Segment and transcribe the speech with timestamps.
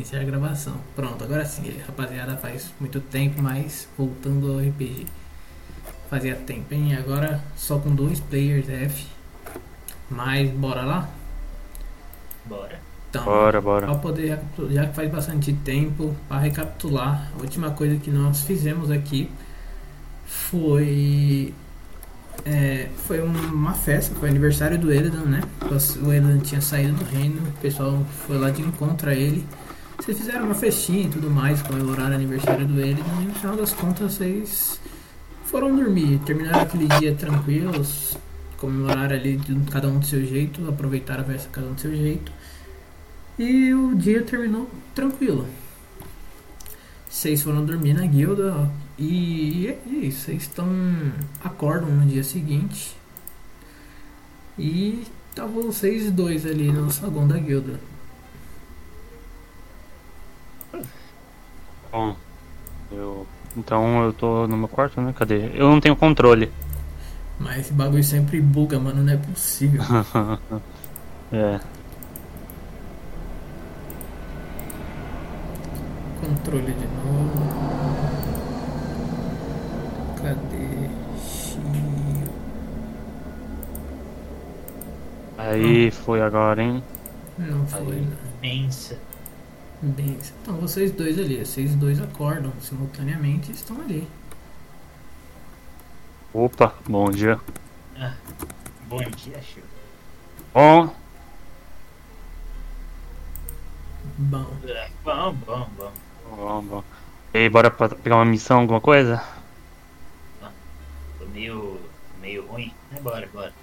[0.00, 0.74] iniciar a gravação.
[0.96, 5.06] Pronto, agora sim, rapaziada, faz muito tempo, mas voltando ao RPG.
[6.08, 6.96] Fazia tempo, hein?
[6.96, 9.06] Agora só com dois players F.
[10.08, 11.08] Mas bora lá?
[12.46, 12.80] Bora.
[13.10, 13.86] Então, Bora, bora.
[13.86, 14.40] Para poder,
[14.70, 19.30] já que faz bastante tempo, para recapitular, a última coisa que nós fizemos aqui
[20.26, 21.52] foi
[22.44, 25.42] é, foi uma festa, foi aniversário do Eredan, né?
[26.02, 29.44] O Eredan tinha saído do reino, o pessoal foi lá de encontro a ele.
[30.00, 33.74] Vocês fizeram uma festinha e tudo mais, comemoraram o aniversário do e no final das
[33.74, 34.80] contas vocês
[35.44, 38.16] foram dormir, terminaram aquele dia tranquilos,
[38.56, 41.94] comemoraram ali de cada um do seu jeito, aproveitaram a festa cada um do seu
[41.94, 42.32] jeito.
[43.38, 45.46] E o dia terminou tranquilo.
[47.06, 50.20] Vocês foram dormir na guilda e é isso.
[50.20, 50.66] Vocês estão.
[51.44, 52.96] acordam no dia seguinte.
[54.58, 57.89] E estavam vocês dois ali no saguão da guilda.
[61.92, 62.16] Bom,
[62.92, 63.26] eu.
[63.56, 65.12] Então eu tô no meu quarto, né?
[65.16, 65.50] Cadê?
[65.54, 66.50] Eu não tenho controle.
[67.38, 69.02] Mas esse bagulho sempre buga, mano.
[69.02, 69.82] Não é possível.
[71.32, 71.60] é.
[76.20, 77.80] Controle de novo.
[80.22, 80.90] Cadê?
[85.38, 86.84] Aí foi agora, hein?
[87.38, 88.06] Não foi,
[88.42, 88.98] Aí.
[89.82, 94.06] Bem, então vocês dois ali, vocês dois acordam simultaneamente e estão ali.
[96.32, 97.38] Opa, bom dia.
[97.96, 98.14] Ah,
[98.88, 99.66] bom dia, Chico.
[100.54, 100.94] Bom,
[104.18, 105.92] Bom, Ah, Bom, bom, bom.
[106.24, 106.84] bom, bom.
[107.34, 109.22] E aí, bora pra pegar uma missão, alguma coisa?
[111.18, 111.80] Tô meio,
[112.20, 112.74] meio ruim.
[112.90, 113.54] É, bora, bora.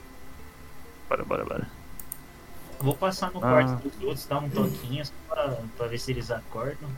[1.09, 1.67] Bora, bora, bora.
[2.79, 3.41] Vou passar no Ah.
[3.41, 6.89] quarto dos outros, dar um toquinho só pra, pra ver se eles acordam.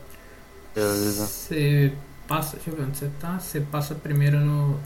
[0.74, 1.26] Beleza.
[1.26, 1.92] você
[2.28, 4.78] passa, deixa eu ver onde você tá, você passa primeiro no,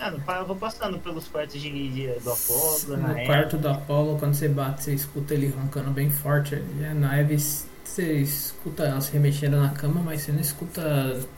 [0.00, 3.26] Ah, eu vou passando pelos quartos de, de- do Apolo, no Naeve.
[3.26, 6.54] quarto do Apollo, quando você bate, você escuta ele roncando bem forte.
[6.80, 10.82] E a nave, você escuta ela se remexendo na cama, mas você não escuta,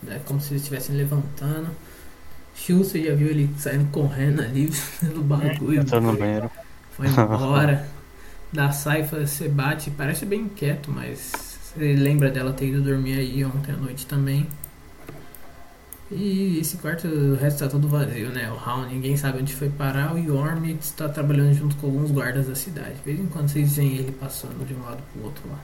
[0.09, 1.69] é como se eles estivessem levantando.
[2.54, 4.70] Shu, você já viu ele saindo correndo ali
[5.00, 5.81] pelo bagulho.
[5.81, 6.50] Eu tô no banheiro.
[6.92, 7.86] Foi embora.
[8.56, 11.30] da Saifa você bate, parece bem quieto, mas
[11.76, 14.48] você lembra dela ter ido dormir aí ontem à noite também.
[16.10, 18.50] E esse quarto, o resto tá todo vazio, né?
[18.50, 20.14] O Raul, ninguém sabe onde foi parar.
[20.14, 22.94] O Yorm está trabalhando junto com alguns guardas da cidade.
[22.94, 25.58] De vez em quando vocês veem ele passando de um lado pro outro lá.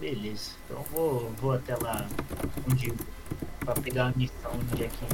[0.00, 2.06] Beleza, então vou, vou até lá
[2.70, 2.92] onde
[3.60, 5.04] pra pegar a missão de aqui,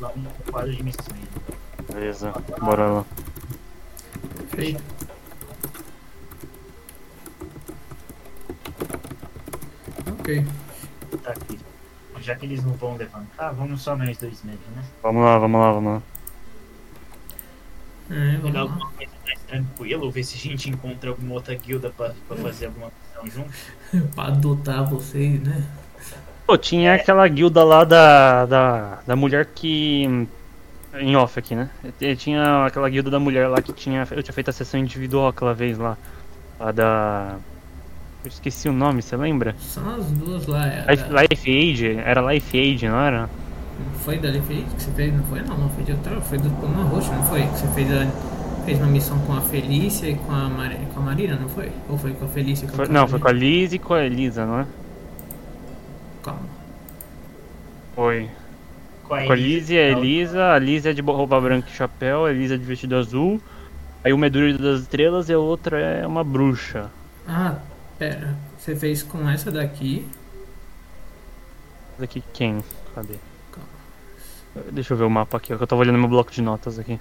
[0.00, 1.28] lá no quadro de missões.
[1.92, 3.06] Beleza, bora lá.
[4.50, 4.82] Feito.
[10.20, 10.46] Ok.
[11.22, 11.58] Tá aqui.
[12.20, 14.84] Já que eles não vão levantar, vamos só nós dois mesmo, né?
[15.02, 16.02] Vamos lá, vamos lá, vamos lá.
[18.10, 21.54] É, vamos Pegar alguma coisa mais tranquila, ou ver se a gente encontra alguma outra
[21.54, 22.90] guilda pra, pra fazer alguma
[23.24, 24.08] missão junto.
[24.14, 25.66] pra adotar vocês, né?
[26.46, 30.26] Pô, tinha aquela guilda lá da, da, da mulher que.
[30.94, 31.70] Em off aqui, né?
[32.00, 34.06] E Tinha aquela guilda da mulher lá que tinha.
[34.10, 35.96] Eu tinha feito a sessão individual aquela vez lá.
[36.58, 37.36] Lá da.
[38.24, 39.54] Eu esqueci o nome, você lembra?
[39.60, 40.66] São as duas lá.
[40.66, 41.96] É Life, Age?
[42.04, 43.30] Era Life Age, não era?
[44.04, 45.14] Foi da Life Aid que você fez?
[45.14, 47.40] Não foi não, não foi de outra, foi do Puma Roxa, não foi?
[47.42, 48.06] Que você fez, a,
[48.66, 51.72] fez uma missão com a Felícia e com a, Mari, com a Marina, não foi?
[51.88, 53.32] Ou foi com a Felícia e com Foi- a não, foi com a?
[53.32, 54.66] Liz e com a Elisa, não é?
[56.22, 56.40] Calma.
[57.94, 58.28] Foi.
[59.10, 60.52] Com a Com a Liz a Elisa.
[60.52, 63.40] A Liz é de roupa branca e chapéu, a Elisa é de vestido azul.
[64.04, 66.88] Aí uma é Druida das Estrelas e a outra é uma bruxa.
[67.26, 67.56] Ah,
[67.98, 68.36] pera.
[68.56, 70.06] Você fez com essa daqui.
[71.96, 72.62] Essa Aqui quem?
[72.94, 73.16] Cadê?
[73.50, 74.70] Calma.
[74.70, 76.78] Deixa eu ver o mapa aqui, ó, que eu tava olhando meu bloco de notas
[76.78, 77.00] aqui.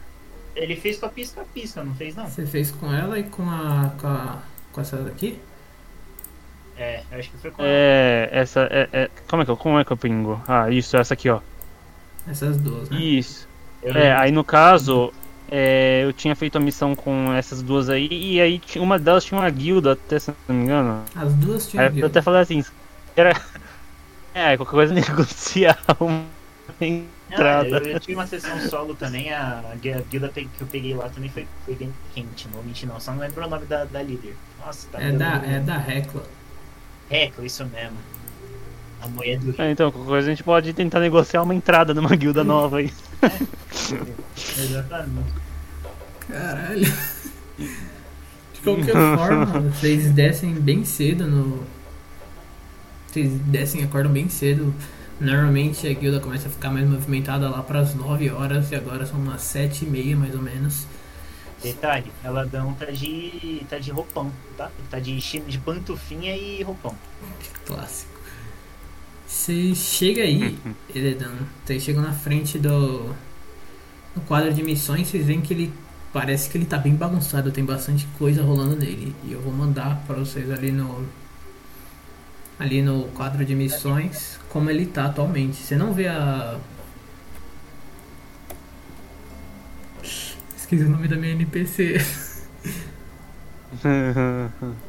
[0.55, 2.27] Ele fez com a pisca-pisca, não fez não?
[2.27, 3.91] Você fez com ela e com a.
[4.01, 4.39] com, a,
[4.73, 5.39] com essa daqui?
[6.75, 9.85] É, acho que foi com É, essa é, é- Como é que eu, como é
[9.85, 10.41] que eu pingo?
[10.47, 11.39] Ah, isso, essa aqui, ó.
[12.29, 13.01] Essas duas, né?
[13.01, 13.47] Isso.
[13.81, 15.11] Eu É, aí no caso,
[15.49, 19.39] é, eu tinha feito a missão com essas duas aí, e aí uma delas tinha
[19.39, 21.03] uma guilda, até se não me engano.
[21.15, 22.61] As duas tinham Aí eu até falei assim,
[23.15, 23.31] era.
[24.31, 26.25] É, qualquer coisa negociar uma
[27.31, 27.67] Ah, entrada.
[27.67, 31.29] eu, eu tinha uma sessão solo também, a, a guilda que eu peguei lá também
[31.29, 34.01] foi, foi bem quente, não vou mentir não, só não lembro o nome da, da
[34.01, 34.35] líder.
[34.57, 36.23] Nossa, tá É da, é da Hecla.
[37.09, 37.97] Hecla, isso mesmo.
[39.01, 42.43] A do É, então, qualquer coisa a gente pode tentar negociar uma entrada numa guilda
[42.43, 42.91] nova aí.
[44.57, 45.33] Exatamente.
[46.27, 46.93] Caralho.
[48.53, 51.63] De qualquer forma, vocês descem bem cedo no.
[53.07, 54.73] Vocês descem e acordam bem cedo.
[55.19, 59.05] Normalmente a guilda começa a ficar mais movimentada lá para as 9 horas e agora
[59.05, 60.85] são umas 7 e meia mais ou menos.
[61.61, 63.65] Detalhe, ela não tá de.
[63.69, 64.71] tá de roupão, tá?
[64.89, 66.95] Tá de, de pantufinha e roupão.
[67.65, 68.18] Clássico.
[69.29, 70.57] Você chega aí,
[70.93, 71.31] Eredan.
[71.63, 73.15] Vocês chegam na frente do.
[74.15, 75.71] No quadro de missões, vocês veem que ele.
[76.11, 79.15] Parece que ele tá bem bagunçado, tem bastante coisa rolando nele.
[79.23, 81.07] E eu vou mandar pra vocês ali no.
[82.57, 85.57] Ali no quadro de missões, como ele tá atualmente.
[85.57, 86.59] Você não vê a.
[90.57, 92.01] Esqueci o nome da minha NPC.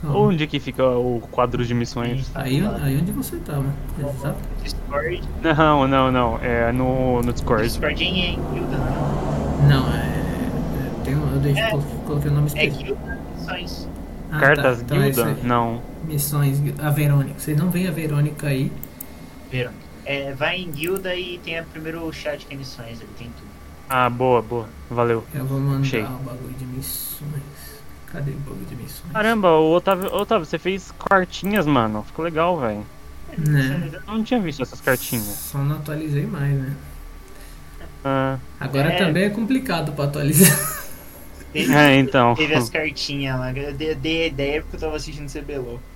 [0.00, 0.18] Calma.
[0.18, 2.30] Onde que fica o quadro de missões?
[2.34, 3.64] Aí, aí onde você tava.
[3.98, 4.38] Exato.
[4.62, 5.22] Discord.
[5.42, 6.38] Não, não, não.
[6.42, 7.62] É no, no Discord.
[7.64, 9.66] Discord em, em guilda, né?
[9.68, 9.98] Não, é.
[9.98, 11.70] é, Tem um, eu deixo, É.
[12.06, 12.96] coloquei o nome É específico.
[12.98, 13.88] guilda missões.
[14.32, 15.26] Ah, Cartas tá, então é guilda?
[15.26, 15.36] aí.
[15.42, 15.82] Não.
[16.04, 17.34] Missões, a Verônica.
[17.38, 18.72] Vocês não veem a Verônica aí.
[19.50, 19.72] Viram?
[20.06, 23.50] É, vai em guilda e tem a primeiro chat que é missões, ele tem tudo.
[23.88, 24.66] Ah, boa, boa.
[24.88, 25.24] Valeu.
[25.34, 26.02] Eu vou mandar Achei.
[26.04, 27.42] o bagulho de missões.
[28.12, 29.12] Cadê o bagulho de missões?
[29.12, 32.02] Caramba, o Otávio, Otávio, você fez cartinhas, mano.
[32.02, 32.84] Ficou legal, velho.
[33.38, 33.90] Né?
[34.06, 35.24] Eu não tinha visto essas cartinhas.
[35.24, 36.74] Só não atualizei mais, né?
[38.04, 38.96] Ah, Agora É.
[38.96, 40.58] também é complicado pra atualizar.
[41.52, 42.34] Teve, é, então.
[42.34, 45.80] teve as cartinhas lá, eu dei, dei a ideia porque eu tava assistindo CBLOL.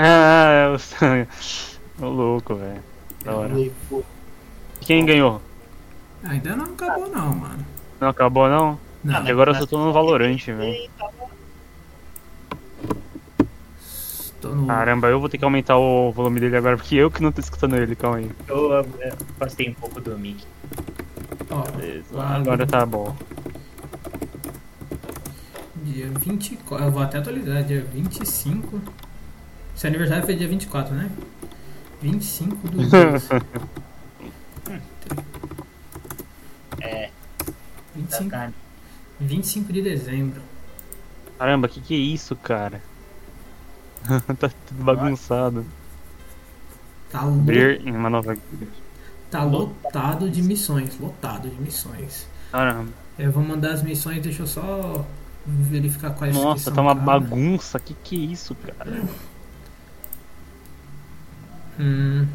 [0.00, 0.76] Ah,
[2.00, 2.06] eu...
[2.06, 2.80] Ô louco, velho.
[3.24, 3.52] Da hora.
[4.80, 5.42] Quem ganhou?
[6.22, 7.66] Ainda não acabou não, mano.
[8.00, 8.78] Não acabou, não?
[9.04, 10.62] Não, Ah, E agora eu só tô no Valorant, velho.
[10.74, 10.90] e
[14.40, 14.66] tô no.
[14.66, 17.40] Caramba, eu vou ter que aumentar o volume dele agora, porque eu que não tô
[17.40, 18.30] escutando ele, calma aí.
[18.48, 18.86] Eu
[19.36, 20.44] afastei um pouco do mic.
[21.50, 21.64] Ó,
[22.12, 23.16] lá Agora tá bom.
[25.76, 26.84] Dia 24.
[26.86, 28.80] Eu vou até atualizar, dia 25.
[29.74, 31.10] Seu aniversário foi dia 24, né?
[32.02, 33.28] 25 do 2.
[36.80, 37.10] É,
[37.94, 38.54] 25, bacana.
[39.18, 40.42] 25 de dezembro.
[41.38, 42.82] Caramba, que que é isso, cara?
[44.38, 45.66] tá tudo bagunçado.
[47.10, 48.36] Tá, Abrir em uma nova.
[49.30, 50.98] tá lotado de missões.
[50.98, 52.30] Lotado de missões.
[52.50, 52.92] Caramba.
[53.18, 55.06] Eu vou mandar as missões, deixa eu só
[55.46, 56.96] verificar quais que Nossa, são tá uma cada.
[56.96, 57.80] bagunça.
[57.80, 59.08] Que que é isso, cara?
[61.78, 62.26] Hum,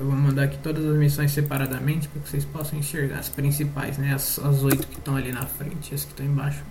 [0.00, 3.98] eu vou mandar aqui todas as missões separadamente para que vocês possam enxergar as principais,
[3.98, 4.14] né?
[4.14, 6.62] As, as oito que estão ali na frente, as que estão embaixo.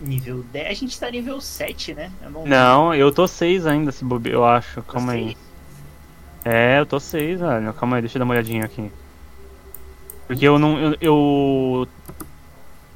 [0.00, 0.66] Nível 10.
[0.68, 2.10] A gente tá nível 7, né?
[2.22, 4.30] Eu não, Não, eu tô 6 ainda, se bobe...
[4.30, 4.80] eu acho.
[4.84, 5.36] Calma aí.
[6.42, 7.74] É, eu tô 6, velho.
[7.74, 8.90] Calma aí, deixa eu dar uma olhadinha aqui.
[10.26, 10.78] Porque eu não.
[10.78, 11.88] Eu, eu-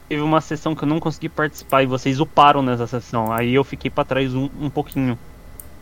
[0.08, 3.30] Teve uma sessão que eu não consegui participar e vocês uparam nessa sessão.
[3.30, 5.18] Aí eu fiquei pra trás um, um pouquinho.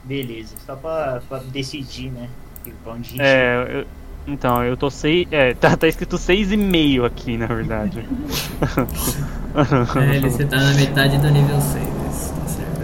[0.02, 2.28] Beleza, só pra, pra decidir, né?
[3.18, 3.86] É, eu-
[4.26, 5.26] então, eu tô 6.
[5.32, 8.06] É, tá, tá escrito 6,5 aqui, na verdade.
[10.00, 12.82] É, ele, você tá na metade do nível 6, tá certo.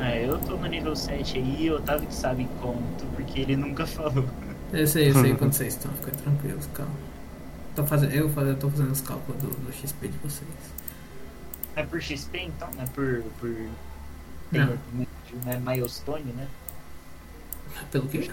[0.00, 3.56] É, É, eu tô no nível 7 aí, o Otávio que sabe quanto, porque ele
[3.56, 4.24] nunca falou.
[4.72, 6.92] Eu sei, eu sei quando vocês estão, fica tranquilos, calma.
[7.74, 10.48] Tô fazendo, eu, tô fazendo os cálculos do, do XP de vocês.
[11.76, 12.68] É por XP então?
[12.76, 13.22] Não é por.
[13.40, 13.50] por...
[14.52, 14.66] Não.
[14.66, 14.78] Tem,
[15.44, 16.46] não é milestone, né?
[17.90, 18.30] Pelo que?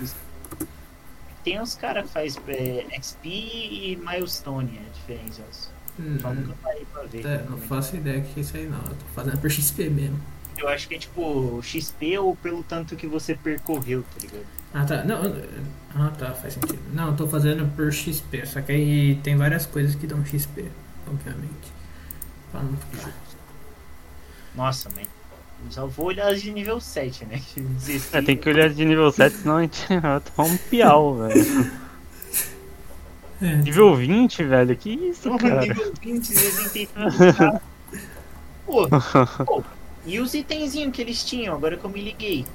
[1.44, 5.44] Tem uns caras que faz é, XP e milestone, é a diferença.
[6.22, 7.25] Só nunca parei pra ver.
[7.25, 10.20] É, não faço ideia que é isso aí não, eu tô fazendo por XP mesmo.
[10.58, 14.46] Eu acho que é tipo XP ou pelo tanto que você percorreu, tá ligado?
[14.74, 15.22] Ah tá, não,
[15.96, 16.82] ah tá, faz sentido.
[16.94, 20.65] Não, eu tô fazendo por XP, só que aí tem várias coisas que dão XP,
[21.08, 21.72] obviamente.
[22.51, 23.13] Pra não ficar.
[24.56, 25.06] Nossa, mãe.
[25.69, 27.41] Só vou olhar as de nível 7, né?
[27.53, 30.57] Que 16 é, tem que olhar de nível 7, senão a gente vai tomar um
[30.57, 31.71] piau, velho.
[33.41, 35.61] É, Nível 20, velho, que isso, Pô, cara?
[35.61, 37.61] nível 20, 65.
[38.65, 38.87] Pô,
[39.45, 39.63] pô,
[40.05, 42.45] e os itenzinhos que eles tinham, agora que eu me liguei.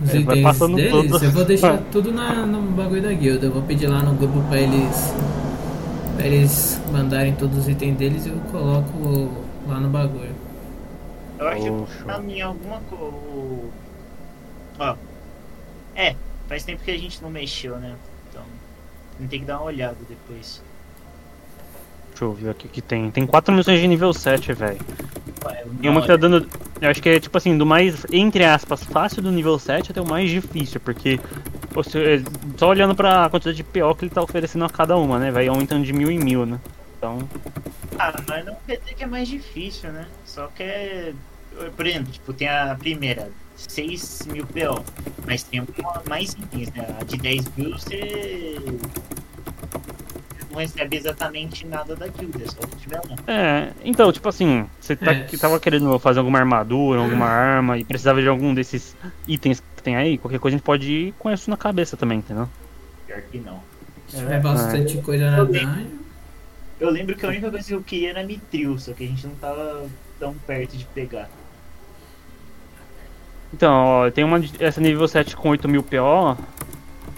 [0.00, 1.24] Os É, vai itens passando deles, tudo.
[1.24, 3.46] eu vou deixar tudo na, no bagulho da guilda.
[3.46, 5.12] Eu vou pedir lá no grupo pra eles.
[6.16, 9.30] Pra eles mandarem todos os itens deles e eu coloco
[9.66, 10.35] lá no bagulho.
[11.38, 12.06] Eu acho Oh, que show.
[12.06, 13.70] tá em alguma coisa.
[14.78, 14.96] Ó.
[15.94, 16.14] É,
[16.48, 17.94] faz tempo que a gente não mexeu, né?
[18.30, 18.42] Então.
[18.42, 20.62] A gente tem que dar uma olhada depois.
[22.10, 23.10] Deixa eu ver aqui o que tem.
[23.10, 24.78] Tem 4 missões de nível 7, velho.
[25.82, 26.48] E uma que tá dando.
[26.80, 30.00] Eu acho que é tipo assim, do mais, entre aspas, fácil do nível 7 até
[30.00, 31.20] o mais difícil, porque
[32.56, 35.30] só olhando pra quantidade de PO que ele tá oferecendo a cada uma, né?
[35.30, 36.58] Vai aumentando de mil em mil, né?
[36.96, 37.28] Então.
[37.98, 40.06] Ah, mas não quer dizer que é mais difícil, né?
[40.24, 41.12] Só que é.
[41.74, 44.84] Por exemplo, tipo, tem a primeira, 6 mil PO.
[45.26, 46.86] Mas tem uma, mais itens, né?
[47.00, 48.56] A de 10 mil você
[50.50, 53.16] não recebe exatamente nada da guilda, é só se tiver lá.
[53.26, 55.24] É, então, tipo assim, você tá, É.
[55.24, 58.96] que tava querendo fazer alguma armadura, alguma arma e precisava de algum desses
[59.28, 62.18] itens que tem aí, qualquer coisa a gente pode ir com isso na cabeça também,
[62.18, 62.48] entendeu?
[63.06, 63.62] Pior que não.
[64.08, 65.84] Se tiver bastante coisa na dungeon.
[66.78, 69.26] Eu lembro que a única coisa que eu queria era Mitril, só que a gente
[69.26, 71.28] não tava tão perto de pegar.
[73.52, 76.36] Então, ó, tem uma de- essa nível 7 com 8000 PO,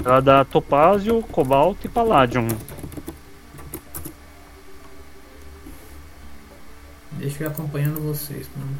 [0.04, 2.46] ela dá Topázio, Cobalto e Palladium.
[7.12, 8.78] Deixa eu ir acompanhando vocês, mano.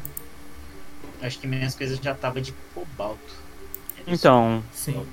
[1.21, 3.19] Acho que minhas coisas já tava de cobalto.
[4.07, 5.05] Então, Sim.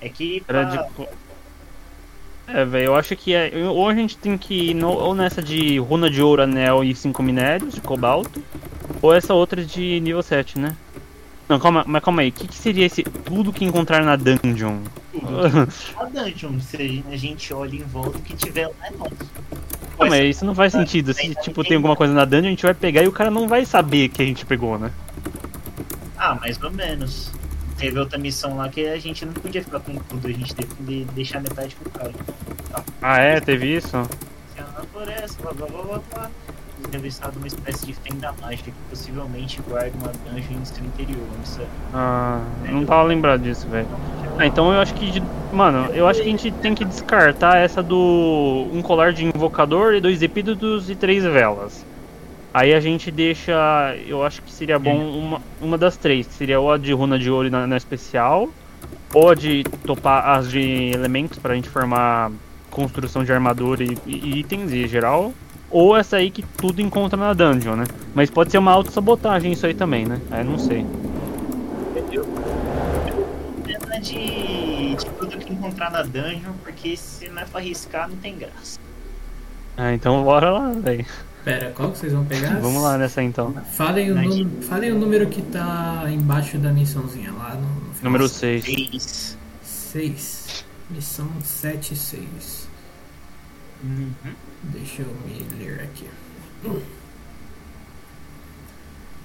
[0.00, 1.08] É que era pra- de.
[2.46, 3.50] É, velho, eu acho que é.
[3.68, 6.94] Ou a gente tem que ir no- ou nessa de runa de ouro, anel e
[6.94, 8.42] 5 minérios de cobalto,
[9.00, 10.76] ou essa outra de nível 7, né?
[11.48, 14.78] Não, calma, mas calma aí, o que, que seria esse tudo que encontrar na dungeon?
[15.96, 19.12] a dungeon, se a gente olha em volta, o que tiver lá é nosso.
[19.98, 21.12] Não, mas isso não faz sentido.
[21.14, 23.46] Se tipo tem alguma coisa na dungeon, a gente vai pegar e o cara não
[23.48, 24.90] vai saber que a gente pegou, né?
[26.18, 27.30] Ah, mais ou menos.
[27.78, 30.74] Teve outra missão lá que a gente não podia ficar com tudo, a gente teve
[30.74, 32.12] que deixar metade pro cara.
[33.02, 33.90] Ah é, teve isso?
[33.90, 36.30] Você anda na floresta, blá blá blá blá blá.
[36.92, 41.22] Revistado uma espécie de fenda mágica que possivelmente guarda uma dungeon em seu interior.
[41.38, 41.66] Não sei.
[41.92, 43.88] Ah, não tava lembrado disso, velho.
[44.38, 45.10] Ah, então eu acho que.
[45.10, 48.68] de- Mano, eu acho que a gente tem que descartar essa do.
[48.72, 51.84] Um colar de invocador e dois epídotos e três velas.
[52.54, 53.96] Aí a gente deixa.
[54.06, 56.24] Eu acho que seria bom uma, uma das três.
[56.28, 58.48] que Seria ou a de runa de ouro na, na especial,
[59.12, 62.30] ou a de topar as de elementos pra gente formar
[62.70, 65.34] construção de armadura e, e itens em geral.
[65.68, 67.86] Ou essa aí que tudo encontra na dungeon, né?
[68.14, 70.20] Mas pode ser uma auto-sabotagem isso aí também, né?
[70.30, 70.86] Aí não sei.
[71.90, 72.24] Entendeu?
[73.64, 78.16] Pena de, de tudo que encontrar na dungeon, porque se não é pra arriscar, não
[78.16, 78.78] tem graça.
[79.76, 81.04] Ah, então bora lá, velho.
[81.44, 82.58] Pera, qual que vocês vão pegar?
[82.60, 83.52] Vamos lá nessa então.
[83.72, 84.42] Falem o, Nice.
[84.44, 88.12] número, falem o número que tá embaixo da missãozinha lá no, no final.
[88.12, 88.64] Número 6.
[88.64, 89.38] Três.
[89.62, 90.64] 6.
[90.90, 92.66] Missão 76.
[93.82, 94.12] Uhum.
[94.62, 96.08] Deixa eu me ler aqui.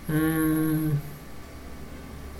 [0.09, 0.91] Hum,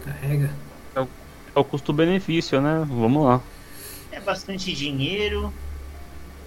[0.04, 0.50] carrega.
[0.96, 2.86] É o custo-benefício, né?
[2.88, 3.42] Vamos lá.
[4.12, 5.54] É bastante dinheiro.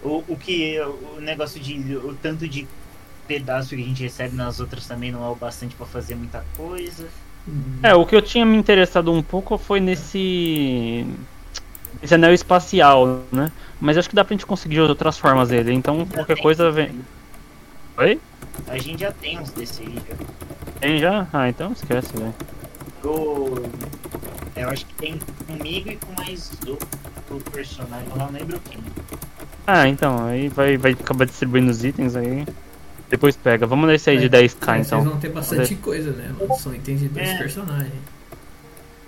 [0.02, 2.66] O, o que o negócio de o tanto de
[3.26, 6.44] pedaço que a gente recebe nas outras também não é o bastante pra fazer muita
[6.56, 7.08] coisa.
[7.82, 11.06] É, o que eu tinha me interessado um pouco foi nesse.
[12.02, 13.50] Esse anel espacial, né?
[13.80, 17.00] Mas acho que dá pra gente conseguir outras formas dele, então qualquer coisa vem.
[17.98, 18.20] Oi?
[18.68, 20.16] A gente já tem uns desse aí já.
[20.80, 21.26] Tem já?
[21.32, 22.34] Ah, então esquece, velho.
[23.02, 23.70] Eu,
[24.56, 28.80] eu acho que tem comigo e com mais outro personagem, eu não lembro quem.
[29.66, 32.46] Ah, então, aí vai, vai acabar distribuindo os itens aí.
[33.12, 33.66] Depois pega.
[33.66, 35.00] Vamos nesse aí de 10k Mas então.
[35.00, 36.34] Vocês vão ter bastante coisa, né?
[36.58, 37.36] São itens de dois É.
[37.36, 37.92] personagens.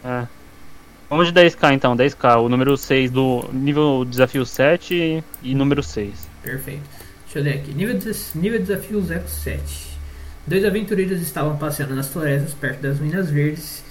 [0.04, 0.26] É.
[1.08, 2.36] Vamos de 10k então, 10k.
[2.42, 6.28] O número 6 do nível desafio 7 e número 6.
[6.42, 6.82] Perfeito.
[7.24, 7.72] Deixa eu ler aqui.
[7.72, 9.96] Nível, des- nível desafio 07.
[10.46, 13.82] Dois aventureiros estavam passeando nas florestas perto das Minas Verdes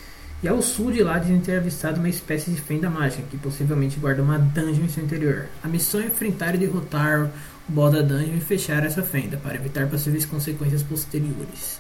[0.44, 4.00] e ao sul de lá dizem ter avistado uma espécie de fenda mágica que possivelmente
[4.00, 5.48] guarda uma dungeon em seu interior.
[5.64, 7.32] A missão é enfrentar e derrotar
[7.68, 11.80] o boss da dungeon e fechar essa fenda para evitar possíveis consequências posteriores.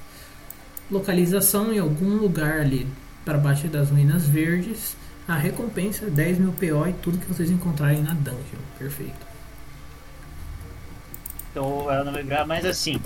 [0.89, 2.87] Localização em algum lugar ali
[3.25, 4.95] para baixo das Minas Verdes.
[5.27, 8.59] A recompensa 10 mil PO e tudo que vocês encontrarem na dungeon.
[8.77, 9.25] Perfeito.
[11.49, 12.99] Então vai virar, mas assim,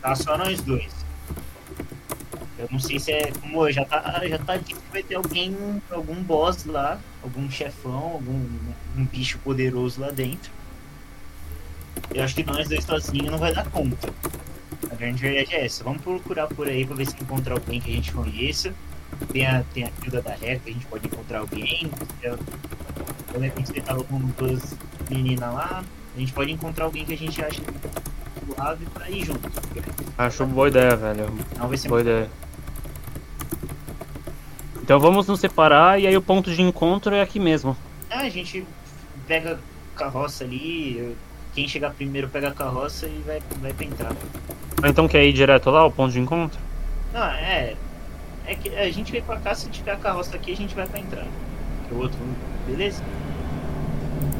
[0.00, 0.90] tá só nós dois.
[2.58, 5.56] Eu não sei se é como já tá, já tá que vai ter alguém,
[5.90, 8.44] algum boss lá, algum chefão, algum
[8.96, 10.50] um bicho poderoso lá dentro.
[12.14, 14.12] Eu acho que nós dois sozinhos não vai dar conta.
[14.90, 15.84] A grande verdade é essa.
[15.84, 18.72] Vamos procurar por aí pra ver se encontra alguém que a gente conheça.
[19.32, 21.90] Tem a, tem a Hilda da que a gente pode encontrar alguém.
[22.22, 22.38] Eu,
[23.34, 24.76] eu lembro que você tava com duas
[25.10, 25.84] meninas lá.
[26.16, 27.60] A gente pode encontrar alguém que a gente acha
[28.46, 29.50] suave pra ir junto.
[30.16, 31.26] Acho boa ideia, velho.
[31.56, 32.30] Não vai ser Boa ideia.
[34.82, 37.76] Então vamos nos separar e aí o ponto de encontro é aqui mesmo.
[38.10, 38.66] Ah, a gente
[39.26, 39.60] pega
[39.94, 41.14] carroça ali.
[41.54, 44.16] Quem chegar primeiro pega a carroça e vai, vai pra entrada.
[44.84, 46.58] Então quer ir direto lá, o ponto de encontro?
[47.12, 47.74] Não, é.
[48.46, 50.86] É que a gente veio pra cá, se tiver a carroça aqui, a gente vai
[50.86, 51.26] pra entrada.
[51.88, 52.18] Que o outro.
[52.66, 53.02] Beleza?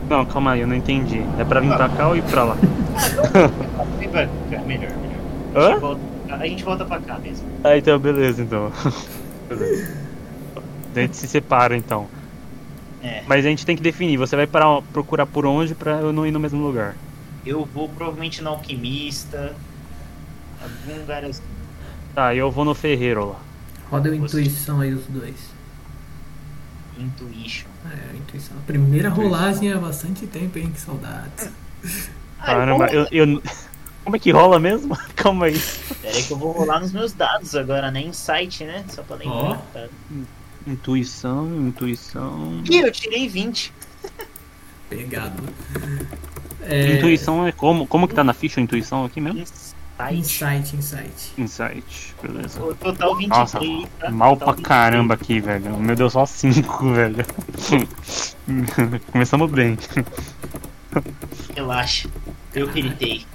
[0.09, 1.23] Não, calma aí, eu não entendi.
[1.39, 2.57] É pra vir pra cá ou ir pra lá?
[3.99, 5.19] Vem pra cá, melhor, melhor.
[5.55, 5.69] A Hã?
[5.73, 6.01] gente, volta,
[6.31, 7.47] a gente volta pra cá mesmo.
[7.65, 8.73] Ah, então, beleza, então.
[9.49, 9.95] beleza.
[10.97, 12.07] A gente se separa, então.
[13.03, 16.13] É, Mas a gente tem que definir, você vai para, procurar por onde pra eu
[16.13, 16.97] não ir no mesmo lugar.
[17.47, 19.55] eu vou provavelmente no alquimista.
[20.61, 21.43] Algum lugar assim.
[22.15, 23.37] Tá, eu vou no ferreiro lá.
[23.91, 25.37] Roda o Você- intuição aí os dois.
[26.99, 27.69] Intuition.
[27.91, 28.57] É, a intuição.
[28.59, 30.71] A primeira rolagem há bastante tempo, hein?
[30.73, 31.51] Que saudades.
[32.45, 33.43] Caramba, eu, eu.
[34.05, 34.97] Como é que rola mesmo?
[35.15, 35.61] Calma aí.
[36.03, 38.01] Pera aí que eu vou rolar nos meus dados agora, né?
[38.01, 38.85] Insight, né?
[38.89, 39.59] Só pra lembrar.
[39.73, 39.87] Tá?
[40.69, 42.63] Intuição, intuição.
[42.69, 43.73] Ih, eu tirei 20.
[44.91, 45.43] Pegado.
[46.63, 47.87] É, Intuição é como?
[47.87, 49.41] Como que tá na ficha a intuição aqui mesmo?
[49.41, 49.75] Insight.
[50.13, 51.33] Insight, insight.
[51.39, 52.63] Insight, beleza.
[52.63, 53.29] O total 23.
[53.29, 53.61] Nossa,
[53.99, 54.11] tá?
[54.11, 55.77] mal Total pra caramba aqui, velho.
[55.79, 57.25] Meu Deus, só 5, velho.
[59.11, 59.71] Começamos bem.
[59.71, 60.07] 23.
[61.57, 62.09] Relaxa.
[62.55, 63.27] Eu gritei.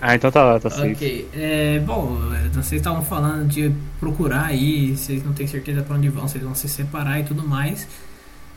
[0.00, 0.92] Ah, então tá lá, tá safe.
[0.92, 1.28] Ok.
[1.34, 2.18] É, bom,
[2.52, 6.54] vocês estavam falando de procurar aí, vocês não têm certeza pra onde vão, vocês vão
[6.54, 7.86] se separar e tudo mais.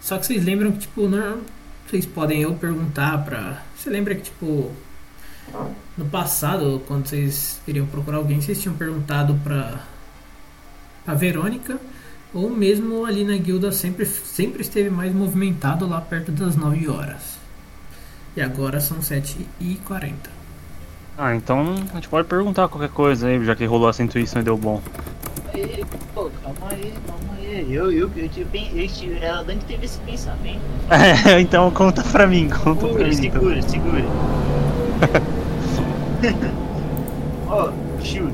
[0.01, 1.41] Só que vocês lembram que, tipo, não,
[1.87, 3.61] vocês podem eu perguntar pra.
[3.75, 4.71] Você lembra que, tipo,
[5.97, 9.81] no passado, quando vocês iriam procurar alguém, vocês tinham perguntado pra.
[11.05, 11.79] pra Verônica,
[12.33, 17.39] ou mesmo ali na guilda sempre, sempre esteve mais movimentado lá perto das 9 horas.
[18.35, 20.38] E agora são 7h40.
[21.21, 24.45] Ah, então a gente pode perguntar qualquer coisa aí, já que rolou essa intuição e
[24.45, 24.81] deu bom.
[25.53, 25.83] Ei,
[26.15, 27.73] Pô, calma aí, calma aí.
[27.73, 28.29] Eu, eu, eu, eu
[28.87, 30.61] tive, ela Dani teve esse pensamento.
[31.41, 33.25] então conta pra mim, conta pra Segura, mim.
[33.25, 33.41] Então.
[33.41, 34.03] segura, segura.
[37.49, 37.71] Ó,
[38.01, 38.33] Shield,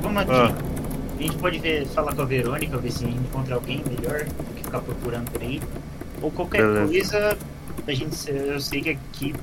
[0.00, 0.32] vamos aqui.
[0.32, 0.54] Ah.
[1.18, 4.64] A gente pode ver, falar com a Verônica, ver se encontra alguém melhor do que
[4.64, 5.60] ficar procurando por aí.
[6.22, 6.86] Ou qualquer Beleza.
[6.86, 7.38] coisa,
[7.86, 9.34] a gente, eu sei que aqui,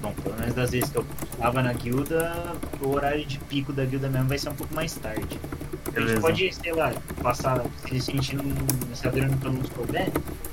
[0.00, 1.06] bom, pelo menos das vezes que eu
[1.38, 4.94] tava na guilda, o horário de pico da guilda mesmo vai ser um pouco mais
[4.94, 5.38] tarde.
[5.86, 6.12] A Beleza.
[6.12, 8.44] gente pode, sei lá, passar, se a gente não,
[8.94, 10.10] se a não nos couber,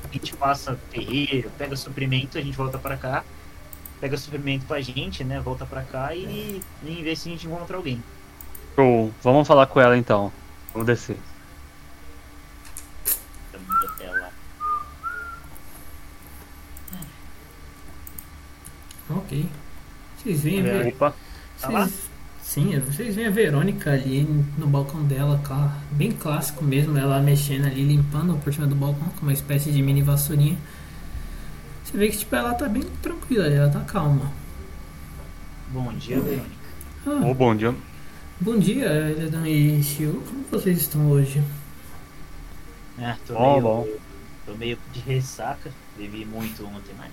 [0.09, 3.23] a gente passa ferreiro, pega suprimento, a gente volta pra cá,
[4.01, 7.77] pega suprimento pra gente, né, volta pra cá e, e vê se a gente encontra
[7.77, 8.03] alguém.
[8.75, 9.13] Show.
[9.21, 10.31] Vamos falar com ela então.
[10.73, 11.17] Vamos descer.
[13.05, 14.29] Estamos indo até lá.
[19.09, 19.45] Ok.
[20.17, 21.13] Vocês veem a Ver- Opa.
[21.61, 22.09] Tá vocês-
[22.43, 24.23] Sim, vocês veem a Verônica ali
[24.57, 25.39] no balcão dela,
[25.91, 29.81] bem clássico mesmo, ela mexendo ali, limpando por cima do balcão com uma espécie de
[29.83, 30.57] mini vassourinha.
[31.83, 34.31] Você vê que tipo, ela tá bem tranquila, ela tá calma.
[35.71, 36.49] Bom dia, Verônica.
[37.05, 37.75] Ah, Ô, bom dia.
[38.41, 40.23] bom dia, Eledan e Shio.
[40.27, 41.43] Como vocês estão hoje?
[42.97, 43.87] É, tô, Bom, meio, bom.
[44.47, 47.11] tô meio de ressaca, bebi muito ontem, mas...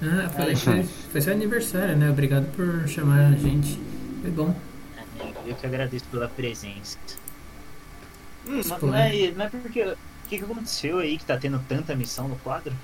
[0.00, 2.10] Ah, eu falei que foi, foi seu aniversário, né?
[2.10, 3.80] Obrigado por chamar a gente.
[4.20, 4.54] Foi bom.
[4.96, 6.98] é, Eu que agradeço pela presença.
[8.46, 9.82] Hum, mas, mas, mas por que...
[9.84, 12.80] O que, que aconteceu aí que tá tendo tanta missão no quadro?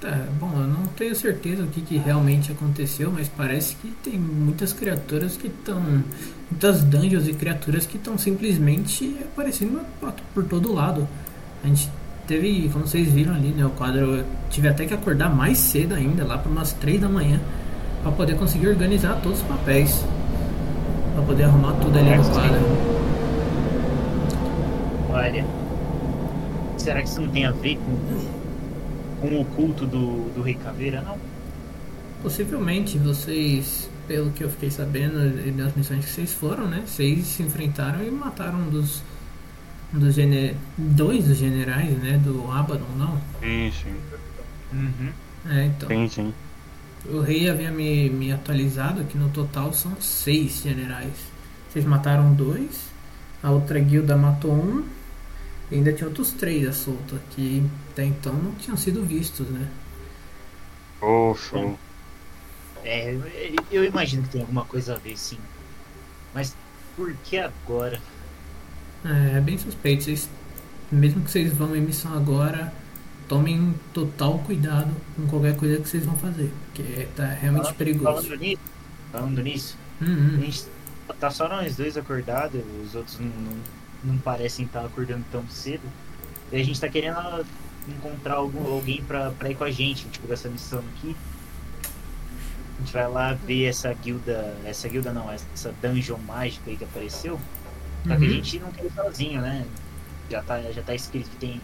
[0.00, 4.18] Tá, bom, eu não tenho certeza o que, que realmente aconteceu, mas parece que tem
[4.18, 6.02] muitas criaturas que estão.
[6.50, 11.06] Muitas dungeons e criaturas que estão simplesmente aparecendo por- por todo lado.
[11.62, 11.90] A gente
[12.30, 13.66] teve, como vocês viram ali, né?
[13.66, 14.18] O quadro.
[14.18, 17.40] Eu tive até que acordar mais cedo ainda, lá para umas 3 da manhã,
[18.04, 20.04] para poder conseguir organizar todos os papéis.
[21.14, 22.60] Para poder arrumar tudo ali no quadro.
[25.10, 25.44] Olha...
[26.78, 31.02] Será que isso não tem a ver com, com o culto do, do Rei Caveira,
[31.02, 31.18] não?
[32.22, 36.84] Possivelmente vocês, pelo que eu fiquei sabendo e das missões que vocês foram, né?
[36.86, 39.02] Vocês se enfrentaram e mataram um dos,
[39.92, 42.18] um dos gene, dois dos generais, né?
[42.18, 43.20] Do Abaddon, não?
[43.40, 43.96] Sim, sim.
[44.72, 45.12] Uhum.
[45.50, 45.88] É, então.
[45.88, 46.34] Sim, sim.
[47.06, 51.14] O rei havia me, me atualizado que no total são seis generais.
[51.68, 52.84] Vocês mataram dois,
[53.42, 54.84] a outra guilda matou um,
[55.70, 59.68] e ainda tinha outros três à solta, que até então não tinham sido vistos, né?
[61.00, 61.78] Oh, show.
[62.84, 63.16] É,
[63.70, 65.38] eu imagino que tem alguma coisa a ver, sim.
[66.34, 66.54] Mas
[66.96, 68.00] por que agora?
[69.04, 70.04] É, é bem suspeito.
[70.04, 70.28] Vocês,
[70.90, 72.72] mesmo que vocês vão em missão agora,
[73.28, 76.52] tomem total cuidado com qualquer coisa que vocês vão fazer.
[76.66, 78.04] Porque tá realmente Fala- perigoso.
[78.28, 78.60] Falando nisso,
[79.12, 80.40] falando nisso, a Uhum.
[80.40, 80.64] gente
[81.18, 83.56] tá só nós dois acordados, os outros não, não,
[84.04, 85.82] não parecem estar acordando tão cedo.
[86.52, 87.44] E a gente tá querendo
[87.88, 91.16] encontrar algum, alguém pra, pra ir com a gente, tipo, essa missão aqui.
[92.76, 96.84] A gente vai lá ver essa guilda, essa guilda não, essa dungeon mágica aí que
[96.84, 97.38] apareceu.
[98.06, 98.28] Só que a Uhum.
[98.30, 99.66] gente não quer ir sozinho, né?
[100.30, 101.60] Já tá, já tá escrito que tem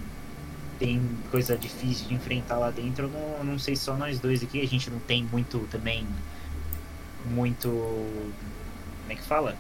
[0.79, 4.61] tem coisa difícil de enfrentar lá dentro, eu não, não sei só nós dois aqui,
[4.61, 6.07] a gente não tem muito também.
[7.25, 7.69] Muito.
[7.69, 9.57] Como é que fala?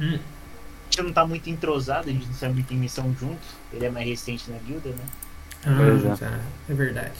[0.00, 0.14] Hum.
[0.18, 3.38] A gente não tá muito entrosado, a gente não sai muito em missão junto.
[3.72, 5.04] Ele é mais recente na guilda, né?
[5.62, 6.10] Pois é.
[6.10, 6.40] Ah, tá.
[6.70, 7.12] É verdade.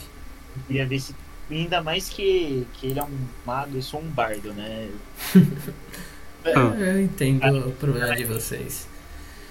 [0.55, 1.15] Eu queria ver se.
[1.49, 4.89] Ainda mais que, que ele é um mago, eu sou um bardo, né?
[6.43, 6.73] É, Hum.
[6.79, 8.87] Eu entendo o problema de vocês.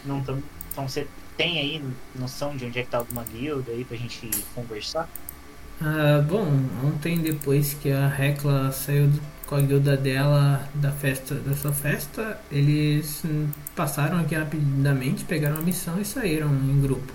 [0.03, 1.83] Não tão, então você tem aí
[2.15, 5.09] noção de onde é que tá alguma guilda aí pra gente conversar?
[5.81, 6.47] Ah, bom,
[6.85, 11.73] ontem depois que a Hecla saiu do- com a guilda dela da festa, da sua
[11.73, 13.23] festa, eles
[13.75, 17.13] passaram aqui rapidamente, pegaram a missão e saíram em grupo.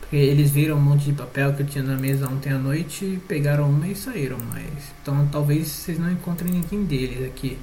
[0.00, 3.20] Porque eles viram um monte de papel que eu tinha na mesa ontem à noite,
[3.28, 7.58] pegaram uma e saíram, mas então talvez vocês não encontrem ninguém deles aqui.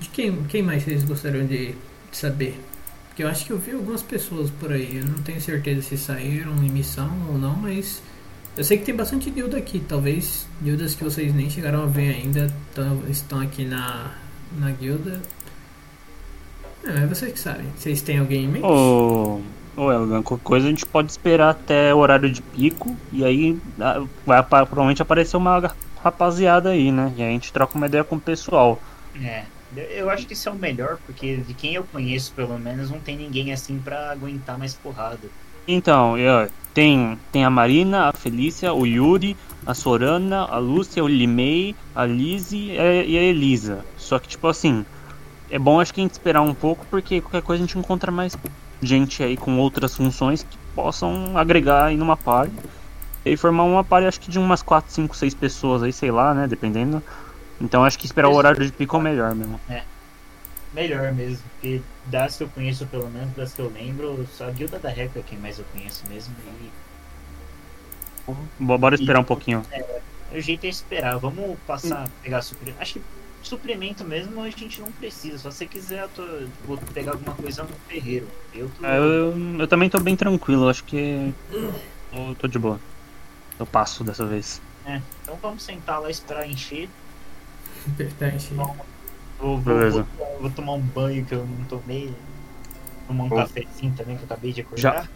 [0.00, 1.72] De quem, quem mais vocês gostariam de,
[2.10, 2.58] de saber?
[3.08, 5.96] Porque eu acho que eu vi algumas pessoas por aí, eu não tenho certeza se
[5.96, 8.02] saíram em missão ou não, mas
[8.56, 12.14] eu sei que tem bastante guilda aqui, talvez guildas que vocês nem chegaram a ver
[12.14, 14.12] ainda tão- estão aqui na,
[14.58, 15.20] na guilda.
[16.84, 17.66] É, mas vocês que sabem.
[17.76, 18.64] Vocês têm alguém em mente?
[18.66, 19.40] Ô,
[19.76, 23.58] ô Elgan, qualquer coisa a gente pode esperar até o horário de pico e aí
[23.80, 27.12] ah, vai provavelmente aparecer uma rapaziada aí, né?
[27.16, 28.80] E aí a gente troca uma ideia com o pessoal.
[29.14, 29.44] É.
[29.76, 32.90] eu- Eu acho que isso é o melhor, porque de quem eu conheço, pelo menos,
[32.90, 35.28] não tem ninguém assim pra aguentar mais porrada.
[35.66, 41.02] Então, e, ó, tem, tem a Marina, a Felícia, o Yuri, a Sorana, a Lúcia,
[41.02, 43.84] o Limei, a Lizzie e a- e a Elisa.
[43.96, 44.84] Só que, tipo assim,
[45.50, 48.10] é bom acho que a gente esperar um pouco, porque qualquer coisa a gente encontra
[48.12, 48.36] mais
[48.82, 52.52] gente aí com outras funções que possam agregar aí numa party.
[53.24, 56.34] E formar uma party acho que de umas 4, 5, 6 pessoas aí, sei lá,
[56.34, 57.02] né, dependendo.
[57.60, 59.60] Então acho que esperar o horário de pico é o melhor mesmo.
[60.72, 64.50] Melhor mesmo, porque das que eu conheço, pelo menos, das que eu lembro, só a
[64.50, 66.34] guilda da Reca é quem mais eu conheço mesmo.
[66.60, 66.70] E
[68.58, 69.62] Bo- Bora esperar um pouquinho.
[70.32, 71.16] o jeito é esperar.
[71.18, 72.80] Vamos passar, pegar suprimento.
[72.82, 73.02] Acho que
[73.42, 75.38] suprimento mesmo a gente não precisa.
[75.38, 76.26] Só se você quiser, eu tô,
[76.66, 78.26] vou pegar alguma coisa no ferreiro.
[78.52, 78.84] Eu tô.
[78.84, 81.32] É, eu, eu também tô bem tranquilo, acho que
[82.12, 82.80] eu tô de boa.
[83.60, 84.60] Eu passo dessa vez.
[84.84, 86.88] É, então vamos sentar lá e esperar encher.
[87.88, 88.56] Encher.
[88.56, 88.66] Vou,
[89.38, 90.06] vou, Beleza.
[90.18, 92.12] vou- vou tomar um banho que eu não tomei.
[93.06, 93.36] Tomar um Bom.
[93.36, 95.08] cafezinho também que eu acabei de acordar.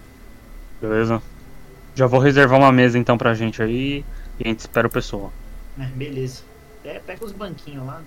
[0.81, 1.22] Beleza?
[1.94, 4.04] Já vou reservar uma mesa então pra gente aí
[4.38, 5.33] e a gente espera o pessoal.
[5.78, 6.42] É, beleza.
[6.85, 8.02] É, pega os banquinhos lá.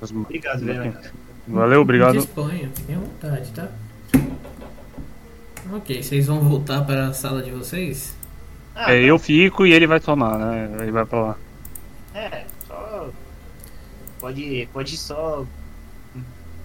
[0.00, 1.00] Os- Obrigado, Vera.
[1.46, 2.14] Valeu, obrigado.
[2.18, 3.68] Disponha, fiquem à vontade, tá?
[5.72, 8.14] Ok, vocês vão voltar para a sala de vocês?
[8.74, 10.76] Ah, É, eu fico e ele vai tomar, né?
[10.80, 11.36] Ele vai pra lá.
[12.14, 12.45] É.
[14.26, 15.46] Pode, pode só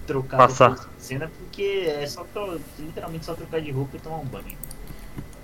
[0.08, 0.70] trocar Passar.
[0.72, 2.26] da cena, porque é só
[2.80, 4.58] literalmente só trocar de roupa e tomar um banho.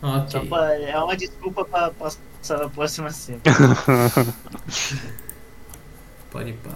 [0.01, 0.49] Só Ok.
[0.49, 3.39] pra- é uma desculpa pra passar a próxima cena.
[6.32, 6.71] Pode ir pá.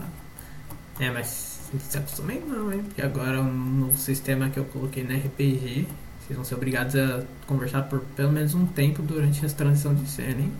[0.99, 2.83] É, mas não se acostumem não, hein?
[2.83, 5.87] Porque agora um novo sistema que eu coloquei na RPG,
[6.19, 10.07] vocês vão ser obrigados a conversar por pelo menos um tempo durante as transições de
[10.07, 10.53] cena, hein?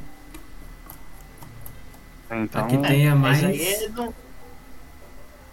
[2.31, 3.61] Então, Aqui tenha Mas mais.
[3.61, 3.89] aí é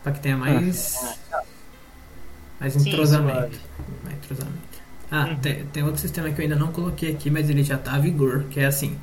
[0.03, 1.17] Pra que tenha mais.
[2.61, 3.57] Mais Sim, entrosamento.
[3.57, 3.61] suave.
[4.05, 4.59] Mais entrosamento.
[5.11, 5.37] Ah, Uhum.
[5.39, 7.99] tem, tem outro sistema que eu ainda não coloquei aqui, mas ele já tá a
[7.99, 8.99] vigor, que é assim.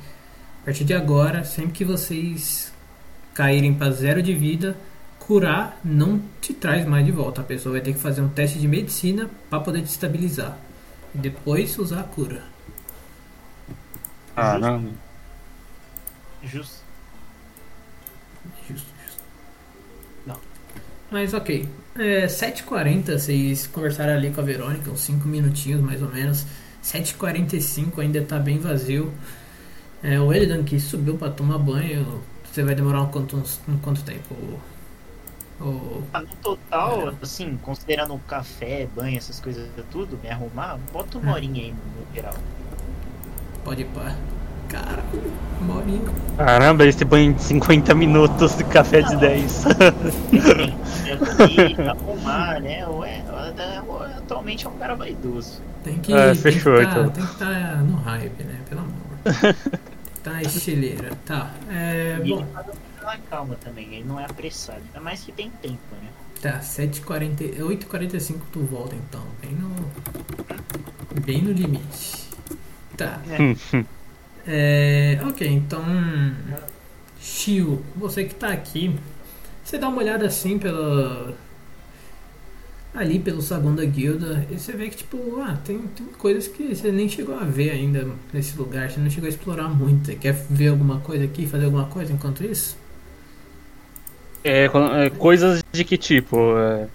[0.62, 2.72] A partir de agora, sempre que vocês
[3.34, 4.76] caírem para zero de vida,
[5.18, 7.40] curar não te traz mais de volta.
[7.40, 10.56] A pessoa vai ter que fazer um teste de medicina para poder te estabilizar.
[11.14, 12.42] E depois usar a cura.
[14.34, 14.90] caramba.
[16.42, 16.84] Justo.
[18.68, 19.22] Justo, justo.
[20.26, 20.40] Não.
[21.16, 21.66] Mas ok.
[21.94, 26.46] É, 7h40 vocês conversaram ali com a Verônica, uns 5 minutinhos mais ou menos.
[26.82, 29.14] 7h45 ainda tá bem vazio.
[30.02, 34.04] É, o Elidan que subiu pra tomar banho, você vai demorar um quanto, um quanto
[34.04, 34.34] tempo?
[35.58, 41.18] O, Ah, no total, assim, considerando o café, banho, essas coisas tudo, me arrumar, bota
[41.18, 42.44] uma horinha aí no, geral.
[43.64, 44.22] pode ir pra.
[44.68, 45.04] Cara,
[45.60, 46.00] uma horinha.
[46.36, 49.64] Caramba, esse banho de 50 minutos de café de 10.
[49.66, 51.16] É
[51.76, 52.86] comer, arrumar, né?
[52.88, 53.22] Ué,
[54.18, 55.62] atualmente é um cara vaidoso.
[55.84, 56.12] Tem que.
[56.12, 57.10] É, tem fechou, que tá, então.
[57.10, 58.60] Tem que estar no hype, né?
[58.68, 58.92] Pelo amor.
[59.24, 61.10] Tem que tá estileira.
[61.24, 61.50] Tá.
[61.70, 62.40] É, E bom.
[62.40, 62.64] ele tá
[63.04, 64.80] na calma também, ele não é apressado.
[64.88, 66.08] Ainda mais que tem tempo, né?
[66.42, 69.70] Tá, 7h40, 8h45 tu volta então, bem no.
[71.22, 72.26] Bem no limite.
[72.96, 73.20] Tá.
[73.30, 73.84] É,
[75.28, 75.82] ok, então.
[77.20, 78.94] Shio, você que tá aqui,
[79.64, 81.34] você dá uma olhada assim pela.
[82.94, 86.74] ali pelo saguão da guilda, e você vê que, tipo, ah, tem, tem coisas que
[86.74, 90.06] você nem chegou a ver ainda nesse lugar, você não chegou a explorar muito.
[90.06, 92.76] Você quer ver alguma coisa aqui, fazer alguma coisa enquanto isso?
[94.44, 96.56] É, é, coisas de que tipo?
[96.56, 96.86] É,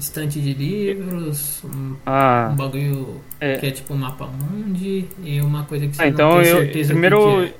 [0.00, 3.58] Estante de livros, um, ah, um bagulho é.
[3.58, 6.48] que é tipo um mapa mundi, e uma coisa que você Ah, não então tem
[6.50, 6.56] eu.
[6.56, 7.44] certeza Primeiro.
[7.44, 7.52] é.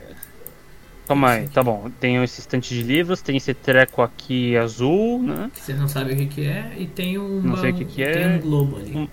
[1.07, 1.91] Calma aí, tá bom.
[2.01, 5.51] Tem esse estante de livros, tem esse treco aqui azul, né?
[5.55, 7.85] que você não sabe o que, que é, e tem um, Não sei o que
[7.85, 8.13] que é.
[8.13, 8.97] tem um globo ali.
[8.97, 9.09] Um-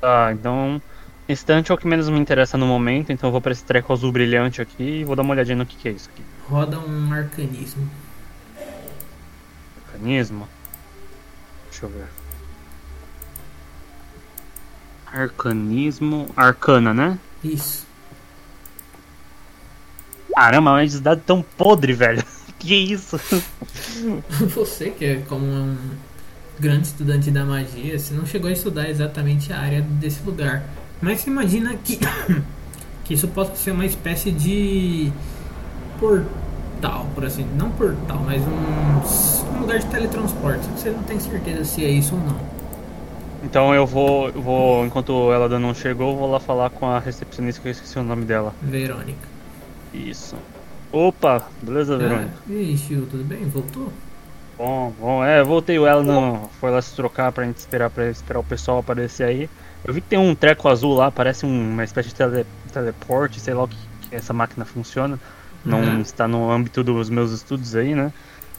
[0.00, 0.80] Tá, então.
[1.28, 3.92] Estante é o que menos me interessa no momento, então eu vou pra esse treco
[3.92, 6.22] azul brilhante aqui e vou dar uma olhadinha no que, que é isso aqui.
[6.48, 7.86] Roda um arcanismo.
[9.92, 10.48] Mecanismo.
[11.70, 12.06] Deixa eu ver.
[15.12, 16.28] Arcanismo.
[16.36, 17.18] Arcana, né?
[17.42, 17.86] Isso.
[20.34, 22.24] Caramba, mas esse dado tão podre, velho.
[22.60, 23.18] Que isso?
[24.54, 25.76] Você que é como um
[26.58, 30.62] grande estudante da magia, você não chegou a estudar exatamente a área desse lugar.
[31.00, 31.98] Mas você imagina que,
[33.04, 35.10] que isso possa ser uma espécie de
[35.98, 40.66] portal, por assim, não portal, mas um, um lugar de teletransporte.
[40.76, 42.59] Você não tem certeza se é isso ou não.
[43.42, 46.86] Então eu vou, eu vou, enquanto ela ainda não chegou, eu vou lá falar com
[46.86, 48.54] a recepcionista que eu esqueci o nome dela.
[48.62, 49.28] Verônica.
[49.94, 50.36] Isso.
[50.92, 52.32] Opa, beleza, Verônica?
[52.36, 53.44] Ah, e aí, Shio, tudo bem?
[53.46, 53.90] Voltou?
[54.58, 57.88] Bom, bom, é, eu voltei, o ela não foi lá se trocar pra gente esperar
[57.88, 59.48] para esperar o pessoal aparecer aí.
[59.82, 63.40] Eu vi que tem um treco azul lá, parece um- uma espécie de tele, teleporte,
[63.40, 63.76] sei lá o que,
[64.10, 65.18] que essa máquina funciona.
[65.64, 66.00] Não Uhum.
[66.02, 68.12] está no âmbito dos meus estudos aí, né?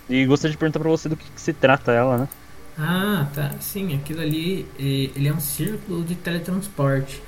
[0.09, 2.27] E gostaria de perguntar pra você do que, que se trata ela, né?
[2.83, 3.51] Ah, tá.
[3.59, 7.21] Sim, aquilo ali, ele é um círculo de teletransporte.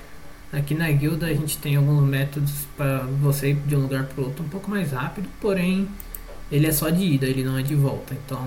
[0.52, 4.24] Aqui na guilda a gente tem alguns métodos para você ir de um lugar para
[4.24, 5.88] outro um pouco mais rápido, porém
[6.52, 8.16] ele é só de ida, ele não é de volta.
[8.26, 8.40] Então,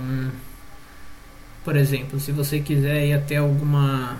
[1.64, 4.18] por exemplo, se você quiser ir até alguma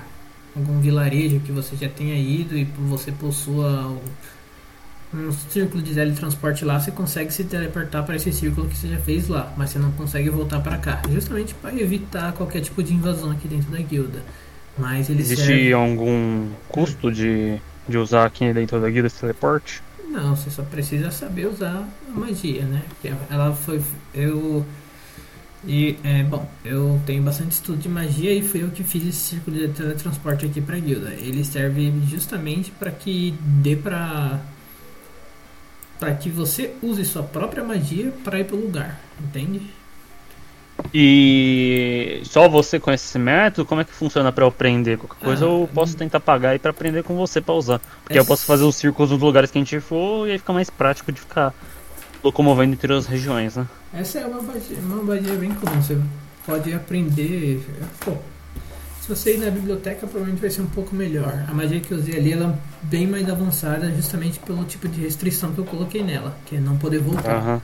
[0.54, 3.96] algum vilarejo que você já tenha ido e você possua
[5.16, 8.98] um círculo de teletransporte lá, você consegue se teleportar para esse círculo que você já
[8.98, 12.92] fez lá, mas você não consegue voltar para cá, justamente para evitar qualquer tipo de
[12.92, 14.22] invasão aqui dentro da guilda.
[14.78, 15.72] Mas ele Existe serve...
[15.72, 19.82] algum custo de, de usar aqui dentro da guilda esse teleporte?
[20.08, 22.82] Não, você só precisa saber usar a magia, né?
[22.88, 23.82] Porque ela foi.
[24.14, 24.64] Eu.
[25.66, 29.18] E, é, bom, eu tenho bastante estudo de magia e fui eu que fiz esse
[29.18, 31.10] círculo de teletransporte aqui pra guilda.
[31.14, 34.40] Ele serve justamente para que dê pra.
[35.98, 39.62] Para que você use sua própria magia para ir pro lugar, entende?
[40.92, 43.66] E só você conhece esse método?
[43.66, 44.98] Como é que funciona pra eu aprender?
[44.98, 47.80] Qualquer coisa Ah, eu posso tentar pagar aí pra aprender com você pra usar.
[48.02, 50.38] Porque É eu posso fazer os círculos nos lugares que a gente for e aí
[50.38, 51.54] fica mais prático de ficar
[52.22, 53.66] locomovendo entre as regiões, né?
[53.92, 55.80] Essa é uma magia, uma magia bem comum.
[55.80, 55.98] Você
[56.44, 57.64] pode aprender.
[58.00, 58.16] Pô,
[59.06, 61.44] se você ir na biblioteca, provavelmente vai ser um pouco melhor.
[61.48, 65.00] A magia que eu usei ali ela é bem mais avançada, justamente pelo tipo de
[65.00, 67.36] restrição que eu coloquei nela, que é não poder voltar.
[67.36, 67.62] Aham.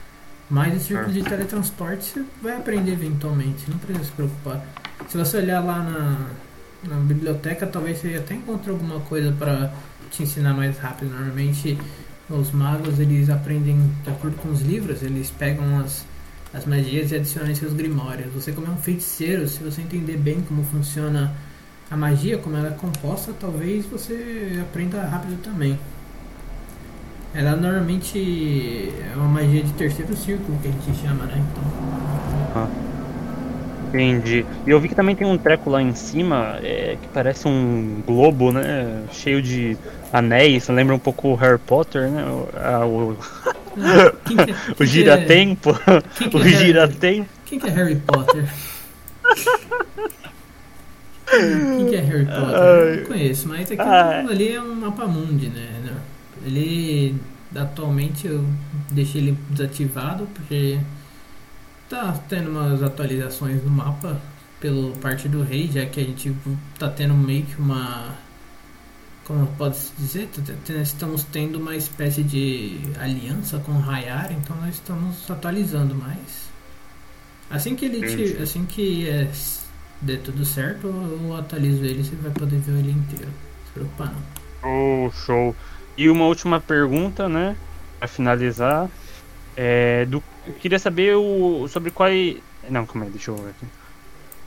[0.49, 4.65] Mas o círculo de teletransporte você vai aprender eventualmente, não precisa se preocupar.
[5.09, 6.27] Se você olhar lá na,
[6.87, 9.73] na biblioteca, talvez você até encontre alguma coisa para
[10.11, 11.09] te ensinar mais rápido.
[11.09, 11.77] Normalmente
[12.29, 16.05] os magos eles aprendem de acordo com os livros, eles pegam as,
[16.53, 18.31] as magias e adicionam em seus grimórios.
[18.33, 21.33] Você como é um feiticeiro, se você entender bem como funciona
[21.89, 25.77] a magia, como ela é composta, talvez você aprenda rápido também.
[27.33, 31.43] Ela normalmente é uma magia de terceiro círculo que a gente chama, né?
[31.51, 32.69] Então,
[33.89, 34.43] Entendi.
[34.65, 38.01] E eu vi que também tem um treco lá em cima é, que parece um
[38.05, 39.03] globo, né?
[39.11, 39.77] Cheio de
[40.13, 40.67] anéis.
[40.69, 42.23] Lembra um pouco o Harry Potter, né?
[42.25, 43.17] O, o,
[44.23, 45.71] que é- o que é- giratempo.
[45.71, 47.29] o é Harry- giratempo.
[47.45, 48.45] Quem que é Harry Potter?
[51.25, 52.99] Quem que é Harry Potter?
[52.99, 54.25] Não conheço, mas aquilo Ai.
[54.27, 55.67] ali é um mapa mundi, né?
[56.45, 57.15] Ele
[57.55, 58.43] atualmente eu
[58.91, 60.79] deixei ele desativado porque
[61.89, 64.19] tá tendo umas atualizações no mapa
[64.59, 66.33] pelo parte do rei, já que a gente
[66.79, 68.15] tá tendo meio que uma
[69.25, 70.29] como pode se dizer,
[70.81, 76.49] estamos tendo uma espécie de aliança com o Rayar, então nós estamos atualizando mais.
[77.49, 79.29] Assim que ele te, assim que é,
[80.01, 83.31] der tudo certo, eu atualizo ele, você vai poder ver ele inteiro.
[83.31, 85.05] Não se preocupa não.
[85.05, 85.55] Oh, show.
[85.97, 87.55] E uma última pergunta, né?
[87.99, 88.89] Pra finalizar.
[89.55, 92.37] É, do, eu queria saber o, sobre quais.
[92.69, 93.67] Não, calma aí, deixa eu ver aqui.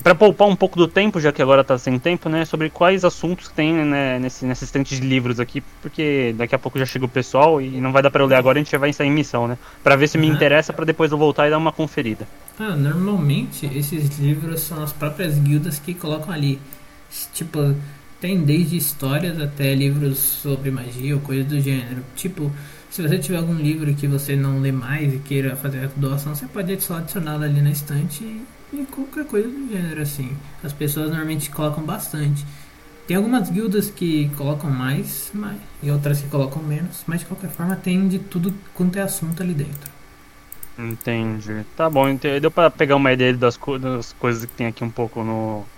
[0.03, 2.45] Pra poupar um pouco do tempo, já que agora tá sem tempo, né?
[2.45, 6.59] Sobre quais assuntos que tem né, nesse, nessa estante de livros aqui, porque daqui a
[6.59, 8.71] pouco já chega o pessoal e não vai dar pra eu ler agora, a gente
[8.71, 9.59] já vai sair em missão, né?
[9.83, 10.37] Pra ver se me Aham.
[10.37, 12.29] interessa pra depois eu voltar e dar uma conferida.
[12.59, 16.61] Ah, normalmente esses livros são as próprias guildas que colocam ali.
[17.35, 17.75] Tipo,
[18.21, 22.03] tem desde histórias até livros sobre magia ou coisa do gênero.
[22.15, 22.51] Tipo,
[22.91, 26.35] se você tiver algum livro que você não lê mais e queira fazer a doação,
[26.35, 28.43] você pode só adicioná-lo ali na estante e,
[28.83, 30.37] e qualquer coisa do gênero assim.
[30.63, 32.45] As pessoas normalmente colocam bastante.
[33.07, 37.51] Tem algumas guildas que colocam mais, mais e outras que colocam menos, mas de qualquer
[37.51, 39.91] forma tem de tudo quanto é assunto ali dentro.
[40.79, 41.65] Entendi.
[41.75, 42.41] Tá bom, entendi.
[42.41, 45.71] deu pra pegar uma ideia das, co das coisas que tem aqui um pouco no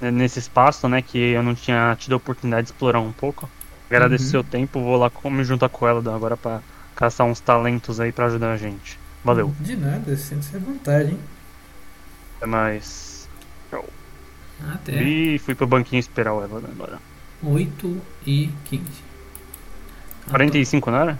[0.00, 1.02] né, nesse espaço, né?
[1.02, 3.50] Que eu não tinha tido a oportunidade de explorar um pouco.
[3.90, 4.30] Agradeço o Uhum.
[4.30, 6.62] seu tempo, vou lá me juntar com ela agora pra
[6.94, 9.00] caçar uns talentos aí pra ajudar a gente.
[9.24, 9.56] Valeu.
[9.58, 11.20] De nada, sinta-se à vontade, hein?
[12.38, 13.28] Até mais.
[14.74, 16.98] Até E fui pro banquinho esperar o Ela agora.
[17.42, 18.82] 8 e 15.
[20.30, 21.18] 45, não era?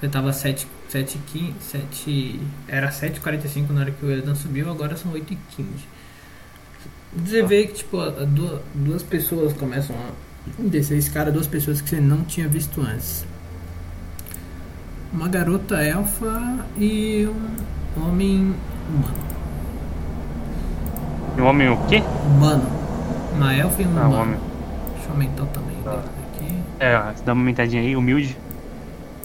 [0.00, 2.40] Você tava 7, 7, 15, 7.
[2.66, 5.68] Era 7h45 na hora que o Elidan subiu, agora são 8 e 15.
[7.16, 10.10] Você vê que tipo, a- a duas, duas pessoas começam a
[10.58, 13.24] descer a escada, duas pessoas que você não tinha visto antes.
[15.12, 17.28] Uma garota elfa e
[17.96, 18.54] um homem
[18.88, 19.43] humano.
[21.36, 22.02] E o homem o quê?
[22.26, 22.64] Humano.
[23.34, 24.16] Uma elfa e um Ah, humano.
[24.22, 24.40] homem.
[24.94, 26.04] Deixa eu aumentar o tamanho Tá.
[26.34, 26.54] aqui.
[26.80, 26.92] É,
[27.24, 28.36] dá uma aumentadinha aí, humilde.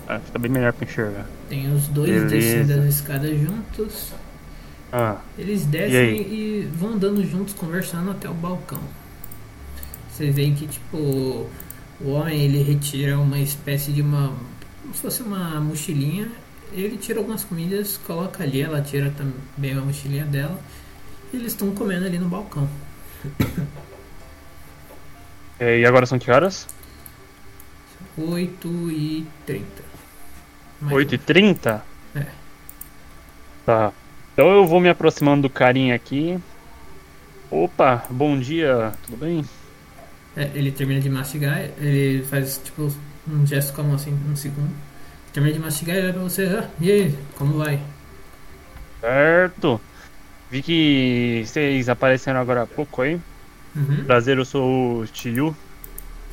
[0.08, 1.26] Ah, fica bem melhor pra enxergar.
[1.48, 4.12] Tem os dois descendo as escadas juntos.
[4.92, 6.16] Ah, Eles E descem aí?
[6.20, 8.80] e, vão andando juntos, conversando até o balcão.
[10.12, 14.34] Você vê que, tipo, o homem ele retira uma espécie de uma.
[14.82, 16.28] como se fosse uma mochilinha.
[16.74, 20.58] Ele tira algumas comidas, coloca ali, ela tira também a mochilinha dela.
[21.32, 22.68] E eles estão comendo ali no balcão.
[25.60, 26.68] é, e agora são que horas?
[28.18, 29.66] 8 e 30.
[30.82, 31.86] Mais 8 e 30?
[32.16, 32.26] É.
[33.66, 33.92] Tá.
[34.34, 36.40] Então eu vou me aproximando do carinha aqui.
[37.52, 39.44] Opa, bom dia, tudo bem?
[40.36, 42.92] É, ele termina de mastigar, ele faz tipo
[43.28, 44.72] um gesto com a mão assim, um segundo.
[45.34, 47.82] Termina de mastigar e olha pra você, ah, e aí, como vai?
[49.02, 49.82] Certo.
[50.52, 53.20] Vi que vocês apareceram agora há pouco aí.
[53.76, 54.04] Uhum.
[54.06, 55.56] Prazer, eu sou o Chiyu.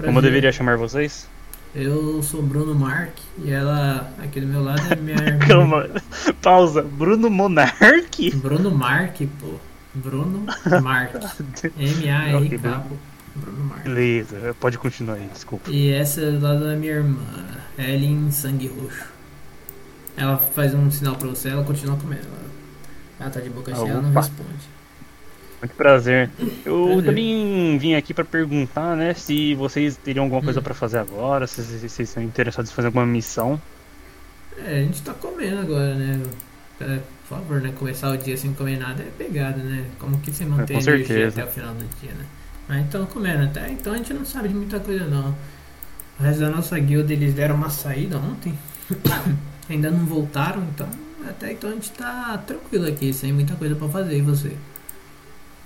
[0.02, 1.28] Como eu deveria chamar vocês?
[1.74, 3.12] Eu sou Bruno Mark
[3.44, 5.46] e ela aqui do meu lado é minha irmã.
[5.46, 5.90] Calma,
[6.40, 6.82] pausa.
[6.82, 8.30] Bruno Monark?
[8.36, 9.54] Bruno Mark, pô.
[9.94, 10.46] Bruno
[10.82, 11.14] Mark.
[11.78, 12.96] M-A-R-K, pô.
[13.34, 13.82] Bruno Mark.
[13.84, 15.70] Beleza, pode continuar aí, desculpa.
[15.70, 17.20] E essa é do lado da minha irmã,
[17.78, 19.04] Ellen Sangue Roxo.
[20.16, 22.45] Ela faz um sinal pra você, ela continua comendo.
[23.18, 24.76] Ela tá de boca cheia, ela não responde.
[25.60, 26.30] Muito prazer.
[26.66, 27.04] Eu Prazer.
[27.06, 30.62] também vim aqui pra perguntar, né, se vocês teriam alguma coisa Hum.
[30.62, 33.60] pra fazer agora, se vocês estão interessados em fazer alguma missão.
[34.58, 36.22] É, a gente tá comendo agora, né?
[36.80, 36.98] É,
[37.28, 37.72] por favor, né?
[37.78, 39.86] Começar o dia sem comer nada é pegada, né?
[39.98, 41.40] Como que você mantém com a energia certeza.
[41.42, 42.24] até o final do dia, né?
[42.68, 45.34] Mas então comendo, até então a gente não sabe de muita coisa não.
[46.18, 48.54] O resto da nossa guilda eles deram uma saída ontem.
[49.70, 50.88] Ainda não voltaram, então
[51.30, 54.52] até então a gente tá tranquilo aqui, sem muita coisa pra fazer, e você?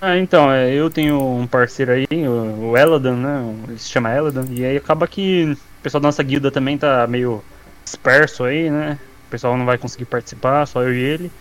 [0.01, 4.15] Ah, então, é, eu tenho um parceiro aí, o, o Eladan, né, ele se chama
[4.15, 7.45] Eladan, e aí acaba que o pessoal da nossa guilda também tá meio
[7.85, 11.33] disperso aí, né, o pessoal não vai conseguir participar, só eu e ele.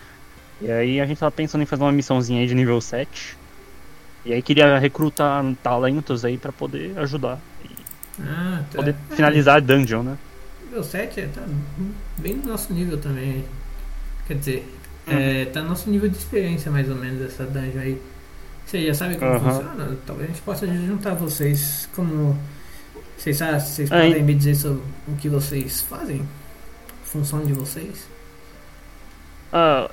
[0.60, 3.36] E aí a gente tava pensando em fazer uma missãozinha aí de nível 7.
[4.24, 7.40] E aí queria recrutar talentos aí pra poder ajudar.
[8.20, 8.76] Ah, tá.
[8.76, 10.18] Poder finalizar a dungeon, né?
[10.66, 11.42] Nível 7 é, tá
[12.18, 13.44] bem no nosso nível também.
[14.30, 14.76] Quer dizer,
[15.08, 15.12] Hum.
[15.12, 18.00] é, tá no nosso nível de experiência mais ou menos essa dungeon aí.
[18.64, 19.40] Você já sabe como Aham.
[19.40, 19.96] funciona?
[20.06, 22.38] Talvez a gente possa juntar vocês como.
[23.18, 26.22] Vocês, vocês podem me dizer sobre o que vocês fazem?
[27.02, 28.06] Função de vocês?
[29.52, 29.90] Ah,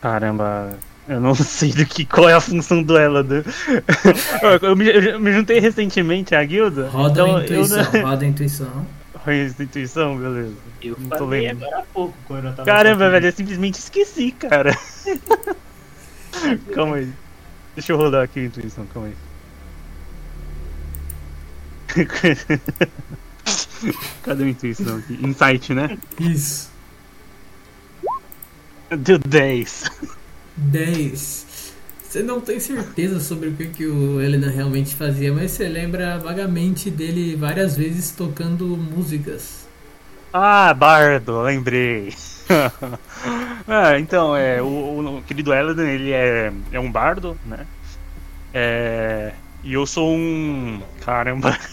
[0.00, 3.42] caramba, eu não sei do que qual é a função do Eladan.
[4.62, 6.88] eu, me, eu me juntei recentemente à guilda.
[6.90, 8.86] Roda então a intuição, eu roda a intuição.
[9.26, 9.64] Não...
[9.64, 10.54] intuição, beleza.
[10.82, 11.64] Eu Não tô falei lembrando.
[11.66, 13.12] agora há pouco, quando eu tava Caramba, falando.
[13.12, 14.76] velho, eu simplesmente esqueci, cara.
[16.74, 17.12] calma aí.
[17.74, 19.16] Deixa eu rodar aqui a intuição, calma aí.
[24.22, 25.18] Cadê a intuição aqui?
[25.22, 25.98] Insight, né?
[26.20, 26.70] Isso.
[28.90, 29.84] Deu 10.
[30.56, 31.46] 10.
[32.08, 36.18] Você não tem certeza sobre o que, que o Elena realmente fazia, mas você lembra
[36.18, 39.68] vagamente dele várias vezes tocando músicas.
[40.32, 42.14] Ah, Bardo, lembrei.
[43.68, 47.66] ah, então, é, o, o querido Eladan, ele é, é um bardo, né?
[48.54, 50.80] É, e eu sou um...
[51.04, 51.58] Caramba.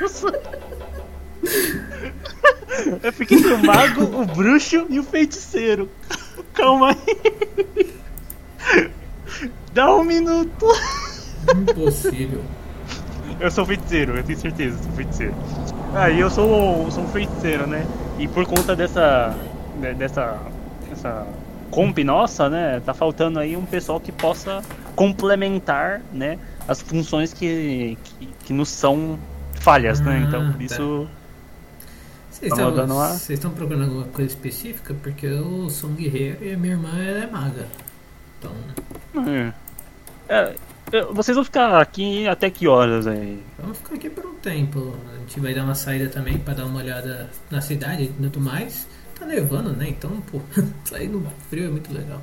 [0.00, 0.08] Eu.
[3.04, 5.88] Eu fiquei entre o mago, o bruxo e o feiticeiro.
[6.54, 7.92] Calma aí.
[9.72, 10.66] Dá um minuto.
[11.56, 12.42] Impossível.
[13.40, 15.34] Eu sou feiticeiro, eu tenho certeza, eu sou feiticeiro.
[15.94, 17.86] Aí eu sou, sou um feiticeiro, né?
[18.18, 19.34] E por conta dessa.
[19.80, 20.38] de- dessa.
[20.90, 21.26] essa
[21.70, 22.80] comp nossa, né?
[22.84, 24.62] Tá faltando aí um pessoal que possa
[24.94, 26.38] complementar, né?
[26.68, 29.18] As funções que, que, que nos são
[29.54, 30.20] falhas, né?
[30.22, 30.52] Ah, Então, tá.
[30.52, 31.08] por isso.
[32.30, 33.08] Vocês Tá estão, lá?
[33.08, 34.94] vocês estão procurando alguma coisa específica?
[35.02, 37.66] Porque eu sou um guerreiro e a minha irmã ela é maga.
[38.42, 39.52] Então, É.
[40.28, 40.54] É,
[40.92, 43.38] eu- vocês vão ficar aqui até que horas aí?
[43.58, 44.94] vamos ficar aqui por um tempo.
[45.14, 48.40] A gente vai dar uma saída também pra dar uma olhada na cidade e tudo
[48.40, 48.86] mais.
[49.18, 49.88] Tá nevando, né?
[49.88, 50.40] Então, pô,
[50.84, 52.22] sair no frio é muito legal.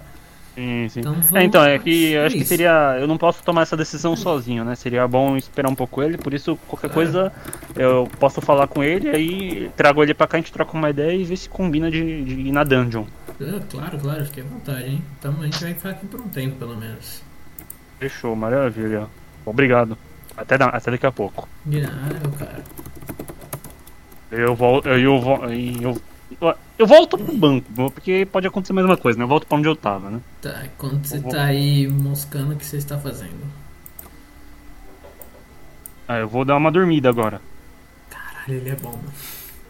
[0.56, 1.00] Sim, sim.
[1.00, 2.98] Então, É, então, é que eu acho que seria.
[3.00, 4.76] Eu não posso tomar essa decisão sozinho, né?
[4.76, 6.94] Seria bom esperar um pouco ele, por isso qualquer Claro.
[7.12, 7.32] coisa
[7.78, 11.16] eu posso falar com ele, aí trago ele pra cá, a gente troca uma ideia
[11.16, 13.06] e vê se combina de, de ir na dungeon.
[13.42, 15.04] Ah, claro, claro, fique à vontade, hein?
[15.18, 17.22] Então a gente vai ficar aqui por um tempo, pelo menos.
[17.98, 19.08] Fechou, maravilha.
[19.46, 19.98] Obrigado.
[20.36, 21.48] Até, da- até daqui a pouco.
[21.66, 22.64] De nada, meu cara.
[24.32, 24.88] Eu volto.
[24.88, 26.02] Eu, eu,
[26.42, 29.24] eu, eu, volto pro banco, porque pode acontecer a mesma coisa, né?
[29.24, 30.20] Eu volto pra onde eu tava, né?
[30.42, 33.40] Tá, enquanto você Vou- tá aí moscando, o que você está fazendo?
[36.08, 37.42] Ah, eu vou dar uma dormida agora.
[38.10, 39.14] Caralho, ele é bom, mano.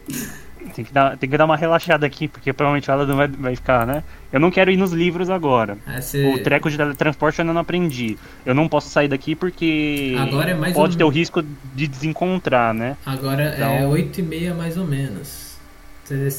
[0.75, 3.55] Tem que dar, tem que dar uma relaxada aqui, porque provavelmente ela não vai, vai
[3.55, 4.03] ficar, né?
[4.31, 5.77] Eu não quero ir nos livros agora.
[5.99, 6.25] Você...
[6.33, 8.17] O treco de teletransporte eu ainda não aprendi.
[8.45, 11.41] Eu não posso sair daqui porque Agora é mais pode um- ter o risco
[11.73, 12.97] de desencontrar, né?
[13.05, 15.49] Agora é Então- 8 e meia mais ou menos.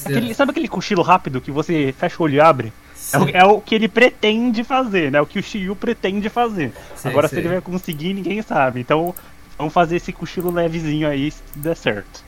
[0.05, 2.73] Aquele- sabe aquele cochilo rápido que você fecha o olho e abre?
[3.13, 5.19] É o, é o que ele pretende fazer, né?
[5.19, 6.73] É o que o Shiryu pretende fazer.
[6.95, 7.37] sei, Agora sei.
[7.37, 8.81] se ele vai conseguir, ninguém sabe.
[8.81, 9.15] Então
[9.57, 12.23] vamos fazer esse cochilo levezinho aí se der certo.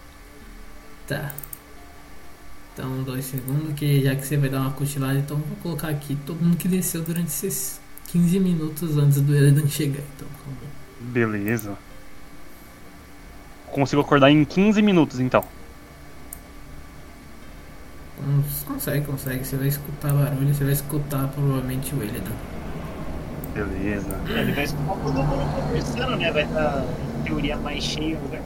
[1.07, 1.33] Tá.
[2.73, 6.17] Então, dois segundos, que já que você vai dar uma cochilada, então vou colocar aqui
[6.27, 10.03] todo mundo que desceu durante esses 15 minutos antes do Eledan chegar.
[10.17, 10.29] Então,
[10.99, 11.79] Beleza.
[13.67, 15.45] Consigo acordar em 15 minutos então.
[18.17, 19.45] Cons- Consegue, consegue.
[19.45, 22.33] Você vai escutar barulho, você vai escutar provavelmente o Eledan.
[23.55, 24.25] Beleza.
[24.27, 26.33] Ele vai escutar todo mundo conversando, né?
[26.33, 26.85] Vai estar,
[27.19, 28.43] em teoria, mais cheio o lugar.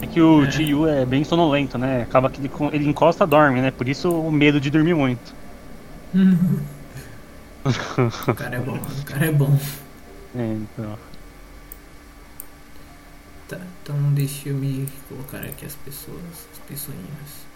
[0.00, 0.50] É que o É.
[0.50, 2.02] Jiu é bem sonolento, né?
[2.02, 3.70] Acaba que ele, ele encosta dorme, né?
[3.70, 5.34] Por isso o medo de dormir muito.
[8.28, 9.58] o cara é bom, o cara é bom.
[10.34, 10.98] É, então.
[13.48, 17.48] Tá, então deixa eu me colocar aqui as pessoas, as pessoinhas.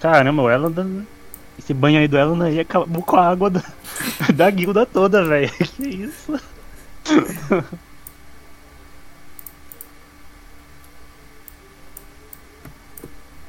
[0.00, 1.04] Caramba, o Elan.
[1.58, 3.62] Esse banho aí do Elan aí acabou com a água da,
[4.34, 5.50] da guilda toda, velho.
[5.76, 6.40] Que isso?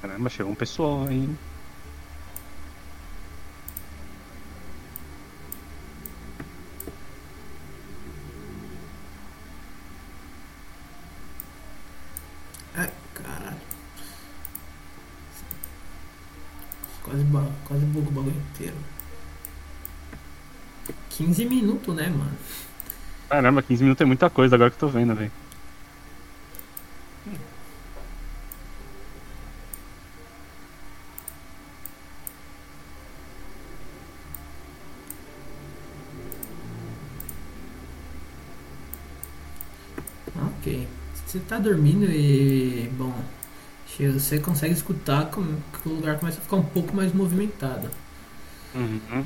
[0.02, 1.30] Caramba, chegou um pessoal aí.
[12.76, 13.58] Ai, caralho.
[17.04, 17.26] Quase,
[17.66, 18.76] quase bugou o bagulho inteiro.
[21.10, 22.38] 15 minutos, né, mano?
[23.28, 25.32] Caramba, 15 minutos é muita coisa agora que eu tô vendo, velho.
[41.26, 42.90] Você tá dormindo e.
[42.98, 43.14] Bom.
[44.14, 47.90] Você consegue escutar como que o lugar começa a ficar um pouco mais movimentado.
[48.76, 49.26] Uhum.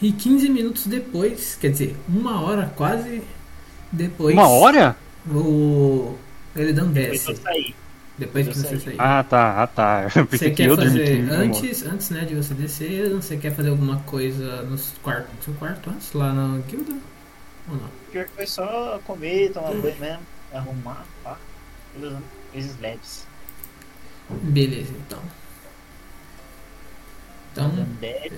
[0.00, 3.22] E 15 minutos depois, quer dizer, uma hora quase
[3.92, 4.34] depois.
[4.34, 4.96] Uma hora?
[5.30, 6.16] O.
[6.56, 7.74] Ele não Depois desce.
[8.18, 8.96] Depois que você sair.
[8.98, 10.10] Ah, tá, ah, tá.
[10.14, 11.58] Eu pensei Você que quer eu dormi fazer 15 minutos.
[11.62, 15.54] antes, antes né, de você descer, você quer fazer alguma coisa no quarto, no seu
[15.54, 16.92] quarto antes, lá na guilda?
[17.68, 17.88] Ou não?
[18.10, 20.20] Pior que foi só comer, tomar banho mesmo,
[20.52, 21.36] arrumar, pá.
[21.92, 22.18] Coisas,
[22.52, 23.26] coisas leves.
[24.42, 25.18] Beleza, então.
[27.52, 27.70] Então,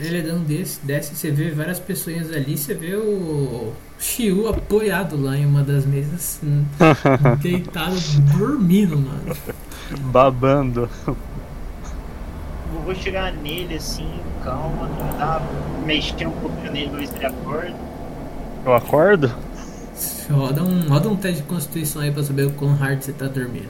[0.01, 5.17] ele dá um desse, desce, você vê várias pessoas ali, você vê o Shiu apoiado
[5.17, 6.41] lá em uma das mesas,
[7.41, 7.95] deitado,
[8.37, 9.37] dormindo, mano.
[10.11, 10.91] Babando.
[11.07, 14.11] Eu vou chegar nele assim,
[14.43, 15.43] calma, tentar
[15.87, 17.77] mexer um pouquinho nele, ver se ele acorda.
[18.67, 19.33] Eu acordo?
[20.31, 23.27] Roda um, roda um teste de constituição aí pra saber o quão hard você tá
[23.27, 23.69] dormindo.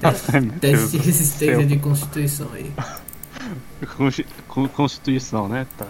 [0.00, 2.72] Teste, Ai, meu teste de resistência de constituição aí.
[3.96, 5.66] Consti- con- Constituição, né?
[5.76, 5.86] Tá.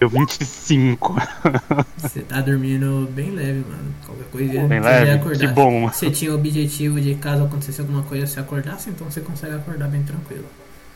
[0.00, 1.14] Deu 25.
[1.96, 3.94] Você tá dormindo bem leve, mano.
[4.04, 5.06] Qualquer coisa Bem leve?
[5.06, 5.38] ia acordar.
[5.38, 5.88] Que bom.
[5.88, 9.86] Você tinha o objetivo de caso acontecesse alguma coisa você acordasse, então você consegue acordar
[9.88, 10.46] bem tranquilo.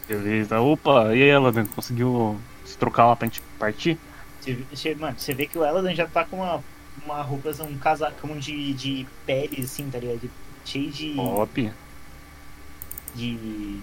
[0.08, 0.58] Beleza.
[0.60, 3.96] Opa, e aí, ela conseguiu se trocar lá pra gente partir?
[4.40, 6.60] Você, você- mano, você vê que o Eladan já tá com uma
[7.04, 10.30] uma roupa, um casacão de, de pele, assim, tá ligado?
[10.64, 11.14] Cheio de.
[11.14, 11.72] Top.
[13.14, 13.80] de.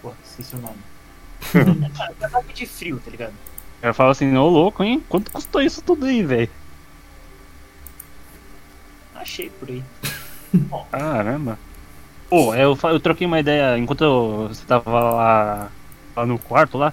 [0.00, 0.78] Porra, esqueci o nome.
[1.96, 3.34] Cara, casaco de frio, tá ligado?
[3.82, 5.04] Eu falo assim, ô louco, hein?
[5.08, 6.50] Quanto custou isso tudo aí, velho?
[9.14, 9.82] Achei por aí.
[10.90, 11.58] Caramba.
[12.28, 15.70] Pô, eu, eu troquei uma ideia enquanto você tava lá,
[16.16, 16.92] lá no quarto lá.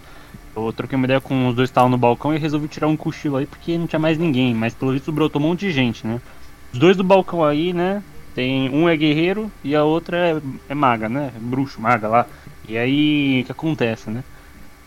[0.56, 2.98] Eu troquei uma ideia com os dois que estavam no balcão e resolvi tirar um
[2.98, 4.54] cochilo aí porque não tinha mais ninguém.
[4.54, 6.22] Mas pelo visto brotou um monte de gente, né?
[6.74, 8.04] Os dois do balcão aí, né?
[8.34, 11.32] Tem um é guerreiro e a outra é, é maga, né?
[11.40, 12.28] Bruxo, maga lá.
[12.68, 14.24] E aí, o que acontece, né?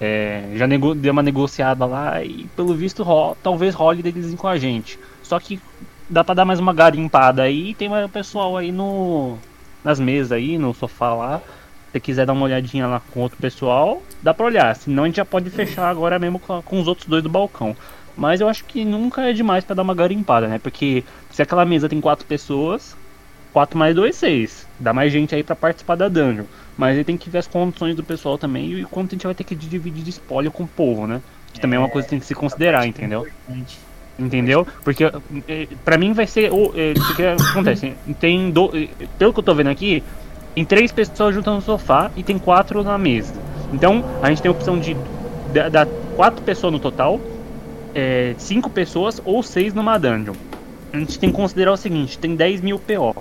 [0.00, 4.48] É, já nego, deu uma negociada lá e pelo visto ro- talvez role deles com
[4.48, 4.98] a gente.
[5.22, 5.60] Só que
[6.10, 9.38] dá pra dar mais uma garimpada aí tem mais pessoal aí no
[9.84, 11.42] nas mesas aí, no sofá lá.
[11.94, 14.74] Você quiser dar uma olhadinha lá com outro pessoal, dá pra olhar.
[14.74, 17.76] Senão a gente já pode fechar agora mesmo com, com os outros dois do balcão.
[18.16, 20.58] Mas eu acho que nunca é demais pra dar uma garimpada, né?
[20.58, 22.96] Porque se aquela mesa tem quatro pessoas,
[23.52, 24.66] 4 mais 2, 6.
[24.80, 26.46] Dá mais gente aí pra participar da dungeon.
[26.76, 29.34] Mas aí tem que ver as condições do pessoal também e quanto a gente vai
[29.34, 31.22] ter que dividir de espólio com o povo, né?
[31.52, 33.24] Que também é uma coisa que tem que se considerar, entendeu?
[34.18, 34.66] Entendeu?
[34.82, 35.04] Porque
[35.46, 36.52] eh, pra mim vai ser.
[36.52, 37.94] O eh, que acontece?
[38.18, 38.50] Tem.
[38.50, 40.02] Do, eh, pelo que eu tô vendo aqui,
[40.54, 43.32] tem três pessoas juntas no sofá e tem quatro na mesa.
[43.72, 44.96] Então a gente tem a opção de
[45.52, 45.86] da- dar
[46.16, 47.20] quatro pessoas no total,
[47.94, 50.34] eh, cinco pessoas ou seis numa dungeon.
[50.92, 53.14] A gente tem que considerar o seguinte: tem 10 mil PO,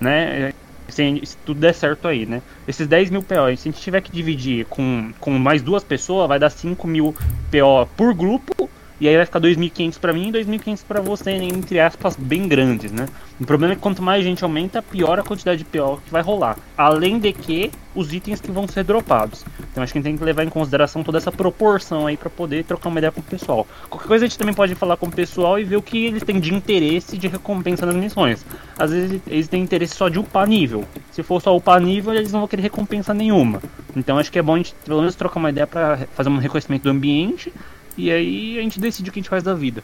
[0.00, 0.48] né?
[0.50, 0.54] Eh,
[0.88, 2.40] Se, se tudo der certo aí, né?
[2.68, 6.28] Esses 10 mil PO, se a gente tiver que dividir com, com mais duas pessoas,
[6.28, 7.12] vai dar 5 mil
[7.50, 8.70] PO por grupo
[9.00, 12.90] e aí vai ficar 2.500 pra mim e 2.500 pra você, entre aspas, bem grandes,
[12.90, 13.06] né?
[13.38, 16.22] O problema é que quanto mais gente aumenta, pior a quantidade de PO que vai
[16.22, 16.56] rolar.
[16.76, 19.44] Além de que os itens que vão ser dropados.
[19.70, 22.30] Então acho que a gente tem que levar em consideração toda essa proporção aí pra
[22.30, 23.66] poder trocar uma ideia com o pessoal.
[23.90, 26.22] Qualquer coisa a gente também pode falar com o pessoal e ver o que eles
[26.22, 28.44] têm de interesse de recompensa nas missões.
[28.78, 30.84] Às vezes eles têm interesse só de upar nível.
[31.10, 33.62] Se for só upar nível, eles não vão querer recompensa nenhuma.
[33.94, 36.38] Então acho que é bom a gente pelo menos trocar uma ideia pra fazer um
[36.38, 37.52] reconhecimento do ambiente
[37.96, 39.82] e aí a gente decide o que a gente faz da vida.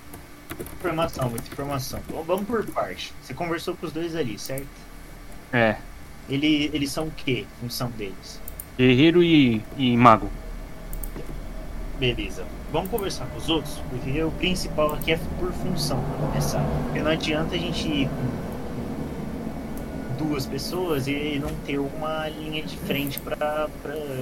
[0.79, 2.01] Informação, muita informação.
[2.11, 3.13] Bom, vamos por parte.
[3.23, 4.67] Você conversou com os dois ali, certo?
[5.53, 5.77] É,
[6.29, 7.45] Ele, eles são o quê?
[7.61, 8.41] Função deles?
[8.79, 10.31] guerreiro e, e mago.
[11.99, 12.45] Beleza.
[12.73, 16.65] Vamos conversar com os outros, porque o principal aqui é por função, pra começar.
[16.85, 18.43] Porque não adianta a gente ir com
[20.25, 23.37] duas pessoas e não ter uma linha de frente pra.
[23.37, 23.69] pra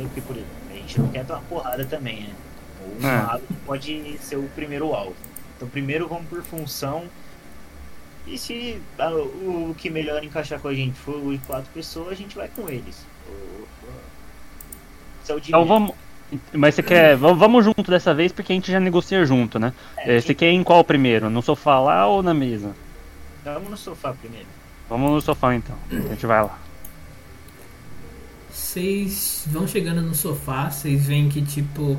[0.02, 2.30] porque, por exemplo, a gente não quer dar uma porrada também, né?
[2.80, 3.22] O É.
[3.22, 5.16] mago pode ser o primeiro alvo.
[5.56, 7.04] Então primeiro vamos por função.
[8.26, 12.08] E se ah, o, o que melhor encaixar com a gente for os quatro pessoas,
[12.12, 13.04] a gente vai com eles.
[13.28, 13.66] O- o-
[15.28, 15.92] é o de Então vamos.
[16.52, 17.16] Mas você quer.
[17.16, 19.72] va- Vamos junto dessa vez porque a gente já negocia junto, né?
[19.96, 21.28] É, É, Você quer ir em qual primeiro?
[21.28, 22.72] No sofá lá ou na mesa?
[23.44, 24.46] Vamos no sofá primeiro.
[24.88, 25.76] Vamos no sofá então.
[25.90, 26.56] A gente vai lá.
[28.50, 31.96] Vocês vão chegando no sofá, vocês veem que tipo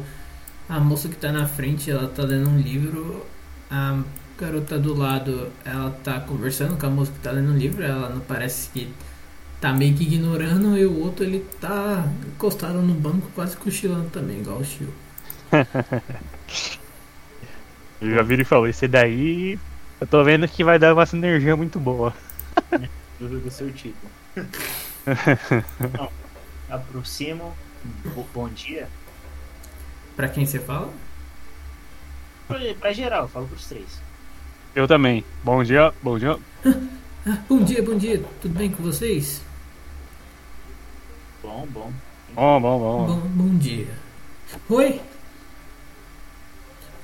[0.71, 3.25] a moça que tá na frente, ela tá lendo um livro,
[3.69, 4.01] a
[4.39, 8.09] garota do lado, ela tá conversando com a moça que tá lendo um livro, ela
[8.09, 8.93] não parece que
[9.61, 14.39] tá meio que ignorando e o outro ele tá encostado no banco, quase cochilando também,
[14.41, 14.93] igual o Shio.
[18.01, 19.59] Eu já vi e falou, esse daí.
[19.99, 22.13] Eu tô vendo que vai dar uma sinergia muito boa.
[23.19, 24.11] do, do seu tipo.
[25.97, 26.11] Não,
[26.69, 27.59] aproximo.
[28.13, 28.93] Bo- Bom dia.
[30.15, 30.91] Pra quem você fala?
[32.47, 34.01] Pra, pra geral, falo pros três.
[34.75, 35.23] Eu também.
[35.43, 36.37] Bom dia, bom dia.
[37.25, 39.41] Ah, bom dia, bom dia, tudo bem com vocês?
[41.43, 41.91] Bom, bom.
[42.33, 43.05] Bom, bom, bom.
[43.07, 43.89] Bom, bom dia.
[44.69, 45.01] Oi!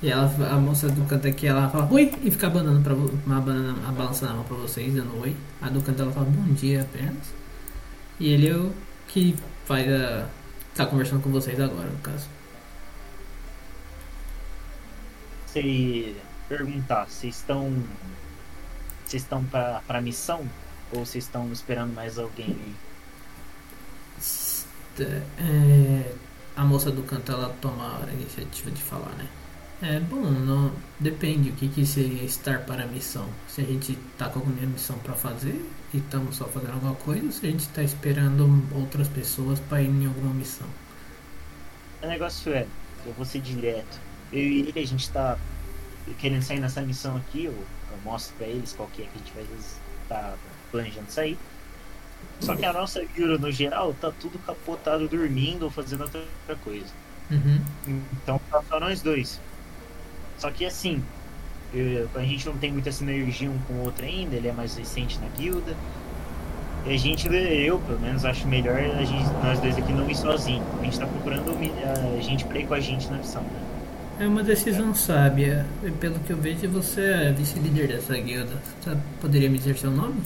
[0.01, 3.41] E ela, a moça do canto aqui, ela fala oi e fica abanando pra, uma
[3.41, 5.36] banana, a balançando a mão pra vocês, dando oi.
[5.60, 7.34] A do canto ela fala bom dia apenas.
[8.20, 8.72] E ele é o
[9.08, 9.36] que
[9.68, 10.28] vai a,
[10.76, 12.28] tá conversando com vocês agora, no caso.
[15.58, 16.16] Você
[16.47, 17.84] perguntar, vocês estão.
[19.03, 20.47] Vocês estão pra, pra missão?
[20.91, 22.76] Ou vocês estão esperando mais alguém aí?
[25.39, 26.14] É,
[26.55, 29.28] a moça do canto ela toma a iniciativa de falar, né?
[29.82, 33.28] É bom, não depende o que, que seria estar para a missão.
[33.47, 37.26] Se a gente tá com alguma missão para fazer e estamos só fazendo alguma coisa,
[37.26, 40.68] ou se a gente está esperando outras pessoas para ir em alguma missão.
[42.03, 42.68] O negócio é,
[43.05, 44.07] eu vou ser direto.
[44.32, 45.39] Eu e ele, a gente tá
[46.17, 49.19] querendo sair nessa missão aqui, eu, eu mostro pra eles qual que é que a
[49.19, 50.39] gente vai estar
[50.71, 51.41] planejando sair.
[52.39, 56.95] Só que a nossa guilda no geral tá tudo capotado dormindo ou fazendo outra coisa.
[57.30, 57.67] Uhum.
[57.86, 59.43] Então tá só nós dois.
[60.38, 61.11] Só que assim,
[61.73, 64.75] Eu- a gente não tem muita sinergia um com o outro ainda, ele é mais
[64.78, 65.82] recente na guilda.
[66.84, 70.15] E a gente, eu pelo menos, acho melhor a gente, nós dois aqui não ir
[70.15, 70.71] sozinho.
[70.80, 71.51] A gente tá procurando
[72.17, 73.63] a gente pra ir com a gente na missão, né?
[74.20, 75.65] É uma decisão sábia.
[75.84, 78.55] E Pelo que eu vejo, você é vice-líder dessa guilda.
[78.82, 80.22] Você poderia me dizer seu nome?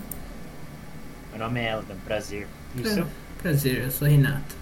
[1.32, 2.48] Meu nome é Elda, prazer.
[2.78, 3.06] E seu?
[3.42, 4.56] Prazer, eu sou Renata.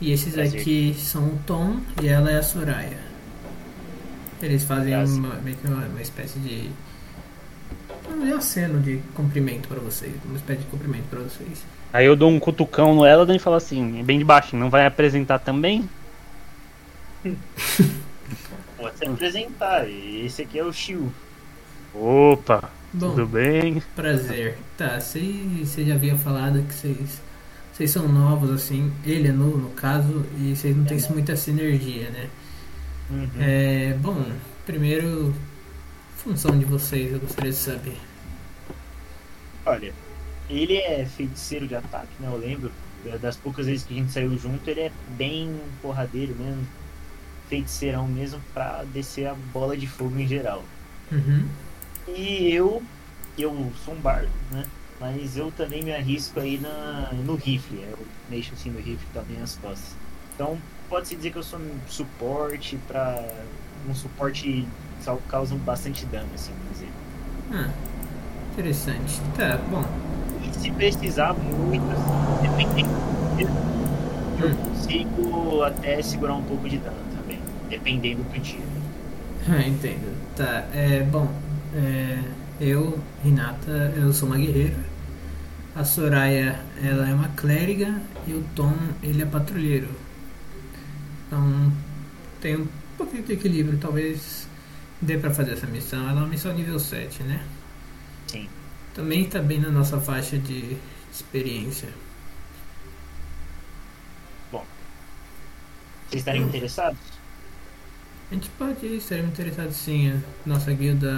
[0.00, 0.60] E esses Prazer.
[0.60, 2.98] aqui são o Tom e ela é a Soraya.
[4.40, 6.70] Eles fazem uma, meio que uma, uma espécie de.
[8.10, 10.12] Um aceno de cumprimento pra vocês.
[10.24, 11.64] Uma espécie de cumprimento pra vocês.
[11.92, 14.86] Aí eu dou um cutucão no Eladan e falo assim, bem de baixinho, não vai
[14.86, 15.88] apresentar também?
[19.14, 19.88] Apresentar.
[19.88, 21.12] Esse aqui é o Shiu.
[21.94, 23.82] Opa, Bom, tudo bem?
[23.94, 24.58] prazer.
[24.76, 25.20] Tá, você
[25.64, 27.20] você já havia falado que vocês.
[27.72, 28.92] Vocês são novos, assim.
[29.04, 32.28] Ele é novo, no caso, e vocês não têm muita sinergia, né?
[33.10, 33.28] Uhum.
[33.38, 34.24] É, bom,
[34.66, 35.32] primeiro,
[36.16, 37.96] função de vocês, eu gostaria de saber.
[39.64, 39.92] Olha,
[40.50, 42.28] ele é feiticeiro de ataque, né?
[42.28, 42.72] Eu lembro
[43.04, 46.66] da- das poucas vezes que a gente saiu junto, ele é bem porradeiro mesmo.
[47.48, 50.62] Feiticeirão mesmo pra descer a bola de fogo em geral.
[51.10, 51.46] Uhum.
[52.06, 52.82] E eu,
[53.38, 54.64] eu sou um bardo, né?
[55.00, 57.80] Mas eu também me arrisco aí na, no rifle.
[57.82, 59.94] Eu mexo assim no rifle também as costas.
[60.34, 63.24] Então pode-se dizer que eu sou um suporte pra.
[63.88, 66.88] um suporte que causa bastante dano, assim, por dizer.
[67.52, 67.70] Ah,
[68.52, 69.20] interessante.
[69.36, 69.84] Tá, bom.
[70.44, 72.90] E se precisar muito, assim, dependendo,
[74.40, 74.54] eu Hum.
[74.54, 77.07] consigo até segurar um pouco de dano
[77.68, 78.60] dependendo do dia.
[79.48, 80.16] Ah, entendo.
[80.36, 81.32] Tá, é, bom,
[81.74, 82.22] é,
[82.60, 84.78] eu, Renata, eu sou uma guerreira.
[85.74, 89.88] A Soraya, ela é uma clériga e o Tom, ele é patrulheiro.
[91.26, 91.72] Então,
[92.40, 94.48] tem um pouquinho de equilíbrio, talvez
[95.00, 96.00] dê pra fazer essa missão.
[96.08, 97.44] Ela é uma missão nível 7, né?
[98.26, 98.48] Sim.
[98.94, 100.76] Também tá bem na nossa faixa de
[101.12, 101.88] experiência.
[106.08, 107.17] Vocês estariam interessados?
[108.30, 110.12] A gente pode ir, estaríamos interessados sim.
[110.12, 111.10] A Nossa guilda,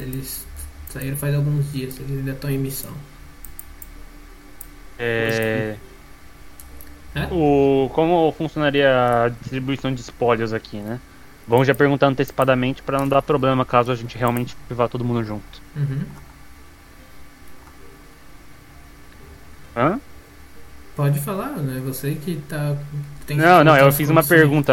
[0.00, 0.46] eles
[0.88, 2.92] saíram faz alguns dias, eles ainda estão em missão.
[4.98, 5.76] É...
[7.14, 7.28] É?
[7.30, 10.98] O, como funcionaria a distribuição de espólios aqui, né?
[11.46, 15.22] Vamos já perguntar antecipadamente pra não dar problema caso a gente realmente vá todo mundo
[15.22, 15.62] junto.
[15.76, 16.04] Uhum.
[19.76, 20.00] Hã?
[20.96, 21.80] Pode falar, né?
[21.84, 22.76] Você que tá.
[23.26, 24.72] Tem Não, não, eu fiz uma pergunta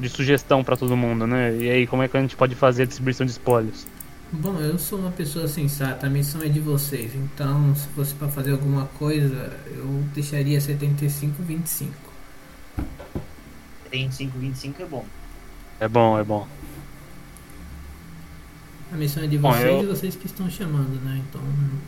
[0.00, 1.56] de sugestão pra todo mundo, né?
[1.56, 3.86] E aí, como é que a gente pode fazer a distribuição de espólios?
[4.32, 7.14] Bom, eu sou uma pessoa sensata, a missão é de vocês.
[7.14, 11.90] Então, se fosse pra fazer alguma coisa, eu deixaria 75-25.
[13.90, 15.04] 35, 25 é bom.
[15.78, 16.48] É bom, é bom.
[18.92, 21.20] A missão é de Bom, vocês eu- e vocês que estão chamando, né?
[21.28, 21.40] Então,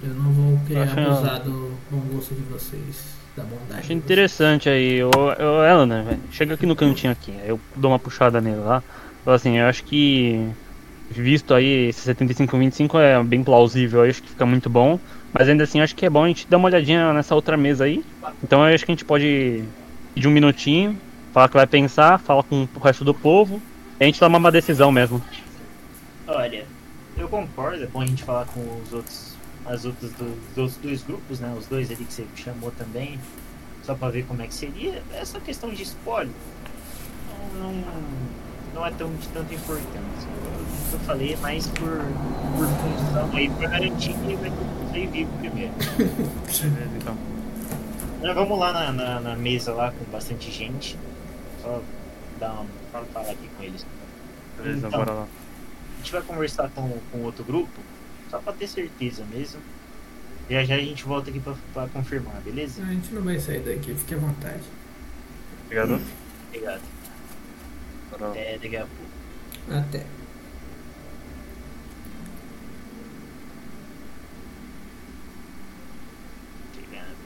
[0.03, 3.72] eu não vou querer abusar do bom gosto de vocês, da bondade.
[3.72, 4.05] Achei de vocês.
[4.05, 5.03] interessante aí.
[5.05, 7.32] Ô, ô, Helena, velho, chega aqui no cantinho aqui.
[7.43, 8.82] Aí eu dou uma puxada nele lá.
[9.26, 10.49] Assim, eu acho que.
[11.09, 14.99] Visto aí, esse 75-25 é bem plausível, eu acho que fica muito bom.
[15.32, 17.57] Mas ainda assim, eu acho que é bom a gente dar uma olhadinha nessa outra
[17.57, 18.05] mesa aí.
[18.43, 19.62] Então eu acho que a gente pode
[20.14, 20.99] pedir um minutinho,
[21.32, 23.62] falar que vai pensar, falar com o resto do povo.
[24.01, 25.22] E a gente tomar uma decisão mesmo.
[26.26, 26.64] Olha,
[27.16, 29.36] eu concordo, é bom a gente falar com os outros,
[29.69, 31.55] as outras do- dos dois grupos, né?
[31.59, 33.19] Os dois ali que você chamou também,
[33.85, 35.03] só pra ver como é que seria.
[35.12, 36.33] Essa questão de spoiler
[37.59, 37.83] não, não,
[38.75, 40.29] não é tão de tanta importância.
[40.93, 41.89] Eu falei é mais por,
[42.57, 44.53] por função aí, pra garantir que vai
[44.93, 45.73] sair vivo primeiro.
[46.97, 47.17] Então.
[48.23, 50.97] Mas vamos lá na, na, na mesa lá com bastante gente.
[51.62, 51.81] Só
[52.41, 52.53] dar
[52.93, 53.85] uma, falar aqui com eles.
[54.57, 54.91] Beleza, Então.
[54.99, 55.23] bora lá.
[55.23, 57.69] A gente vai conversar com, com outro grupo,
[58.31, 59.61] só pra ter certeza mesmo.
[60.49, 62.83] Já já a gente volta aqui pra, pra confirmar, beleza?
[62.83, 64.62] A gente não vai sair daqui, fique à vontade.
[65.64, 66.01] Obrigado.
[66.49, 66.83] Obrigado.
[68.11, 68.31] Bora lá.
[68.31, 69.79] Até daqui a pouco.
[69.79, 70.07] Até.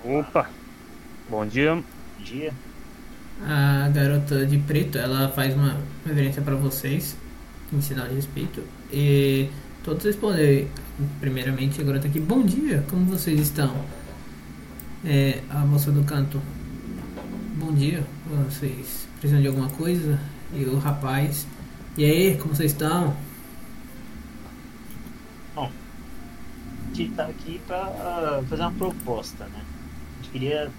[0.03, 0.49] Opa!
[1.29, 1.75] Bom dia.
[1.75, 1.85] Bom
[2.25, 2.55] dia.
[3.43, 5.77] A garota de preto, ela faz uma
[6.07, 7.17] reverência pra vocês,
[7.71, 8.63] em sinal de respeito.
[8.91, 9.51] E
[9.83, 10.69] todos respondem,
[11.21, 13.75] primeiramente, a garota aqui, bom dia, como vocês estão?
[15.05, 16.41] É, a moça do canto,
[17.57, 18.05] bom dia,
[18.47, 20.19] vocês precisam de alguma coisa?
[20.55, 21.47] E o rapaz,
[21.97, 23.17] e aí, como vocês estão?
[26.91, 29.63] A gente tá aqui pra ah, fazer uma proposta, né?
[29.63, 30.71] A gente queria.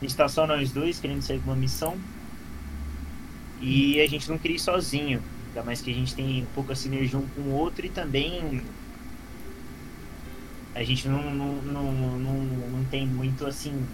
[0.00, 1.96] A gente tá só nós dois querendo sair com uma missão.
[3.60, 5.22] E a gente não queria ir sozinho.
[5.62, 8.62] Mais que a gente tem pouca sinergia um com o outro e também
[10.74, 13.84] a gente não, não, não, não, não tem muito assim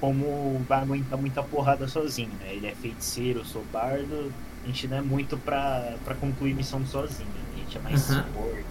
[0.00, 2.52] como vai aguentar muita porrada sozinho, né?
[2.54, 4.32] Ele é feiticeiro, eu sou bardo,
[4.64, 8.16] a gente não é muito pra, pra concluir missão sozinho, a gente é mais Uhum.
[8.16, 8.64] suporte.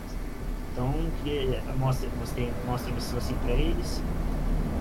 [0.74, 0.93] Então,
[1.24, 2.09] queria- mostra,
[2.65, 4.01] mostra a missão assim pra eles.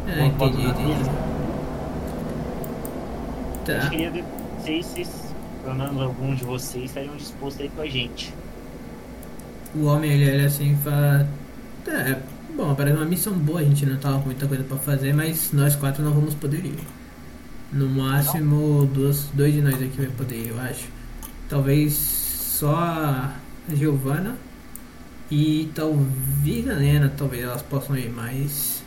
[0.08, 1.10] Ah, Uma foto entendi, entendi.
[3.64, 3.88] Tá.
[3.90, 4.24] queria ver
[4.58, 5.29] vocês, se
[5.62, 8.34] pelo menos algum de vocês estariam dispostos a ir com a gente.
[9.74, 11.28] O homem ele olha assim e fala.
[11.84, 12.22] Tá, é,
[12.56, 15.52] bom, parece uma missão boa, a gente não tava com muita coisa pra fazer, mas
[15.52, 16.78] nós quatro não vamos poder ir.
[17.72, 20.88] No máximo, duas, dois de nós aqui vai poder ir, eu acho.
[21.48, 23.34] Talvez só a
[23.72, 24.36] Giovanna
[25.30, 28.79] e talvez a Lena, talvez elas possam ir, mas.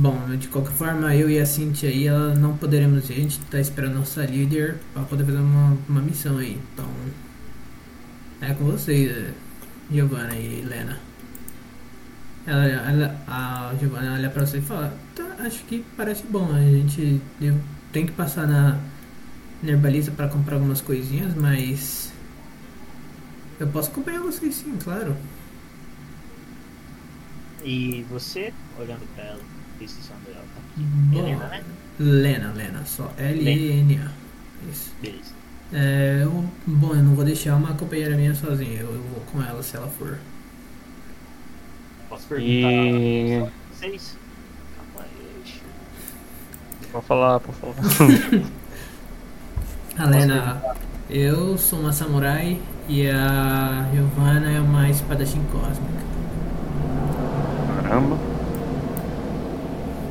[0.00, 3.14] Bom, de qualquer forma, eu e a Cintia aí, ela não poderemos ir.
[3.14, 6.56] A gente tá esperando a nossa líder pra poder fazer uma, uma missão aí.
[6.72, 6.88] Então,
[8.40, 9.32] é com vocês, eh,
[9.90, 11.00] Giovanna e Lena.
[12.46, 16.48] Ela, ela, a Giovanna olha pra você e fala: tá, Acho que parece bom.
[16.54, 17.20] A gente
[17.92, 18.78] tem que passar na
[19.60, 22.12] Nerbalista pra comprar algumas coisinhas, mas.
[23.58, 25.16] Eu posso acompanhar vocês sim, claro.
[27.64, 31.18] E você, olhando pra ela, tá?
[31.18, 31.64] Helena, né?
[31.98, 34.10] Lena, Lena, só L-E-N-A.
[34.70, 34.92] Isso.
[35.00, 35.38] Beleza.
[35.72, 39.42] É, eu, bom, eu não vou deixar uma companheira minha sozinha, eu, eu vou com
[39.42, 40.18] ela se ela for.
[42.08, 43.46] Posso perguntar E.
[43.72, 44.16] vocês?
[46.90, 47.74] Pode falar, pode falar.
[49.98, 50.62] A Lena,
[51.10, 56.04] eu sou uma samurai e a Giovanna é uma espadachim cósmica.
[57.82, 58.37] Caramba.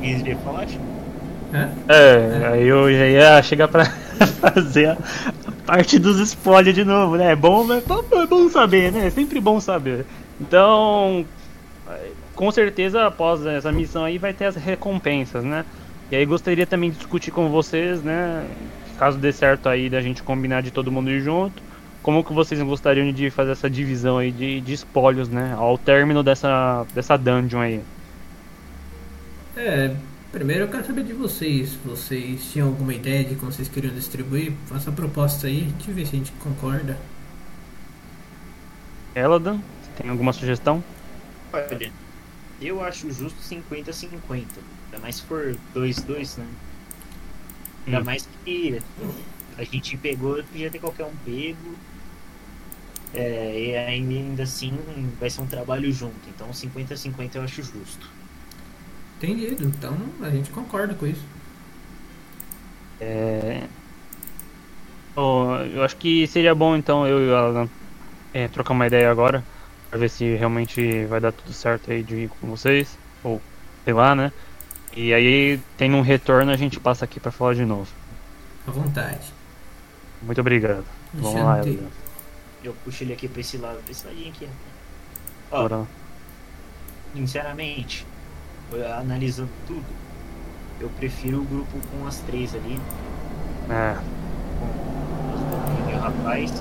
[0.02, 0.78] Easy Flash?
[1.52, 1.70] Hã?
[1.88, 3.84] É, aí eu já ia chegar pra
[4.40, 4.96] fazer a
[5.66, 7.32] parte dos spoilers de novo, né?
[7.32, 9.06] É bom, é bom, é bom saber, né?
[9.06, 10.04] É sempre bom saber.
[10.40, 11.24] Então,
[12.34, 15.64] com certeza após essa missão aí vai ter as recompensas, né?
[16.10, 18.46] E aí gostaria também de discutir com vocês, né?
[18.98, 21.62] Caso dê certo aí da gente combinar de todo mundo ir junto,
[22.02, 25.54] como que vocês gostariam de fazer essa divisão aí de, de espólios, né?
[25.56, 27.80] Ao término dessa, dessa dungeon aí.
[29.58, 29.96] É,
[30.30, 31.74] primeiro eu quero saber de vocês.
[31.74, 34.56] Vocês tinham alguma ideia de como vocês queriam distribuir?
[34.66, 36.96] Faça a proposta aí, a gente vê se a gente concorda.
[39.14, 39.62] Eladan,
[39.94, 40.82] tem alguma sugestão?
[41.52, 41.94] Olha,
[42.60, 44.64] eu acho justo 50-50.
[44.86, 46.58] Ainda mais se for 2-2, né?
[47.86, 48.04] Ainda Hum.
[48.04, 48.84] mais que
[49.56, 51.84] a gente pegou, podia ter qualquer um pego.
[53.12, 56.28] É, e ainda assim vai ser um trabalho junto.
[56.28, 58.17] Então 50-50 eu acho justo.
[59.18, 61.24] Entendido, então a gente concorda com isso.
[63.00, 63.64] É...
[65.16, 67.68] Oh, eu acho que seria bom então eu e o Alan
[68.32, 69.42] é, trocar uma ideia agora
[69.90, 73.42] pra ver se realmente vai dar tudo certo aí de ir com vocês ou
[73.84, 74.32] sei lá, né?
[74.96, 77.88] E aí tendo um retorno a gente passa aqui pra falar de novo.
[78.66, 79.32] À vontade.
[80.22, 80.84] Muito obrigado.
[81.12, 81.54] Vamos lá.
[81.54, 81.88] Alan.
[82.62, 84.48] Eu puxo ele aqui pra esse lado, pra esse ladinho aqui.
[85.50, 85.86] Ó, Bora lá.
[87.14, 88.06] sinceramente,
[88.98, 89.84] analisando tudo,
[90.80, 92.78] eu prefiro o grupo com as três ali,
[93.70, 93.94] É,
[94.58, 96.52] com os e o rapaz,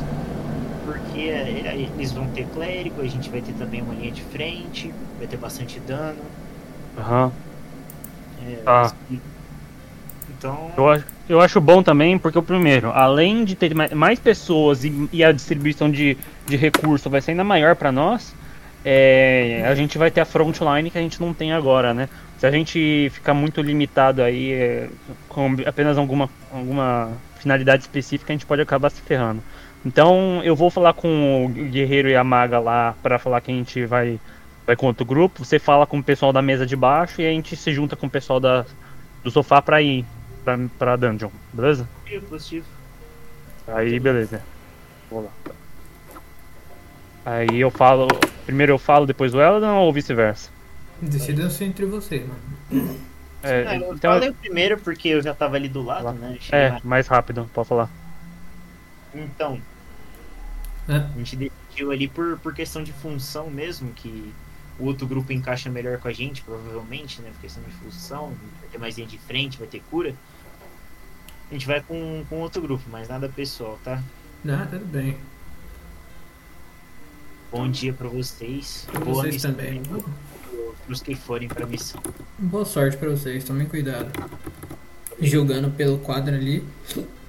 [0.86, 4.94] porque é, eles vão ter clérigo, a gente vai ter também uma linha de frente,
[5.18, 6.22] vai ter bastante dano.
[6.98, 7.32] aham.
[8.46, 8.92] é, Ah.
[10.38, 14.84] Então, Eu, acho, eu acho bom também, porque o primeiro, além de ter mais, pessoas
[14.84, 18.34] e, e a distribuição de, de recurso vai ser ainda maior pra nós,
[18.90, 22.08] é, a gente vai ter a frontline que a gente não tem agora, né?
[22.40, 24.88] Se a gente ficar muito limitado aí é,
[25.28, 29.44] com apenas alguma, alguma finalidade específica, a gente pode acabar se ferrando.
[29.86, 33.54] Então eu vou falar com o guerreiro e a maga lá pra falar que a
[33.54, 34.18] gente vai,
[34.66, 35.44] vai com outro grupo.
[35.44, 38.08] Você fala com o pessoal da mesa de baixo e a gente se junta com
[38.08, 38.66] o pessoal da,
[39.22, 40.06] do sofá pra ir
[40.46, 41.90] pra, pra dungeon, beleza?
[42.06, 42.66] positivo, positivo.
[43.68, 44.42] Aí beleza.
[45.12, 45.47] Vou lá.
[47.28, 48.08] Aí eu falo.
[48.46, 50.50] Primeiro eu falo, depois o Eldon ou vice-versa?
[51.02, 52.42] Decidam-se entre vocês, mano.
[53.44, 56.38] É, Ah, eu então, falei o primeiro porque eu já tava ali do lado, né?
[56.40, 57.90] Cheguei é, mais- mais rápido, pode falar.
[59.14, 59.60] Então,
[60.90, 61.10] Hã?
[61.14, 64.34] A gente decidiu ali por, por questão de função mesmo, que
[64.80, 67.30] o outro grupo encaixa melhor com a gente, provavelmente, né?
[67.34, 68.28] Por questão de função,
[68.62, 70.16] vai ter mais linha de frente, vai ter cura.
[71.50, 74.02] A gente vai com, com outro grupo, mas nada pessoal, tá?
[74.44, 75.18] Não, tudo bem.
[77.52, 78.88] Bom dia pra vocês.
[78.92, 79.82] Pra Boa vocês missão também.
[79.84, 80.04] pro-
[80.86, 82.02] Pros que forem pra missão.
[82.40, 84.10] Boa sorte pra vocês, tomem cuidado.
[85.22, 86.64] Jogando pelo quadro ali,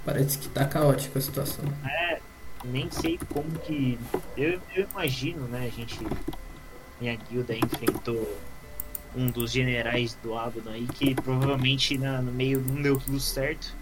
[0.04, 1.64] Parece que tá caótica a situação.
[1.84, 2.18] É,
[2.64, 3.98] nem sei como que.
[4.38, 5.66] Eu, eu imagino, né?
[5.66, 5.98] A gente.
[7.00, 8.38] Minha guilda enfrentou
[9.14, 13.74] um dos generais do Abaddon aí, que provavelmente na, no meio não deu tudo certo.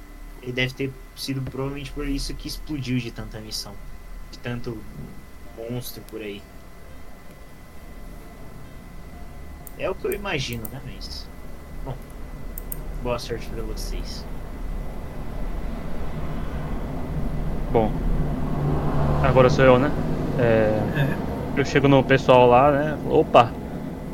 [0.43, 3.75] Ele deve ter sido provavelmente por isso que explodiu de tanta missão.
[4.33, 4.77] De tanto
[5.57, 6.43] monstro por aí.
[9.79, 10.81] É o que eu imagino, né?
[10.85, 11.29] Mas.
[11.85, 11.95] Bom.
[13.03, 14.25] Boa sorte pra vocês.
[17.73, 17.93] Bom.
[19.23, 19.91] Agora sou eu, né?
[20.39, 21.17] É, É,
[21.61, 22.99] eu chego no pessoal lá, né?
[23.09, 23.53] Opa!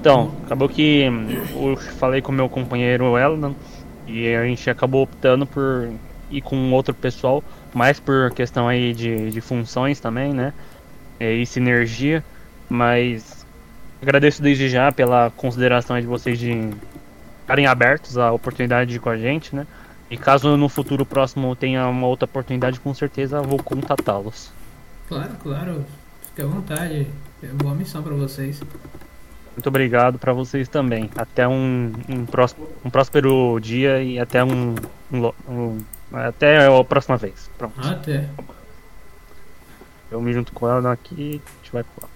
[0.01, 3.55] Então, acabou que hum, eu falei com o meu companheiro Elan
[4.07, 5.93] e a gente acabou optando por
[6.30, 10.53] ir com outro pessoal, mais por questão aí de, de funções também, né?
[11.23, 12.25] É, e sinergia,
[12.68, 13.47] mas
[14.03, 16.70] agradeço desde já pela consideração de vocês de
[17.43, 19.64] ficarem abertos à oportunidade de ir com a gente, né?
[20.11, 24.51] E caso no futuro próximo tenha uma outra oportunidade, com certeza vou contatá-los.
[25.09, 25.85] claro, claro.
[26.29, 27.07] Fique à vontade.
[27.43, 28.61] É uma boa missão pra vocês.
[29.55, 31.09] Muito obrigado para vocês também.
[31.14, 34.75] Até um, um, prós- um próspero dia e até um,
[35.12, 35.79] um um-
[36.12, 37.49] até a próxima vez.
[37.57, 37.81] Pronto.
[37.87, 38.29] Até.
[40.12, 42.08] Eu me junto com ela aqui e a gente vai pro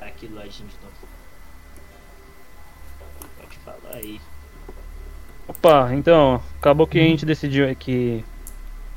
[0.00, 0.96] Tá aqui do ladinho de novo.
[3.38, 4.20] Pode falar aí.
[5.46, 8.24] Opa, então, acabou que a gente decidiu aqui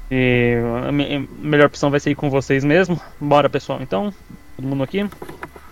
[0.07, 0.55] que
[0.87, 2.99] a me- a melhor opção vai ser ir com vocês mesmo.
[3.19, 4.13] Bora, pessoal, então.
[4.55, 5.07] Todo mundo aqui?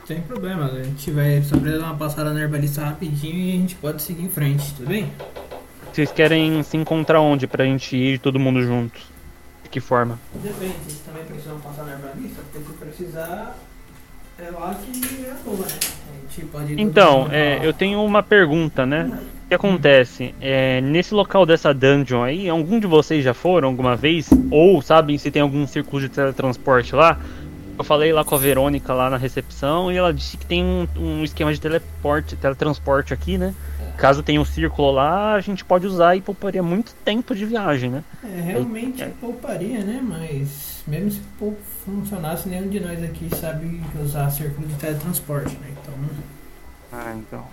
[0.06, 3.76] Sem problema, a gente vai só dar uma passada na herbalista rapidinho e a gente
[3.76, 5.12] pode seguir em frente, tudo bem?
[5.98, 9.00] Vocês querem se encontrar onde pra gente ir todo mundo junto?
[9.64, 10.20] De que forma?
[10.32, 13.58] Depende, também precisamos passar na herbalista, porque se precisar
[14.38, 15.74] é lá que é boa, né?
[15.74, 19.10] A gente pode ir Então, é, eu tenho uma pergunta, né?
[19.46, 20.36] O que acontece?
[20.40, 24.30] É, nesse local dessa dungeon aí, algum de vocês já foram alguma vez?
[24.52, 27.20] Ou sabem se tem algum círculo de teletransporte lá?
[27.76, 30.88] Eu falei lá com a Verônica lá na recepção e ela disse que tem um,
[30.96, 33.56] um esquema de teleporte, teletransporte aqui, né?
[33.98, 37.90] Caso tenha um círculo lá, a gente pode usar e pouparia muito tempo de viagem,
[37.90, 38.04] né?
[38.24, 39.12] É, realmente É.
[39.20, 40.00] pouparia, né?
[40.04, 41.22] Mas mesmo se
[41.84, 45.74] funcionasse, nenhum de nós aqui sabe usar círculo de teletransporte, né?
[45.82, 45.94] Então,
[46.92, 47.46] Ah, então.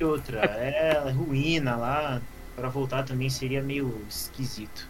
[0.00, 2.20] E outra, é ruína lá.
[2.56, 4.88] Pra voltar também seria meio esquisito.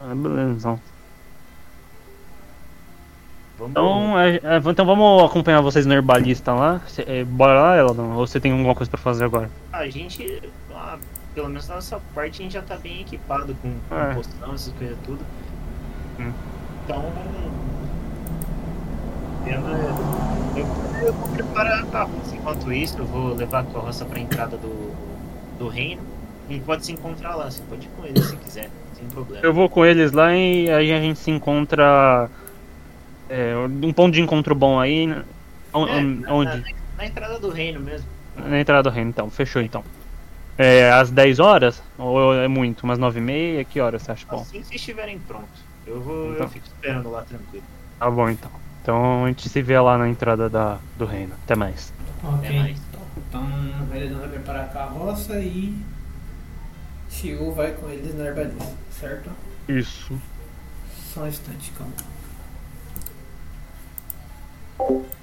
[0.00, 0.80] Ah, beleza, então.
[3.58, 3.70] Vamos.
[3.70, 6.80] Então, é, é, então vamos acompanhar vocês no herbalista lá.
[6.88, 7.90] Cê- é, bora lá, ela?
[7.92, 9.50] Ou você tem alguma coisa pra fazer agora?
[9.72, 10.42] A gente,
[10.74, 10.98] ah,
[11.34, 14.14] pelo menos na nossa parte, a gente já tá bem equipado com, com É.
[14.14, 15.20] poção, essas coisas tudo.
[16.20, 16.32] Hum.
[16.84, 17.12] Então.
[19.46, 19.60] Eu,
[20.56, 22.34] eu, eu vou preparar a carroça.
[22.34, 24.92] Enquanto isso, eu vou levar a carroça pra entrada do,
[25.58, 26.02] do reino.
[26.48, 29.44] A gente pode se encontrar lá, você pode ir com ele se quiser, sem problema.
[29.44, 32.28] Eu vou com eles lá e aí a gente se encontra.
[33.28, 35.06] É, um ponto de encontro bom aí.
[35.06, 35.24] né?
[35.74, 36.56] É, na- onde?
[36.58, 36.64] Na,
[36.98, 38.06] na entrada do reino mesmo.
[38.36, 39.30] Na entrada do reino, então.
[39.30, 39.82] Fechou então.
[40.58, 41.82] É, às 10 horas?
[41.98, 42.84] Ou é muito?
[42.84, 43.64] Umas 9 e meia?
[43.64, 44.36] Que horas você acha bom?
[44.40, 45.60] Assim que vocês estiverem prontos.
[45.86, 46.32] Eu vou.
[46.32, 46.46] Então.
[46.46, 47.64] Eu fico esperando lá tranquilo.
[47.98, 48.50] Tá bom então.
[48.82, 51.34] Então a gente se vê lá na entrada da, do reino.
[51.44, 51.92] Até mais.
[52.22, 52.48] ok.
[52.48, 52.78] Até mais.
[53.28, 53.42] Então,
[53.82, 55.76] o Veledão vai preparar a carroça e
[57.10, 59.30] Shiu vai com eles na herbalista, certo?
[59.68, 60.18] Isso.
[61.12, 61.92] Só um instante, calma.
[64.78, 65.15] you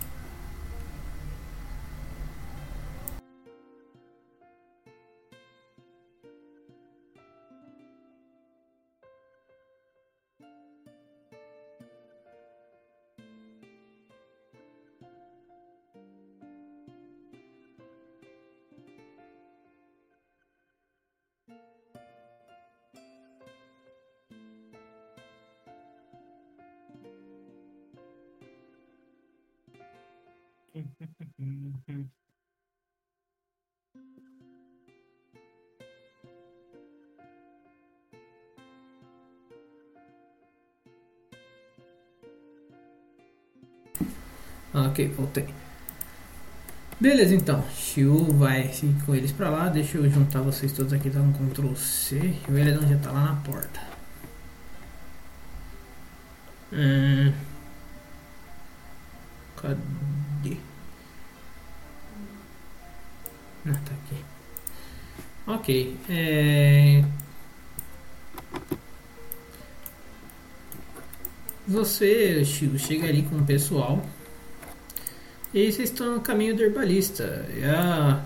[44.74, 45.48] Ok, voltei.
[47.00, 47.64] Beleza, então.
[47.72, 48.72] Shiu vai
[49.06, 49.70] com eles pra lá.
[49.70, 52.18] Deixa eu juntar vocês todos aqui, dar um Ctrl C.
[52.18, 53.80] E o Veledão já tá lá na porta.
[56.72, 57.32] Hum.
[59.56, 60.13] Cadê?
[63.66, 64.24] Ah, tá aqui.
[65.48, 65.98] Ok.
[66.10, 67.04] É...
[71.68, 74.06] Você, Chico, chega ali com o pessoal.
[75.54, 77.46] E vocês estão no caminho do herbalista.
[77.64, 78.22] A...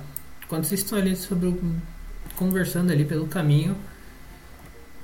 [0.48, 1.76] Quando vocês estão ali sobre o
[2.38, 3.76] conversando ali pelo caminho,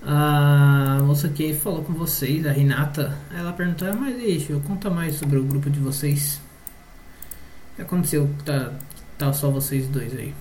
[0.01, 5.15] a moça que falou com vocês, a Renata, ela perguntou, "Ah, mas deixa, conta mais
[5.15, 6.39] sobre o grupo de vocês.
[7.73, 8.71] O que aconteceu tá,
[9.23, 10.33] tá só vocês dois aí?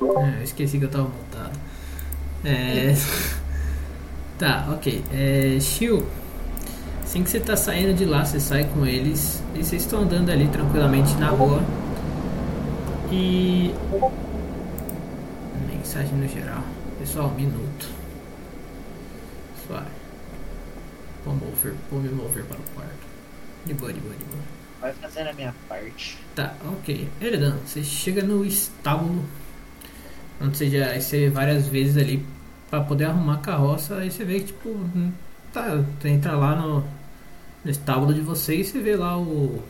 [0.00, 1.58] É, esqueci que eu tava montado.
[2.44, 2.94] É...
[4.38, 5.02] tá, ok.
[5.12, 6.06] É, Shio,
[7.02, 10.30] assim que você tá saindo de lá, você sai com eles e vocês estão andando
[10.30, 11.62] ali tranquilamente na rua.
[13.10, 13.74] E.
[15.74, 16.62] Mensagem no geral.
[16.98, 17.88] Pessoal, um minuto.
[19.66, 19.97] Suave.
[21.24, 23.06] Vou mover, vou me mover para o quarto.
[23.64, 24.42] De boa, de boa, de boa.
[24.80, 26.18] Vai fazendo a minha parte.
[26.34, 27.08] Tá, ok.
[27.20, 29.24] Eredan, você chega no estábulo.
[30.40, 32.24] Onde você já você vê várias vezes ali
[32.70, 33.96] pra poder arrumar a carroça.
[33.96, 35.12] Aí você vê que, tipo, hum,
[35.52, 35.84] tá.
[36.00, 36.84] Você entra lá no,
[37.64, 39.62] no estábulo de vocês e você vê lá o.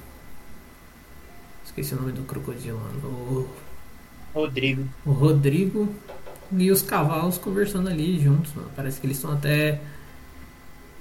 [1.64, 3.08] Esqueci o nome do crocodilo, mano.
[3.08, 3.48] O,
[4.34, 4.86] Rodrigo.
[5.06, 5.94] o Rodrigo
[6.52, 8.70] e os cavalos conversando ali juntos, mano.
[8.76, 9.80] Parece que eles estão até.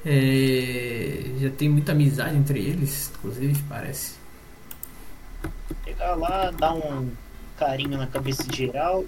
[0.09, 4.15] É, já tem muita amizade entre eles, inclusive, parece.
[5.83, 7.11] Chegar lá, dar um
[7.57, 9.03] carinho na cabeça de geral.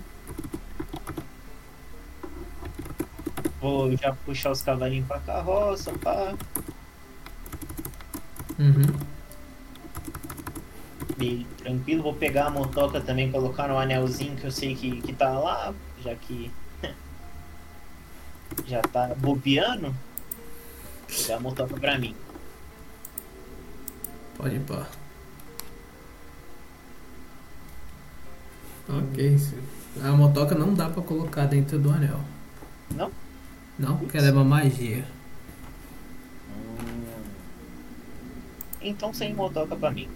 [3.61, 6.35] Vou já puxar os cavalinhos pra carroça, pá.
[8.59, 8.99] Uhum.
[11.17, 15.13] E tranquilo, vou pegar a motoca também, colocar no anelzinho que eu sei que, que
[15.13, 15.73] tá lá,
[16.03, 16.51] já que
[18.67, 19.95] já tá bobeando.
[21.17, 22.15] Pegar a motoca pra mim.
[24.37, 24.87] Pode ir pá.
[28.87, 29.61] Ok, sim.
[30.03, 32.19] a motoca não dá pra colocar dentro do anel.
[32.95, 33.11] Não?
[33.77, 35.05] Não, porque ela é uma magia.
[36.49, 37.23] Hum.
[38.81, 40.09] Então sem motoca pra mim.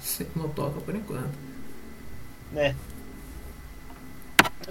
[0.00, 1.34] Sem motoca por enquanto.
[2.52, 2.74] né?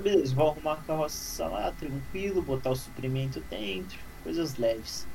[0.01, 5.07] Beleza, vou arrumar a carroça lá, tranquilo, botar o suprimento dentro, coisas leves.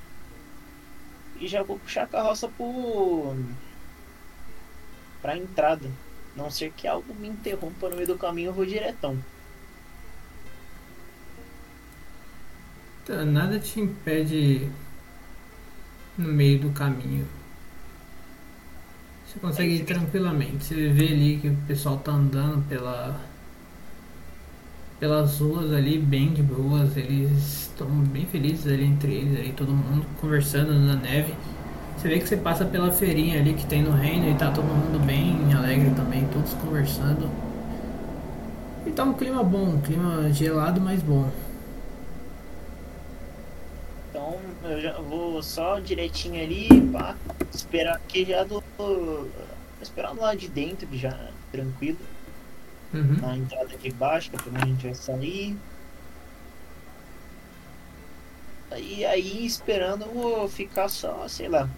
[1.40, 3.34] E já vou puxar a carroça pro.
[5.20, 5.90] pra entrada.
[6.36, 9.16] Não ser que algo me interrompa no meio do caminho, eu vou diretão.
[13.04, 14.68] Tá, nada te impede
[16.16, 17.26] no meio do caminho.
[19.26, 20.64] Você consegue ir tranquilamente.
[20.64, 23.20] Você vê ali que o pessoal tá andando pela
[25.04, 26.96] pelas ruas ali, bem de boas.
[26.96, 31.34] Eles estão bem felizes ali entre eles, ali, todo mundo conversando na neve.
[31.98, 34.64] Você vê que você passa pela feirinha ali que tem no reino e tá todo
[34.64, 37.28] mundo bem alegre também, todos conversando.
[38.86, 41.28] E tá um clima bom, um clima gelado, mas bom.
[44.08, 47.14] Então eu já vou só direitinho ali, pá,
[47.52, 48.62] esperar que já do.
[49.82, 51.98] Esperar lá de dentro já, tranquilo.
[52.94, 53.16] Uhum.
[53.20, 55.56] na entrada de baixo, que é a gente vai sair.
[58.76, 61.68] E aí, esperando, eu vou ficar só, sei lá,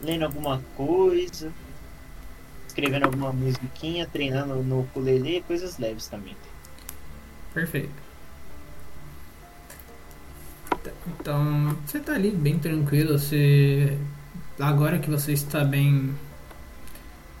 [0.00, 1.52] lendo alguma coisa,
[2.66, 6.36] escrevendo alguma musiquinha, treinando no ukulele, coisas leves também.
[7.52, 8.04] Perfeito.
[10.82, 10.90] Tá,
[11.20, 13.98] Então, você tá ali bem tranquilo, você
[14.58, 16.14] agora que você está bem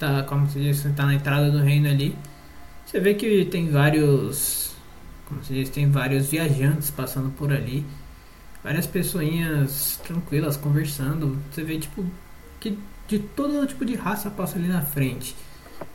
[0.04, 2.16] tá, como se diz, tá na entrada do reino ali.
[2.84, 4.74] Você vê que tem vários,
[5.26, 7.84] como se diz, tem vários viajantes passando por ali.
[8.62, 11.38] Várias pessoinhas tranquilas conversando.
[11.50, 12.04] Você vê tipo
[12.60, 12.78] que
[13.08, 15.34] de todo tipo de raça passa ali na frente.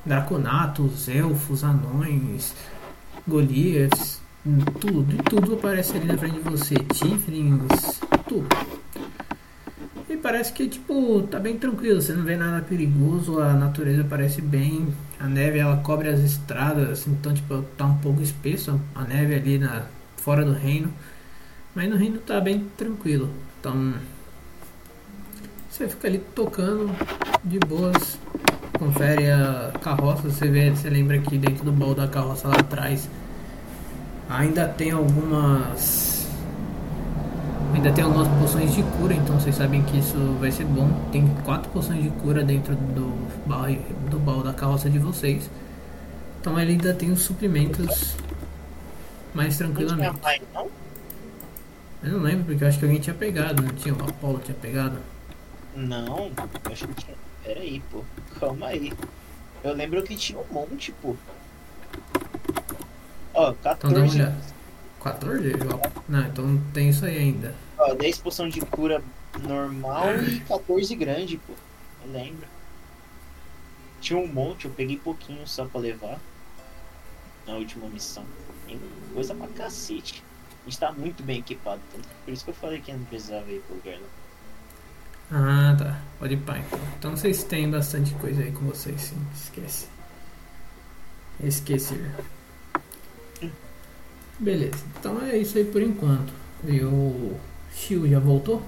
[0.06, 2.54] Draconatos, elfos, anões,
[3.28, 4.22] Goliaths,
[4.80, 6.76] tudo, de tudo aparece ali na frente de você.
[6.76, 8.48] Tiflins, tudo.
[10.10, 14.42] E parece que, tipo, tá bem tranquilo, você não vê nada perigoso, a natureza parece
[14.42, 14.88] bem,
[15.20, 19.60] a neve ela cobre as estradas, então, tipo, tá um pouco espesso a neve ali
[19.60, 19.84] na,
[20.18, 20.92] fora do reino,
[21.76, 23.30] mas no reino tá bem tranquilo,
[23.60, 23.94] então
[25.70, 26.90] você fica ali tocando
[27.44, 28.18] de boas,
[28.80, 33.08] confere a carroça, você vê, você lembra que dentro do baú da carroça lá atrás
[34.28, 36.29] ainda tem algumas
[37.74, 40.90] Ainda tem algumas poções de cura, então vocês sabem que isso vai ser bom.
[41.12, 43.76] Tem quatro poções de cura dentro do baú,
[44.10, 45.50] do baú da carroça de vocês.
[46.42, 48.16] Então ele ainda tem os suprimentos
[49.34, 50.18] mais tranquilamente.
[50.20, 50.68] pai, não?
[52.02, 53.94] Eu não lembro porque eu acho que alguém tinha pegado, não tinha?
[53.94, 54.98] O Apolo tinha pegado.
[55.76, 56.32] Não,
[56.66, 57.16] eu acho que tinha.
[57.44, 58.04] Pera aí, pô.
[58.40, 58.92] Calma aí.
[59.64, 61.16] Eu lembro que tinha um monte, pô.
[63.34, 64.16] Ó, Então dá uma 14.
[64.22, 64.36] olhada.
[65.00, 65.54] 14?
[65.54, 67.56] Ó, Não, então tem isso aí ainda.
[67.78, 69.02] Ó, 10 poção de cura
[69.42, 71.54] normal e 14 grande, pô.
[72.06, 72.48] Eu lembro.
[74.02, 76.20] Tinha um monte, eu peguei pouquinho só pra levar.
[77.48, 78.24] Na última missão.
[78.68, 78.80] Tem
[79.14, 80.24] coisa pra cacete.
[80.62, 83.50] A gente tá muito bem equipado, que por isso que eu falei que não precisava
[83.52, 84.20] ir pro lugar não.
[85.32, 86.02] Ah, tá.
[86.20, 86.80] Pode ir pá, então.
[86.98, 89.28] Então vocês têm bastante coisa aí com vocês, sim.
[89.34, 89.88] Esquece.
[91.40, 92.00] Esqueci.
[94.40, 94.86] Beleza.
[94.98, 96.34] Então é isso aí por enquanto.
[96.64, 97.38] E o
[97.74, 98.64] Shio já voltou?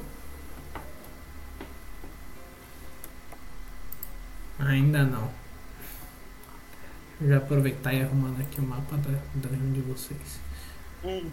[4.60, 5.32] Ainda não.
[7.26, 10.40] Já aproveitar e arrumando aqui o mapa da dungeon de vocês.
[11.04, 11.30] Hum.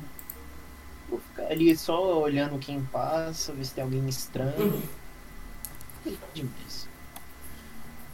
[1.09, 4.83] Vou ficar ali só olhando quem passa, ver se tem alguém estranho.
[6.35, 6.89] Demais.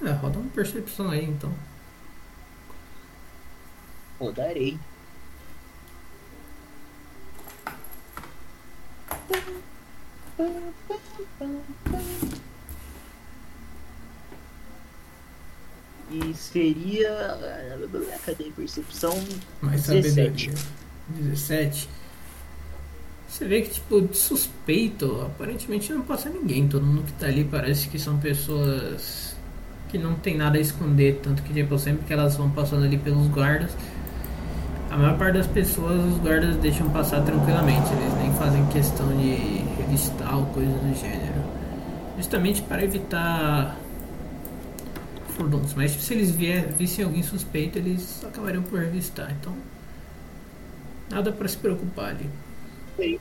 [0.03, 1.53] É, roda uma percepção aí então.
[4.19, 4.79] Rodarei.
[16.11, 17.39] E seria.
[18.25, 19.19] Cadê a percepção?
[19.61, 20.51] Mais 17.
[20.51, 20.55] sabedoria.
[21.09, 21.89] 17.
[23.29, 26.69] Você vê que, tipo, de suspeito, aparentemente não passa ninguém.
[26.69, 29.35] Todo mundo que tá ali parece que são pessoas
[29.89, 31.21] que não tem nada a esconder.
[31.21, 33.77] Tanto que, tipo, sempre que elas vão passando ali pelos guardas,
[34.95, 37.93] a maior parte das pessoas os guardas deixam passar tranquilamente.
[37.93, 39.35] Eles nem fazem questão de
[39.77, 41.43] revistar ou coisa do gênero.
[42.17, 43.77] Justamente para evitar
[45.31, 45.75] furdunços.
[45.75, 49.33] Mas se eles vier, vissem alguém suspeito, eles acabariam por revistar.
[49.33, 49.53] Então,
[51.11, 52.31] nada para se preocupar ali.
[52.97, 53.21] Sei.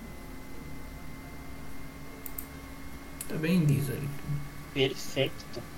[3.28, 4.10] Tá bem liso ali.
[4.76, 5.73] Perfeito.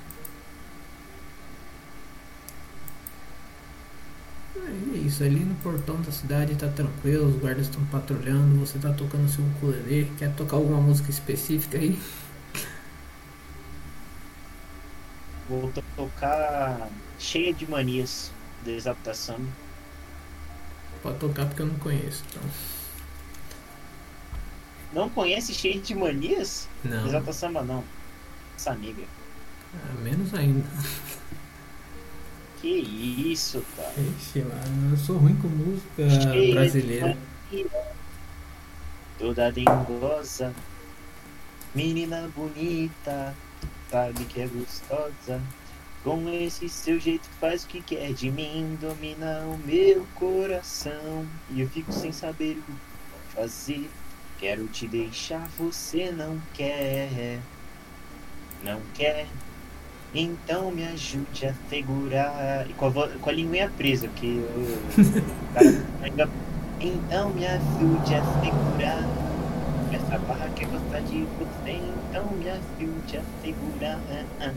[4.57, 8.91] É isso, ali no portão da cidade tá tranquilo, os guardas estão patrulhando, você tá
[8.93, 11.99] tocando seu ukulele, quer tocar alguma música específica aí?
[15.47, 16.89] Vou to- tocar
[17.19, 18.31] cheia de manias
[18.63, 19.39] da exaltação.
[21.01, 22.41] Pode tocar porque eu não conheço, então.
[24.93, 26.67] Não conhece cheia de manias?
[26.83, 27.83] Não, Exalta samba não.
[28.57, 29.03] Essa amiga.
[29.73, 30.65] ah, menos ainda.
[32.65, 33.93] Que isso, cara.
[34.17, 36.03] Ixi, mano, eu sou ruim com música
[36.51, 37.15] brasileira.
[39.19, 40.51] Toda dengosa.
[41.75, 43.35] Menina bonita.
[43.91, 45.39] Sabe que é gostosa.
[46.03, 48.75] Com esse seu jeito faz o que quer de mim.
[48.81, 51.23] Domina o meu coração.
[51.51, 53.87] E eu fico sem saber o que fazer.
[54.39, 57.39] Quero te deixar, você não quer.
[58.63, 59.27] Não quer.
[60.17, 62.65] Então me ajude a segurar.
[62.69, 64.79] E com a, com a linguinha presa, porque eu.
[66.79, 69.03] Então me ajude a segurar.
[69.91, 71.81] Essa barra quer gostar de você.
[72.09, 73.99] Então me ajude a segurar.
[74.09, 74.53] Ah, ah.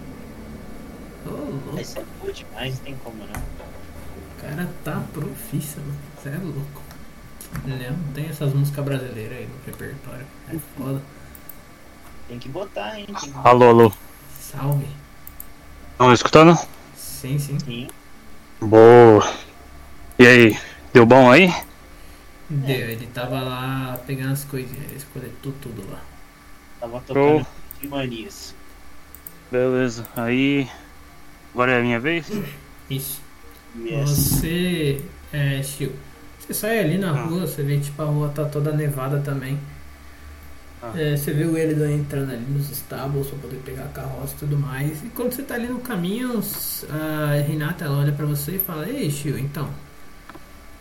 [1.26, 3.26] Ô, louco, Essa é boa demais, tem como não.
[3.26, 5.98] o cara tá profissa, mano.
[6.16, 6.82] Você é louco.
[7.66, 10.24] Não, tem essas músicas brasileiras aí no repertório.
[10.52, 11.02] É foda.
[12.28, 13.06] Tem que botar, hein?
[13.06, 13.32] Que...
[13.42, 13.92] Alô, alô.
[14.38, 14.86] Salve.
[15.99, 16.57] Estão escutando?
[16.94, 17.59] Sim, sim.
[17.59, 17.88] Sim.
[18.61, 19.28] Boa.
[20.16, 20.59] E aí,
[20.92, 21.53] deu bom aí?
[22.49, 26.01] Deu, ele tava lá pegando as coisinhas, ele coletou tudo lá.
[26.78, 27.44] Tava tocando
[27.80, 28.55] de manias.
[29.51, 30.07] Beleza.
[30.14, 30.68] Aí.
[31.53, 32.30] Agora é a minha vez?
[32.88, 33.20] Isso.
[33.84, 34.09] Yes.
[34.09, 35.92] Você, é, Shio,
[36.38, 37.24] você sai ali na Ah.
[37.24, 39.59] rua, você vê tipo a rua tá toda nevada também.
[40.83, 40.93] Ah.
[40.95, 44.57] É, você o Elidan entrando ali nos estábulos pra poder pegar a carroça e tudo
[44.59, 45.02] mais.
[45.02, 46.40] E quando você tá ali no caminho,
[46.90, 49.69] a Renata ela olha pra você e fala, Ei Shio, então.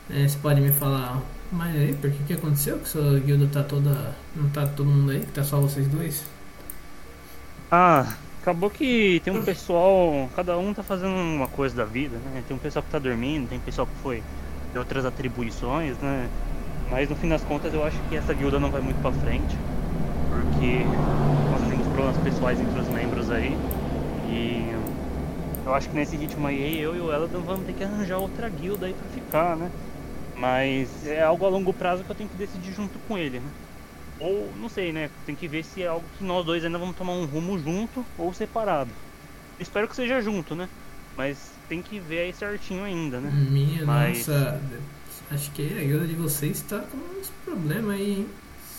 [0.09, 1.21] é, você pode me falar,
[1.51, 2.80] mas aí, por que que aconteceu?
[2.80, 4.15] Que sua guilda tá toda.
[4.35, 6.23] não tá todo mundo aí, que tá só vocês dois?
[7.71, 10.30] Ah, acabou que tem um pessoal.
[10.35, 12.43] Cada um tá fazendo uma coisa da vida, né?
[12.47, 14.23] Tem um pessoal que tá dormindo, tem pessoal que foi
[14.71, 16.31] de outras atribuições, né?
[16.89, 19.57] Mas no fim das contas eu acho que essa guilda não vai muito pra frente.
[20.41, 20.84] Porque
[21.51, 23.57] nós temos problemas pessoais entre os membros aí.
[24.30, 24.73] E
[25.65, 28.47] eu acho que nesse ritmo aí eu e o Eladan vamos ter que arranjar outra
[28.49, 29.72] guilda aí pra ficar, né?
[30.35, 33.49] Mas é algo a longo prazo que eu tenho que decidir junto com ele, né?
[34.19, 35.09] Ou, não sei, né?
[35.26, 38.05] Tem que ver se é algo que nós dois ainda vamos tomar um rumo junto
[38.18, 38.89] ou separado.
[39.59, 40.69] Espero que seja junto, né?
[41.15, 43.31] Mas tem que ver aí certinho ainda, né?
[43.31, 44.61] Minha Mas- nossa,
[45.31, 48.27] acho que a guilda de vocês tá com uns problemas aí, hein?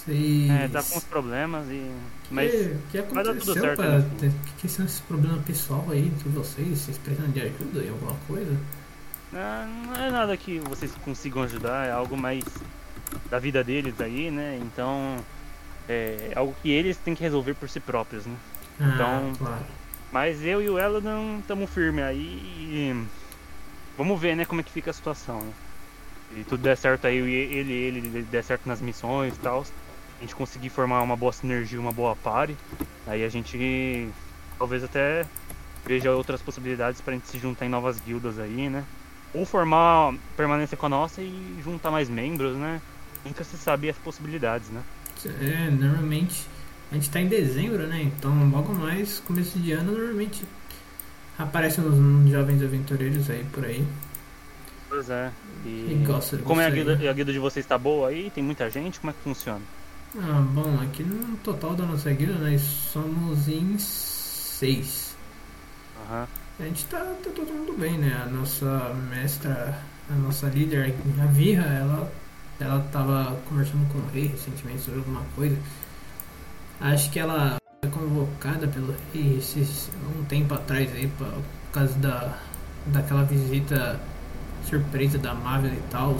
[0.04, 0.50] Vocês...
[0.50, 1.90] É, tá com uns problemas e.
[2.30, 2.50] Mas.
[2.90, 4.10] que, que vai dar tudo aconteceu certo, pra né?
[4.20, 6.78] que, que são esses problemas pessoal aí entre vocês?
[6.78, 8.56] Vocês precisam de ajuda em alguma coisa?
[9.34, 12.44] ah, não é nada que vocês consigam ajudar, é algo mais
[13.30, 14.58] da vida deles aí, né?
[14.62, 15.16] Então.
[15.90, 18.36] É algo que eles têm que resolver por si próprios, né?
[18.78, 19.64] Ah, Então- claro.
[20.12, 23.06] Mas eu e o Eladon estamos firmes aí e
[23.96, 25.52] vamos ver, né, como é que fica a situação, né?
[26.36, 29.64] E tudo der certo aí, ele, ele, ele der certo nas missões e tal,
[30.18, 32.56] a gente conseguir formar uma boa sinergia, uma boa pare,
[33.06, 34.08] aí a gente
[34.58, 35.24] talvez até
[35.86, 38.84] veja outras possibilidades pra gente se juntar em novas guildas aí, né?
[39.32, 42.80] Ou formar permanência com a nossa e juntar mais membros, né?
[43.24, 44.82] Nunca se sabe as possibilidades, né?
[45.40, 46.46] É, normalmente
[46.90, 48.02] a gente tá em dezembro, né?
[48.02, 50.44] Então logo mais, começo de ano, normalmente
[51.38, 53.86] aparecem uns, jovens aventureiros aí por aí.
[54.88, 55.30] Pois é.
[55.64, 57.08] E, E gosta como é a guilda, né?
[57.08, 58.30] a guilda de vocês tá boa aí?
[58.30, 58.98] Tem muita gente?
[58.98, 59.60] Como é que funciona?
[60.16, 65.14] Ah, bom, aqui no total da nossa guilda nós somos em seis.
[66.06, 66.26] Aham.
[66.58, 68.22] A gente tá, tá todo mundo bem, né?
[68.24, 69.78] A nossa mestra,
[70.10, 72.12] a nossa líder, a Virra, ela,
[72.58, 75.56] ela tava conversando com o rei recentemente sobre alguma coisa.
[76.80, 82.38] Acho que ela foi convocada pelo rei esses, um tempo atrás aí, por causa da,
[82.86, 84.00] daquela visita
[84.64, 86.16] surpresa da Marvel e tal.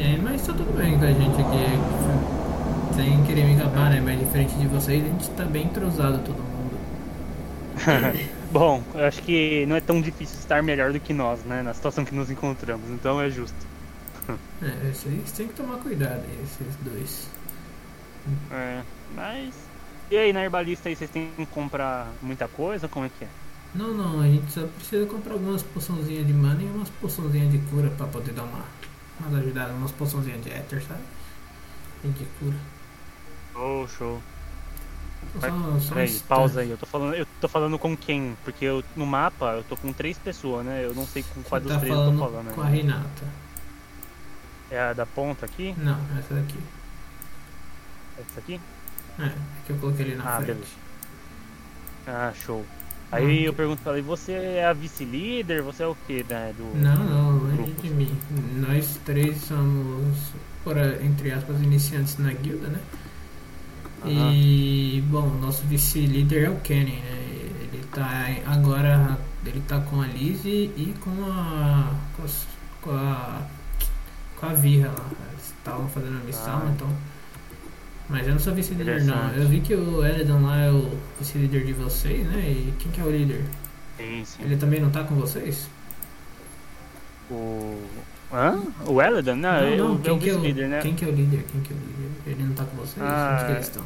[0.00, 2.96] É, mas tá tudo bem com a gente aqui.
[2.96, 4.00] Sem querer me gabar, né?
[4.00, 6.78] Mas diferente de vocês, a gente tá bem entrosado todo mundo.
[8.50, 11.62] Bom, eu acho que não é tão difícil estar melhor do que nós, né?
[11.62, 13.56] Na situação que nos encontramos, então é justo.
[14.62, 17.28] É, vocês têm que tomar cuidado aí, esses dois.
[18.52, 18.82] É,
[19.16, 19.54] mas.
[20.10, 22.86] E aí, na herbalista aí, vocês têm que comprar muita coisa?
[22.86, 23.28] Como é que é?
[23.74, 27.58] Não, não, a gente só precisa comprar algumas poçãozinhas de mana e umas poçãozinhas de
[27.70, 28.64] cura pra poder dar uma,
[29.20, 31.00] umas ajudadas, umas poçãozinhas de éter, sabe?
[32.04, 32.56] E de cura.
[33.54, 34.20] Oh, show.
[35.38, 38.36] Só, só Peraí, pausa aí, eu tô falando, eu tô falando com quem?
[38.42, 40.84] Porque eu, no mapa eu tô com três pessoas, né?
[40.84, 42.54] Eu não sei com qual Você dos tá três eu tô falando.
[42.54, 42.66] com a.
[42.66, 43.26] Renata.
[44.70, 45.74] É a da ponta aqui?
[45.76, 46.58] Não, essa daqui.
[48.18, 48.60] Essa aqui?
[49.18, 49.32] É, é
[49.66, 50.46] que eu coloquei ali na Ah, frente.
[50.54, 50.72] beleza.
[52.06, 52.64] Ah, show.
[53.12, 53.46] Aí Hum.
[53.46, 55.62] eu pergunto pra ela, e você é a vice-líder?
[55.62, 56.54] Você é o que, né?
[56.56, 56.78] Do...
[56.78, 57.82] Não, não, longe Grupos.
[57.82, 58.16] de mim.
[58.56, 60.16] Nós três somos,
[60.62, 62.78] por, entre aspas, iniciantes na guilda, né?
[64.06, 67.26] E, bom, nosso vice-líder é o Kenny, né?
[67.72, 71.92] Ele tá agora, ele tá com a Lizzie e com a.
[72.16, 72.46] com, as-
[72.80, 73.42] com a.
[74.36, 75.06] com a Virra lá.
[75.38, 76.70] Estavam fazendo a missão, Ah.
[76.74, 76.88] então.
[78.10, 79.30] Mas eu não sou vice-líder, não.
[79.34, 82.40] Eu vi que o Eredon lá é o vice-líder de vocês, né?
[82.40, 83.44] E quem que é o líder?
[83.96, 84.42] Sim, sim.
[84.42, 85.68] Ele também não tá com vocês?
[87.30, 87.78] O.
[88.32, 88.60] Hã?
[88.86, 89.36] O Eladon?
[89.36, 90.80] Não, não, eu, não, eu quem que, é o, vice-líder, né?
[90.80, 91.44] quem que é o líder?
[91.50, 92.10] Quem que é o líder?
[92.26, 92.96] Ele não tá com vocês?
[93.00, 93.84] Ah, Onde que eles estão?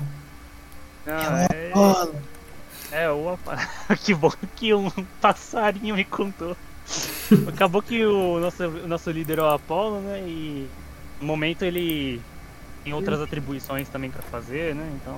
[1.06, 3.04] Não, é.
[3.04, 3.56] É, o apa-
[4.02, 4.90] que bom que um
[5.20, 6.56] passarinho me contou.
[7.48, 10.20] Acabou que o nosso, o nosso líder é o Apollo, né?
[10.26, 10.68] E
[11.20, 12.20] no momento ele
[12.84, 14.86] tem outras atribuições também pra fazer, né?
[15.00, 15.16] Então.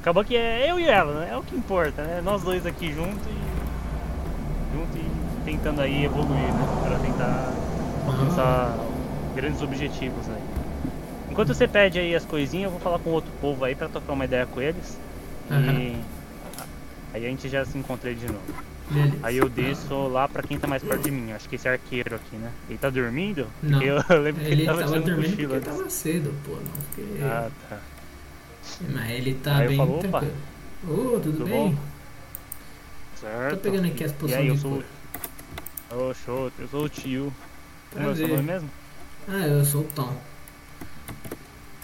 [0.00, 1.30] Acabou que é eu e ela, né?
[1.32, 2.20] É o que importa, né?
[2.22, 4.76] Nós dois aqui juntos e.
[4.76, 6.82] junto e tentando aí evoluir, né?
[6.86, 7.52] Pra tentar
[8.06, 8.76] alcançar
[9.34, 10.42] grandes objetivos aí.
[11.30, 14.12] Enquanto você pede aí as coisinhas, eu vou falar com outro povo aí pra trocar
[14.12, 14.98] uma ideia com eles.
[15.50, 15.72] Aham.
[15.72, 15.96] E
[17.14, 18.42] aí a gente já se encontra aí de novo.
[18.92, 19.16] Beleza.
[19.22, 21.32] Aí eu desço lá pra quem tá mais perto de mim.
[21.32, 22.50] Acho que esse arqueiro aqui, né?
[22.68, 23.46] Ele tá dormindo?
[23.62, 23.78] Não.
[23.78, 26.62] Porque eu lembro que ele, Ele tava, tava dormindo cochilo porque tava cedo, pô, não.
[26.62, 27.02] Porque...
[27.22, 27.78] Ah, tá.
[28.90, 30.34] Mas ele tá Aí bem falo, tranquilo.
[30.84, 31.70] Ô, tudo, Tudo bem?
[31.72, 31.76] bom?
[33.20, 33.50] Certo.
[33.56, 34.82] Tô pegando aqui as E poções aí, eu sou.
[35.90, 37.32] Ô, show, eu sou o tio.
[37.92, 38.70] Como é o seu nome mesmo?
[39.28, 40.16] Ah, eu sou o Tom.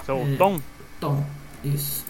[0.05, 0.35] Sou É.
[0.35, 0.61] o Tom?
[1.01, 1.25] Tom,
[1.65, 2.05] isso.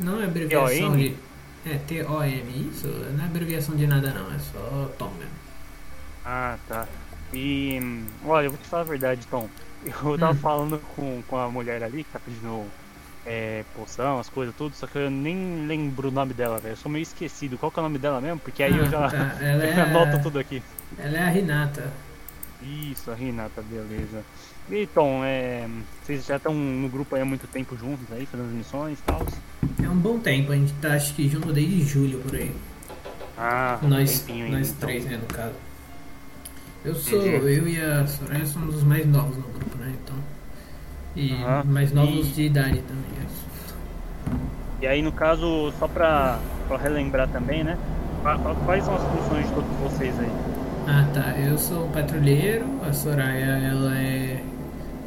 [0.00, 1.14] Não é abreviação de...
[1.64, 2.88] É, T-O-M, isso.
[2.88, 5.38] Não é abreviação de nada não, é só Tom mesmo.
[6.24, 6.88] Ah, tá.
[7.32, 7.78] E.
[8.24, 9.50] Olha, eu vou te falar a verdade, Tom.
[9.84, 10.36] Eu tava Hum.
[10.38, 12.72] falando com, com a mulher ali que tá pedindo
[13.24, 16.72] é, poção, as coisas, tudo, só que eu nem lembro o nome dela, velho.
[16.74, 17.58] Eu sou meio esquecido.
[17.58, 18.40] Qual que é o nome dela mesmo?
[18.40, 19.36] Porque aí eu Ah, já tá.
[19.40, 19.80] É...
[19.80, 20.62] anoto tudo aqui.
[20.96, 22.00] Ela é a Renata.
[22.60, 24.24] Isso, a Renata, beleza.
[24.70, 25.68] E Tom, é,
[26.02, 29.02] vocês já estão no grupo aí há muito tempo juntos aí, fazendo as missões e
[29.02, 29.26] tal?
[29.82, 32.54] É um bom tempo, a gente tá acho que junto desde julho por aí.
[33.36, 34.88] Ah, um Nós, tempinho ainda, nós então.
[34.88, 35.54] três, né, no caso.
[36.84, 37.46] Eu sou, Entendi.
[37.54, 40.16] eu e a Soraya somos os mais novos no grupo, né, então.
[41.14, 41.64] E Aham.
[41.64, 43.04] mais novos E- de idade também.
[43.20, 44.82] é.
[44.82, 47.76] E aí, no caso, só pra, pra relembrar também, né?
[48.22, 50.30] qua- qua- Quais são as funções de todos vocês aí?
[50.86, 51.38] Ah, tá.
[51.38, 54.42] Eu sou patrulheiro, a Soraya, ela é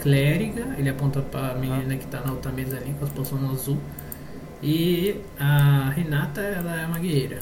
[0.01, 3.79] clériga, ele aponta pra menina que tá na outra mesa ali com as poções azul.
[4.61, 7.41] E a Renata, ela é uma guerreira.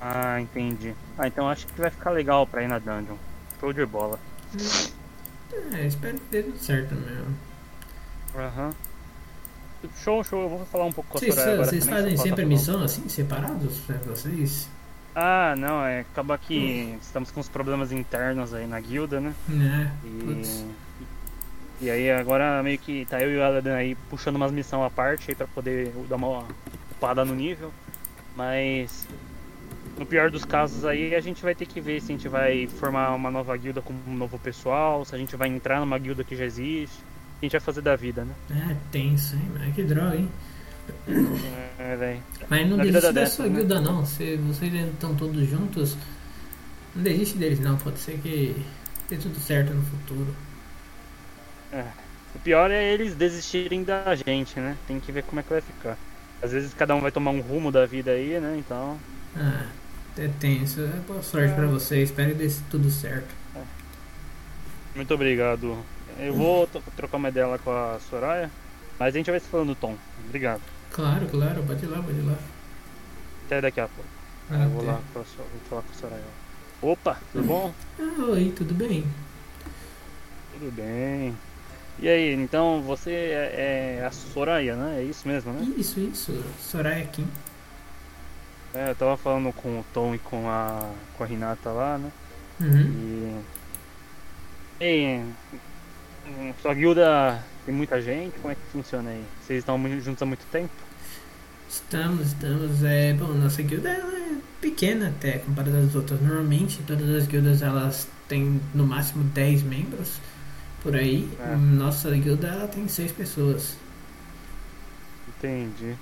[0.00, 0.94] Ah, entendi.
[1.18, 3.16] Ah, então acho que vai ficar legal pra ir na dungeon.
[3.58, 4.18] Show de bola.
[5.72, 7.34] É, espero que dê tudo certo mesmo.
[8.36, 8.74] Aham.
[9.96, 12.16] show, show, eu vou falar um pouco com a Vocês, Soraya agora vocês também, fazem
[12.16, 13.78] só sempre missão assim, separados?
[13.86, 14.68] Pra vocês?
[15.18, 16.00] Ah, não, é.
[16.00, 19.34] Acaba que estamos com uns problemas internos aí na guilda, né?
[19.48, 19.90] Né?
[20.04, 20.66] E, Putz.
[21.80, 24.90] e aí agora meio que tá eu e o Aladdin aí puxando umas missões à
[24.90, 26.44] parte aí pra poder dar uma
[26.90, 27.72] upada no nível.
[28.36, 29.08] Mas
[29.98, 32.66] no pior dos casos aí a gente vai ter que ver se a gente vai
[32.66, 36.22] formar uma nova guilda com um novo pessoal, se a gente vai entrar numa guilda
[36.24, 38.34] que já existe, o que a gente vai fazer da vida, né?
[38.50, 39.50] É, tenso, hein?
[39.58, 40.28] Mas que droga, hein?
[41.78, 42.18] É.
[42.48, 43.56] Mas não Na desiste da sua né?
[43.56, 44.04] guilda não.
[44.04, 45.96] Se vocês estão todos juntos,
[46.94, 47.76] não desiste deles não.
[47.76, 48.56] Pode ser que
[49.08, 50.34] dê tudo certo no futuro.
[52.34, 54.76] O pior é eles desistirem da gente, né?
[54.86, 55.96] Tem que ver como é que vai ficar.
[56.42, 58.56] Às vezes cada um vai tomar um rumo da vida aí, né?
[58.58, 58.98] Então.
[59.36, 59.66] Ah,
[60.18, 60.80] é tenso.
[60.80, 62.10] É Boa sorte pra vocês.
[62.10, 63.34] Espero que dê tudo certo.
[64.94, 65.76] Muito obrigado.
[66.18, 68.50] Eu vou trocar uma ideia lá com a Soraya,
[68.98, 69.94] mas a gente vai se falando, Tom.
[70.26, 70.62] Obrigado.
[70.90, 71.62] Claro, claro.
[71.62, 72.36] Pode ir lá, pode ir lá.
[73.46, 74.08] Até daqui a pouco.
[74.50, 74.90] eu vou Até.
[74.90, 75.24] lá vou
[75.68, 76.22] falar com a Soraya.
[76.82, 77.74] Opa, tudo bom?
[77.98, 79.04] Ah, oi, tudo bem?
[80.52, 81.36] Tudo bem.
[81.98, 85.00] E aí, então você é, é a Soraya, né?
[85.00, 85.66] É isso mesmo, né?
[85.76, 86.44] Isso, isso.
[86.60, 87.26] Soraya Kim.
[88.74, 92.12] É, eu tava falando com o Tom e com a, com a Renata lá, né?
[92.60, 93.42] Uhum.
[94.80, 94.84] E.
[94.84, 95.24] E.
[96.28, 98.38] hum, Sua guilda tem muita gente?
[98.38, 99.24] Como é que funciona aí?
[99.42, 100.70] Vocês estão juntos há muito tempo?
[101.68, 102.84] Estamos, estamos.
[102.84, 106.20] É, bom, nossa guilda é pequena até comparada às outras.
[106.20, 110.20] Normalmente todas as guildas elas têm no máximo 10 membros
[110.80, 111.28] por aí.
[111.40, 111.56] É.
[111.56, 113.76] Nossa guilda ela tem 6 pessoas.
[115.28, 115.96] Entendi.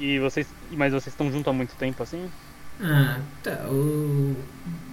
[0.00, 0.48] E vocês.
[0.72, 2.28] Mas vocês estão juntos há muito tempo assim?
[2.80, 3.68] Ah, tá.
[3.68, 4.34] O...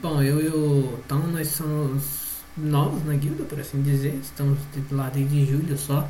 [0.02, 2.27] Bom, eu e o Tom nós somos
[2.58, 4.16] novos na guilda, por assim dizer.
[4.22, 6.08] Estamos de- lá desde julho só.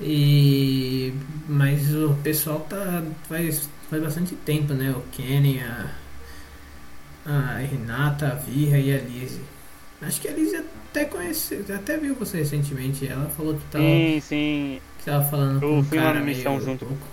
[0.00, 1.14] E
[1.48, 4.90] mas o pessoal tá faz, faz bastante tempo, né?
[4.90, 5.90] O Kenny, a,
[7.24, 9.40] a Renata, a Virra e a Lizzie.
[10.02, 10.58] Acho que a Lizzie
[10.90, 13.06] até conhece, até viu você recentemente.
[13.08, 14.80] Ela falou que tava, Sim, sim.
[14.98, 16.84] que tava falando Eu com um fui cara numa missão junto.
[16.84, 17.06] louco.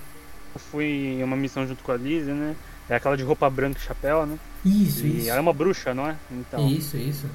[0.53, 2.55] Eu fui em uma missão junto com a Liz, né?
[2.89, 4.37] É aquela de roupa branca e chapéu, né?
[4.65, 5.29] Isso, e isso.
[5.29, 6.17] ela é uma bruxa, não é?
[6.29, 6.67] Então.
[6.67, 7.27] Isso, isso.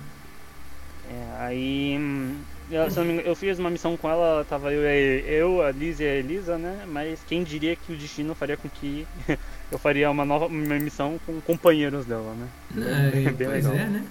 [1.10, 1.96] É, aí.
[1.98, 2.40] hum,
[2.70, 6.00] eu, se eu engano, eu fiz uma missão com ela, tava eu, eu, a Liz
[6.00, 6.84] e a Elisa, né?
[6.86, 9.06] Mas quem diria que o destino faria com que
[9.72, 12.48] eu faria uma nova uma missão com companheiros dela, né?
[12.76, 13.72] É, Bem pois legal.
[13.72, 14.06] é, né?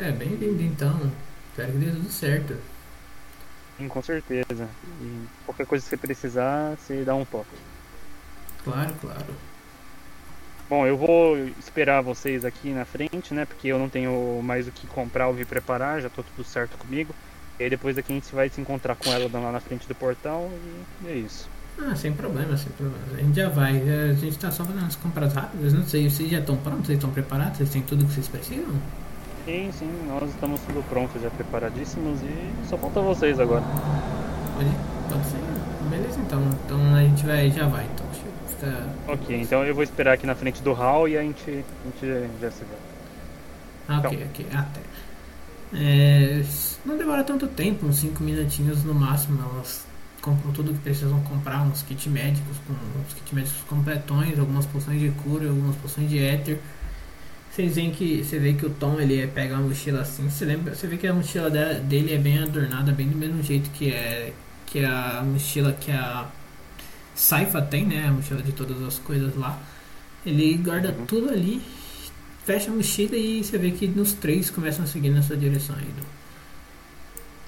[0.00, 1.12] É, bem-vindo então.
[1.50, 2.56] Espero que dê tudo certo.
[3.78, 4.68] Sim, com certeza.
[5.00, 7.56] E qualquer coisa que você precisar, você dá um toque.
[8.64, 9.51] Claro, claro.
[10.72, 13.44] Bom, eu vou esperar vocês aqui na frente, né?
[13.44, 16.78] Porque eu não tenho mais o que comprar ou me preparar, já tô tudo certo
[16.78, 17.14] comigo.
[17.60, 19.94] E aí depois aqui a gente vai se encontrar com ela lá na frente do
[19.94, 20.50] portão
[21.04, 21.46] e é isso.
[21.78, 23.04] Ah, sem problema, sem problema.
[23.12, 23.82] A gente já vai.
[23.82, 25.74] A gente tá só fazendo as compras rápidas.
[25.74, 26.86] Não sei, vocês já estão prontos?
[26.86, 27.58] Vocês estão preparados?
[27.58, 28.74] Vocês têm tudo que vocês precisam?
[29.44, 33.62] Sim, sim, nós estamos tudo prontos, já preparadíssimos e só falta vocês agora.
[34.56, 34.70] Pode,
[35.10, 35.90] pode ser.
[35.90, 36.40] Beleza, então.
[36.64, 37.84] Então a gente vai, já vai.
[37.92, 38.06] Então,
[38.66, 39.12] fica...
[39.12, 42.40] Ok, então eu vou esperar aqui na frente do hall e a gente, a gente
[42.40, 42.76] já se vê.
[43.88, 44.28] Ah, ok, Então.
[44.28, 44.46] ok.
[44.52, 44.80] Até.
[45.74, 46.42] É,
[46.84, 49.40] não demora tanto tempo, uns 5 minutinhos no máximo.
[49.42, 49.84] Elas
[50.20, 55.00] compram tudo que precisam comprar, uns kits médicos, com uns kits médicos completões, algumas poções
[55.00, 56.58] de cura, algumas poções de éter.
[57.50, 60.44] Vocês veem que você vê que o Tom ele é- pega uma mochila assim, você
[60.44, 63.70] lembra, você vê que a mochila de- dele é bem adornada, bem do mesmo jeito
[63.70, 64.32] que é
[64.66, 66.26] que a mochila que a
[67.14, 69.58] Saifa tem, né, a mochila de todas as coisas lá.
[70.24, 71.06] Ele guarda Uhum.
[71.06, 71.60] tudo ali,
[72.44, 75.76] fecha a mochila e você vê que nos três começam a seguir na sua direção
[75.80, 76.06] indo.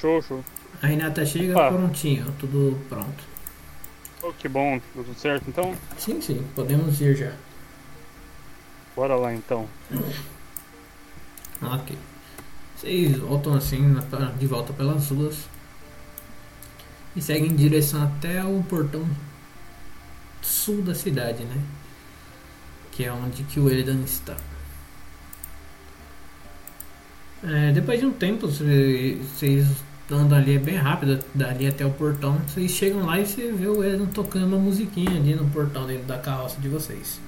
[0.00, 0.44] Show, show.
[0.82, 3.24] A Renata chega prontinho, tudo pronto.
[4.22, 5.74] Oh, que bom, tudo certo então?
[5.98, 7.32] Sim, sim, podemos ir já.
[8.96, 9.68] Bora lá então.
[11.62, 11.96] Ok.
[12.76, 13.96] Vocês voltam assim
[14.38, 15.48] de volta pelas ruas
[17.16, 19.06] e seguem em direção até o portão
[20.44, 21.60] sul da cidade, né?
[22.92, 24.36] Que é onde que o Elidan está.
[27.42, 29.66] É, depois de um tempo, cê- vocês
[30.10, 32.38] andam ali é bem rápido, dali até o portão.
[32.46, 36.04] Vocês chegam lá e você vê o Elidan tocando uma musiquinha ali no portão dentro
[36.04, 37.20] da carroça de vocês.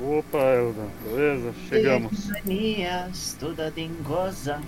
[0.00, 1.54] Opa, Elda, beleza?
[1.68, 2.26] Chegamos.
[2.28, 4.60] Manias, toda dengosa.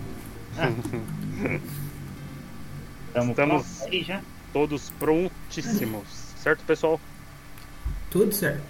[0.59, 0.71] Ah.
[3.15, 3.67] Tamo Estamos-
[4.07, 4.21] já?
[4.53, 6.22] Todos prontíssimos.
[6.43, 7.01] Certo, pessoal?
[8.11, 8.63] Tudo certo.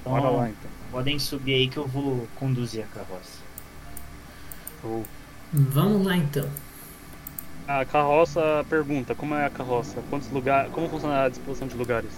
[0.00, 0.70] Então, Bora lá então.
[0.90, 3.38] podem subir aí que eu vou conduzir a carroça.
[4.80, 5.04] Show.
[5.52, 6.48] Vamos lá então.
[7.68, 10.02] A carroça pergunta, como é a carroça?
[10.10, 10.72] Quantos lugares.
[10.72, 12.10] Como funciona a disposição de lugares?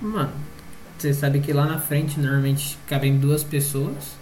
[0.00, 0.32] Mano,
[0.98, 4.18] você sabe que lá na frente normalmente cabem duas pessoas.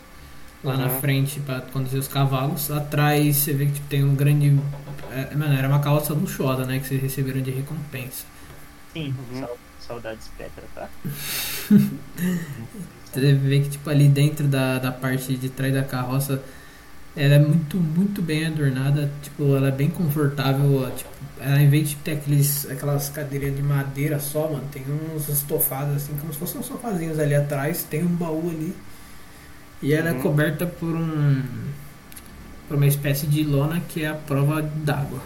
[0.62, 1.00] Lá na Uhum.
[1.00, 2.70] frente pra conduzir os cavalos.
[2.70, 4.58] Atrás você vê que tipo, tem um grande.
[5.12, 6.78] É, mano, era uma carroça luxuosa, né?
[6.80, 8.24] Que vocês receberam de recompensa.
[8.92, 9.46] Sim, Uhum.
[9.78, 10.88] saudades Petra, tá?
[13.04, 16.42] Você deve ver que tipo ali dentro da, da parte de trás da carroça
[17.16, 21.10] ela é muito, muito bem adornada, tipo, ela é bem confortável, tipo,
[21.40, 25.96] ela em vez de ter aqueles, aquelas cadeiras de madeira só, mano, tem uns estofados
[25.96, 28.74] assim, como se fossem uns sofazinhos ali atrás, tem um baú ali.
[29.82, 30.18] E ela Uhum.
[30.18, 31.42] é coberta por um
[32.68, 35.20] por uma espécie de lona que é a prova d'água.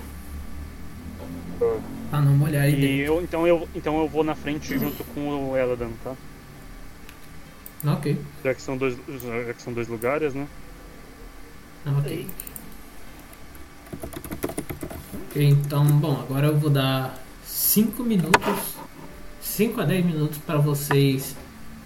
[2.08, 5.50] Pra não molhar aí E eu, então, eu, então eu vou na frente junto com
[5.50, 6.14] o Eladan, tá?
[7.84, 8.16] Ok.
[8.44, 10.46] Já que são dois, já que são dois lugares, né?
[11.84, 12.28] Ok.
[15.26, 18.76] Ok, então, bom, agora eu vou dar 5 minutos,
[19.40, 21.34] 5 a 10 minutos para vocês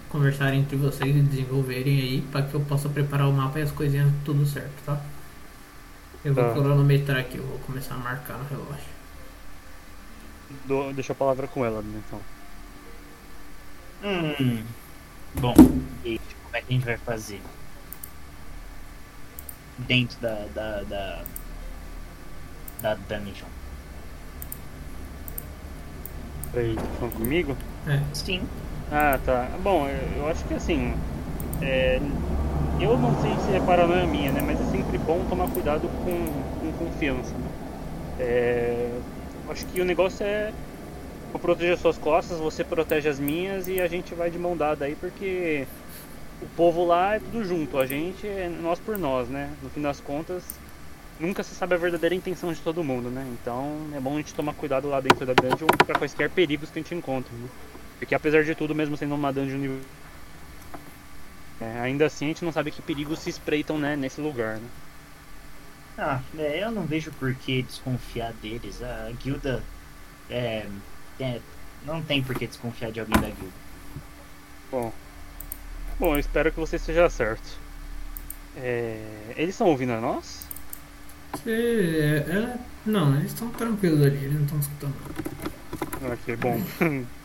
[0.09, 3.71] conversarem entre vocês e desenvolverem aí, para que eu possa preparar o mapa e as
[3.71, 5.01] coisinhas tudo certo, tá?
[6.27, 6.51] Eu vou Tá.
[6.51, 8.83] cronometrar aqui, eu vou começar a marcar no relógio.
[10.65, 12.19] Dou- deixa a palavra com ela, então.
[14.03, 14.63] Hum.
[15.35, 15.53] Bom,
[16.03, 17.41] e como é que a gente vai fazer?
[19.77, 20.45] Dentro da.
[20.53, 20.83] da.
[20.83, 21.23] da.
[22.81, 23.47] da dungeon.
[26.51, 27.57] Peraí, tá falando comigo?
[27.87, 28.41] É, Sim.
[28.91, 29.49] Ah, tá.
[29.63, 30.93] Bom, eu, eu acho que assim.
[31.61, 31.99] É,
[32.79, 34.41] eu não sei se é paranoia minha, né?
[34.45, 36.25] Mas é sempre bom tomar cuidado com,
[36.59, 37.33] com confiança.
[37.33, 37.47] Né?
[38.19, 38.91] É,
[39.49, 40.53] acho que o negócio é.
[41.33, 44.55] Eu proteger as suas costas, você protege as minhas e a gente vai de mão
[44.55, 45.67] dada aí, porque
[46.41, 49.49] o povo lá é tudo junto, a gente é nós por nós, né?
[49.61, 50.43] No fim das contas,
[51.19, 53.27] nunca se sabe a verdadeira intenção de todo mundo, né?
[53.33, 56.79] Então é bom a gente tomar cuidado lá dentro da dungeon para quaisquer perigos que
[56.79, 57.49] a gente encontra, né?
[57.99, 59.79] Porque apesar de tudo, mesmo sendo uma dungeon nível.
[61.59, 64.67] É, ainda assim a gente não sabe que perigos se espreitam né, nesse lugar, né?
[65.97, 68.81] Ah, é, eu não vejo por que desconfiar deles.
[68.83, 69.63] A guilda.
[70.29, 70.67] É,
[71.19, 71.39] é,
[71.85, 73.53] não tem por que desconfiar de alguém da guilda.
[74.69, 74.93] Bom.
[75.99, 77.57] Bom, eu espero que você esteja certo.
[78.55, 80.45] É, Eles estão ouvindo a nós?
[81.45, 84.95] é, é, não, eles estão tranquilos ali, eles não estão escutando.
[86.11, 86.61] Ok, bom.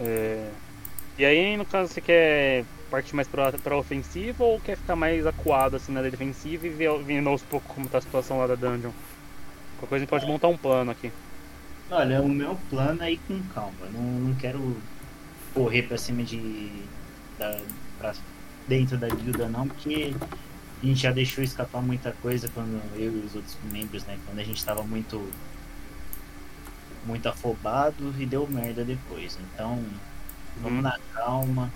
[0.00, 0.50] É,
[1.16, 5.26] E aí, no caso, você quer partir mais pra, pra ofensiva ou quer ficar mais
[5.26, 8.54] acuado assim na defensiva e ver, vendo aos poucos como tá a situação lá da
[8.54, 8.90] dungeon?
[9.78, 11.12] Qualquer coisa a gente pode montar um plano aqui.
[11.90, 13.86] Olha, o meu plano é ir com calma.
[13.92, 14.76] Não, não quero
[15.52, 16.70] correr pra cima de.
[17.38, 17.60] Da,
[17.98, 18.14] pra
[18.66, 20.14] dentro da guilda, não, porque
[20.82, 24.18] a gente já deixou escapar muita coisa quando eu e os outros membros, né?
[24.26, 25.30] Quando a gente tava muito.
[27.04, 29.38] muito afobado e deu merda depois.
[29.52, 29.84] Então,
[30.62, 30.82] vamos Uhum.
[30.82, 31.70] na calma.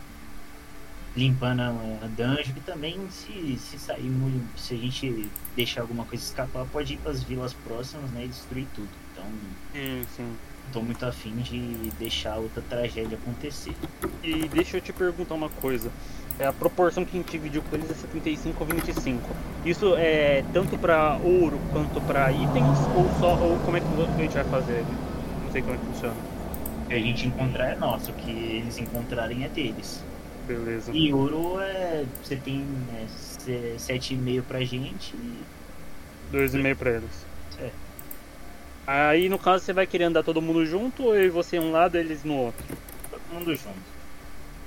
[1.17, 4.57] Limpando a a dungeon e também se, se sair muito.
[4.59, 8.67] Se a gente deixar alguma coisa escapar, pode ir pras vilas próximas né, e destruir
[8.75, 8.89] tudo.
[9.13, 9.25] Então
[9.73, 10.37] Sim, sim.
[10.73, 13.75] tô muito afim de deixar outra tragédia acontecer.
[14.23, 15.91] E deixa eu te perguntar uma coisa.
[16.39, 19.29] É, a proporção que a gente dividiu com eles é 75 a 25.
[19.65, 24.23] Isso é tanto pra ouro quanto pra itens ou só ou como é que a
[24.23, 24.85] gente vai fazer?
[25.45, 26.15] Não sei como é que funciona.
[26.89, 30.02] O que a gente encontrar é nosso, o que eles encontrarem é deles.
[30.47, 30.90] Beleza.
[30.94, 32.06] E ouro é.
[32.23, 35.43] Você tem é, se- 7,5 pra gente e.
[36.32, 37.27] Dois e meio pra eles.
[37.60, 37.70] É.
[38.86, 41.70] Aí no caso você vai querer andar todo mundo junto ou eu e você um
[41.70, 42.65] lado e eles no outro?
[43.10, 43.98] todo mundo junto.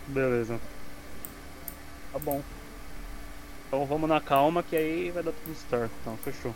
[0.07, 0.59] Beleza.
[2.13, 2.39] Tá bom.
[3.67, 5.91] Então vamos na calma que aí vai dar tudo certo.
[6.01, 6.53] Então, fechou.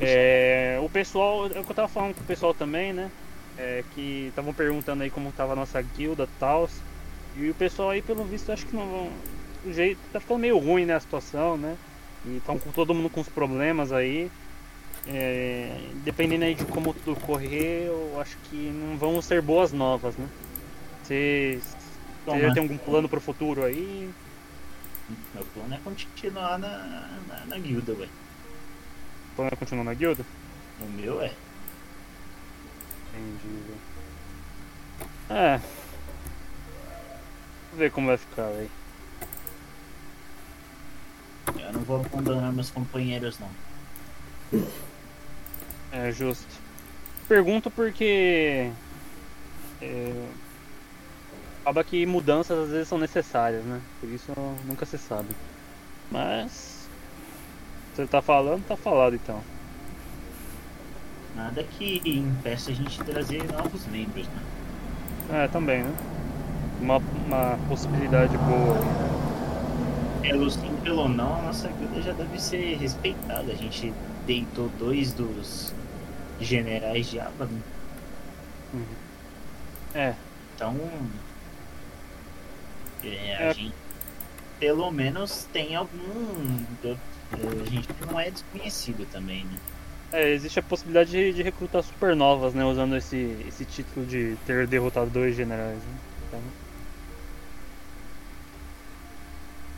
[0.00, 3.10] É, o pessoal, é o que eu tava falando com o pessoal também, né?
[3.58, 6.68] É, que estavam perguntando aí como tava a nossa guilda e tal.
[7.36, 9.10] E o pessoal aí, pelo visto, acho que não.
[9.64, 10.94] O jeito tá ficando meio ruim, né?
[10.94, 11.76] A situação, né?
[12.24, 14.30] E estão com todo mundo com os problemas aí.
[15.06, 20.16] É, dependendo aí de como tudo correr, eu acho que não vão ser boas novas,
[20.16, 20.28] né?
[21.02, 21.78] Vocês
[22.34, 24.10] você já tem algum plano pro futuro aí?
[25.34, 26.68] Meu plano é continuar na,
[27.26, 28.08] na, na guilda, ué.
[29.34, 30.24] Plano é continuar na guilda?
[30.80, 31.32] O meu é.
[33.18, 33.62] Entendi.
[33.66, 33.80] velho.
[35.30, 35.60] É.
[37.66, 38.70] Vamos ver como vai ficar, velho.
[41.58, 43.50] Eu não vou abandonar meus companheiros, não.
[45.92, 46.46] É justo.
[47.26, 48.70] Pergunto porque.
[49.80, 50.28] É,
[51.60, 53.80] acaba que mudanças às vezes são necessárias, né?
[54.00, 54.32] Por isso
[54.64, 55.28] nunca se sabe.
[56.10, 56.88] Mas.
[57.94, 59.42] você tá falando, tá falado então.
[61.34, 64.42] Nada que impeça a gente trazer novos membros, né?
[65.44, 65.94] É, também, né?
[66.80, 69.18] Uma, uma possibilidade boa né?
[70.22, 73.52] Pelo sim, pelo não, a nossa guilda já deve ser respeitada.
[73.52, 73.92] A gente
[74.26, 75.72] deitou dois dos
[76.40, 77.60] generais de Abaddon.
[79.94, 80.14] É,
[80.54, 80.76] Então.
[83.04, 83.54] é, a É.
[83.54, 83.74] gente
[84.58, 86.64] pelo menos tem algum.
[87.32, 89.58] A gente não é desconhecido também, né?
[90.12, 92.64] É, existe a possibilidade de, de recrutar supernovas, né?
[92.64, 93.16] Usando esse,
[93.46, 96.00] esse título de ter derrotado dois generais, né?
[96.26, 96.54] Então...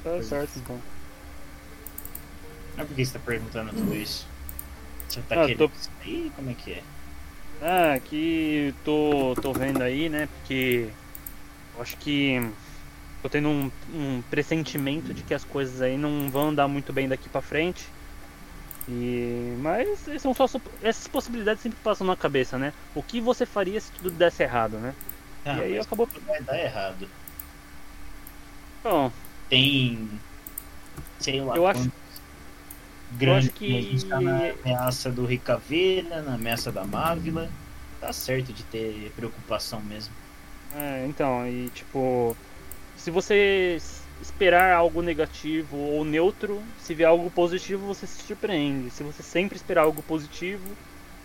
[0.02, 0.46] Tá Pois é.
[0.46, 0.84] certo, então.
[2.76, 4.26] Mas por que você tá perguntando tudo isso?
[5.08, 6.32] Você tá Ah, querendo tô- isso aí?
[6.34, 6.84] Como é que é?
[7.60, 10.26] Ah, aqui tô, tô vendo aí, né?
[10.26, 10.96] Porque
[11.74, 12.40] eu acho que
[13.22, 17.08] tô tendo um, um pressentimento de que as coisas aí não vão andar muito bem
[17.08, 17.94] daqui pra frente.
[18.92, 20.46] E mas são só
[20.82, 22.72] essas possibilidades sempre passam na cabeça, né?
[22.94, 24.92] O que você faria se tudo desse errado, né?
[25.44, 26.08] Ah, e aí acabou.
[26.26, 27.08] vai dar errado.
[28.82, 29.12] Bom,
[29.48, 30.08] Tem.
[31.20, 31.56] Sei lá.
[31.56, 31.90] Eu acho-
[33.12, 37.50] Grande acho que- A gente tá na ameaça do Ricaveira, na ameaça da Mávila.
[38.00, 40.14] Tá certo de ter preocupação mesmo.
[40.74, 42.36] É, então, e tipo,
[42.96, 43.76] se você
[44.20, 48.90] esperar algo negativo ou neutro, se vier algo positivo, você se surpreende.
[48.90, 50.68] Se você sempre esperar algo positivo,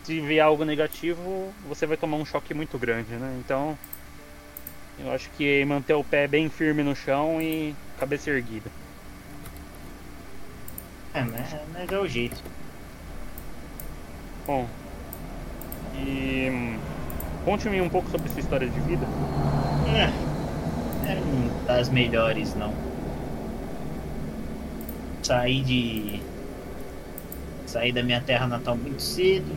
[0.04, 3.36] se vier algo negativo, você vai tomar um choque muito grande, né?
[3.44, 3.78] Então,
[5.00, 8.70] eu acho que manter o pé bem firme no chão e cabeça erguida.
[11.14, 11.66] É, né?
[11.74, 12.42] Mas é o jeito.
[14.46, 14.68] Bom,
[15.96, 16.80] e hum,
[17.44, 19.06] conte-me um pouco sobre sua história de vida.
[19.88, 20.35] É,
[21.14, 22.74] um das melhores, não.
[25.24, 26.22] Saí de.
[27.66, 29.52] Saí da minha terra natal muito cedo.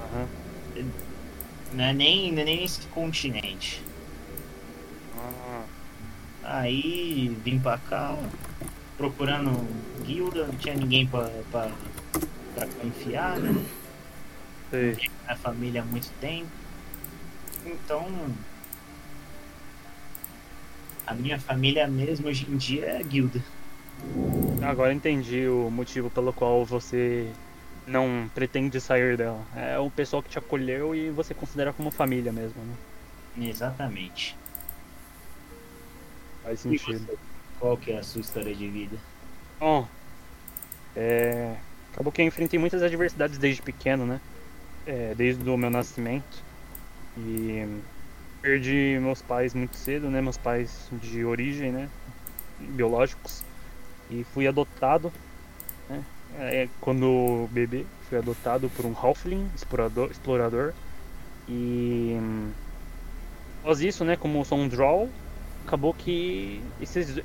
[0.00, 0.26] Aham.
[1.72, 3.82] Não é nem, não é nem esse continente.
[5.16, 5.62] Ah,
[6.44, 8.16] Aí vim pra cá
[8.96, 9.50] procurando
[10.04, 11.70] guilda, não tinha ninguém pra, pra,
[12.54, 13.64] pra confiar, né?
[14.70, 14.96] sei.
[15.24, 16.48] Minha família há muito tempo.
[17.64, 18.06] Então.
[21.06, 23.42] A minha família mesmo hoje em dia é a guilda.
[24.62, 27.30] Agora entendi o motivo pelo qual você
[27.86, 29.44] não pretende sair dela.
[29.54, 33.48] É o pessoal que te acolheu e você considera como família mesmo, né?
[33.48, 34.36] Exatamente.
[36.42, 37.18] Faz sentido.
[37.58, 38.96] Qual que é a sua história de vida?
[39.60, 39.86] Bom,
[40.96, 41.56] é...
[41.92, 44.20] acabou que eu enfrentei muitas adversidades desde pequeno, né?
[44.86, 46.42] É, desde o meu nascimento.
[47.16, 47.66] E
[48.44, 50.20] perdi meus pais muito cedo, né?
[50.20, 51.88] Meus pais de origem, né?
[52.60, 53.42] Biológicos.
[54.10, 55.10] E fui adotado,
[55.88, 56.04] né?
[56.38, 60.74] É, quando bebê, fui adotado por um Halfling, explorador, explorador.
[61.48, 62.18] E
[63.62, 64.14] após isso, né?
[64.14, 65.08] Como sou um Drow,
[65.66, 67.22] acabou que esses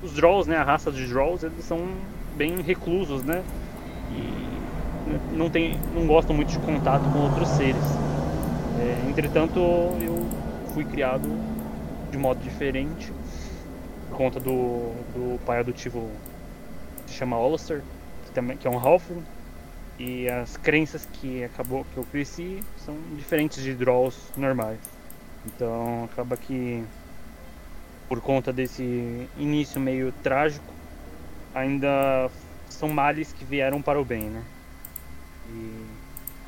[0.00, 1.88] os Drolls, né, a raça de Drolls, eles são
[2.36, 3.42] bem reclusos, né?
[4.12, 7.82] E não tem, não gostam muito de contato com outros seres.
[8.78, 10.27] É, entretanto, eu
[10.78, 11.28] fui criado
[12.08, 13.12] de modo diferente
[14.08, 16.08] por conta do, do pai adotivo
[17.04, 17.82] que se chama Hollister,
[18.24, 19.24] que também que é um Halfling.
[19.98, 24.78] E as crenças que acabou que eu cresci são diferentes de Drolls normais.
[25.44, 26.84] Então acaba que
[28.08, 30.72] por conta desse início meio trágico,
[31.52, 32.30] ainda
[32.68, 34.44] são males que vieram para o bem, né?
[35.50, 35.86] E...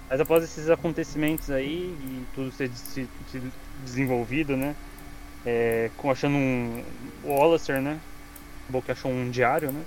[0.08, 3.42] Mas após esses acontecimentos aí e tudo ser se, se
[3.80, 4.74] desenvolvido, né?
[5.44, 6.84] É, com achando um
[7.24, 7.98] o né?
[8.64, 9.82] Acabou que achou um diário, né?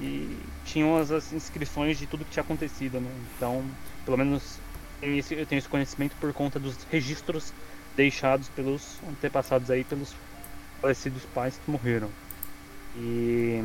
[0.00, 3.10] E tinham as, as inscrições de tudo que tinha acontecido, né?
[3.36, 3.64] Então,
[4.04, 4.58] pelo menos
[5.02, 7.52] eu tenho esse conhecimento por conta dos registros
[7.96, 10.14] deixados pelos antepassados aí, pelos
[10.80, 12.08] falecidos pais que morreram.
[12.96, 13.60] E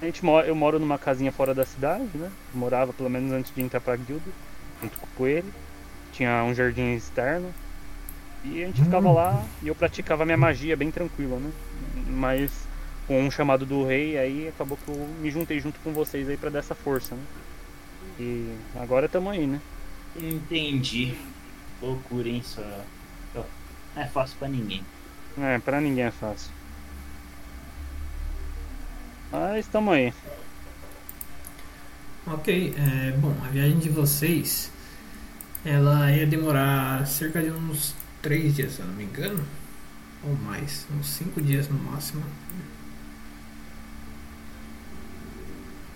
[0.00, 2.30] a gente mora, eu moro numa casinha fora da cidade, né?
[2.54, 4.30] Morava pelo menos antes de entrar pra guilda,
[4.80, 5.52] junto com ele.
[6.12, 7.52] Tinha um jardim externo.
[8.44, 11.50] E a gente ficava lá e eu praticava minha magia bem tranquila, né?
[12.08, 12.50] Mas
[13.06, 16.36] com um chamado do rei, aí acabou que eu me juntei junto com vocês aí
[16.36, 17.22] pra dar essa força, né?
[18.18, 19.60] E agora tamo aí, né?
[20.16, 21.14] Entendi.
[21.80, 22.42] Loucura, hein?
[22.44, 22.62] Só...
[23.34, 24.84] Não é fácil pra ninguém.
[25.38, 26.50] É, pra ninguém é fácil.
[29.30, 30.12] Mas tamo aí.
[32.26, 34.70] Ok, é, bom, a viagem de vocês
[35.64, 39.44] ela ia demorar cerca de uns 3 dias, se eu não me engano,
[40.22, 42.22] ou mais, uns 5 dias no máximo.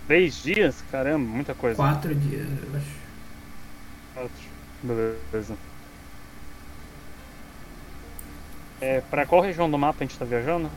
[0.06, 0.84] Três dias?
[0.90, 1.76] Caramba, muita coisa.
[1.76, 2.86] Quatro dias, eu acho.
[4.14, 4.56] Quatro.
[4.82, 5.56] Beleza.
[8.80, 10.70] É, pra qual região do mapa a gente tá viajando?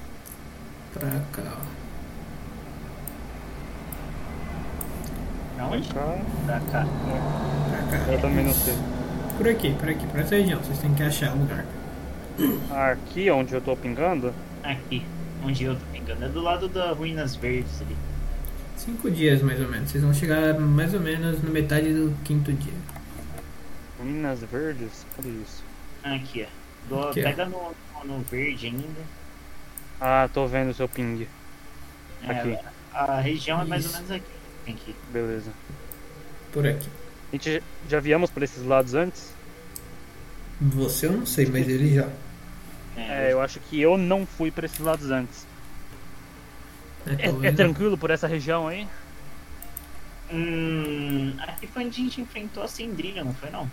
[0.93, 1.79] Pra cá, ó.
[5.55, 5.93] Pra onde?
[5.93, 6.17] Cá.
[6.45, 6.85] Pra cá.
[7.89, 8.11] Pra cá.
[8.11, 8.75] Eu também não sei.
[9.39, 10.59] Por aqui, por aqui, por essa região.
[10.61, 11.65] Vocês têm que achar o lugar.
[12.91, 14.33] Aqui onde eu tô pingando?
[14.63, 15.03] Aqui.
[15.43, 16.25] Onde eu tô pingando.
[16.25, 17.95] É do lado das ruínas verdes ali.
[18.75, 19.89] Cinco dias, mais ou menos.
[19.89, 22.73] Vocês vão chegar mais ou menos na metade do quinto dia.
[24.01, 25.05] Minas Verdes?
[25.15, 25.63] Cadê isso?
[26.03, 26.89] Aqui, ó.
[26.89, 27.23] Do- Aqui, ó.
[27.23, 27.71] pega no,
[28.05, 29.01] no verde ainda.
[29.99, 31.27] Ah, tô vendo o seu ping.
[32.23, 32.57] É, Aqui.
[32.93, 34.31] A região é mais ou menos aqui.
[34.65, 34.95] Tem que ir.
[35.11, 35.51] Beleza.
[36.53, 36.87] Por aqui.
[37.31, 39.31] A gente já- viemos por esses lados antes?
[40.61, 42.07] Você eu não sei, mas ele já.
[42.95, 45.45] É, eu acho que eu não fui por esses lados antes.
[47.07, 48.87] É, É, é tranquilo por essa região aí?
[50.31, 53.69] Hum, aqui foi onde a gente enfrentou a Cendrilha, não foi não?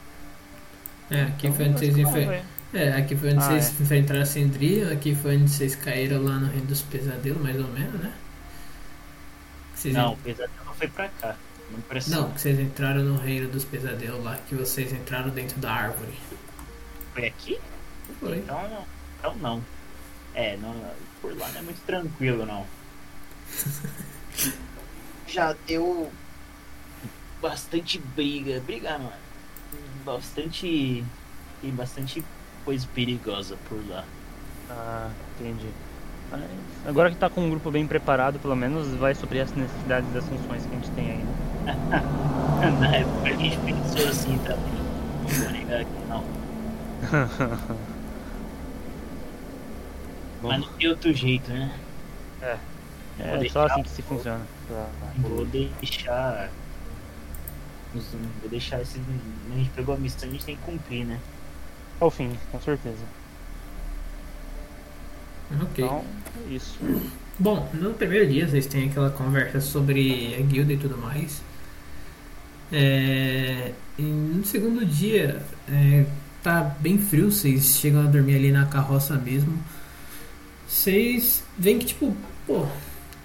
[1.10, 2.42] É, aqui foi onde vocês enfrentaram.
[2.72, 6.38] É, aqui foi onde Ah, vocês enfrentaram a Sendria, aqui foi onde vocês caíram lá
[6.38, 8.12] no Reino dos Pesadelos, mais ou menos, né?
[9.74, 11.36] Vocês Não, o pesadelo foi pra cá.
[12.08, 16.14] Não que vocês entraram no Reino dos Pesadelos lá, que vocês entraram dentro da árvore.
[17.12, 17.58] Foi aqui?
[18.20, 18.38] Foi.
[18.38, 18.84] Então não.
[19.18, 19.62] Então não.
[20.34, 20.74] É, não,
[21.20, 22.66] por lá não é muito tranquilo não.
[25.26, 26.10] Já deu
[27.40, 28.60] bastante briga.
[28.60, 29.12] Briga, mano.
[30.04, 31.04] Bastante.
[31.60, 32.24] Tem bastante
[32.64, 34.04] coisa perigosa por lá.
[34.70, 35.68] Ah, entendi.
[36.30, 36.42] Mas
[36.86, 40.24] agora que tá com um grupo bem preparado, pelo menos vai suprir as necessidades das
[40.28, 41.24] funções que a gente tem aí.
[41.66, 44.72] Na época a gente pensou assim também.
[45.22, 46.24] Não vou negar que não.
[50.42, 51.76] Mas não tem outro jeito, né?
[52.40, 52.56] É.
[53.18, 54.46] É vou só assim que se funciona.
[55.18, 56.50] Vou deixar.
[57.94, 59.00] Vou deixar esse.
[59.50, 61.18] A gente pegou a missão, a gente tem que cumprir, né?
[61.98, 63.02] Ao fim, com certeza.
[65.62, 65.84] Ok.
[65.84, 66.04] Então,
[66.46, 66.78] é isso.
[67.38, 71.42] Bom, no primeiro dia vocês têm aquela conversa sobre a guilda e tudo mais.
[72.72, 76.04] É, no segundo dia, é,
[76.42, 79.58] tá bem frio, vocês chegam a dormir ali na carroça mesmo.
[80.68, 82.16] Vocês veem que, tipo,
[82.46, 82.66] pô,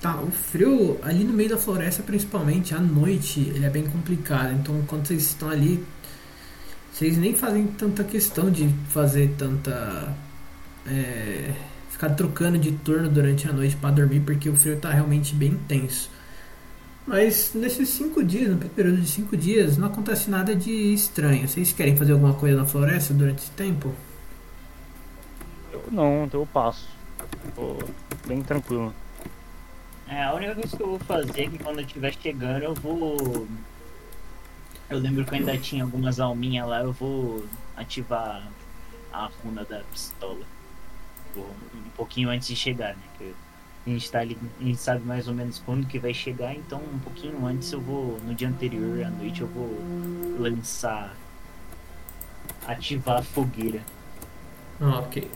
[0.01, 4.53] tá, o frio ali no meio da floresta, principalmente à noite, ele é bem complicado.
[4.53, 5.83] Então, quando vocês estão ali,
[6.91, 10.15] vocês nem fazem tanta questão de fazer tanta.
[10.85, 11.53] é,
[11.89, 15.49] ficar trocando de turno durante a noite para dormir, porque o frio tá realmente bem
[15.51, 16.09] intenso.
[17.05, 21.47] Mas nesses cinco dias, no período de cinco dias, não acontece nada de estranho.
[21.47, 23.93] Vocês querem fazer alguma coisa na floresta durante esse tempo?
[25.73, 26.87] Eu não, então eu passo.
[27.55, 27.77] Tô
[28.27, 28.93] bem tranquilo.
[30.07, 32.73] É, a única coisa que eu vou fazer é que quando eu estiver chegando eu
[32.75, 33.47] vou.
[34.89, 37.45] Eu lembro que eu ainda tinha algumas alminhas lá, eu vou
[37.77, 38.45] ativar
[39.11, 40.45] a runa da pistola.
[41.33, 43.03] Vou- Um pouquinho antes de chegar, né?
[43.17, 43.33] Que
[43.85, 46.79] a gente tá ali, a gente sabe mais ou menos quando que vai chegar, então
[46.93, 49.69] um pouquinho antes eu vou, no dia anterior, à noite, eu vou
[50.39, 51.15] lançar.
[52.67, 53.81] ativar a fogueira.
[54.79, 55.27] Ah, ok.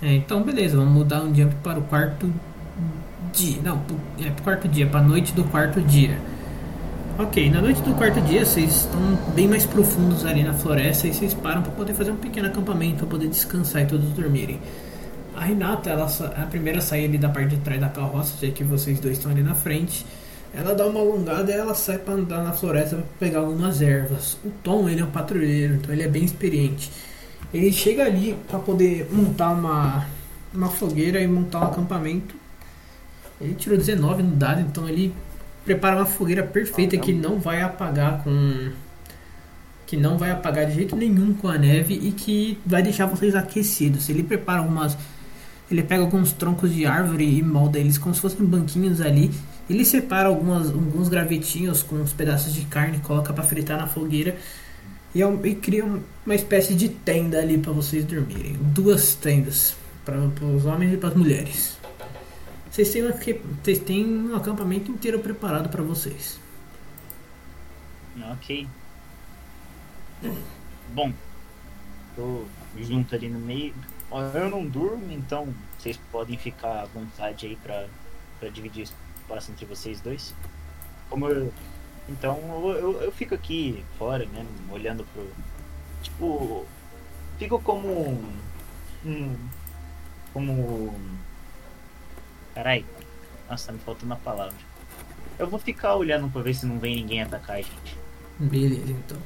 [0.00, 2.32] É, então, beleza, vamos mudar um jump para o quarto
[3.32, 3.60] dia.
[3.62, 3.82] Não,
[4.20, 6.18] é pro quarto dia, para a noite do quarto dia.
[7.18, 9.00] Ok, na noite do quarto dia vocês estão
[9.34, 12.98] bem mais profundos ali na floresta e vocês param para poder fazer um pequeno acampamento,
[12.98, 14.58] para poder descansar e todos dormirem.
[15.42, 16.06] A Renata, ela
[16.36, 19.32] a primeira sair ali da parte de trás da carroça, já que vocês dois estão
[19.32, 20.06] ali na frente.
[20.54, 24.38] Ela dá uma alongada e ela sai para andar na floresta para pegar algumas ervas.
[24.44, 26.92] O Tom, ele é um patrulheiro, então ele é bem experiente.
[27.52, 30.06] Ele chega ali para poder montar uma,
[30.54, 32.36] uma fogueira e montar um acampamento.
[33.40, 35.12] Ele tirou 19 no dado, então ele
[35.64, 38.70] prepara uma fogueira perfeita que não vai apagar com
[39.88, 43.34] que não vai apagar de jeito nenhum com a neve e que vai deixar vocês
[43.34, 44.08] aquecidos.
[44.08, 44.96] Ele prepara umas
[45.72, 49.30] ele pega alguns troncos de árvore e molda eles como se fossem banquinhos ali.
[49.70, 54.36] Ele separa algumas, alguns gravetinhos com uns pedaços de carne, coloca para fritar na fogueira
[55.14, 58.54] e, é um- e cria um- uma espécie de tenda ali para vocês dormirem.
[58.54, 59.74] Duas tendas
[60.04, 61.76] para os homens e para as mulheres.
[62.70, 63.02] Vocês têm,
[63.62, 66.40] vocês têm um acampamento inteiro preparado para vocês.
[68.32, 68.66] Ok.
[70.94, 71.12] Bom,
[72.14, 72.44] tô
[72.78, 73.74] junto ali no meio.
[74.34, 77.86] Eu não durmo, então vocês podem ficar à vontade aí pra,
[78.38, 78.82] pra dividir
[79.22, 80.34] espaço entre vocês dois.
[81.08, 81.52] Como eu.
[82.08, 85.26] Então eu, eu, eu fico aqui fora mesmo, olhando pro.
[86.02, 86.66] Tipo.
[87.38, 87.88] Fico como.
[88.10, 88.36] um-
[89.06, 89.36] um
[90.32, 90.94] como.
[92.54, 92.84] Carai.
[93.48, 94.54] Nossa, tá me faltando a palavra.
[95.38, 97.96] Eu vou ficar olhando pra ver se não vem ninguém atacar a gente.
[98.38, 99.18] Beleza, então.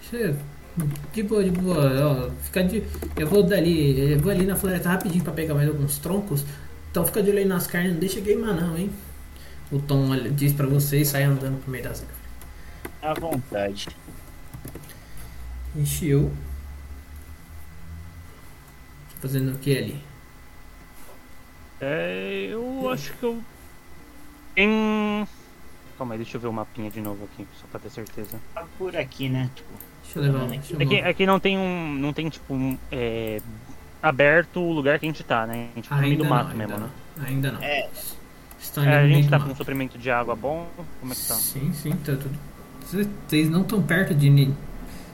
[0.00, 0.36] Você-
[1.12, 2.28] De boa, de boa.
[2.28, 2.82] Ó, fica de...
[3.16, 6.44] Eu vou dali, eu vou ali na floresta rapidinho pra pegar mais alguns troncos.
[6.90, 8.90] Então fica de olho aí nas carnes, não deixa queimar não, hein?
[9.70, 12.22] O Tom olha- diz pra você e sai andando pro meio das árvores.
[13.02, 13.88] À vontade.
[15.74, 16.30] Encheu.
[19.20, 20.02] Fazendo o que ali?
[21.80, 23.42] É, eu acho que eu.
[24.54, 25.26] Tem.
[25.96, 28.38] Calma aí, deixa eu ver o mapinha de novo aqui, só pra ter certeza.
[28.54, 29.50] Tá por aqui, né?
[29.54, 29.68] Tipo,
[30.14, 30.48] Deixa eu levar um.
[30.48, 31.94] Deixa eu É que, é que não tem um.
[31.94, 33.40] Não tem, tipo, um, é,
[34.02, 35.68] aberto o lugar que a gente tá, né?
[35.72, 36.86] A gente tá no meio Ainda do não, mato ainda mesmo, não.
[36.86, 36.92] né?
[37.28, 37.62] Ainda não.
[37.62, 37.88] É.
[38.60, 39.56] Estão É, a gente tá com mato.
[39.56, 40.66] suprimento de água bom.
[41.00, 41.34] Como é que tá?
[41.34, 42.36] Sim, sim, tá tudo.
[43.28, 44.52] Vocês não estão perto de.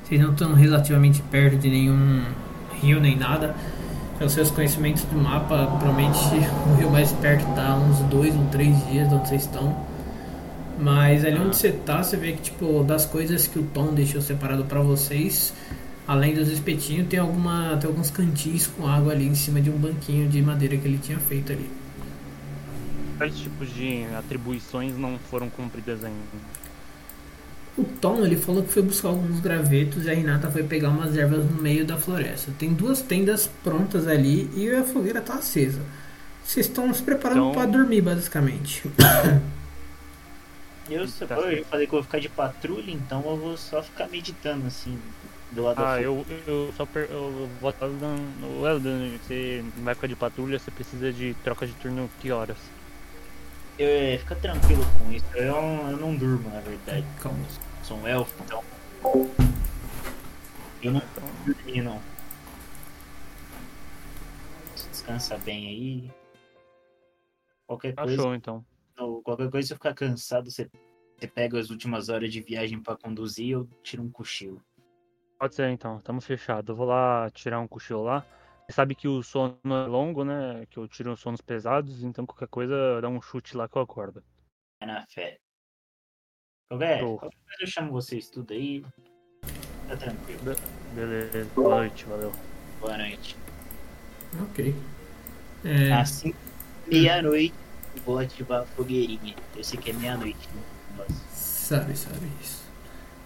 [0.04, 2.24] Vocês não estão relativamente perto de nenhum
[2.80, 3.54] rio nem nada.
[4.18, 6.18] Pelos seus conhecimentos do mapa, provavelmente
[6.66, 9.86] o rio mais perto tá uns dois ou três dias de onde vocês estão.
[10.80, 14.20] Mas ali onde você tá, você vê que tipo, das coisas que o Tom deixou
[14.22, 15.52] separado pra vocês,
[16.06, 17.76] além dos espetinhos, tem alguma.
[17.80, 20.98] tem alguns cantis com água ali em cima de um banquinho de madeira que ele
[20.98, 21.68] tinha feito ali.
[23.16, 26.18] Quais tipos de atribuições não foram cumpridas ainda?
[27.76, 31.16] O Tom ele falou que foi buscar alguns gravetos e a Renata foi pegar umas
[31.16, 32.52] ervas no meio da floresta.
[32.58, 35.80] Tem duas tendas prontas ali e a fogueira tá acesa.
[36.44, 38.84] Vocês estão se preparando Então- pra dormir, basicamente.
[40.90, 43.82] eu, se Tá eu falei que eu vou ficar de patrulha, então eu vou só
[43.82, 44.98] ficar meditando assim,
[45.52, 50.16] do lado Ah, eu, eu só per, eu vou do Eldan, você vai ficar de
[50.16, 52.58] patrulha, você precisa de troca de turno que horas?
[53.78, 55.24] Eu, é, fica tranquilo com isso.
[55.34, 57.06] Eu, eu não durmo, na verdade.
[57.20, 57.38] Calma.
[57.84, 58.64] Sou um elfo, então.
[60.82, 62.02] Eu não tô dormindo, não.
[64.90, 66.10] Descansa bem aí.
[67.66, 68.64] Qualquer coisa, Achou então.
[68.98, 70.68] No- qualquer coisa, se eu ficar cansado, você,
[71.16, 74.60] você pega as últimas horas de viagem pra conduzir, eu tiro um cochilo.
[75.38, 76.72] Pode ser então, tamo fechado.
[76.72, 78.26] Eu vou lá tirar um cochilo lá.
[78.66, 80.66] Você sabe que o sono é longo, né?
[80.68, 83.82] Que eu tiro os sonos pesados, então qualquer coisa dá um chute lá que eu
[83.82, 84.22] acordo.
[84.80, 85.38] É na fé.
[86.68, 87.18] Qualquer, Show.
[87.18, 88.84] qualquer coisa eu chamo vocês tudo aí.
[89.88, 90.54] Tá tranquilo.
[90.94, 92.32] Beleza, boa noite, valeu.
[92.80, 93.36] Boa noite.
[94.42, 94.74] Ok.
[95.64, 96.34] É, Assim,
[96.86, 97.54] meia-noite,
[97.98, 99.34] eu vou ativar a fogueirinha.
[99.56, 100.48] Eu sei que é meia-noite.
[100.54, 101.06] né?
[101.32, 102.62] Sabe, sabe isso.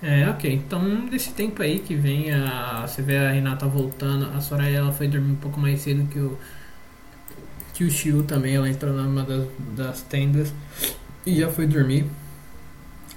[0.03, 0.53] É, ok.
[0.53, 2.85] Então, nesse tempo aí que vem a.
[2.87, 4.27] Você vê a Renata voltando.
[4.37, 6.37] A Soraya ela foi dormir um pouco mais cedo que o.
[7.73, 8.57] Que o Shiu também.
[8.57, 9.47] Ela entrou numa das,
[9.77, 10.53] das tendas
[11.25, 12.07] e já foi dormir.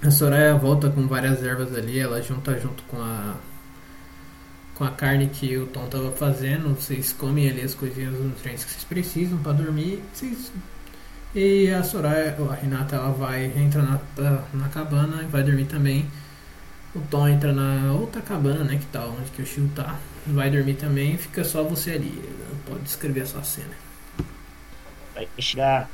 [0.03, 1.97] A Soraya volta com várias ervas ali.
[1.99, 3.35] Ela junta junto com a.
[4.75, 6.75] Com a carne que o Tom tava fazendo.
[6.75, 10.03] Vocês comem ali as coisinhas, os nutrientes que vocês precisam pra dormir.
[10.13, 10.51] Vocês
[11.35, 13.99] e a Soraya, a Renata, ela vai, entra na,
[14.53, 16.09] na cabana e vai dormir também.
[16.95, 19.99] O Tom entra na outra cabana, né, que tá onde que o Shio tá.
[20.25, 22.23] Vai dormir também, fica só você ali.
[22.65, 23.75] Pode descrever a sua cena.
[25.13, 25.89] Vai chegar.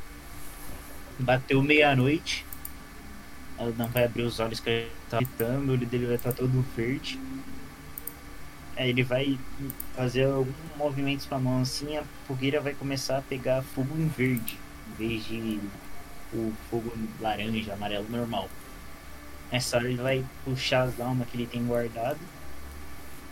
[1.18, 2.46] Bateu meia-noite.
[3.58, 6.32] Ela não vai abrir os olhos que ele tá gritando, o olho dele vai estar
[6.32, 7.18] todo verde.
[8.76, 9.38] Aí ele vai
[9.94, 14.08] fazer alguns movimentos com a mão assim, a fogueira vai começar a pegar fogo em
[14.08, 14.58] verde,
[15.02, 15.60] vez de
[16.32, 18.48] o fogo laranja, amarelo normal.
[19.50, 22.18] Nessa hora ele vai puxar as almas que ele tem guardado.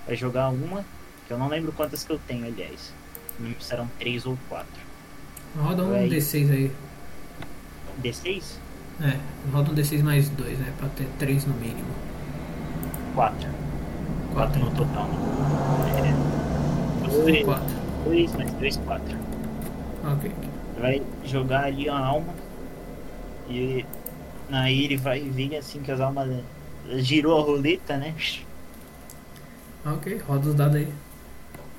[0.06, 0.84] Vai jogar uma,
[1.26, 2.92] que eu não lembro quantas que eu tenho, aliás.
[3.38, 4.80] Não lembro se eram três ou quatro.
[5.56, 6.08] Roda um Vai.
[6.08, 6.72] D6 aí.
[8.02, 8.42] D6?
[9.00, 9.18] É,
[9.50, 11.94] roda um D6 mais 2, né, pra ter 3 no mínimo.
[13.14, 13.48] 4.
[14.34, 15.08] 4 no total.
[16.04, 17.06] É.
[17.08, 17.66] Os Ou três, 4.
[18.04, 19.18] 2 mais 3, 4.
[20.04, 20.49] Ok.
[20.80, 22.34] Vai jogar ali a alma.
[23.48, 23.84] E
[24.50, 26.42] aí ele vai ver assim que as almas.
[26.98, 28.14] Girou a roleta, né?
[29.84, 30.92] Ok, roda os dados aí.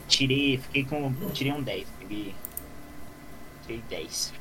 [0.07, 1.11] Tirei, fiquei com.
[1.33, 1.87] Tirei um 10.
[1.99, 2.35] Peguei.
[3.65, 4.33] Tirei 10.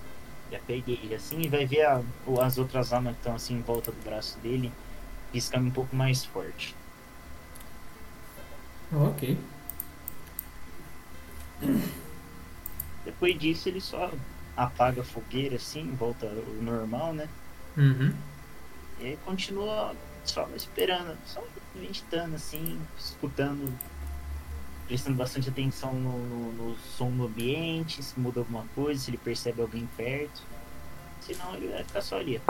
[0.52, 2.02] Já peguei assim e vai ver a-
[2.42, 4.72] as outras almas que estão assim em volta do braço dele.
[5.32, 6.74] Piscando um pouco mais forte.
[8.92, 9.38] Ok.
[13.04, 14.10] Depois disso ele só
[14.64, 17.28] apaga a fogueira assim, volta ao normal, né?
[17.76, 18.12] Uhum.
[19.00, 21.42] E aí continua só esperando, só
[21.74, 23.72] meditando assim, escutando,
[24.86, 29.18] prestando bastante atenção no, no, no som do ambiente, se muda alguma coisa, se ele
[29.18, 30.42] percebe alguém perto.
[31.20, 32.40] Senão ele vai ficar só ali,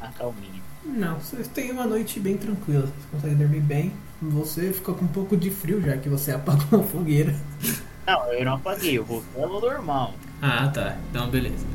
[0.00, 0.62] a calminha.
[0.84, 2.82] Não, vocês têm uma noite bem tranquila.
[2.82, 3.92] Vocês conseguem dormir bem.
[4.20, 7.34] Você ficou com um pouco de frio já que você apagou a fogueira.
[8.06, 10.14] Não, eu não apaguei, eu voltei ao normal.
[10.40, 10.96] Ah, tá.
[11.10, 11.66] Então, beleza.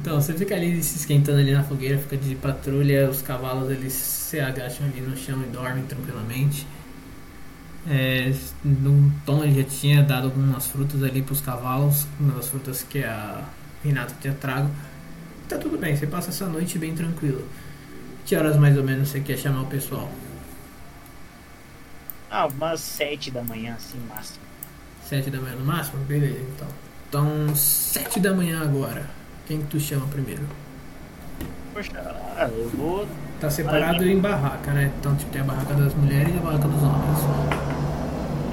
[0.00, 3.92] Então, você fica ali se esquentando ali na fogueira, fica de patrulha, os cavalos eles
[3.92, 6.66] se agacham ali no chão e dormem tranquilamente.
[7.88, 8.32] É,
[8.64, 12.82] no Tom ele já tinha dado algumas frutas ali para os cavalos, uma das frutas
[12.82, 13.44] que a
[13.84, 14.70] Renata tinha trago.
[15.48, 17.46] Tá tudo bem, você passa essa noite bem tranquilo.
[18.24, 20.10] Que horas mais ou menos você quer chamar o pessoal?
[22.28, 24.44] Ah, umas sete da manhã, assim, máximo.
[25.04, 26.04] Sete da manhã no máximo?
[26.04, 26.85] Beleza, então.
[27.08, 29.06] Então, sete da manhã agora.
[29.46, 30.42] Quem que tu chama primeiro?
[31.72, 31.92] Poxa,
[32.36, 33.06] ah, eu vou.
[33.40, 34.92] Tá separado em barraca, né?
[34.98, 37.18] Então, tipo, tem a barraca das mulheres e a barraca dos homens.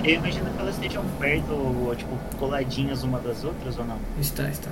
[0.04, 3.98] Eu imagino que elas estejam perto, ou, tipo, coladinhas uma das outras ou não.
[4.20, 4.70] Está, está.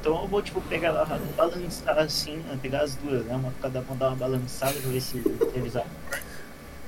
[0.00, 0.92] Então eu vou, tipo, pegar
[1.34, 3.34] balançar assim, né, pegar as duas, né?
[3.34, 5.16] Uma cada uma dar uma balançada pra ver se
[5.54, 6.20] eles acordam.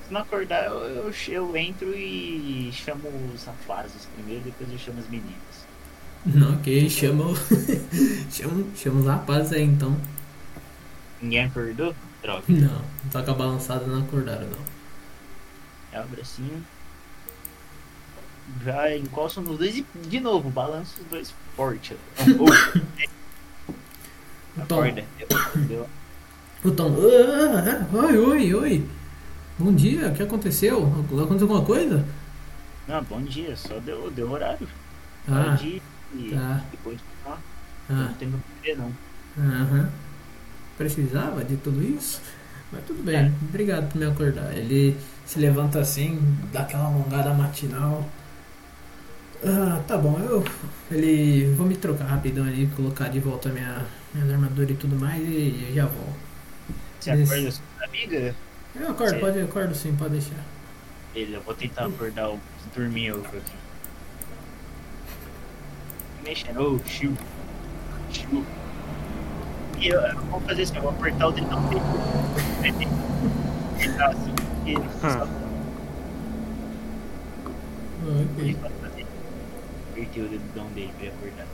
[0.07, 4.99] Se não acordar, eu, eu, eu entro e chamo os rapazes primeiro, depois eu chamo
[5.01, 5.66] as meninas.
[6.27, 7.37] Não, ok, chama, o-
[8.31, 9.97] chama, chama os rapazes aí então.
[11.23, 11.95] Ninguém acordou?
[12.23, 12.45] Droga.
[12.49, 16.01] Não, só com a balançada não acordaram não.
[16.01, 16.65] Abro assim.
[18.65, 21.97] Já encosto nos dois e de novo, balanço os dois forte.
[24.57, 25.05] O Tom, acorda.
[26.65, 28.87] O Tom, "Ah, ah, oi, oi, oi.
[29.59, 30.87] Bom dia, o que aconteceu?
[30.87, 32.05] Aconteceu alguma coisa?
[32.89, 34.67] Não, bom dia, só deu, deu horário.
[35.29, 35.83] Ah, Pode ir
[36.15, 36.65] e tá.
[36.71, 37.39] depois ah,
[37.89, 38.93] ah, não tem que perder não.
[39.39, 39.91] aham.
[40.77, 42.21] Precisava de tudo isso?
[42.71, 44.55] Mas tudo bem, obrigado por me acordar.
[44.57, 46.19] Ele se levanta assim,
[46.53, 48.07] dá aquela alongada matinal.
[49.45, 50.45] Ah, tá bom, eu.
[50.91, 51.55] Ele.
[51.55, 55.67] Vou me trocar rapidão ali, colocar de volta minha, minha armadura e tudo mais e
[55.69, 56.17] eu já volto.
[57.01, 57.33] Você Isso.
[57.33, 58.35] acorda sua amiga?
[58.75, 59.21] Eu acordo, Sim.
[59.21, 60.45] pode, eu acordo sim, pode deixar.
[61.15, 62.41] Ele, eu vou tentar acordar o
[62.75, 63.53] dormir eu aqui.
[66.27, 67.17] Mexendo, ô, chiu.
[68.11, 68.45] Chiu.
[69.79, 71.83] E eu, eu vou fazer assim, eu vou apertar o dedão dele.
[73.79, 74.35] Ele tá assim,
[74.65, 75.27] e ele só
[78.39, 79.07] ele vai fazer.
[79.91, 81.47] Apertei o dedão dele pra ele acordar.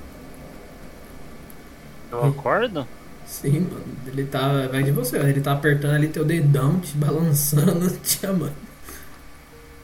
[2.11, 2.89] Eu acordo?
[3.27, 3.85] Sim, mano.
[4.07, 4.66] Ele tá.
[4.69, 8.57] Vai de você, ele tá apertando ali teu dedão, te balançando, te chamando.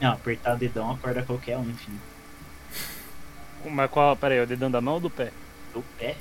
[0.01, 1.93] Não, apertar o dedão acorda qualquer um, enfim.
[3.65, 4.17] Mas qual?
[4.17, 5.33] Pera aí, o dedão da mão ou do pé?
[5.73, 6.17] Do pé.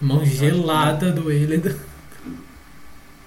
[0.00, 1.78] Mão gelada do ele.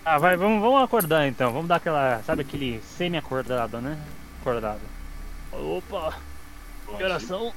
[0.04, 1.52] Ah, vai, vamos, vamos acordar então.
[1.52, 2.22] Vamos dar aquela.
[2.24, 4.00] Sabe aquele semi-acordado, né?
[4.40, 4.82] Acordado.
[5.52, 6.18] Opa,
[6.98, 7.54] que horas são?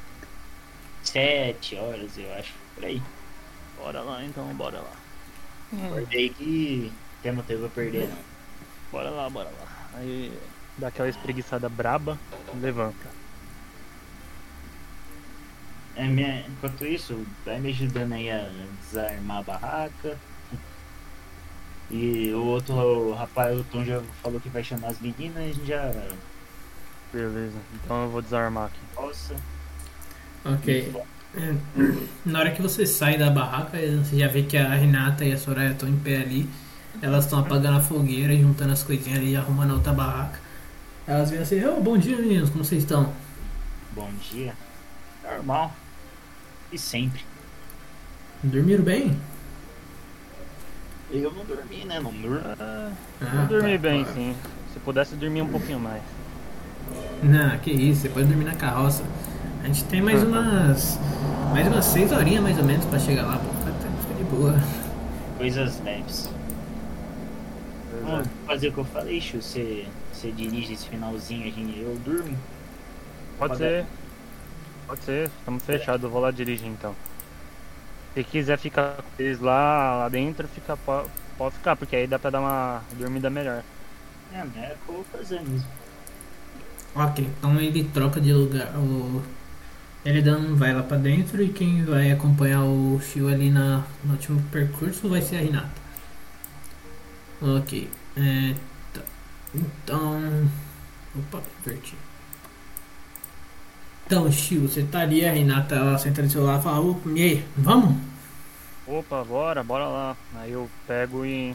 [1.02, 2.52] Sete horas, eu acho.
[2.74, 3.00] Por aí.
[3.78, 5.86] Bora lá então, bora lá.
[5.86, 6.92] Acordei que
[7.22, 8.18] tem motivo pra perder, não.
[8.90, 9.98] Bora lá, bora lá.
[9.98, 10.32] Aí
[10.76, 12.18] dá aquela espreguiçada braba,
[12.60, 13.13] levanta.
[15.96, 18.48] É, minha- enquanto isso, vai me ajudando aí a
[18.82, 20.18] desarmar a barraca.
[21.90, 25.46] E o outro o rapaz, o Tom já falou que vai chamar as meninas, a
[25.46, 25.92] gente já
[27.12, 28.78] Beleza, então eu vou desarmar aqui.
[28.94, 29.36] possa.
[30.44, 30.92] Ok.
[31.36, 31.54] É,
[32.24, 35.38] Na hora que você sai da barraca, você já vê que a Renata e a
[35.38, 36.48] Soraya estão em pé ali.
[37.02, 40.40] Elas estão apagando a fogueira e juntando as coisinhas ali, arrumando a outra barraca.
[41.06, 43.12] Elas vêm assim, oh, bom dia meninos, como vocês estão?
[43.92, 44.54] Bom dia.
[45.22, 45.72] Normal.
[46.74, 47.20] E sempre.
[48.42, 49.16] Dormiram bem?
[51.12, 52.00] Eu não dormi, né?
[52.00, 52.40] Não durmo.
[52.58, 52.90] Ah,
[53.20, 54.12] Ah, eu dormi tá, bem, tá.
[54.12, 54.34] sim.
[54.72, 56.02] Se pudesse dormir um pouquinho mais.
[57.22, 59.04] Não, que isso, você pode dormir na carroça.
[59.62, 60.98] A gente tem mais umas.
[61.52, 63.48] Mais umas seis horinhas mais ou menos pra chegar lá, pô.
[63.60, 63.72] Fica,
[64.02, 64.54] fica de boa.
[65.38, 66.28] Coisas leves.
[68.02, 68.30] Ah, Beleza.
[68.46, 69.40] fazer o que eu falei, Chu.
[69.40, 72.36] Você, você dirige esse finalzinho, a gente, eu durmo.
[73.38, 73.86] Pode ser.
[74.86, 76.98] Pode ser, estamos fechados, eu vou lá dirigir então.
[78.14, 82.18] Se quiser ficar com eles lá, lá dentro, fica, po- pode ficar, porque aí dá
[82.18, 83.64] pra dar uma dormida melhor.
[84.30, 85.70] É, é o que eu vou fazer mesmo.
[86.94, 88.74] Ok, então ele troca de lugar.
[88.78, 89.22] O
[90.04, 94.42] Elidan vai lá pra dentro e quem vai acompanhar o Shio ali na, no último
[94.50, 95.82] percurso vai ser a Hinata.
[97.40, 97.90] Ok.
[98.16, 98.54] É,
[98.92, 99.02] tá.
[99.54, 100.50] Então.
[101.14, 101.96] Opa, inverti.
[104.06, 106.96] Então, Shio, você tá ali, a Renata ela senta do seu lado e fala, "Ô,
[107.14, 107.96] e aí, vamos?
[108.86, 110.16] Opa, bora, bora lá.
[110.36, 111.54] Aí eu pego e.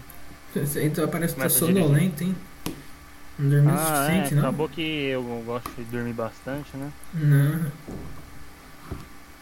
[0.55, 2.35] Você então parece que tá sonolento, hein?
[3.37, 4.41] Não dormiu o Ah, suficiente, é, não?
[4.43, 6.91] acabou que eu gosto de dormir bastante, né?
[7.13, 7.71] Não.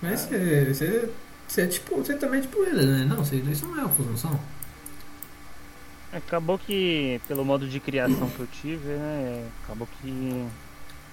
[0.02, 1.10] Mas você, você,
[1.48, 1.96] você é tipo.
[1.96, 3.06] Você também é tipo ele, né?
[3.06, 4.38] Não, vocês dois são elfos, não são?
[6.12, 9.48] Acabou que, pelo modo de criação que eu tive, né?
[9.64, 10.46] Acabou que.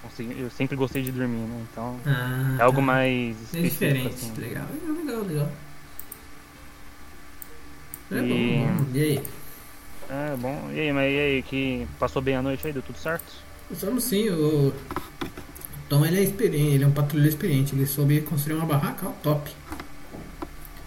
[0.05, 1.65] Consegui- Eu sempre gostei de dormir, né?
[1.73, 1.99] Então.
[2.07, 2.87] Ah, É algo tá.
[2.87, 4.07] mais É diferente.
[4.15, 4.33] assim.
[4.39, 5.53] Legal, legal, legal, legal.
[8.13, 8.87] É E- bom.
[8.95, 9.23] E aí?
[10.11, 10.71] É, bom.
[10.73, 12.73] E aí, mas e aí, que passou bem a noite aí?
[12.73, 13.25] Deu tudo certo?
[13.75, 14.73] Somos sim, o
[15.89, 19.11] Tom ele é experiente, ele é um patrulheiro experiente, ele soube construir uma barraca ó,
[19.23, 19.51] top.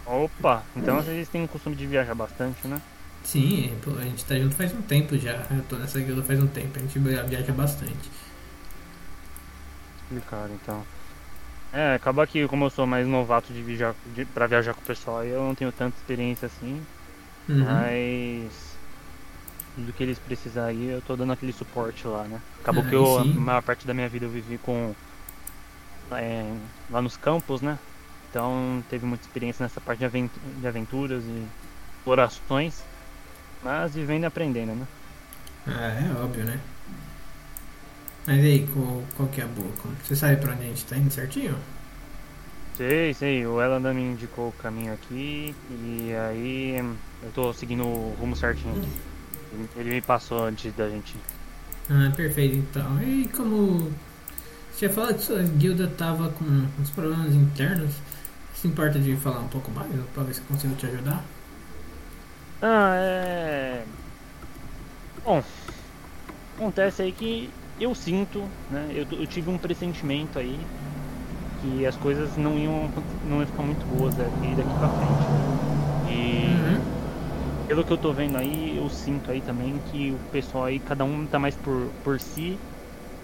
[0.05, 2.81] Opa, então vocês têm o costume de viajar bastante, né?
[3.23, 5.45] Sim, a gente tá junto faz um tempo já.
[5.51, 8.09] Eu tô nessa guilda faz um tempo, a gente viaja bastante.
[10.09, 10.85] Complicado, então.
[11.71, 14.85] É, acaba que como eu sou mais novato de viajar, de, pra viajar com o
[14.85, 16.87] pessoal, aí eu não tenho tanta experiência assim,
[17.49, 17.89] Uhum.
[18.45, 18.79] mas
[19.75, 22.43] do que eles precisarem aí, eu tô dando aquele suporte lá, né?
[22.59, 24.95] Acabou Ah, que eu, a maior parte da minha vida eu vivi com
[26.11, 27.79] é, lá nos campos, né?
[28.29, 31.53] Então teve muita experiência nessa parte de, aventu- de aventuras e
[31.97, 32.87] explorações,
[33.61, 34.89] mas vivendo e aprendendo, né?
[35.67, 36.59] Ah, é óbvio, né?
[38.27, 39.71] Mas e aí, qual, qual que é a boa?
[40.03, 41.57] Você sabe pra onde a gente tá indo certinho?
[42.73, 46.75] Sei, sei, o Elan me indicou o caminho aqui e aí
[47.21, 48.79] eu tô seguindo o rumo certinho.
[49.75, 51.25] Ele- me passou antes da gente.
[51.89, 53.01] Ah, perfeito então.
[53.01, 53.97] E como
[54.71, 56.45] você falado que sua guilda tava com
[56.79, 58.03] uns problemas internos,
[58.53, 61.25] se importa de falar um pouco mais pra ver se eu consigo te ajudar?
[62.61, 63.87] Ah, é.
[65.23, 65.43] Bom,
[66.55, 68.91] acontece aí que eu sinto, né?
[68.93, 70.59] Eu, eu tive um pressentimento aí
[71.61, 72.89] que as coisas não iam,
[73.25, 76.11] não iam ficar muito boas daqui, daqui pra frente.
[76.11, 76.47] E.
[76.47, 77.67] Uhum.
[77.67, 81.03] pelo que eu tô vendo aí, eu sinto aí também que o pessoal aí, cada
[81.03, 82.57] um tá mais por, por si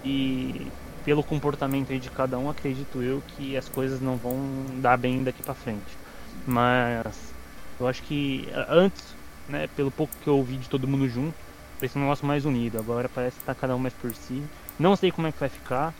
[0.04, 0.66] e
[1.04, 4.36] pelo comportamento aí de cada um, acredito eu que as coisas não vão
[4.80, 5.98] dar bem daqui pra frente.
[6.46, 7.32] Mas
[7.78, 9.14] eu acho que antes,
[9.48, 11.34] né, pelo pouco que eu ouvi de todo mundo junto,
[11.78, 12.78] parecia um negócio mais unido.
[12.78, 14.42] Agora parece que tá cada um mais por si.
[14.78, 15.92] Não sei como é que vai ficar.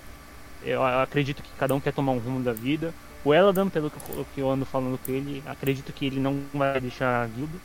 [0.62, 2.92] Eu a- acredito que cada um quer tomar um rumo da vida.
[3.24, 6.42] O Eladan, pelo que eu- que eu ando falando com ele, acredito que ele não
[6.52, 7.58] vai deixar a guilda.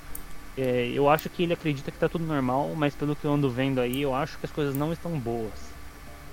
[0.58, 3.50] É, eu acho que ele acredita que tá tudo normal, mas pelo que eu ando
[3.50, 5.54] vendo aí, eu acho que as coisas não estão boas.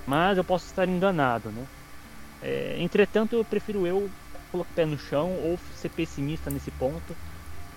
[0.07, 1.65] Mas eu posso estar enganado, né?
[2.43, 4.11] É, entretanto, eu prefiro eu
[4.51, 7.17] colocar o pé no chão ou ser pessimista nesse ponto,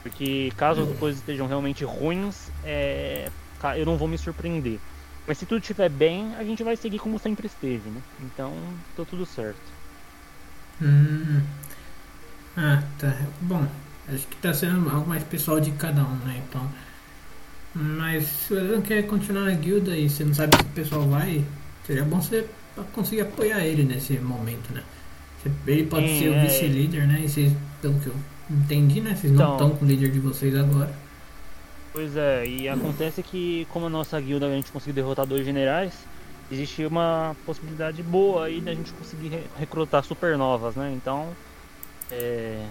[0.04, 3.30] porque caso as coisas estejam realmente ruins, é,
[3.78, 4.80] eu não vou me surpreender.
[5.28, 8.02] Mas se tudo estiver bem, a gente vai seguir como sempre esteve, né?
[8.22, 8.54] Então,
[8.96, 9.60] tô tudo certo.
[10.82, 11.42] Hum.
[12.58, 13.16] Ah, tá.
[13.42, 13.66] Bom,
[14.14, 16.42] acho que tá sendo algo mais pessoal de cada um, né?
[16.48, 16.68] Então.
[17.76, 21.08] Mas se você não quer continuar na guilda e você não sabe se o pessoal
[21.08, 21.44] vai,
[21.86, 22.48] seria bom você
[22.94, 24.82] conseguir apoiar ele nesse momento, né?
[25.68, 26.46] Ele pode Sim, ser o é.
[26.46, 27.22] vice-líder, né?
[27.24, 28.16] E vocês, pelo que eu
[28.50, 29.16] entendi, né?
[29.16, 29.54] Vocês não Então.
[29.54, 30.92] estão com o líder de vocês agora.
[32.00, 35.92] Pois é, e acontece que como a nossa guilda a gente conseguiu derrotar dois generais,
[36.50, 40.94] existe uma possibilidade boa aí da gente conseguir re- recrutar supernovas, né?
[40.96, 41.28] Então,
[42.10, 42.66] é,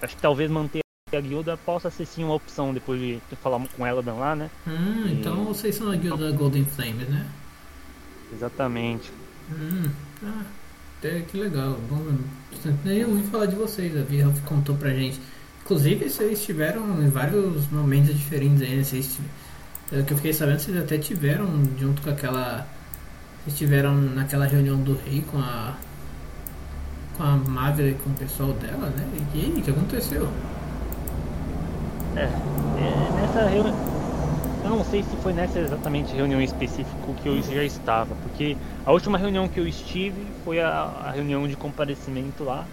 [0.00, 0.80] acho que talvez manter
[1.14, 4.50] a guilda possa ser sim uma opção depois de falar com ela lá, né?
[4.66, 7.26] Hum, então E- vocês são a guilda Golden Flames, né?
[8.32, 9.12] Exatamente.
[9.52, 9.90] Hum,
[10.24, 10.42] ah,
[11.00, 11.76] até que legal.
[11.90, 12.16] Bom,
[12.82, 15.20] nem eu ouvi falar de vocês, a Virra contou pra gente.
[15.64, 18.84] Inclusive, vocês tiveram em vários momentos diferentes aí, né?
[18.84, 19.28] Vocês, tive-
[19.90, 21.46] pelo que eu fiquei sabendo, vocês até tiveram
[21.78, 22.66] junto com aquela.
[23.44, 25.74] Vocês tiveram naquela reunião do rei com a.
[27.16, 29.06] com a Mávila e com o pessoal dela, né?
[29.34, 30.28] E aí, o que aconteceu?
[32.16, 33.94] É, é, nessa reunião.
[34.64, 38.92] Eu não sei se foi nessa exatamente reunião específica que eu já estava, porque a
[38.92, 42.64] última reunião que eu estive foi a, a reunião de comparecimento lá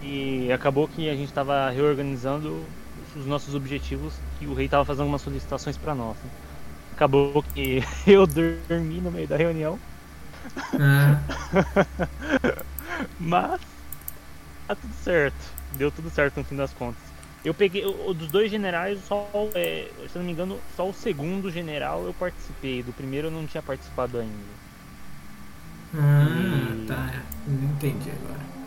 [0.00, 2.72] e acabou que a gente estava reorganizando
[3.14, 6.22] os nossos objetivos que o rei estava fazendo umas solicitações para nós.
[6.24, 6.30] né.
[6.92, 9.80] Acabou que eu dormi no meio da reunião,
[10.78, 11.20] Ah,
[13.18, 13.60] mas
[14.66, 17.12] tá tudo certo, deu tudo certo no fim das contas.
[17.44, 20.88] Eu peguei o o dos dois generais, só é, se eu não me engano, só
[20.88, 22.82] o segundo general eu participei.
[22.82, 24.60] Do primeiro eu não tinha participado ainda.
[25.92, 27.26] ah E- tá.
[27.46, 28.59] Entendi agora.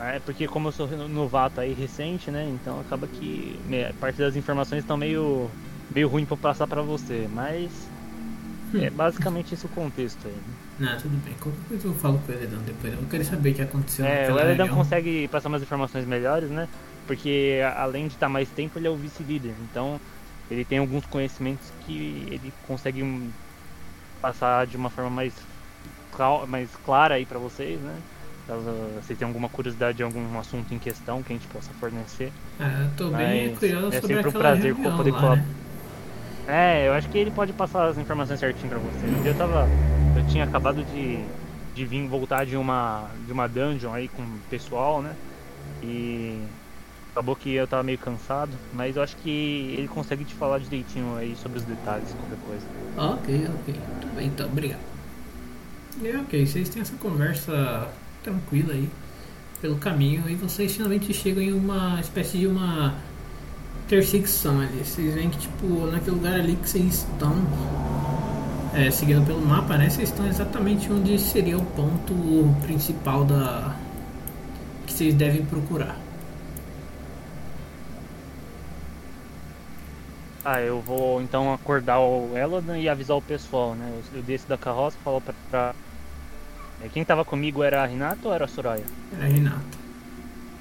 [0.00, 2.48] É porque como eu sou novato aí recente, né?
[2.60, 3.58] Então acaba que
[3.98, 5.50] parte das informações estão meio
[5.94, 7.70] meio ruim para passar para você, mas
[8.74, 10.34] é basicamente esse o contexto aí.
[10.78, 10.90] né?
[10.92, 11.34] Não, tudo bem.
[11.40, 12.92] Qualquer coisa eu falo com o Eledão depois.
[12.92, 14.68] Eu quero saber o que aconteceu É, o reunião.
[14.68, 16.68] consegue passar umas informações melhores, né?
[17.06, 19.54] Porque além de estar mais tempo, ele é o vice-líder.
[19.70, 19.98] Então,
[20.50, 23.30] ele tem alguns conhecimentos que ele consegue hum,
[24.20, 25.32] passar de uma forma mais,
[26.46, 27.94] mais clara aí pra vocês, né?
[28.46, 28.62] Caso
[29.02, 32.32] vocês tenham alguma curiosidade de algum assunto em questão que a gente possa fornecer.
[32.60, 35.44] Eu tô bem Mas curioso é sobre sempre um prazer poder lá, falar- né?
[36.48, 38.78] É, eu acho que ele pode passar as informações certinho pra.
[38.78, 39.68] Um dia eu tava.
[40.16, 41.24] Eu tinha acabado de,
[41.74, 43.10] de vir voltar de uma.
[43.26, 45.12] de uma dungeon aí com o pessoal, né?
[45.82, 46.40] E
[47.10, 51.16] Acabou que eu tava meio cansado, mas eu acho que ele consegue te falar direitinho
[51.16, 52.66] aí sobre os detalhes, qualquer coisa.
[53.14, 53.74] Ok, ok.
[54.02, 54.80] Tudo bem, então, obrigado.
[56.02, 57.88] E ok, vocês têm essa conversa
[58.26, 58.90] tranquila aí
[59.60, 62.94] pelo caminho e vocês finalmente chegam em uma espécie de uma
[63.84, 64.84] intersecção ali.
[64.84, 67.34] Vocês veem que, tipo, naquele lugar ali que vocês estão,
[68.74, 69.88] é, seguindo pelo mapa, né?
[69.88, 72.14] Vocês estão exatamente onde seria o ponto
[72.62, 73.76] principal da.
[74.86, 75.96] que vocês devem procurar.
[80.44, 84.00] Ah, eu vou então acordar o Eladan e avisar o pessoal, né?
[84.14, 85.20] Eu, desço da carroça falo
[85.50, 85.74] pra...
[86.82, 88.84] É, Quem tava comigo era a Renata ou era a Soraya?
[89.16, 89.60] Era a Renata.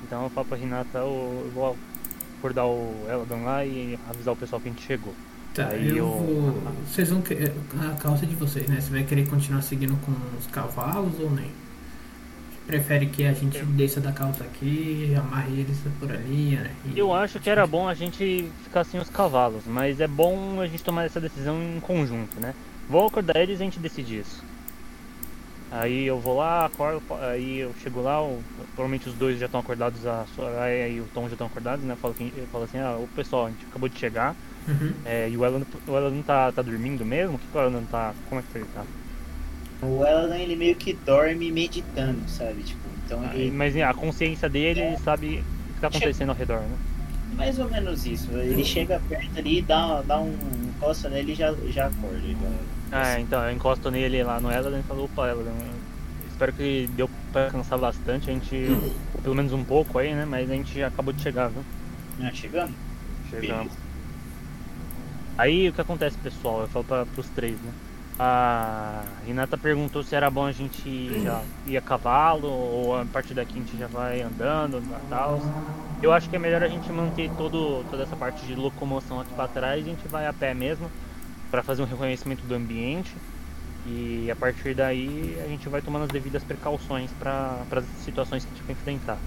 [0.03, 1.77] Então eu falo pra Renata, eu, eu vou
[2.39, 5.13] acordar o Eladan lá e avisar o pessoal que a gente chegou.
[5.53, 6.61] Tá, Aí eu eu- vou.
[6.87, 7.21] Vocês vão.
[7.21, 8.79] que- A calça de vocês, né?
[8.81, 11.49] Você vai querer continuar seguindo com os cavalos ou nem?
[12.67, 16.71] Prefere que a gente desça da calça aqui, amarre eles por ali, né?
[16.93, 20.59] E- Eu acho que era bom a gente ficar sem os cavalos, mas é bom
[20.59, 22.53] a gente tomar essa decisão em conjunto, né?
[22.89, 24.43] Vou acordar eles e a gente decide isso.
[25.77, 28.41] Aí eu vou lá, acordo, aí eu chego lá, o-
[28.75, 31.93] provavelmente os dois já estão acordados, a Soraya e o Tom já estão acordados, né?
[31.93, 34.35] Eu falo, que- eu falo assim, ah, o pessoal, a gente acabou de chegar,
[34.67, 34.93] Uhum.
[35.03, 37.35] é, e o Elan, o Elan tá, tá dormindo mesmo?
[37.35, 38.13] O que, que o Elan tá.
[38.29, 38.83] Como é que ele tá?
[39.83, 42.63] O Eladan, ele meio que dorme meditando, sabe?
[42.63, 43.51] Tipo, então Ah, ele...
[43.51, 46.77] Mas a consciência dele, ele sabe o que tá acontecendo ao redor, né?
[47.35, 48.31] Mais ou menos isso.
[48.31, 50.33] Ele chega perto ali, dá, dá um
[50.69, 52.19] encosta nele e já, já acorda.
[52.19, 52.49] Já...
[52.97, 55.51] Ah, então, eu encosto nele lá no Eladan e falo, opa, Eladan,
[56.29, 58.67] espero que deu pra cansar bastante, a gente,
[59.21, 61.65] pelo menos um pouco aí, né, mas a gente acabou de chegar, viu?
[62.21, 62.73] Ah, chegamos?
[63.29, 63.73] Chegamos.
[63.73, 63.85] Beleza.
[65.37, 67.73] Aí o que acontece, pessoal, eu falo pra, pros três, né,
[68.17, 73.33] a Renata perguntou se era bom a gente já ir a cavalo, ou a partir
[73.33, 75.41] daqui a gente já vai andando e tal.
[76.01, 79.33] Eu acho que é melhor a gente manter todo, toda essa parte de locomoção aqui
[79.33, 80.89] pra trás e a gente vai a pé mesmo,
[81.55, 83.13] pra fazer um reconhecimento do ambiente.
[83.87, 88.51] E a partir daí a gente vai tomando as devidas precauções para as situações que
[88.51, 89.17] a gente vai enfrentar.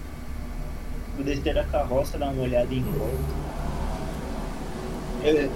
[1.16, 3.14] Vou descer da carroça, dar uma olhada em volta.
[5.24, 5.50] Eu-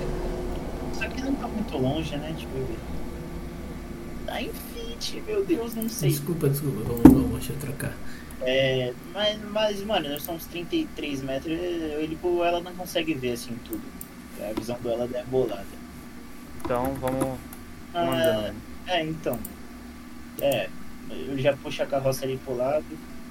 [0.93, 2.35] Isso aqui não tá muito longe, né?
[2.39, 2.67] Tipo,
[4.27, 6.11] tá em fit, meu Deus, não sei.
[6.11, 7.93] Desculpa, desculpa, vamos, vamos, deixa eu trocar.
[8.41, 13.83] É, mas, mas, mano, nós somos 33 metros, ele, ela não consegue ver assim tudo.
[14.41, 15.82] A visão dela é bolada.
[16.65, 17.39] Então vamos,
[17.93, 18.55] vamos Ah, andando.
[18.87, 19.39] é, então.
[20.41, 20.69] É,
[21.11, 22.85] eu já puxo a carroça ali pro lado.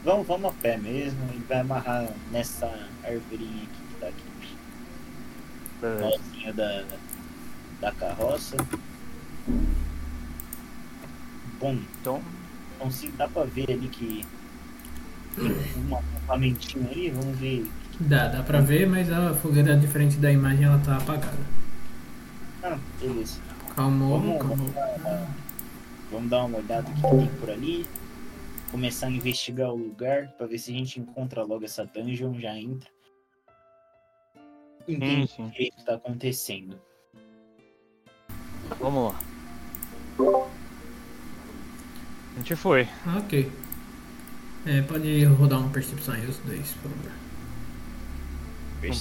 [0.04, 2.66] Vamos, vamos a pé mesmo, ele vai amarrar nessa
[3.04, 4.24] arvorinha aqui que tá aqui.
[5.82, 6.18] Beleza.
[6.18, 6.84] Nozinha da,
[7.80, 8.58] da carroça.
[11.60, 12.22] Bom, Então,
[12.76, 14.26] então se dá pra ver ali que
[15.36, 17.70] tem um acampamentinho ali, vamos ver.
[18.00, 21.38] Dá, dá pra ver, mas a fogueira, diferente da imagem, ela tá apagada.
[22.64, 23.42] Ah, beleza.
[23.76, 24.58] Calmou, Vamos, calmou.
[24.58, 25.36] vamos, dar,
[26.12, 27.86] vamos dar uma olhada o que tem por ali.
[28.70, 32.58] Começar a investigar o lugar pra ver se a gente encontra logo essa dungeon, já
[32.58, 32.90] entra.
[34.88, 35.48] Entende sim, sim.
[35.48, 36.80] o que está acontecendo.
[38.80, 39.20] Vamos lá.
[42.34, 42.88] A gente foi.
[43.18, 43.52] Ok.
[44.66, 47.12] É, pode rodar uma percepção aí, os dois, por favor.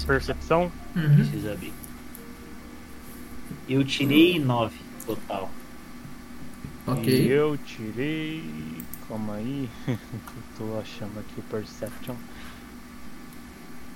[0.06, 0.72] Percepção.
[0.96, 1.16] Uhum.
[1.16, 1.72] Precisa abrir.
[3.70, 4.74] Eu tirei 9
[5.06, 5.48] total.
[6.86, 7.32] E Ok.
[7.32, 8.42] eu tirei.
[9.08, 9.68] Calma aí.
[9.88, 9.96] eu
[10.58, 12.14] tô achando aqui o Perception.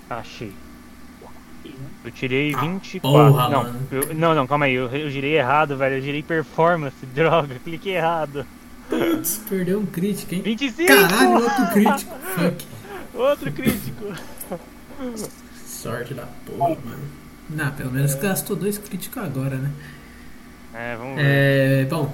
[0.09, 0.52] Achei.
[2.05, 3.01] Eu tirei Ah, 24.
[3.01, 4.74] porra, não, eu- não, não, calma aí.
[4.74, 5.96] Eu, eu girei errado, velho.
[5.96, 7.05] Eu girei performance.
[7.14, 8.46] Droga, cliquei errado.
[8.88, 10.42] Putz, Perdeu um crítico, hein?
[10.42, 10.86] 25!
[10.86, 12.14] Caralho, outro crítico.
[12.36, 12.66] Fuck.
[13.14, 14.05] Outro crítico.
[15.66, 17.23] Sorte da porra, mano.
[17.55, 19.70] Não, pelo menos gastou dois críticos agora, né?
[20.74, 21.22] É, vamos ver.
[21.24, 21.85] É.
[21.89, 22.12] Bom.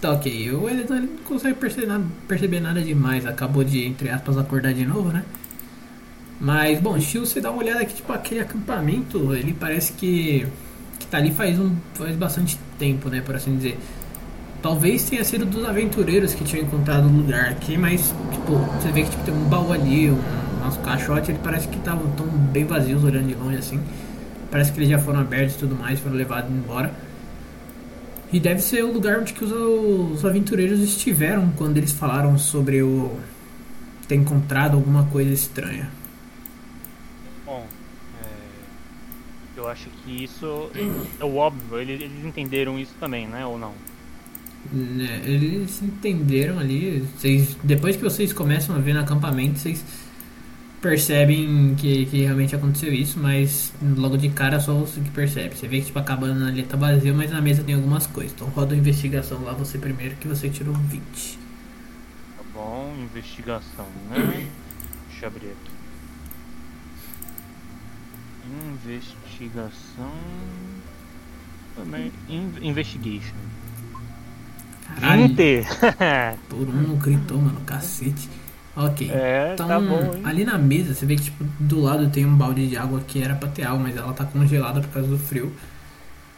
[0.00, 0.52] Tá ok.
[0.52, 3.24] O ele não consegue perceber nada, perceber nada demais.
[3.24, 5.24] Acabou de, entre aspas, acordar de novo, né?
[6.40, 10.46] Mas, bom, Shio, você dá uma olhada aqui, tipo, aquele acampamento, ele parece que.
[10.98, 13.20] que tá ali faz, um, faz bastante tempo, né?
[13.20, 13.78] Por assim dizer.
[14.60, 19.02] Talvez tenha sido dos aventureiros que tinham encontrado o lugar aqui, mas, tipo, você vê
[19.02, 20.18] que tipo, tem um baú ali, um,
[20.66, 23.78] uns caixotes, ele parece que estavam tão bem vazios olhando de longe assim.
[24.54, 26.94] Parece que eles já foram abertos e tudo mais, foram levados embora.
[28.32, 32.80] E deve ser o lugar onde que os, os aventureiros estiveram quando eles falaram sobre
[32.80, 33.18] o
[34.06, 35.90] ter encontrado alguma coisa estranha.
[37.44, 37.66] Bom,
[38.22, 38.28] é,
[39.56, 40.70] eu acho que isso
[41.18, 41.80] é o óbvio.
[41.80, 43.44] Eles, eles entenderam isso também, né?
[43.44, 43.72] Ou não?
[44.72, 47.04] Né, Eles entenderam ali.
[47.18, 49.84] Vocês, depois que vocês começam a ver no acampamento, vocês
[50.84, 55.56] percebem que, que realmente aconteceu isso, mas logo de cara só você que percebe.
[55.56, 58.32] Você vê que tipo, a cabana ali tá vazia, mas na mesa tem algumas coisas.
[58.34, 61.38] Então roda a investigação lá você primeiro que você tirou 20.
[62.36, 64.46] Tá bom, investigação, né?
[65.08, 65.70] Deixa eu abrir aqui.
[68.74, 70.12] Investigação.
[71.74, 72.12] Também.
[72.28, 73.34] in- Investigation.
[74.86, 75.66] Caralho, 20!
[76.50, 78.28] por um não gritou, mano, cacete.
[78.76, 79.08] Ok.
[79.10, 82.34] é, Então, tá bom, ali na mesa, você vê que tipo, do lado tem um
[82.34, 85.18] balde de água que era pra ter água, mas ela tá congelada por causa do
[85.18, 85.52] frio.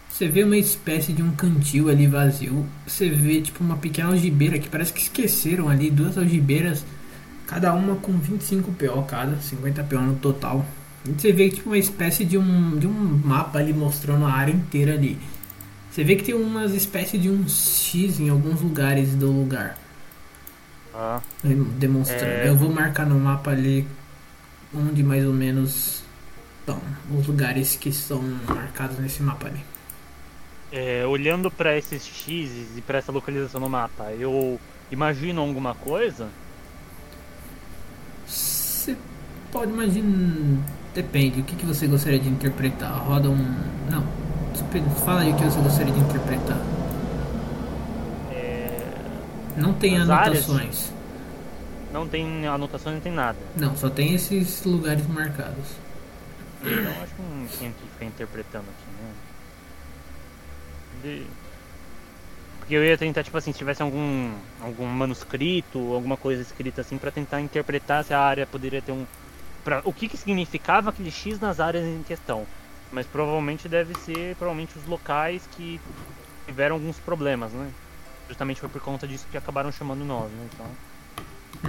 [0.09, 2.67] Você vê uma espécie de um cantil ali vazio.
[2.87, 6.85] Você vê tipo uma pequena algibeira que parece que esqueceram ali, duas algibeiras,
[7.47, 10.65] cada uma com 25 PO cada, 50 PO no total.
[11.07, 14.53] E você vê tipo uma espécie de um, de um mapa ali mostrando a área
[14.53, 15.19] inteira ali.
[15.91, 19.79] Você vê que tem umas espécies de um X em alguns lugares do lugar
[20.97, 21.23] Tá.
[21.43, 22.25] demonstrando.
[22.25, 22.49] É.
[22.49, 23.87] Eu vou marcar no mapa ali
[24.75, 26.03] onde mais ou menos
[26.61, 26.81] estão
[27.15, 29.61] os lugares que são marcados nesse mapa ali.
[30.73, 34.59] É, olhando pra esses X e pra essa localização no mapa, eu
[34.91, 36.29] imagino alguma coisa?
[38.27, 38.97] Você
[39.53, 40.65] pode imaginar.
[40.95, 42.91] Depende, o que, que você gostaria de interpretar?
[43.05, 43.55] Roda um.
[43.91, 44.03] Não.
[45.05, 46.59] Fala aí o que você gostaria de interpretar.
[49.57, 50.45] Não tem As áreas?
[50.49, 50.93] anotações.
[51.93, 53.39] não tem anotação, não tem nada.
[53.57, 55.65] Não, só tem esses lugares marcados.
[56.63, 59.13] Então acho que não tem que ficar interpretando aqui, né?
[61.03, 61.27] De-
[62.59, 66.99] Porque eu ia tentar, tipo assim, se tivesse algum, algum manuscrito, alguma coisa escrita assim,
[66.99, 69.07] pra tentar interpretar se a área poderia ter um.
[69.65, 72.45] Pra, o que, que significava aquele X nas áreas em questão.
[72.93, 75.81] Mas provavelmente deve ser provavelmente os locais que
[76.47, 77.69] tiveram alguns problemas, né?
[78.29, 80.49] Justamente foi por conta disso que acabaram chamando nós, né?
[80.53, 80.67] Então.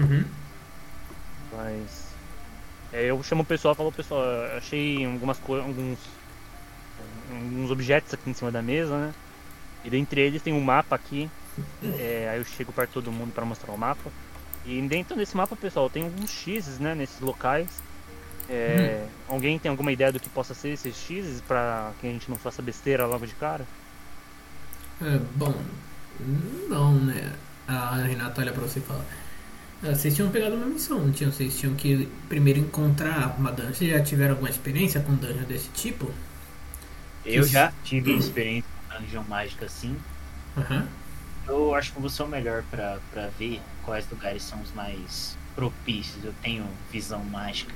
[0.02, 0.26] Uhum.
[1.54, 2.08] Mas.
[2.92, 4.22] é, eu chamo o pessoal e falo, pessoal,
[4.58, 6.00] achei algumas coisas, alguns.
[7.32, 9.14] alguns objetos aqui em cima da mesa, né?
[9.84, 11.30] E dentre eles tem um mapa aqui.
[11.84, 14.12] é, aí eu chego para todo mundo para mostrar o mapa.
[14.66, 17.70] E dentro desse mapa, pessoal, tem alguns X, né, nesses locais.
[18.50, 22.30] É, Alguém tem alguma ideia do que possa ser esses X para que a gente
[22.30, 23.66] não faça besteira logo de cara?
[25.02, 25.54] É, bom,
[26.70, 27.34] não, né?
[27.68, 29.06] A Renata olha pra você e fala:
[29.84, 31.32] "Ah, Vocês tinham pegado uma missão, não tinham?
[31.32, 33.74] Vocês tinham que primeiro encontrar uma dungeon.
[33.74, 36.12] Vocês já tiveram alguma experiência com dungeon desse tipo?
[37.26, 39.96] Eu Que- já tive experiência com dungeon mágica assim.
[40.58, 40.88] Aham.
[41.48, 45.38] Eu acho que vou ser o melhor pra, pra ver quais lugares são os mais
[45.56, 46.24] propícios.
[46.24, 47.74] Eu tenho visão mágica.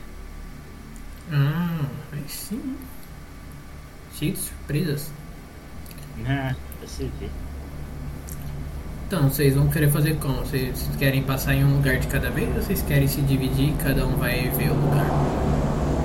[1.31, 2.76] Ah, aí sim.
[4.18, 5.09] Cheio de surpresas.
[6.26, 7.30] Ah, pra você ver.
[9.13, 10.38] Então, vocês vão querer fazer como?
[10.38, 13.73] Vocês querem passar em um lugar de cada vez ou vocês querem se dividir e
[13.73, 15.05] cada um vai ver o lugar?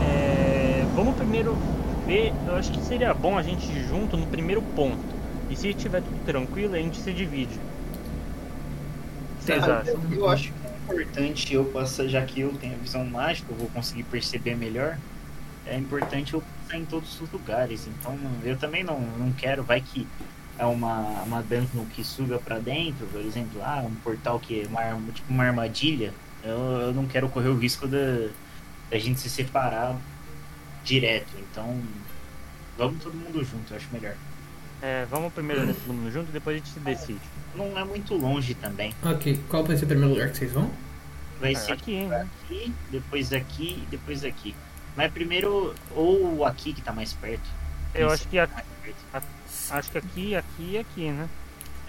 [0.02, 1.56] É, vamos primeiro
[2.04, 2.32] ver.
[2.48, 4.98] Eu acho que seria bom a gente ir junto no primeiro ponto.
[5.48, 7.54] E se tiver tudo tranquilo, a gente se divide.
[9.40, 9.82] Vocês Tá.
[9.82, 10.00] acham?
[10.10, 13.56] Eu acho que é importante eu passar, já que eu tenho a visão mágica, eu
[13.56, 14.98] vou conseguir perceber melhor.
[15.64, 17.86] É importante eu passar em todos os lugares.
[17.86, 20.08] Então eu também não, não quero, vai que
[20.58, 24.66] é uma, uma dungeon que suga pra dentro, por exemplo, ah, um portal que é
[24.66, 26.12] uma, arma- tipo uma armadilha.
[26.42, 28.28] Eu, eu não quero correr o risco da,
[28.90, 29.96] da gente se separar
[30.84, 31.32] direto.
[31.50, 31.80] Então
[32.78, 34.14] vamos todo mundo junto, eu acho melhor.
[34.82, 37.20] É, vamos primeiro todo mundo junto e depois a gente se decide.
[37.54, 38.94] Não é muito longe também.
[39.02, 40.70] Ok, qual vai ser o primeiro lugar que vocês vão?
[41.40, 42.26] Vai É, ser aqui, né?
[42.44, 44.54] aqui, depois aqui e depois aqui.
[44.96, 47.44] Mas primeiro, ou aqui que tá mais perto.
[47.94, 49.26] Eu acho que, a- mais perto.
[49.70, 51.28] Acho que aqui, aqui e aqui, né?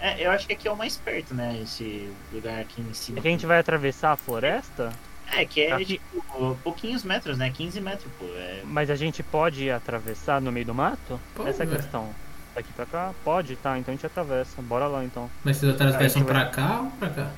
[0.00, 1.58] É, eu acho que aqui é o mais perto, né?
[1.62, 3.18] Esse lugar aqui em cima.
[3.18, 4.92] É que a gente vai atravessar a floresta,
[5.32, 7.50] É, que é Aqui- tipo pouquinhos metros, né?
[7.50, 8.24] 15 metros, pô.
[8.26, 8.62] É...
[8.64, 11.20] mas a gente pode atravessar no meio do mato?
[11.34, 12.08] Pode, Essa é a questão.
[12.54, 13.12] Daqui pra cá?
[13.24, 14.60] Pode, tá, então a gente atravessa.
[14.62, 15.28] Bora lá então.
[15.44, 17.14] Mas vocês atravessam Ah, pra cá ou pra cá?
[17.24, 17.30] Pra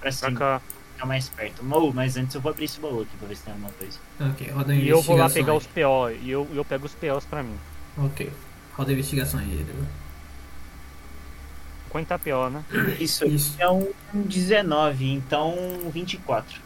[0.00, 0.60] Pra cima, cá.
[0.94, 1.64] ficar mais perto.
[1.64, 3.98] Mo, mas antes eu vou abrir esse baú aqui pra ver se tem alguma coisa.
[4.20, 5.58] Ok, roda E eu vou lá pegar aí.
[5.58, 6.10] os PO.
[6.20, 7.56] E eu, eu pego os POs pra mim.
[7.96, 8.30] Ok,
[8.76, 9.86] roda a investigação aí, Edu.
[11.94, 12.64] 50 PO, né?
[12.98, 13.54] Isso, Isso.
[13.58, 15.54] é um 19, então
[15.92, 16.60] 24.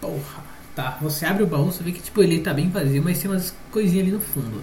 [0.00, 0.50] Porra.
[0.74, 3.30] Tá, você abre o baú, você vê que tipo, ele tá bem vazio, mas tem
[3.30, 4.62] umas coisinhas ali no fundo.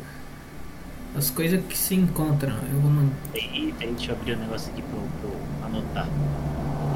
[1.15, 2.55] As coisas que se encontram.
[2.71, 3.15] Eu vou mandar.
[3.35, 6.07] E, peraí, deixa eu abrir o negócio aqui pra eu, anotar.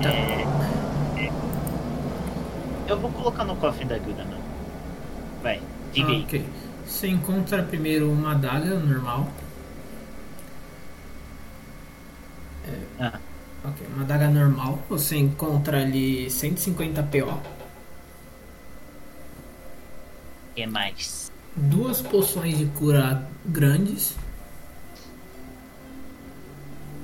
[0.01, 0.09] Tá.
[0.09, 1.31] É, é,
[2.87, 4.39] eu vou colocar no cofre da guilda, não.
[5.41, 6.23] Vai, diga aí.
[6.23, 6.45] Ok.
[6.85, 9.27] Você encontra primeiro uma adaga normal.
[12.99, 13.19] Ah,
[13.63, 14.79] Ok, uma adaga normal.
[14.89, 17.39] Você encontra ali 150 PO.
[20.55, 21.31] Que mais?
[21.55, 24.15] duas poções de cura grandes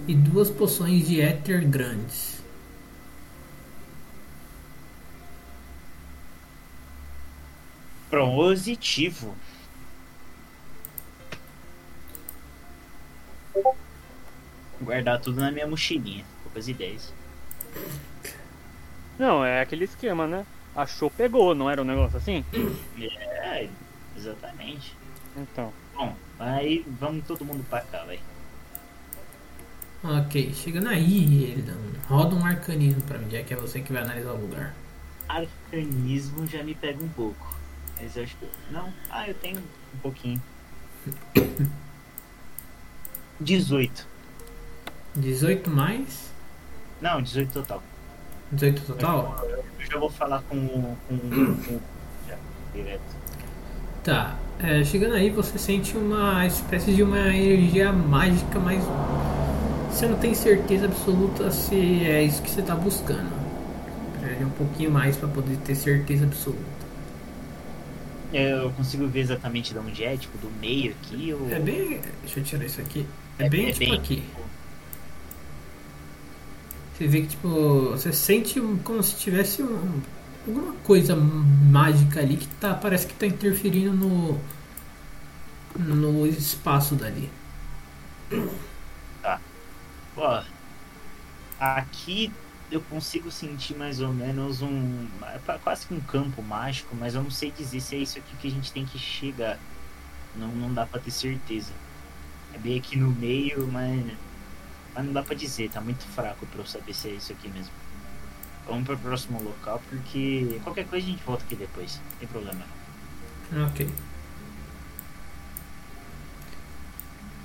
[0.08, 2.42] e duas poções de éter grandes.
[8.10, 9.36] Positivo.
[14.82, 16.24] Guardar tudo na minha mochilinha.
[16.44, 17.14] Poucas ideias.
[19.18, 20.46] Não, é aquele esquema, né?
[20.76, 22.46] Achou, pegou, não era um negócio assim?
[23.00, 23.68] É,
[24.16, 24.96] exatamente.
[25.36, 25.74] Então.
[25.96, 28.20] Bom, aí vamos todo mundo pra cá, velho.
[30.04, 33.82] Ok, chegando aí, ele dá um- roda um arcanismo pra mim, já que é você
[33.82, 34.76] que vai analisar o lugar.
[35.28, 37.58] Arcanismo já me pega um pouco.
[38.00, 38.48] Mas eu acho que.
[38.72, 40.42] Não, ah, eu tenho um pouquinho.
[43.42, 44.06] 18.
[45.18, 46.32] 18 mais?
[47.02, 47.84] Não, 18 total.
[48.52, 49.38] 18 total?
[49.80, 50.98] Eu já vou falar com o.
[51.08, 51.80] Com, com,
[52.28, 52.36] já,
[52.74, 53.02] direto.
[54.04, 58.82] Tá, é, chegando aí você sente uma espécie de uma energia mágica, mas
[59.92, 61.76] você não tem certeza absoluta se
[62.06, 63.30] é isso que você tá buscando.
[64.14, 66.78] Precisa de um pouquinho mais pra poder ter certeza absoluta.
[68.34, 71.50] Eu consigo ver exatamente de onde é, tipo, do meio aqui ou.
[71.50, 72.02] É bem.
[72.24, 73.06] Deixa eu tirar isso aqui.
[73.40, 74.24] É, É- bem é tipo bem- aqui.
[76.98, 77.92] Você vê que tipo.
[77.92, 80.02] Você sente como se tivesse um-
[80.48, 82.74] alguma coisa mágica ali que tá.
[82.76, 84.40] Parece que tá interferindo no.
[85.78, 87.30] No espaço dali.
[90.16, 90.44] Ó,
[91.60, 92.34] aqui
[92.70, 95.08] eu consigo sentir mais ou menos um.
[95.22, 98.36] é quase que um campo mágico, mas eu não sei dizer se é isso aqui
[98.38, 99.60] que a gente tem que chegar.
[100.36, 101.74] Não, não dá pra ter certeza.
[102.54, 104.18] É bem aqui no meio, mas.
[104.98, 107.48] Mas não dá pra dizer, tá muito fraco pra eu saber se é isso aqui
[107.50, 107.72] mesmo.
[108.66, 112.02] Vamos pro próximo local, porque qualquer coisa a gente volta aqui depois.
[112.04, 112.66] Não tem problema.
[113.68, 113.88] Ok.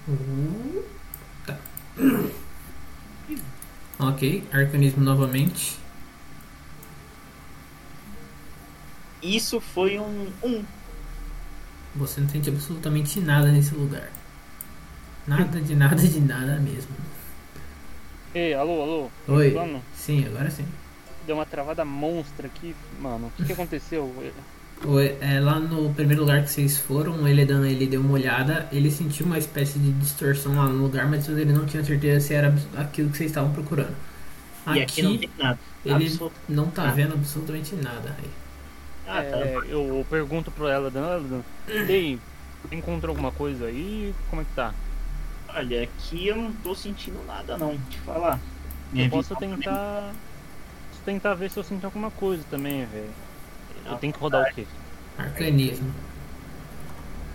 [0.08, 0.84] Uh,
[1.44, 1.58] tá.
[3.98, 5.76] Ok, arcanismo novamente.
[9.22, 10.32] Isso foi um.
[10.42, 10.64] um.
[11.96, 14.10] Você não sente absolutamente nada nesse lugar.
[15.26, 17.11] Nada de nada de nada mesmo.
[18.34, 19.10] Ei, alô, alô.
[19.28, 19.54] Oi.
[19.94, 20.64] Sim, agora sim.
[21.26, 23.26] Deu uma travada monstra aqui, mano.
[23.28, 24.12] O que, que aconteceu?
[24.84, 28.68] Oi, é, lá no primeiro lugar que vocês foram, ele dando ele deu uma olhada,
[28.72, 32.34] ele sentiu uma espécie de distorção lá no lugar, mas ele não tinha certeza se
[32.34, 33.94] era aquilo que vocês estavam procurando.
[34.74, 35.58] E aqui não tem nada.
[35.84, 36.92] ele Absolut- não tá Ah.
[36.92, 38.16] vendo absolutamente nada.
[38.18, 38.30] aí.
[39.06, 39.36] Ah, tá.
[39.38, 41.42] É, eu pergunto pro ela, Eladan,
[41.88, 42.18] ei,
[42.72, 44.14] encontrou alguma coisa aí?
[44.30, 44.72] Como é que tá?
[45.54, 48.38] Olha, aqui eu não tô sentindo nada não, te falar.
[48.92, 50.12] Minha Eu posso também- tentar.
[50.90, 53.10] Posso tentar ver se eu sinto alguma coisa também, velho.
[53.84, 54.66] Eu tenho que rodar o quê?
[55.18, 55.92] Arcanismo.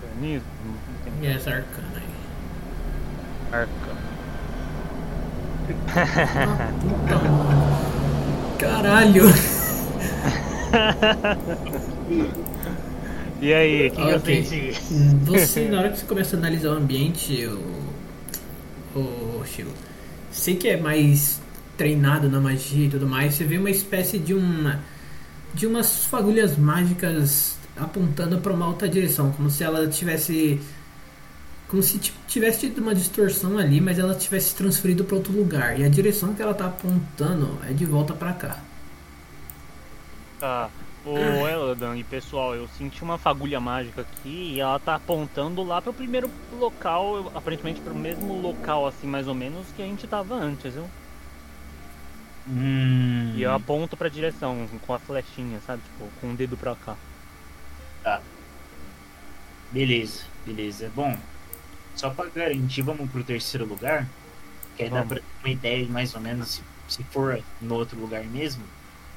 [0.03, 0.47] Organismo?
[0.65, 2.03] Não E essa arcana aí.
[3.59, 3.97] arca.
[5.95, 8.57] Ah, puta, mano.
[8.57, 9.23] Caralho!
[13.39, 14.43] E aí, o que, que eu Ok.
[14.43, 14.71] senti?
[15.25, 17.59] Você, na hora que você começa a analisar o ambiente, o,
[18.99, 19.71] o Chico,
[20.31, 21.41] você que é mais
[21.77, 24.81] treinado na magia e tudo mais, você vê uma espécie de uma
[25.53, 30.59] de umas fagulhas mágicas apontando para uma outra direção, como se ela tivesse
[31.67, 35.77] como se tivesse tido uma distorção ali, mas ela tivesse transferido para outro lugar.
[35.79, 38.59] E a direção que ela tá apontando é de volta para cá.
[40.39, 40.69] Tá.
[41.09, 45.81] Ô Eladan e pessoal, eu senti uma fagulha mágica aqui e ela tá apontando lá
[45.81, 50.35] pro primeiro local, aparentemente pro mesmo local, assim, mais ou menos, que a gente tava
[50.35, 50.91] antes, viu?
[52.45, 55.83] Hum, E eu aponto pra direção com a flechinha, sabe?
[55.83, 56.99] Tipo, com o dedo pra cá.
[59.71, 60.91] Beleza, beleza.
[60.95, 61.25] Bom,
[61.95, 64.13] só pra garantir, vamos pro terceiro lugar.
[64.75, 67.75] Que aí dá pra ter uma ideia de mais ou menos se, se for no
[67.75, 68.63] outro lugar mesmo,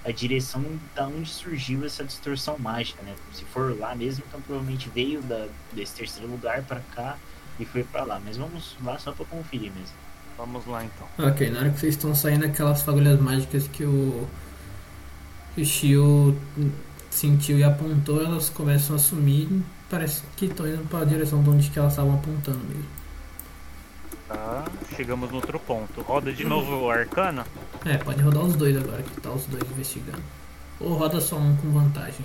[0.05, 0.65] a direção
[0.95, 3.15] da onde surgiu essa distorção mágica, né?
[3.33, 7.19] Se for lá mesmo, então provavelmente veio da, desse terceiro lugar pra cá
[7.59, 8.21] e foi pra lá.
[8.25, 9.95] Mas vamos lá só pra conferir mesmo.
[10.39, 11.29] Vamos lá então.
[11.29, 14.27] Ok, na hora que vocês estão saindo aquelas fagulhas mágicas que o,
[15.55, 16.39] que o Shio
[17.11, 21.43] sentiu e apontou, elas começam a sumir e parece que estão indo para a direção
[21.43, 23.00] de onde que elas estavam apontando mesmo.
[24.31, 26.03] Tá, chegamos no outro ponto.
[26.03, 27.45] Roda de novo o arcana.
[27.85, 30.23] É, pode rodar os dois agora, que tá os dois investigando.
[30.79, 32.25] Ou roda só um com vantagem.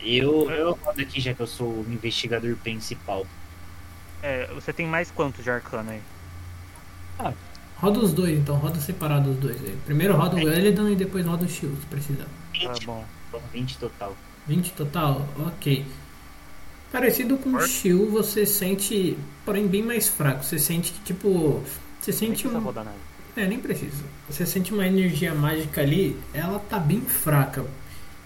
[0.00, 3.26] Eu, eu rodo aqui já que eu sou o investigador principal.
[4.22, 6.02] É, você tem mais quanto de arcana aí?
[7.76, 9.78] Roda os dois então, roda separado os dois aí.
[9.84, 12.24] Primeiro roda o Elidan e depois roda o Shio, se precisar.
[12.24, 13.04] Tá 20, bom.
[13.52, 14.16] 20 total.
[14.46, 15.26] 20 total?
[15.46, 15.84] Ok.
[16.92, 20.44] Parecido com o Shield, você sente, porém bem mais fraco.
[20.44, 21.62] Você sente que, tipo.
[22.00, 22.84] Você sente precisa um.
[23.36, 24.02] É, nem precisa.
[24.28, 27.64] Você sente uma energia mágica ali, ela tá bem fraca.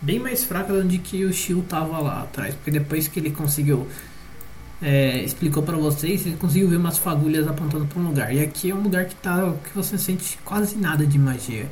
[0.01, 2.55] Bem mais fraca do que o Shield tava lá atrás.
[2.55, 3.87] Porque depois que ele conseguiu.
[4.81, 8.35] é, explicou pra vocês, ele conseguiu ver umas fagulhas apontando pra um lugar.
[8.35, 9.55] E aqui é um lugar que tá.
[9.63, 11.69] que você sente quase nada de magia.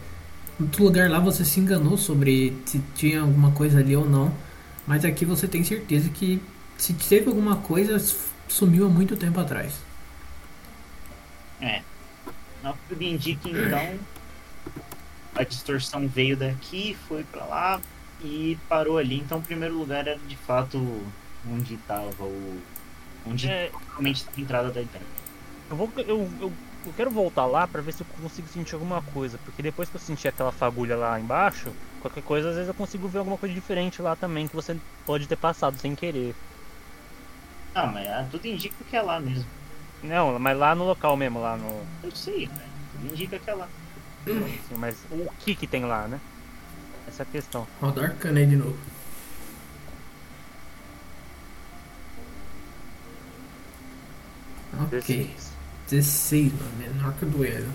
[0.60, 4.30] Em outro lugar lá você se enganou sobre se tinha alguma coisa ali ou não.
[4.86, 6.40] Mas aqui você tem certeza que
[6.82, 7.96] se teve alguma coisa,
[8.48, 9.72] sumiu há muito tempo atrás.
[11.60, 11.80] É.
[12.64, 14.00] Ao que tudo indica, então,
[15.36, 17.80] a distorção veio daqui, foi pra lá
[18.20, 19.20] e parou ali.
[19.20, 21.00] Então, o primeiro lugar era de fato
[21.48, 22.60] onde tava o.
[23.24, 23.70] onde É.
[23.90, 25.04] realmente estava a entrada da ideia.
[25.70, 26.52] Eu, vou, eu, eu,
[26.86, 29.38] eu quero voltar lá pra ver se eu consigo sentir alguma coisa.
[29.44, 33.06] Porque depois que eu senti aquela fagulha lá embaixo, qualquer coisa, às vezes eu consigo
[33.06, 34.76] ver alguma coisa diferente lá também que você
[35.06, 36.34] pode ter passado sem querer.
[37.74, 39.46] Ah, mas ah, tudo indica que é lá mesmo.
[40.02, 41.82] Não, mas lá no local mesmo, lá no.
[42.02, 42.72] Eu sei, velho.
[42.92, 43.68] Tudo indica que é lá.
[44.26, 46.20] assim, mas o que que tem lá, né?
[47.08, 47.66] Essa é a questão.
[47.80, 48.76] Roda arcana aí de novo.
[54.80, 55.00] Ok.
[55.00, 55.52] 16.
[55.90, 57.70] 16, mano, menor que o do Elo.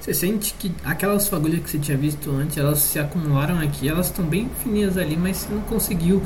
[0.00, 4.06] Você sente que aquelas fagulhas que você tinha visto antes, elas se acumularam aqui, elas
[4.06, 6.22] estão bem fininhas ali, mas você não conseguiu.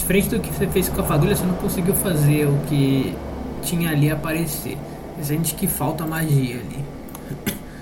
[0.00, 3.14] Diferente do que você fez com a fagulha, você não conseguiu fazer o que
[3.62, 4.76] tinha ali aparecer.
[5.16, 6.84] Você sente que falta magia ali.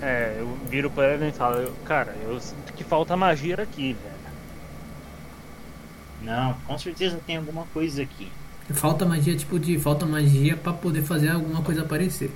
[0.02, 3.94] É, eu viro pra ele e falo, eu- cara, eu sinto que falta magia aqui,
[3.94, 4.18] velho.
[6.22, 8.30] Não, com certeza tem alguma coisa aqui.
[8.72, 12.30] Falta magia, tipo de falta magia pra poder fazer alguma coisa aparecer.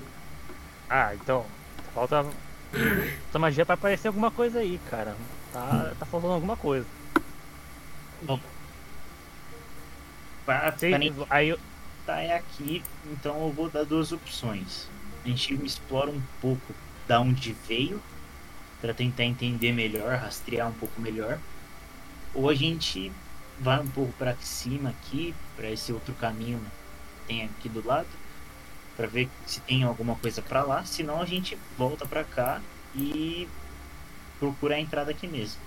[0.89, 1.45] Ah, então,
[1.95, 2.25] falta.
[2.73, 5.15] Falta magia pra aparecer alguma coisa aí, cara.
[5.53, 6.87] Tá, tá faltando alguma coisa.
[8.25, 8.39] Pra,
[10.44, 10.74] Pra
[11.31, 11.56] aí
[12.05, 14.89] tá é aqui, então eu vou dar duas opções.
[15.24, 16.74] A gente explora um pouco
[17.06, 18.02] da onde veio,
[18.81, 21.39] para tentar entender melhor, rastrear um pouco melhor.
[22.35, 23.12] Ou a gente
[23.60, 28.09] vai um pouco para cima aqui, para esse outro caminho que tem aqui do lado,
[28.97, 30.85] para ver se tem alguma coisa para lá.
[30.85, 32.60] Senão a gente volta para cá
[32.94, 33.48] e
[34.40, 35.60] procura a entrada aqui mesmo.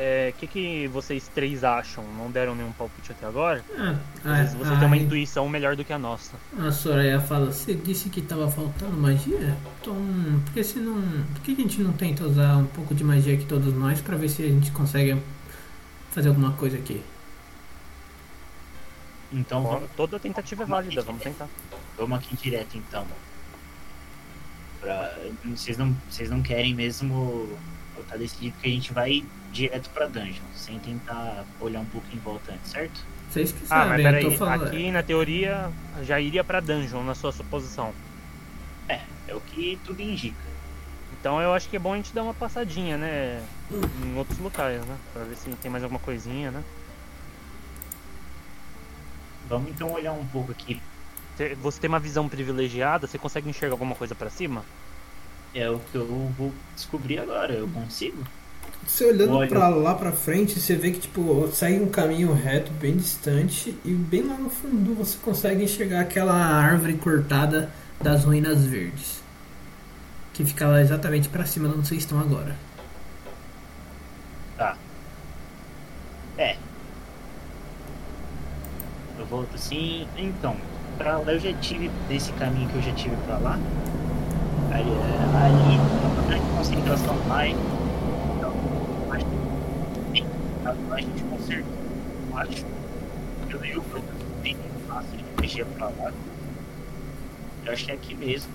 [0.00, 2.04] É, o que, que vocês três acham?
[2.16, 3.64] Não deram nenhum palpite até agora?
[3.76, 6.36] Ah, Às vezes você a, tem uma a- intuição melhor do que a nossa.
[6.58, 9.56] a Soraya fala, você disse que tava faltando magia?
[9.80, 9.96] Então,
[10.44, 11.02] por que, você não,
[11.34, 14.16] por que a gente não tenta usar um pouco de magia aqui todos nós pra
[14.16, 15.20] ver se a gente consegue
[16.12, 17.02] fazer alguma coisa aqui?
[19.32, 21.48] Então Ó, vamos, Toda tentativa é válida, vamos tentar.
[21.98, 23.06] vamos aqui direto então.
[24.80, 25.14] Pra,
[25.44, 27.48] vocês, não, vocês não querem mesmo.
[28.08, 32.18] Tá decidido que a gente vai direto pra dungeon, sem tentar olhar um pouco em
[32.18, 33.00] volta antes, certo?
[33.30, 34.66] Vocês que Ah, mas sabem, eu tô peraí, falando.
[34.66, 35.70] aqui na teoria
[36.02, 37.92] já iria pra dungeon na sua suposição.
[38.88, 40.36] É, é o que tudo indica.
[41.20, 43.42] Então eu acho que é bom a gente dar uma passadinha, né?
[44.04, 44.96] Em outros locais, né?
[45.12, 46.62] Pra ver se tem mais alguma coisinha, né?
[49.48, 50.80] Vamos então olhar um pouco aqui.
[51.36, 54.64] Você- Você tem uma visão privilegiada, você consegue enxergar alguma coisa pra cima?
[55.54, 56.06] É o que eu
[56.36, 57.52] vou descobrir agora.
[57.54, 58.22] Eu consigo?
[58.88, 59.48] Você olhando Olha.
[59.48, 63.92] pra lá pra frente, você vê que tipo segue um caminho reto bem distante e
[63.92, 67.70] bem lá no fundo você consegue enxergar aquela árvore cortada
[68.02, 69.22] das ruínas verdes.
[70.32, 72.56] Que fica lá exatamente pra cima de onde vocês estão agora.
[74.56, 74.74] Tá.
[76.38, 76.56] É.
[79.18, 80.08] Eu volto assim.
[80.16, 80.56] Então,
[80.96, 83.58] pra lá eu já tive desse caminho que eu já tive pra lá.
[84.72, 87.54] Ali, é, ali uma grande concentração mais.
[90.76, 91.68] Então, a gente conserta.
[92.30, 92.64] Eu acho.
[93.50, 93.82] Eu dei o
[94.42, 96.12] bem fácil de mexer pra lá.
[97.64, 98.50] Eu acho que é aqui mesmo.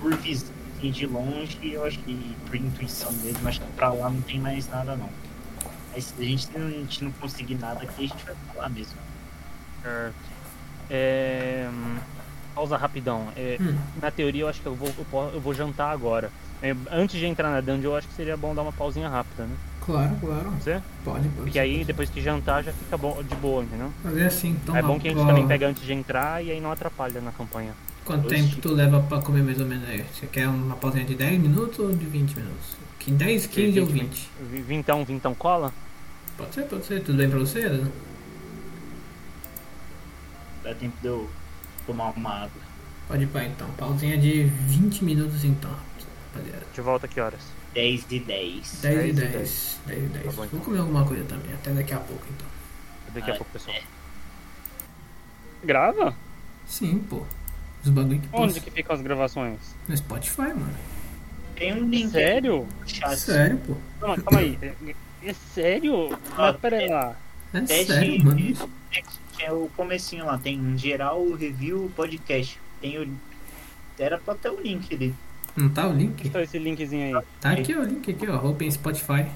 [0.00, 4.10] Por visão assim, de longe, eu acho que por intuição mesmo, acho que pra lá
[4.10, 5.08] não tem mais nada não.
[5.92, 8.62] Mas se a gente, não- a gente não conseguir nada aqui, a gente vai pra
[8.62, 8.94] lá mesmo.
[9.82, 10.14] Certo.
[10.90, 11.68] É...
[11.72, 11.96] hum,
[12.54, 13.28] Pausa rapidão.
[13.36, 13.76] É, Hum.
[14.00, 14.92] Na teoria eu acho que eu vou,
[15.32, 16.30] eu vou jantar agora.
[16.62, 19.44] É, antes de entrar na dungeon, eu acho que seria bom dar uma pausinha rápida,
[19.44, 19.54] né?
[19.84, 20.50] Claro, claro.
[20.52, 20.80] Você?
[21.04, 21.42] Pode, pode.
[21.42, 23.92] Porque aí depois que jantar já fica bom, de boa, entendeu?
[24.02, 24.74] Fazer assim, então.
[24.74, 27.20] é bom que a gente ó, também pega antes de entrar e aí não atrapalha
[27.20, 27.72] na campanha.
[28.04, 28.34] Quanto Oxi.
[28.36, 30.04] tempo tu leva pra comer mais ou menos aí?
[30.14, 32.76] Você quer uma pausinha de 10 minutos ou de 20 minutos?
[32.98, 34.30] Que 10, 15 ou 20?
[34.50, 35.70] Vi- Vintão, vintão cola?
[36.38, 37.02] Pode ser, pode ser.
[37.02, 37.92] Tudo bem pra você, Adano?
[40.62, 41.28] Dá tempo de eu
[41.86, 42.62] tomar uma água.
[43.06, 43.68] Pode ir pra então.
[43.76, 45.70] Pausinha de 20 minutos então.
[46.34, 46.66] Rapaziada.
[46.74, 47.40] De volta que horas?
[47.74, 48.80] 10 de 10.
[48.82, 49.32] 10 e 10 e 10.
[49.32, 49.80] 10.
[49.86, 50.24] 10 e 10.
[50.24, 50.60] Tá bom, Vou então.
[50.60, 52.46] comer alguma coisa também, até daqui a pouco então.
[53.14, 53.76] Daqui a Ah, pouco, pessoal.
[55.62, 56.14] Grava?
[56.66, 57.22] Sim, pô.
[57.82, 59.58] Os bagulho que Onde que ficam as gravações?
[59.88, 60.74] no Spotify, mano.
[61.56, 62.66] Tem um link Sério?
[63.16, 63.76] Sério, pô.
[64.00, 64.58] Calma, calma aí.
[64.62, 64.94] É,
[65.30, 66.18] é sério?
[66.36, 67.16] Mas pera aí lá.
[67.52, 68.40] É Teste- sério, mano.
[69.38, 72.58] É o comecinho lá, tem geral, review, podcast.
[72.80, 73.08] Tem o...
[73.98, 75.14] Era pra ter o link ali.
[75.56, 76.28] Não tá o link?
[76.30, 77.24] Tá esse linkzinho aí.
[77.40, 78.50] Tá aqui ó, o link aqui, ó.
[78.50, 79.26] Open Spotify.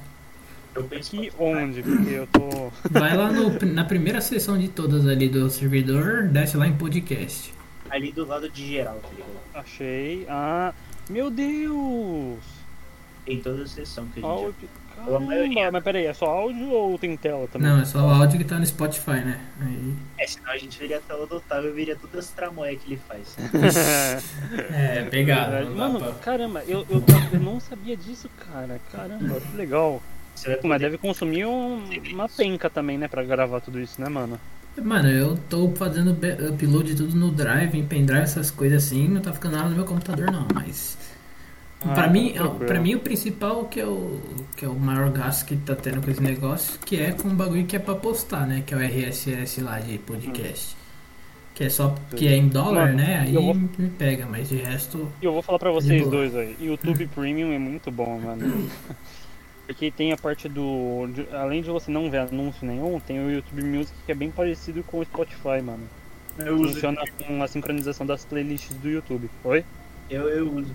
[0.96, 1.82] Aqui onde?
[1.82, 2.70] Porque eu tô.
[2.90, 7.52] Vai lá no- na primeira seção de todas ali do servidor, desce lá em podcast.
[7.90, 9.30] ali do lado de geral, tá ligado?
[9.54, 10.26] Achei.
[10.28, 10.74] Ah,
[11.08, 12.38] meu Deus!
[13.24, 14.54] Tem toda a sessão que a gente.
[15.04, 17.68] Caramba, mas peraí, é só áudio ou tem tela também?
[17.68, 19.40] Não, é só o áudio que tá no Spotify, né?
[19.60, 19.94] Aí.
[20.18, 22.92] É, senão a gente veria a tela do Otávio e veria todas as tramóias que
[22.92, 23.36] ele faz.
[24.72, 25.64] É, pegado.
[25.66, 27.02] Não dá Mano, pra- caramba, eu, eu,
[27.32, 28.80] eu não sabia disso, cara.
[28.92, 30.02] Caramba, que legal.
[30.44, 30.78] Vai Mas poder...
[30.78, 34.38] deve consumir um- uma penca também, né, pra gravar tudo isso, né, mano?
[34.80, 36.12] Mano, eu tô fazendo
[36.52, 39.84] upload tudo no Drive, em pendrive, essas coisas assim, não tá ficando nada no meu
[39.84, 40.96] computador não, mas.
[41.84, 42.34] Ah, pra, mim,
[42.66, 44.20] pra mim o principal que é o,
[44.56, 47.34] que é o maior gasto que tá tendo com esse negócio, que é com o
[47.34, 48.62] bagulho que é pra postar, né?
[48.66, 50.76] Que é o RSS lá de podcast.
[51.54, 53.20] Que é só que é em dólar, Mano, né?
[53.20, 55.08] Aí vou- me pega, mas de resto.
[55.20, 56.10] E eu vou falar pra De vocês boa.
[56.12, 56.56] dois aí.
[56.60, 58.68] YouTube Premium é muito bom, mano.
[59.66, 61.06] Porque tem a parte do.
[61.14, 64.30] de- além de você não ver anúncio nenhum, tem o YouTube Music que é bem
[64.30, 65.82] parecido com o Spotify, mano.
[66.38, 66.74] Eu uso.
[66.74, 69.28] Funciona com a sincronização das playlists do YouTube.
[69.44, 69.64] Oi?
[70.08, 70.74] Eu, eu uso.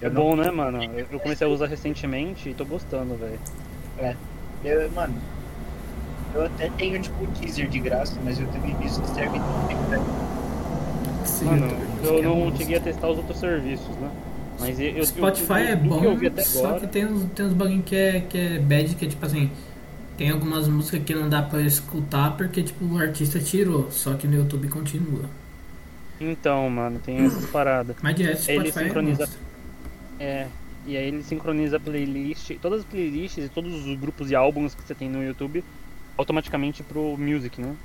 [0.00, 0.82] É Eu não- bom, né, mano?
[0.82, 3.38] Eu eu comecei a usar recentemente e tô gostando, velho.
[4.64, 5.14] Eu, mano,
[6.34, 9.98] eu até tenho tipo teaser de graça, mas o YouTube Music serve também pra
[11.24, 11.66] Sim, Mano,
[12.02, 14.10] eu que é não cheguei a testar os outros serviços, né?
[14.58, 16.80] Mas eu, eu, Spotify eu, é do bom, que eu só agora.
[16.80, 19.50] que tem uns, tem uns bagulho que é, que é bad, que é tipo assim,
[20.16, 24.26] tem algumas músicas que não dá pra escutar porque tipo o artista tirou, só que
[24.26, 25.22] no YouTube continua.
[26.20, 27.94] Então, mano, tem essas paradas.
[28.02, 29.47] Mas de resto, Ele Spotify sincroniza- é.
[30.18, 30.48] É,
[30.86, 34.74] e aí ele sincroniza a playlist, todas as playlists e todos os grupos e álbuns
[34.74, 35.64] que você tem no YouTube
[36.16, 37.76] automaticamente pro Music, né?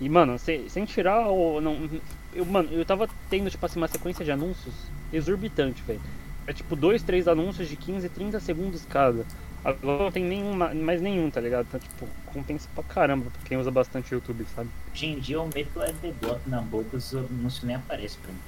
[0.00, 1.60] E mano, sem, sem tirar o.
[1.60, 1.88] Não,
[2.34, 4.74] eu, mano, eu tava tendo, tipo assim, uma sequência de anúncios
[5.12, 6.00] exorbitante, velho.
[6.46, 9.24] É tipo dois, três anúncios de 15, 30 segundos cada.
[9.64, 11.66] Agora não tem nenhum, ma- mais nenhum, tá ligado?
[11.66, 14.68] Então, tipo, compensa pra caramba pra quem usa bastante YouTube, sabe?
[14.92, 18.38] Hoje em dia eu meto o AdBlock na boca, os anúncios nem aparecem pra mim.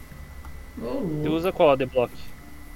[1.22, 2.12] Você usa qual ADBlock?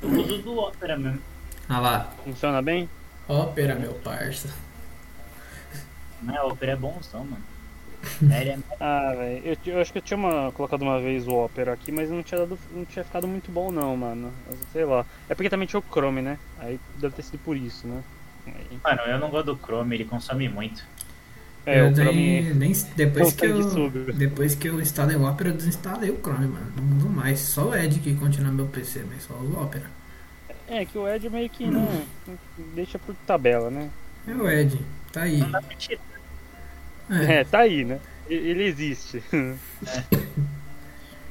[0.03, 1.21] Eu uso do Opera mesmo.
[1.69, 2.89] Ah lá, Funciona bem?
[3.29, 4.49] ópera, meu parça.
[6.21, 7.43] Mas a Opera é bonzão, mano.
[8.23, 11.33] Ele é Ah, velho, eu, eu acho que eu tinha uma- colocado uma vez o
[11.45, 14.33] Opera aqui, mas não tinha, dado, não tinha ficado muito bom não, mano.
[14.49, 15.07] Mas, Sei lá.
[15.29, 16.37] É porque também tinha o Chrome, né?
[16.59, 18.03] Aí deve ter sido por isso, né?
[18.47, 20.85] Aí- Mano, eu não gosto do Chrome, ele consome muito.
[21.65, 22.55] É, eu o daí, Chrome.
[22.55, 24.13] nem, depois, que eu, sanguessuga.
[24.13, 26.73] depois que eu instalei o Opera, eu desinstalei o Chrome, mano.
[27.01, 27.41] Não mais.
[27.41, 29.87] Só o Edge que continua no meu PC, mas só o Opera.
[30.67, 32.07] É, que o Edge meio que não.
[32.75, 33.91] Deixa por tabela, né?
[34.27, 34.81] É o Edge,
[35.13, 35.39] tá aí.
[35.39, 36.01] Não dá pra tirar.
[37.11, 38.01] É, É, tá aí, né?
[38.29, 39.23] Ele existe.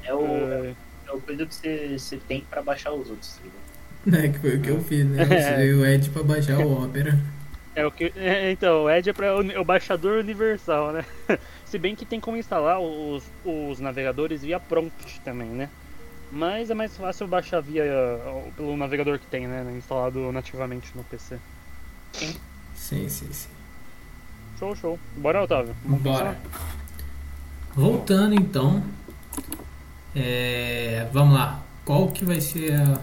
[0.03, 0.75] É o, É,
[1.07, 3.65] é o coisa que você, você tem pra baixar os outros, tá ligado?
[4.13, 5.23] é, que foi o que eu fiz, né?
[5.23, 7.19] Eu usei o Edge pra baixar o Opera.
[7.75, 8.11] É o que.
[8.17, 11.05] é, então, o Edge é para o baixador universal, né?
[11.65, 15.69] Se bem que tem como instalar os, os navegadores via prompt também, né?
[16.31, 17.83] Mas é mais fácil baixar via
[18.55, 19.65] pelo navegador que tem, né?
[19.77, 21.37] Instalado nativamente no PC.
[22.13, 23.49] Sim, sim, sim.
[24.57, 24.99] Show, show.
[25.17, 25.75] Bora, Otávio.
[25.83, 26.19] Vamos Bora.
[26.19, 26.71] começar?
[27.73, 28.83] Voltando então,
[30.15, 31.63] é, vamos lá.
[31.85, 32.99] Qual que vai ser a,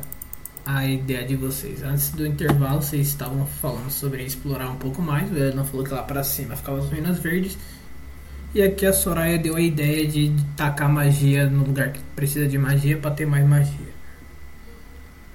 [0.69, 1.83] a ideia de vocês?
[1.83, 5.33] Antes do intervalo, vocês estavam falando sobre explorar um pouco mais.
[5.33, 7.57] O Edna falou que lá pra cima ficava as ruínas verdes.
[8.55, 12.59] E aqui a Soraya deu a ideia de tacar magia no lugar que precisa de
[12.59, 13.95] magia pra ter mais magia.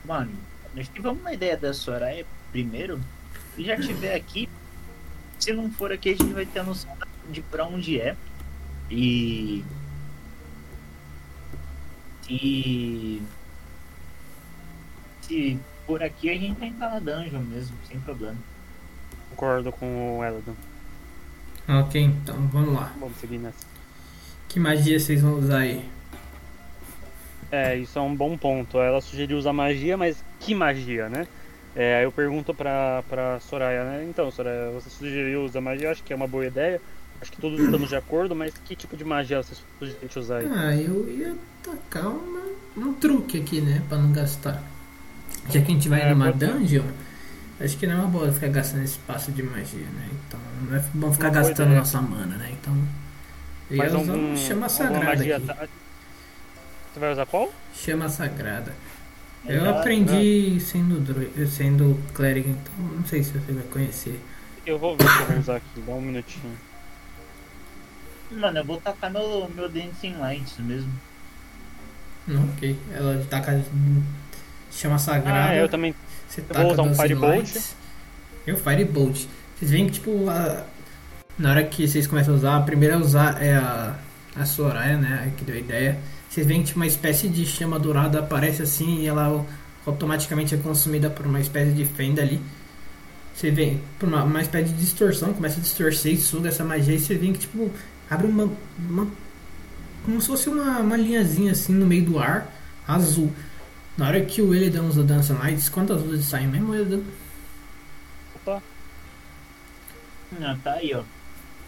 [0.06, 0.32] Mano,
[0.76, 3.02] nós tivemos uma ideia da Soraya primeiro.
[3.58, 4.48] E já tiver aqui,
[5.40, 6.96] se não for aqui, a gente vai ter a noção
[7.32, 8.16] de pra onde é.
[8.92, 9.64] E.
[12.22, 13.20] Se.
[15.34, 18.38] Se por aqui a gente entra na dungeon mesmo, sem problema.
[19.32, 20.54] Concordo com o Eladon.
[21.68, 22.94] Ok, então vamos lá.
[23.00, 23.66] Vamos seguir nessa.
[24.48, 25.84] Que magia vocês vão usar aí?
[27.52, 28.78] É, isso é um bom ponto.
[28.78, 31.28] Ela sugeriu usar magia, mas que magia, né?
[31.76, 34.06] É, aí eu pergunto pra, pra Soraya, né?
[34.08, 35.88] Então, Soraya, você sugeriu usar magia?
[35.88, 36.80] Eu acho que é uma boa ideia.
[37.20, 40.50] Acho que todos estamos de acordo, mas que tipo de magia você sugeriu usar aí?
[40.52, 42.42] Ah, eu ia tacar uma,
[42.78, 43.82] um truque aqui, né?
[43.90, 44.62] Pra não gastar.
[45.50, 46.60] Já que a gente vai É, numa pode ser.
[46.60, 46.86] dungeon,
[47.60, 50.10] acho que não é uma boa ficar gastando espaço de magia, né?
[50.28, 50.40] Então
[50.70, 51.80] não é bom ficar boa gastando ideia.
[51.80, 52.50] nossa mana, né?
[52.52, 52.76] Então.
[53.70, 55.46] Eu ia Mas usar algum, um chama alguma sagrada magia aqui.
[55.46, 55.68] tá-
[56.94, 57.54] Você vai usar qual?
[57.74, 58.74] Chama sagrada.
[59.48, 59.80] Eu Exato.
[59.80, 64.20] aprendi sendo, dro- sendo clérigo, então não sei se você vai conhecer.
[64.66, 66.62] Eu vou ver se eu vou usar aqui, dá um minutinho.
[68.30, 71.02] Mano, eu vou tacar meu, meu Dancing Lights mesmo.
[72.28, 72.76] Não, ok.
[72.94, 73.64] Ela taca.
[74.76, 75.50] Chama sagrada.
[75.52, 75.94] Ah, eu também.
[76.28, 77.58] Você vou taca usar um Firebolt.
[78.48, 79.26] Eu Firebolt.
[79.58, 80.64] Vocês veem que, tipo, a-
[81.38, 83.96] na hora que vocês começam a usar, a primeira a usar é a,
[84.36, 85.32] a Soraya, né?
[85.38, 85.98] Que deu a ideia.
[86.30, 89.46] Vocês veem que tipo, uma espécie de chama dourada aparece assim e ela
[89.86, 92.42] automaticamente é consumida por uma espécie de fenda ali.
[93.36, 96.96] Você vê por uma, uma espécie de distorção, começa a distorcer e suga essa magia
[96.96, 97.72] e você vê que, tipo,
[98.10, 98.50] abre uma.
[98.90, 99.08] uma
[100.06, 102.48] como se fosse uma, uma linhazinha assim no meio do ar,
[102.88, 103.32] azul.
[103.98, 107.02] Na hora que o Elidan usa Dance Lights, quantas luzes saem mesmo, Elidan?
[108.36, 108.62] Opa,
[110.40, 111.04] Não, tá aí, ó.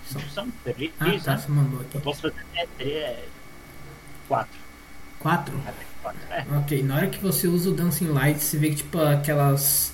[0.10, 1.38] São- São três, Ah, tá, né?
[1.38, 1.96] você mandou aqui.
[1.96, 2.94] Eu posso fazer até três.
[2.96, 3.26] é,
[4.28, 4.60] Quatro.
[5.20, 5.56] Quatro?
[5.68, 6.20] Até quatro.
[6.32, 6.46] É.
[6.58, 9.94] Ok, na hora que você usa o Dancing Lights, você vê que tipo aquelas.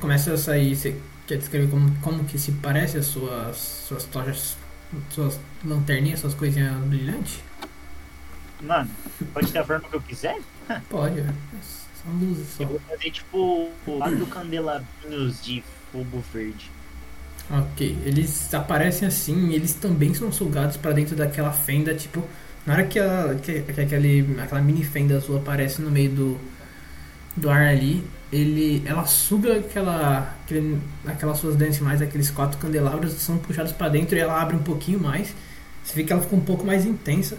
[0.00, 0.74] Começa a sair.
[0.76, 4.56] Você quer descrever como, como que se parece as suas, suas tochas,
[5.10, 7.40] suas lanterninhas, suas coisinhas brilhantes?
[8.60, 8.90] Mano,
[9.32, 10.38] pode ter a forma que eu quiser?
[10.88, 11.22] Pode,
[12.02, 12.62] são luzes só.
[12.62, 15.62] Eu vou fazer tipo quatro candelabrinhos de
[15.92, 16.70] fogo verde.
[17.50, 22.24] Ok, eles aparecem assim e eles também são sugados pra dentro daquela fenda, tipo,
[22.66, 26.40] na hora que, a, que, que aquele, aquela mini fenda azul aparece no meio do,
[27.36, 33.12] do ar ali, ele, ela suga aquela, aquele, aquelas suas dentes mais, aqueles quatro candelabros
[33.12, 35.32] são puxados pra dentro e ela abre um pouquinho mais.
[35.84, 37.38] Você vê que ela fica um pouco mais intensa.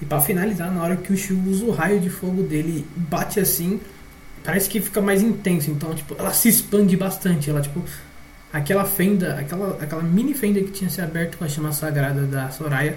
[0.00, 3.40] E pra finalizar, na hora que o Shu usa o raio de fogo dele, bate
[3.40, 3.80] assim,
[4.44, 5.70] parece que fica mais intenso.
[5.70, 7.50] Então, tipo, ela se expande bastante.
[7.50, 7.82] Ela, tipo,
[8.52, 12.50] aquela fenda, aquela, aquela mini fenda que tinha se aberto com a chama sagrada da
[12.50, 12.96] Soraya,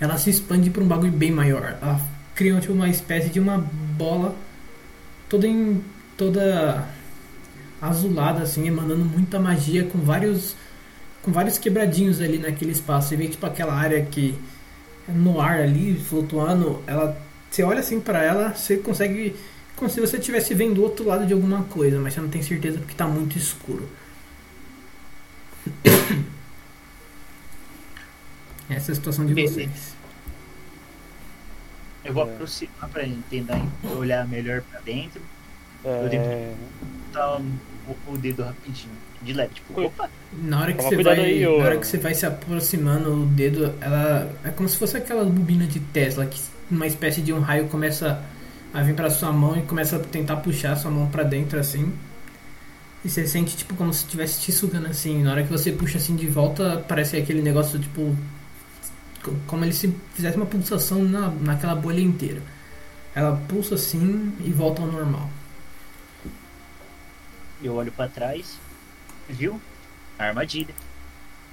[0.00, 1.76] ela se expande para um bagulho bem maior.
[1.80, 2.00] Ela
[2.34, 3.58] cria tipo, uma espécie de uma
[3.96, 4.34] bola
[5.28, 5.82] toda em
[6.16, 6.86] toda
[7.80, 10.54] azulada assim, emanando muita magia com vários
[11.22, 13.08] com vários quebradinhos ali naquele espaço.
[13.08, 14.34] Você vê tipo aquela área que
[15.08, 17.16] no ar ali flutuando, ela
[17.50, 19.36] você olha assim para ela, você consegue
[19.76, 22.42] como se você estivesse vendo o outro lado de alguma coisa, mas você não tem
[22.42, 23.88] certeza porque tá muito escuro.
[28.68, 29.54] Essa é a situação de Beleza.
[29.54, 29.94] vocês.
[32.04, 32.34] Eu vou É.
[32.34, 33.60] aproximar pra tentar
[33.96, 35.20] olhar melhor pra dentro.
[35.84, 36.54] é...
[37.06, 38.92] Botar o, o dedo rapidinho.
[39.24, 40.10] De leve, tipo, opa.
[40.32, 43.26] Na hora que Toma você vai, aí, na hora que você vai se aproximando o
[43.26, 47.40] dedo, ela é como se fosse aquela bobina de Tesla que uma espécie de um
[47.40, 48.22] raio começa
[48.72, 51.92] a vir pra sua mão e começa a tentar puxar sua mão pra dentro assim.
[53.04, 55.22] E você sente tipo como se estivesse te sugando assim.
[55.22, 58.16] Na hora que você puxa assim de volta, parece aquele negócio tipo
[59.22, 62.42] co- como ele se fizesse uma pulsação na, naquela bolha inteira.
[63.14, 65.30] Ela pulsa assim e volta ao normal.
[67.60, 68.60] Eu olho pra trás.
[69.28, 69.60] Viu?
[70.18, 70.74] Armadilha.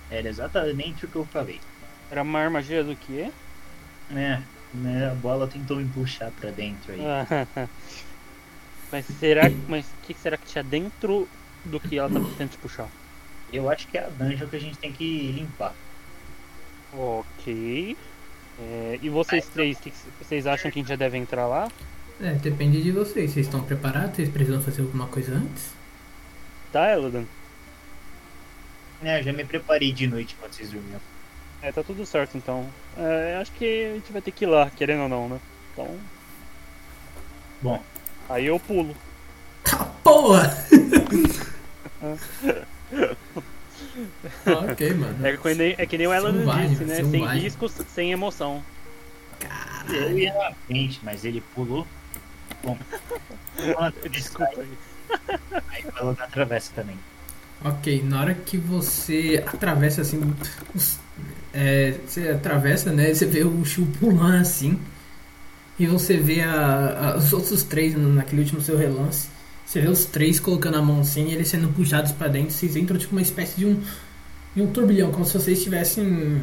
[0.10, 1.60] Era exatamente o que eu falei.
[2.10, 3.32] Era uma armadilha do que?
[4.14, 4.42] É,
[4.74, 7.00] né, a bola tentou me puxar pra dentro aí.
[8.92, 11.28] mas será mas o que será que tinha dentro
[11.64, 12.90] do que ela tá tentando te puxar?
[13.54, 15.74] Eu acho que é a dungeon que a gente tem que limpar.
[16.94, 17.96] Ok.
[18.60, 21.70] É, e vocês três, que que vocês acham que a gente já deve entrar lá?
[22.20, 23.32] É, depende de vocês.
[23.32, 24.16] Vocês estão preparados?
[24.16, 25.72] Vocês precisam fazer alguma coisa antes?
[26.72, 27.26] Tá, Elodan?
[29.04, 31.00] É, eu já me preparei de noite quando vocês dormiam.
[31.62, 32.68] É, tá tudo certo então.
[32.98, 35.40] É, acho que a gente vai ter que ir lá, querendo ou não, né?
[35.72, 35.98] Então.
[37.62, 37.82] Bom.
[38.30, 38.96] Aí eu pulo.
[39.64, 40.58] Tá porra!
[44.72, 45.28] ok, mano.
[45.28, 46.96] É que nem, é que nem o Selvagem, disse, né?
[46.96, 47.42] Sem selvagem.
[47.42, 48.64] riscos, sem emoção.
[49.90, 51.86] Eu ia na frente, mas ele pulou.
[52.64, 52.78] Bom.
[54.10, 54.78] Desculpa aí.
[55.70, 56.98] Aí falou na travessa também.
[57.64, 60.20] Ok, na hora que você atravessa assim,
[60.74, 60.98] os-
[61.54, 63.14] é, você atravessa, né?
[63.14, 64.80] Você vê o Shu pulando assim,
[65.78, 69.28] e você vê a- a- os outros três naquele último seu relance.
[69.66, 72.52] Você vê os três colocando a mão assim, e eles sendo puxados pra dentro.
[72.52, 73.80] Vocês entram tipo uma espécie de um,
[74.56, 76.42] de um turbilhão, como se vocês tivessem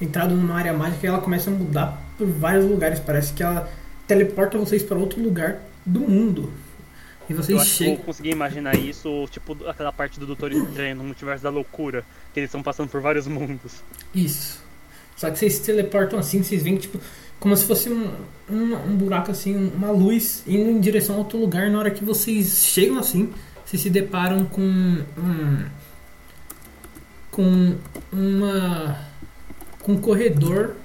[0.00, 3.00] entrado numa área mágica e ela começa a mudar por vários lugares.
[3.00, 3.68] Parece que ela
[4.06, 6.52] teleporta vocês para outro lugar do mundo.
[7.28, 7.94] E Eu vocês acho que chegam.
[7.94, 12.40] eu consegui imaginar isso, tipo aquela parte do Doutor Estranho no Multiverso da Loucura, que
[12.40, 13.82] eles estão passando por vários mundos.
[14.14, 14.60] Isso.
[15.16, 16.98] Só que vocês se teleportam assim, vocês veem tipo
[17.38, 18.08] como se fosse um,
[18.48, 21.70] um, um buraco assim, uma luz indo em direção a outro lugar.
[21.70, 23.32] Na hora que vocês chegam assim,
[23.64, 25.64] vocês se deparam com um
[27.30, 27.76] com
[28.12, 28.98] uma
[29.80, 30.76] com um corredor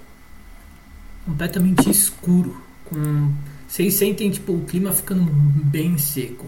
[1.26, 2.60] completamente escuro.
[2.86, 3.34] Com,
[3.68, 6.48] vocês sentem tipo o clima ficando bem seco.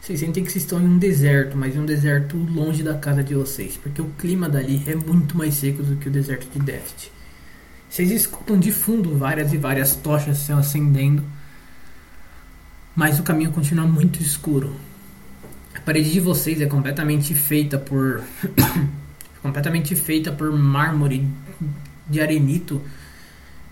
[0.00, 3.34] Vocês sentem que vocês estão em um deserto, mas um deserto longe da casa de
[3.34, 7.12] vocês, porque o clima dali é muito mais seco do que o deserto de Deft.
[7.88, 11.22] Vocês escutam de fundo várias e várias tochas se acendendo,
[12.96, 14.74] mas o caminho continua muito escuro.
[15.74, 18.22] A parede de vocês é completamente feita por
[19.42, 21.26] completamente feita por mármore
[22.08, 22.80] de arenito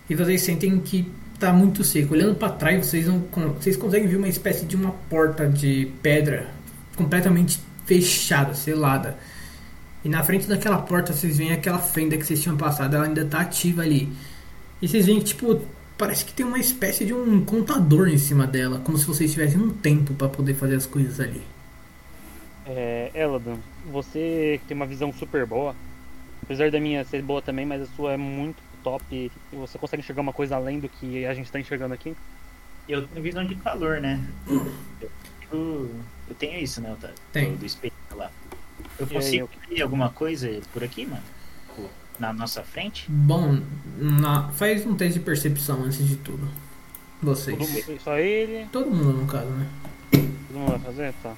[0.08, 2.15] e vocês sentem que está muito seco.
[2.15, 3.20] Olhando para trás, vocês, não,
[3.55, 6.49] vocês conseguem ver uma espécie de uma porta de pedra
[6.97, 9.17] completamente fechada, selada.
[10.05, 13.23] E na frente daquela porta vocês veem aquela fenda que vocês tinham passado, ela ainda
[13.23, 14.12] está ativa ali.
[14.83, 15.60] E vocês veem que, tipo,
[15.97, 19.60] parece que tem uma espécie de um contador em cima dela, como se vocês tivessem
[19.60, 21.42] um tempo para poder fazer as coisas ali.
[22.67, 23.57] É, Eladan,
[23.91, 25.75] você tem uma visão super boa.
[26.42, 30.02] Apesar da minha ser boa também, mas a sua é muito top e você consegue
[30.02, 32.16] enxergar uma coisa além do que a gente está enxergando aqui?
[32.89, 34.20] Eu tenho visão de calor, né?
[34.48, 34.73] Eu,
[35.52, 35.94] eu,
[36.28, 37.16] eu tenho isso, né, Otávio?
[37.32, 37.55] Tem.
[37.55, 38.31] Do, espelho lá.
[38.98, 41.23] Eu consigo ver alguma coisa por aqui, mano?
[41.68, 43.05] Tipo, Na nossa frente?
[43.08, 43.60] Bom,
[43.98, 46.48] na- faz um teste de percepção antes de tudo.
[47.23, 47.57] Vocês.
[47.58, 48.66] Todo- só ele?
[48.73, 49.66] Todo mundo, no caso, né?
[50.10, 51.15] Todo mundo vai fazer?
[51.23, 51.34] Tá.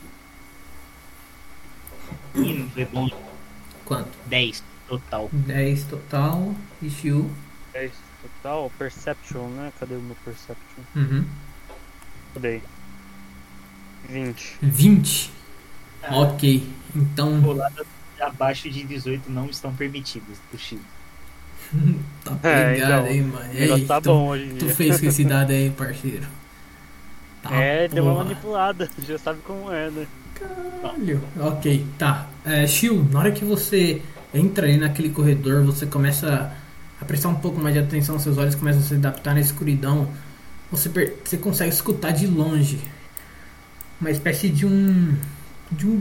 [2.35, 3.09] Ih, não foi bom.
[3.85, 4.11] Quanto?
[4.27, 4.63] 10
[4.99, 5.31] total.
[5.33, 6.55] 10 total.
[6.83, 7.31] E Shiu.
[7.73, 8.71] É isso, total.
[8.79, 9.73] Perception, né?
[9.79, 10.85] Cadê o meu Perception?
[10.97, 11.25] Uhum.
[12.35, 12.61] Cadê?
[14.09, 14.59] 20.
[14.61, 15.31] 20.
[16.03, 16.19] Ah.
[16.21, 16.63] Ok.
[16.95, 17.41] Então.
[17.41, 17.87] Roladas
[18.21, 20.83] abaixo de 18 não estão permitidas do Chile.
[22.25, 23.53] Tá É, pegado, então, hein, mano.
[23.53, 24.75] Ei, tá tu, bom hoje em tu dia.
[24.75, 26.27] fez com esse dado aí, parceiro.
[27.43, 28.25] Tá, É, deu uma porra.
[28.25, 28.89] manipulada.
[29.07, 30.07] Já sabe como é, né?
[30.35, 31.23] Caralho.
[31.39, 32.29] Ok, tá.
[32.45, 34.03] É, Shio, na hora que você
[34.35, 36.53] entra ali naquele corredor, você começa
[37.01, 40.09] a prestar um pouco mais de atenção, seus olhos começam a se adaptar na escuridão.
[40.71, 40.89] Você,
[41.25, 42.79] você consegue escutar de longe
[44.01, 45.15] uma espécie de um.
[45.71, 46.01] de um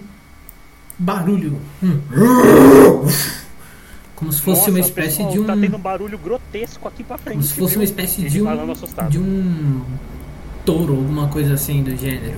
[0.97, 1.59] barulho.
[4.15, 5.45] Como se fosse Nossa, uma espécie pessoal de um.
[5.45, 7.35] Tá tendo um barulho grotesco aqui pra frente.
[7.35, 7.79] Como se fosse viu?
[7.79, 8.71] uma espécie Ele de um.
[8.71, 9.09] assustado.
[9.09, 9.81] de um.
[10.65, 12.37] touro, alguma coisa assim do gênero.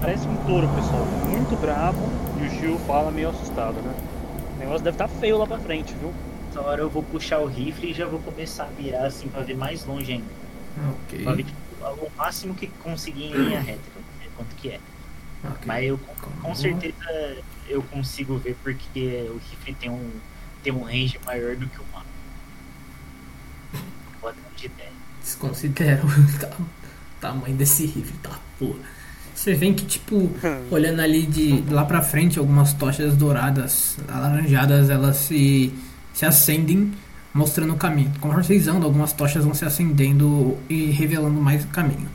[0.00, 1.06] Parece um touro, pessoal.
[1.28, 2.10] Muito bravo.
[2.40, 3.94] E o Gil fala meio assustado, né?
[4.70, 6.14] Negócio deve estar feio lá pra frente, viu?
[6.48, 9.42] Essa hora eu vou puxar o rifle e já vou começar a virar assim pra
[9.42, 10.26] ver mais longe ainda.
[10.92, 11.24] Ok.
[11.24, 13.80] Pra ver tipo, o máximo que conseguir em linha reta,
[14.36, 14.80] quanto que é.
[15.42, 15.58] ok.
[15.66, 16.36] Mas eu Calma.
[16.40, 16.94] com certeza
[17.68, 20.08] eu consigo ver porque o rifle tem um,
[20.62, 22.06] tem um range maior do que o mapa.
[24.20, 24.92] Pode ter de ideia.
[25.20, 26.56] Desconsidera o ta-
[27.20, 28.78] tamanho desse rifle, tá porra.
[29.40, 30.30] Você vê que, tipo,
[30.70, 35.72] olhando ali de lá pra frente, algumas tochas douradas, alaranjadas, elas se,
[36.12, 36.92] se acendem,
[37.32, 38.12] mostrando o caminho.
[38.20, 42.06] Conforme vocês andam, algumas tochas vão se acendendo e revelando mais o caminho.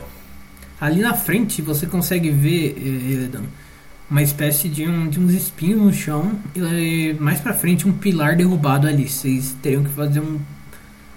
[0.80, 3.46] Ali na frente, você consegue ver, eh, Eledan,
[4.08, 7.92] uma espécie de, um, de uns espinhos no chão e eh, mais pra frente um
[7.92, 9.10] pilar derrubado ali.
[9.10, 10.40] Vocês teriam que fazer um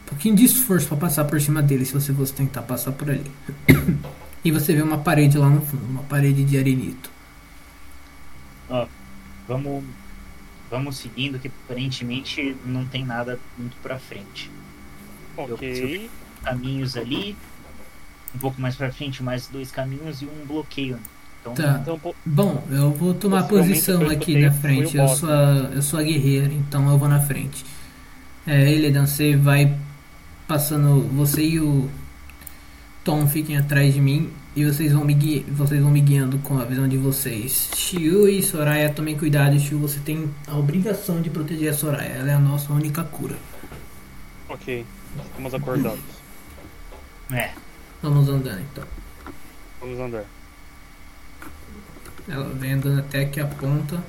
[0.07, 3.31] pouquinho de esforço para passar por cima dele se você fosse tentar passar por ali.
[4.44, 7.10] e você vê uma parede lá no fundo, uma parede de arenito.
[9.49, 9.83] Vamos,
[10.70, 14.50] vamos seguindo que aparentemente não tem nada muito pra frente.
[15.34, 16.10] Ok.
[16.44, 17.34] Caminhos ali,
[18.34, 20.99] um pouco mais pra frente mais dois caminhos e um bloqueio.
[21.41, 21.78] Então Tá.
[21.81, 24.97] Então, Bom, eu vou tomar posição eu aqui na frente.
[24.97, 27.65] Eu sou, a, eu sou a guerreira, então eu vou na frente.
[28.47, 29.75] É, Eledan, você vai
[30.47, 31.08] passando.
[31.15, 31.89] Você e o
[33.09, 36.59] Tom fiquem atrás de mim e vocês vão me, gui, vocês vão me guiando com
[36.59, 37.70] a visão de vocês.
[37.75, 39.59] Shiu e Soraya, tomem cuidado.
[39.59, 42.11] Shiu, você tem a obrigação de proteger a Soraya.
[42.17, 43.35] Ela é a nossa única cura.
[44.51, 44.85] ok.
[45.25, 46.01] Estamos acordados.
[47.33, 47.53] é,
[48.03, 48.85] Vamos andando então.
[49.81, 50.25] Vamos andar.
[52.28, 54.05] Ela vem andando até aqui a ponta.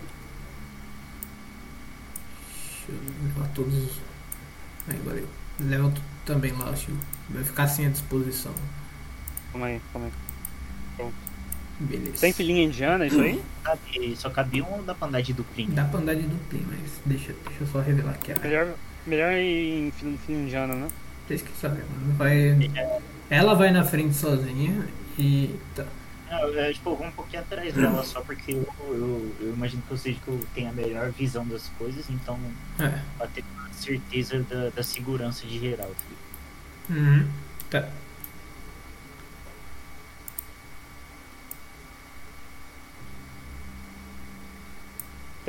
[2.51, 3.73] Deixa eu levar todos.
[3.75, 4.01] os-
[4.89, 5.25] Aí, valeu.
[5.57, 5.93] Leva
[6.25, 6.97] também lá, Chiu.
[7.29, 8.51] Vai ficar assim à disposição.
[9.51, 10.13] Calma aí, calma aí.
[11.79, 12.19] Beleza.
[12.19, 13.41] Tem filhinha indiana, isso aí?
[13.63, 15.71] cabe, só cabia um da pandade de duplinho.
[15.71, 18.33] Dá pra andar de duplinho, mas deixa, deixa eu só revelar aqui.
[18.33, 18.39] A...
[18.39, 18.73] Melhor,
[19.07, 20.89] melhor ir em filho, filho indiana, né?
[21.25, 22.13] Vocês que sabem, mano.
[22.17, 22.57] Vai...
[23.29, 24.85] Ela vai na frente sozinha
[25.17, 25.55] e.
[25.73, 25.85] Tá.
[26.29, 29.81] Não, eu, tipo, eu vou um pouquinho atrás dela só porque eu, eu, eu imagino
[29.87, 32.37] que eu seja que eu tenho a melhor visão das coisas, então
[32.79, 32.99] É.
[33.17, 35.91] pra ter certeza da, da segurança de geral.
[36.89, 37.25] Uhum.
[37.69, 37.87] Tá.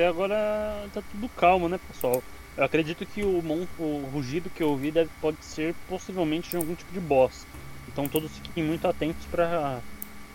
[0.01, 2.23] Até agora tá tudo calmo, né, pessoal?
[2.57, 6.55] Eu acredito que o, mon- o rugido que eu ouvi deve, pode ser possivelmente de
[6.57, 7.45] algum tipo de boss.
[7.87, 9.79] Então todos fiquem muito atentos pra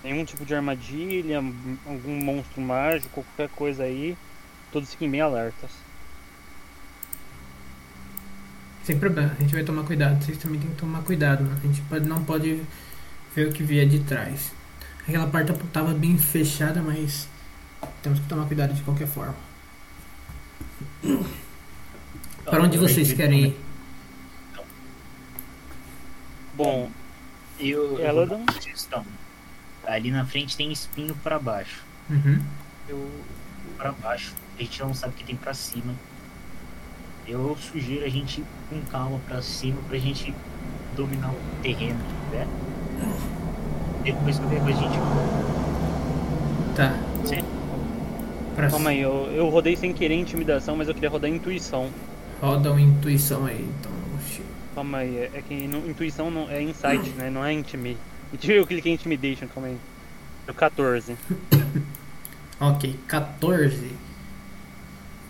[0.05, 1.39] nenhum tipo de armadilha,
[1.85, 4.17] algum monstro mágico, qualquer coisa aí.
[4.70, 5.70] Todos fiquem bem alertas.
[8.85, 10.25] Sem problema, a gente vai tomar cuidado.
[10.25, 11.59] Vocês também têm que tomar cuidado, mano.
[11.61, 12.62] A gente pode, não pode
[13.35, 14.53] ver o que vier de trás.
[15.09, 17.28] Aquela porta tava bem fechada, mas
[18.01, 19.56] temos que tomar cuidado de qualquer forma.
[22.44, 23.60] Para onde vocês querem ir?
[26.55, 26.91] Bom,
[27.59, 29.05] Eu, Ela não- uma sugestão.
[29.86, 31.83] Ali na frente tem espinho pra baixo.
[32.10, 32.39] Uhum.
[32.89, 33.10] Eu
[33.78, 34.35] pra baixo.
[34.59, 35.94] A gente não sabe o que tem pra cima.
[37.26, 40.35] Eu sugiro a gente ir com calma pra cima pra gente
[40.94, 41.99] dominar o terreno,
[42.31, 42.47] né?
[44.05, 44.99] Depois qualquer coisa a gente
[46.76, 46.93] Tá.
[47.25, 47.56] Sim.
[48.57, 51.91] Pra calma aí, eu, eu rodei sem querer intimidação, mas eu queria rodar intuição.
[52.41, 53.93] Roda uma intuição aí, então.
[54.75, 57.31] Calma aí, é é que intuição não, é insight, né?
[57.31, 57.99] Não é intimidate.
[58.47, 59.76] Eu cliquei em intimidation, calma aí.
[60.44, 61.17] Deu 14.
[62.59, 63.86] Ok, 14.
[63.86, 63.91] O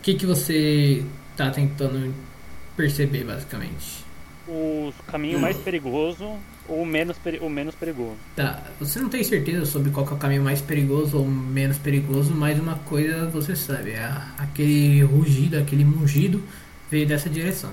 [0.03, 1.05] que, que você
[1.37, 2.15] tá tentando
[2.77, 4.05] perceber, basicamente?
[4.49, 8.17] O caminho mais perigoso ou o menos, peri- o menos perigoso.
[8.37, 11.79] Tá, você não tem certeza sobre qual que é o caminho mais perigoso ou menos
[11.79, 14.09] perigoso, mas uma coisa você sabe, é
[14.39, 16.43] aquele rugido, aquele mugido
[16.91, 17.73] veio dessa direção.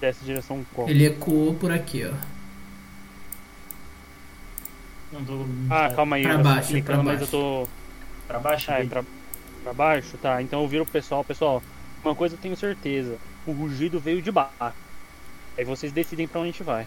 [0.00, 0.88] Dessa direção qual?
[0.88, 2.14] Ele ecoou por aqui, ó.
[5.12, 5.44] não tô.
[5.68, 7.68] Ah, calma aí, Pra eu tô baixo, clicando, pra mas eu tô.
[8.26, 9.04] Pra baixo Ah, é pra,
[9.64, 10.16] pra baixo?
[10.18, 11.24] Tá, então eu viro pro pessoal.
[11.24, 11.62] Pessoal,
[12.04, 14.74] uma coisa eu tenho certeza: o rugido veio de baixo.
[15.60, 16.86] Aí vocês decidem pra onde a gente vai.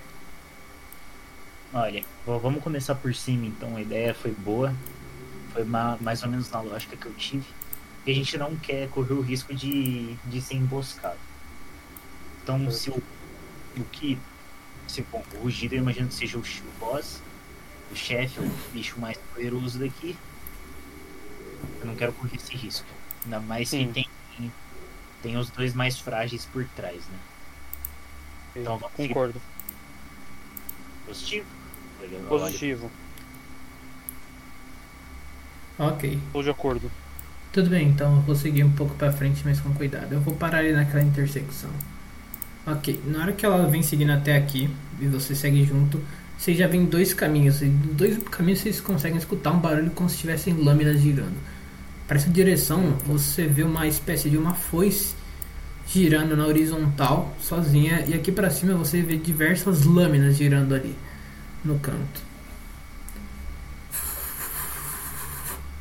[1.72, 3.76] Olha, vamos começar por cima então.
[3.76, 4.74] A ideia foi boa.
[5.53, 7.45] Foi ma- mais ou menos na lógica que eu tive.
[8.03, 11.19] E a gente não quer correr o risco de, de ser emboscado.
[12.42, 12.95] Então, se o,
[13.77, 14.18] o que.
[14.88, 17.22] Se bom, o rugido eu imagino que seja o, o boss,
[17.92, 20.18] o chefe, o bicho mais poderoso daqui.
[21.80, 22.88] Eu não quero correr esse risco.
[23.24, 23.85] Ainda mais Sim.
[23.85, 24.52] que tem,
[25.22, 27.19] tem os dois mais frágeis por trás, né?
[28.56, 29.41] Então, vamos Concordo.
[31.06, 31.45] Positivo?
[32.27, 32.91] Positivo.
[35.80, 36.19] Ok.
[36.32, 36.91] Tô de acordo.
[37.51, 40.14] Tudo bem, então eu vou seguir um pouco pra frente, mas com cuidado.
[40.14, 41.69] Eu vou parar ali naquela intersecção.
[42.65, 46.01] Ok, na hora que ela vem seguindo até aqui e você segue junto,
[46.38, 47.61] vocês já vêm dois caminhos.
[47.61, 51.35] E dois caminhos vocês conseguem escutar um barulho como se tivessem lâminas girando.
[52.07, 55.14] Para essa direção, você vê uma espécie de uma foice
[55.88, 60.95] girando na horizontal, sozinha, e aqui pra cima você vê diversas lâminas girando ali
[61.64, 62.22] no canto.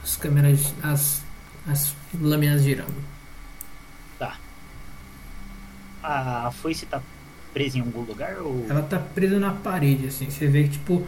[0.03, 1.23] As câmeras, as,
[1.67, 3.13] as lâminas girando.
[6.03, 7.01] A foice tá
[7.55, 8.67] presa em algum lugar ou.
[8.69, 10.29] Ela tá presa na parede, assim.
[10.29, 11.07] Você vê que, tipo,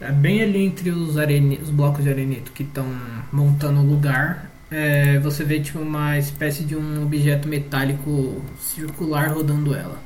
[0.00, 1.58] é bem ali entre os, arene...
[1.58, 2.86] os blocos de arenito que estão
[3.30, 4.50] montando o lugar.
[4.70, 10.00] É, você vê, tipo, uma espécie de um objeto metálico circular rodando ela.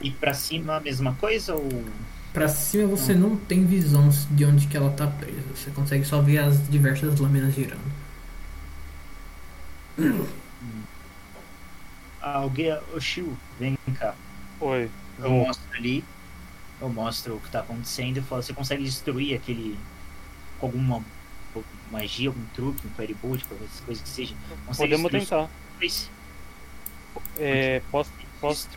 [0.00, 1.84] E pra cima a mesma coisa ou.
[2.32, 5.42] Pra cima você não tem visão de onde que ela tá presa.
[5.54, 7.92] Você consegue só ver as diversas lâminas girando.
[12.20, 12.76] Ah, alguém.
[13.00, 14.14] Shio, vem cá.
[14.60, 14.90] Oi.
[15.18, 16.04] Eu mostro ali.
[16.80, 19.78] Eu mostro o que tá acontecendo e falo, você consegue destruir aquele.
[20.58, 21.04] com alguma
[21.90, 24.34] magia, algum truque, um fairybolt, qualquer coisa que seja.
[24.76, 25.48] Podemos tentar.
[27.38, 28.68] É, posso, posso.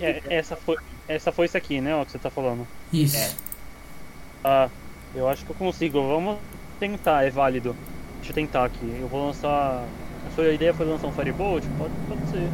[0.00, 0.76] É, essa foi.
[1.06, 1.94] Essa foi isso aqui, né?
[1.94, 2.66] Ó, que você tá falando.
[2.92, 3.16] Isso.
[3.16, 3.32] É.
[4.44, 4.68] Ah,
[5.14, 6.00] eu acho que eu consigo.
[6.06, 6.38] Vamos
[6.78, 7.74] tentar, é válido.
[8.16, 8.96] Deixa eu tentar aqui.
[9.00, 9.84] Eu vou lançar.
[10.26, 11.64] A sua ideia foi lançar um Firebolt?
[11.78, 12.48] Pode, pode ser.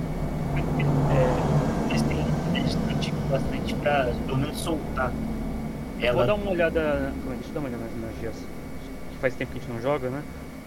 [1.10, 5.10] É, Eles têm destrutivo bastante pra pelo menos soltar.
[5.10, 6.26] eu vou Ela.
[6.26, 7.12] dar uma olhada.
[7.28, 8.34] Deixa eu dar uma olhada nas magias.
[9.24, 10.22] Faz tempo que a gente não joga, né?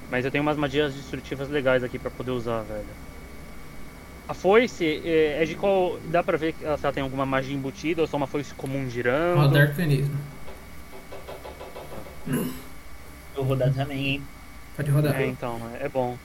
[0.10, 2.88] Mas eu tenho umas magias destrutivas legais aqui pra poder usar, velho.
[4.28, 6.00] A foice é, é de qual.
[6.10, 8.56] Dá pra ver que ela- se ela tem alguma magia embutida ou só uma foice
[8.56, 9.38] comum girando?
[9.38, 10.18] Roda arcanismo.
[12.26, 14.24] Eu vou dar também, hein?
[14.76, 15.22] Pode rodar.
[15.22, 16.18] É, então, é, é bom.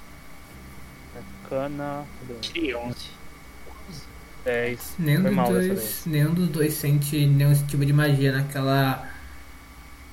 [1.44, 2.06] Arcana.
[2.40, 3.10] Tirei 11.
[4.42, 4.94] 10.
[4.98, 9.06] Nenhum Foi dos, dois, nenhum dos dois sente nenhum tipo de magia naquela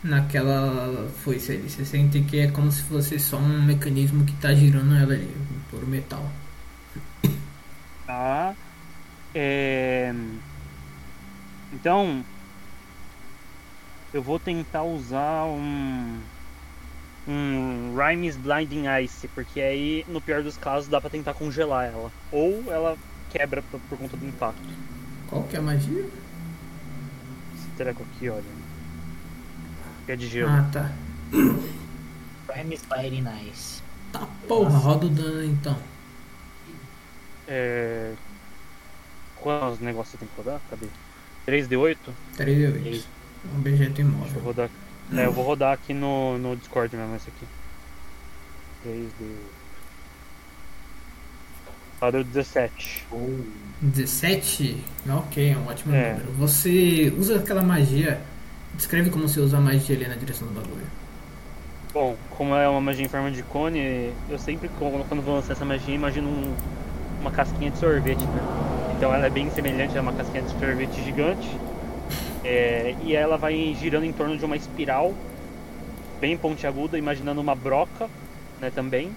[0.03, 1.69] naquela foice ali.
[1.69, 5.35] Você sente que é como se fosse só um mecanismo que tá girando ela ali,
[5.69, 6.25] por metal.
[8.05, 8.55] Tá.
[9.33, 10.13] É...
[11.73, 12.23] Então.
[14.11, 16.19] Eu vou tentar usar um.
[17.27, 22.11] Um Rhymes Blinding Ice, porque aí, no pior dos casos, dá pra tentar congelar ela.
[22.31, 22.97] Ou ela
[23.29, 24.67] quebra por, por conta do impacto.
[25.27, 26.09] Qual que é a magia?
[27.55, 28.58] Esse treco aqui, olha.
[30.09, 30.49] Que é de gelo.
[30.49, 30.91] Ah, tá.
[32.47, 33.83] Prime Spire Nice.
[34.11, 35.77] Tá porra, roda o dano então.
[37.47, 38.13] É.
[39.35, 40.59] Quantos negócios você tem que rodar?
[40.67, 40.87] Cadê?
[41.47, 41.97] 3D8?
[42.37, 43.07] 3 de 8.
[43.53, 44.41] Um objeto Deixa eu imóvel.
[44.41, 44.69] rodar.
[45.13, 47.45] É, eu vou rodar aqui no, no Discord mesmo esse aqui.
[48.87, 49.35] 3D8.
[51.99, 53.05] Padrão 17.
[53.11, 53.45] Ou
[53.79, 54.83] 17?
[55.07, 56.13] Ok, é um ótimo É.
[56.13, 56.31] número.
[56.31, 58.19] Você usa aquela magia.
[58.79, 60.85] Descreve como você usa a magia ali na direção do bagulho.
[61.93, 65.51] Bom, como é uma magia em forma de cone, eu sempre, quando quando vou lançar
[65.51, 66.55] essa magia, imagino um-
[67.19, 68.93] uma casquinha de sorvete, né?
[68.95, 71.49] Então ela é bem semelhante a uma casquinha de sorvete gigante.
[72.45, 75.13] É, e ela vai girando em torno de uma espiral
[76.21, 78.07] bem pontiaguda, imaginando uma broca,
[78.61, 79.11] né, também.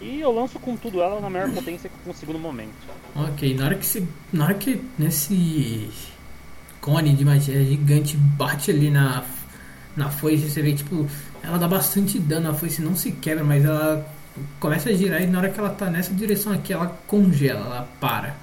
[0.00, 2.70] E eu lanço com tudo ela na maior potência que eu consigo no momento.
[3.16, 4.06] Ok, na hora que se.
[4.32, 5.90] Na hora que nesse
[6.84, 9.24] cone de magia gigante bate ali na,
[9.96, 11.08] na foice, você vê tipo.
[11.42, 14.06] Ela dá bastante dano, a foice não se quebra, mas ela
[14.60, 17.82] começa a girar e na hora que ela tá nessa direção aqui, ela congela, ela
[18.00, 18.36] para.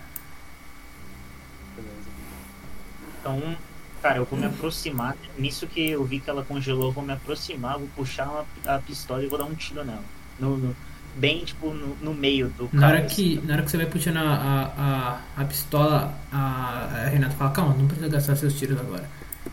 [3.19, 3.57] Então,
[4.01, 5.15] cara, eu vou me aproximar.
[5.37, 9.23] Nisso que eu vi que ela congelou, eu vou me aproximar, vou puxar a pistola
[9.23, 10.03] e vou dar um tiro nela.
[10.39, 10.75] No, no-
[11.15, 12.97] bem, tipo, no, no meio do Na cara.
[12.97, 17.09] hora que, na hora que você vai puxando a, a, a, a pistola, a, a
[17.09, 19.03] Renata fala, calma, não precisa gastar seus tiros agora.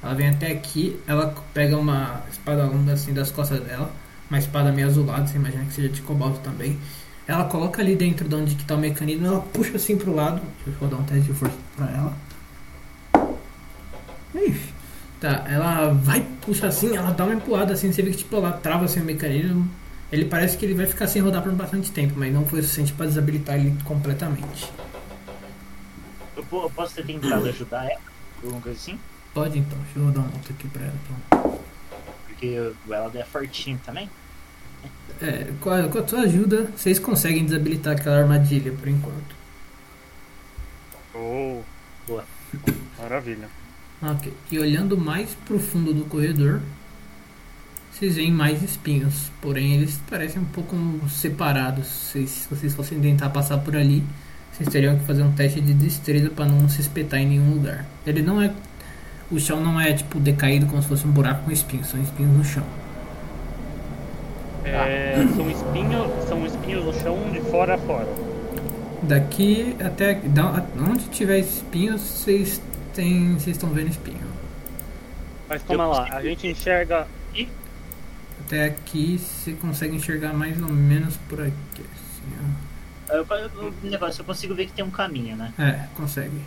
[0.03, 3.91] Ela vem até aqui, ela pega uma espada longa assim das costas dela,
[4.31, 6.79] uma espada meio azulada, você imagina que seja de cobalto também.
[7.27, 10.41] Ela coloca ali dentro de onde que tá o mecanismo, ela puxa assim pro lado.
[10.65, 12.17] Deixa eu dar um teste de força pra ela.
[14.35, 14.75] Ixi.
[15.21, 18.53] Tá, ela vai, puxa assim, ela dá uma empurrada assim, você vê que tipo, ela
[18.53, 19.69] trava assim o mecanismo.
[20.11, 22.63] Ele parece que ele vai ficar sem rodar por bastante tempo, mas não foi o
[22.63, 24.71] suficiente pra desabilitar ele completamente.
[26.37, 28.01] Eu, po- eu posso ter tentado ajudar ela,
[28.43, 28.99] alguma coisa assim?
[29.35, 31.61] Pode então, deixa eu rodar um outro aqui pra ela então.
[32.27, 32.57] Porque
[32.89, 34.09] ela é fortinho também.
[35.21, 39.37] É, com a, com a sua ajuda, vocês conseguem desabilitar aquela armadilha por enquanto.
[41.15, 41.63] Oh,
[42.07, 42.25] Boa.
[42.99, 43.49] maravilha.
[44.01, 44.33] Ok.
[44.51, 46.63] E olhando mais pro fundo do corredor,
[47.99, 49.31] vocês veem mais espinhos.
[49.41, 50.77] Porém, eles parecem um pouco
[51.09, 51.87] separados.
[51.87, 54.05] Vocês, se vocês fossem tentar passar por ali,
[54.53, 57.85] vocês teriam que fazer um teste de destreza para não se espetar em nenhum lugar.
[58.07, 58.53] Ele não é.
[59.31, 62.37] O chão não é tipo decaído como se fosse um buraco com espinhos, são espinhos
[62.37, 62.65] no chão.
[64.65, 68.09] É, são espinhos, são espinhos no chão de fora a fora.
[69.03, 72.61] Daqui até da- onde tiver espinhos, vocês
[72.95, 74.17] têm, vocês estão vendo espinho.
[75.49, 77.07] Mas calma lá, a gente enxerga.
[78.49, 81.53] Até aqui você consegue enxergar mais ou menos por aqui.
[81.95, 82.33] assim,
[83.11, 85.55] Eu, eu- o negócio, eu consigo ver que tem um caminho, né?
[85.59, 85.63] ó.
[85.63, 86.41] É, consegue.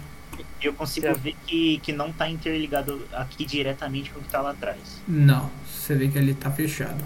[0.61, 1.19] E eu consigo Certo.
[1.19, 5.03] ver que, que não tá interligado aqui diretamente com o que tá lá atrás.
[5.07, 7.03] Não, você vê que ele tá fechado.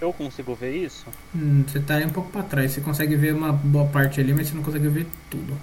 [0.00, 1.14] Eu consigo ver isso?
[1.34, 4.32] Hum, Você tá aí um pouco pra trás, você consegue ver uma boa parte ali,
[4.34, 5.56] mas você não consegue ver tudo.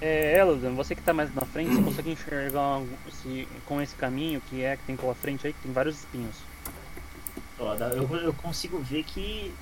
[0.00, 2.80] É, Elodan, você que tá mais na frente, você consegue enxergar
[3.10, 6.47] se, com esse caminho que é que tem pela frente aí, que tem vários espinhos.
[7.58, 9.52] Ó, dá- eu, eu consigo ver que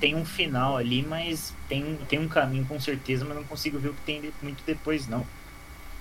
[0.00, 3.88] tem um final ali, mas tem, tem um caminho com certeza, mas não consigo ver
[3.90, 5.24] o que tem muito depois, não.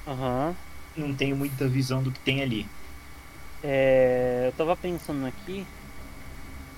[0.07, 0.55] Aham.
[0.95, 2.67] Não tenho muita visão do que tem ali.
[3.63, 5.65] É, eu tava pensando aqui.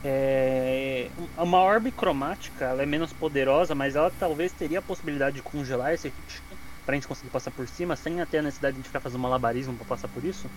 [0.03, 5.41] É, uma orbe cromática, ela é menos poderosa, mas ela talvez teria a possibilidade de
[5.41, 6.43] congelar esse hit
[6.85, 9.85] pra gente conseguir passar por cima, sem até a necessidade de ficar fazendo malabarismo pra
[9.85, 10.47] passar por isso.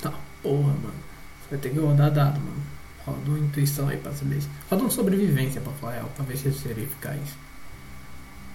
[0.00, 1.15] Tá, porra, mano.
[1.50, 2.62] Vai ter que rodar dado, mano.
[3.04, 4.40] Roda uma intuição aí pra saber.
[4.40, 7.20] se- Roda uma sobrevivência pra falar, pra ver se seria eficaz.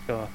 [0.09, 0.25] Ó.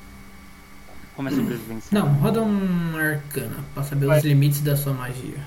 [1.14, 1.88] Como é sobrevivência?
[1.98, 4.18] Não, roda um arcana pra saber Vai.
[4.18, 5.38] os limites da sua magia.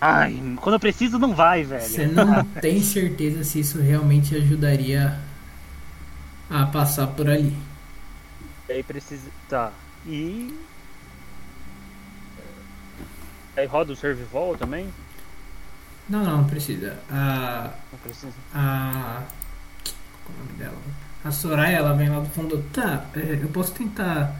[0.00, 1.82] Ai, quando eu preciso não vai, velho.
[1.82, 5.16] Você não tem certeza se isso realmente ajudaria
[6.50, 7.56] a passar por ali.
[8.68, 9.30] Aí precisa.
[9.48, 9.70] Tá.
[10.06, 10.52] E.
[13.56, 14.88] Aí roda o Survival também?
[16.08, 16.98] Não, não, não precisa.
[17.10, 17.70] A.
[17.92, 18.32] Não precisa.
[18.54, 19.22] A.
[20.24, 20.78] Qual é o nome dela?
[21.24, 22.64] A Soraya, ela vem lá do fundo.
[22.72, 24.34] Tá, é, eu posso tentar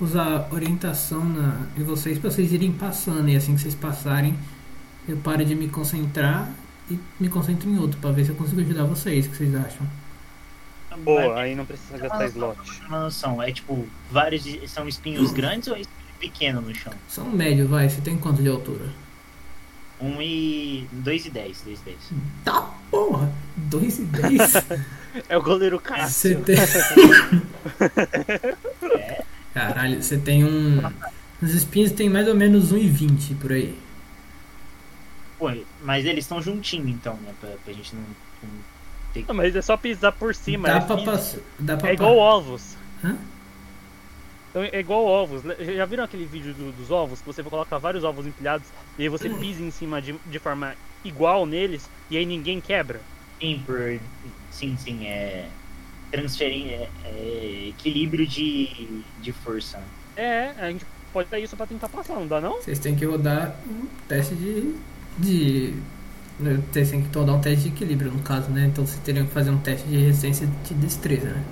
[0.00, 3.28] usar orientação na, em vocês pra vocês irem passando.
[3.28, 4.36] E assim que vocês passarem,
[5.08, 6.50] eu paro de me concentrar
[6.90, 9.26] e me concentro em outro pra ver se eu consigo ajudar vocês.
[9.26, 9.86] O que vocês acham?
[11.04, 12.58] Boa, aí não precisa gastar slot.
[12.88, 16.92] Uma noção, é tipo, vários são espinhos grandes ou espinho pequeno no chão?
[17.08, 17.88] São médio, vai.
[17.88, 18.86] Você tem quanto de altura?
[20.00, 20.86] 1 e.
[20.92, 21.96] 2 e 10, 2 e 10.
[22.44, 23.32] Tá porra!
[23.56, 24.52] 2 e 10?
[25.30, 26.44] É o goleiro Você Cássio.
[26.44, 26.56] tem.
[28.94, 30.82] É, Caralho, você tem um.
[31.40, 33.74] Os espinhos tem mais ou menos 1,20 por aí.
[35.38, 35.50] pô,
[35.82, 37.32] mas eles estão juntinhos então, né?
[37.40, 38.02] Pra, pra gente não,
[38.42, 38.50] não
[39.14, 40.68] ter Não, mas é só pisar por cima.
[40.68, 40.96] dá, é pra
[41.58, 42.76] dá pra É igual ovos.
[43.02, 43.16] Hã?
[44.56, 45.42] Então é igual ovos.
[45.76, 47.20] Já viram aquele vídeo do- dos ovos?
[47.20, 48.66] Que você coloca vários ovos empilhados
[48.98, 52.98] e aí você pisa em cima de, de forma igual neles e aí ninguém quebra?
[53.38, 54.00] Sim, por.
[54.50, 55.46] Sim, sim, é.
[56.10, 56.68] Transferir.
[56.72, 59.78] É, é equilíbrio de, de força.
[60.16, 62.54] É, a gente pode dar isso pra tentar passar, não dá não?
[62.54, 64.74] Vocês têm que rodar um teste de.
[65.18, 65.74] de.
[66.40, 68.64] né, Vocês têm que rodar um teste de equilíbrio, no caso, né?
[68.72, 71.44] Então vocês teriam que fazer um teste de resistência de destreza, né?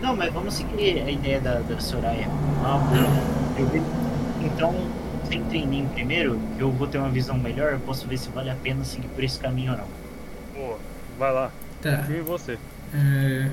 [0.00, 2.34] Não, mas vamos seguir a ideia da, da Soraya.
[2.58, 3.28] Ah, boa.
[3.54, 3.86] Eu vi-
[4.38, 8.30] Então, sem treininho primeiro, que eu vou ter uma visão melhor, eu posso ver se
[8.30, 9.88] vale a pena seguir por esse caminho ou não.
[10.52, 11.58] Boa, vai lá.
[11.80, 12.06] Tá.
[12.08, 12.60] Em você.
[12.92, 13.52] É,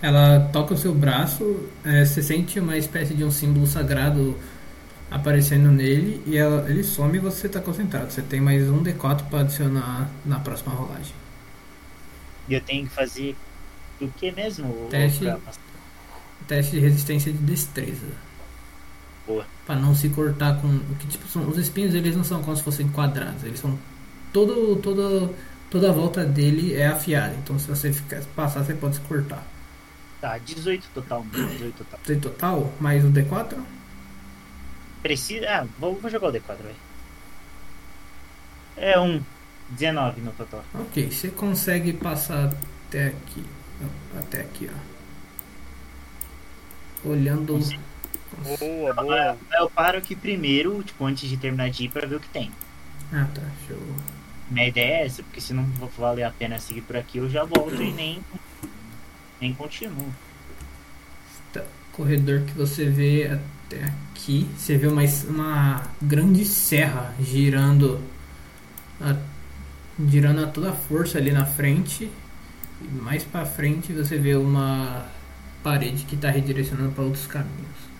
[0.00, 4.36] Ela toca o seu braço, é, você sente uma espécie de um símbolo sagrado
[5.10, 8.12] aparecendo nele e ela- ele some e você está concentrado.
[8.12, 11.14] Você tem mais um D4 para adicionar na próxima rolagem.
[12.46, 13.36] E eu tenho que fazer
[14.04, 14.88] o que mesmo?
[14.90, 15.24] Teste.
[15.24, 15.38] Pra?
[16.48, 18.06] Teste de resistência de destreza.
[19.26, 19.46] Boa.
[19.66, 20.68] Para não se cortar com.
[20.68, 23.78] o que tipo são Os espinhos eles não são como se fossem quadrados, eles são.
[24.32, 25.34] Todo, todo,
[25.70, 27.34] toda a volta dele é afiada.
[27.34, 29.46] Então se você ficar, passar, você pode se cortar.
[30.20, 31.26] Tá, 18 total.
[31.32, 32.00] 18 total.
[32.04, 33.58] Tem total, mais o D4?
[35.02, 35.46] Precisa.
[35.48, 36.74] Ah, vou, vou jogar o D4, vai.
[38.76, 39.20] É um.
[39.70, 40.64] 19 no total.
[40.74, 42.52] Ok, você consegue passar
[42.88, 43.44] até aqui.
[44.18, 44.68] Até aqui,
[47.04, 47.08] ó.
[47.08, 47.58] Olhando.
[48.58, 49.36] Boa, boa.
[49.58, 52.50] Eu paro aqui primeiro, tipo, antes de terminar de ir pra ver o que tem.
[53.12, 53.42] Ah, tá.
[53.66, 53.78] Show.
[54.50, 57.28] Minha ideia é essa, porque se não va- valer a pena seguir por aqui, eu
[57.28, 58.20] já volto e nem.
[59.40, 60.12] Nem continuo.
[61.52, 61.62] Tá.
[61.92, 63.26] Corredor que você vê
[63.66, 64.48] até aqui.
[64.56, 68.00] Você vê uma, uma grande serra girando.
[69.00, 69.16] A,
[70.08, 72.10] girando a toda força ali na frente.
[72.92, 75.10] Mais pra frente você vê uma
[75.62, 77.90] parede que tá redirecionando para outros caminhos.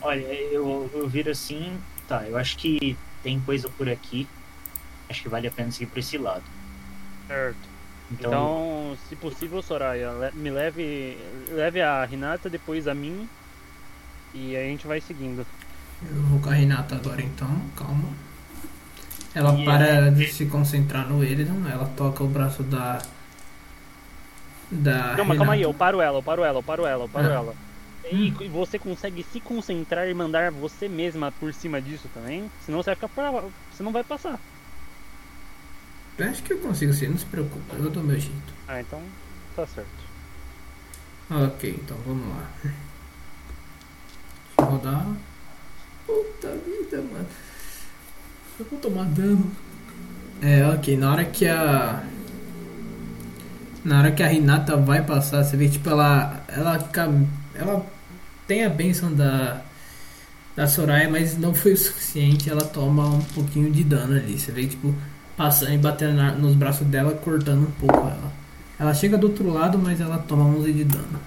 [0.00, 1.84] Olha, eu, eu viro assim.
[2.06, 4.28] Tá, eu acho que tem coisa por aqui.
[5.08, 6.44] Acho que vale a pena seguir por esse lado.
[7.26, 7.68] Certo.
[8.10, 11.16] Então, Então, se possível, Soraya, me leve,
[11.48, 13.28] leve a Renata, depois a mim.
[14.34, 15.46] E aí a gente vai seguindo.
[16.02, 18.16] Eu vou com a Renata agora então, calma.
[19.34, 23.00] Ela E para de se concentrar no Eridon, ela toca o braço da.
[24.70, 25.14] Da.
[25.16, 27.32] Calma, calma aí, eu paro ela, eu paro ela, eu paro ela, eu paro Ah.
[27.34, 27.54] ela.
[28.10, 32.50] E e você consegue se concentrar e mandar você mesma por cima disso também?
[32.64, 33.44] Senão você vai ficar pra...
[33.72, 34.38] Você não vai passar.
[36.18, 38.52] Eu acho que eu consigo sim, não se preocupe, eu dou meu jeito.
[38.66, 39.00] Ah, então
[39.54, 39.88] tá certo.
[41.30, 42.50] Ok, então vamos lá.
[42.64, 42.74] Deixa
[44.58, 45.06] eu rodar.
[46.06, 47.28] Puta vida, mano.
[48.60, 49.50] Eu vou tomar dano.
[50.42, 52.02] É, ok, na hora que a.
[53.82, 56.44] Na hora que a Renata vai passar, você vê tipo ela.
[56.48, 56.78] Ela.
[57.54, 57.86] Ela
[58.46, 59.62] tem a benção da.
[60.54, 62.50] Da Soraya, mas não foi o suficiente.
[62.50, 64.38] Ela toma um pouquinho de dano ali.
[64.38, 64.94] Você vê tipo.
[65.38, 68.30] Passando e batendo na- nos braços dela, cortando um pouco ela.
[68.78, 71.18] Ela chega do outro lado, mas ela toma 11 de dano.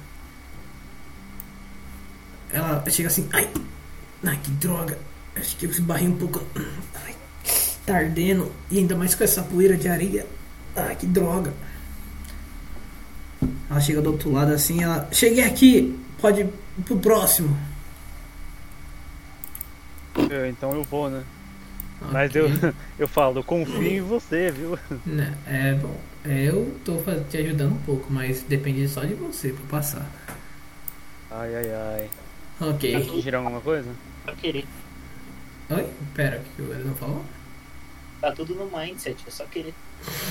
[2.52, 3.50] Ela chega assim, ai,
[4.24, 5.00] ai que droga.
[5.36, 6.44] Acho que eu esbarrei um pouco.
[7.04, 7.13] Ai,
[7.86, 8.52] tá ardendo.
[8.72, 10.26] E ainda mais com essa poeira de areia.
[10.76, 11.54] Ai, que droga.
[13.70, 15.08] Ela chega do outro lado assim, ela.
[15.12, 16.00] Cheguei aqui!
[16.22, 16.50] Pode ir
[16.86, 17.58] pro próximo.
[20.30, 21.24] Eu- então eu vou, né?
[22.12, 22.42] Mas Ok.
[22.42, 22.50] eu,
[23.00, 24.78] eu falo, eu confio em você, viu?
[25.06, 26.00] Né, É bom.
[26.26, 26.98] Eu tô
[27.30, 30.06] te ajudando um pouco, mas depende só de você pra passar.
[31.30, 32.10] Ai, ai, ai.
[32.70, 32.92] Ok.
[32.92, 33.90] Quer girar alguma coisa?
[34.26, 34.66] só querer.
[35.70, 35.88] Oi?
[36.14, 37.26] Pera, o que o não falou?
[38.24, 39.74] Tá tudo no mindset, é só querer.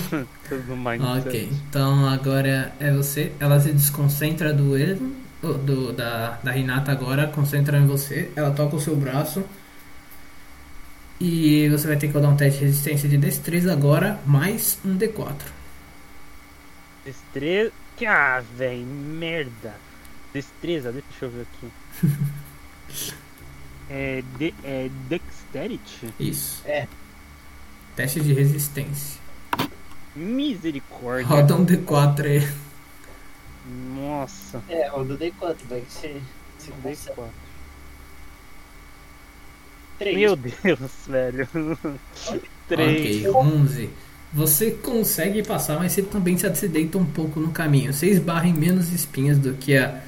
[0.48, 1.28] Tudo no mindset.
[1.28, 3.32] Ok, então agora é você.
[3.38, 5.10] Ela se desconcentra do Eredon,
[5.42, 8.32] oh, do, da, da Renata agora, concentra em você.
[8.34, 9.44] Ela toca o seu braço.
[11.20, 14.96] E você vai ter que rodar um teste de resistência de destreza agora, mais um
[14.96, 15.34] D4.
[17.04, 17.72] Destreza.
[18.06, 19.74] Ah, velho, merda.
[20.32, 21.70] Destreza, deixa eu ver aqui.
[23.90, 26.14] É, de, é Dexterity?
[26.18, 26.62] Isso.
[26.64, 26.88] É.
[27.96, 29.20] Teste de resistência.
[30.14, 31.26] Misericórdia.
[31.26, 32.48] Roda um D4 aí.
[33.94, 34.62] Nossa.
[34.68, 35.64] É, roda dei quanto?
[35.68, 36.20] Vai que você.
[36.58, 37.20] você consegue.
[37.20, 37.28] D4.
[39.98, 40.16] Três.
[40.16, 41.48] Meu Deus, velho.
[42.68, 43.26] Três.
[43.26, 43.90] Ok, 11.
[44.32, 47.92] Você consegue passar, mas você também se acidenta um pouco no caminho.
[47.92, 50.00] Você esbarra em menos espinhas do que a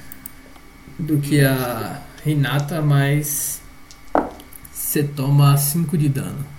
[0.97, 3.61] do que a Renata, mas
[4.71, 6.54] você toma 5 de dano.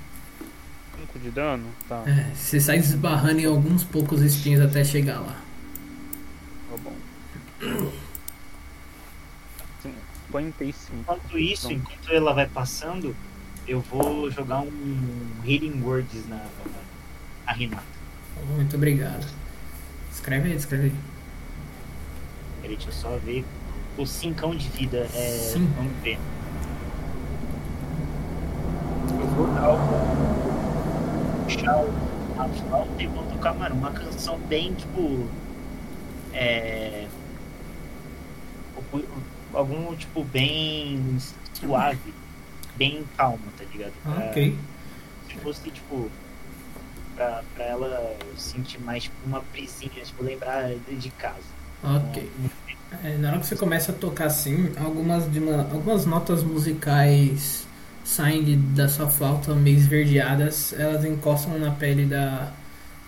[1.26, 1.64] 5 de dano?
[1.88, 5.36] Tá, É, você sai esbarrando em alguns poucos espinhos até chegar lá.
[6.70, 6.96] tá bom.
[10.30, 10.96] 55.
[11.00, 11.80] Enquanto isso, Pronto.
[11.80, 13.14] enquanto ela vai passando,
[13.66, 14.98] eu vou jogar um
[15.44, 16.44] Healing Words na,
[17.46, 17.82] na Renata.
[18.54, 19.26] Muito obrigado.
[20.12, 20.94] Escreve aí, escreve aí.
[22.62, 23.44] Peraí, deixa eu só ver.
[23.96, 25.50] O 5 de vida é.
[25.52, 25.72] Cinco.
[25.76, 26.18] Vamos ver.
[29.18, 30.15] Eu vou dar o.
[31.46, 31.92] Puxar o-
[32.68, 35.26] flauta e vou tocar, mano, uma canção bem tipo.
[36.34, 37.06] É.
[39.54, 41.18] Algum tipo bem
[41.54, 42.12] suave,
[42.76, 43.92] bem calmo, tá ligado?
[44.02, 44.56] Pra- Ok.
[45.28, 46.10] se fosse tipo
[47.14, 51.38] pra, pra ela sentir mais tipo uma brisinha, tipo, lembrar de de casa.
[51.82, 52.30] Ok.
[53.02, 57.65] É, na hora que você começa a tocar assim, algumas, de uma- algumas notas musicais
[58.06, 62.52] saem da sua flauta meio esverdeadas, elas encostam na pele da,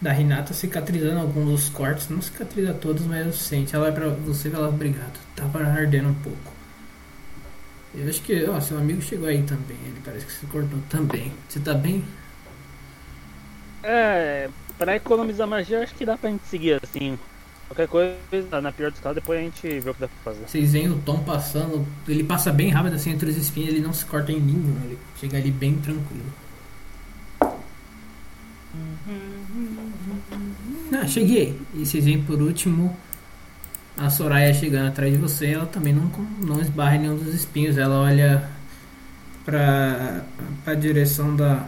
[0.03, 2.09] da Renata, cicatrizando alguns dos cortes.
[2.09, 3.75] Não cicatriza todos, mas sente.
[3.75, 5.19] Ela vai pra você e fala, obrigado.
[5.37, 6.53] Tava ardendo um pouco.
[7.95, 9.79] Eu acho que, ó, seu amigo chegou aí também.
[9.87, 11.33] Ele parece que se cortou também.
[11.49, 12.05] Você tá bem?
[13.83, 17.17] É, pra economizar magia, acho que dá pra gente seguir assim.
[17.69, 20.49] Qualquer coisa, na pior dos casos, depois a gente vê o que dá pra fazer.
[20.49, 23.93] Vocês veem o Tom passando, ele passa bem rápido assim entre os espinhos, ele não
[23.93, 26.25] se corta em nenhum, ele chega ali bem tranquilo.
[30.93, 31.61] Ah, cheguei.
[31.75, 32.97] E vocês veem por último
[33.99, 37.77] a Soraya chegando atrás de você, ela também não, não esbarra em nenhum dos espinhos,
[37.77, 38.49] ela olha
[39.45, 40.25] pra,
[40.65, 41.67] pra direção da,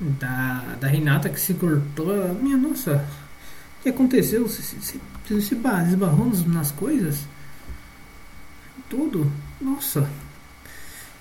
[0.00, 2.34] da da Renata que se cortou.
[2.34, 3.04] Minha nossa,
[3.82, 4.46] que aconteceu?
[4.48, 4.62] Você,
[5.40, 7.26] se ba- esbarrou nas- coisas?
[8.88, 9.30] Tudo?
[9.60, 10.08] Nossa.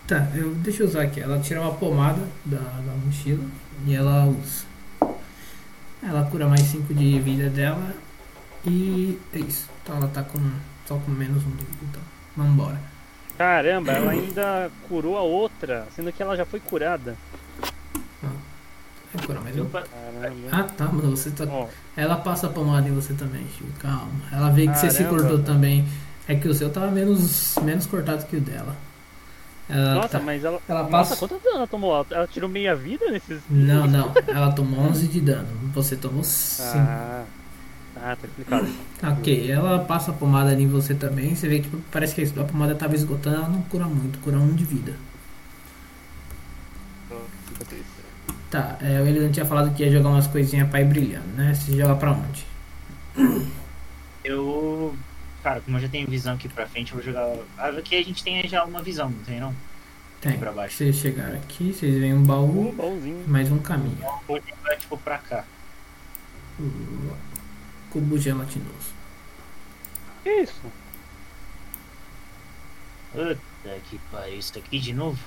[0.08, 1.22] Tá, eu, deixa eu usar aqui.
[1.22, 3.44] Ela tira uma pomada da, da mochila
[3.86, 4.66] e ela usa.
[6.04, 7.94] Ela cura mais 5 de vida dela.
[8.66, 9.70] E é isso.
[9.84, 10.40] Então ela tá com
[10.86, 11.78] só com menos um de vida.
[11.90, 12.02] Então,
[12.36, 12.80] vambora.
[13.38, 17.16] Caramba, ela ainda curou a outra, sendo que ela já foi curada.
[18.22, 18.32] Vai
[19.20, 19.68] curar mais um.
[20.52, 21.46] Ah, tá, mas você tá.
[21.50, 23.70] Ó, Ela passa a pomada em você também, Chico.
[23.80, 24.10] Calma.
[24.32, 25.86] Ela vê que você se cortou também.
[26.28, 28.76] É que o seu tava menos, menos cortado que o dela.
[29.70, 30.60] Ela nossa, tá- mas ela.
[30.68, 31.94] ela nossa, passa- quanto dano ela tomou?
[31.96, 33.42] Ela- Ela tirou meia vida nesses.
[33.50, 34.12] Não, não.
[34.28, 35.48] Ela tomou 11 de dano.
[35.74, 36.78] Você tomou 5.
[36.78, 37.24] Ah,
[37.98, 38.68] ah, tá explicado.
[39.04, 41.34] Ok, ela passa a pomada ali em você também.
[41.36, 43.38] Você vê que tipo, parece que a pomada tava esgotando.
[43.38, 44.94] Ela não cura muito, cura 1 de vida.
[48.52, 51.54] Tá, é, o Elidan tinha falado que ia jogar umas coisinhas pra ir brilhando, né?
[51.56, 52.46] Você joga pra onde?
[54.26, 54.94] eu.
[55.42, 57.34] Cara, como eu já tenho visão aqui pra frente, eu vou jogar.
[57.58, 59.56] Ah, Aqui a gente tem já uma visão, não tem não?
[60.20, 60.38] Tem.
[60.38, 60.76] Pra baixo.
[60.76, 63.24] Vocês chegaram aqui, vocês veem um Um baú, baúzinho.
[63.28, 63.98] mais um caminho.
[64.28, 65.46] Vou jogar tipo pra cá.
[67.90, 68.94] Cubo gelatinoso.
[70.24, 70.62] Que isso?
[73.14, 73.38] Puta
[73.90, 75.18] que pariu, isso aqui de novo?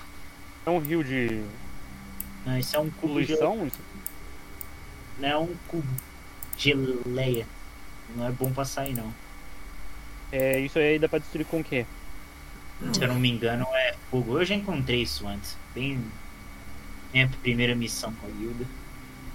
[0.65, 1.43] É um rio de
[2.45, 3.33] Não, isso é um cubo de.
[3.33, 3.43] Isso?
[5.19, 5.89] Não é um cubo.
[6.57, 7.47] Geleia.
[8.17, 9.13] Não é bom passar aí não.
[10.31, 11.87] É, isso aí dá pra destruir com o quê?
[12.93, 14.39] Se eu não me engano, é fogo.
[14.39, 15.57] Eu já encontrei isso antes.
[15.75, 16.03] Bem.
[17.13, 18.65] Minha primeira missão com a guilda.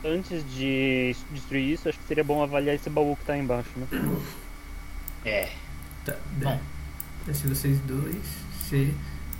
[0.03, 3.69] Antes de destruir isso, acho que seria bom avaliar esse baú que tá aí embaixo,
[3.75, 3.87] né?
[5.25, 5.49] É.
[6.05, 6.59] Tá, Bom.
[7.25, 8.15] desce vocês dois.
[8.57, 8.93] Você...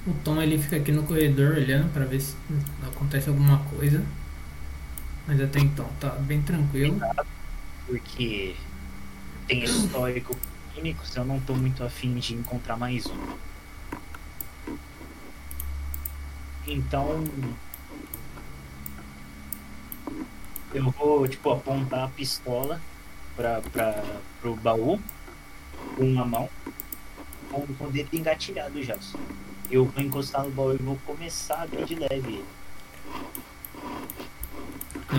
[0.09, 2.35] O Tom ele fica aqui no corredor olhando pra ver se
[2.81, 4.03] acontece alguma coisa.
[5.27, 6.99] Mas até então tá bem tranquilo.
[7.85, 8.55] Porque
[9.47, 10.35] tem histórico
[10.73, 13.37] clínico, se eu não tô muito afim de encontrar mais um.
[16.65, 17.23] Então.
[20.73, 22.81] Eu vou, tipo, apontar a pistola
[23.35, 24.03] pra, pra,
[24.41, 24.99] pro baú
[25.95, 26.49] com uma mão,
[27.51, 28.99] com, o dedo engatilhado já.
[28.99, 29.19] só.
[29.71, 32.45] Eu vou encostar no baú e vou começar a abrir de leve ele.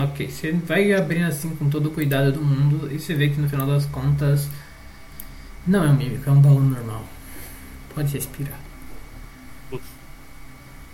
[0.03, 3.39] Ok, você vai abrindo assim com todo o cuidado do mundo e você vê que
[3.39, 4.49] no final das contas
[5.67, 7.05] não é um mímico, é um baú normal.
[7.93, 8.59] Pode respirar.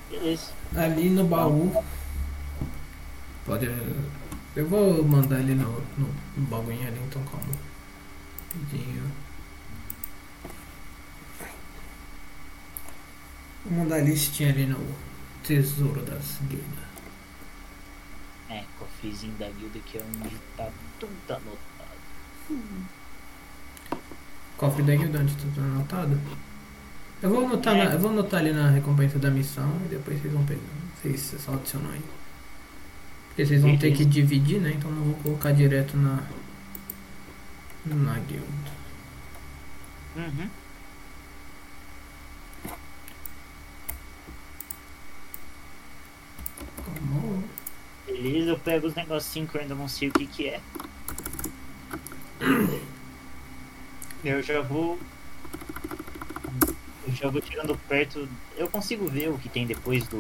[0.09, 0.51] Beleza.
[0.75, 1.83] Ali no baú.
[3.45, 3.69] Pode.
[4.55, 7.45] Eu vou mandar ali no, no, no baguinho ali, então calma.
[8.53, 9.11] Rapidinho.
[13.69, 14.79] Vou mandar a listinha ali no
[15.43, 16.87] tesouro das guildas.
[18.49, 21.57] É, cofrezinho da guilda que é onde tá tudo anotado.
[24.57, 26.19] Cofre da guilda onde tudo anotado.
[27.21, 30.33] Eu vou anotar, na- eu vou anotar ali na recompensa da missão e depois vocês
[30.33, 30.61] vão pegar.
[31.01, 32.01] Vocês só adicionam aí.
[33.29, 34.71] Porque vocês vão ter que dividir, né?
[34.75, 36.23] Então não vou colocar direto na.
[37.85, 38.71] Na guilda.
[40.15, 40.49] Uhum.
[48.05, 50.61] Beleza, eu pego os negocinhos que eu ainda não sei o que que é.
[54.23, 54.97] Eu já vou.
[57.07, 58.27] Eu já vou chegando perto.
[58.57, 60.19] Eu consigo ver o que tem depois do.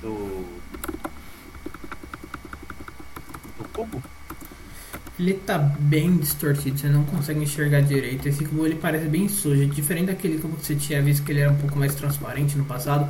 [0.00, 0.44] Do.
[3.58, 4.02] Do cubo?
[5.18, 8.28] Ele tá bem distorcido, você não consegue enxergar direito.
[8.28, 11.40] Esse cubo ele parece bem sujo, diferente daquele cubo que você tinha visto que ele
[11.40, 13.08] era um pouco mais transparente no passado.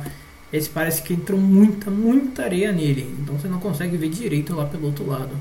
[0.51, 4.65] Esse parece que entrou muita, muita areia nele, então você não consegue ver direito lá
[4.65, 5.35] pelo outro lado.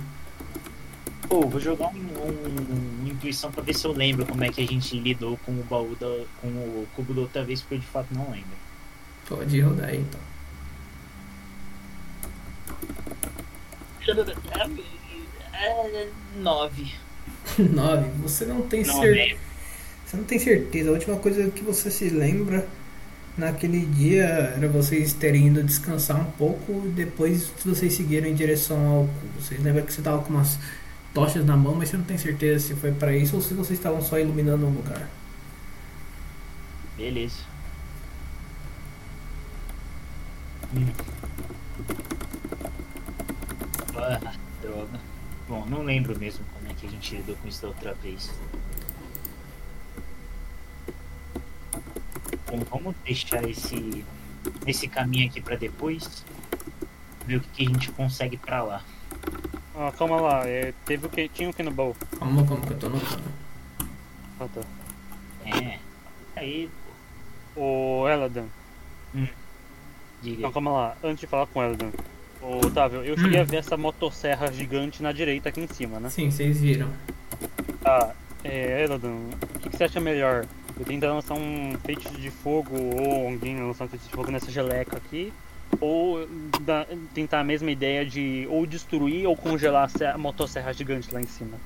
[1.28, 4.60] Pô, vou jogar um, um- uma intuição pra ver se eu lembro como é que
[4.62, 6.24] a gente lidou com o baú da.
[6.40, 8.56] com o cubo da outra vez, porque eu de fato não lembro.
[9.28, 10.20] Pode rodar aí então.
[15.52, 16.92] É, nove.
[17.58, 18.08] 9.
[18.22, 19.40] Você não tem certeza.
[20.04, 20.90] Você não tem certeza.
[20.90, 22.68] A última coisa que você se lembra
[23.36, 28.86] naquele dia era vocês terem ido descansar um pouco e depois vocês seguiram em direção
[28.86, 29.40] ao cubo.
[29.40, 30.58] Vocês lembram que você tava com umas
[31.12, 33.78] tochas na mão, mas você não tem certeza se foi pra isso ou se vocês
[33.78, 35.08] estavam só iluminando um lugar.
[36.96, 37.42] Beleza.
[40.74, 40.86] Hum.
[43.94, 44.32] Ah,
[44.62, 45.00] droga.
[45.48, 48.30] Bom, não lembro mesmo como é que a gente lidou com isso da outra vez.
[52.46, 54.04] Bom, vamos deixar esse,
[54.66, 56.24] esse caminho aqui pra depois.
[57.26, 58.82] Ver o que, que a gente consegue pra lá.
[59.74, 61.28] Ah, calma lá, é, teve o que?
[61.28, 61.94] Tinha o que no baú?
[62.18, 63.22] Calma, como que eu tô notando.
[64.40, 64.60] Ah, tá.
[65.44, 65.78] É.
[66.36, 66.70] Aí,
[67.56, 68.46] O Eladan.
[70.22, 70.42] diga.
[70.42, 71.90] Não, calma lá, antes de falar com o Eladan.
[72.40, 76.10] Ô, Otávio, eu cheguei a ver essa motosserra gigante na direita aqui em cima, né?
[76.10, 76.90] Sim, vocês viram.
[77.82, 79.08] Tá, é, Eladan,
[79.54, 80.46] o que, que você acha melhor?
[80.78, 84.50] Eu tentar lançar um feitiço de fogo ou alguém lançar um feitiço de fogo nessa
[84.50, 85.32] geleca aqui?
[85.80, 86.26] Ou
[86.60, 91.12] da- tentar a mesma ideia de ou destruir ou congelar a se- a motosserra gigante
[91.12, 91.58] lá em cima?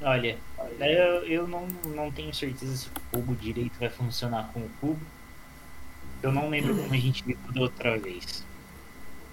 [0.00, 0.38] Olha,
[0.80, 5.00] eu, eu não, não tenho certeza se o fogo direito vai funcionar com o cubo.
[6.22, 8.44] Eu não lembro como a gente viu da outra vez.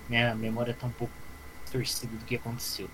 [0.10, 1.14] Minha memória tá um pouco
[1.64, 2.90] distorcida do que aconteceu.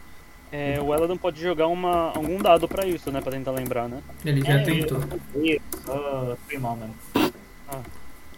[0.52, 3.22] É, o Eladan pode jogar uma, algum dado pra isso, né?
[3.22, 4.02] Pra tentar lembrar, né?
[4.26, 5.00] Ele já É, tentou.
[5.36, 6.96] Eu fui mal mesmo.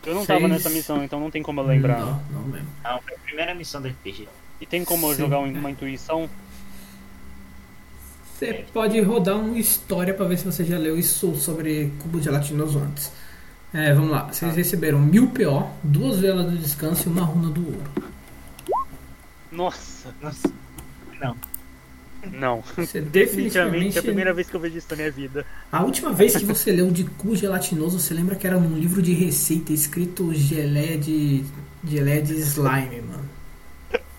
[0.06, 0.52] Eu não tava Seis.
[0.52, 2.00] nessa missão, então não tem como eu lembrar.
[2.00, 2.68] Não, não lembro.
[2.84, 4.28] Não, foi a primeira missão do RPG.
[4.60, 5.22] E tem como eu Sim.
[5.22, 6.30] jogar um- uma intuição?
[8.38, 12.80] Você pode rodar uma história pra ver se você já leu isso sobre cubo gelatinoso
[12.80, 13.12] antes.
[13.74, 14.24] É, vamos lá.
[14.24, 17.84] Vocês receberam mil PO, duas velas do descanso e uma runa do ouro.
[19.52, 20.52] Nossa, Nossa.
[21.22, 21.36] Não.
[22.32, 22.64] Não.
[22.76, 25.46] Você Definitivamente é a primeira vez que eu vejo isso na minha vida.
[25.72, 29.02] A última vez que você leu de cubo gelatinoso, você lembra que era num livro
[29.02, 31.44] de receita escrito geleia de.
[31.84, 33.30] geleia de slime, mano.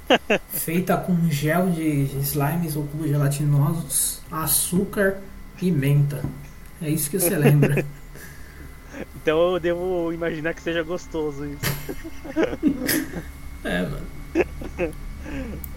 [0.51, 5.19] Feita com gel de slimes ou cubos gelatinosos, açúcar
[5.61, 6.23] e menta.
[6.81, 7.85] É isso que você lembra.
[9.17, 11.63] Então eu devo imaginar que seja gostoso isso.
[13.65, 14.07] É, mano.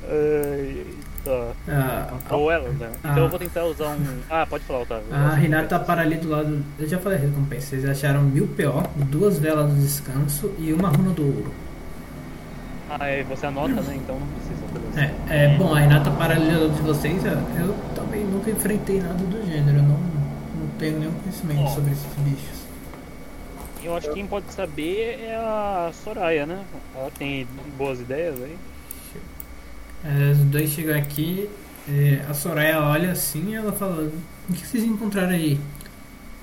[0.09, 0.85] Ai,
[1.23, 1.53] tá.
[2.56, 2.92] Ah, Ou ela, né?
[3.03, 3.11] Ah.
[3.11, 4.19] Então eu vou tentar usar um.
[4.30, 5.06] Ah, pode falar, Otávio.
[5.11, 6.64] A Renata para ali do lado.
[6.80, 7.67] Eu já falei a recompensa.
[7.67, 11.53] Vocês acharam mil PO, duas velas do descanso e uma runa do ouro.
[12.90, 13.95] Ah, é, você anota, né?
[13.95, 15.34] Então não precisa fazer assim.
[15.34, 17.24] É, é bom, a Renata para ali do lado de vocês.
[17.25, 19.77] Eu, também nunca enfrentei nada do gênero.
[19.77, 22.66] Eu não, não tenho nenhum conhecimento sobre esses bichos.
[23.84, 26.64] Eu acho que quem pode saber é a Soraya, né?
[26.95, 28.58] Ela tem boas ideias aí.
[30.03, 31.50] É, os dois chegam aqui.
[31.88, 34.11] É, a Soraya olha assim e ela fala:
[34.49, 35.59] O que vocês encontraram aí?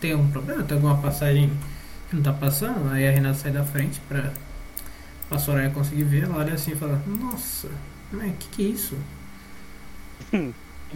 [0.00, 0.62] Tem algum problema?
[0.62, 1.50] Tem alguma passagem
[2.08, 2.90] que não tá passando?
[2.90, 4.32] Aí a Renata sai da frente pra
[5.30, 6.24] a Soraya conseguir ver.
[6.24, 7.68] Ela olha assim e fala: Nossa,
[8.12, 8.96] mas que que é isso?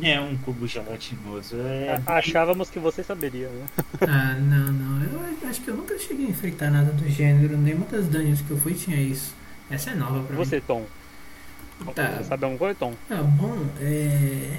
[0.02, 1.56] É um cubo gelatinoso.
[1.56, 2.00] É...
[2.06, 3.66] Achávamos que você saberia, né?
[4.02, 5.02] Ah, não, não.
[5.02, 7.56] Eu acho que eu nunca cheguei a enfrentar nada do gênero.
[7.56, 9.34] Nenhuma das dungeons que eu fui tinha isso.
[9.70, 10.86] Essa é nova pra Você, Tom.
[11.94, 12.16] Tá.
[12.18, 12.94] Você sabe alguma coisa, Tom?
[13.10, 14.58] Ah, bom, é.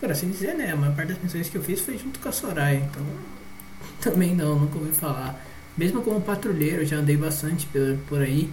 [0.00, 0.72] Por assim dizer, né?
[0.72, 3.02] A maior parte das missões que eu fiz foi junto com a Soraya, então.
[4.00, 5.38] Também não, nunca ouvi falar.
[5.76, 8.50] Mesmo como patrulheiro, eu já andei bastante por, por aí.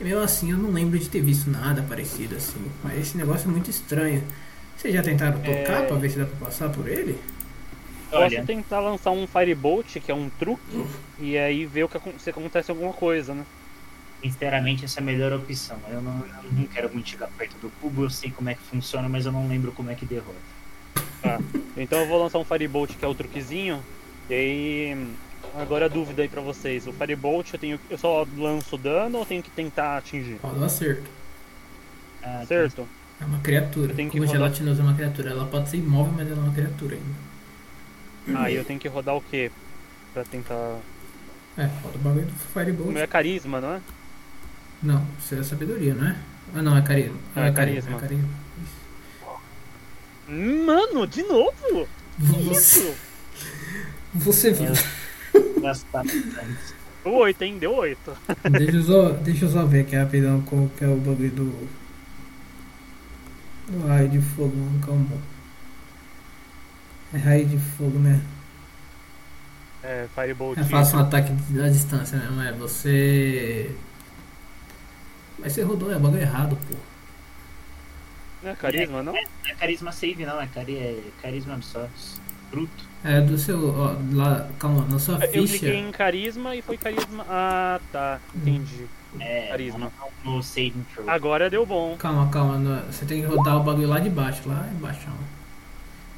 [0.00, 2.64] E mesmo assim, eu não lembro de ter visto nada parecido assim.
[2.82, 4.22] Mas esse negócio é muito estranho.
[4.76, 5.86] Vocês já tentaram tocar É.
[5.86, 7.18] pra ver se dá pra passar por ele?
[8.10, 10.84] Olha, Posso tentar lançar um Firebolt, que é um truque,
[11.18, 13.44] e aí ver o que se acontece alguma coisa, né?
[14.22, 15.76] Sinceramente, essa é a melhor opção.
[15.88, 18.62] Eu não, eu não quero muito chegar perto do cubo, eu sei como é que
[18.62, 20.36] funciona, mas eu não lembro como é que derrota.
[21.22, 21.38] Tá.
[21.76, 23.82] Então eu vou lançar um Firebolt, que é o truquezinho,
[24.30, 25.06] e aí.
[25.56, 26.86] Agora a dúvida aí pra vocês.
[26.86, 27.80] O Firebolt eu tenho.
[27.90, 30.38] Eu só lanço dano ou tenho que tentar atingir?
[30.42, 31.10] Roda o acerto.
[32.22, 32.86] Ah, Certo?
[33.20, 33.92] É uma criatura.
[33.94, 35.30] Como rodar- gelatinoso é uma criatura.
[35.30, 38.40] Ela pode ser imóvel, mas ela é uma criatura ainda.
[38.40, 39.50] Aí eu tenho que rodar o quê?
[40.14, 40.78] Pra tentar.
[41.58, 42.90] É, roda o bagulho do O Firebolt.
[42.92, 43.80] meu é carisma, não é?
[44.82, 46.16] Não, isso é sabedoria, não é?
[46.54, 47.16] Ah, não, é carisma.
[47.36, 47.96] Ah, é carisma.
[47.96, 48.28] É carisma.
[50.28, 51.88] Mano, de novo?
[52.18, 52.94] Você, isso?
[54.14, 54.72] você viu.
[55.60, 56.74] gastar antes.
[57.04, 57.58] Deu 8, hein?
[57.58, 57.98] Deu 8.
[58.50, 61.68] deixa, eu só, deixa eu só ver aqui rapidão qual que é o bagulho do.
[63.68, 65.06] Do raio de fogo, calma.
[67.14, 68.20] É raio de fogo, né?
[69.82, 70.58] É, Firebolt.
[70.58, 73.74] É fácil um ataque da distância mesmo, é você.
[75.42, 76.74] Mas você rodou, é bagulho errado, pô.
[78.42, 79.12] Não é carisma, não?
[79.12, 81.90] Não é carisma save, não, é, cari é carisma absorve.
[82.50, 82.84] Bruto.
[83.04, 83.74] É do seu.
[83.74, 85.58] Ó, lá, calma, na sua Eu ficha.
[85.58, 87.24] cliquei em carisma e foi carisma.
[87.28, 88.20] Ah, tá.
[88.34, 88.86] Entendi.
[89.20, 89.92] É, Carisma.
[90.24, 91.08] No, no saving throw.
[91.08, 91.96] Agora deu bom.
[91.98, 92.58] Calma, calma.
[92.58, 95.06] no- Você tem que rodar o bagulho lá de baixo, lá embaixo.
[95.08, 95.12] ó.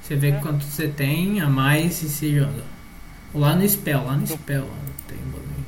[0.03, 0.41] Você vê É.
[0.41, 2.63] quanto você tem a mais e se joga.
[3.35, 5.67] Lá no spell, lá no spell, ó, tem um bagulho.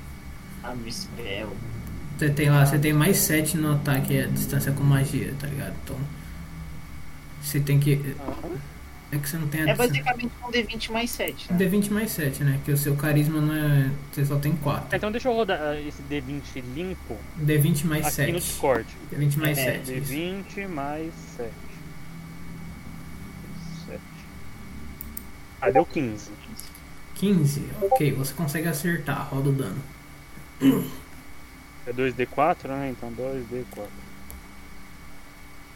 [0.63, 1.53] Ah, no spell.
[2.19, 5.75] Você tem lá, você tem mais 7 no ataque a distância com magia, tá ligado?
[5.85, 5.97] Então.
[7.43, 8.17] Você tem que.
[9.13, 11.53] É que você não tem a É basicamente um D20 mais 7.
[11.53, 11.59] Né?
[11.59, 12.61] D20 mais 7, né?
[12.65, 13.91] Que o seu carisma não é.
[14.11, 14.97] Você só tem 4.
[14.97, 18.51] Então deixa eu rodar ah, esse D20 limpo D20 mais aqui no 7.
[18.51, 18.87] Discord.
[19.13, 19.99] D20 mais É, 7.
[19.99, 20.13] isso.
[20.13, 21.51] D20 mais 7.
[23.87, 24.01] 7.
[25.61, 26.31] Ah, deu 15.
[27.15, 29.83] 15, ok, você consegue acertar, roda o dano.
[31.87, 32.91] É 2D4, né?
[32.91, 33.87] Então 2D4.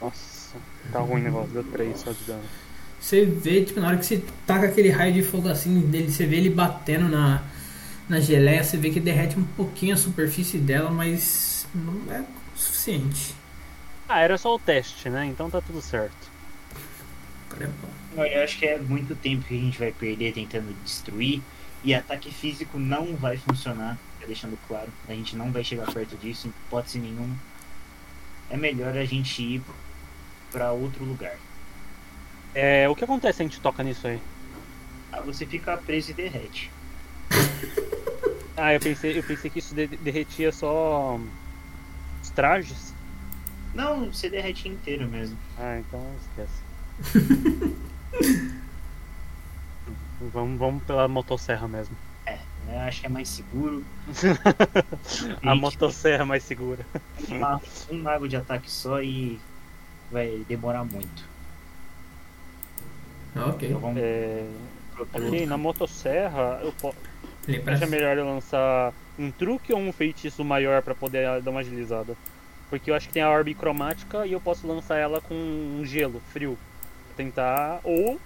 [0.00, 0.56] Nossa,
[0.92, 1.50] tá ruim o negócio.
[1.50, 2.42] Deu 3 só de dano.
[3.00, 6.26] Você vê, tipo, na hora que você taca aquele raio de fogo assim dele, você
[6.26, 7.42] vê ele batendo na,
[8.08, 12.58] na geleia, você vê que derrete um pouquinho a superfície dela, mas não é o
[12.58, 13.34] suficiente.
[14.08, 15.24] Ah, era só o teste, né?
[15.26, 16.30] Então tá tudo certo.
[17.48, 17.88] Cara, é bom.
[18.20, 21.40] Olha, Eu acho que é muito tempo que a gente vai perder tentando destruir.
[21.82, 23.96] E ataque físico não vai funcionar,
[24.30, 24.88] deixando claro.
[25.08, 27.36] A gente não vai chegar perto disso, em hipótese nenhuma.
[28.48, 29.62] É melhor a gente ir
[30.52, 31.36] pra outro lugar.
[32.54, 34.20] É, o que acontece se a gente toca nisso aí?
[35.12, 36.70] Ah, você fica preso e derrete.
[38.56, 41.18] Ah, eu pensei, eu pensei que isso de- derretia só
[42.22, 42.92] os trajes.
[43.72, 45.38] Não, você derrete inteiro mesmo.
[45.58, 46.60] Ah, então esquece.
[50.20, 51.96] vamos, vamos pela motosserra mesmo.
[52.68, 53.84] Eu acho que é mais seguro.
[55.42, 56.84] A motosserra é mais segura.
[57.28, 59.38] Uma- um mago de ataque só e
[60.10, 61.24] vai demorar muito.
[63.34, 63.68] Ah, ok.
[63.68, 66.94] Então vamos É, na motosserra eu po-
[67.48, 67.74] Ele é pra...
[67.74, 72.16] acho melhor eu lançar um truque ou um feitiço maior pra poder dar uma agilizada.
[72.68, 75.82] Porque eu acho que tem a orbe cromática e eu posso lançar ela com um
[75.84, 76.56] gelo, frio.
[77.08, 77.80] Pra tentar.
[77.82, 78.20] Ou,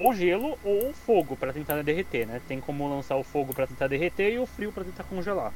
[0.00, 2.40] ou gelo ou fogo pra tentar derreter, né?
[2.48, 5.52] Tem como lançar o fogo pra tentar derreter e o frio pra tentar congelar.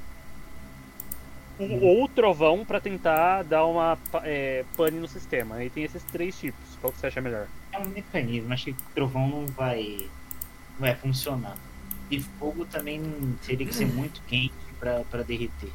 [1.59, 5.57] Ou, ou o trovão pra tentar dar uma é, pane no sistema.
[5.57, 6.77] Aí tem esses três tipos.
[6.81, 7.47] Qual que você acha melhor?
[7.73, 10.09] É um mecanismo, acho que trovão não vai,
[10.73, 11.57] não vai funcionar.
[12.11, 13.03] E fogo também
[13.47, 15.71] teria que ser muito quente pra, pra derreter.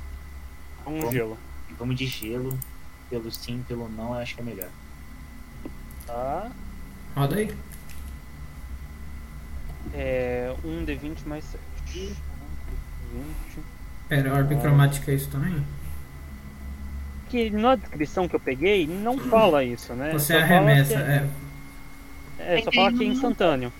[0.85, 1.11] Um Bom.
[1.11, 1.37] gelo.
[1.69, 2.57] E vamos de gelo,
[3.09, 4.69] pelo sim, pelo não, eu acho que é melhor.
[6.05, 6.51] Tá?
[7.15, 7.55] Roda aí.
[9.93, 10.53] É.
[10.63, 12.15] Um D20 mais 7.
[13.13, 13.65] 20.
[14.07, 14.59] Pera, orbe Ah.
[14.59, 15.63] cromática é isso também?
[17.29, 20.11] Que na descrição que eu peguei não fala isso, né?
[20.13, 21.29] Você Só arremessa, que é.
[22.39, 23.73] É, só fala que é instantâneo.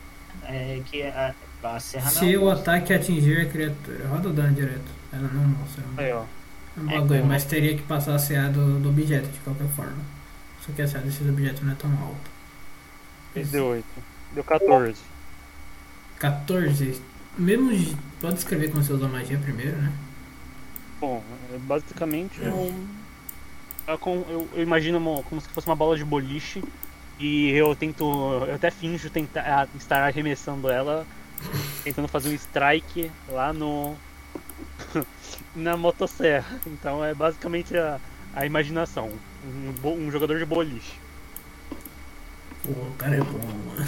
[0.44, 2.44] É que a, a serra Se não.
[2.44, 4.92] o ataque atingir a criatura, roda o dano direto.
[5.12, 5.84] Ela não mostra.
[5.98, 6.24] Aí, ó.
[6.78, 9.40] É um É, bagulho, como- mas teria que passar a CA do, do objeto de
[9.40, 9.98] qualquer forma.
[10.62, 12.30] Só que a CA desses objetos não é tão alta.
[13.52, 13.86] Deu 8.
[14.34, 15.02] Deu 14.
[16.20, 17.02] 14.
[17.38, 17.72] Mesmo.
[17.74, 19.92] de- Pode escrever como você usa magia primeiro, né?
[21.00, 21.24] Bom,
[21.54, 22.86] é basicamente é um.
[23.88, 26.62] é com- eu, eu imagino uma- como se fosse uma bola de boliche
[27.18, 28.04] e eu tento.
[28.46, 31.08] Eu até finjo tentar estar arremessando ela,
[31.84, 33.96] tentando fazer um strike lá no.
[35.56, 36.60] na motosserra.
[36.68, 37.98] Então é basicamente a,
[38.36, 39.10] a imaginação.
[39.46, 41.00] Um, um jogador de boliche.
[42.64, 43.88] Pô, o cara é bom, mano.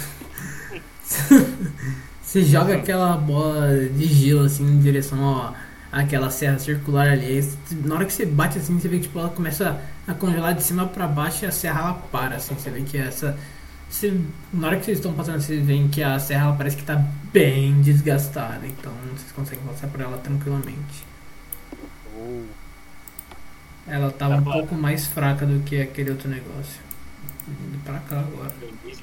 [2.32, 5.52] Você joga aquela bola de gelo assim em direção ó,
[5.92, 7.46] àquela serra circular ali.
[7.84, 9.78] Na hora que você bate assim, você vê que tipo, ela começa
[10.08, 12.36] a congelar de cima pra baixo e a serra ela para.
[12.36, 13.38] Assim, você vê que essa.
[13.86, 14.18] Você,
[14.50, 17.04] na hora que vocês estão passando, vocês veem que a serra ela parece que tá
[17.30, 18.66] bem desgastada.
[18.66, 21.04] Então vocês conseguem passar por ela tranquilamente.
[22.16, 22.44] Oh.
[23.86, 24.52] Ela tava Tá um bom.
[24.52, 26.80] pouco mais fraca do que aquele outro negócio.
[27.46, 28.54] Indo pra cá agora.
[28.86, 29.02] Então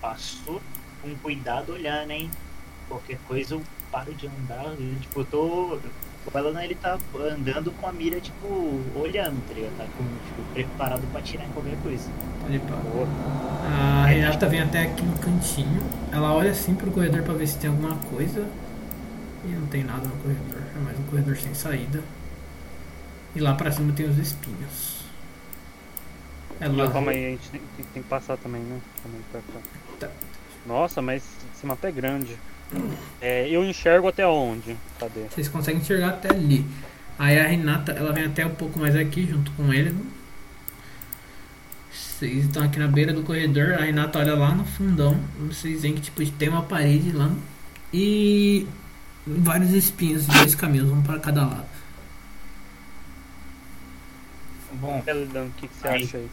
[0.00, 0.62] passou
[1.10, 2.30] com cuidado olhando, hein?
[2.88, 4.64] Qualquer coisa eu paro de andar.
[4.64, 5.78] eu, tipo, eu tô.
[6.26, 6.98] O Alan ele tá
[7.32, 8.46] andando com a mira, tipo,
[8.94, 9.76] olhando, tá ligado?
[9.78, 12.10] Tá com, tipo, preparado pra atirar em qualquer coisa.
[12.92, 13.08] Boa.
[14.02, 15.82] A Renata vem até aqui no cantinho.
[16.12, 18.46] Ela olha assim pro corredor pra ver se tem alguma coisa.
[19.44, 20.62] E não tem nada no corredor.
[20.76, 22.02] É mais um corredor sem saída.
[23.34, 24.98] E lá pra cima tem os espinhos.
[26.60, 28.80] Ela Não, calma aí, a gente tem, tem- tem que passar também, né?
[29.02, 29.60] Calma aí, pra cá.
[30.00, 30.27] Tá.
[30.68, 31.22] Nossa, mas
[31.54, 32.36] esse mapa é grande.
[33.22, 34.76] É, eu enxergo até onde?
[35.00, 35.22] Cadê?
[35.30, 36.62] Vocês conseguem enxergar até ali.
[37.18, 39.96] Aí a Renata, ela vem até um pouco mais aqui junto com ele.
[41.90, 43.72] Vocês estão aqui na beira do corredor.
[43.74, 45.18] A Renata olha lá no fundão.
[45.40, 47.32] Vocês veem que tipo, tem uma parede lá.
[47.90, 48.66] E
[49.26, 51.66] vários espinhos de dois caminhos, um para cada lado.
[54.74, 56.04] Bom, o que, que você Aí.
[56.04, 56.28] acha aí?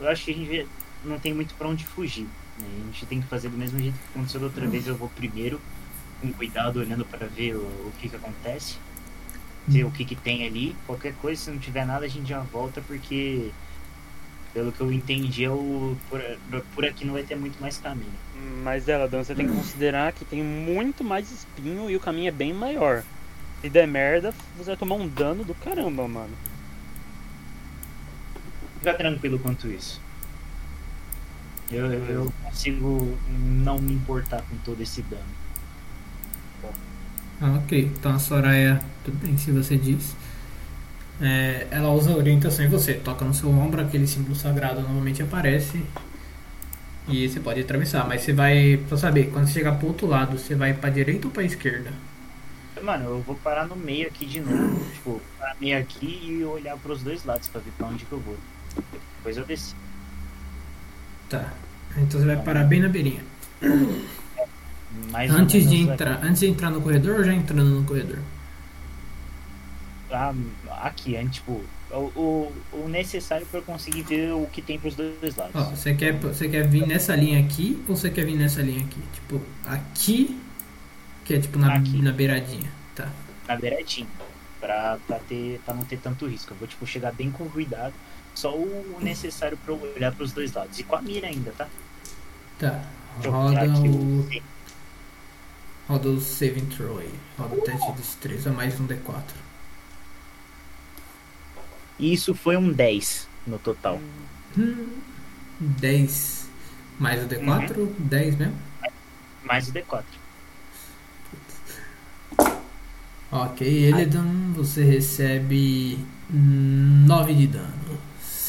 [0.00, 0.68] eu acho que a gente
[1.02, 2.26] não tem muito pra onde fugir.
[2.58, 2.66] Né?
[2.82, 4.86] A gente tem que fazer do mesmo jeito que aconteceu da outra vez.
[4.86, 5.60] Eu vou primeiro,
[6.20, 8.76] com cuidado, olhando pra ver o, o que que acontece.
[9.66, 10.76] Ver o que que tem ali.
[10.86, 13.50] Qualquer coisa, se não tiver nada, a gente já volta, porque
[14.54, 16.20] pelo que eu entendi, eu, por,
[16.74, 18.12] por aqui não vai ter muito mais caminho.
[18.62, 22.30] Mas Elidan, você tem que considerar que tem muito mais espinho e o caminho é
[22.30, 23.02] bem maior.
[23.60, 26.34] Se der merda, você vai tomar um dano do caramba, mano.
[28.78, 30.00] Fica tranquilo quanto isso.
[31.70, 35.22] Eu, eu, eu consigo não me importar com todo esse dano.
[37.40, 37.90] Ah, ok.
[37.98, 40.14] Então a Soraya, tudo bem se você diz.
[41.20, 42.94] É, ela usa a orientação em você.
[42.94, 45.84] Toca no seu ombro, aquele símbolo sagrado normalmente aparece.
[47.08, 48.06] E você pode atravessar.
[48.06, 51.26] Mas você vai, pra saber, quando você chegar pro outro lado, você vai pra direita
[51.26, 51.92] ou pra esquerda?
[52.82, 54.84] Mano, eu vou parar no meio aqui de novo.
[54.92, 58.20] tipo, parar meio aqui e olhar pros dois lados pra ver pra onde que eu
[58.20, 58.36] vou.
[59.18, 59.74] Depois eu desci.
[61.28, 61.52] Tá.
[61.96, 63.22] Então você vai parar bem na beirinha.
[65.10, 68.18] Mais Antes de entrar, antes de entrar no corredor ou já entrando no corredor?
[70.10, 70.32] Ah,
[70.82, 75.54] aqui, tipo, o, o, o necessário eu conseguir ver o que tem pros dois lados.
[75.54, 78.84] Ó, você quer, você quer vir nessa linha aqui ou você quer vir nessa linha
[78.84, 79.00] aqui?
[79.12, 80.40] Tipo, aqui,
[81.24, 82.00] que é tipo na, Aqui.
[82.00, 82.70] na beiradinha.
[82.94, 83.08] Tá.
[83.48, 84.06] na beiradinha.
[84.60, 86.52] Pra, pra, ter, pra não ter tanto risco.
[86.52, 87.92] Eu vou tipo, chegar bem com cuidado.
[88.34, 90.78] Só o necessário pra eu olhar pros dois lados.
[90.78, 91.68] E com a mira ainda, tá?
[92.58, 92.84] Tá.
[93.24, 94.28] Roda o.
[95.88, 97.12] Roda o saving throw aí.
[97.38, 99.22] Roda o teste de destreza mais um D4.
[101.98, 104.00] Isso foi um 10 no total.
[104.58, 104.88] Hum,
[105.60, 106.44] 10
[106.98, 108.54] mais o D4, 10 mesmo?
[109.42, 110.04] Mais o D4.
[113.30, 115.98] Ok, Eledan, você recebe
[116.30, 117.98] 9 de dano.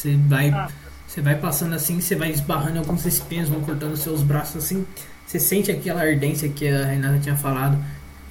[0.06, 0.68] Você vai, Ah.
[1.06, 4.86] você vai passando assim, você vai esbarrando alguns espinhos, vão cortando seus braços assim.
[5.26, 7.76] Você sente aquela ardência que a Renata tinha falado.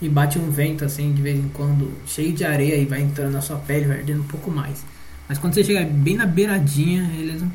[0.01, 3.31] E bate um vento assim de vez em quando, cheio de areia e vai entrando
[3.31, 4.83] na sua pele, vai ardendo um pouco mais.
[5.27, 7.47] Mas quando você chega bem na beiradinha, Eledan,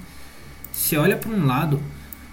[0.73, 1.81] você olha para um lado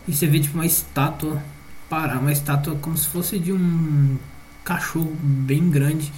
[0.08, 1.42] e você vê tipo uma estátua
[1.90, 4.18] parar, uma estátua como se fosse de um
[4.64, 6.12] cachorro bem grande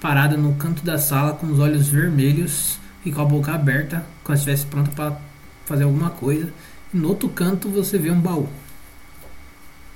[0.00, 4.36] parada no canto da sala com os olhos vermelhos e com a boca aberta, como
[4.36, 5.20] se estivesse pronta para
[5.66, 6.52] fazer alguma coisa.
[6.92, 8.48] E no outro canto você vê um baú.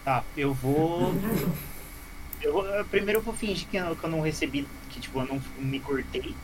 [0.04, 1.14] Tá, eu vou.
[2.40, 4.66] Eu primeiro eu vou fingir que eu, que eu não recebi.
[4.90, 6.34] Que tipo, eu não me cortei.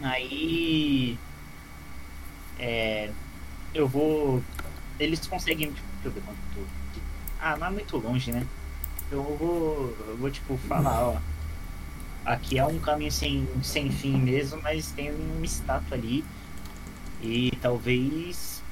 [0.00, 1.18] Aí.
[2.58, 3.10] É.
[3.74, 4.42] Eu vou.
[4.98, 5.72] Eles conseguem.
[5.72, 6.68] Tipo, deixa eu ver quanto.
[7.40, 8.46] Ah, não é muito longe, né?
[9.10, 9.96] Eu vou.
[10.08, 11.31] Eu vou tipo falar, ó.
[12.24, 16.24] Aqui é um caminho sem, sem fim mesmo, mas tem uma estátua ali.
[17.22, 18.62] E talvez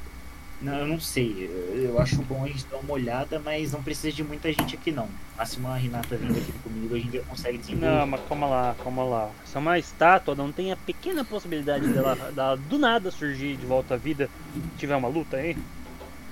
[0.60, 1.48] Não, eu não sei.
[1.50, 4.76] Eu, eu acho bom a gente dar uma olhada, mas não precisa de muita gente
[4.76, 5.08] aqui não.
[5.36, 7.86] Máximo a Renata vindo aqui comigo, a gente já consegue desenvolver.
[7.86, 9.30] Não, mas calma lá, calma lá.
[9.44, 13.64] Se é uma estátua, não tem a pequena possibilidade dela, dela do nada surgir de
[13.66, 15.56] volta à vida se tiver uma luta aí?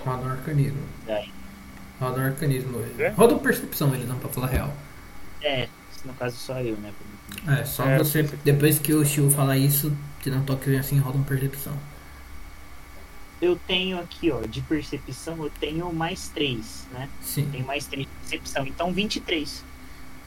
[0.05, 0.83] Roda o arcanismo.
[1.07, 1.33] Daí.
[1.99, 2.85] Roda o arcanismo.
[2.99, 3.09] É?
[3.09, 4.73] Roda o percepção, ele não, pra falar real.
[5.41, 5.69] É,
[6.05, 6.93] no caso só eu, né?
[7.47, 10.99] É, só É, você, depois que o Shio falar isso, te dá um toque assim,
[10.99, 11.73] roda um percepção.
[13.41, 17.09] Eu tenho aqui, ó, de percepção, eu tenho mais 3, né?
[17.21, 17.49] Sim.
[17.53, 19.65] Tenho mais 3 de percepção, então 23.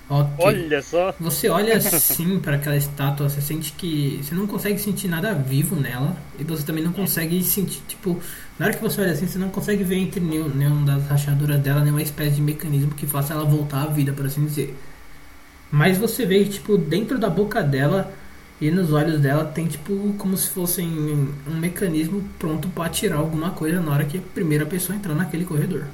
[0.09, 0.45] Ok.
[0.45, 1.13] Olha só!
[1.19, 5.75] Você olha assim pra aquela estátua, você sente que você não consegue sentir nada vivo
[5.75, 8.19] nela e você também não consegue sentir, tipo,
[8.59, 11.59] na hora que você olha assim, você não consegue ver entre nenhum, nenhum das rachaduras
[11.61, 14.77] dela nenhuma espécie de mecanismo que faça ela voltar à vida, por assim dizer.
[15.71, 18.13] Mas você vê, tipo, dentro da boca dela
[18.59, 20.87] e nos olhos dela tem, tipo, como se fossem
[21.47, 25.45] um mecanismo pronto pra atirar alguma coisa na hora que a primeira pessoa entrar naquele
[25.45, 25.87] corredor.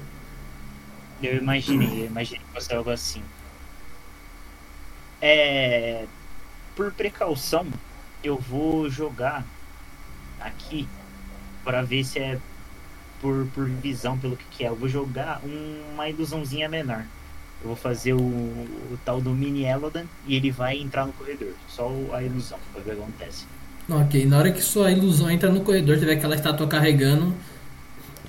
[1.19, 3.31] Eu imaginei, eu imaginei que fosse algo assim.
[5.21, 6.09] É.
[6.75, 7.81] Por precaução,
[8.23, 9.51] eu vou jogar
[10.39, 10.93] aqui
[11.63, 12.41] para ver se é
[13.19, 14.69] por, por visão, pelo que, que é.
[14.69, 17.11] Eu vou jogar um- uma ilusãozinha menor.
[17.61, 21.53] Eu vou fazer o, o tal do mini Elodan e ele vai entrar no corredor.
[21.67, 23.45] Só a ilusão, pra ver o que acontece.
[23.89, 27.33] Ok, na hora que sua ilusão entra no corredor, você vê aquela estátua carregando.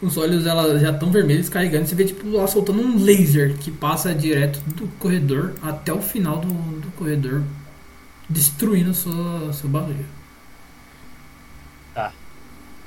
[0.00, 1.86] Os olhos dela já estão vermelhos carregando.
[1.86, 6.38] Você vê tipo ela soltando um laser que passa direto do corredor até o final
[6.38, 7.42] do, do corredor,
[8.28, 10.06] destruindo sua, seu barulho.
[11.92, 12.12] Tá.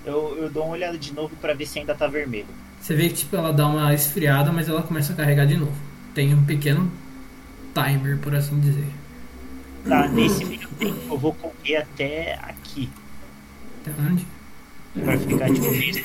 [0.06, 2.48] Eu, eu dou uma olhada de novo para ver se ainda tá vermelho.
[2.80, 5.91] Você vê que tipo, ela dá uma esfriada, mas ela começa a carregar de novo.
[6.14, 6.92] Tem um pequeno
[7.74, 8.88] timer, por assim dizer.
[9.88, 12.90] Tá, nesse meio tempo eu vou correr até aqui.
[13.82, 14.28] Até onde?
[14.94, 16.04] Pra ficar tipo nesse-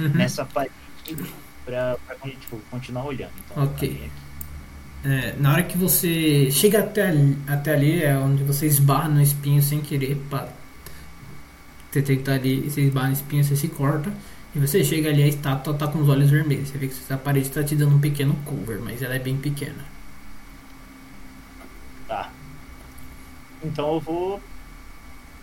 [0.00, 0.08] Uhum.
[0.08, 0.72] nessa parede
[1.64, 3.30] pra, pra tipo, continuar olhando.
[3.50, 4.10] Então, Ok.
[5.04, 9.20] É, na hora que você chega até ali, até ali, é onde você esbarra no
[9.20, 10.16] espinho sem querer.
[10.30, 10.48] Pá.
[11.92, 14.10] Você tem que estar ali, você esbarra no espinho, você se corta.
[14.54, 16.68] E você chega ali, a estátua tá com os olhos vermelhos.
[16.68, 19.36] Você vê que essa parede está te dando um pequeno cover, mas ela é bem
[19.36, 19.84] pequena.
[22.06, 22.30] Tá.
[23.62, 24.40] Então eu vou.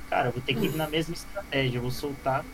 [0.09, 1.77] Cara, eu vou ter que ir na mesma estratégia.
[1.77, 2.45] Eu vou soltar.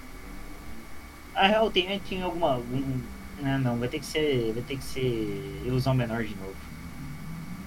[1.36, 2.54] A real tem, tem alguma.
[2.54, 3.02] Algum...
[3.40, 4.52] Não, não, vai ter que ser.
[4.54, 6.56] Vai ter que ser ilusão menor de novo.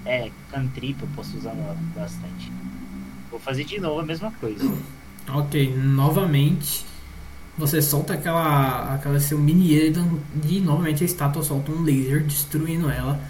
[0.04, 1.54] É, cantrip eu posso usar
[1.94, 2.50] bastante.
[3.30, 4.64] Vou fazer de novo a mesma coisa.
[5.28, 6.89] Ok, novamente
[7.60, 12.90] você solta aquela, aquela seu mini Eridon e novamente a estátua solta um laser destruindo
[12.90, 13.20] ela.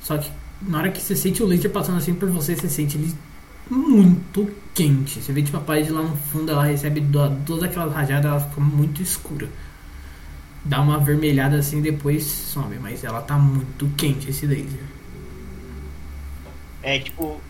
[0.00, 0.30] Só que
[0.62, 3.12] na hora que você sente o laser passando assim por você, você sente ele
[3.70, 5.20] muito quente.
[5.20, 7.04] Você vê tipo a parede lá no fundo, ela recebe
[7.46, 9.48] todas aquelas rajadas, ela fica muito escura.
[10.64, 14.82] Dá uma vermelhada assim depois some, mas ela tá muito quente esse laser.
[16.82, 17.40] É, tipo,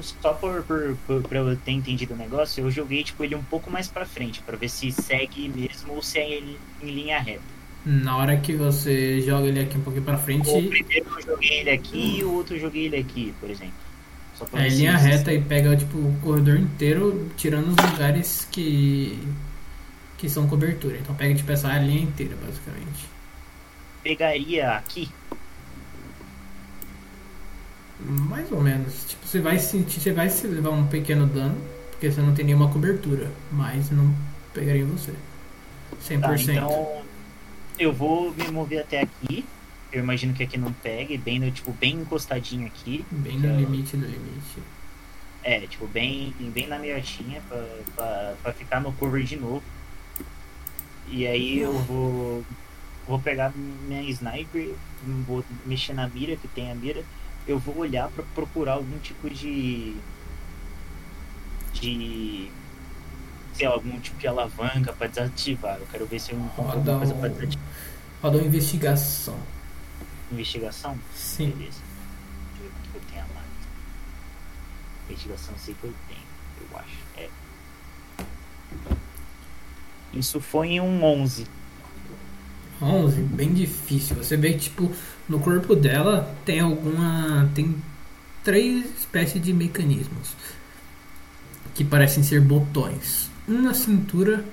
[0.00, 3.44] só por, por, por, pra eu ter entendido o negócio, eu joguei tipo, ele um
[3.44, 7.20] pouco mais pra frente, pra ver se segue mesmo ou se é ele em linha
[7.20, 7.42] reta.
[7.84, 11.60] Na hora que você joga ele aqui um pouquinho pra frente, Ou primeiro eu joguei
[11.60, 13.74] ele aqui e o outro eu joguei ele aqui, por exemplo.
[14.54, 19.18] É linha se- reta e pega tipo o corredor inteiro, tirando os lugares que
[20.18, 20.98] que são cobertura.
[20.98, 23.06] Então pega tipo essa linha inteira, basicamente.
[24.02, 25.08] Pegaria aqui.
[28.00, 29.04] Mais ou menos.
[29.06, 31.56] Tipo, você vai sentir, você vai se levar um pequeno dano,
[31.90, 34.14] porque você não tem nenhuma cobertura, mas não
[34.52, 35.12] pegaria você.
[36.02, 36.20] 100%.
[36.20, 37.02] Tá, então
[37.78, 39.44] eu vou me mover até aqui.
[39.92, 43.04] Eu imagino que aqui não pegue, bem no, tipo, bem encostadinho aqui.
[43.10, 44.60] Bem no limite do limite.
[45.42, 49.62] É, tipo, bem, bem na miotinha pra, pra, pra ficar no cover de novo.
[51.08, 52.44] E aí eu vou.
[53.06, 54.74] Vou pegar minha sniper,
[55.24, 57.04] vou mexer na mira, que tem a mira.
[57.46, 59.96] Eu vou olhar pra procurar algum tipo de.
[61.74, 62.50] De.
[63.54, 65.78] Sei lá, algum tipo de alavanca pra desativar.
[65.78, 67.64] Eu quero ver se eu encontro Roda alguma coisa um- pra desativar.
[68.22, 69.38] Roda uma investigação.
[70.32, 70.98] Investigação?
[71.14, 71.50] Sim.
[71.50, 71.80] Beleza.
[71.80, 73.46] Deixa eu ver quanto que eu tenho a mais.
[75.08, 76.96] Investigação sei que eu tenho, eu acho.
[77.16, 77.28] É.
[80.12, 81.46] Isso foi em um 11.
[82.80, 84.16] 11, bem difícil.
[84.16, 84.92] Você vê que, tipo,
[85.28, 87.50] no corpo dela tem alguma.
[87.54, 87.74] Tem
[88.44, 90.34] três espécies de mecanismos
[91.74, 94.44] que parecem ser botões: um na cintura,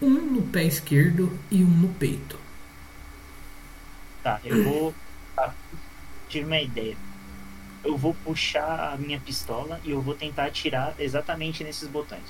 [0.00, 2.38] um no pé esquerdo e um no peito.
[4.22, 4.94] Tá, eu vou.
[5.34, 5.54] Tá,
[6.28, 6.96] tive uma ideia.
[7.82, 12.22] Eu vou puxar a minha pistola e eu vou tentar atirar exatamente nesses botões.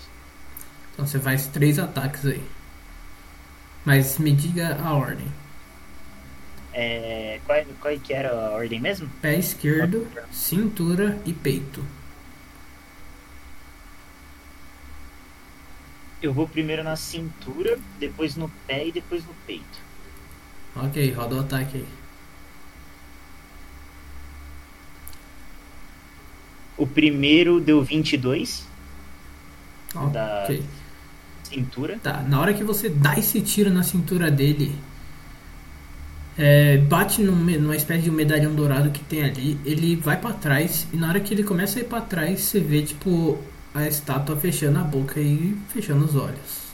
[0.93, 2.43] Então você faz três ataques aí.
[3.85, 5.27] Mas me diga a ordem.
[6.75, 9.09] É, qual, qual que era a ordem mesmo?
[9.23, 11.85] Pé esquerdo, cintura e peito.
[16.21, 19.79] Eu vou primeiro na cintura, depois no pé e depois no peito.
[20.75, 21.87] Ok, roda o ataque aí.
[26.77, 28.67] O primeiro deu 22,
[30.13, 30.63] Da- Ok.
[31.45, 31.99] cintura.
[32.03, 34.75] Tá, na hora que você dá esse tiro na cintura dele,
[36.37, 40.33] é, bate num numa espécie de um medalhão dourado que tem ali, ele vai pra
[40.33, 43.39] trás e na hora que ele começa a ir pra trás, você vê tipo
[43.75, 46.65] a estátua fechando a boca e fechando os olhos.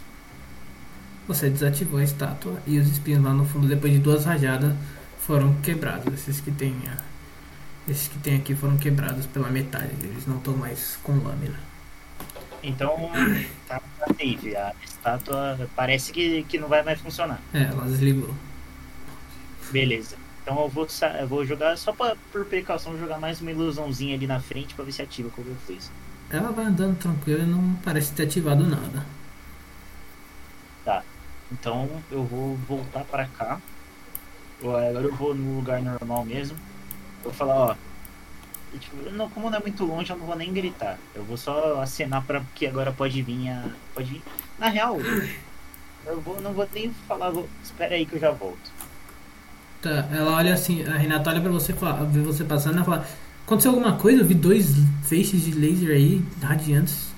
[1.29, 4.75] Você desativou a estátua e os espinhos lá no fundo, depois de duas rajadas,
[5.21, 6.13] foram quebrados.
[6.13, 6.75] Esses que tem,
[7.89, 9.91] esses que tem aqui foram quebrados pela metade.
[10.03, 11.59] Eles não estão mais com lâmina.
[12.63, 13.11] Então,
[13.69, 14.57] tá tá safe.
[14.57, 17.41] A estátua parece que, que não vai mais funcionar.
[17.55, 18.35] É, ela desligou.
[19.71, 20.17] Beleza.
[20.43, 20.87] Então eu vou,
[21.21, 24.85] eu vou jogar, só pra, por precaução, jogar mais uma ilusãozinha ali na frente pra
[24.85, 25.91] ver se ativa qualquer coisa.
[26.31, 29.05] Ela vai andando tranquila e não parece ter ativado nada.
[31.53, 33.61] Então eu vou voltar pra cá.
[34.63, 36.57] Eu- Agora eu vou no lugar normal mesmo.
[37.19, 37.77] Eu vou falar, ó.
[38.79, 40.97] tipo, não, como não é muito longe, eu não vou nem gritar.
[41.13, 43.69] Eu vou só acenar pra que agora pode vir a.
[43.93, 44.23] Pode vir.
[44.61, 44.99] Na real,
[46.07, 47.31] eu vou, não vou nem falar.
[47.31, 48.71] Vou, espera aí que eu já volto.
[49.83, 53.07] Tá, ela olha assim, a Renata olha pra você, fala- vê você passando, ela fala,
[53.47, 54.21] aconteceu alguma coisa?
[54.21, 57.09] Eu vi dois feixes de laser aí, radiantes,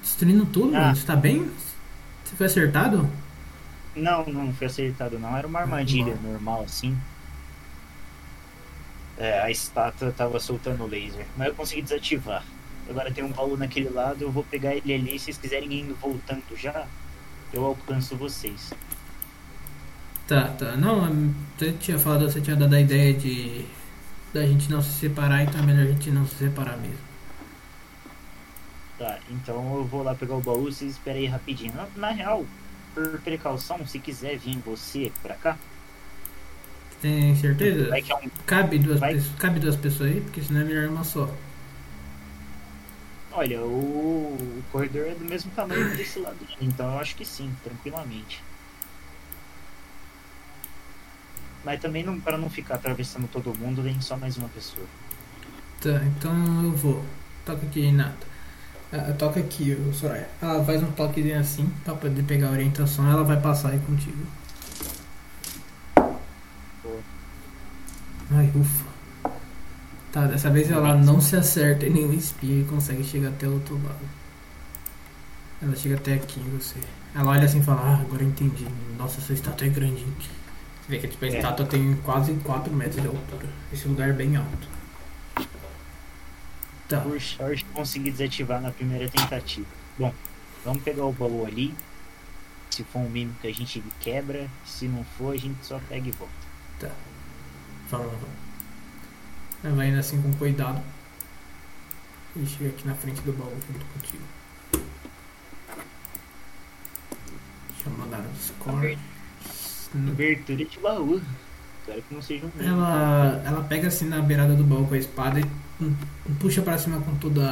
[0.00, 0.94] destruindo tudo, Ah.
[0.94, 1.50] você tá bem?
[2.24, 3.08] Você foi acertado?
[3.96, 5.36] Não, não foi acertado não.
[5.36, 6.96] Era uma armadilha normal assim.
[9.16, 12.44] É, a estátua tava soltando laser, mas eu consegui desativar.
[12.88, 15.18] Agora tem um baú naquele lado, eu vou pegar ele ali.
[15.18, 16.86] Se vocês quiserem ir voltando já,
[17.52, 18.72] eu alcanço vocês.
[20.28, 23.66] Tá, tá, não, você tinha falado, você tinha dado a ideia de
[24.32, 26.98] da gente não se separar, então é melhor a gente não se separar mesmo.
[28.98, 31.72] Tá, então eu vou lá pegar o baú, vocês esperem aí rapidinho.
[31.74, 32.50] Na, na real,
[32.92, 35.60] por precaução, se quiser vir você pra cá,
[37.00, 37.96] Tem certeza?
[38.08, 38.30] é um.
[38.46, 39.14] Cabe duas, Vai.
[39.14, 41.28] pessoas, cabe duas pessoas aí, porque senão é melhor uma só.
[43.30, 47.58] Olha, o, o corredor é do mesmo tamanho desse lado, então eu acho que sim,
[47.62, 48.47] tranquilamente.
[51.68, 54.86] Mas também não, para não ficar atravessando todo mundo, vem só mais uma pessoa.
[55.82, 57.04] Tá, então eu vou.
[57.44, 58.26] Toca aqui, Renata.
[58.90, 60.30] Ah, toca aqui, Soraya.
[60.40, 64.16] Ela faz um toquezinho assim, pra poder pegar a orientação, ela vai passar aí contigo.
[66.82, 67.00] Boa.
[68.30, 68.86] Ai, ufa.
[70.10, 73.52] Tá, dessa vez ela não se acerta em nenhum espinho e consegue chegar até o
[73.52, 74.08] outro lado.
[75.60, 76.78] Ela chega até aqui em você.
[77.14, 78.66] Ela olha assim e fala, ah, agora eu entendi.
[78.96, 80.00] Nossa, essa estátua é grande.
[80.00, 80.37] hein?"
[80.88, 81.36] Vê que tipo, a É.
[81.36, 83.46] estátua tem quase 4 metros de altura.
[83.72, 84.68] Esse lugar é bem alto.
[86.88, 87.00] Tá.
[87.02, 89.66] Por sorte, consegui desativar na primeira tentativa.
[89.98, 90.14] Bom,
[90.64, 91.74] vamos pegar o baú ali.
[92.70, 96.08] Se for um mínimo que a gente quebra, se não for, a gente só pega
[96.08, 96.32] e volta.
[97.90, 98.28] Vamos, vamos.
[99.64, 100.80] Ela vai indo assim com cuidado.
[102.36, 104.22] E chega aqui na frente do baú junto contigo.
[107.68, 108.98] Deixa eu mandar no Discord.
[109.94, 111.20] Abertura de baú.
[111.80, 112.62] Espero que não seja um.
[112.62, 115.44] Ela, ela pega assim na beirada do baú com a espada e
[116.38, 117.50] puxa pra cima com toda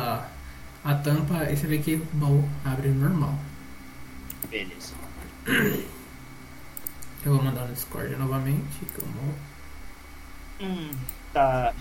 [0.85, 1.51] a, a tampa.
[1.51, 3.35] E você vê que o baú abre normal.
[4.51, 4.95] Beleza.
[7.25, 8.85] Eu vou mandar no Discord novamente.
[8.95, 9.35] Como...
[10.61, 10.91] Hum,
[11.33, 11.73] tá.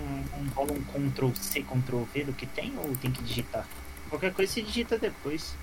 [0.00, 3.66] Um, um, rola um Ctrl C, Ctrl V do que tem ou tem que digitar?
[4.08, 5.54] Qualquer coisa você digita depois.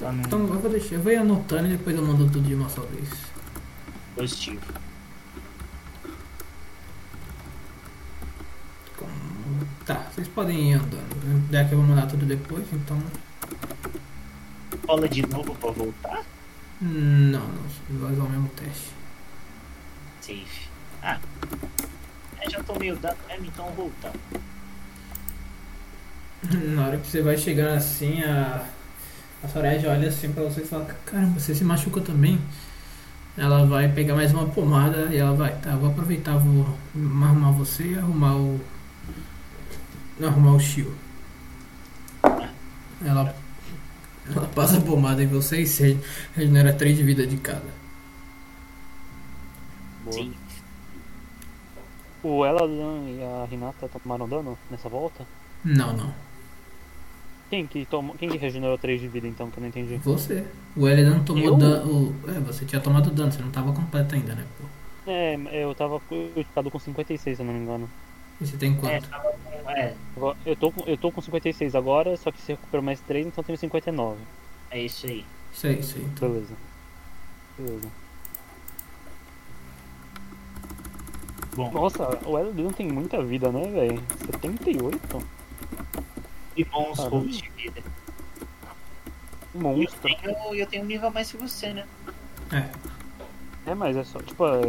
[0.00, 0.94] Tá no Então eu vou deixar.
[0.94, 3.08] Eu vou ir anotando e depois eu mando tudo de uma só vez.
[4.16, 4.60] positivo.
[9.84, 11.50] Tá, vocês podem ir andando.
[11.52, 13.02] Já que eu vou mandar tudo depois, então.
[14.86, 16.24] Rola de novo pra voltar?
[16.80, 18.90] Não, não, vai usar o mesmo teste.
[20.20, 20.68] Safe.
[21.02, 21.18] Ah.
[22.40, 24.12] É, já tô meio dado mesmo, então eu vou voltar.
[26.74, 28.64] Na hora que você vai chegar assim, a,
[29.42, 32.38] a Soraya olha assim pra você e fala: Caramba, você se machucou também?
[33.36, 37.84] Ela vai pegar mais uma pomada e ela vai: Tá, vou aproveitar, vou arrumar você
[37.84, 38.60] e arrumar o.
[40.22, 40.94] Arrumar o Shio.
[43.02, 43.34] Ela,
[44.30, 45.98] ela passa a pomada em você e você
[46.36, 47.80] regenera 3 de vida de cada.
[50.04, 50.12] Boa.
[50.12, 50.34] Sim.
[52.22, 55.26] O Eladan e a Renata tomaram dano nessa volta?
[55.64, 56.29] Não, não.
[57.50, 59.96] Quem que, tomou, quem que regenerou 3 de vida então, que eu não entendi?
[59.96, 60.44] Você.
[60.76, 61.56] O Elidan tomou Eu?
[61.56, 62.14] dano.
[62.28, 64.44] É, você tinha tomado dano, você não tava completo ainda, né?
[64.56, 64.64] Pô.
[65.10, 67.90] É, eu tava eu ficado com 56, se eu não me engano.
[68.40, 69.08] E você tem É, quanto?
[69.08, 72.52] tava com- é, Agora- Eu tô, com- eu tô com 56 agora, só que se
[72.52, 74.20] recuperou mais 3, então eu tenho 59.
[74.70, 75.24] é isso aí.
[75.52, 76.02] Sei, sei.
[76.02, 76.28] Então.
[76.30, 76.54] Beleza.
[77.58, 77.88] Beleza.
[81.56, 84.00] Bom, Nossa, o Elden tem muita vida, né, velho?
[84.26, 85.20] 78?
[86.56, 87.20] E bons Caramba.
[87.26, 87.82] de vida.
[89.52, 90.00] E eu Monstro.
[90.02, 91.84] tenho, eu tenho um nível a mais que você, né?
[92.52, 92.68] É.
[93.70, 94.60] É, mas é só, tipo, é,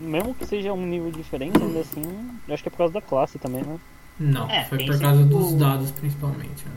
[0.00, 2.02] mesmo que seja um nível diferente, ainda assim,
[2.46, 3.78] eu acho que é por causa da classe também, né?
[4.20, 6.64] Não, É, foi por causa dos dados principalmente.
[6.66, 6.72] né?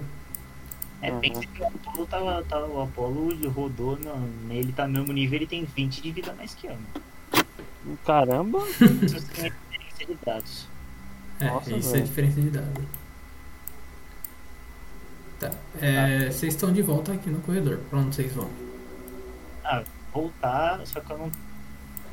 [1.04, 1.20] É, Uhum.
[1.20, 5.38] pensa que o Apolo tava, tava, o Apolo rodou, no, ele tá no mesmo nível,
[5.38, 6.74] ele tem 20 de vida mais que eu.
[6.74, 7.44] né?
[8.06, 8.60] Caramba!
[8.60, 10.68] Isso tem a diferença de dados.
[11.40, 12.84] É, Nossa, isso é diferença de dados.
[15.42, 15.52] Tá.
[15.82, 17.80] É, Vocês estão de volta aqui no corredor.
[17.90, 18.48] Pra onde vocês vão?
[19.66, 21.32] Ah, voltar, só que eu não.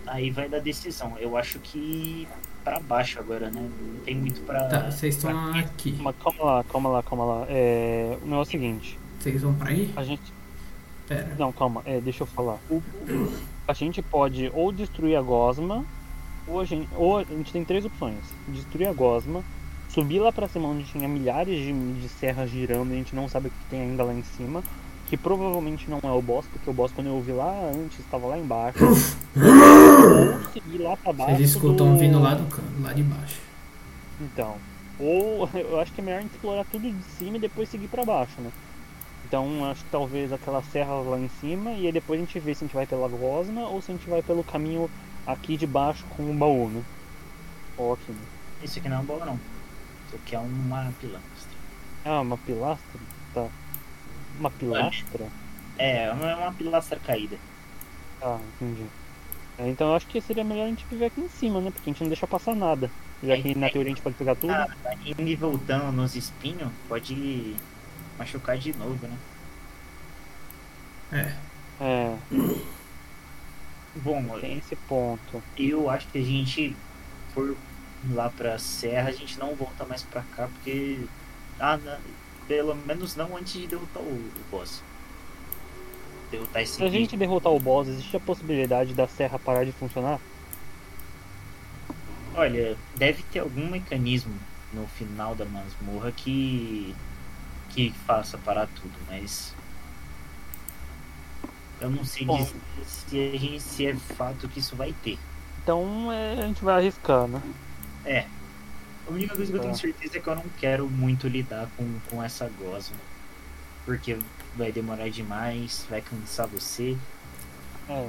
[0.06, 1.14] Aí vai da decisão.
[1.18, 2.26] Eu acho que
[2.64, 3.60] pra baixo agora, né?
[3.80, 4.64] Não tem muito pra.
[4.68, 5.96] Tá, vocês estão pra- aqui.
[6.00, 7.46] Mas calma lá, calma lá, calma lá.
[7.50, 9.92] É, o negócio é o seguinte, Vocês vão pra aí?
[9.94, 10.22] a gente.
[11.06, 11.34] Pera.
[11.38, 12.58] Não, calma, é, deixa eu falar.
[13.66, 15.84] A gente pode ou destruir a gosma,
[16.46, 18.16] ou a gente, ou a gente tem três opções.
[18.48, 19.42] Destruir a gosma,
[19.98, 23.28] subir lá pra cima onde tinha milhares de, de serras girando e a gente não
[23.28, 24.62] sabe o que tem ainda lá em cima.
[25.08, 28.26] Que provavelmente não é o boss, porque o boss quando eu vi lá antes estava
[28.26, 28.78] lá embaixo.
[28.84, 31.36] ou seguir lá pra baixo.
[31.36, 33.40] Vocês escutam do- vindo lá do canto, lá de baixo.
[34.20, 34.56] Então.
[35.00, 37.88] Ou eu acho que é melhor a gente explorar tudo de cima e depois seguir
[37.88, 38.50] pra baixo, né?
[39.26, 42.54] Então acho que talvez aquela serra lá em cima e aí depois a gente vê
[42.54, 44.88] se a gente vai pela gosma ou se a gente vai pelo caminho
[45.26, 46.82] aqui de baixo com o baú, né?
[47.92, 48.18] Aqui, né?
[48.62, 49.38] Isso aqui não é um baú, não.
[50.08, 51.58] Isso aqui é uma pilastra.
[52.04, 53.00] Ah, uma pilastra?
[53.34, 53.46] Tá.
[54.40, 55.26] Uma pilastra?
[55.76, 57.36] É, é uma, uma pilastra caída.
[58.22, 58.86] Ah, entendi.
[59.58, 61.70] É, então eu acho que seria melhor a gente viver aqui em cima, né?
[61.70, 62.90] Porque a gente não deixa passar nada.
[63.22, 64.52] Já que na teoria a gente pode pegar tudo.
[64.52, 64.68] Ah,
[65.04, 67.54] e nível dano nos espinhos pode
[68.18, 69.18] machucar de novo, né?
[71.12, 71.48] É.
[71.80, 72.16] É,
[73.96, 75.42] Bom, tem esse ponto.
[75.56, 76.76] eu acho que a gente
[77.32, 77.56] for
[78.10, 81.00] lá pra serra, a gente não volta mais pra cá, porque.
[81.58, 81.98] Ah, na-
[82.46, 84.82] pelo menos não antes de derrotar o, o boss.
[86.30, 89.72] Derrotar esse Se a gente derrotar o boss, existe a possibilidade da serra parar de
[89.72, 90.18] funcionar?
[92.34, 94.34] Olha, deve ter algum mecanismo
[94.72, 96.94] no final da masmorra que.
[97.70, 99.54] que faça parar tudo, mas.
[101.80, 102.36] Eu não sei Bom.
[102.36, 105.18] dizer se, a gente, se é fato que isso vai ter.
[105.62, 107.42] Então é, a gente vai arriscar, né?
[108.08, 108.26] É.
[109.06, 109.78] A única coisa que eu tenho Tá.
[109.80, 112.96] certeza é que eu não quero muito lidar com, com essa gosma.
[113.84, 114.18] Porque
[114.56, 116.96] vai demorar demais, vai cansar você.
[117.88, 118.08] É.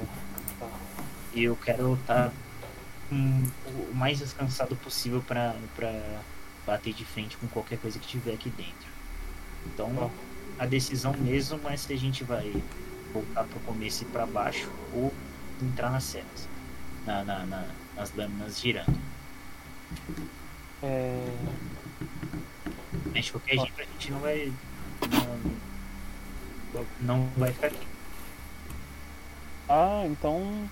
[1.34, 2.32] E eu quero estar
[3.10, 5.92] o mais descansado possível pra, pra
[6.66, 8.88] bater de frente com qualquer coisa que tiver aqui dentro.
[9.66, 9.94] Então
[10.58, 10.64] Tá.
[10.64, 12.52] a decisão mesmo é se a gente vai
[13.12, 15.12] voltar pro começo e pra baixo ou
[15.62, 16.48] entrar nas serras.
[17.06, 18.98] Na, na- na- nas lâminas girando.
[20.82, 21.26] É,
[23.14, 24.52] Mas de qualquer jeito a gente não vai.
[26.72, 27.86] Não, não vai ficar aqui.
[29.68, 30.68] Ah, então.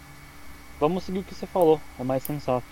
[0.80, 2.64] Vamos seguir o que você falou, é mais sensato.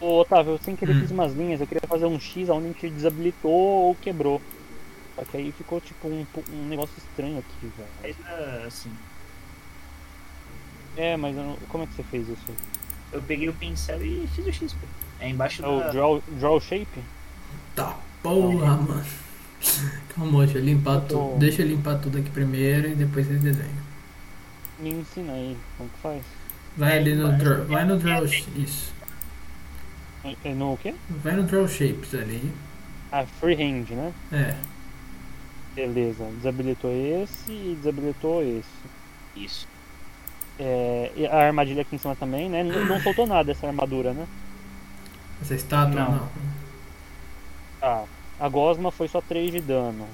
[0.00, 1.00] Ô Otávio, eu sem querer Hum.
[1.00, 4.40] fiz umas linhas, eu queria fazer um X onde a gente desabilitou ou quebrou.
[5.14, 7.88] Só que aí ficou tipo um, um negócio estranho aqui, velho.
[8.02, 8.90] Mas ah, assim,
[10.96, 12.52] É, mas eu não- como é que você fez isso?
[13.12, 14.72] eu peguei o pincel e fiz o X.
[14.72, 14.86] pô.
[15.22, 15.88] É embaixo É o da.
[15.90, 17.00] draw, draw shape?
[17.76, 19.04] Tá, porra, mano.
[20.14, 21.38] Calma, deixa eu limpar Eu tô- tudo.
[21.38, 23.70] Deixa eu limpar tudo aqui primeiro e depois vocês desenham.
[24.80, 26.22] Me ensina aí, como que faz?
[26.76, 27.64] Vai ali no draw.
[27.66, 28.24] Vai no draw.
[28.24, 28.92] Isso.
[30.24, 30.94] É- É no o quê?
[31.22, 32.52] Vai no draw shapes ali.
[33.12, 34.12] Ah, freehand, né?
[34.32, 34.56] É.
[35.74, 38.66] Beleza, desabilitou esse e desabilitou esse.
[39.36, 39.68] Isso.
[40.58, 42.62] É, a armadilha aqui em cima também, né?
[42.62, 44.26] Não, não soltou nada essa armadura, né?
[45.42, 46.12] Essa estátua Não.
[46.12, 46.28] não.
[47.80, 48.04] Tá.
[48.40, 50.06] A Gosma foi só 3 de dano.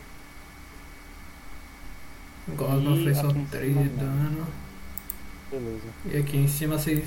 [2.56, 3.96] Gosma E foi só aqui em 3 cima de não.
[3.96, 4.46] dano.
[5.50, 5.88] Beleza.
[6.06, 7.04] E aqui em cima vocês.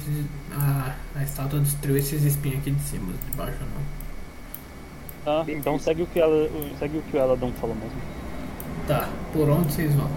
[0.51, 4.01] A, a estátua destruiu esses espinhos aqui de cima, de baixo não.
[5.23, 6.49] Tá, então segue o que ela.
[6.79, 8.01] Segue o que o Eladon falou mesmo.
[8.87, 10.09] Tá, por onde vocês vão?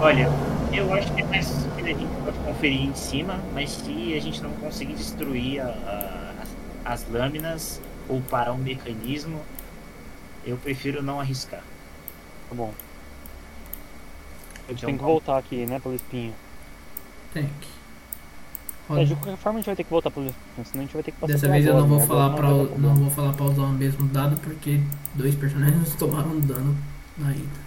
[0.00, 0.28] Olha,
[0.72, 4.20] eu acho que é mais que a gente pode conferir em cima, mas se a
[4.20, 6.13] gente não conseguir destruir a- a-
[6.84, 9.40] as, as lâminas ou parar um mecanismo,
[10.44, 11.62] eu prefiro não arriscar.
[12.48, 12.72] Tá bom.
[14.66, 16.34] A gente Então, tem que vamos- voltar aqui, né, pelo espinho.
[17.32, 17.74] Tem que.
[18.90, 20.92] É, de qualquer forma a gente vai ter que voltar pelo espinho, senão a gente
[20.92, 22.06] vai ter que passar Dessa vez eu não vou né?
[22.06, 24.78] falar pra, não pra não vou falar pra usar o mesmo dado porque
[25.14, 26.76] dois personagens tomaram dano
[27.16, 27.64] na ida.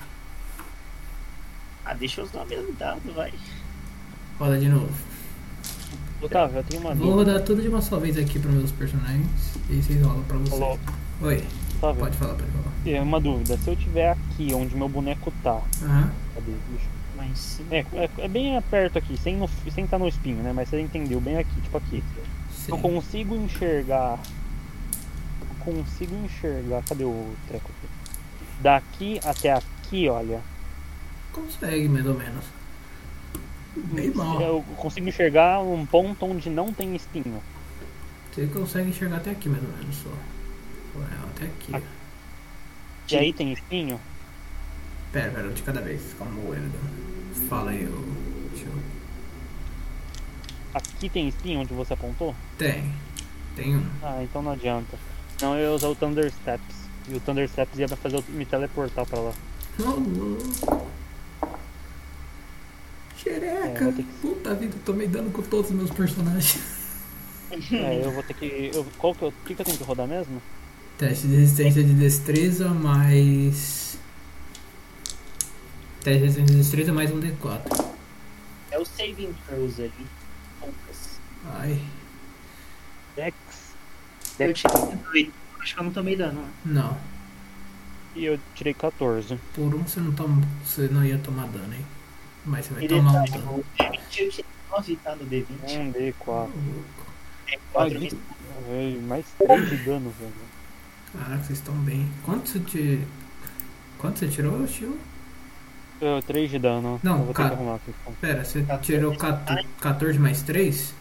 [1.83, 3.33] Ah, deixa eu usar o mesmo dado, vai.
[4.37, 4.91] Roda de novo.
[6.21, 9.27] Otávio, eu tenho uma Vou rodar tudo de uma só vez aqui para meus personagens
[9.69, 10.59] e aí vocês rolam pra vocês.
[10.59, 10.79] Falou.
[11.21, 11.43] Oi,
[11.77, 12.71] Otávio, pode falar, pode falar.
[12.85, 13.57] é uma dúvida.
[13.57, 16.11] Se eu tiver aqui onde meu boneco tá, Aham.
[16.33, 16.51] cadê?
[16.71, 17.61] Deixa eu- Mas.
[17.71, 20.53] É, é, é bem perto aqui, sem, no, sem estar no espinho, né?
[20.53, 22.03] Mas você entendeu, bem aqui, tipo aqui.
[22.51, 22.71] sim.
[22.71, 24.19] Eu consigo enxergar.
[25.41, 26.83] eu Consigo enxergar.
[26.83, 27.87] Cadê o treco aqui?
[28.61, 30.41] Daqui até aqui, olha.
[31.31, 32.43] Consegue, mais ou menos.
[33.93, 34.41] Bem mal.
[34.41, 37.41] Eu consigo enxergar um ponto onde não tem espinho.
[38.31, 40.09] Você consegue enxergar até aqui, mais ou menos, só.
[40.99, 41.75] É, até aqui.
[41.75, 41.85] Aqui.
[43.09, 43.99] E aí tem espinho?
[45.11, 46.01] Pera, pera, de cada vez.
[46.17, 47.47] Calma, Elton.
[47.47, 48.01] Fala aí, ô.
[48.51, 48.73] Deixa eu...
[50.73, 52.35] Aqui tem espinho onde você apontou?
[52.57, 52.91] Tem.
[53.55, 53.85] Tem um.
[54.03, 54.97] Ah, então não adianta.
[55.41, 56.75] Não, eu ia usar o Thunder Steps.
[57.07, 59.33] E o Thunder Steps ia fazer eu me teleportar pra lá.
[59.79, 60.81] Oh,
[63.27, 63.85] Xereca!
[63.85, 66.59] É, que- Puta vida, eu tomei dano com todos os meus personagens.
[67.71, 68.71] É, eu vou ter que.
[68.73, 70.41] Eu, qual que eu, o que, que eu tenho que rodar mesmo?
[70.97, 73.97] Teste de resistência de destreza mais.
[76.03, 77.93] Teste de resistência de destreza mais um D4.
[78.71, 79.91] É o saving throws ali.
[80.59, 81.19] Poucas.
[81.55, 81.79] Ai.
[83.15, 83.35] Dex.
[84.39, 84.59] Eu Dex.
[84.61, 85.29] tirei dois.
[85.61, 86.41] Acho que eu não tomei dano.
[86.41, 86.49] né?
[86.65, 86.97] Não.
[88.15, 89.37] E eu tirei 14.
[89.53, 91.85] Por um você não, toma, você não ia tomar dano, hein?
[92.47, 93.51] Mas você vai E tomar um detalhe, dano.
[93.59, 95.15] o D20 eu tirei 9, tá?
[95.15, 95.45] No D20.
[95.77, 96.49] Um D4.
[97.47, 98.17] É Ai, 4 vi-
[98.69, 100.31] Ai, mais 3 de dano, velho.
[101.13, 102.09] Caraca, vocês estão bem.
[102.25, 102.99] Quanto você te...
[103.97, 104.97] Quanto você tirou, Chiu?
[105.99, 106.99] Eu, 3 de dano.
[107.03, 107.49] Não, eu vou ter cara.
[107.49, 107.93] que arrumar aqui.
[108.01, 108.13] então.
[108.21, 110.93] Pera, você 14 tirou 14, 14 mais 3?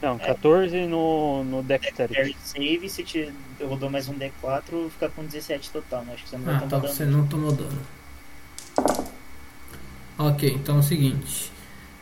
[0.00, 2.14] Não, 14 no, no Dexterity.
[2.14, 6.14] Carry save, se te, eu rodou mais um D4, fica com 17 total, né?
[6.14, 6.94] Acho que você não vai Ah, tomar então dano.
[6.94, 7.82] você não tomou dano.
[10.18, 11.52] Ok, então é o seguinte.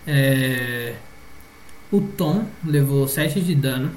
[0.06, 0.96] É...
[1.92, 3.94] O Tom levou 7 de dano.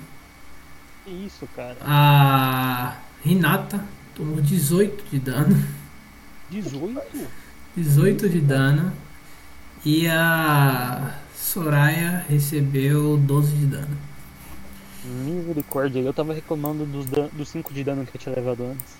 [1.06, 1.77] Que isso, cara?
[1.81, 3.83] A Renata
[4.15, 5.56] tomou 18 de dano.
[6.49, 7.27] 18?
[7.75, 8.93] 18 de dano.
[9.85, 13.98] E a Soraya recebeu 12 de dano.
[15.03, 18.98] Misericórdia, eu tava reclamando dos, dan- dos 5 de dano que eu tinha levado antes.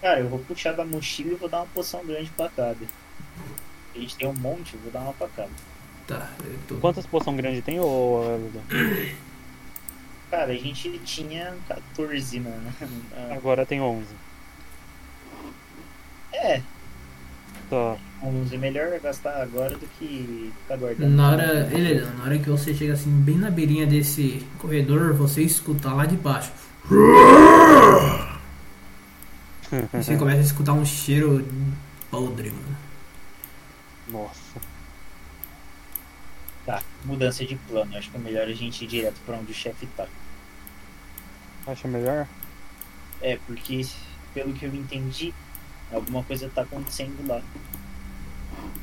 [0.00, 2.86] Cara, eu vou puxar da mochila e vou dar uma poção grande pra cada.
[3.94, 5.50] A gente tem um monte, vou dar uma pra cada.
[6.06, 6.74] Tá, eu tô...
[6.76, 8.22] Quantas poção grande tem, ô?
[10.30, 12.72] Cara, a gente tinha 14, mano.
[13.14, 14.06] Ah, Agora tem 11.
[16.32, 16.62] É,
[17.72, 17.96] Tá.
[18.22, 21.08] 11 é melhor gastar agora do que ficar guardando.
[21.10, 25.40] Na hora, Helena, na hora que você chega assim, bem na beirinha desse corredor, você
[25.42, 26.52] escuta lá de baixo.
[29.94, 31.48] Você começa a escutar um cheiro
[32.10, 32.76] podre, mano.
[34.12, 34.60] Nossa.
[36.66, 37.96] Tá, mudança de plano.
[37.96, 40.06] Acho que é melhor a gente ir direto pra onde o chefe tá.
[41.66, 42.28] Acha melhor?
[43.20, 43.84] É, porque
[44.34, 45.32] pelo que eu entendi,
[45.92, 47.42] alguma coisa tá acontecendo lá.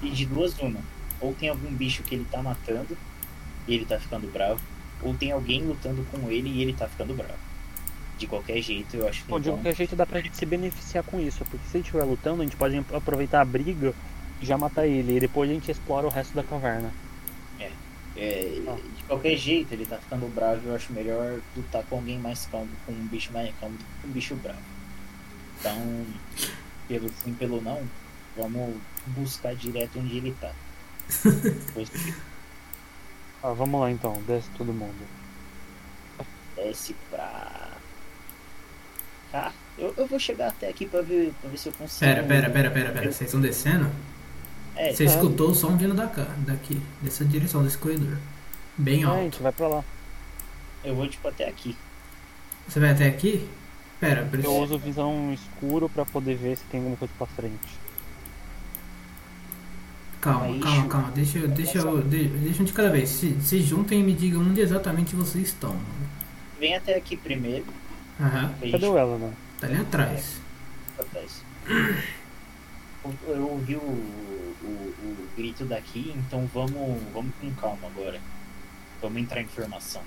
[0.01, 0.79] E de duas uma.
[1.21, 2.97] Ou tem algum bicho que ele tá matando
[3.67, 4.59] e ele tá ficando bravo.
[5.01, 7.39] Ou tem alguém lutando com ele e ele tá ficando bravo.
[8.17, 10.45] De qualquer jeito, eu acho que Bom, de então, qualquer jeito dá pra gente se
[10.45, 13.93] beneficiar com isso, porque se ele estiver lutando, a gente pode aproveitar a briga
[14.41, 16.91] já matar ele, e depois a gente explora o resto da caverna.
[18.17, 18.75] é, Ah.
[18.97, 20.61] de qualquer jeito ele tá ficando bravo.
[20.67, 24.01] Eu acho melhor lutar com alguém mais calmo, com um bicho mais calmo do que
[24.01, 24.59] com um bicho bravo.
[25.59, 26.05] Então,
[26.87, 27.81] pelo sim, pelo não,
[28.35, 28.75] vamos
[29.07, 30.51] buscar direto onde ele tá.
[31.65, 32.13] Depois que
[33.41, 35.07] Ah, vamos lá então, desce todo mundo.
[36.57, 37.69] desce pra
[39.31, 39.53] cá.
[39.77, 41.99] Eu, eu vou chegar até aqui pra ver, pra ver se eu consigo.
[42.11, 43.11] Pera, pera, pera, pera, pera.
[43.13, 43.89] Vocês estão descendo?
[44.81, 48.17] É, Você escutou o som vindo da cá, daqui, dessa direção, desse corredor.
[48.77, 49.21] Bem É, a alto.
[49.23, 49.83] gente vai pra lá.
[50.85, 51.75] eu vou tipo até aqui.
[52.65, 53.45] Você vai até aqui?
[53.99, 57.77] Pera, por Eu uso visão escuro pra poder ver se tem alguma coisa pra frente.
[60.21, 60.87] Calma, Aí, calma, Chu.
[60.87, 61.11] calma.
[61.11, 61.47] Deixa eu.
[61.49, 62.01] Deixa eu.
[62.01, 63.09] de- Deixa um de cada vez.
[63.09, 65.75] Se, se juntem e me digam onde exatamente vocês estão.
[66.59, 67.65] Vem até aqui primeiro.
[68.19, 68.53] Aham.
[68.59, 69.33] Cadê gente o ela, né?
[69.59, 70.35] Tá ali atrás.
[70.91, 71.43] fica atrás.
[73.05, 74.03] Eu, eu ouvi o,
[74.61, 78.19] o, o grito daqui, então vamos, vamos com calma agora.
[79.01, 80.01] Vamos entrar em formação.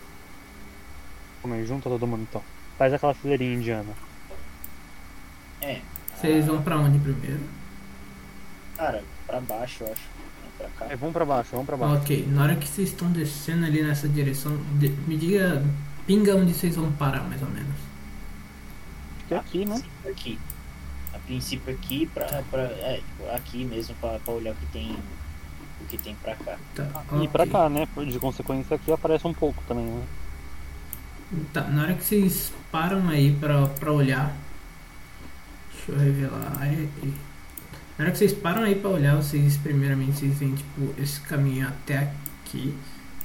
[1.40, 2.42] Calma aí, junta todo mundo então.
[2.76, 3.92] Faz aquela fileirinha indiana.
[5.60, 5.80] É.
[6.14, 7.40] Vocês ah, vão pra onde primeiro?
[8.76, 10.02] Cara, pra baixo, eu acho.
[10.58, 10.86] Pra cá.
[10.92, 12.02] É, vamos pra baixo, vamos pra baixo.
[12.02, 15.64] Ok, na hora que vocês estão descendo ali nessa direção, de- me diga,
[16.06, 17.74] pinga onde vocês vão parar, mais ou menos.
[19.30, 19.82] Aqui, né?
[20.08, 20.38] aqui.
[21.32, 22.42] Princípio aqui pra.
[22.50, 24.92] pra é, tipo, aqui mesmo pra, pra olhar o que tem.
[25.80, 26.58] O que tem pra cá.
[26.74, 27.28] Tá, E ok.
[27.28, 27.88] pra cá, né?
[28.06, 30.02] De consequência aqui aparece um pouco também, né?
[31.52, 34.36] Tá, na hora que vocês param aí pra, pra olhar.
[35.72, 36.52] Deixa eu revelar.
[37.98, 41.66] Na hora que vocês param aí pra olhar, vocês primeiramente vocês veem tipo esse caminho
[41.66, 42.12] até
[42.44, 42.76] aqui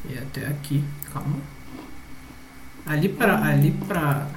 [0.09, 0.81] e até aqui.
[1.11, 1.41] Calma.
[2.85, 3.43] Ali pra.
[3.43, 4.29] Ali pra.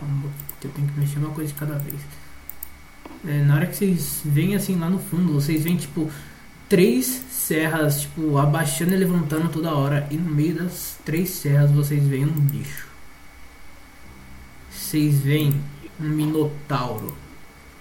[0.00, 0.30] Calma,
[0.64, 2.00] eu tenho que mexer uma coisa de cada vez.
[3.26, 6.10] É, na hora que vocês veem assim lá no fundo, vocês veem tipo
[6.68, 10.06] três serras, tipo, abaixando e levantando toda hora.
[10.10, 12.88] E no meio das três serras vocês veem um bicho.
[14.70, 15.60] Vocês veem
[16.00, 17.16] um minotauro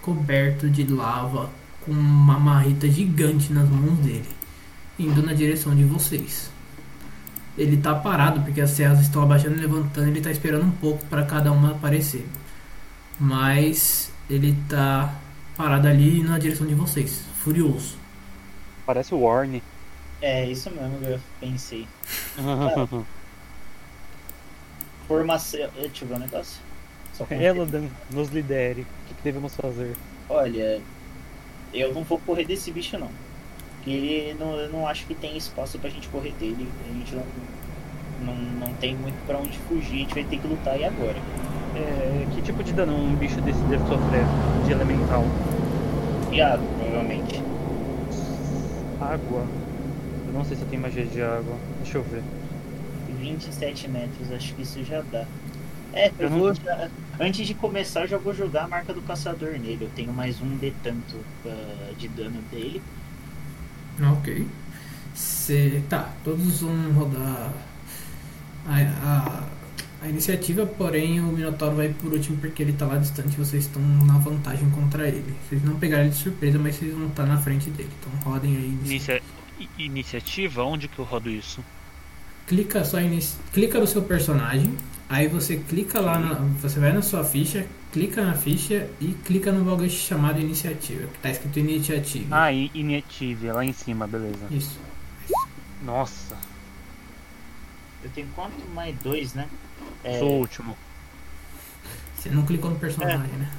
[0.01, 1.49] coberto de lava
[1.85, 4.27] com uma marreta gigante nas mãos dele,
[4.99, 6.51] indo na direção de vocês.
[7.57, 11.05] Ele tá parado porque as serras estão abaixando e levantando, ele tá esperando um pouco
[11.05, 12.25] para cada uma aparecer.
[13.19, 15.13] Mas ele tá
[15.61, 17.95] parado ali na direção de vocês, furioso.
[18.83, 19.61] Parece o Warne.
[20.19, 21.87] É, isso mesmo que eu pensei.
[25.07, 25.69] Formação.
[25.75, 26.59] Deixa eu ver um negócio.
[27.29, 28.81] Eladan nos lidere.
[28.81, 29.95] O que, que devemos fazer?
[30.27, 30.81] Olha,
[31.71, 33.11] eu não vou correr desse bicho não.
[33.75, 36.67] Porque ele não, eu não acho que tem espaço pra gente correr dele.
[36.89, 37.23] A gente não,
[38.25, 41.17] não, não tem muito pra onde fugir, a gente vai ter que lutar e agora.
[41.75, 44.23] É, que tipo de dano um bicho desse deve sofrer?
[44.65, 45.23] De elemental?
[46.31, 47.41] E água, provavelmente.
[48.99, 49.45] Água.
[50.27, 51.55] Eu não sei se eu tenho magia de água.
[51.83, 52.23] Deixa eu ver.
[53.19, 55.25] 27 metros, acho que isso já dá.
[55.93, 58.93] É, eu Eu não- vou já- Antes de começar, eu já vou jogar a marca
[58.93, 59.77] do caçador nele.
[59.81, 62.81] Eu tenho mais um de tanto ah, de dano dele.
[64.17, 64.47] Ok.
[65.13, 67.51] Cê, tá, todos vão rodar
[68.65, 69.43] a,
[70.01, 73.37] a, a iniciativa, porém o Minotauro vai por último porque ele tá lá distante e
[73.37, 75.33] vocês estão na vantagem contra ele.
[75.47, 77.89] Vocês não pegaram ele de surpresa, mas vocês vão estar na frente dele.
[77.99, 78.77] Então rodem aí.
[78.85, 79.21] Inicia...
[79.77, 80.63] Iniciativa?
[80.63, 81.63] Onde que eu rodo isso?
[82.47, 83.35] Clica só inici...
[83.53, 84.75] clica no seu personagem,
[85.07, 86.33] aí você clica lá na...
[86.59, 91.19] você vai na sua ficha, clica na ficha e clica no bagulho chamado iniciativa, que
[91.19, 92.35] tá escrito iniciativa.
[92.35, 94.47] Ah, Initiative, é lá em cima, beleza.
[94.49, 94.79] Isso.
[95.83, 96.35] Nossa,
[98.03, 99.47] Eu tenho quanto mais dois, né?
[100.03, 100.77] É, sou o último.
[102.15, 103.51] Você não clicou no personagem, né?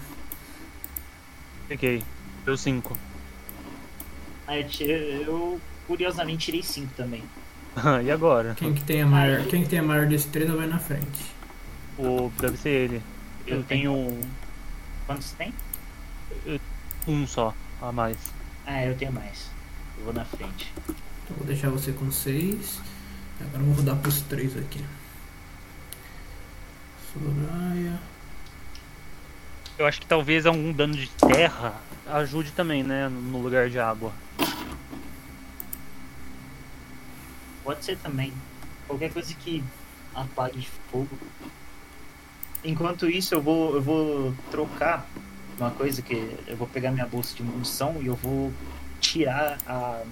[1.68, 2.02] Peguei.
[2.44, 2.96] Deu 5.
[4.46, 7.22] ah, eu, ti- eu, curiosamente tirei cinco também.
[8.04, 8.54] e agora?
[8.54, 11.32] Quem que tem a maior, quem que tem a maior destreza vai na frente.
[11.98, 13.02] O, deve ser ele.
[13.46, 14.20] Eu, Eu tenho
[15.06, 15.52] Quantos tem?
[17.06, 18.16] um só a mais.
[18.66, 19.50] Ah, eu tenho mais.
[19.98, 20.72] Eu vou na frente.
[20.88, 22.80] Então vou deixar você com 6.
[23.48, 24.84] Agora eu vou rodar pros 3 aqui.
[27.12, 27.98] Soraya.
[29.78, 31.74] Eu acho que talvez algum dano de terra
[32.06, 33.08] ajude também, né?
[33.08, 34.12] No lugar de água.
[37.64, 38.32] Pode ser também.
[38.86, 39.62] Qualquer coisa que
[40.14, 41.18] apague de fogo.
[42.64, 45.06] Enquanto isso, eu vou, eu vou trocar
[45.58, 46.14] uma coisa que
[46.46, 48.52] eu vou pegar minha bolsa de munição e eu vou
[49.00, 50.02] tirar a.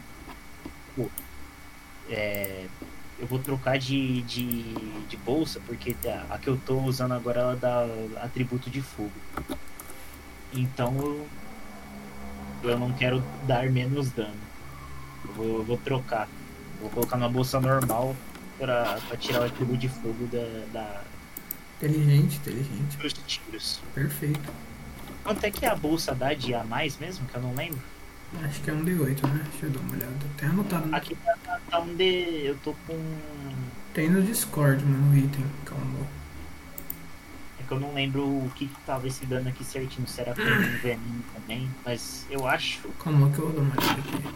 [2.09, 2.67] é,
[3.21, 4.63] eu vou trocar de, de,
[5.09, 7.87] de bolsa, porque a, a que eu tô usando agora ela dá
[8.23, 9.13] atributo de fogo.
[10.53, 11.29] Então eu,
[12.71, 14.35] eu não quero dar menos dano.
[15.25, 16.29] Eu vou, eu vou trocar.
[16.81, 18.17] Vou colocar na bolsa normal
[18.59, 21.03] pra, pra tirar o atributo de fogo da, da,
[21.83, 22.97] Inteligente, inteligente.
[22.99, 23.81] dos tiros.
[23.95, 24.53] Perfeito.
[25.23, 27.27] Quanto é que a bolsa dá de a mais mesmo?
[27.27, 27.81] Que eu não lembro.
[28.45, 29.45] Acho que é um D8, né?
[29.51, 30.13] Deixa eu dar uma olhada.
[30.37, 30.87] Tem anotado.
[30.87, 30.97] né?
[30.97, 32.43] Aqui tá, tá- tá um D.
[32.45, 32.99] Eu tô com.
[33.93, 35.45] Tem no Discord, mano, no item.
[35.65, 36.07] Calma.
[37.59, 40.07] É que eu não lembro o que, que tava esse dano aqui certinho.
[40.07, 41.69] Se era com um veneno também.
[41.85, 42.89] Mas eu acho.
[43.03, 44.29] Calma que eu vou dar uma olhada aqui.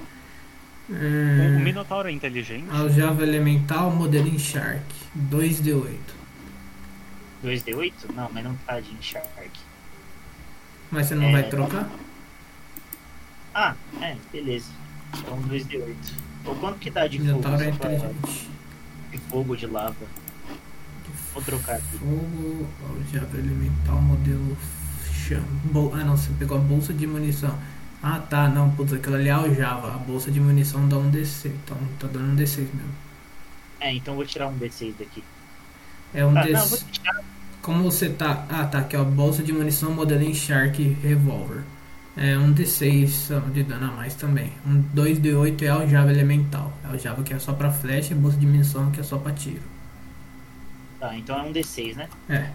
[0.90, 1.58] O É...
[1.60, 2.66] Minotauro é inteligente?
[2.70, 4.84] Aljava Elemental, modelo em Shark.
[5.16, 5.96] 2D8.
[7.44, 7.92] 2D8?
[8.14, 9.28] Não, mas não tá de Shark.
[10.90, 11.32] Mas você não É.
[11.32, 11.88] vai trocar?
[13.54, 14.70] Ah, é, beleza.
[15.16, 15.94] Então 2D8.
[16.44, 17.28] Ou quanto que dá de fogo?
[17.30, 18.50] Minotauro é pra- inteligente.
[19.12, 19.94] De fogo, de lava.
[21.32, 21.98] Vou trocar aqui.
[21.98, 24.56] Fogo, aljava elemental, modelo
[25.12, 25.46] chama.
[25.94, 27.56] Ah não, você pegou a bolsa de munição.
[28.02, 29.94] Ah tá, não, putz, aquilo ali é aljava.
[29.94, 31.48] A bolsa de munição dá um DC.
[31.48, 32.94] Então tá dando um D6 mesmo.
[33.80, 35.22] É, então vou tirar um D6 daqui.
[36.12, 36.84] É um Ah, D6.
[37.04, 37.24] não.
[37.62, 38.44] Como você tá.
[38.50, 41.62] Ah tá, aqui ó, bolsa de munição modelo Shark Revolver.
[42.16, 44.52] É um D6 de dano a mais também.
[44.66, 46.72] Um 2D8 é aljava elemental.
[46.84, 49.32] É aljava que é só pra flecha e bolsa de munição que é só pra
[49.32, 49.62] tiro.
[50.98, 52.08] Tá, então é um D6, né?
[52.28, 52.50] É,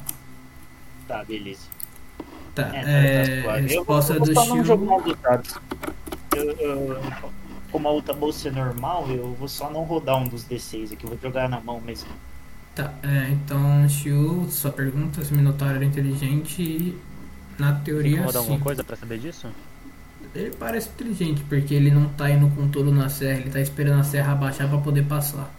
[1.07, 1.67] Tá, beleza.
[2.53, 2.69] tá.
[2.75, 3.73] É, tá, tá É, suave.
[3.73, 5.55] Eu vou, resposta eu vou do dados.
[6.31, 7.01] Eu, eu,
[7.71, 11.05] como a outra bolsa é normal, eu vou só não rodar um dos D6 aqui.
[11.05, 12.09] Eu vou jogar na mão mesmo.
[12.75, 17.01] Tá, é, então, Shio, sua pergunta se o Minotauro era inteligente e
[17.59, 18.37] na teoria rodar sim.
[18.39, 19.47] alguma coisa pra saber disso?
[20.35, 23.99] Ele parece inteligente, porque ele não tá indo com tudo na serra, ele tá esperando
[23.99, 25.49] a serra abaixar pra poder passar.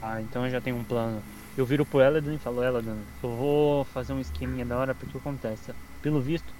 [0.00, 1.22] Ah, então eu já tenho um plano.
[1.56, 5.16] Eu viro pro Eladan e falo, Eladan, eu vou fazer um esqueminha da hora porque
[5.18, 5.72] acontece?
[6.00, 6.52] Pelo visto,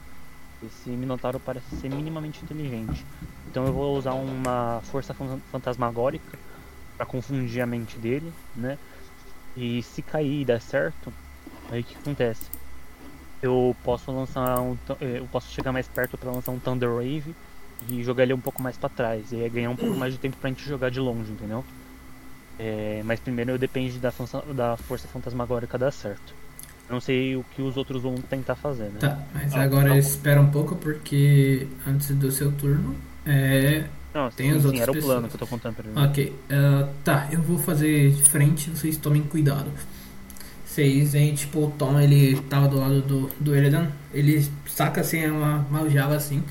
[0.62, 3.04] esse Minotauro parece ser minimamente inteligente.
[3.50, 6.38] Então eu vou usar uma força fan- fantasmagórica
[6.96, 8.78] pra confundir a mente dele, né?
[9.56, 11.12] E se cair e der certo,
[11.70, 12.44] aí o que acontece?
[13.42, 14.76] Eu posso lançar um.
[15.00, 17.34] eh, Eu posso chegar mais perto pra lançar um Thunder Wave
[17.88, 19.32] e jogar ele um pouco mais pra trás.
[19.32, 21.64] E ganhar um pouco mais de tempo pra gente jogar de longe, entendeu?
[22.58, 24.12] É, mas primeiro eu depende da,
[24.54, 26.34] da força fantasmagórica dar certo.
[26.88, 28.98] Eu não sei o que os outros vão tentar fazer, né?
[29.00, 29.96] Tá, mas Ah, agora tá.
[29.96, 32.94] espera um pouco, porque antes do seu turno,
[33.26, 33.84] é.
[34.14, 35.26] Não, Tem sim, as sim, outras era o plano pessoas.
[35.30, 35.98] que eu tô contando pra ele.
[36.10, 39.70] Ok, ah, tá, eu vou fazer de frente, vocês tomem cuidado.
[40.72, 45.26] Vocês veem, tipo, o Tom, ele tava do lado do, do Eredan, ele saca assim
[45.26, 46.42] uma, uma aljava assim.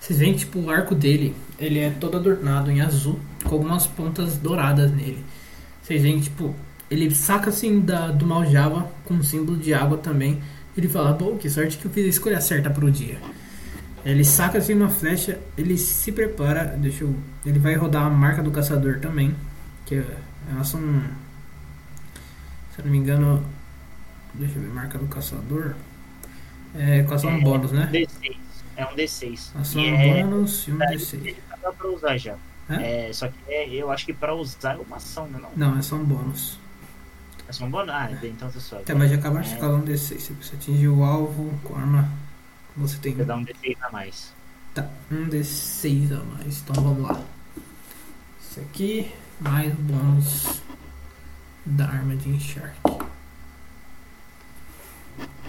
[0.00, 4.36] Vocês veem, tipo, o arco dele, ele é todo adornado em azul, com algumas pontas
[4.36, 5.24] douradas nele.
[5.80, 6.56] Vocês veem, tipo,
[6.90, 10.40] ele saca assim da, do Maljava com um símbolo de água também.
[10.76, 13.18] Ele fala, bom, que sorte que eu fiz a escolha certa pro dia.
[14.04, 17.14] Ele saca assim uma flecha, ele se prepara, deixa eu.
[17.46, 19.36] Ele vai rodar a marca do caçador também.
[19.86, 20.04] Que é-
[20.50, 20.80] elas são.
[22.74, 23.40] Se eu não me engano.
[24.34, 25.74] Deixa eu ver, marca do caçador.
[26.74, 27.88] É equação É, bônus, né?
[27.92, 28.36] D6.
[28.76, 29.50] É um D6.
[29.60, 31.14] Ação é, bônus e um tá, D6.
[31.14, 32.36] ele dá pra usar já.
[32.70, 35.40] É, só que é, eu acho que pra usar é uma ação, né?
[35.56, 36.58] Não, Não, é só um bônus.
[37.48, 37.88] é só um bônus.
[37.94, 38.84] Ah, então tá suave.
[38.84, 39.54] Até mais de acabar de É.
[39.54, 40.18] escalar um D6.
[40.20, 42.12] Se você atingir o alvo com a arma,
[42.76, 43.14] você tem.
[43.14, 44.32] Vou dar um D6 a mais.
[44.74, 46.60] Tá, um D6 a mais.
[46.60, 47.22] Então vamos lá.
[48.38, 50.60] Isso aqui, mais bônus
[51.64, 52.78] da arma de encharque.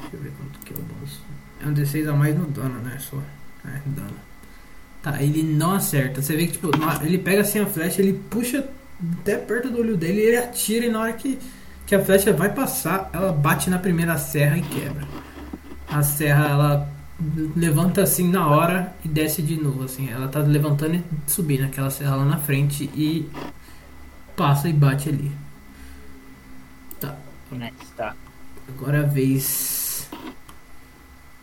[0.01, 1.19] Deixa eu ver quanto que é o bônus.
[1.61, 2.98] É um D6 a mais no dano, né?
[2.99, 3.17] Só.
[3.65, 4.30] É, dano.
[5.01, 6.22] Tá, ele não acerta.
[6.22, 6.69] Você vê que, tipo,
[7.01, 8.67] ele pega assim a flecha, ele puxa
[9.22, 11.39] até perto do olho dele e ele atira e na hora que,
[11.85, 15.07] que a flecha vai passar, ela bate na primeira serra e quebra.
[15.88, 16.91] A serra, ela
[17.56, 20.09] levanta assim na hora e desce de novo, assim.
[20.09, 23.30] Ela tá levantando e subindo aquela serra lá na frente e
[24.35, 25.31] passa e bate ali.
[26.99, 27.15] Tá,
[27.51, 27.72] Né?
[28.69, 28.73] Tá.
[28.77, 30.09] agora é a vez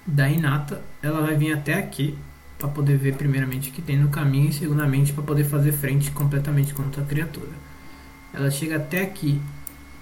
[0.07, 0.81] da Inata.
[1.03, 2.17] Ela vai vir até aqui
[2.59, 6.11] para poder ver primeiramente o que tem no caminho e segundamente para poder fazer frente
[6.11, 7.51] completamente contra a criatura.
[8.33, 9.41] Ela chega até aqui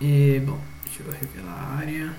[0.00, 2.12] e, bom, deixa eu revelar a área.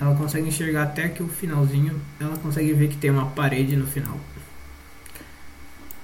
[0.00, 2.00] Ela consegue enxergar até aqui o finalzinho.
[2.18, 4.18] Ela consegue ver que tem uma parede no final.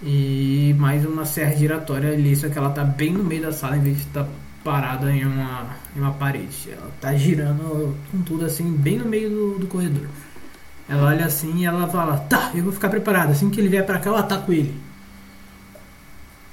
[0.01, 3.77] E mais uma serra giratória ali, só que ela tá bem no meio da sala
[3.77, 4.29] em vez de estar
[4.69, 6.71] parada em uma, em uma parede.
[6.71, 10.07] Ela tá girando com tudo assim, bem no meio do, do corredor.
[10.87, 13.33] Ela olha assim e ela fala: Tá, eu vou ficar preparada.
[13.33, 14.79] Assim que ele vier pra cá, eu ataco ele.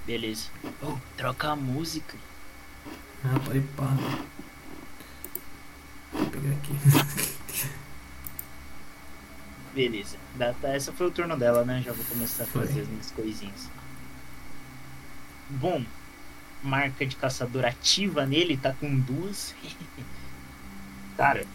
[0.07, 0.47] Beleza.
[0.81, 2.15] Oh, troca a música.
[3.25, 3.93] Ah, pode pá.
[6.13, 6.73] Vou pegar aqui.
[9.75, 10.17] Beleza.
[10.63, 11.81] Essa foi o turno dela, né?
[11.85, 12.65] Já vou começar a Foi.
[12.65, 13.69] fazer as minhas coisinhas.
[15.49, 15.83] Bom,
[16.63, 19.55] marca de caçador ativa nele, tá com duas.
[21.17, 21.45] Cara,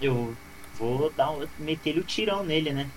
[0.00, 0.36] eu
[0.78, 2.88] vou dar um, meter o tirão nele, né?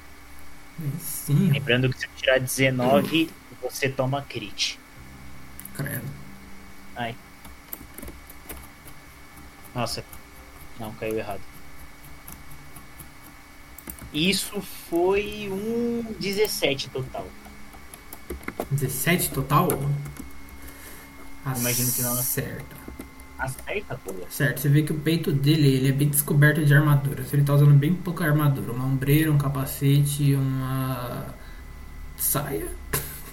[1.00, 3.30] Sim, Lembrando que se eu tirar 19,
[3.62, 4.80] você toma crit.
[5.76, 6.22] credo.
[9.74, 10.04] Nossa,
[10.80, 11.42] não, caiu errado.
[14.14, 17.26] Isso foi um 17 total.
[18.70, 19.70] 17 total?
[21.46, 22.14] Imagino que não?
[22.14, 22.76] Acerta.
[23.40, 24.14] Acerta, pô.
[24.30, 27.24] Certo, você vê que o peito dele ele é bem descoberto de armadura.
[27.34, 28.72] Ele tá usando bem pouca armadura.
[28.72, 31.34] Uma ombreira, um capacete, uma
[32.16, 32.68] saia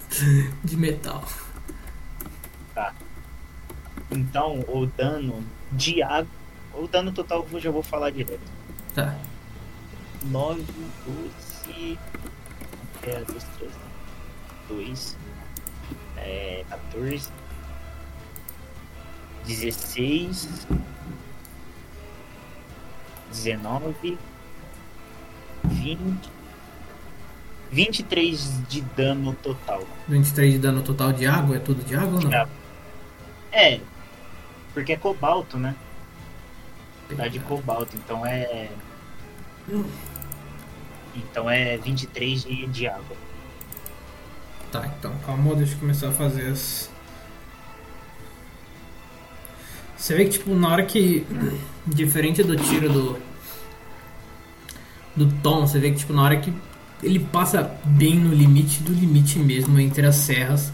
[0.63, 1.23] de metal.
[4.11, 6.27] Então, o dano de água.
[6.73, 8.39] O dano total eu já vou falar direto.
[8.95, 9.15] Tá.
[10.25, 10.63] 9,
[11.65, 11.99] 12.
[13.03, 13.71] É, 2, 3.
[14.69, 15.17] 2.
[16.17, 17.29] É, 14.
[19.49, 20.67] 16.
[23.31, 24.17] 19.
[25.63, 26.29] 20.
[27.71, 29.83] 23 de dano total.
[30.07, 32.31] 23 de dano total de água, é tudo de água ou não?
[32.31, 32.47] É.
[33.51, 33.81] É,
[34.73, 35.75] porque é cobalto, né?
[37.15, 38.69] Dá de cobalto, então é.
[41.15, 43.17] Então é 23 de, de água.
[44.71, 46.88] Tá, então calma, deixa eu começar a fazer as.
[49.99, 51.25] Você vê que, tipo, na hora que.
[51.85, 53.17] Diferente do tiro do.
[55.15, 56.53] Do Tom, você vê que, tipo, na hora que
[57.03, 60.71] ele passa bem no limite do limite mesmo entre as serras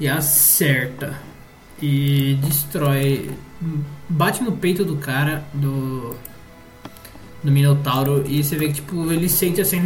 [0.00, 1.16] e acerta
[1.80, 3.30] e destrói.
[4.08, 6.16] Bate no peito do cara, do.
[7.42, 9.80] Do Minotauro, e você vê que, tipo, ele sente assim.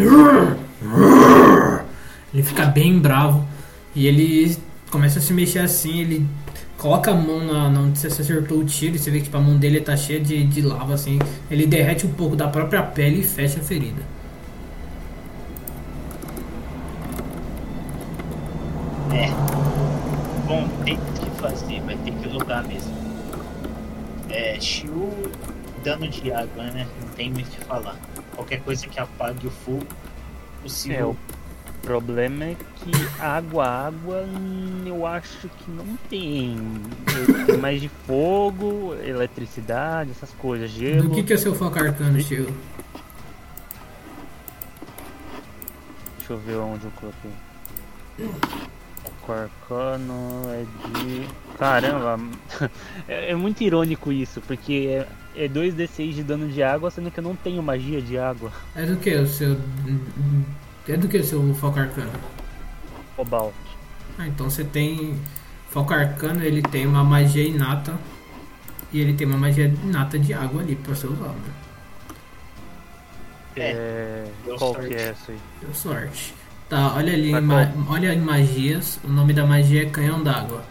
[2.32, 3.46] Ele fica bem bravo
[3.94, 4.56] e ele
[4.90, 6.26] começa a se mexer assim, ele
[6.76, 9.36] coloca a mão na, na onde você acertou o tiro e você vê que tipo,
[9.36, 11.18] a mão dele tá cheia de, de lava assim.
[11.50, 14.02] Ele derrete um pouco da própria pele e fecha a ferida.
[19.10, 19.36] É.
[20.46, 22.94] Bom, tem que fazer, vai ter que lutar mesmo.
[24.28, 25.32] É, Shiu,
[25.82, 26.88] dano de água, né?
[27.00, 28.00] Não tem muito o que falar.
[28.34, 29.86] Qualquer coisa que apague o fogo,
[30.88, 31.10] É, possível.
[31.10, 31.35] o
[31.86, 32.90] problema é que
[33.20, 36.58] água, água, hum, eu acho que não tem.
[37.46, 41.08] Tem mais de fogo, eletricidade, essas coisas, gelo.
[41.08, 42.52] Do que, que é seu foco arcano, tio?
[46.18, 47.30] Deixa eu ver onde eu coloquei.
[49.28, 51.26] Arcano é de.
[51.58, 52.18] Caramba!
[53.08, 55.04] É, é muito irônico isso, porque
[55.36, 58.50] é, é 2d6 de dano de água, sendo que eu não tenho magia de água.
[58.74, 59.56] É do que o seu.
[60.88, 62.12] É do que o seu foco arcano?
[63.16, 63.54] Cobalto.
[64.18, 65.18] Ah, então você tem.
[65.70, 67.94] Foco arcano, ele tem uma magia inata.
[68.92, 71.34] E ele tem uma magia inata de água ali pra ser usada.
[73.56, 74.24] É, É,
[74.58, 74.88] qual sorte.
[74.88, 75.38] que é essa aí?
[75.60, 76.34] Deu sorte.
[76.68, 77.32] Tá, olha ali,
[77.88, 78.98] olha em magias.
[79.04, 80.62] O nome da magia é canhão d'água.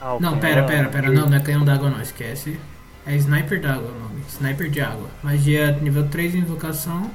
[0.00, 1.10] Ah, Não, canhão- pera, pera, pera.
[1.10, 2.58] Não, não é canhão d'água não, esquece.
[3.06, 4.22] É sniper d'água o nome.
[4.28, 5.08] Sniper de água.
[5.22, 7.10] Magia nível 3 invocação.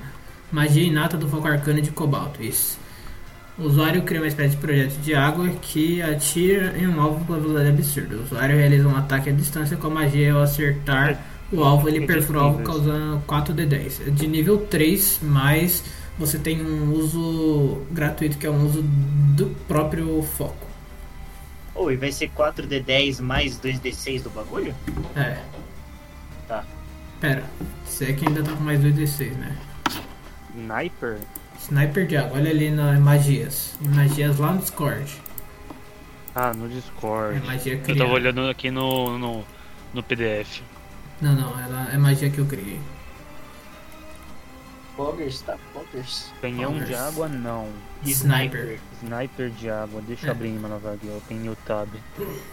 [0.52, 2.42] Magia inata do foco arcano de cobalto.
[2.42, 2.80] Isso.
[3.58, 7.34] O usuário cria uma espécie de projeto de água que atira em um alvo com
[7.34, 8.16] velocidade absurda.
[8.18, 11.20] O usuário realiza um ataque à distância com a magia ao acertar
[11.52, 14.08] o alvo, ele perfura o alvo causando 4d10.
[14.08, 15.84] É De nível 3, mas
[16.18, 20.68] você tem um uso gratuito que é um uso do próprio foco.
[21.74, 24.76] Ou e vai ser 4d10 mais 2d6 do bagulho?
[25.16, 25.38] É.
[26.48, 26.64] Tá.
[27.22, 27.44] Pera,
[27.86, 29.56] você é que ainda tá com mais 2d6, né?
[30.58, 31.18] Sniper?
[31.60, 33.76] Sniper de água, olha ali na magias.
[33.82, 35.22] Magias lá no Discord.
[36.36, 37.46] Ah, no É Discord.
[37.46, 38.02] magia Eu criada.
[38.04, 39.44] tava olhando aqui no, no,
[39.94, 40.62] no PDF.
[41.22, 42.80] Não, não, ela é magia que eu criei.
[44.96, 45.58] Poggers, tá?
[45.74, 46.32] Poggers.
[46.42, 47.70] Canhão de água, não.
[48.04, 48.80] Sniper.
[49.04, 50.30] Sniper de água, deixa É.
[50.30, 51.88] eu abrir uma nova eu tenho o tab.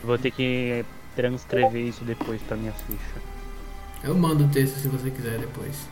[0.03, 0.85] Vou ter que
[1.17, 3.23] transcrever isso depois pra minha ficha.
[4.03, 5.89] Eu mando o texto se você quiser depois.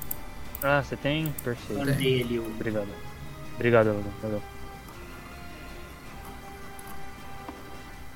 [0.62, 1.26] Ah, você tem?
[1.44, 1.78] Perfeito.
[1.84, 2.46] Mandei ali o.
[2.46, 2.88] Obrigado.
[3.56, 4.10] Obrigado, Logan.
[4.22, 4.42] Valeu.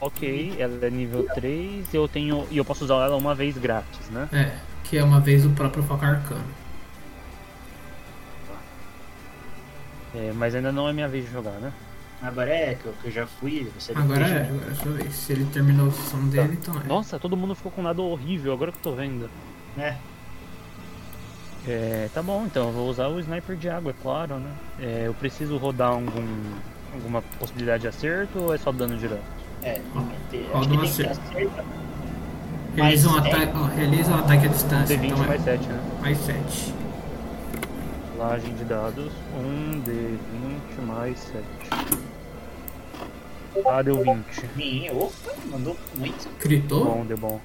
[0.01, 2.47] Ok, ela é nível 3 e eu tenho.
[2.51, 4.29] E eu posso usar ela uma vez grátis, né?
[4.33, 6.45] É, que é uma vez o próprio foco arcano.
[10.15, 11.73] É, mas ainda não é minha vez de jogar, né?
[12.23, 13.71] Agora é que eu, que eu já fui.
[13.79, 15.15] Você Agora é, já- agora é a sua vez.
[15.15, 16.85] Se ele terminou a sessão dele, então é.
[16.85, 19.29] Nossa, todo mundo ficou com nada horrível, agora que eu tô vendo.
[19.77, 19.99] né?
[21.69, 24.51] É, tá bom, então eu vou usar o sniper de água, é claro, né?
[24.81, 26.23] É, eu preciso rodar algum,
[26.95, 29.23] alguma possibilidade de acerto ou é só dano direto?
[29.63, 30.47] É, tem que ter.
[30.53, 31.21] Roda Acho que um tem que acerto.
[31.29, 31.65] acertar.
[32.77, 35.81] Realiza um, ataque, ó, realiza um ataque à distância, D20 então é mais 7, né?
[36.03, 36.75] mais 7.
[38.17, 41.45] Rolagem de dados, 1 D20 mais 7.
[43.67, 44.51] Ah, deu 20.
[44.55, 46.29] Minha, opa, mandou muito.
[46.39, 46.85] Critou?
[46.85, 47.41] Bom, deu bom.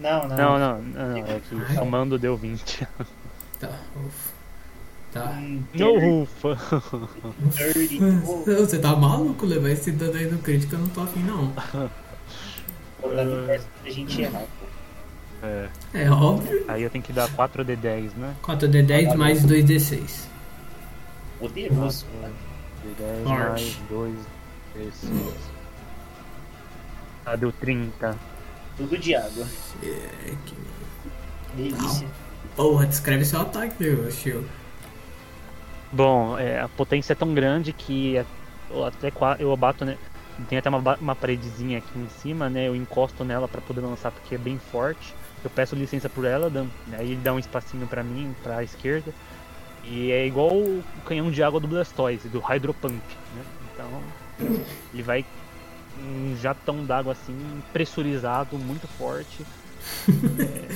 [0.00, 0.36] Não, não.
[0.36, 2.88] Não, não, não, não, é que somando deu 20.
[3.60, 4.36] Tá, ufa.
[5.12, 5.40] Tá.
[5.74, 6.58] Não, ufa.
[7.54, 7.98] dirty.
[8.44, 10.74] Você tá maluco levar esse dano aí no crítico?
[10.74, 11.52] Eu não tô afim, não.
[13.48, 14.40] é a gente errar.
[14.40, 14.66] pô.
[15.46, 16.64] É, É óbvio.
[16.68, 18.34] aí eu tenho que dar 4D10, né?
[18.42, 20.24] 4d10 mais 2d6.
[21.38, 22.32] Poderoso, cara.
[22.84, 23.78] D10 Forte.
[23.94, 24.16] mais
[24.82, 25.34] 2D6.
[27.24, 28.16] Ah, deu 30.
[28.76, 29.46] Tudo de água.
[29.82, 30.54] É, que...
[31.56, 32.06] Delícia.
[32.56, 34.44] Porra, descreve seu ataque, meu Shio.
[35.92, 38.24] Bom, é, a potência é tão grande que é-
[38.70, 39.96] eu até eu bato, né?
[40.48, 42.68] Tem até uma, uma paredezinha aqui em cima, né?
[42.68, 45.14] Eu encosto nela pra poder lançar porque é bem forte.
[45.44, 49.12] Eu peço licença por ela, dando- aí ele dá um espacinho pra mim, pra esquerda.
[49.84, 52.94] E é igual o canhão de água do Blastoise, do Hydro Pump,
[53.34, 53.42] né?
[53.72, 54.02] Então
[54.92, 55.24] ele vai
[56.02, 57.34] um jatão d'água assim,
[57.72, 59.44] pressurizado, muito forte.
[60.40, 60.68] É,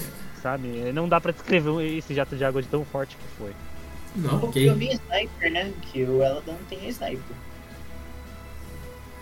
[0.42, 0.92] sabe?
[0.92, 3.52] Não dá pra descrever esse jato de água de tão forte que foi.
[4.16, 5.72] Não, Porque eu vi sniper, né?
[5.82, 7.36] Que o Eladan tem sniper.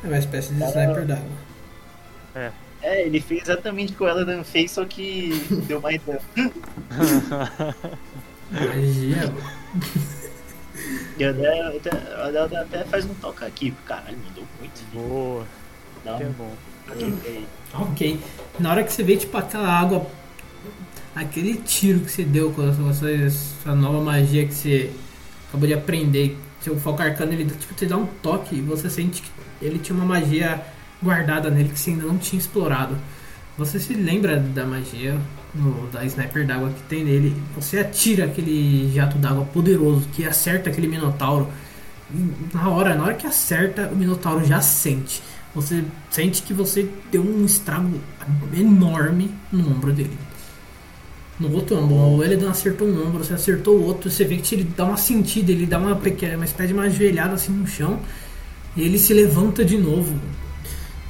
[0.03, 1.49] É uma espécie de sniper d'água.
[2.81, 5.31] É, ele fez exatamente o que o Eladan fez, só que
[5.67, 6.21] deu mais dano.
[8.51, 9.35] Magia.
[11.19, 13.75] E o Eladan até, faz um toque aqui.
[13.85, 14.85] Caralho, mandou muito.
[14.93, 15.45] Boa,
[16.03, 16.53] que é bom.
[17.75, 18.21] Ok.
[18.59, 20.07] Na hora que você vê, tipo, aquela água.
[21.19, 24.91] Aquele tiro que você deu com a sua, sua- sua nova magia que você
[25.49, 26.37] acabou de aprender.
[26.61, 29.29] Seu foco arcano, ele tipo, te dá um toque e você sente que
[29.61, 30.63] ele tinha uma magia
[31.03, 32.97] guardada nele que você ainda não tinha explorado.
[33.57, 35.17] Você se lembra da magia
[35.53, 37.35] no- da sniper d'água que tem nele.
[37.57, 41.49] Você atira aquele jato d'água poderoso que acerta aquele minotauro.
[42.55, 45.21] Na hora, na hora que acerta, o minotauro já sente.
[45.55, 48.01] Você sente que você deu um estrago
[48.57, 50.17] enorme no ombro dele.
[51.39, 54.55] No outro ombro, o Eledan acertou um ombro, você acertou o outro, você vê que
[54.57, 57.67] ele dá uma sentida, ele dá uma pequena, uma espécie de uma ajoelhada assim no
[57.67, 58.01] chão,
[58.77, 60.19] e ele se levanta de novo.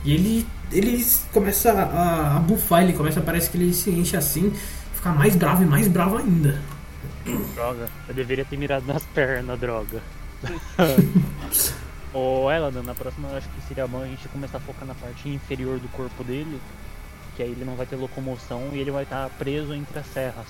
[0.04, 4.52] E ele, ele começa a, a bufar, ele começa, parece que ele se enche assim,
[4.94, 6.60] fica mais bravo e mais bravo ainda.
[7.54, 10.02] Droga, eu deveria ter mirado nas pernas, droga.
[12.12, 14.94] Ô Eladan, na próxima eu acho que seria bom a gente começar a focar na
[14.94, 16.58] parte inferior do corpo dele,
[17.38, 20.48] que aí ele não vai ter locomoção e ele vai estar preso entre as serras.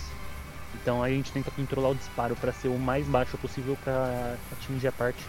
[0.75, 4.89] Então a gente tenta controlar o disparo para ser o mais baixo possível para atingir
[4.89, 5.23] a parte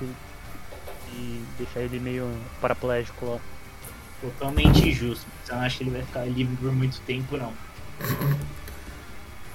[1.14, 2.32] e deixar ele meio
[2.62, 3.40] paraplégico lá.
[4.22, 5.28] Totalmente justo.
[5.50, 7.54] Eu não acho que ele vai ficar livre por muito tempo, não.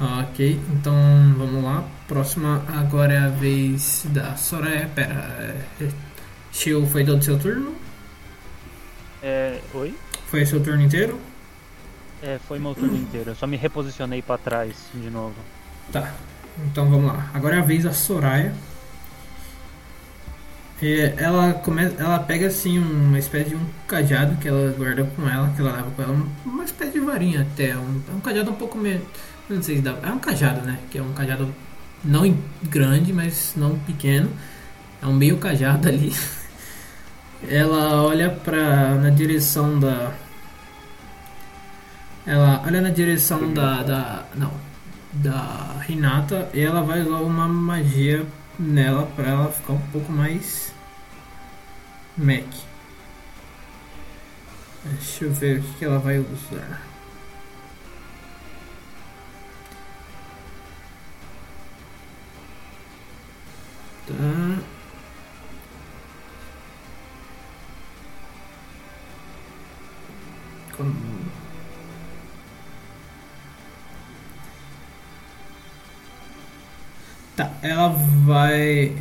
[0.01, 0.93] Ok, então
[1.39, 1.85] vamos lá.
[2.09, 4.91] Próxima agora é a vez da Soraya.
[4.93, 5.15] Pera,
[5.81, 5.89] é,
[6.51, 7.77] Shio foi todo seu turno?
[9.23, 9.61] É.
[9.73, 9.95] Oi?
[10.27, 11.17] Foi seu turno inteiro?
[12.25, 13.31] É, foi meu turno inteiro.
[13.31, 15.35] Eu só me reposicionei para trás de novo.
[15.93, 16.15] Tá,
[16.67, 17.31] então vamos lá.
[17.35, 18.55] Agora é a vez da Soraya.
[20.83, 21.83] É, ela, come...
[21.99, 25.73] ela pega assim uma espécie de um cajado que ela guarda com ela, que ela
[25.73, 27.77] leva com ela, uma espécie de varinha até.
[27.77, 29.03] Um, é um cajado um pouco meio.
[29.49, 29.95] Não sei se dá.
[30.03, 30.79] É um cajado, né?
[30.91, 31.55] Que é um cajado
[32.03, 34.31] não grande, mas não pequeno.
[35.03, 36.11] É um meio cajado ali.
[37.47, 38.95] Ela olha pra.
[38.95, 40.24] na direção da.
[42.27, 43.83] Ela olha na direção da.
[43.83, 44.53] da não.
[45.13, 48.27] Da Renata e ela vai usar uma magia
[48.59, 50.73] nela pra ela ficar um pouco mais.
[52.17, 52.47] Mac.
[54.85, 56.83] Deixa eu ver o que que ela vai usar.
[64.07, 64.59] Tá.
[70.77, 71.34] Como...
[77.37, 78.95] Tá, ela vai.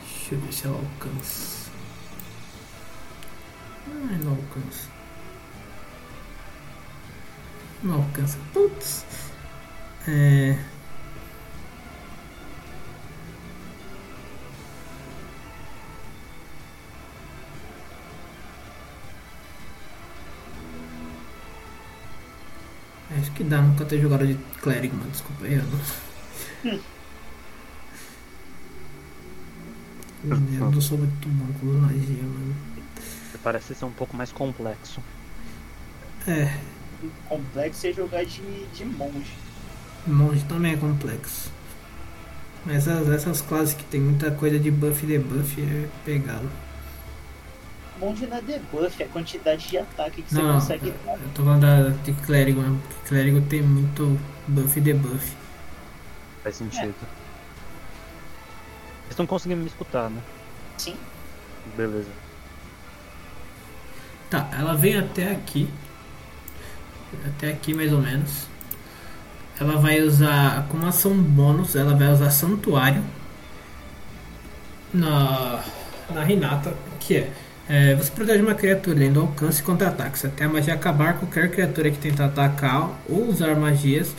[0.00, 1.70] Deixa eu ver se ela alcança.
[3.86, 4.88] Ah, não alcança.
[7.82, 8.38] Não alcança.
[8.52, 9.04] Putz.
[10.08, 10.58] É.
[23.18, 25.10] Acho que dá, nunca ter jogado de clérigo, mano.
[25.10, 26.09] Desculpa eu não.
[26.64, 26.80] Eu
[30.70, 32.54] não sou muito bom com magia, mano.
[33.42, 35.00] Parece ser um pouco mais complexo.
[36.28, 36.54] É,
[37.28, 38.42] complexo é jogar de,
[38.74, 39.32] de monge.
[40.06, 41.50] monge também é complexo.
[42.66, 46.50] Mas essas, essas classes que tem muita coisa de buff e debuff é pegado.
[47.98, 51.12] Monge não é debuff, é a quantidade de ataque que você Não, consegue dar.
[51.14, 52.78] eu tô falando da, de clérigo, né?
[52.88, 55.32] Porque clérigo tem muito buff e debuff.
[56.50, 56.94] Faz sentido.
[59.02, 60.20] Vocês estão conseguindo me escutar, né?
[60.78, 60.96] Sim.
[61.76, 62.10] Beleza.
[64.28, 65.68] Tá, ela vem até aqui.
[67.24, 68.48] Até aqui mais ou menos.
[69.60, 73.04] Ela vai usar como ação bônus, ela vai usar santuário
[74.92, 75.62] na,
[76.10, 77.32] na Renata, que é,
[77.68, 80.24] é, você protege uma criatura além do alcance contra ataques.
[80.24, 84.12] Até a magia acabar, qualquer criatura que tentar atacar ou usar magias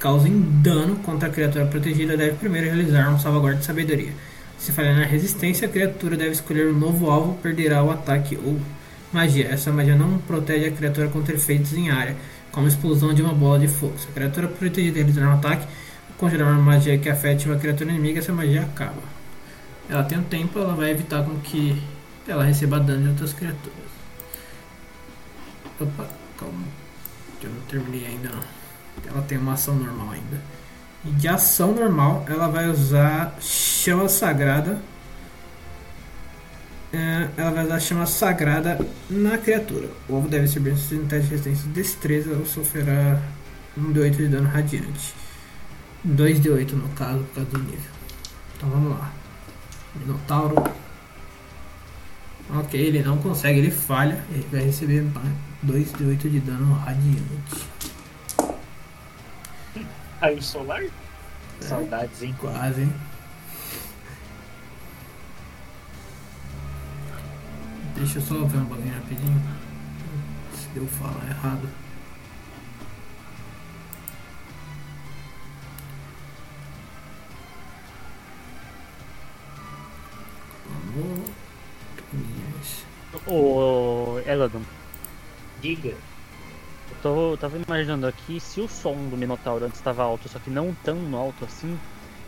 [0.00, 4.12] causem dano contra a criatura protegida deve primeiro realizar um salvaguarda de sabedoria.
[4.58, 8.58] Se falhar na resistência, a criatura deve escolher um novo alvo, perderá o ataque ou
[9.12, 9.48] magia.
[9.48, 12.16] Essa magia não protege a criatura contra efeitos em área,
[12.50, 13.98] como explosão de uma bola de fogo.
[13.98, 15.66] Se a criatura protegida realizar um ataque,
[16.10, 19.02] o conjurar uma magia que afete uma criatura inimiga, essa magia acaba.
[19.88, 21.80] Ela tem um tempo, ela vai evitar com que
[22.26, 23.90] ela receba dano de outras criaturas.
[25.78, 26.64] Opa, calma.
[27.42, 28.59] Eu não terminei ainda não.
[29.06, 30.40] Ela tem uma ação normal ainda.
[31.04, 34.78] E de ação normal, ela vai usar chama sagrada.
[36.92, 39.88] É, ela vai usar chama sagrada na criatura.
[40.08, 43.20] O alvo deve ser bem em teste de resistência de destreza ou sofrerá
[43.78, 45.14] um D8 de dano radiante.
[46.04, 47.90] 2 D8 no caso, por causa do nível.
[48.56, 49.12] Então vamos lá.
[49.94, 50.62] Minotauro.
[52.52, 54.22] Ok, ele não consegue, ele falha.
[54.30, 55.06] Ele vai receber
[55.62, 57.69] 2 D8 de dano radiante.
[60.20, 60.84] Raio solar?
[61.60, 62.34] Saudades, hein?
[62.38, 62.92] Quase, hein?
[67.94, 69.42] Deixa eu só ver um bagulho rapidinho.
[70.54, 71.68] Se eu falar errado.
[83.26, 84.62] Ô, Eladon,
[85.62, 85.94] Diga.
[87.04, 90.50] Eu tô, tava imaginando aqui se o som do Minotauro antes estava alto, só que
[90.50, 91.78] não tão alto assim,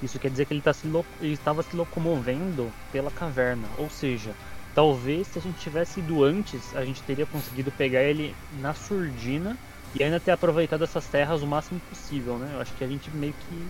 [0.02, 3.68] isso quer dizer que ele, tá se lo- ele estava se locomovendo pela caverna.
[3.78, 4.33] Ou seja,
[4.75, 9.57] talvez se a gente tivesse ido antes, a gente teria conseguido pegar ele na surdina
[9.94, 12.51] e ainda ter aproveitado essas terras o máximo possível, né?
[12.55, 13.67] Eu acho que a gente meio que.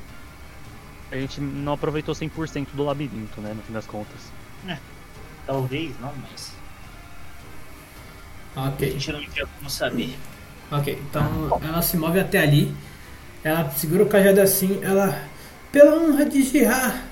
[1.10, 3.52] A gente não aproveitou 100% do labirinto, né?
[3.54, 4.32] No fim das contas.
[5.44, 6.54] Talvez, não, mas.
[8.56, 8.90] A Ok.
[8.92, 10.16] gente não tinha como saber.
[10.72, 12.74] Ok, então ela se move até ali.
[13.44, 14.78] Ela segura o cajado assim.
[14.80, 15.14] Ela.
[15.70, 17.02] Pela honra de Jirá,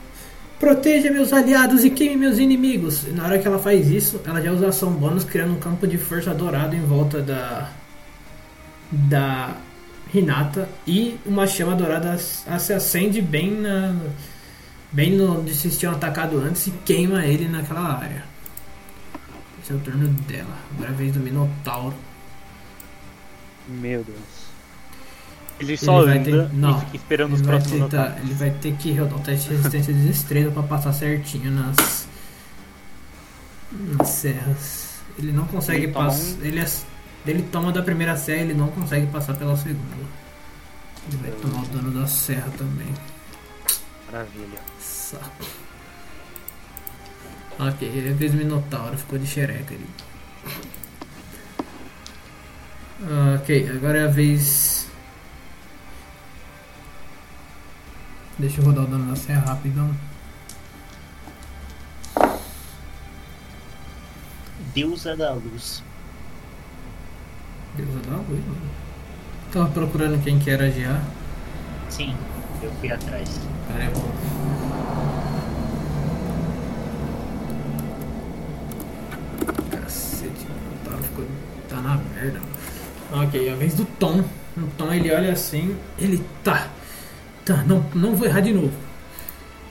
[0.58, 3.06] proteja meus aliados e queime meus inimigos.
[3.06, 5.86] E na hora que ela faz isso, ela já usa ação bônus, criando um campo
[5.86, 7.70] de força dourado em volta da.
[8.90, 9.56] da
[10.12, 10.66] Hinata.
[10.86, 13.94] E uma chama dourada se acende bem na.
[14.90, 18.24] bem no, onde vocês tinham atacado antes e queima ele naquela área.
[19.62, 20.56] Esse é o turno dela.
[20.74, 22.09] Agora é a vez do Minotauro.
[23.70, 24.18] Meu Deus.
[25.60, 28.24] Ele só vai anda ter- não, e fica esperando os Ele vai, próximos tentar, ataques.
[28.24, 32.06] ele vai ter que rodar um teste de resistência de destreza pra passar certinho nas.
[33.98, 34.88] nas serras.
[35.18, 36.22] Ele não consegue Ele passar.
[36.40, 36.70] um- Ele, é-
[37.26, 39.96] ele toma da primeira serra ele não consegue passar pela segunda.
[41.08, 42.88] Ele vai tomar o dano da serra também.
[44.10, 44.58] Maravilha.
[44.80, 45.44] Saco.
[47.58, 49.86] Ok, ele fez o Minotauro, ficou de xereca ali.
[53.02, 54.86] Ok, agora é a vez.
[58.38, 59.90] Deixa eu rodar o dano da serra rapidão.
[64.74, 65.82] Deusa da luz.
[67.74, 68.44] Deus da luz.
[69.50, 71.00] Tava procurando quem que era GA.
[71.88, 72.14] Sim,
[72.62, 73.40] eu fui atrás.
[73.78, 74.12] É bom.
[79.70, 80.46] Cacete,
[80.84, 81.26] Taro ficou.
[81.68, 82.40] tá na merda.
[82.40, 82.59] mano.
[83.12, 84.24] Ok, a vez do Tom.
[84.56, 86.68] O Tom ele olha assim, ele tá.
[87.44, 88.72] Tá, não, não vou errar de novo.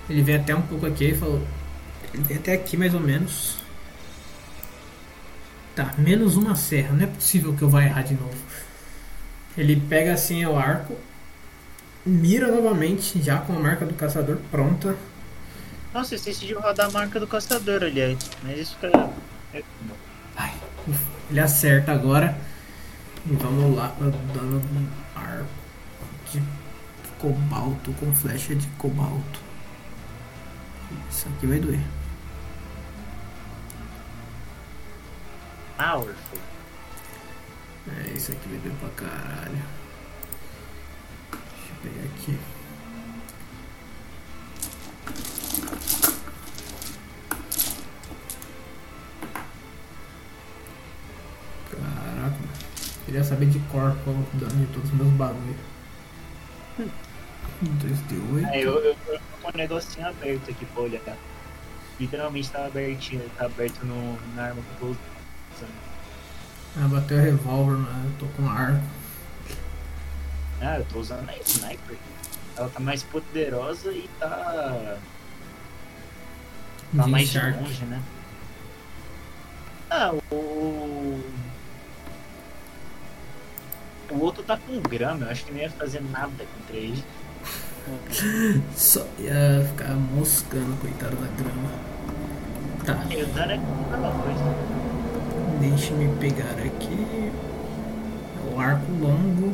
[0.09, 1.45] Ele vem até um pouco aqui e falou.
[2.13, 3.57] Ele vem até aqui mais ou menos.
[5.75, 8.35] Tá, menos uma serra, não é possível que eu vá errar de novo.
[9.57, 10.97] Ele pega assim o arco,
[12.05, 14.95] mira novamente, já com a marca do caçador pronta.
[15.93, 18.17] Nossa, eu esqueci de rodar a marca do caçador, aliás.
[18.43, 19.09] Mas isso fica.
[19.53, 19.63] é-
[21.29, 22.37] Ele acerta agora.
[23.25, 25.49] E vamos lá para dano do arco
[26.31, 26.41] de
[27.19, 29.39] cobalto com flecha de cobalto.
[31.09, 31.83] Isso aqui vai doer.
[35.77, 36.39] Powerful.
[37.88, 39.64] É, isso aqui vai doer pra caralho.
[41.31, 42.39] Deixa eu pegar aqui.
[53.09, 55.55] Queria saber de cor qual o dano de todos os meus bagulhos.
[56.79, 58.47] 2d8.
[58.51, 61.17] É, eu, eu, eu tô com um negocinho aberto aqui pra olhar.
[61.99, 65.73] Literalmente tá abertinho, tá aberto no, na arma que eu tô usando.
[66.77, 68.05] Ah, bateu o revólver, né?
[68.05, 68.83] Eu tô com arco.
[70.61, 71.97] Ah, eu tô usando a sniper.
[72.57, 74.99] Ela tá mais poderosa e tá.
[76.95, 78.03] Tá mais de longe, né?
[79.89, 81.48] Ah, o.
[84.11, 87.03] O outro tá com grama, eu acho que não ia fazer nada contra ele.
[88.75, 91.69] Só ia ficar moscando, coitado da grama.
[92.85, 93.05] Tá.
[93.09, 94.55] É eu dar é aquela coisa.
[95.59, 97.31] Deixa-me pegar aqui.
[98.51, 99.53] O arco longo.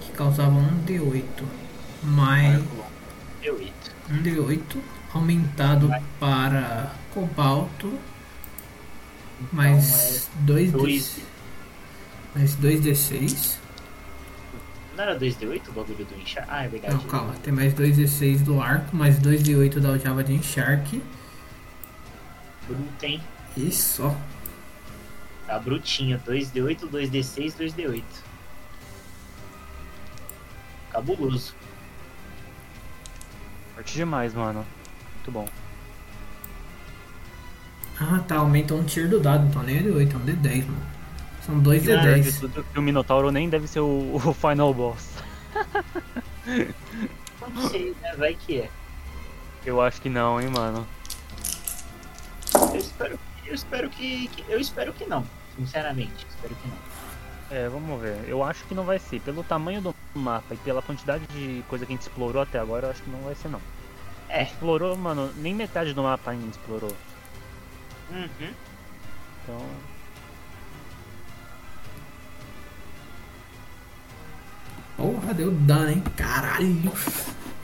[0.00, 0.52] Que causava
[0.86, 1.44] 1d8.
[2.02, 2.62] Mais.
[3.42, 3.72] D8.
[4.10, 4.80] 1d8.
[5.12, 6.02] Aumentado Vai.
[6.18, 7.98] para cobalto.
[9.40, 11.33] Então mais é 2d6
[12.34, 13.58] mais 2d6.
[14.96, 16.46] Não era 2D8 o bagulho do enxar?
[16.48, 16.94] Ah, é verdade.
[16.94, 21.02] Não, calma, tem mais 2d6 do arco, mais 2d8 da aljava de encharque.
[22.66, 23.20] Bruto, hein?
[23.56, 24.16] E só.
[25.46, 26.18] Tá brutinho.
[26.20, 28.02] 2D8, 2D6, 2D8.
[30.90, 31.54] Cabuloso.
[33.74, 34.64] Forte demais, mano.
[35.16, 35.48] Muito bom.
[38.00, 40.93] Ah, tá, aumenta um tier do dado, então nem é D8, é um D10, mano.
[41.46, 42.40] São dois Pior de D10.
[42.40, 45.10] tudo que o Minotauro nem deve ser o, o final boss.
[47.54, 48.14] Não sei, né?
[48.16, 48.70] Vai que é.
[49.64, 50.86] Eu acho que não, hein, mano.
[52.72, 55.24] Eu espero, eu espero que, que- Eu espero que não.
[55.56, 56.76] Sinceramente, espero que não.
[57.50, 58.16] É, vamos ver.
[58.26, 59.20] Eu acho que não vai ser.
[59.20, 62.86] Pelo tamanho do mapa e pela quantidade de coisa que a gente explorou até agora,
[62.86, 63.60] eu acho que não vai ser, não.
[64.28, 64.42] É.
[64.44, 66.92] Explorou, mano, nem metade do mapa ainda explorou.
[68.10, 68.50] Uhum.
[69.42, 69.60] Então.
[74.96, 76.02] Porra, deu dano, hein?
[76.16, 76.92] Caralho.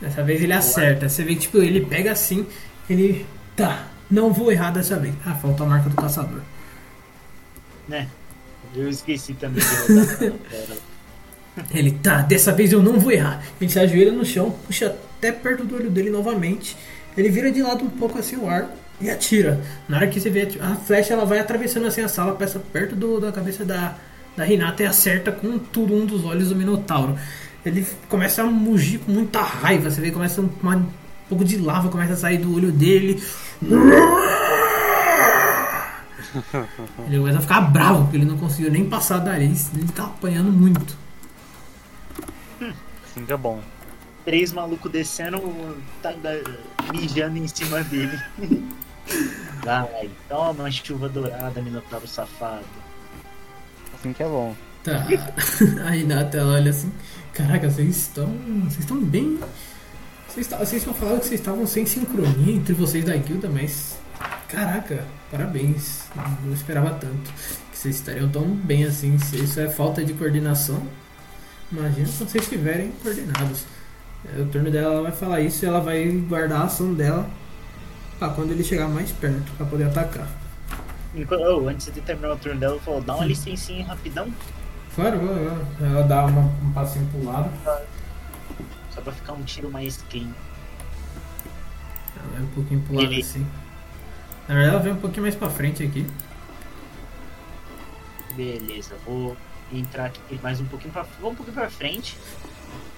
[0.01, 1.07] Dessa vez ele acerta.
[1.07, 2.45] Você vê que tipo, ele pega assim,
[2.89, 3.25] ele.
[3.55, 5.13] Tá, não vou errar dessa vez.
[5.25, 6.41] Ah, faltou a marca do caçador.
[7.87, 8.07] Né?
[8.75, 9.67] Eu esqueci também de
[10.27, 10.77] rodar.
[11.73, 13.43] Ele, tá, dessa vez eu não vou errar.
[13.59, 14.87] Ele se ajoelha no chão, puxa
[15.17, 16.75] até perto do olho dele novamente.
[17.17, 19.59] Ele vira de lado um pouco assim o arco e atira.
[19.87, 22.95] Na hora que você vê a flecha, ela vai atravessando assim a sala, passa perto
[22.95, 23.95] do- da cabeça da,
[24.35, 27.17] da Renata e acerta com tudo um dos olhos do Minotauro.
[27.65, 29.89] Ele começa a mugir com muita raiva.
[29.89, 30.87] Você vê que começa um, uma- um
[31.29, 33.21] pouco de lava começa a sair do olho dele.
[37.07, 39.45] Ele começa a ficar bravo porque ele não conseguiu nem passar dali.
[39.75, 40.95] Ele tá apanhando muito.
[43.05, 43.61] Assim que é bom.
[44.23, 45.41] Três malucos descendo,
[46.01, 46.39] tá da-
[46.93, 48.17] mijando em cima dele.
[49.63, 52.63] Vai, toma chuva dourada, Minotauro safado.
[54.01, 54.55] Assim que é bom.
[54.83, 55.05] Tá.
[55.85, 56.91] Aí Nata ela olha assim,
[57.33, 58.27] caraca, vocês estão.
[58.63, 59.39] Vocês estão bem.
[60.27, 63.99] Vocês, tá- vocês estão falando que vocês estavam sem sincronia entre vocês da guilda, mas.
[64.49, 66.05] Caraca, parabéns.
[66.43, 67.31] Não esperava tanto.
[67.71, 69.19] Que vocês estariam tão bem assim.
[69.19, 70.81] Se isso é falta de coordenação.
[71.71, 73.65] Imagina quando vocês estiverem coordenados.
[74.25, 77.29] É, o turno dela ela vai falar isso e ela vai guardar a ação dela
[78.17, 80.40] pra quando ele chegar mais perto, pra poder atacar.
[81.13, 84.31] Enquanto- oh, antes de terminar o turno dela, eu falo, dá uma licencinha rapidão,
[84.95, 85.39] Claro, claro,
[85.77, 85.93] claro.
[85.95, 87.49] ela dá uma- um passinho pro lado.
[88.93, 90.29] só pra ficar um tiro mais clean.
[92.15, 93.45] Ela vai um pouquinho pro lado Ele- assim.
[94.47, 96.05] Na verdade, ela vem um pouquinho mais pra frente aqui.
[98.35, 99.35] Beleza, vou
[99.71, 102.17] entrar aqui mais um pouquinho pra, vou um pouquinho pra frente.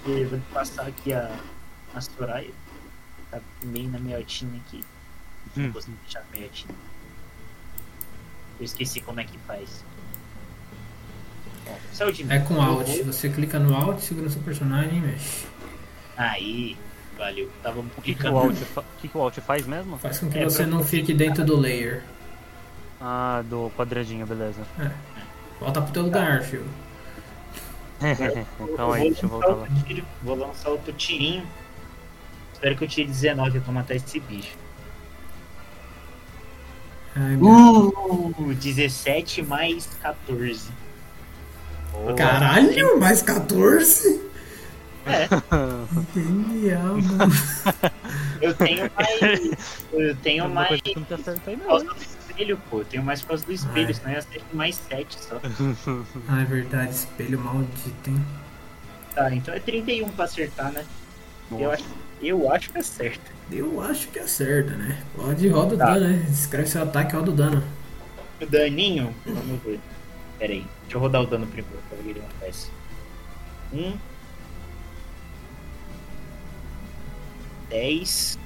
[0.06, 1.32] E vou passar aqui a,
[1.96, 2.52] a Soraya.
[3.32, 4.84] Tá meio na meiotinha aqui.
[5.56, 5.72] Não Hum.
[5.72, 6.74] vou deixar meiotinha.
[8.64, 9.84] Eu esqueci como é que faz.
[11.68, 12.26] Ó, saúde.
[12.30, 12.88] É com Alt.
[12.88, 15.46] vou- Você clica no Alt, segura seu personagem e mexe.
[16.16, 16.78] Aí,
[17.18, 17.52] valeu.
[17.62, 18.38] Tava O que, que, clicando.
[18.54, 19.98] o fa- o que, que o Alt faz mesmo?
[19.98, 22.04] Faz com que É, você pra- não fique dentro do layer.
[23.02, 24.62] Ah, do quadradinho, beleza.
[25.60, 26.66] Volta pro teu lugar, filho.
[28.62, 29.68] então aí, deixa eu voltar lá.
[29.86, 31.46] tiro, vou lançar outro tirinho.
[32.54, 34.56] Espero que eu tire 19 pra matar esse bicho.
[37.16, 37.90] Ai, meu...
[38.38, 40.70] Uh, 17 mais 14.
[41.92, 42.14] Boa.
[42.16, 44.22] Caralho, mais 14?
[45.06, 45.28] É,
[46.16, 46.96] Genial,
[48.42, 49.52] eu tenho mais.
[49.92, 50.68] Eu tenho mais.
[50.70, 51.68] coisa que não te acerta aí Por não.
[51.68, 52.80] causa do espelho, pô.
[52.80, 53.94] Eu tenho mais por causa do espelho, Ai.
[53.94, 55.42] senão eu ia ser mais 7 só.
[56.30, 58.26] Ah, é verdade, espelho maldito, hein?
[59.14, 60.86] Tá, então é 31 pra acertar, né?
[61.52, 61.74] Eu Nossa.
[61.74, 61.86] acho,
[62.28, 63.32] eu acho que acerta.
[63.52, 65.04] Eu acho que acerta, né?
[65.16, 65.94] Pode roda o Tá.
[65.94, 66.26] dano, né?
[66.30, 67.64] Escreve seu ataque e roda o dano.
[68.42, 69.80] O daninho, vamos ver.
[70.40, 72.70] Pera aí, deixa eu rodar o dano primeiro pra ver o que ele acontece.
[73.74, 73.98] Um.
[77.70, 78.38] Dez.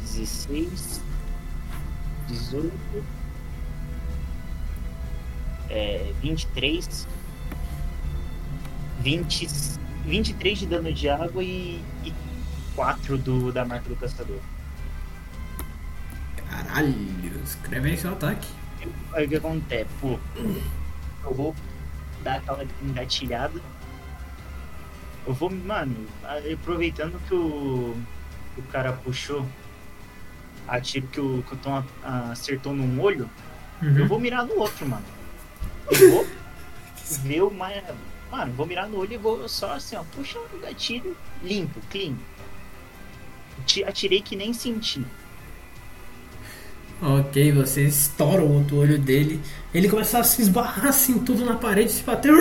[0.00, 1.00] Dezesseis.
[2.28, 3.04] Dezoito.
[5.70, 7.06] É, vinte e três.
[9.02, 9.48] Vinte.
[10.04, 12.12] Vinte e três de dano de água e, e
[12.74, 14.38] 4 do, da marca do caçador.
[16.50, 16.94] Caralho,
[17.44, 18.48] escreve aí seu ataque.
[19.12, 19.88] Aí o que acontece?
[20.00, 20.18] Pô,
[21.24, 21.54] eu vou
[22.22, 23.60] dar aquela engatilhada.
[25.26, 25.94] Eu vou, mano,
[26.52, 27.96] aproveitando que o,
[28.58, 29.46] o cara puxou
[30.66, 33.28] a tiro que o, que o Tom a- acertou num olho,
[33.80, 34.06] eu Uhum.
[34.08, 35.04] vou mirar no outro, mano.
[35.90, 36.26] Eu vou.
[37.22, 37.82] ver o mais.
[38.32, 42.16] Mano, vou mirar no olho e vou só assim, ó, puxa o gatilho, limpo, clean.
[43.64, 45.10] Ti- Atirei que nem senti.
[47.00, 49.40] Ok, você estoura o outro olho dele.
[49.74, 52.32] Ele começa a se esbarrar assim tudo na parede, se bater.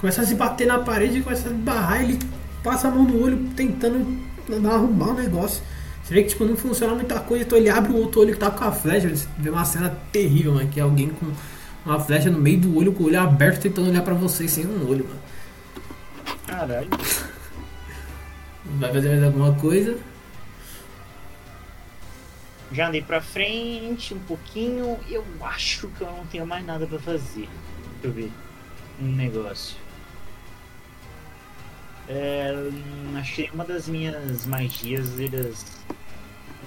[0.00, 2.02] Começa a se bater na parede, começa a esbarrar.
[2.02, 2.18] Ele
[2.62, 4.04] passa a mão no olho tentando
[4.68, 5.62] arrumar o negócio.
[6.02, 8.38] Você vê que tipo, não funciona muita coisa, então ele abre o outro olho que
[8.38, 9.08] tá com a flecha.
[9.08, 10.68] Você vê uma cena terrível, mano.
[10.68, 11.26] Que é alguém com
[11.86, 14.66] uma flecha no meio do olho, com o olho aberto, tentando olhar pra vocês sem
[14.66, 15.20] um olho, mano.
[16.46, 16.88] Caralho.
[18.78, 19.96] Vai fazer mais alguma coisa?
[22.72, 26.98] Já andei pra frente um pouquinho eu acho que eu não tenho mais nada pra
[26.98, 27.48] fazer.
[28.02, 28.32] Deixa eu ver.
[29.00, 29.76] Um negócio.
[32.08, 35.64] É, hum, que uma das minhas magias elas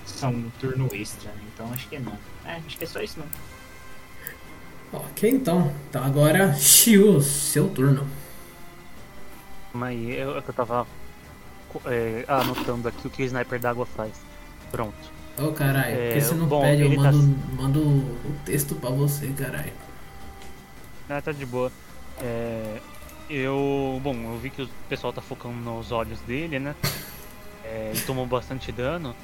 [0.06, 1.42] são um turno extra, né?
[1.54, 2.18] então acho que não.
[2.46, 3.59] É, acho que é só isso não.
[4.92, 5.72] Ok, então.
[5.90, 8.08] Então agora, Shio, seu turno.
[9.74, 10.88] Mas aí, eu, eu tava
[11.86, 14.14] é, anotando aqui o que o sniper d'água faz.
[14.72, 14.96] Pronto.
[15.38, 18.90] Ô caralho, É, porque você não bom, pede, eu tá- mando, mando o texto pra
[18.90, 19.72] você, caralho.
[21.08, 21.72] Ah, tá de boa.
[22.22, 22.80] É,
[23.30, 24.00] eu.
[24.04, 26.76] Bom, eu vi que o pessoal tá focando nos olhos dele, né?
[27.64, 29.16] É, ele tomou bastante dano.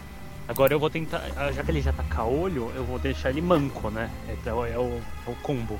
[0.47, 1.21] Agora eu vou tentar.
[1.35, 4.09] ah, Já que ele já tá caolho, eu vou deixar ele manco, né?
[4.29, 5.79] Então é o, é o combo.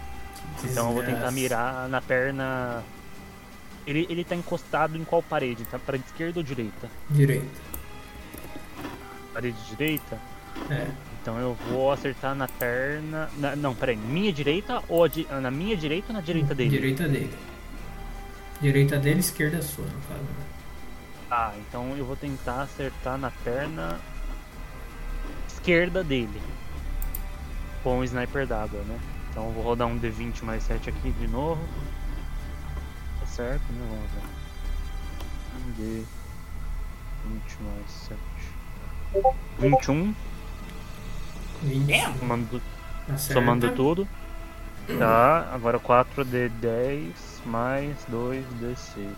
[0.64, 2.84] Então eu vou tentar mirar na perna.
[3.86, 5.64] Ele, ele tá encostado em qual parede?
[5.66, 6.90] Tá para esquerda ou direita?
[7.10, 7.46] Direito.
[9.34, 10.18] Parede direita?
[10.72, 10.88] É.
[11.22, 13.30] Então eu vou acertar na perna.
[13.38, 16.70] na- não, peraí, minha direita ou di- na minha direita ou na direita dele?
[16.70, 17.34] Direita dele.
[18.62, 20.22] Direita dele, esquerda sua, no caso.
[20.22, 20.46] né?
[21.30, 24.00] Ah, então eu vou tentar acertar na perna
[25.66, 26.42] esquerda dele.
[27.84, 29.00] Com o sniper d'água, né?
[29.30, 31.62] Então vou rodar um D20 mais 7 aqui de novo.
[33.20, 33.88] Tá certo, né?
[33.90, 34.12] Vamos
[35.78, 36.06] ver.
[37.26, 38.20] Um D20 mais 7.
[39.60, 40.14] 21,
[41.64, 42.20] Vinte.
[42.20, 42.62] somando,
[43.08, 43.34] Acerta.
[43.34, 44.08] somando tudo.
[45.00, 47.12] Tá, agora 4D10
[47.46, 49.16] mais 2D6.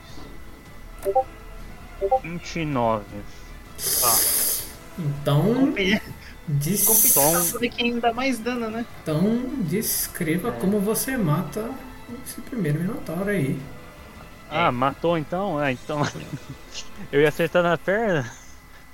[2.24, 3.06] 29.
[4.02, 4.18] Tá.
[5.00, 5.74] Então,
[6.48, 6.82] des...
[6.82, 7.60] Som.
[7.60, 8.86] de quem dá mais dano, né?
[9.02, 9.22] então
[9.60, 10.52] descreva É.
[10.52, 11.70] como você mata
[12.26, 13.60] esse primeiro Minotauro aí.
[14.50, 15.58] Ah, matou então?
[15.58, 16.02] Ah, então.
[17.12, 18.32] eu ia acertar na perna?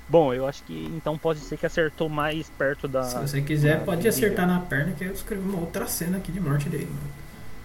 [0.08, 3.04] Bom, eu acho que então pode ser que acertou mais perto da.
[3.04, 6.30] Se você quiser, da pode acertar na perna que eu escrevi uma outra cena aqui
[6.32, 6.88] de morte dele.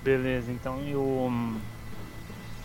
[0.04, 1.02] Beleza, então eu.
[1.02, 1.60] hum,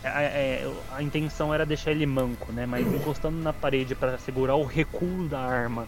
[0.03, 2.65] A, é, eu- a intenção era deixar ele manco, né?
[2.65, 5.87] Mas encostando na parede para segurar o recuo da arma,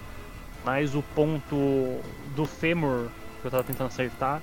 [0.67, 2.01] mais o ponto
[2.35, 3.07] do fêmur
[3.39, 4.41] que eu tava tentando acertar,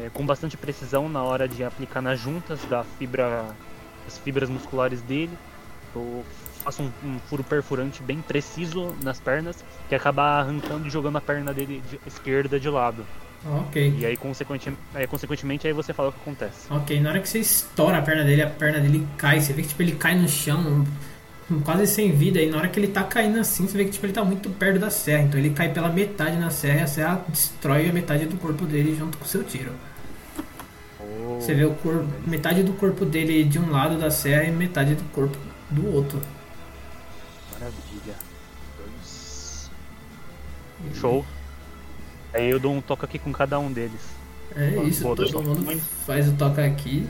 [0.00, 3.44] é, com bastante precisão na hora de aplicar nas juntas da fibra,
[4.04, 5.30] das fibras musculares dele.
[5.94, 6.24] Eu
[6.64, 11.20] faço um, um furo perfurante bem preciso nas pernas, que acaba arrancando e jogando a
[11.20, 13.06] perna dele de esquerda de lado.
[13.48, 13.94] Ok.
[14.00, 16.66] E aí, consequente, aí, consequentemente, aí você fala o que acontece.
[16.68, 19.40] Ok, na hora que você estoura a perna dele, a perna dele cai.
[19.40, 20.84] Você vê que tipo, ele cai no chão,
[21.64, 22.40] quase sem vida.
[22.40, 24.50] E na hora que ele tá caindo assim, você vê que tipo, ele tá muito
[24.50, 25.22] perto da serra.
[25.22, 28.64] Então ele cai pela metade na serra e a serra destrói a metade do corpo
[28.66, 29.72] dele junto com o seu tiro.
[31.00, 34.50] Oh, Você vê o corpo, metade do corpo dele de um lado da serra e
[34.50, 35.38] metade do corpo
[35.70, 36.20] do outro.
[37.52, 38.14] Maravilha.
[38.78, 39.70] Dois.
[40.94, 41.24] Show.
[42.34, 44.00] Aí eu dou um toque aqui com cada um deles.
[44.54, 47.06] É isso, todo mundo faz o toca aqui.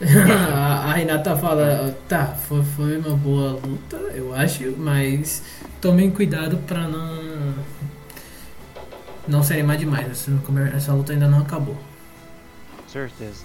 [0.54, 5.42] a Renata fala, tá, foi, foi uma boa luta, eu acho, mas
[5.80, 7.54] tomem cuidado pra não
[9.28, 10.10] não se animar demais.
[10.10, 10.32] Essa,
[10.74, 11.76] essa luta ainda não acabou.
[12.88, 13.44] Certeza.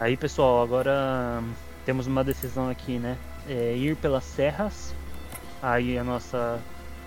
[0.00, 1.52] Aí pessoal, agora hum,
[1.86, 3.16] temos uma decisão aqui, né?
[3.48, 4.94] É ir pelas serras,
[5.62, 6.60] aí a nossa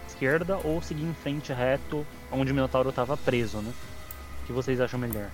[0.08, 3.74] esquerda, ou seguir em frente reto onde o Minotauro estava preso, né?
[4.44, 5.28] O que vocês acham melhor?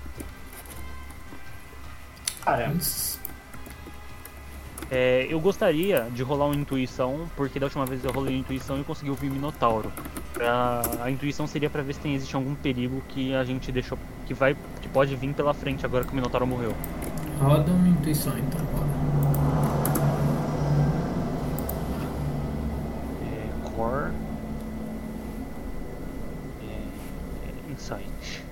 [2.43, 2.74] Cara,
[4.92, 8.84] É, eu gostaria de rolar uma intuição, porque da última vez eu rolei intuição e
[8.84, 9.92] consegui ouvir Minotauro.
[10.34, 13.98] Pra- a intuição seria pra ver se tem, existe algum perigo que a gente deixou.
[14.26, 14.56] que vai.
[14.82, 16.74] que pode vir pela frente agora que o Minotauro morreu.
[17.40, 18.90] Roda uma intuição então, roda.
[23.24, 24.11] É, core.
[26.64, 28.43] É, insight.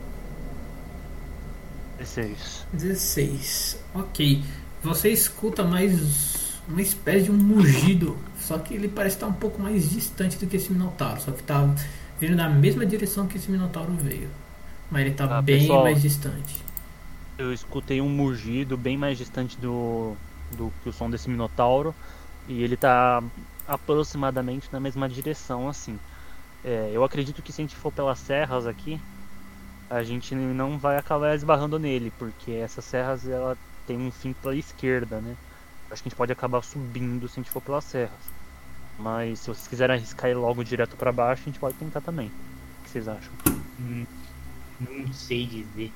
[2.15, 2.65] 16.
[2.73, 3.79] 16.
[3.93, 4.43] Ok.
[4.83, 8.17] Você escuta mais uma espécie de um mugido.
[8.39, 11.19] Só que ele parece estar um pouco mais distante do que esse Minotauro.
[11.21, 11.67] Só que tá
[12.19, 14.29] vindo na mesma direção que esse Minotauro veio.
[14.89, 15.83] Mas ele tá Ah, bem pessoal.
[15.83, 16.63] mais distante.
[17.37, 20.15] Eu escutei um mugido bem mais distante do,
[20.55, 21.93] do que o som desse minotauro.
[22.47, 23.21] E ele tá
[23.67, 25.99] aproximadamente na mesma direção, assim.
[26.63, 28.99] É, eu acredito que se a gente for pelas serras aqui,
[29.89, 34.55] a gente não vai acabar esbarrando nele, porque essas serras ela tem um fim pela
[34.55, 35.35] esquerda, né?
[35.89, 38.37] Acho que a gente pode acabar subindo se a gente for pelas serras.
[38.99, 42.27] Mas se vocês quiserem arriscar ir logo direto pra baixo, a gente pode tentar também.
[42.27, 43.31] O que vocês acham?
[43.79, 44.05] Hum,
[44.81, 45.91] não sei dizer.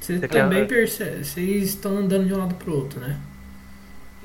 [0.00, 1.24] Você Você também quer- percebe.
[1.24, 3.18] Vocês estão andando de um lado pro outro, né?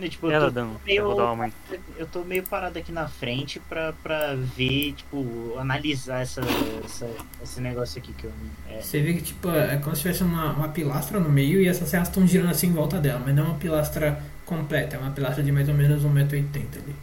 [0.01, 0.71] Né, Tipo, eu Ela tô, dando.
[0.87, 1.51] Eu meio- dar uma.
[1.95, 6.41] eu tô meio parado aqui na frente pra, pra ver, tipo, analisar essa,
[6.83, 7.07] essa,
[7.43, 8.31] esse negócio aqui que eu.
[8.67, 11.67] É, Você vê que tipo, é como se tivesse uma, uma pilastra no meio e
[11.67, 14.99] essas serras estão girando assim em volta dela, mas não é uma pilastra completa, é
[14.99, 16.95] uma pilastra de mais ou menos 1,80m ali.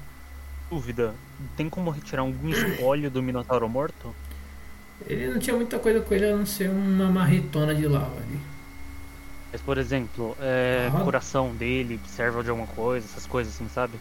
[0.68, 1.14] Dúvida:
[1.56, 4.14] tem como retirar algum espólio do minotauro morto?
[5.06, 8.40] Ele não tinha muita coisa com ele a não ser uma marretona de lava ali.
[9.52, 11.00] Mas, por exemplo, é, Ah.
[11.00, 13.94] coração dele serve de alguma coisa, essas coisas assim, sabe?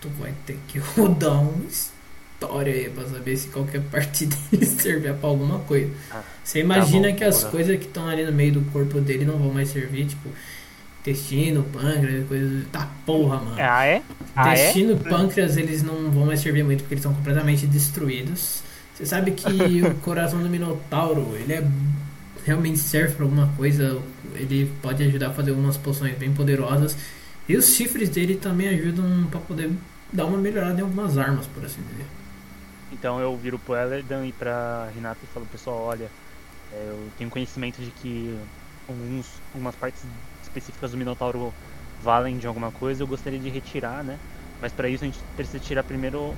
[0.00, 5.14] Tu vai ter que rodar uma história aí pra saber se qualquer parte dele servir
[5.14, 5.90] pra alguma coisa.
[6.10, 9.24] Ah, Você imagina bom, que as coisas que estão ali no meio do corpo dele
[9.24, 10.28] não vão mais servir, tipo,
[11.00, 12.64] intestino, pâncreas, coisas.
[12.70, 13.56] Tá porra, mano.
[13.58, 14.02] Ah, é?
[14.36, 14.60] Ah, é?
[14.70, 18.62] Intestino e pâncreas eles não vão mais servir muito porque eles estão completamente destruídos.
[18.94, 21.64] Você sabe que o coração do Minotauro, ele é
[22.44, 24.00] realmente serve pra alguma coisa,
[24.34, 26.96] ele pode ajudar a fazer algumas poções bem poderosas.
[27.48, 29.70] E os chifres dele também ajudam pra poder
[30.12, 32.06] dar uma melhorada em algumas armas, por assim dizer.
[32.92, 36.10] Então eu viro pro Elerdan e pra Renata e falo, pessoal, olha,
[36.72, 38.38] é, eu tenho conhecimento de que
[38.88, 40.02] alguns, algumas partes
[40.42, 41.52] específicas do Minotauro
[42.02, 44.18] valem de alguma coisa, eu gostaria de retirar, né?
[44.60, 46.34] Mas pra isso a gente precisa tirar primeiro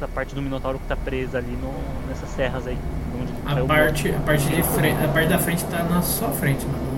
[0.00, 1.72] essa parte do Minotauro que tá presa ali no,
[2.08, 2.78] nessas serras aí.
[3.20, 6.64] Onde A parte, a parte de frente, a parte da frente tá na sua frente,
[6.64, 6.90] mano.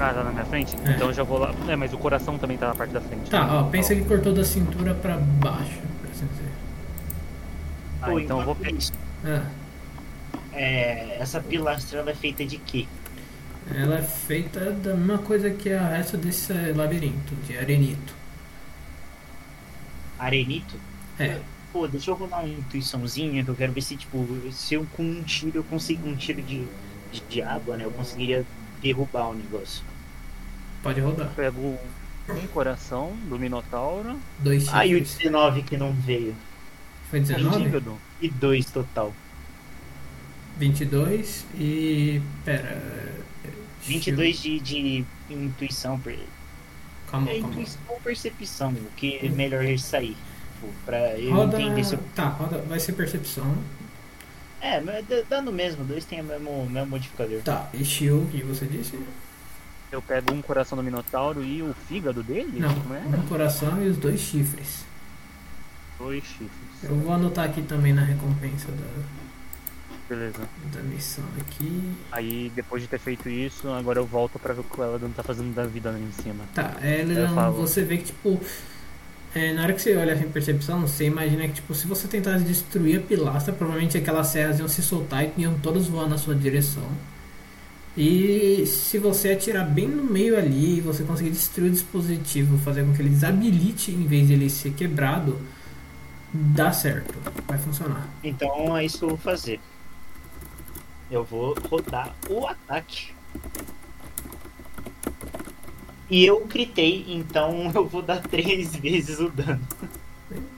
[0.00, 0.76] Ah, tá na minha frente?
[0.84, 0.90] É.
[0.92, 1.52] Então eu já vou lá.
[1.68, 3.30] É, mas o coração também tá na parte da frente.
[3.30, 3.52] Tá, né?
[3.52, 6.50] ó, pensa que cortou da cintura pra baixo, por assim dizer.
[8.02, 8.76] Ah, Pô, então eu vou pegar.
[8.78, 8.92] isso,
[9.24, 9.42] Ah,
[10.52, 12.86] é, essa pilastra ela é feita de quê?
[13.74, 18.14] ela é feita da mesma coisa que a resto desse labirinto, de arenito.
[20.18, 20.76] Arenito?
[21.18, 21.38] É,
[21.74, 25.02] Pô, deixa eu rolar uma intuiçãozinha que eu quero ver se, tipo, se eu com
[25.02, 26.64] um tiro eu consigo um tiro de,
[27.12, 27.84] de, de água, né?
[27.84, 28.46] Eu conseguiria
[28.80, 29.84] derrubar o negócio.
[30.82, 31.34] pode rodar.
[31.34, 31.78] Pego
[32.28, 34.18] um coração do Minotauro.
[34.38, 35.18] Dois Ah, e o chifres.
[35.18, 36.34] 19 que não veio.
[37.10, 37.64] Foi Um 19?
[37.64, 38.00] fígado.
[38.20, 39.12] E dois total.
[40.58, 42.22] 22 e.
[42.44, 42.80] Pera.
[43.86, 45.98] 22 de, de intuição.
[46.00, 46.18] per-
[47.10, 47.48] Calma, É calma.
[47.50, 50.16] intuição ou percepção, o que é melhor sair.
[50.64, 51.60] Tipo, pra eu Roda.
[51.60, 52.00] entender se eu...
[52.14, 52.58] Tá, roda.
[52.68, 53.56] Vai ser percepção.
[54.60, 54.80] É,
[55.42, 57.40] no mesmo, dois tem o mesmo, mesmo modificador.
[57.42, 58.98] Tá, e shield que você disse?
[59.92, 62.58] Eu pego um coração do Minotauro e o fígado dele?
[62.58, 63.00] Não, Como é?
[63.00, 64.84] um coração e os dois chifres.
[65.98, 66.50] Dois chifres.
[66.82, 69.04] Eu vou anotar aqui também na recompensa da,
[70.08, 70.40] Beleza.
[70.72, 71.94] da missão aqui.
[72.10, 75.10] Aí depois de ter feito isso, agora eu volto pra ver o que o Eladon
[75.10, 76.44] tá fazendo da vida ali em cima.
[76.54, 76.74] Tá,
[77.34, 77.54] falo.
[77.54, 78.40] você vê que, tipo,
[79.34, 82.44] é, na hora que você olha assim, percepção, você imagina que, tipo, se você tentasse
[82.44, 86.34] destruir a pilastra, provavelmente aquelas serras iam se soltar e iam todas voar na sua
[86.34, 86.88] direção.
[87.96, 92.84] E se você atirar bem no meio ali e você conseguir destruir o dispositivo, fazer
[92.84, 95.38] com que ele desabilite em vez de ele ser quebrado,
[96.32, 97.14] dá certo,
[97.46, 98.08] vai funcionar.
[98.22, 99.60] Então é isso que eu vou fazer.
[101.10, 103.12] Eu vou rodar o ataque.
[106.10, 109.60] E eu gritei, então eu vou dar três vezes o dano.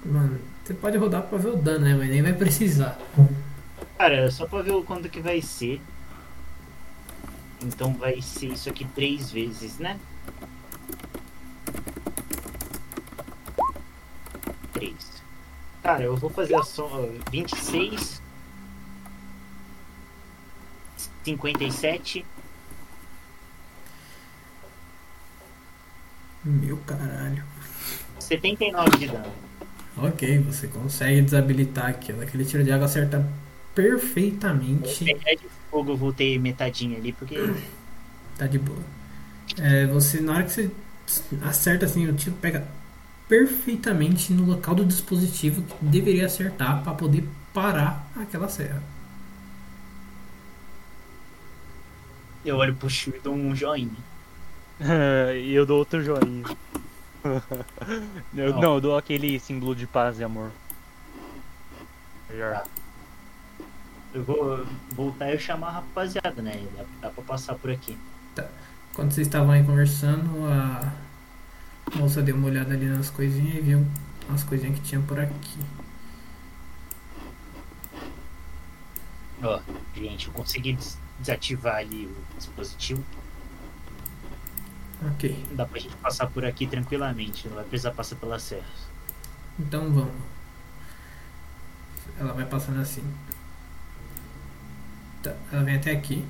[0.05, 1.95] Mano, você pode rodar pra ver o dano, né?
[1.95, 2.99] Mas nem vai precisar.
[3.99, 5.81] Cara, só pra ver o quanto que vai ser.
[7.63, 9.99] Então vai ser isso aqui três vezes, né?
[14.73, 15.23] Três.
[15.83, 18.21] Cara, eu vou fazer a soma 26.
[21.25, 22.25] 57.
[26.47, 27.43] Meu caralho.
[28.21, 29.33] 79 de dano.
[29.97, 32.23] Ok, você consegue desabilitar aquilo.
[32.23, 33.27] Aquele tiro de água acerta
[33.75, 35.11] perfeitamente.
[35.27, 37.37] É de fogo eu voltei metadinha ali, porque.
[38.39, 38.79] Tá de boa.
[39.59, 40.71] É, você, na hora que você
[41.43, 42.67] acerta assim, o tiro pega
[43.29, 48.83] perfeitamente no local do dispositivo que deveria acertar para poder parar aquela serra.
[52.45, 53.91] Eu olho pro Shu e dou um joinha.
[55.43, 56.45] e eu dou outro joinha.
[58.35, 58.61] eu, Não.
[58.61, 60.51] não, eu dou aquele símbolo de paz e amor.
[62.29, 62.55] Melhor.
[62.63, 62.65] Tá.
[64.15, 64.65] Eu vou
[64.95, 66.67] voltar e chamar a rapaziada, né?
[67.01, 67.97] Dá, pra passar por aqui.
[68.95, 70.93] Quando vocês estavam aí conversando, a
[71.97, 73.87] moça deu uma olhada ali nas coisinhas e viu
[74.33, 75.59] as coisinhas que tinha por aqui.
[79.43, 79.61] Ó,
[79.95, 83.05] gente, eu consegui des- desativar ali o dispositivo.
[85.05, 88.89] Ok, Dá pra gente passar por aqui tranquilamente, não vai precisar passar pelas serras.
[89.59, 90.15] então vamos.
[92.19, 93.05] Ela vai passando assim.
[95.23, 96.27] Tá, ela vem até aqui.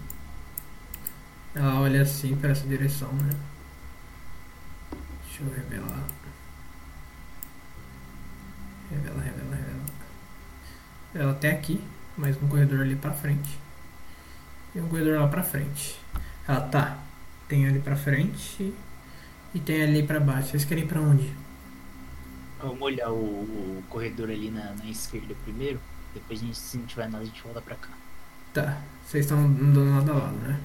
[1.55, 3.35] Ela olha assim para essa direção, né?
[5.25, 6.05] Deixa eu revelar.
[8.91, 9.85] Revela, revela, revela.
[11.15, 11.83] Ela até aqui,
[12.17, 13.59] mais um corredor ali pra frente.
[14.75, 15.99] E um corredor lá pra frente.
[16.47, 17.06] Ela tá.
[17.49, 18.75] Tem ali pra frente
[19.55, 20.51] e tem ali pra baixo.
[20.51, 21.33] Vocês querem ir pra onde?
[22.61, 25.81] Vamos olhar o, o corredor ali na, na esquerda primeiro.
[26.13, 27.91] Depois, a gente, se não tiver nada, a gente volta pra cá.
[28.53, 28.83] Tá.
[29.05, 30.61] Vocês estão andando lado a lado, né?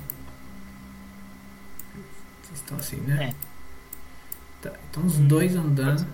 [2.41, 3.29] Vocês estão assim, né?
[3.29, 3.35] É.
[4.61, 4.73] Tá.
[4.89, 6.07] Então os dois andando.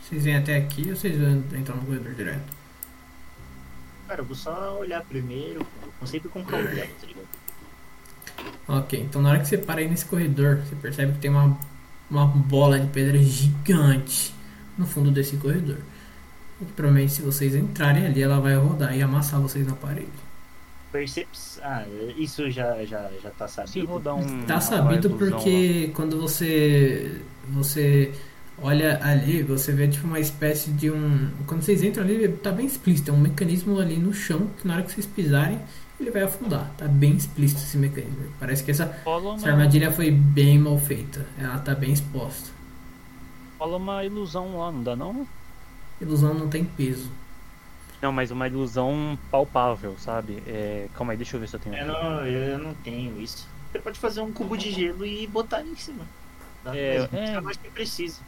[0.00, 2.52] Vocês vêm até aqui ou vocês vão entrar no corredor direto?
[4.06, 5.66] Cara, eu vou só olhar primeiro.
[5.82, 7.28] Eu consigo comprar um boleto, tá ligado?
[8.66, 11.58] Ok, então na hora que você para aí nesse corredor, você percebe que tem uma,
[12.10, 14.34] uma bola de pedra gigante
[14.78, 15.78] no fundo desse corredor.
[16.60, 20.08] E que provavelmente se vocês entrarem ali, ela vai rodar e amassar vocês na parede.
[20.90, 21.58] Perceps.
[21.62, 21.84] Ah,
[22.16, 23.86] isso já, já, já tá sabido.
[23.86, 24.42] rodar um.
[24.44, 28.14] Tá sabido porque quando você você
[28.62, 31.30] olha ali, você vê tipo uma espécie de um.
[31.46, 34.74] Quando vocês entram ali, tá bem explícito, é um mecanismo ali no chão que na
[34.74, 35.58] hora que vocês pisarem,
[36.00, 36.70] ele vai afundar.
[36.76, 38.32] Tá bem explícito esse mecanismo.
[38.38, 41.26] Parece que essa, rola essa uma, armadilha foi bem mal feita.
[41.38, 42.50] Ela tá bem exposta.
[43.58, 45.26] rola uma ilusão lá, não dá não?
[46.00, 47.10] Ilusão não tem peso.
[48.02, 50.42] Não, mas uma ilusão palpável, sabe?
[50.46, 50.88] É...
[50.94, 51.76] Calma aí, deixa eu ver se eu tenho.
[51.76, 53.48] Eu não, eu não tenho isso.
[53.72, 56.04] Você pode fazer um cubo de gelo e botar ali em cima.
[56.62, 57.36] Dá É, é.
[57.36, 58.20] Eu acho que precisa.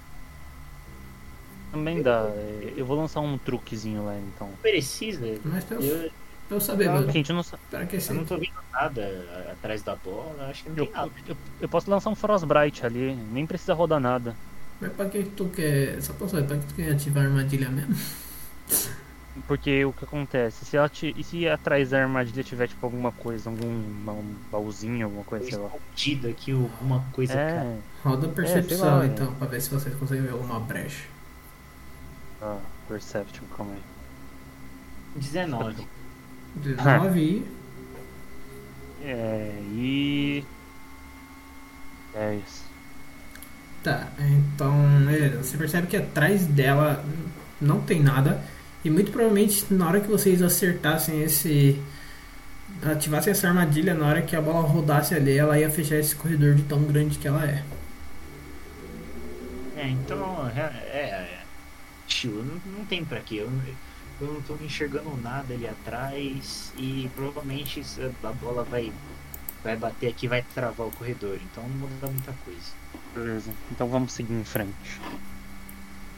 [1.70, 2.27] Também dá.
[2.35, 4.51] é, Eu vou lançar um truquezinho lá então.
[4.62, 5.39] Precisa?
[5.45, 6.11] Mas eu,
[6.47, 7.05] Eu, pra eu saber, Não, mano.
[7.07, 10.49] Porque a gente não que eu não tô vendo nada atrás da bola.
[10.49, 11.10] Acho que não Eu, tem nada.
[11.28, 14.34] eu, eu posso lançar um Frostbright ali, nem precisa rodar nada.
[14.81, 16.00] Mas pra que tu quer.
[16.02, 17.97] Só pra saber, pra que tu quer ativar a armadilha mesmo?
[19.47, 23.12] Porque o que acontece, se ela te, e se atrás da armadilha tiver tipo alguma
[23.12, 25.66] coisa, algum um baúzinho, alguma coisa, sei lá.
[25.66, 27.34] escondido aqui alguma coisa.
[27.34, 27.49] cara.
[27.66, 31.05] É, Roda percepção lá, então, pra ver se vocês conseguem ver alguma brecha.
[32.41, 32.58] ah,
[32.89, 33.83] Perception, calma aí.
[35.16, 35.86] 19.
[36.57, 37.44] 19 e.
[39.05, 40.44] É, e.
[42.15, 42.65] É isso.
[43.83, 44.75] Tá, então,
[45.07, 45.43] beleza.
[45.43, 47.05] Você percebe que atrás dela
[47.60, 48.43] não tem nada.
[48.85, 51.81] E muito provavelmente na hora que vocês acertassem esse.
[52.83, 56.55] Ativassem essa armadilha, na hora que a bola rodasse ali, ela ia fechar esse corredor
[56.55, 57.62] de tão grande que ela é.
[59.76, 60.51] É, então.
[60.55, 60.60] É.
[60.60, 61.39] é, é.
[62.07, 63.36] Tio, não, não tem pra quê.
[63.36, 63.51] Eu,
[64.20, 66.73] eu não tô enxergando nada ali atrás.
[66.77, 67.83] E provavelmente
[68.23, 68.93] a bola vai.
[69.65, 71.39] Vai bater aqui vai travar o corredor.
[71.43, 72.73] Então não muda muita coisa.
[73.15, 73.51] Beleza.
[73.70, 75.01] Então vamos seguir em frente.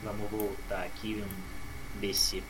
[0.05, 2.43] Vamos voltar aqui e descer.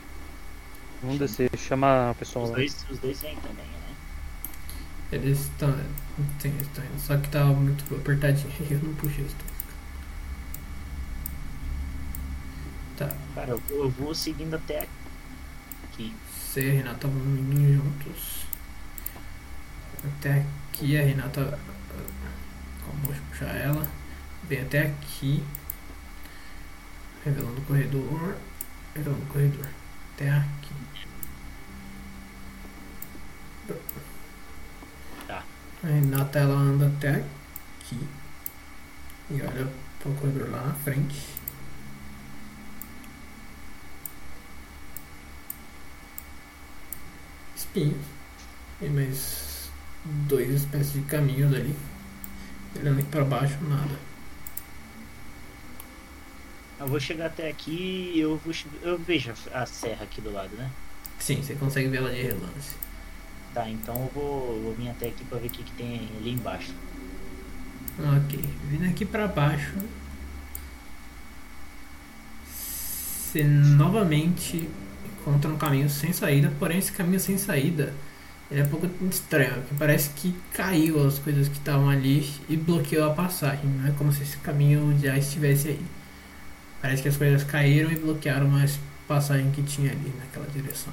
[1.02, 2.56] Vamos descer, chama o pessoal Os lá.
[2.56, 3.94] dois, os dois vêm também, né?
[5.12, 5.72] Eles estão.
[6.40, 8.52] Tem, estão indo, só que tá muito apertadinho.
[8.68, 9.36] Eu não puxei isso.
[12.96, 14.88] Tá, Cara, eu, eu vou seguindo até aqui.
[15.98, 18.46] Você e a Renata vão indo juntos.
[20.04, 21.58] Até aqui a Renata.
[23.04, 23.86] Deixa eu puxar ela.
[24.44, 25.44] Vem até aqui.
[27.24, 28.36] Revelando o corredor.
[28.94, 29.66] Revelando o corredor.
[30.14, 30.74] Até aqui.
[35.26, 35.44] Tá.
[35.82, 37.24] A Renata ela anda até
[37.80, 38.08] aqui.
[39.30, 39.68] E olha
[40.00, 41.37] para o corredor lá na frente.
[48.80, 49.70] E mais
[50.04, 51.74] dois espécies de caminhos ali.
[52.78, 54.08] Olhando aqui para baixo, nada.
[56.80, 60.54] Eu vou chegar até aqui e eu, vou, eu vejo a serra aqui do lado,
[60.56, 60.70] né?
[61.18, 62.76] Sim, você consegue ver ela de relance.
[63.52, 66.30] Tá, então eu vou, vou vir até aqui pra ver o que, que tem ali
[66.30, 66.72] embaixo.
[67.98, 68.38] Ok,
[68.70, 69.74] vindo aqui pra baixo.
[72.46, 74.70] Você novamente
[75.28, 77.92] encontra um caminho sem saída, porém esse caminho sem saída
[78.50, 83.10] é um pouco estranho, porque parece que caiu as coisas que estavam ali e bloqueou
[83.10, 83.66] a passagem.
[83.66, 85.86] Não é como se esse caminho já estivesse aí.
[86.80, 88.66] Parece que as coisas caíram e bloquearam a
[89.06, 90.92] passagem que tinha ali naquela direção.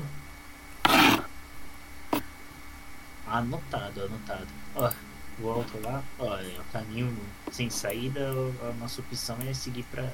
[3.25, 4.47] Anotado, anotado.
[4.75, 4.91] Ó,
[5.39, 7.15] volto lá, ó, é o caminho
[7.51, 8.31] sem saída,
[8.69, 10.09] a nossa opção é seguir pra.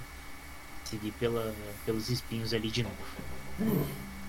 [0.83, 2.95] seguir pela, pelos espinhos ali de novo.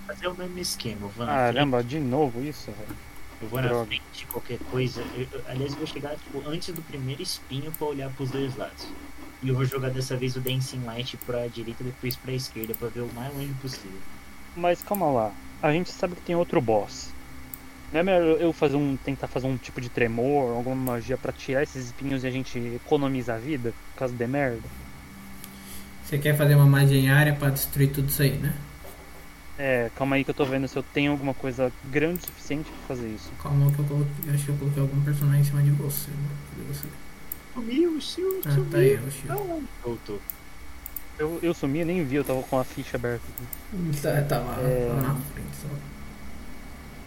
[0.07, 2.97] Fazer o mesmo esquema, eu vou na frente, Caramba, de novo isso, velho.
[3.41, 3.85] eu vou na droga.
[3.85, 5.01] frente, qualquer coisa.
[5.15, 8.55] eu- eu- aliás, eu vou chegar tipo, antes do primeiro espinho pra olhar pros dois
[8.57, 8.87] lados.
[9.41, 12.87] E eu vou jogar dessa vez o Dancing Light pra direita depois pra esquerda pra
[12.89, 13.99] ver o mais longe possível.
[14.55, 17.11] Mas calma lá, a gente sabe que tem outro boss.
[17.91, 21.31] Não é melhor eu fazer um, tentar fazer um tipo de tremor, alguma magia pra
[21.31, 24.61] tirar esses espinhos e a gente economiza a vida, caso dê merda?
[26.03, 28.53] Você quer fazer uma magia em área pra destruir tudo isso aí, né?
[29.57, 32.71] É, calma aí que eu tô vendo se eu tenho alguma coisa grande o suficiente
[32.71, 33.31] pra fazer isso.
[33.41, 34.13] Calma que eu coloquei.
[34.27, 36.09] eu Acho que eu coloquei algum personagem em cima de você.
[36.55, 36.87] Cadê você?
[37.53, 39.27] Sumiu, sumiu, Ah, tá aí, o.
[39.27, 40.19] Não, voltou.
[41.19, 43.21] Eu, eu sumi e nem vi, eu tava com a ficha aberta.
[43.27, 44.01] aqui.
[44.01, 44.87] Tá, tava, É.
[44.87, 45.67] tava na frente só.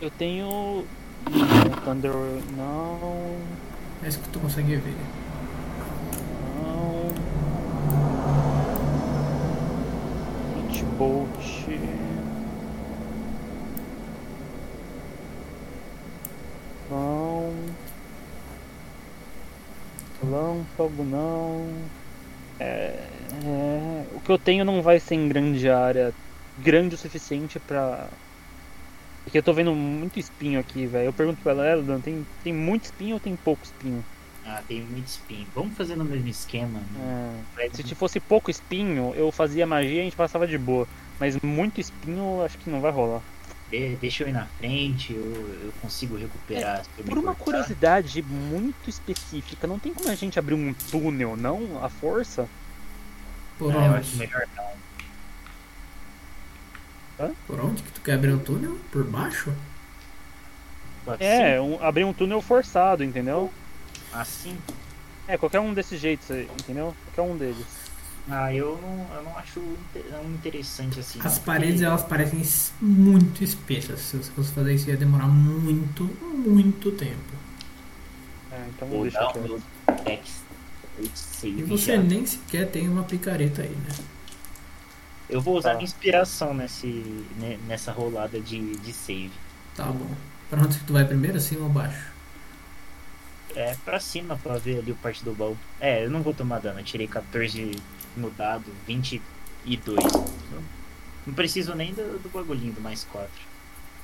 [0.00, 0.84] Eu tenho.
[1.84, 2.12] Thunder.
[2.56, 3.36] Não.
[4.04, 4.94] É isso que tu consegue ver.
[6.62, 7.10] Não.
[10.70, 11.26] Hitbolt.
[16.90, 17.52] Não.
[20.22, 21.68] Relâmpago não.
[22.58, 23.06] É,
[23.44, 26.12] é, o que eu tenho não vai ser em grande área.
[26.58, 28.08] Grande o suficiente pra.
[29.24, 31.06] Porque eu tô vendo muito espinho aqui, velho.
[31.06, 34.04] Eu pergunto pra ela, Eldan, tem, tem muito espinho ou tem pouco espinho?
[34.46, 35.46] Ah, tem muito espinho.
[35.54, 36.78] Vamos fazer no mesmo esquema.
[36.92, 37.42] né?
[37.58, 37.68] É.
[37.74, 40.86] Se te fosse pouco espinho, eu fazia magia e a gente passava de boa.
[41.18, 43.20] Mas muito espinho, acho que não vai rolar.
[43.70, 45.24] De- deixa eu ir na frente, eu,
[45.64, 46.82] eu consigo recuperar.
[46.98, 47.44] me Por uma cortar.
[47.44, 51.82] curiosidade muito específica, não tem como a gente abrir um túnel, não?
[51.84, 52.48] A força?
[53.58, 54.18] Por Ah, eu acho onde?
[54.18, 54.66] melhor não.
[57.46, 58.78] Por onde que tu quer abrir um túnel?
[58.92, 59.50] Por baixo?
[61.06, 63.52] Assim, É, um- abrir um túnel forçado, entendeu?
[64.12, 64.56] assim.
[65.28, 66.94] É, qualquer um desses jeitos, entendeu?
[67.14, 67.66] Qualquer um deles.
[68.28, 69.60] Ah, eu não, eu não acho
[70.34, 71.20] interessante assim.
[71.22, 72.42] As não, paredes porque- elas parecem
[72.80, 74.00] muito espessas.
[74.00, 77.36] Se você fosse fazer isso ia demorar muito, muito tempo.
[78.50, 79.48] É, então Vou deixa dar o quieto.
[79.48, 79.62] meu
[80.04, 80.32] text
[81.14, 83.94] save E você nem sequer tem uma picareta aí, né?
[85.28, 85.82] Eu vou usar Tá.
[85.82, 86.86] inspiração nesse,
[87.38, 89.30] ne- nessa rolada de, de save.
[89.76, 90.10] Tá bom.
[90.50, 92.12] Pra onde que tu vai primeiro, acima ou baixo?
[93.56, 95.56] É pra cima pra ver ali o parte do baú.
[95.80, 96.78] É, eu não vou tomar dano.
[96.80, 97.76] Eu tirei 14
[98.16, 99.96] no dado, 22.
[100.12, 100.62] Não-
[101.26, 103.28] Não preciso nem do, do bagulhinho do mais 4.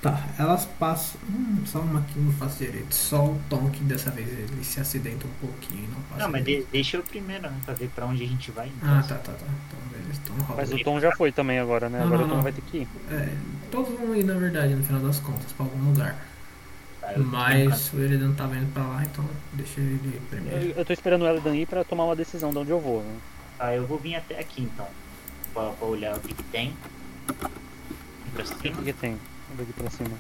[0.01, 1.21] Tá, elas passam.
[1.31, 2.93] Hum, só uma que não faz direito.
[2.93, 6.23] Só o Tom que dessa vez ele se acidenta um pouquinho e não passa.
[6.25, 7.57] Não, mas de- deixa eu primeiro, né?
[7.65, 8.67] Pra ver pra onde a gente vai.
[8.69, 8.89] então.
[8.99, 9.47] Ah, tá, tá, tá.
[9.47, 10.21] Então, beleza.
[10.25, 10.57] Então.
[10.57, 12.01] Mas o Tom já foi também agora, né?
[12.01, 12.43] Não, Agora não, o Tom não.
[12.43, 12.89] vai ter que ir.
[13.13, 13.29] É,
[13.71, 16.17] todos vão ir, na verdade, no final das contas, pra algum lugar.
[17.19, 20.57] Mas o Eridan tá vendo pra lá, então deixa ele ir primeiro.
[20.67, 23.03] Eu, eu tô esperando o Eldan ir pra tomar uma decisão de onde eu vou,
[23.03, 23.17] né?
[23.59, 24.89] Tá, eu vou vir até aqui então.
[25.53, 26.75] Pra, pra olhar o que, que tem.
[28.35, 29.19] Pra O cima, que, que tem?
[29.49, 30.17] Vou daqui pra cima.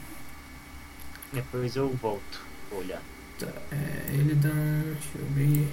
[1.33, 3.01] depois eu volto pra olhar.
[3.39, 5.69] Tá, é, Elidan, deixa eu ver.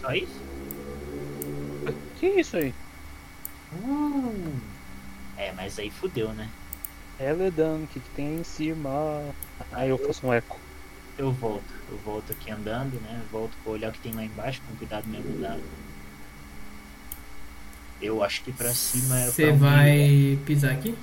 [0.00, 0.40] Só isso?
[2.18, 2.74] Que isso aí?
[3.82, 4.54] Uh,
[5.36, 6.48] é, mas aí fudeu, né?
[7.18, 9.22] Eldan, o que, que tem aí em cima?
[9.72, 10.58] Aí eu faço um eco.
[11.16, 11.64] Eu volto.
[11.90, 13.22] Eu volto aqui andando, né?
[13.32, 15.62] Volto pra olhar o que tem lá embaixo, com cuidado mesmo dado.
[18.02, 20.94] Eu acho que pra cima é Você pra onde- vai pisar aqui?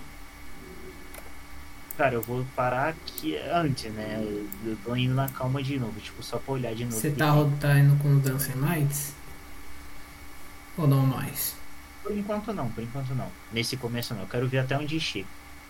[1.98, 4.20] Cara, eu vou parar aqui antes, né?
[4.66, 6.98] Eu tô indo na calma de novo, tipo, só pra olhar de novo.
[6.98, 9.14] Você o tá, tá indo com o Dancing Lights?
[10.78, 11.56] Ou não mais?
[12.04, 13.32] Por enquanto não, por enquanto não.
[13.52, 14.22] Nesse começo não.
[14.22, 15.28] Eu quero ver até onde chega.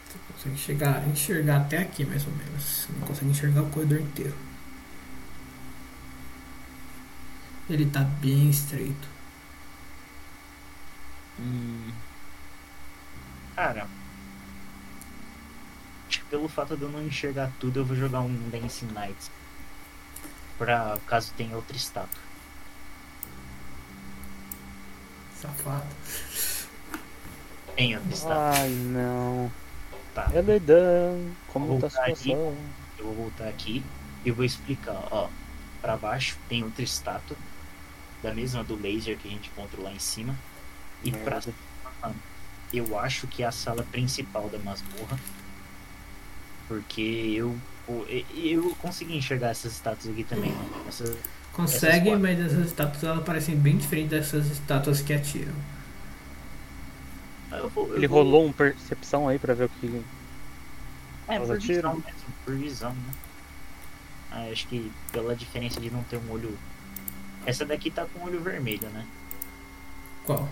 [0.07, 2.63] Você consegue chegar, enxergar até aqui mais ou menos.
[2.63, 4.35] Você não consegue enxergar o corredor inteiro.
[7.69, 9.07] Ele tá bem estreito.
[13.55, 13.87] Cara.
[16.07, 19.31] Acho que pelo fato de eu não enxergar tudo, eu vou jogar um Dancing Lights.
[20.57, 22.21] Pra caso tenha outra estátua.
[25.43, 25.85] Safado.
[27.75, 28.49] Tem outra estátua.
[28.61, 29.51] Ai não.
[30.15, 30.29] Tá.
[30.33, 32.15] Eldan, como Vou tá a voltar aqui.
[32.23, 32.55] situação?
[32.97, 33.83] Eu vou voltar aqui
[34.23, 35.03] e vou explicar.
[35.11, 35.27] Ó,
[35.81, 37.35] pra baixo tem outra estátua.
[38.21, 40.33] Da mesma do laser que a gente encontrou lá em cima.
[41.03, 41.41] E pra Merda.
[41.41, 42.15] cima,
[42.71, 45.19] eu acho que é a sala principal da masmorra.
[46.69, 47.01] Porque
[47.35, 47.57] eu.
[48.33, 50.51] Eu consegui enxergar essas estátuas aqui também.
[50.51, 50.69] né?
[50.87, 51.17] Essas,
[51.53, 52.19] Consegue, quatro.
[52.19, 55.53] mas essas estátuas elas parecem bem diferentes dessas estátuas que atiram.
[57.51, 60.01] Eu vou, eu Ele vou- rolou um percepção aí pra ver o que.
[61.27, 61.91] É, Elas por atiram?
[61.93, 63.13] visão mesmo, por visão, né?
[64.31, 66.57] Ah, acho que pela diferença de não ter um olho.
[67.45, 69.05] Essa daqui tá com olho vermelho, né?
[70.25, 70.49] Qual?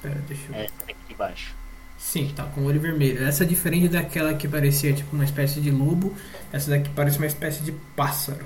[0.00, 0.54] Pera, deixa eu.
[0.54, 1.54] É, essa daqui de baixo.
[1.98, 3.24] Sim, tá com olho vermelho.
[3.26, 6.14] Essa é diferente daquela que parecia tipo uma espécie de lobo.
[6.52, 8.44] Essa daqui parece uma espécie de pássaro.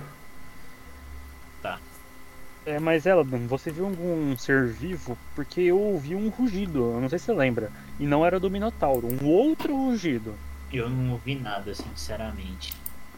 [2.68, 5.16] É, mas Eladan, você viu algum ser vivo?
[5.34, 7.72] Porque eu ouvi um rugido, eu não sei se você lembra.
[7.98, 10.34] E não era do Minotauro, um outro rugido.
[10.70, 12.74] Eu não ouvi nada, sinceramente.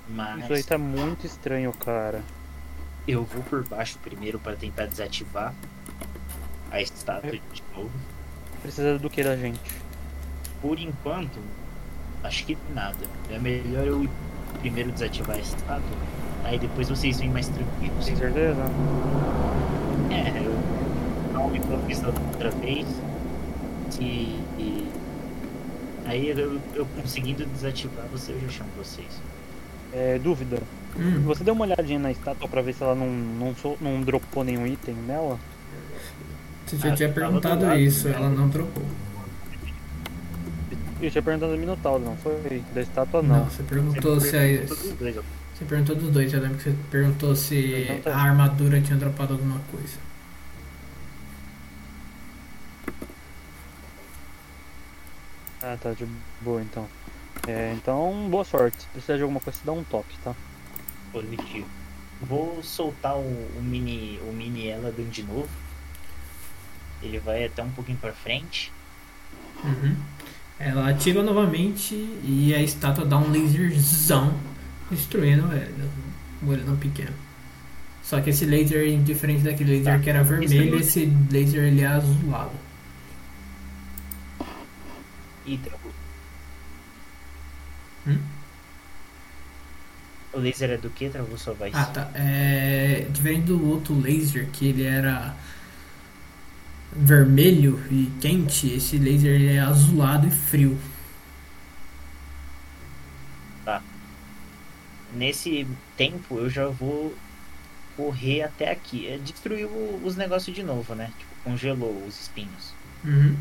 [0.09, 2.23] Mas Isso aí tá muito estranho, cara.
[3.09, 5.53] eu vou por baixo primeiro para tentar desativar
[6.70, 7.91] a estátua de novo.
[8.62, 9.61] Precisa do que da gente?
[10.62, 11.41] Por enquanto,
[12.23, 13.05] acho que nada.
[13.29, 14.09] É melhor eu
[14.61, 15.97] primeiro desativar a estátua.
[16.44, 18.05] Aí depois vocês vêm mais tranquilos.
[18.05, 18.62] Tem certeza?
[20.10, 20.52] É, eu
[21.33, 21.51] não
[22.02, 22.86] da outra vez.
[24.01, 24.05] E,
[24.59, 24.89] e-
[26.07, 29.09] aí eu, eu conseguindo desativar você, eu já chamo vocês.
[29.93, 30.59] É, dúvida.
[30.99, 34.43] Hum, Você deu uma olhadinha na estátua pra ver se ela não, não, não dropou
[34.44, 35.39] nenhum item nela?
[36.67, 38.15] você já Ah, tinha perguntado do lado, isso, né?
[38.17, 38.83] ela não trocou.
[41.02, 42.62] Eu tinha perguntado do Minotauro, não foi?
[42.75, 43.39] Da estátua não.
[43.41, 45.23] Não, você perguntou se a, perguntou dos dois, ó.
[45.60, 49.60] Você perguntou dos dois, eu lembro que você perguntou se a armadura tinha dropado alguma
[49.70, 49.98] coisa.
[55.62, 56.06] Ah, tá de
[56.40, 56.89] boa então.
[57.47, 58.78] É, então, boa sorte.
[58.80, 60.34] Se precisar de alguma coisa, você dá um toque, tá?
[61.12, 61.68] Positivo.
[62.22, 65.50] Vou soltar o, o mini o mini Eladan de novo.
[67.02, 68.72] Ele vai até um pouquinho pra frente.
[69.62, 69.94] Uhum.
[70.58, 74.34] Ela atira novamente e a estátua dá um laserzão
[74.91, 75.44] destruindo
[76.43, 77.12] o olho não pequeno.
[78.02, 80.02] Só que esse laser, diferente daquele laser Tá.
[80.02, 82.52] que era vermelho, Esse esse laser ele é azulado.
[85.47, 85.93] E travou.
[88.07, 88.19] Hum?
[90.33, 91.09] O laser é do que?
[91.09, 91.73] Travou sua voz.
[91.75, 92.10] Ah tá.
[92.15, 95.35] É, diferente do outro laser que ele era
[96.93, 100.78] vermelho e quente, esse laser ele é azulado e frio.
[105.12, 105.66] Nesse
[105.97, 107.14] tempo eu já vou
[107.97, 109.06] correr até aqui.
[109.08, 109.68] É, destruiu
[110.02, 111.10] os negócios de novo, né?
[111.18, 112.72] Tipo, congelou os espinhos.
[113.05, 113.36] Uhum.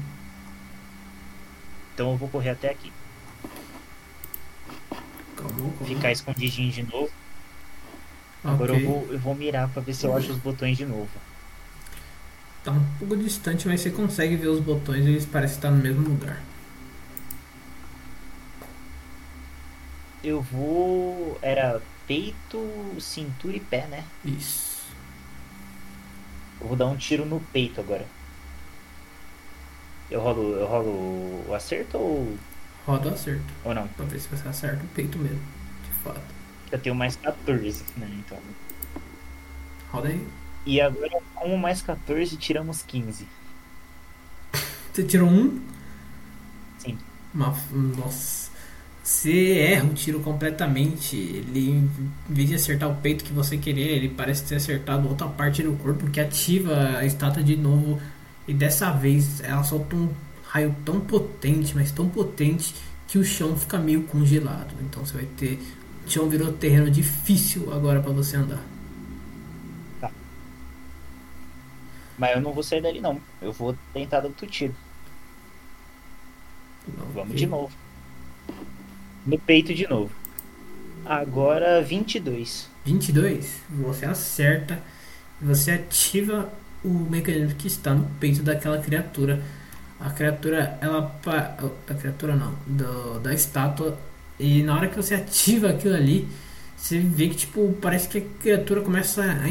[1.93, 2.91] Então eu vou correr até aqui.
[5.35, 5.85] Calma, calma.
[5.85, 7.09] Ficar escondidinho de novo.
[8.43, 8.83] Agora Ok.
[8.85, 11.09] eu vou, eu vou mirar pra ver se eu acho os botões de novo.
[12.63, 16.07] Tá um pouco distante, mas você consegue ver os botões eles parecem estar no mesmo
[16.07, 16.41] lugar.
[20.23, 21.37] Eu vou.
[21.41, 22.59] Era peito,
[22.99, 24.03] cintura e pé, né?
[24.25, 24.79] Isso.
[26.59, 28.05] Eu vou dar um tiro no peito agora.
[30.11, 32.37] Eu rolo, eu rolo o acerto ou,
[32.85, 33.43] Roda o acerto.
[33.63, 33.87] ou não?
[33.89, 35.41] Pra ver se você acerta o peito mesmo.
[35.83, 36.21] De fato.
[36.71, 38.09] Eu tenho mais 14, né?
[38.19, 38.37] Então.
[39.91, 40.27] Roda aí.
[40.65, 43.27] E agora, com mais 14, tiramos 15.
[44.91, 45.61] Você tirou um?
[46.79, 46.97] Sim.
[47.33, 48.38] Uma, nossa.
[49.03, 51.15] Você erra o tiro completamente.
[51.15, 51.91] Ele, em
[52.29, 55.73] vez de acertar o peito que você queria, ele parece ter acertado outra parte do
[55.73, 57.99] corpo que ativa a estátua de novo.
[58.47, 60.09] E dessa vez ela solta um
[60.43, 62.75] raio tão potente, mas tão potente,
[63.07, 64.73] que o chão fica meio congelado.
[64.81, 65.59] Então você vai ter.
[66.05, 68.63] O chão virou terreno difícil agora pra você andar.
[72.17, 73.19] Mas eu não vou sair dali, não.
[73.41, 74.75] Eu vou tentar dar outro tiro.
[77.13, 77.71] Vamos de novo.
[79.29, 80.11] No peito de novo.
[81.05, 82.69] Agora 22.
[82.85, 84.81] 22, você acerta,
[85.41, 86.51] você ativa
[86.83, 89.41] o mecanismo que está no peito daquela criatura.
[89.99, 91.01] A criatura, ela.
[91.87, 93.97] Da criatura não, do- da estátua.
[94.39, 96.27] E na hora que você ativa aquilo ali,
[96.77, 99.43] você vê que, tipo, parece que a criatura começa a,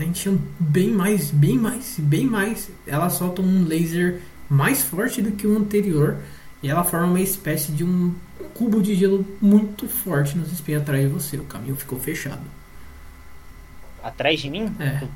[0.00, 2.68] a encher bem mais, bem mais, bem mais.
[2.86, 6.18] Ela solta um laser mais forte do que o anterior.
[6.62, 8.14] E ela forma uma espécie de um
[8.54, 11.36] cubo de gelo muito forte nos espinhos atrás de você.
[11.36, 12.42] O caminho ficou fechado.
[14.02, 14.74] Atrás de mim?
[14.78, 15.06] É.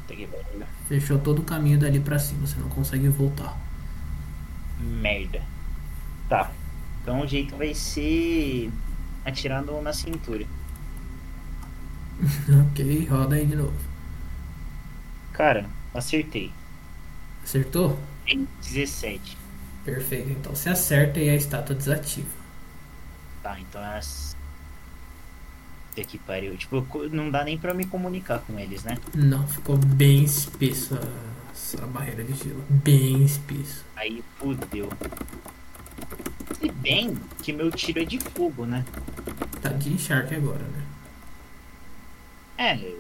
[0.88, 3.56] Fechou todo o caminho dali pra cima, você não consegue voltar.
[4.80, 5.42] Merda.
[6.28, 6.50] Tá.
[7.02, 8.70] Então o jeito vai ser
[9.24, 10.46] atirando na cintura.
[12.72, 13.74] ok, roda aí de novo.
[15.32, 16.50] Cara, acertei.
[17.44, 17.98] Acertou?
[18.62, 19.36] 17.
[19.84, 22.37] Perfeito, então você acerta e a estátua desativa.
[23.42, 23.98] Tá, então é.
[23.98, 24.36] as-
[25.98, 26.56] Puta que pariu.
[26.56, 28.96] Tipo, não dá nem pra me comunicar com eles, né?
[29.14, 31.00] Não, ficou bem espessa
[31.52, 32.64] essa barreira de gelo.
[32.68, 33.82] Bem espessa.
[33.96, 34.88] Aí fudeu.
[36.60, 38.84] Se bem que meu tiro é de fogo, né?
[39.60, 40.84] Tá de Shark agora, né?
[42.58, 42.94] É.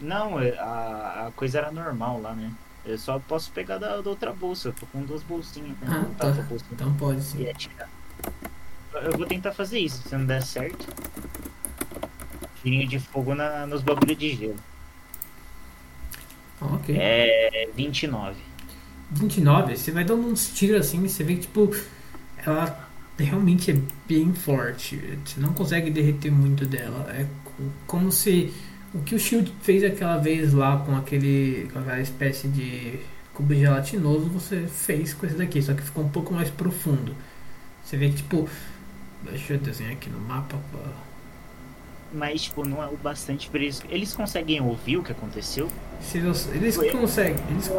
[0.00, 2.52] Não, é, a, a coisa era normal lá, né?
[2.84, 4.68] Eu só posso pegar da, da outra bolsa.
[4.68, 5.76] Eu tô com duas bolsinhas.
[5.78, 5.86] Né?
[5.88, 6.30] Ah, tá.
[6.42, 7.42] bolsa Então pode sim.
[7.42, 7.88] e atirar.
[8.94, 10.86] Eu vou tentar fazer isso, se não der certo.
[12.54, 14.64] Tirinho de fogo na, nos bagulho de gelo.
[16.60, 16.90] Ok.
[16.90, 18.42] É 29.
[19.10, 21.70] 29, você vai dando uns tiros assim, você vê que tipo,
[22.36, 24.96] ela realmente é bem forte.
[25.24, 27.06] Você não consegue derreter muito dela.
[27.12, 28.52] É co- como se
[28.92, 33.00] o que o Shield fez aquela vez lá com aquele com aquela espécie de
[33.34, 37.14] cubo gelatinoso, você fez com esse daqui, só que ficou um pouco mais profundo.
[37.84, 38.48] Você vê que tipo,
[39.30, 40.56] deixa eu desenhar aqui no mapa.
[40.72, 41.04] pra-
[42.12, 43.82] Mas, tipo, não é o bastante pra eles.
[43.90, 45.68] Eles conseguem ouvir o que aconteceu?
[46.00, 47.70] Se você- eles conseguem, eles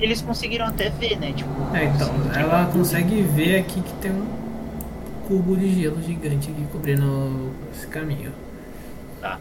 [0.00, 1.32] eles conseguiram até ver, né?
[1.32, 4.26] Tipo, É, então, assim, ela tipo, consegue ver aqui que tem um
[5.28, 8.32] cubo de gelo gigante aqui cobrindo esse caminho.
[9.20, 9.38] Tá.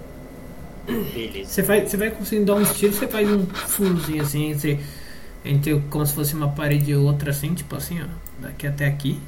[1.14, 1.50] Beleza.
[1.50, 4.80] Você vai, você vai conseguindo dar uns tiros, você faz um furozinho assim entre,
[5.46, 8.06] entre como se fosse uma parede e outra, assim, tipo assim, ó,
[8.42, 9.20] daqui até aqui.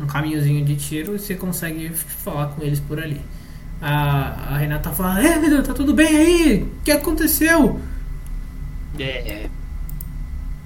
[0.00, 3.20] Um caminhozinho de tiro e você consegue falar com eles por ali.
[3.80, 6.62] A, a Renata fala, é, menino, tá tudo bem aí?
[6.62, 7.80] O que aconteceu?
[8.98, 9.48] É.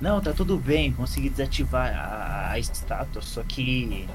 [0.01, 4.07] Não, tá tudo bem, consegui desativar a, a estátua, só que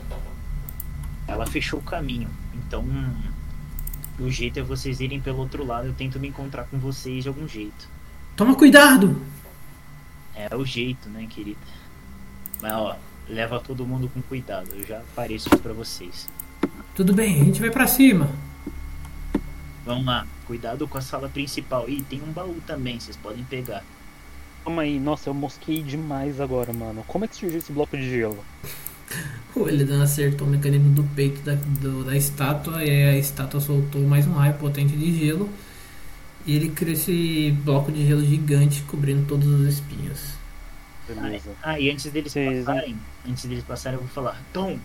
[1.28, 2.30] ela fechou o caminho.
[2.54, 2.86] Então,
[4.20, 5.88] o jeito é vocês irem pelo outro lado.
[5.88, 7.88] Eu tento me encontrar com vocês de algum jeito.
[8.36, 9.22] Toma cuidado!
[10.36, 11.60] É o jeito, né, querida?
[12.62, 12.96] Mas ó,
[13.30, 14.68] leva todo mundo com cuidado.
[14.76, 16.28] Eu já apareço pra vocês.
[16.96, 18.30] Tudo bem, a gente vai pra cima.
[19.86, 21.90] Vamos lá, cuidado com a sala principal.
[21.90, 23.84] Ih, tem um baú também, vocês podem pegar.
[24.64, 27.04] Calma aí, nossa, eu mosquei demais agora, mano.
[27.08, 28.44] Como é que surgiu esse bloco de gelo?
[29.56, 34.00] O Elidan acertou o mecanismo do peito da, do- da estátua e a estátua soltou
[34.04, 35.50] mais um raio potente de gelo.
[36.46, 40.36] E ele criou esse bloco de gelo gigante cobrindo todos os espinhos.
[41.16, 41.52] Beleza.
[41.64, 42.98] Ah, e antes deles Vocês- passarem,
[43.28, 44.78] antes deles passarem, eu vou falar: Tom,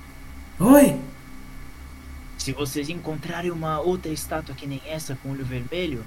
[0.60, 1.00] Oi!
[2.38, 6.04] se vocês encontrarem uma outra estátua que nem essa com olho vermelho,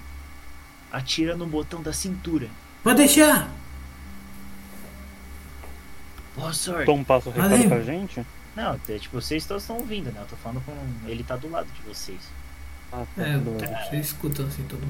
[0.91, 2.47] atira no botão da cintura.
[2.83, 3.49] Pode deixar!
[6.35, 6.85] Boa sorte.
[6.85, 7.67] Tom passa o recado Valeu.
[7.69, 8.25] pra gente?
[8.55, 10.21] Não, é, tipo, vocês todos estão ouvindo, né?
[10.21, 10.73] Eu tô falando com.
[11.07, 12.19] Ele tá do lado de vocês.
[12.91, 14.81] Ah, tá, É, vocês escutam assim todo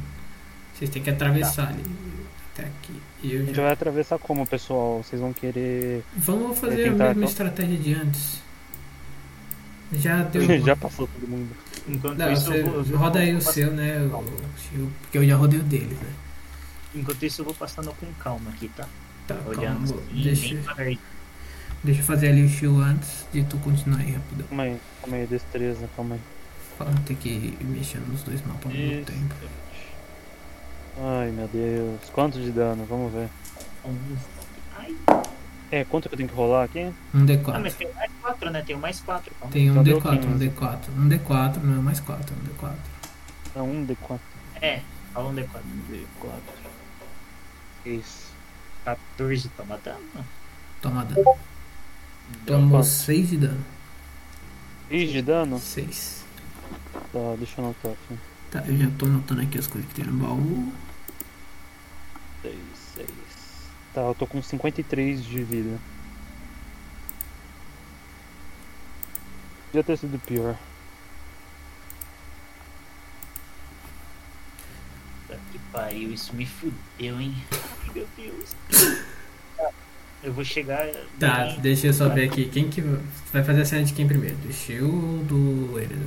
[0.73, 1.83] Vocês têm que atravessar ali
[2.57, 3.01] até aqui.
[3.23, 3.63] Eu A gente já...
[3.63, 5.03] vai atravessar como, pessoal?
[5.03, 6.03] Vocês vão querer.
[6.15, 7.23] Vamos fazer a mesma então?
[7.23, 8.41] estratégia de antes.
[9.93, 10.41] Já deu.
[10.65, 11.49] Já passou todo mundo.
[11.87, 13.99] Enquanto Não, isso, você eu vou, eu roda aí o seu, né?
[14.01, 16.09] o- o- porque eu já rodei o deles, né?
[16.95, 18.85] Enquanto isso, eu vou passando com calma aqui, tá?
[19.27, 19.49] Tá, calma.
[19.57, 20.55] Olhando assim, Deixa,
[21.83, 24.47] deixa eu fazer ali o shield antes de tu continuar aí rapidão.
[24.47, 26.21] Calma aí, calma aí, destreza, calma aí.
[26.79, 29.35] Não ter que mexendo nos dois mapas ao mesmo tempo.
[30.99, 32.85] Ai meu Deus, quanto de dano?
[32.85, 33.29] Vamos ver.
[34.77, 34.95] Ai,
[35.71, 36.79] É, quanto que eu tenho que rolar aqui?
[37.13, 37.59] Um ah, D4.
[37.61, 38.63] mas tem mais quatro, né?
[38.65, 39.35] Tem mais quatro.
[39.35, 39.53] Calma.
[39.53, 40.49] Tem um Então deu D4, um 15.
[40.49, 40.79] D4.
[40.97, 42.75] Um D4, não é mais 4, um D4.
[43.55, 44.19] É um D4.
[44.61, 44.81] É,
[45.13, 45.61] fala um D4.
[45.91, 46.39] D4.
[47.85, 48.27] Isso.
[48.85, 50.25] 14, toma dano.
[50.81, 51.37] Toma dano.
[52.45, 52.85] Tomou quanto?
[52.85, 53.65] 6 de dano.
[54.89, 55.59] 6 de dano?
[55.59, 56.25] 6.
[57.11, 58.19] Tá, deixa eu anotar aqui.
[58.51, 60.71] Tá, eu já tô anotando aqui as coisas que tem no baú.
[62.41, 62.55] 6,
[62.95, 63.07] 6.
[63.97, 65.79] Tá, eu tô com 53 de vida.
[69.65, 70.55] Podia ter sido pior.
[75.25, 77.33] Puta que pariu, isso me fudeu, hein?
[77.95, 78.55] Meu Deus.
[80.21, 80.85] Eu vou chegar.
[81.19, 82.45] Tá, bem- deixa eu só ver aqui.
[82.49, 82.81] Quem que
[83.33, 84.35] vai fazer a cena de quem primeiro?
[84.37, 86.05] Do Shield ou do Eredon?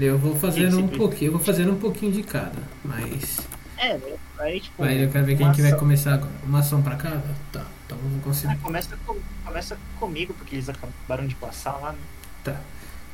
[0.00, 3.40] Eu vou fazendo um pouquinho, eu vou fazendo um pouquinho de cada, mas.
[3.76, 3.98] É,
[4.42, 4.82] aí tipo.
[4.82, 6.32] Vai, eu quero ver quem que vai começar agora.
[6.44, 7.22] Uma ação pra cada?
[7.52, 8.56] Tá, então vamos Ah, conseguir.
[8.58, 11.98] começa, com- começa comigo, porque eles acabaram de passar lá, né?
[12.44, 12.60] Tá.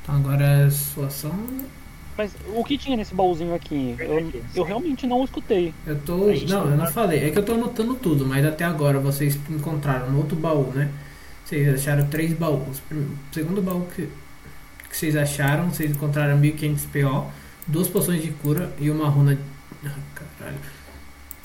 [0.02, 1.34] Então agora a sua ação.
[2.16, 3.94] Mas o que tinha nesse baúzinho aqui?
[3.98, 5.72] Eu, eu realmente não escutei.
[5.86, 6.16] Eu tô.
[6.16, 7.24] Não, não eu não tá- falei.
[7.28, 10.90] É que eu tô anotando tudo, mas até agora vocês encontraram no outro baú, né?
[11.44, 12.82] Vocês acharam três baús.
[12.90, 14.08] O segundo baú que,
[14.90, 17.26] que vocês acharam, vocês encontraram 1500 PO,
[17.68, 19.38] duas poções de cura e uma runa.
[19.86, 19.94] Ah,
[20.38, 20.58] caralho.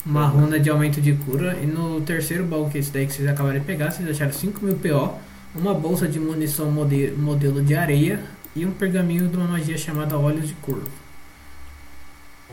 [0.04, 1.56] Uma runa de aumento de cura.
[1.60, 4.32] E no terceiro baú, que é esse daí que vocês acabaram de pegar, vocês acharam
[4.32, 5.18] 5000 PO,
[5.54, 8.22] uma bolsa de munição mode- modelo de areia
[8.54, 10.88] e um pergaminho de uma magia chamada Olhos de Curvo.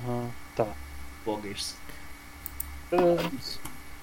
[0.05, 0.67] Aham, tá.
[1.25, 1.75] Boggers.
[2.91, 3.29] Ah,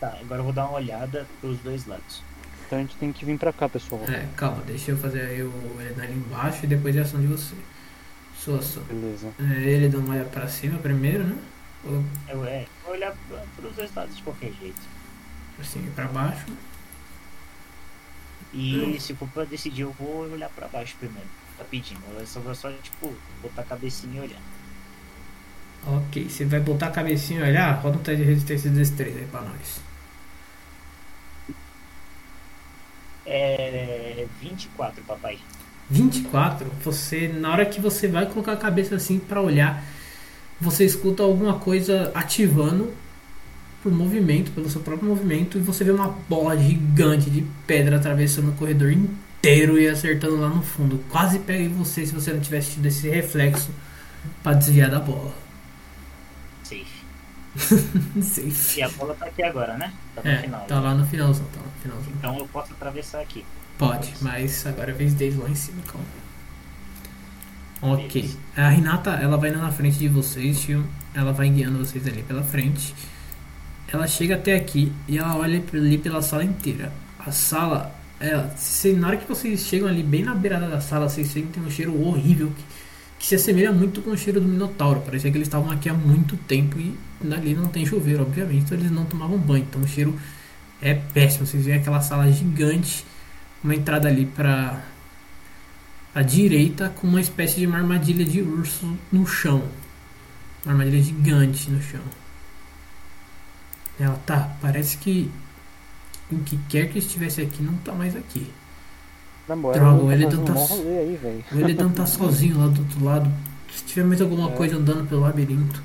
[0.01, 2.23] Tá, agora eu vou dar uma olhada pros dois lados.
[2.67, 4.01] Então a gente tem que vir pra cá, pessoal.
[4.07, 5.53] É, calma, deixa eu fazer aí o
[6.01, 7.55] ali embaixo e depois a ação de você.
[8.39, 8.83] Sua ação.
[8.85, 9.29] Beleza.
[9.41, 11.35] É, ele dá uma olhada pra cima primeiro, né?
[11.85, 13.15] Eu, é, vou olhar
[13.57, 14.81] pros dois lados de qualquer jeito.
[15.61, 16.47] assim pra baixo.
[18.53, 21.29] E se for pra decidir, eu vou olhar pra baixo primeiro.
[21.59, 22.01] Rapidinho.
[22.19, 24.41] Eu só vou só, tipo, botar a cabecinha e olhar.
[25.87, 29.19] Ok, você vai botar a cabecinha e olhar, roda um teste de resistência e destreza
[29.19, 29.81] aí pra nós.
[33.27, 34.27] É.
[34.41, 35.39] 24, papai.
[35.91, 39.83] 24, você, na hora que você vai colocar a cabeça assim pra olhar,
[40.61, 42.93] você escuta alguma coisa ativando
[43.83, 48.51] por movimento, pelo seu próprio movimento, e você vê uma bola gigante de pedra atravessando
[48.51, 50.99] o corredor inteiro e acertando lá no fundo.
[51.09, 53.71] Quase pega em você se você não tivesse tido esse reflexo
[54.43, 55.33] pra desviar da bola.
[56.65, 56.87] Safe.
[58.21, 58.81] Safe.
[58.81, 59.93] E a bola tá aqui agora, né?
[60.15, 60.61] Tá no É, final.
[60.67, 62.13] tá lá no finalzão, tá lá no finalzão.
[62.19, 63.45] Então eu posso atravessar aqui.
[63.79, 66.05] Pode, mas agora é vez deles lá em cima, calma.
[67.81, 68.31] Ok.
[68.57, 70.85] A Renata, ela vai indo na frente de vocês, tio.
[71.15, 72.95] Ela vai guiando vocês ali pela frente.
[73.93, 76.93] Ela chega até aqui e ela olha ali pela sala inteira.
[77.19, 81.09] A sala, ela, se, na hora que vocês chegam ali bem na beirada da sala,
[81.09, 82.65] vocês sentem um cheiro horrível que,
[83.21, 85.01] que se assemelha muito com o cheiro do Minotauro.
[85.01, 86.95] Parecia que eles estavam aqui há muito tempo e
[87.33, 89.65] ali não tem chuveiro, obviamente, então eles não tomavam banho.
[89.69, 90.19] Então o cheiro
[90.83, 91.47] é péssimo.
[91.47, 93.05] Vocês veem aquela sala gigante
[93.63, 94.83] uma entrada ali para
[96.19, 99.63] a direita com uma espécie de uma armadilha de urso no chão.
[100.65, 102.01] Uma armadilha gigante no chão.
[104.01, 105.31] Ela tá, parece que
[106.29, 108.53] o que quer que estivesse aqui não tá mais aqui.
[109.47, 109.73] Droga,
[110.09, 111.45] tá ele fazendo tá- mó rolê aí.
[111.53, 113.33] O tá sozinho lá do outro lado.
[113.73, 114.57] Se tiver mais alguma É.
[114.57, 115.81] coisa andando pelo labirinto.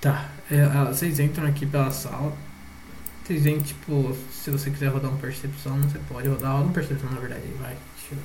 [0.00, 2.32] Tá, é, ah, vocês entram aqui pela sala.
[3.22, 6.52] Vocês veem, tipo, se você quiser rodar uma percepção, você pode rodar.
[6.52, 7.76] Roda uma percepção, na verdade, vai.
[7.96, 8.18] Deixa eu...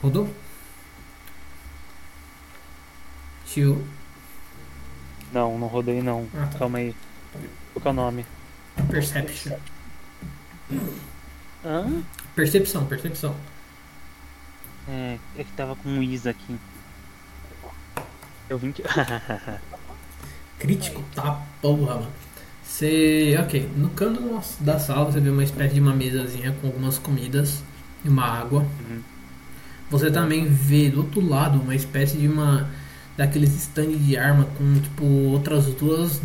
[0.00, 0.32] Rodou?
[3.46, 3.84] Tio.
[5.32, 6.28] Não, não rodei não.
[6.34, 6.58] Ah, tá.
[6.60, 6.94] Calma aí.
[7.72, 8.26] Qual que é o nome?
[8.90, 9.58] Perception.
[11.64, 12.02] Hã?
[12.34, 13.36] Percepção, percepção.
[14.88, 16.58] É, é que tava com um Is aqui.
[18.52, 18.82] Eu vim que.
[20.60, 21.02] Crítico?
[21.14, 22.08] Tá porra, mano.
[22.62, 23.34] Você.
[23.40, 24.20] Ok, no canto
[24.60, 27.62] da sala você vê uma espécie de uma mesazinha com algumas comidas
[28.04, 28.60] e uma água.
[28.60, 29.00] Uhum.
[29.90, 32.68] Você também vê do outro lado uma espécie de uma.
[33.16, 36.20] daqueles stand de arma com tipo outras duas.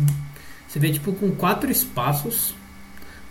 [0.68, 2.54] Você vê tipo com quatro espaços,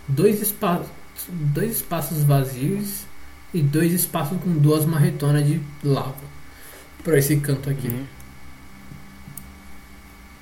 [0.08, 0.88] dois espaços.
[1.30, 3.06] dois espaços vazios
[3.54, 6.16] e dois espaços com duas marretonas de lava.
[7.04, 7.90] Pra esse canto aqui.
[7.90, 8.17] Uhum.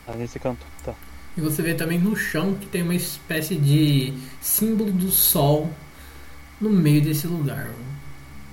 [0.05, 0.93] Tá nesse canto, tá.
[1.37, 5.71] E você vê também no chão que tem uma espécie de símbolo do sol
[6.61, 7.69] no meio desse lugar.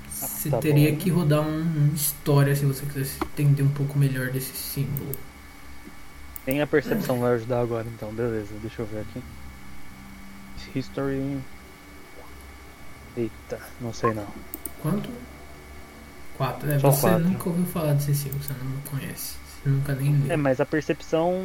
[0.08, 0.98] Você tá teria bom.
[0.98, 5.12] que rodar um, uma história se você quisesse entender um pouco melhor desse símbolo.
[6.44, 9.22] Tem a percepção vai ajudar agora então, beleza, deixa eu ver aqui.
[10.74, 11.38] History.
[13.16, 14.26] Eita, não sei não.
[14.80, 15.08] Quanto?
[16.36, 16.70] Quatro.
[16.70, 17.28] É, Só você quatro.
[17.28, 19.41] nunca ouviu falar desse símbolo, você não conhece.
[19.64, 20.32] Nunca nem leu.
[20.32, 21.40] É, mas a percepção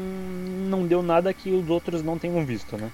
[0.70, 2.90] não deu nada que os outros não tenham visto, né?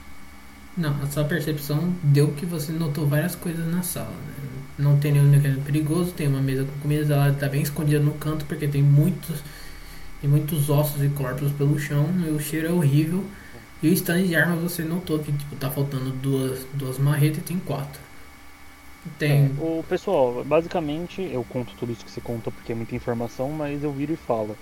[0.75, 4.09] Não, a sua percepção deu que você notou várias coisas na sala.
[4.09, 4.33] Né?
[4.79, 8.13] Não tem nenhum mecanismo perigoso, tem uma mesa com comida, ela tá bem escondida no
[8.13, 9.41] canto porque tem muitos,
[10.19, 13.23] tem muitos ossos e corpos pelo chão e o cheiro é horrível.
[13.83, 17.41] E o stand de armas você notou que tipo, tá faltando duas, duas marretas e
[17.41, 18.01] tem quatro.
[19.19, 19.45] Tem.
[19.45, 23.51] É, o pessoal, basicamente, eu conto tudo isso que você conta porque é muita informação,
[23.51, 24.57] mas eu viro e falo.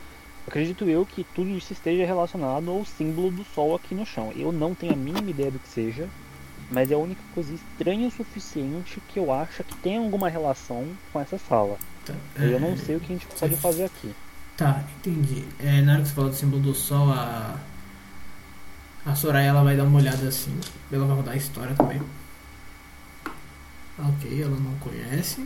[0.47, 4.33] Acredito eu que tudo isso esteja relacionado ao símbolo do sol aqui no chão.
[4.35, 6.09] Eu não tenho a mínima ideia do que seja,
[6.69, 10.87] mas é a única coisa estranha o suficiente que eu acho que tem alguma relação
[11.11, 11.77] com essa sala.
[12.05, 14.13] tá, Eu é, não sei o que a gente pode fazer aqui.
[14.57, 15.43] Tá, entendi.
[15.59, 17.57] É, na hora que você falou do símbolo do sol, a.
[19.03, 20.55] A Soraya ela vai dar uma olhada assim.
[20.91, 21.99] Ela vai rodar a história também.
[23.97, 25.43] Ok, ela não conhece.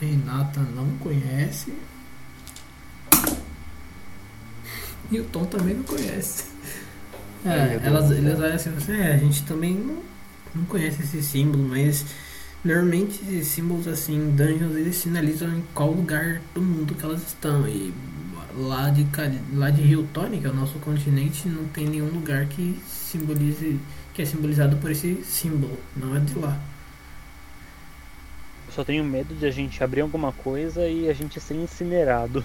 [0.00, 1.72] Renata não conhece.
[5.10, 6.44] E o Tom também não conhece.
[7.44, 10.02] É, elas, eles olham assim, assim, é, a gente também não,
[10.54, 12.04] não conhece esse símbolo, mas
[12.62, 17.66] Normalmente esses símbolos assim, dungeons, eles sinalizam em qual lugar do mundo que elas estão.
[17.66, 17.92] E
[18.54, 19.06] lá de,
[19.54, 23.80] lá de Rio Tony, que é o nosso continente, não tem nenhum lugar que simbolize,
[24.12, 25.78] que é simbolizado por esse símbolo.
[25.96, 26.60] Não é de lá.
[28.70, 32.44] Eu só tenho medo de a gente abrir alguma coisa e a gente ser incinerado.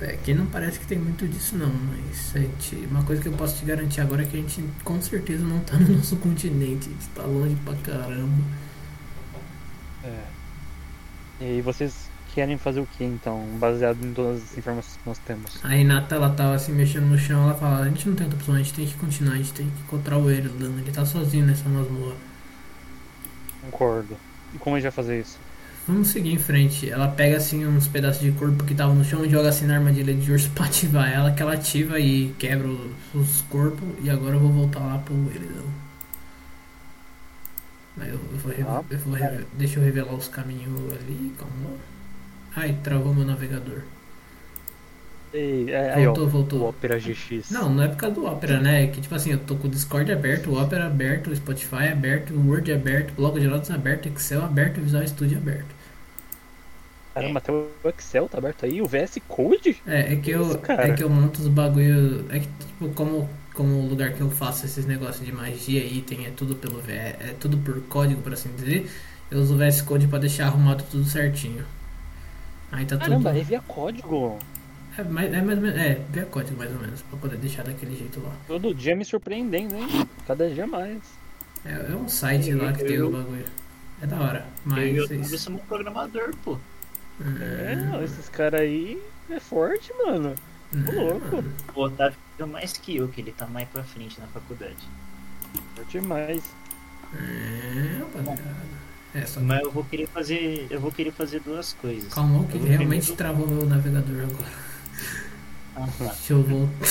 [0.00, 3.32] É, aqui não parece que tem muito disso não, mas gente, uma coisa que eu
[3.34, 6.88] posso te garantir agora é que a gente com certeza não tá no nosso continente,
[6.88, 8.42] a gente tá longe pra caramba.
[10.02, 10.22] É.
[11.42, 15.62] E vocês querem fazer o que então, baseado em todas as informações que nós temos?
[15.62, 18.38] A Renata, ela tava se mexendo no chão, ela fala, a gente não tem outra
[18.38, 21.04] opção, a gente tem que continuar, a gente tem que encontrar o Erildan, ele tá
[21.04, 22.16] sozinho nessa masmorra.
[23.60, 24.16] Concordo.
[24.54, 25.38] E como a gente vai fazer isso?
[25.86, 26.88] Vamos seguir em frente.
[26.90, 29.76] Ela pega assim uns pedaços de corpo que estavam no chão e joga assim na
[29.76, 33.86] armadilha de urso pra ativar ela, que ela ativa e quebra os, os corpos.
[34.02, 35.64] E agora eu vou voltar lá pro Eridão.
[37.96, 41.70] Mas eu, eu vou, Ah, eu vou re- Deixa eu revelar os caminhos ali, calma.
[42.56, 43.82] Ai, travou meu navegador.
[45.36, 46.60] É, aí, ó, Voltou, voltou.
[46.60, 47.50] o Opera GX.
[47.50, 48.84] Não, não é por causa do Opera, né?
[48.84, 51.88] É que tipo assim, eu tô com o Discord aberto, o Opera aberto, o Spotify
[51.92, 55.74] aberto, o Word aberto, o bloco de notas aberto, Excel aberto, o Visual Studio aberto.
[57.14, 59.80] Caramba, até o Excel tá aberto aí, o VS Code?
[59.86, 62.26] É, é que eu, Isso, é que eu monto os bagulho.
[62.28, 66.26] É que, tipo, como, como o lugar que eu faço esses negócios de magia, item,
[66.26, 68.90] é tudo pelo V, é tudo por código, por assim dizer.
[69.30, 71.64] Eu uso o VS Code pra deixar arrumado tudo certinho.
[72.72, 73.40] Aí tá Caramba, tudo.
[73.40, 74.38] é via código.
[74.96, 75.78] É, mais, é mais ou menos.
[75.80, 78.32] É, via código mais ou menos, pra poder deixar daquele jeito lá.
[78.46, 80.08] Todo dia me surpreendendo, hein?
[80.26, 80.98] Cada dia mais.
[81.64, 83.44] É, é um site lá que tem o bagulho.
[84.02, 84.46] É da hora.
[84.64, 84.94] Mas.
[84.96, 86.58] eu, eu, isso- eu sou um programador, pô.
[87.40, 89.00] É, não, esses caras aí
[89.30, 90.34] é forte, mano.
[90.84, 91.44] Tô louco.
[91.74, 94.76] O Otávio é mais que eu, que ele tá mais pra frente na faculdade.
[95.76, 96.42] Forte demais.
[97.14, 98.42] É, rapaziada.
[99.14, 100.66] É, só Mas eu vou querer fazer.
[100.68, 102.12] Eu vou querer fazer duas coisas.
[102.12, 104.64] calma que realmente primeiro- travou meu navegador agora.
[105.76, 106.04] Ah, tá.
[106.04, 106.88] Deixa eu voltar.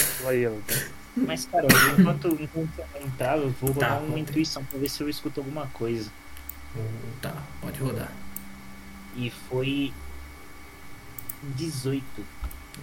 [1.16, 1.68] Mas cara,
[2.00, 5.10] enquanto, enquanto eu não entrar, eu vou Tá, rodar uma intuição pra ver se eu
[5.10, 6.12] escuto alguma coisa.
[7.22, 8.12] Tá, pode rodar.
[9.16, 9.94] E foi
[11.44, 12.04] 18.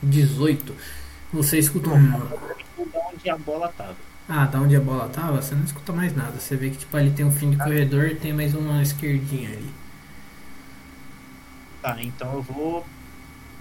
[0.02, 0.76] 18.
[1.32, 2.10] Você escuta um.
[2.76, 3.96] Vou dar onde a bola tava.
[4.28, 6.38] Ah, da onde a bola tava, você não escuta mais nada.
[6.38, 9.48] Você vê que tipo ali tem um fim de corredor e tem mais uma esquerdinha
[9.50, 9.70] ali.
[11.82, 12.86] Tá, então eu vou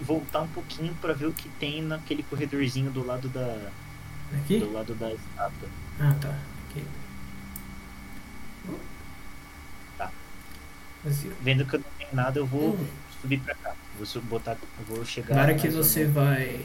[0.02, 3.70] voltar um pouquinho pra ver o que tem naquele corredorzinho do lado da.
[4.36, 4.60] Aqui?
[4.60, 5.70] Do lado da estátua.
[6.00, 6.36] Ah, tá.
[6.70, 6.84] Aqui.
[9.98, 10.12] Tá.
[11.04, 11.34] Vazio.
[11.42, 12.86] Vendo que eu não tenho nada, eu vou Hum.
[13.22, 13.74] subir pra cá.
[13.98, 14.58] Vou botar.
[14.88, 15.36] Vou chegar.
[15.36, 16.62] Agora que mais ou você vai.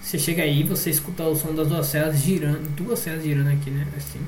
[0.00, 2.68] Você chega aí, você escuta o som das duas celas girando.
[2.74, 3.86] Duas celas girando aqui, né?
[3.96, 4.20] Assim.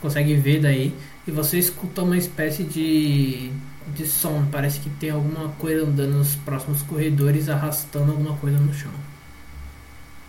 [0.00, 0.94] Consegue ver daí.
[1.26, 3.50] E você escuta uma espécie de.
[3.88, 4.46] De som.
[4.50, 8.92] Parece que tem alguma coisa andando nos próximos corredores arrastando alguma coisa no chão.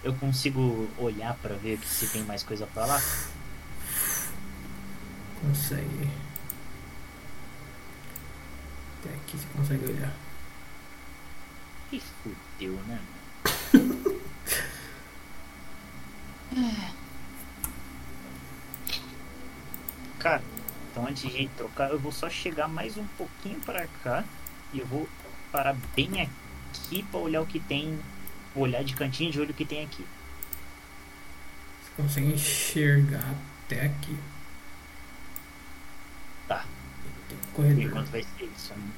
[0.04, 3.02] Eu consigo olhar pra ver se tem mais coisa pra lá?
[5.42, 6.10] Consegue.
[9.00, 10.14] Até aqui você consegue olhar.
[11.90, 13.00] Que fudeu, né?
[20.20, 20.42] Cara,
[20.96, 24.24] então antes de trocar, eu vou só chegar mais um pouquinho pra cá
[24.72, 25.10] e eu vou
[25.52, 28.00] parar bem aqui pra olhar o que tem.
[28.56, 30.08] Olhar de cantinho de olho o que tem aqui.
[31.84, 34.18] Você consegue enxergar até aqui.
[36.48, 36.66] Tá.
[37.28, 37.84] Tem um corredor.
[37.84, 38.74] enquanto vai ser isso.
[38.74, 38.92] né?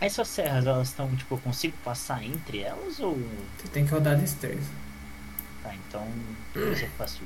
[0.00, 3.16] Essas serras, elas estão, tipo, eu consigo passar entre elas ou.
[3.56, 4.72] Você tem que rodar destreza.
[5.62, 6.04] Tá, então
[6.56, 7.22] eu faço.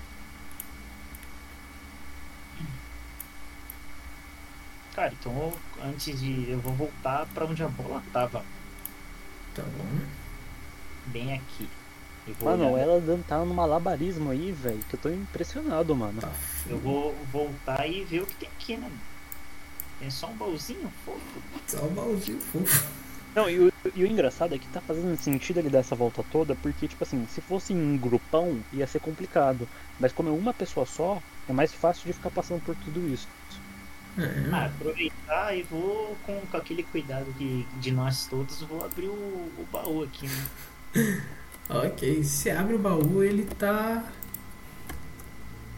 [4.97, 5.59] Cara, então eu-
[5.89, 6.51] antes de.
[6.51, 8.43] Eu vou voltar pra onde a bola tava.
[9.55, 9.99] Tá bom.
[11.07, 11.69] Bem aqui.
[12.27, 16.21] Eu vou, Mano, olhar- ela tá num malabarismo aí, velho, que eu tô impressionado, mano.
[16.21, 16.33] Tá.
[16.69, 18.91] eu vou voltar e ver o que tem aqui, né?
[20.01, 21.43] Tem só um baúzinho fofo.
[21.69, 22.87] Só o baúzinho fofo.
[23.35, 26.25] Não, e o, e o engraçado é que tá fazendo sentido ele dar essa volta
[26.33, 29.69] toda, porque, tipo assim, se fosse em um grupão, ia ser complicado.
[30.01, 33.29] Mas como é uma pessoa só, é mais fácil de ficar passando por tudo isso.
[34.19, 34.49] É.
[34.53, 39.13] Ah, aproveitar e vou com, com aquele cuidado de, de nós todos, vou abrir o,
[39.13, 40.47] o baú aqui, né?
[41.69, 44.05] Ok, você abre o baú, ele tá.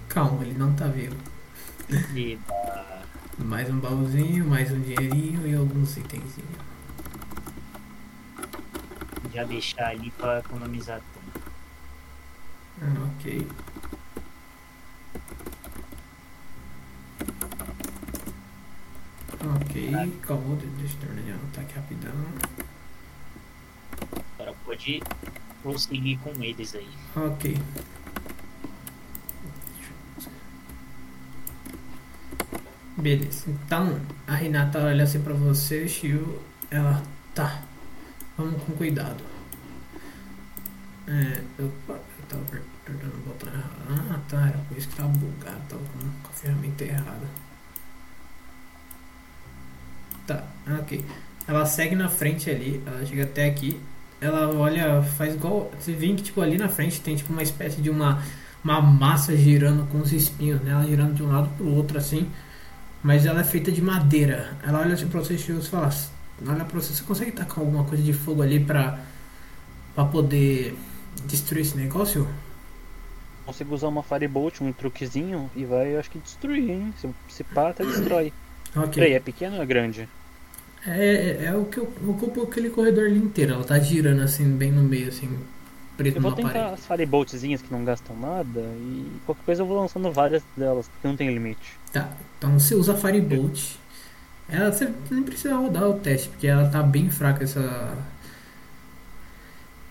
[0.07, 1.17] Calma, ele não tá vivo.
[2.15, 3.02] E, ah,
[3.39, 6.68] Mais um baúzinho, mais um dinheirinho e alguns itenzinhos.
[9.33, 11.50] já deixar ali pra economizar tempo.
[12.83, 13.47] Ah, ok.
[19.41, 19.92] Ok,
[20.23, 22.12] calma, deixa eu terminar de anotar aqui rapidão.
[24.34, 25.02] Agora pode
[25.62, 26.89] prosseguir com eles aí.
[27.15, 27.57] Ok.
[32.97, 33.49] Beleza.
[33.49, 36.42] Então, a Renata olha assim pra você, Shio.
[36.68, 37.00] Ela.
[37.33, 37.62] Tá.
[38.36, 39.23] Vamos com cuidado.
[41.07, 41.42] É.
[41.62, 43.70] Opa, eu tava apertando o botão errado.
[43.89, 44.49] Ah, tá.
[44.49, 45.60] Era por isso que tava bugado.
[45.68, 45.83] Tava
[46.23, 47.47] com a ferramenta errada.
[50.28, 50.44] Tá,
[50.81, 51.02] ok.
[51.48, 52.82] Ela segue na frente ali.
[52.86, 53.81] Ela chega até aqui.
[54.20, 55.70] Ela olha, faz igual.
[55.81, 58.23] Você vê que tipo ali na frente tem tipo uma espécie de uma,
[58.62, 60.73] uma massa girando com os espinhos, né?
[60.73, 62.28] Ela girando de um lado pro outro assim.
[63.02, 64.55] Mas ela é feita de madeira.
[64.62, 65.90] Ela olha assim pra você e fala,
[66.47, 68.98] olha pra você, você consegue tacar alguma coisa de fogo ali pra,
[69.94, 70.76] pra poder
[71.24, 72.28] destruir esse negócio?
[73.47, 76.92] Consigo usar uma Firebolt, um truquezinho e vai, eu acho que destruir, hein?
[77.00, 78.31] Se, se pá, até destrói.
[78.76, 78.94] Ok.
[78.94, 80.07] Peraí, é pequeno ou é grande?
[80.86, 83.55] É, é, é o que eu- ocupa aquele corredor ali inteiro.
[83.55, 85.28] Ela tá girando assim, bem no meio, assim,
[85.97, 86.74] preto Eu vou tentar parede.
[86.74, 91.08] as Fireboltzinhas que não gastam nada e qualquer coisa eu vou lançando várias delas, porque
[91.08, 91.76] não tem limite.
[91.92, 92.08] Tá,
[92.39, 93.76] então você usa Firebolt.
[94.48, 97.98] Ela, você nem precisa rodar o teste, porque ela tá bem fraca essa.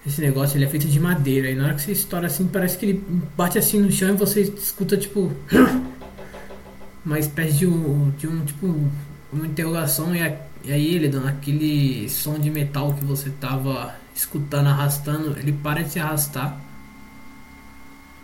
[0.06, 1.50] Esse negócio ele é feito de madeira.
[1.52, 3.04] E na hora que você estoura assim, parece que ele
[3.36, 5.32] bate assim no chão e você escuta tipo.
[7.06, 8.10] Uma espécie de um.
[8.18, 8.90] De um tipo.
[9.32, 13.96] Uma interrogação e, a- e aí ele dando aquele som de metal que você tava
[14.14, 16.60] escutando, arrastando, ele para de se arrastar.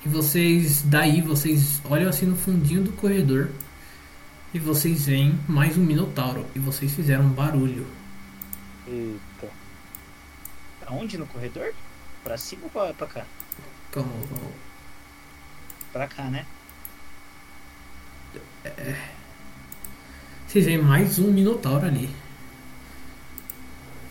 [0.05, 3.49] E vocês, daí, vocês olham assim no fundinho do corredor
[4.53, 7.87] e vocês veem mais um minotauro e vocês fizeram um barulho.
[8.85, 9.47] Eita.
[10.81, 11.73] Pra onde no corredor?
[12.25, 13.25] Pra cima ou pra, pra cá?
[13.89, 14.11] Calma.
[15.93, 16.45] Pra cá, né?
[20.45, 22.22] Vocês veem mais um minotauro ali.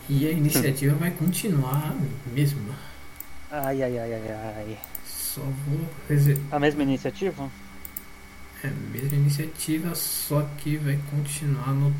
[0.09, 1.95] E a iniciativa vai continuar
[2.33, 2.75] mesmo.
[3.49, 4.77] Ai, ai, ai, ai, ai.
[5.05, 5.89] Só vou.
[6.51, 7.49] A mesma iniciativa?
[8.63, 11.93] É a mesma iniciativa, só que vai continuar no.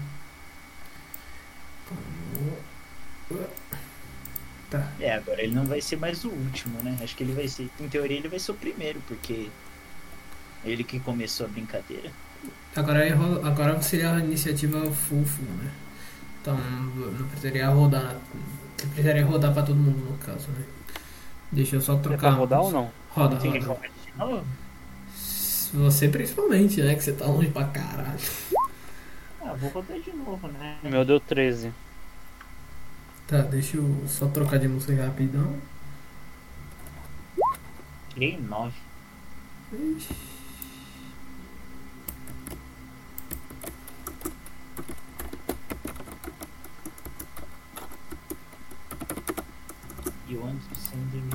[4.69, 4.91] Tá.
[4.99, 6.97] É, agora ele não vai ser mais o último, né?
[7.01, 7.69] Acho que ele vai ser.
[7.79, 9.49] Em teoria ele vai ser o primeiro, porque.
[10.65, 12.11] Ele que começou a brincadeira.
[12.75, 13.05] Agora,
[13.45, 15.71] agora seria a iniciativa full full, né?
[16.43, 18.17] Então não precisaria rodar.
[18.77, 20.65] Você precisaria rodar pra todo mundo no caso, né?
[21.53, 22.17] Deixa eu só trocar.
[22.19, 22.91] pra rodar ou não?
[23.11, 23.79] Roda, Tem que roda.
[23.79, 24.45] jogar de novo?
[25.73, 26.95] Você principalmente, né?
[26.95, 28.19] Que você tá longe pra caralho.
[29.41, 30.77] Ah, vou rodar de novo, né?
[30.83, 31.71] O meu deu 13.
[33.25, 35.55] Tá, deixa eu só trocar de música rapidão.
[38.09, 38.73] Tirei 9.
[39.71, 40.13] Ixi.
[50.33, 51.29] E o antes sendo.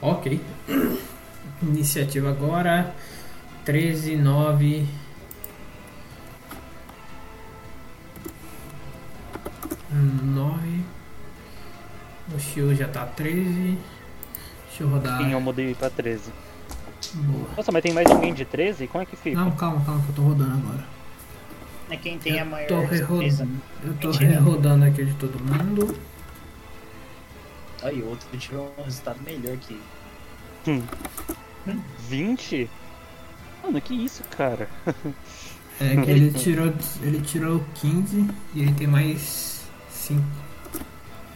[0.00, 0.40] Ok.
[1.62, 2.92] Iniciativa agora.
[3.64, 4.88] 13, 9.
[10.24, 10.84] Nove.
[12.34, 13.78] O Shio já tá 13.
[14.66, 15.18] Deixa eu rodar.
[15.18, 16.41] Sim, eu mudei pra 13.
[17.14, 17.48] Boa.
[17.56, 18.86] Nossa, mas tem mais alguém de 13?
[18.88, 19.36] Como é que fica?
[19.38, 20.84] Não, calma, calma, que eu tô rodando agora.
[21.90, 23.44] É quem tem a Eu maior tô rerodando.
[23.44, 23.58] né?
[23.84, 24.40] Eu tô Mentira.
[24.40, 25.94] rodando aqui de todo mundo.
[27.82, 29.78] Aí o outro tirou um resultado melhor que.
[32.08, 32.70] 20?
[33.62, 34.68] Mano, que isso, cara?
[35.80, 40.22] É que ele tirou, ele tirou 15 e ele tem mais 5.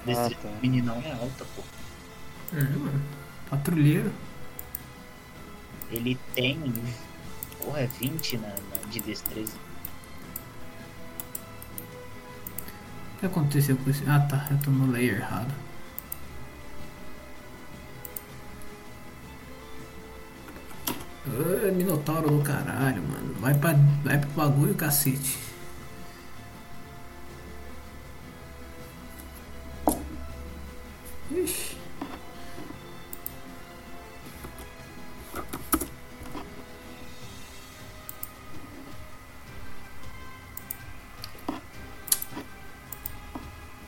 [0.04, 0.48] Desse Ah, tá.
[0.62, 1.62] meninão é alta, pô.
[2.56, 3.02] É, mano.
[3.50, 4.10] Patrulheiro.
[5.90, 6.60] Ele tem.
[7.58, 9.56] Porra, é 20 na, na- de destreza.
[13.16, 14.02] O que aconteceu com esse.
[14.08, 15.52] Ah tá, eu tô no layer errado.
[21.26, 23.34] Ah, Minotauro do caralho, mano.
[23.40, 23.74] Vai, pra,
[24.04, 25.36] vai pro bagulho, cacete.
[31.30, 31.75] Ixi.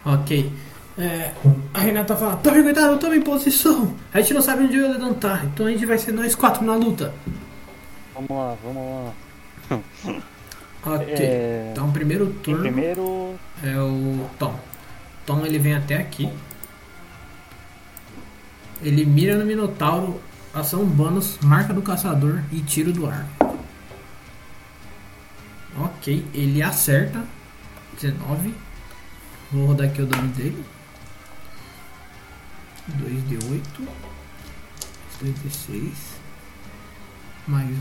[0.09, 0.51] Ok.
[0.97, 1.33] É,
[1.75, 3.95] a Renata fala, tome cuidado, tome posição.
[4.13, 6.65] A gente não sabe onde o Eledon tá, então a gente vai ser nós quatro
[6.65, 7.13] na luta.
[8.15, 9.15] Vamos lá, vamos
[9.71, 9.81] lá.
[10.87, 11.13] Ok.
[11.13, 11.71] É...
[11.73, 13.35] Então primeiro turno primeiro.
[13.63, 14.59] é o Tom.
[15.27, 16.31] Tom ele vem até aqui.
[18.81, 20.21] Ele mira no Minotauro,
[20.55, 23.27] ação bônus, marca do caçador e tiro do ar.
[25.79, 27.23] Ok, ele acerta.
[28.01, 28.55] 19.
[29.51, 30.63] Vou rodar aqui o dano dele.
[32.91, 33.89] 2d8.
[35.23, 35.95] 2d6.
[37.47, 37.75] Mais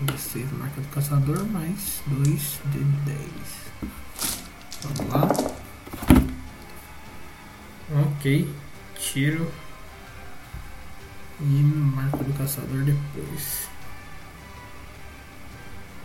[0.00, 1.44] um d6 marca do caçador.
[1.44, 3.18] Mais 2d10.
[4.82, 5.28] Vamos lá.
[8.06, 8.54] Ok.
[8.98, 9.52] Tiro.
[11.38, 13.68] E marca do caçador depois.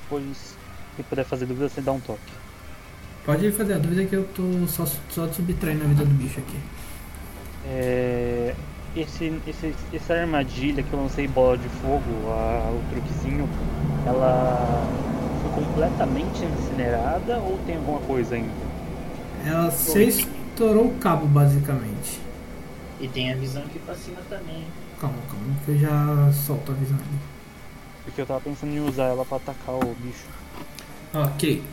[0.01, 0.57] Depois,
[0.97, 2.42] se puder fazer dúvida, você dá um toque.
[3.25, 6.57] Pode fazer a dúvida que eu tô só, só subtraindo a vida do bicho aqui.
[7.65, 8.53] É,
[8.95, 13.49] esse, esse, essa armadilha que eu lancei bola de fogo, a, o truquezinho,
[14.05, 14.85] ela
[15.41, 18.51] foi completamente incinerada ou tem alguma coisa ainda?
[19.45, 22.19] Ela você estourou o cabo basicamente.
[22.99, 24.65] E tem a visão aqui pra cima também.
[24.99, 27.19] Calma, calma, que eu já solto a visão ali.
[28.03, 30.27] Porque eu tava pensando em usar ela pra atacar o bicho.
[31.13, 31.63] Ok.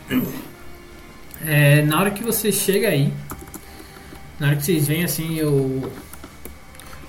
[1.45, 3.11] É, na hora que você chega aí,
[4.39, 5.91] na hora que vocês veem assim, o,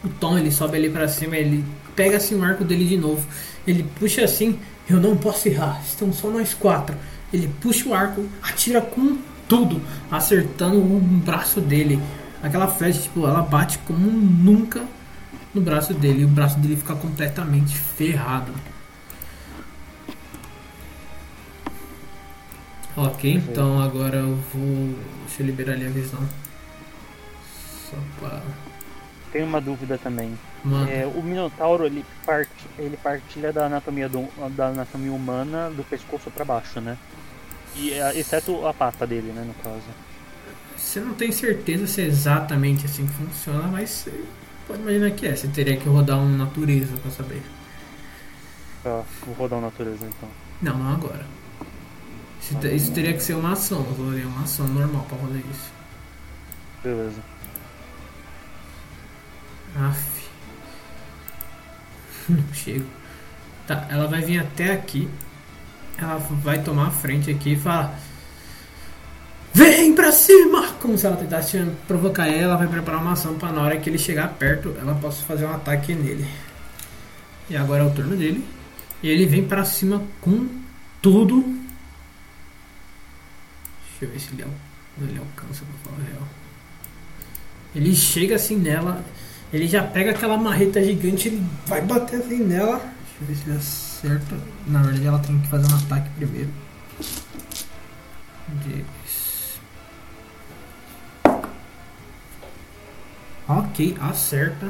[0.04, 3.26] o Tom ele sobe ali pra cima, ele pega assim o arco dele de novo.
[3.66, 6.97] Ele puxa assim, eu não posso errar, estão só nós quatro.
[7.32, 12.00] Ele puxa o arco, atira com tudo, acertando o braço dele.
[12.42, 14.82] Aquela flecha, tipo, ela bate como nunca
[15.54, 16.22] no braço dele.
[16.22, 18.52] E o braço dele fica completamente ferrado.
[22.97, 24.94] Ok, então agora eu vou.
[25.26, 26.21] Deixa eu liberar ali a visão.
[27.91, 28.42] Só pra.
[29.33, 30.39] Tem uma dúvida também.
[30.89, 36.31] É, o Minotauro ele, parte, ele partilha da anatomia, do, da anatomia humana do pescoço
[36.31, 36.99] pra baixo, né?
[37.75, 39.83] E, é, exceto a pata dele, né, no caso.
[40.76, 44.25] você não tem certeza se é exatamente assim que funciona, mas você
[44.69, 45.35] pode imaginar que é.
[45.35, 47.42] Você teria que rodar um natureza pra saber.
[48.85, 50.28] Tá, vou rodar o natureza então.
[50.60, 51.25] Não, não agora.
[52.58, 53.78] Isso, isso teria que ser uma ação.
[53.78, 55.72] Eu rodaria uma ação normal pra fazer isso.
[56.83, 57.20] Beleza.
[59.76, 60.22] Aff.
[62.28, 62.86] Não chego.
[63.67, 65.08] Tá, ela vai vir até aqui.
[65.99, 67.99] Ela vai tomar a frente aqui e falar.
[69.54, 70.68] Vem pra cima!
[70.81, 73.90] Como se ela tentasse provocar ele, ela vai preparar uma ação pra na hora que
[73.90, 76.26] ele chegar perto, ela possa fazer um ataque nele.
[77.51, 78.42] E agora é o turno dele.
[79.02, 80.49] E ele vem pra cima com
[81.02, 81.62] tudo.
[84.02, 84.44] Deixa eu ver se ele,
[85.01, 86.28] ele alcança pra falar real.
[87.72, 89.04] Ele chega assim nela,
[89.52, 92.78] ele já pega aquela marreta gigante, ele vai bater assim nela.
[92.78, 94.36] Deixa eu ver se ele acerta.
[94.67, 96.51] Na verdade, ela tem que fazer um ataque primeiro.
[103.47, 104.68] Ok, acerta.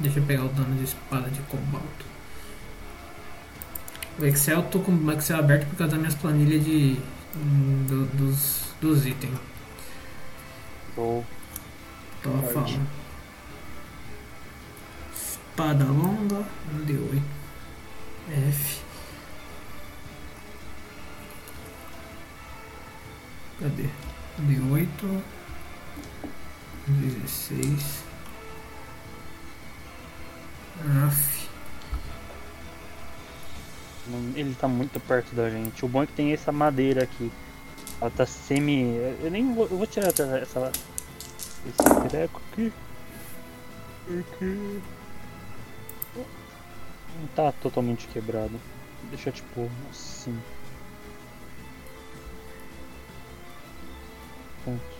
[0.00, 2.06] Deixa eu pegar o dano de espada de cobalto.
[4.18, 6.96] O Excel, eu tô com o Excel aberto por causa das minhas planilhas de,
[7.88, 9.38] do- dos, dos itens.
[10.94, 11.22] Tô.
[12.22, 12.72] Tava Forte.
[12.74, 12.88] falando.
[15.14, 17.22] Espada longa, um D8.
[18.50, 18.80] F.
[23.60, 23.88] Cadê?
[24.40, 25.22] D8.
[26.88, 28.02] 16.
[31.04, 31.37] Af.
[34.34, 35.84] Ele tá muito perto da gente.
[35.84, 37.30] O bom é que tem essa madeira aqui.
[38.00, 38.96] Ela tá semi.
[39.22, 39.64] Eu nem vou.
[39.64, 40.22] Eu vou tirar essa.
[40.38, 40.72] essa
[41.66, 42.72] esse treco aqui.
[44.06, 44.80] Porque.
[47.20, 48.58] Não tá totalmente quebrado.
[49.10, 50.38] Deixa tipo assim.
[54.64, 54.98] Pronto.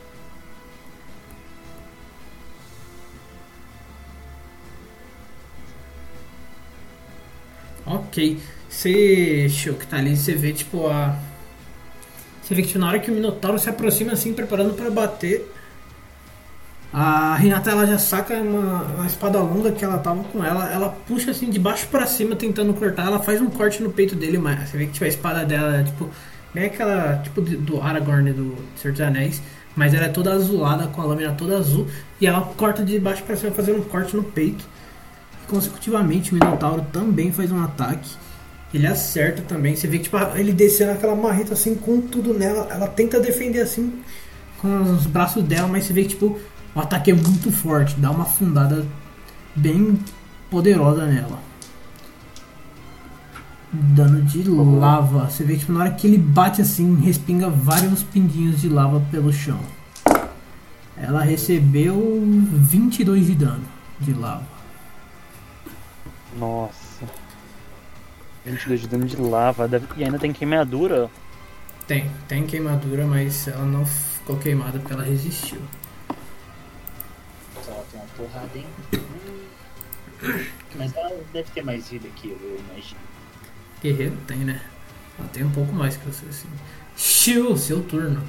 [7.86, 8.57] Ok.
[8.68, 9.46] Você,
[9.78, 11.16] que tá ali, você vê tipo a.
[12.42, 15.50] Você vê que tipo, na hora que o Minotauro se aproxima assim, preparando pra bater,
[16.92, 20.88] a Renata ela já saca uma, uma espada longa que ela tava com ela, ela
[21.06, 24.38] puxa assim de baixo pra cima tentando cortar, ela faz um corte no peito dele,
[24.38, 26.10] mas você vê que tipo, a espada dela é tipo.
[26.54, 29.42] Bem aquela tipo do Aragorn do Senhor dos Anéis,
[29.76, 31.86] mas ela é toda azulada, com a lâmina toda azul,
[32.20, 34.64] e ela corta de baixo pra cima, fazendo um corte no peito.
[35.46, 38.08] Consecutivamente, o Minotauro também faz um ataque.
[38.72, 39.74] Ele acerta também.
[39.74, 42.68] Você vê que tipo, ele descendo aquela marreta assim com tudo nela.
[42.70, 44.00] Ela tenta defender assim
[44.58, 46.38] com os braços dela, mas você vê que tipo,
[46.74, 47.94] o ataque é muito forte.
[47.98, 48.86] Dá uma afundada
[49.54, 49.98] bem
[50.50, 51.38] poderosa nela.
[53.72, 55.30] Dano de lava.
[55.30, 59.00] Você vê que tipo, na hora que ele bate assim, respinga vários pinguinhos de lava
[59.10, 59.58] pelo chão.
[60.96, 63.64] Ela recebeu 22 de dano
[64.00, 64.46] de lava.
[66.36, 66.77] Nossa.
[68.48, 69.66] 22 de dano de lava.
[69.68, 71.10] deve- E ainda tem queimadura.
[71.86, 75.60] Tem, tem queimadura, mas ela não ficou queimada porque ela resistiu.
[77.64, 78.66] Só ela tem uma porrada, hein?
[80.74, 83.00] Mas ela deve ter mais vida que eu, eu imagino.
[83.82, 84.60] Guerreiro tem, né?
[85.18, 86.48] Ela tem um pouco mais que você, assim.
[86.96, 88.22] Shiu, seu turno.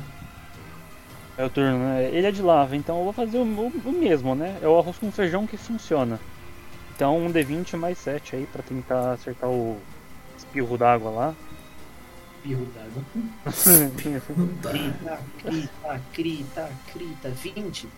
[1.37, 2.09] É o turno, né?
[2.13, 4.57] Ele é de lava, então eu vou fazer o, o- o mesmo, né?
[4.61, 6.19] É o arroz com feijão que funciona.
[6.95, 9.79] Então um D20 mais 7 aí pra tentar acertar o
[10.49, 11.35] espirro d'água lá.
[12.43, 13.03] Pirro d'água.
[14.61, 17.29] Crita, crita, crita, crita.
[17.29, 17.89] 20?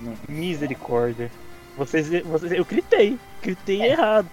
[0.00, 0.14] Não.
[0.28, 1.30] Misericórdia.
[1.76, 4.28] Vocês, vocês, eu gritei, gritei errado.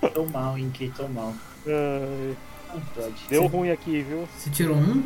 [0.00, 0.70] Critou mal, hein?
[0.74, 1.34] Critou mal.
[3.28, 4.28] Deu ruim aqui, viu?
[4.36, 5.02] Você tirou um?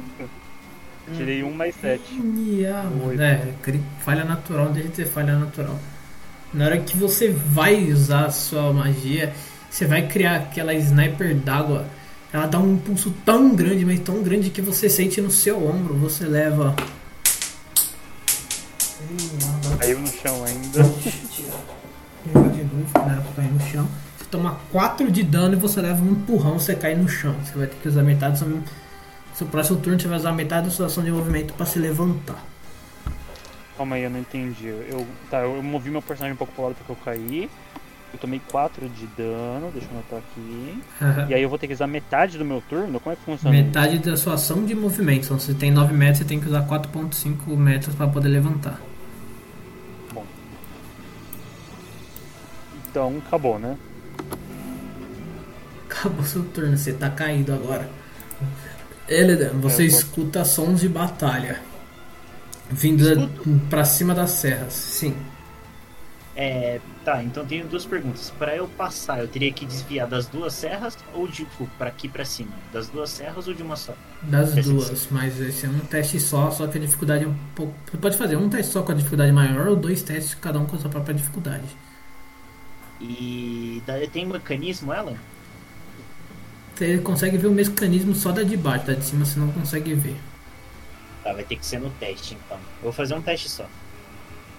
[1.15, 2.03] Tirei um mais 7.
[2.15, 3.09] Ia, mano.
[3.09, 3.23] Oito.
[3.23, 3.53] É,
[4.01, 5.79] falha natural, deixa de ter falha natural.
[6.53, 9.35] Na hora que você vai usar a sua magia,
[9.77, 11.85] você vai criar aquela sniper d'água.
[12.33, 15.95] Ela dá um impulso tão grande, mas tão grande que você sente no seu ombro.
[15.97, 16.75] Você leva.
[19.79, 20.83] Caiu no chão ainda.
[20.83, 23.87] De novo, pra cair no chão.
[24.17, 27.37] Você toma 4 de dano e você leva um empurrão, você cai no chão.
[27.45, 28.63] Você vai ter que usar metade do seu.
[29.35, 32.43] Seu próximo turno você vai usar metade da sua ação de movimento pra se levantar.
[33.77, 34.69] Calma aí, eu não entendi.
[34.69, 37.51] Eu, tá, eu movi meu personagem um pouco pro lado porque eu caí.
[38.17, 40.83] Eu tomei 4 de dano, deixa eu anotar aqui.
[41.29, 42.99] E aí eu vou ter que usar metade do meu turno?
[42.99, 43.55] Como é que funciona?
[43.55, 43.67] isso?
[43.67, 45.25] Metade da sua ação de movimento.
[45.27, 48.81] Então, se tem 9 metros, você tem que usar 4.5 metros para poder levantar.
[52.91, 53.77] Então acabou, né?
[55.89, 57.89] Acabou seu turno, você tá caído agora.
[59.09, 61.61] Eledan, você É, escuta sons de batalha.
[62.71, 63.29] Vindo
[63.71, 64.73] pra cima das serras.
[64.73, 65.15] Sim.
[66.39, 68.31] É, tá, então tenho duas perguntas.
[68.39, 72.11] Pra eu passar, eu teria que desviar das duas serras ou de tipo, pra aqui
[72.11, 72.51] pra cima?
[72.75, 73.95] Das duas serras ou de uma só?
[74.23, 77.37] Das Esse duas, mas esse é um teste só, só que a dificuldade é um
[77.55, 77.75] pouco.
[77.91, 80.67] Você pode fazer um teste só com a dificuldade maior ou dois testes, cada um
[80.67, 81.65] com a sua própria dificuldade.
[83.01, 85.17] E tem mecanismo ela?
[86.75, 89.95] Você consegue ver o mecanismo só da de baixo, da de cima você não consegue
[89.95, 90.17] ver.
[91.25, 92.59] Tá, vai ter que ser no teste então.
[92.59, 93.67] Eu vou fazer um teste só.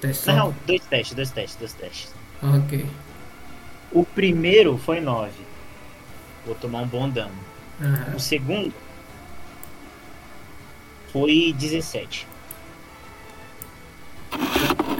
[0.01, 0.33] Teste só.
[0.33, 2.13] Não, dois testes, dois testes, dois testes.
[2.41, 2.85] Ok.
[3.91, 5.31] O primeiro foi 9.
[6.45, 7.31] Vou tomar um bom dano.
[7.81, 8.15] Aham.
[8.15, 8.73] O segundo
[11.11, 12.27] foi 17.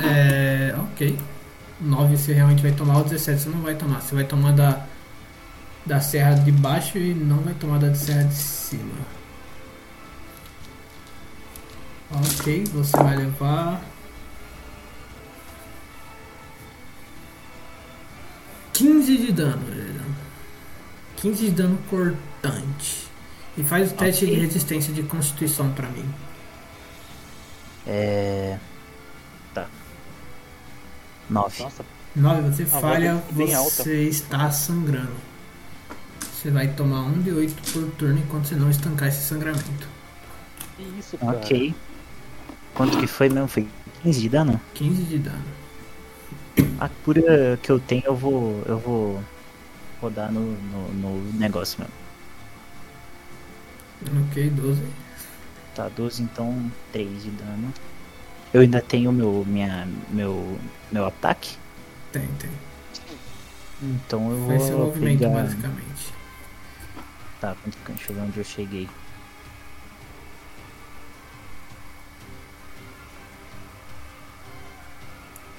[0.04, 0.76] É.
[0.78, 1.18] Ok.
[1.80, 4.02] 9 você realmente vai tomar, o 17 você não vai tomar.
[4.02, 4.86] Você vai tomar da,
[5.86, 8.96] da serra de baixo e não vai tomar da serra de cima.
[12.10, 13.82] Ok, você vai levar.
[18.78, 20.06] 15 de dano, Elidan.
[21.18, 23.08] 15 de dano cortante.
[23.58, 24.36] E faz o teste Ok.
[24.36, 26.06] de resistência de constituição pra mim.
[27.88, 28.58] É.
[29.54, 29.68] Tá.
[31.30, 31.64] 9.
[31.64, 33.72] Nossa, 9, você A falha, bem alta.
[33.84, 35.16] você está sangrando.
[36.34, 39.88] Você vai tomar 1 de 8 por turno enquanto você não estancar esse sangramento.
[40.78, 41.38] que isso, cara.
[41.38, 41.74] Ok.
[42.76, 43.48] Quanto que foi mesmo?
[43.48, 43.68] Foi
[44.04, 44.62] 15 de dano?
[44.76, 45.44] 15 de dano.
[46.80, 48.64] A cura que eu tenho eu vou.
[48.66, 49.24] eu vou
[50.02, 51.94] rodar no, no, no negócio mesmo.
[54.30, 54.84] Ok, 12.
[55.76, 57.74] Tá, 12 então 3 de dano.
[58.54, 59.44] Eu ainda tenho meu.
[59.48, 59.88] minha.
[60.10, 60.58] meu.
[60.92, 61.58] meu ataque.
[62.12, 62.50] Tem, tem.
[63.82, 65.30] Então eu Foi seu vou movimento, pegar.
[65.30, 66.14] basicamente.
[67.40, 67.56] Tá,
[67.88, 68.90] deixa eu ver onde eu cheguei.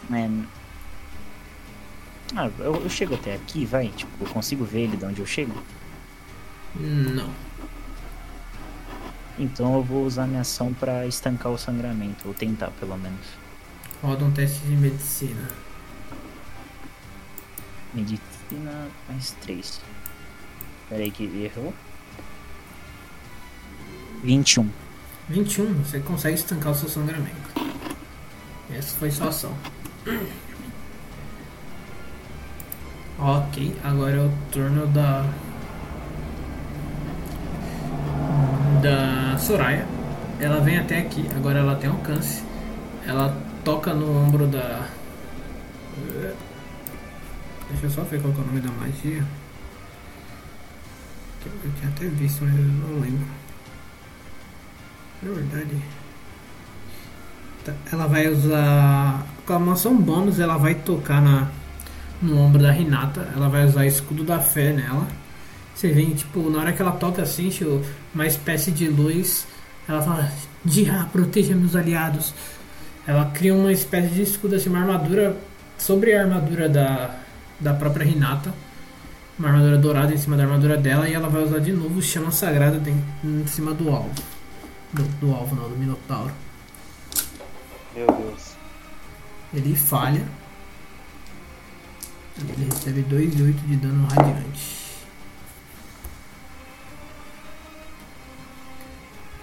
[0.09, 0.47] Man.
[2.37, 3.89] Ah, eu, eu chego até aqui, vai.
[3.89, 5.55] Tipo, eu consigo ver ele de onde eu chego.
[6.77, 7.31] Não.
[9.39, 13.25] Então eu vou usar minha ação pra estancar o sangramento, ou tentar pelo menos.
[14.03, 15.49] Roda um teste de medicina.
[17.95, 19.81] Medicina mais 3.
[20.89, 21.73] Pera aí que errou.
[24.23, 24.69] 21.
[25.29, 27.49] 21, você consegue estancar o seu sangramento.
[28.71, 29.55] Essa foi sua ação.
[33.21, 35.25] Ok, agora é o turno da.
[38.81, 39.85] Da Soraya.
[40.39, 42.45] Ela vem até aqui, agora ela tem alcance.
[43.05, 44.87] Ela toca no ombro da.
[47.71, 49.25] Deixa eu só ver qual é o nome da magia.
[51.45, 53.27] Eu tinha até visto, mas eu não lembro.
[55.25, 55.83] É verdade.
[57.65, 59.27] Tá, Ela vai usar.
[59.45, 61.49] Com a maçã bônus, ela vai tocar na,
[62.21, 63.29] no ombro da Renata.
[63.35, 65.07] Ela vai usar escudo da fé nela.
[65.75, 67.51] Você vê, tipo, na hora que ela toca assim,
[68.15, 69.47] uma espécie de luz.
[69.89, 70.33] Ela fala:
[70.65, 72.35] Jirra, proteja meus aliados.
[73.07, 75.37] Ela cria uma espécie de escudo, assim, uma armadura
[75.79, 77.15] sobre a armadura da,
[77.59, 78.53] da própria Renata.
[79.39, 82.03] Uma armadura dourada em cima da armadura dela e ela vai usar de novo o
[82.03, 82.81] chama sagrada
[83.23, 84.11] em cima do alvo.
[84.93, 86.33] Do, do alvo, não, do Minotauro.
[87.95, 88.57] Meu Deus.
[89.55, 90.27] Ele falha.
[92.41, 94.79] Ele recebe 2,8 de dano radiante.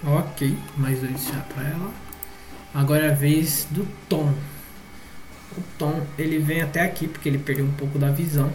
[0.03, 1.91] Ok, mais dois chá pra ela.
[2.73, 4.31] Agora é a vez do Tom.
[5.57, 8.51] O Tom, ele vem até aqui porque ele perdeu um pouco da visão.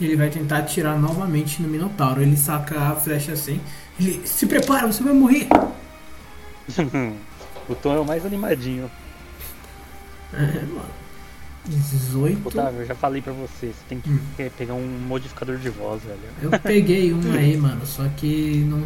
[0.00, 2.22] E ele vai tentar atirar novamente no Minotauro.
[2.22, 3.60] Ele saca a flecha assim.
[3.98, 5.48] Ele se prepara, você vai morrer.
[7.68, 8.90] o Tom é o mais animadinho.
[10.32, 11.09] É, mano.
[11.66, 12.48] 18.
[12.48, 14.18] Otávio, eu já falei pra você, você tem que Hum.
[14.36, 16.18] pe- pegar um modificador de voz, velho.
[16.42, 18.82] Eu peguei um aí, mano, só que não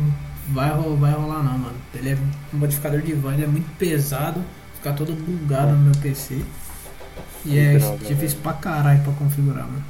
[0.48, 1.76] vai, ro- vai rolar não, mano.
[1.94, 2.18] Ele é
[2.52, 4.44] um modificador de voz, ele é muito pesado,
[4.76, 6.42] fica todo bugado no meu PC.
[7.46, 9.84] E é Droga, difícil pra caralho pra configurar, mano.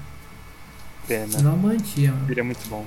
[1.06, 1.38] Pena.
[1.42, 2.26] Não mantia, mano.
[2.26, 2.84] Seria muito bom.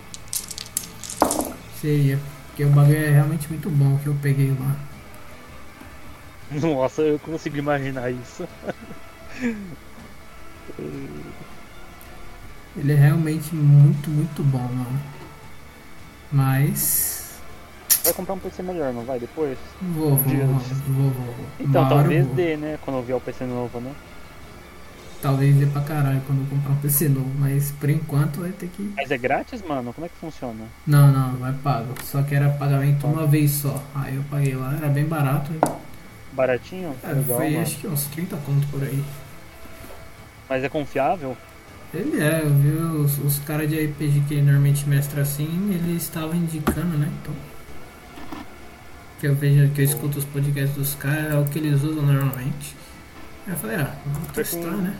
[1.81, 2.19] Seria.
[2.47, 4.75] Porque o bagulho é realmente muito bom que eu peguei lá.
[6.51, 8.47] Nossa, eu consigo imaginar isso.
[12.75, 14.99] Ele é realmente muito, muito bom, mano.
[16.31, 17.39] Mas.
[18.03, 19.19] Vai comprar um PC melhor, não vai?
[19.19, 19.57] Depois?
[19.81, 21.11] Vou, vou, vou, vou, vou.
[21.11, 21.45] vou.
[21.59, 22.35] Então, Uma talvez vou.
[22.35, 22.77] dê, né?
[22.83, 23.93] Quando eu vier o PC novo, né?
[25.21, 28.67] Talvez dê pra caralho quando eu comprar um PC novo, mas por enquanto vai ter
[28.67, 28.93] que.
[28.95, 29.91] Mas é grátis, mano?
[29.91, 30.65] Como é que funciona?
[30.85, 31.93] Não, não, não é pago.
[32.03, 33.81] Só que era pagamento uma vez só.
[33.95, 35.51] Aí eu paguei lá, era bem barato.
[36.33, 36.95] Baratinho?
[37.03, 37.61] É, Legal, foi mano.
[37.63, 39.03] acho que uns 30 conto por aí.
[40.49, 41.35] Mas é confiável?
[41.93, 46.35] Ele é, eu vi os, os caras de RPG que normalmente mestra assim, eles estavam
[46.35, 47.09] indicando, né?
[47.21, 47.33] Então.
[49.19, 52.03] Que eu vejo, que eu escuto os podcasts dos caras, é o que eles usam
[52.03, 52.75] normalmente.
[53.47, 54.95] Aí eu falei, ah, vamos testar, né?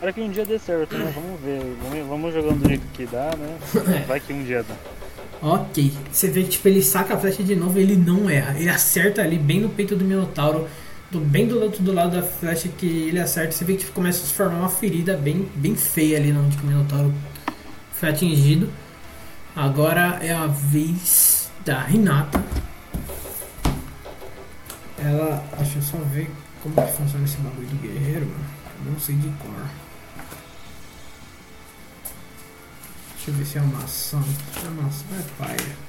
[0.00, 1.12] Para que um dia dê certo, né?
[1.14, 1.60] Vamos ver.
[1.82, 3.58] Vamos, vamos jogando do jeito que dá, né?
[4.06, 4.74] Vai que um dia dá.
[5.42, 5.92] Ok.
[6.12, 8.58] Você vê que tipo, ele saca a flecha de novo e ele não erra.
[8.58, 10.68] Ele acerta ali bem no peito do Minotauro.
[11.10, 13.52] Do, bem do do lado da flecha que ele acerta.
[13.52, 16.56] Você vê que tipo, começa a se formar uma ferida bem, bem feia ali onde
[16.58, 17.14] o Minotauro
[17.92, 18.68] foi atingido.
[19.54, 22.44] Agora é a vez da Renata.
[24.98, 25.44] Ela.
[25.58, 26.30] Deixa eu só ver
[26.62, 28.44] como que funciona esse bagulho do guerreiro, mano.
[28.84, 29.50] Eu não sei de cor.
[33.14, 34.24] Deixa eu ver se é uma ação.
[34.64, 35.85] É uma ação, é paia.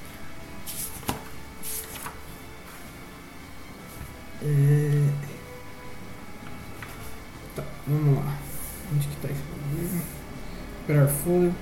[4.42, 5.08] É...
[7.56, 8.34] Tá, vamos lá.
[8.94, 10.02] Onde que tá esse bagulho?
[10.86, 11.54] Recuperar fôlego.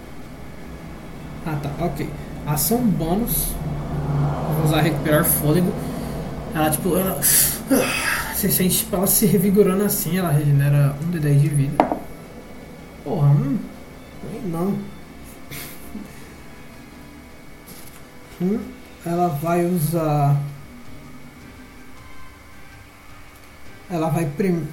[1.46, 2.10] Ah tá, ok.
[2.46, 3.54] Ação bônus.
[4.56, 5.72] Vou usar recuperar fôlego.
[6.54, 6.96] Ela tipo.
[6.96, 7.20] Ela...
[8.34, 11.88] Você sente tipo, ela se revigorando assim, ela regenera 1 de 10 de vida.
[13.02, 13.58] Porra, hum.
[14.44, 14.78] Não.
[18.38, 18.58] Hum,
[19.06, 20.36] ela vai usar.
[23.90, 24.66] Ela vai prim...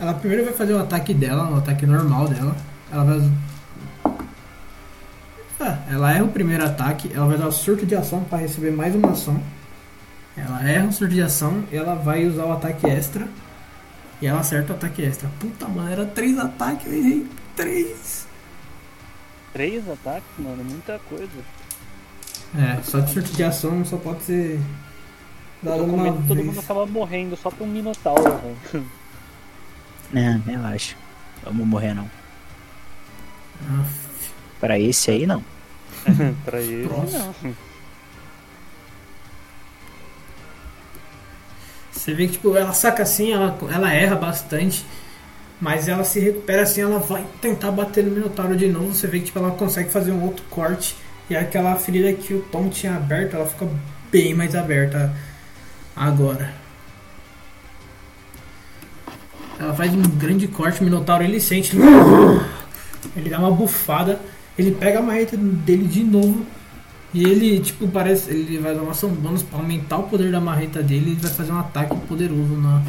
[0.00, 2.56] Ela primeiro vai fazer o ataque dela, o ataque normal dela.
[2.90, 3.30] Ela vai.
[5.60, 8.70] Ah, ela erra o primeiro ataque, ela vai dar o surto de ação para receber
[8.70, 9.42] mais uma ação.
[10.36, 13.26] Ela erra o surto de ação, ela vai usar o ataque extra.
[14.22, 15.28] E ela acerta o ataque extra.
[15.40, 18.26] Puta, mano, era três ataques, eu errei três.
[19.52, 21.28] Três ataques, mano, muita coisa.
[22.56, 24.60] É, só de surto de ação só pode ser
[25.62, 28.86] Eu dado tô com uma medo todo mundo acaba morrendo só pra um minotauro, velho.
[30.12, 30.96] Não, relaxa.
[31.44, 32.08] Vamos morrer não.
[34.60, 35.42] Pra esse aí não.
[36.44, 37.34] pra Próximo.
[37.44, 37.54] não.
[41.92, 44.86] Você vê que tipo, ela saca assim, ela, ela erra bastante,
[45.60, 48.94] mas ela se recupera assim, ela vai tentar bater no Minotauro de novo.
[48.94, 50.96] Você vê que tipo, ela consegue fazer um outro corte
[51.28, 53.68] e aquela ferida que o Tom tinha aberto, ela fica
[54.10, 55.12] bem mais aberta
[55.98, 56.54] agora.
[59.58, 61.76] Ela faz um grande corte, o Minotauro ele sente,
[63.16, 64.20] ele dá uma bufada,
[64.56, 66.46] ele pega a marreta dele de novo
[67.12, 68.30] e ele, tipo, parece.
[68.30, 71.30] Ele vai dar uma ação bônus pra aumentar o poder da marreta dele e vai
[71.30, 72.82] fazer um ataque poderoso na.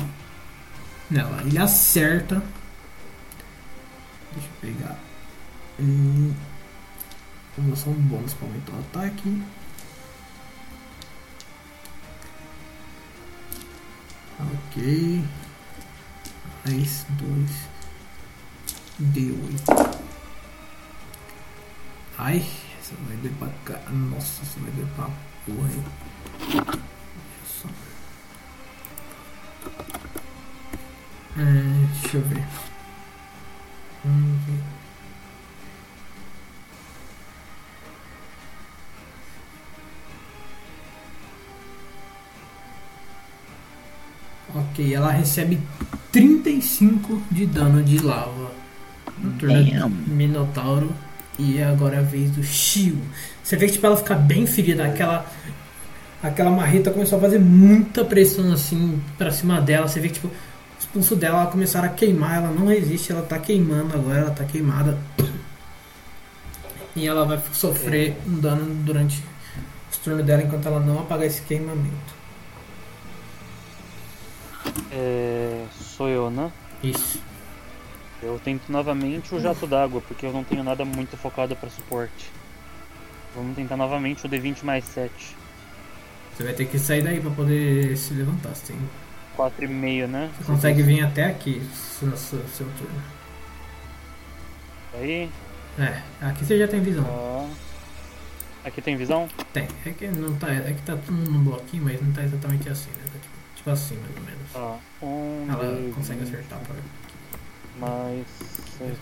[1.09, 1.41] Nela.
[1.45, 2.43] Ele acerta.
[4.33, 4.99] Deixa eu pegar.
[5.79, 6.33] Hum,
[7.57, 9.41] Uma ação bônus pra aumentar o ataque.
[14.39, 15.23] Ok.
[16.65, 17.51] Mais dois
[19.01, 19.99] D8.
[22.17, 22.45] Ai,
[22.79, 23.89] essa vai doer pra cá.
[23.91, 25.09] Nossa, essa vai doer pra
[25.45, 25.85] porra, hein?
[31.37, 32.45] Hum, deixa eu ver.
[34.05, 34.39] Hum,
[44.55, 45.59] Ok, ela recebe
[46.11, 48.51] 35 de dano de lava.
[49.21, 49.89] No turno do Damn.
[50.07, 50.91] Minotauro.
[51.37, 52.97] E agora é a vez do Shio.
[53.41, 54.85] Você vê que tipo, ela fica bem ferida.
[54.85, 55.25] Aquela,
[56.21, 59.87] aquela marreta começou a fazer muita pressão assim pra cima dela.
[59.87, 60.29] Você vê que tipo,
[60.77, 62.37] os pulsos dela começaram a queimar.
[62.37, 64.19] Ela não resiste, ela tá queimando agora.
[64.19, 64.97] Ela tá queimada.
[66.95, 69.23] E ela vai sofrer um dano durante
[69.89, 72.18] os turnos dela enquanto ela não apagar esse queimamento.
[74.91, 76.51] É, sou eu, né?
[76.83, 77.21] Isso.
[78.21, 82.29] Eu tento novamente o jato d'água, porque eu não tenho nada muito focado pra suporte.
[83.35, 85.11] Vamos tentar novamente o D20 mais 7.
[86.35, 88.55] Você vai ter que sair daí pra poder se levantar.
[88.55, 88.89] Você, tem-
[89.37, 90.29] 4,5, né?
[90.37, 91.61] você consegue vir até aqui
[92.01, 93.01] no seu, seu turno.
[94.95, 95.29] Aí.
[95.77, 97.05] É, aqui você já tem visão.
[97.07, 97.47] Ó.
[98.65, 99.29] Aqui tem visão?
[99.53, 99.67] Tem.
[99.85, 100.51] É que não tá.
[100.51, 103.18] É que tá tudo num bloquinho, mas não tá exatamente assim, né?
[103.69, 104.39] Tá tipo, assim, mais ou menos.
[104.55, 105.05] Ó.
[105.05, 106.75] Um, Ela dois, consegue acertar pra.
[107.79, 108.25] Mais
[108.77, 108.97] 7.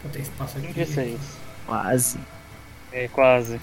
[0.00, 0.72] pra ter espaço aqui.
[0.72, 1.20] 26.
[1.66, 2.18] Quase.
[2.92, 3.60] É, quase.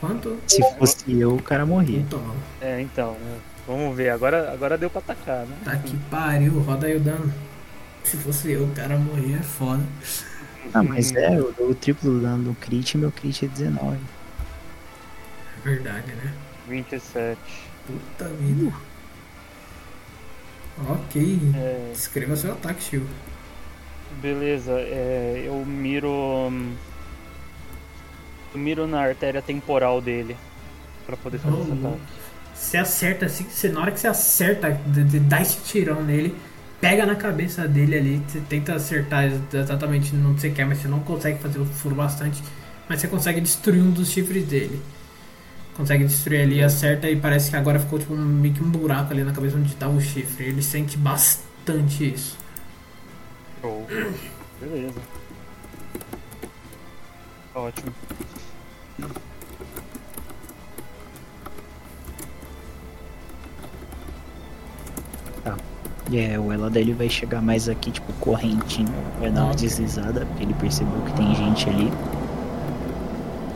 [0.00, 0.38] Quanto?
[0.46, 2.00] Se fosse eu, o cara morria.
[2.00, 3.12] Então, É, então.
[3.12, 3.38] né?
[3.66, 4.10] Vamos ver.
[4.10, 5.56] Agora, agora deu pra atacar, né?
[5.64, 7.32] tá que pariu, roda aí o dano.
[8.04, 9.82] Se fosse eu, o cara morria, é foda.
[10.72, 13.48] Ah, mas é, eu dou o triplo do dano do crit e meu crit é
[13.48, 13.96] 19.
[13.96, 14.00] É
[15.68, 16.32] verdade, né?
[16.68, 17.38] 27.
[17.86, 18.70] Puta vida.
[20.76, 21.16] Ok.
[21.52, 23.06] É, Escreva seu ataque, Shio.
[24.10, 24.72] beleza.
[24.80, 26.10] É, eu miro.
[26.50, 26.76] hum,
[28.52, 30.36] Eu miro na artéria temporal dele.
[31.04, 32.20] Pra poder fazer esse Oh, ataque.
[32.52, 34.70] Você acerta, assim, você, na hora que você acerta,
[35.28, 36.34] dá esse tirão nele,
[36.80, 40.88] pega na cabeça dele ali, você tenta acertar ex- exatamente onde você quer, mas você
[40.88, 42.42] não consegue fazer o furo bastante,
[42.88, 44.82] mas você consegue destruir um dos chifres dele.
[45.76, 49.12] Consegue destruir ali, acerta e parece que agora ficou tipo um, meio que um buraco
[49.12, 50.46] ali na cabeça onde estava o chifre.
[50.46, 52.38] Ele sente bastante isso.
[53.60, 53.86] Show.
[54.60, 55.00] Beleza.
[57.54, 57.92] Ótimo.
[66.10, 68.88] E é, o ela dele vai chegar mais aqui, tipo, correntinho.
[69.18, 69.66] Vai dar uma Ok.
[69.66, 71.92] deslizada, porque ele percebeu que tem gente ali.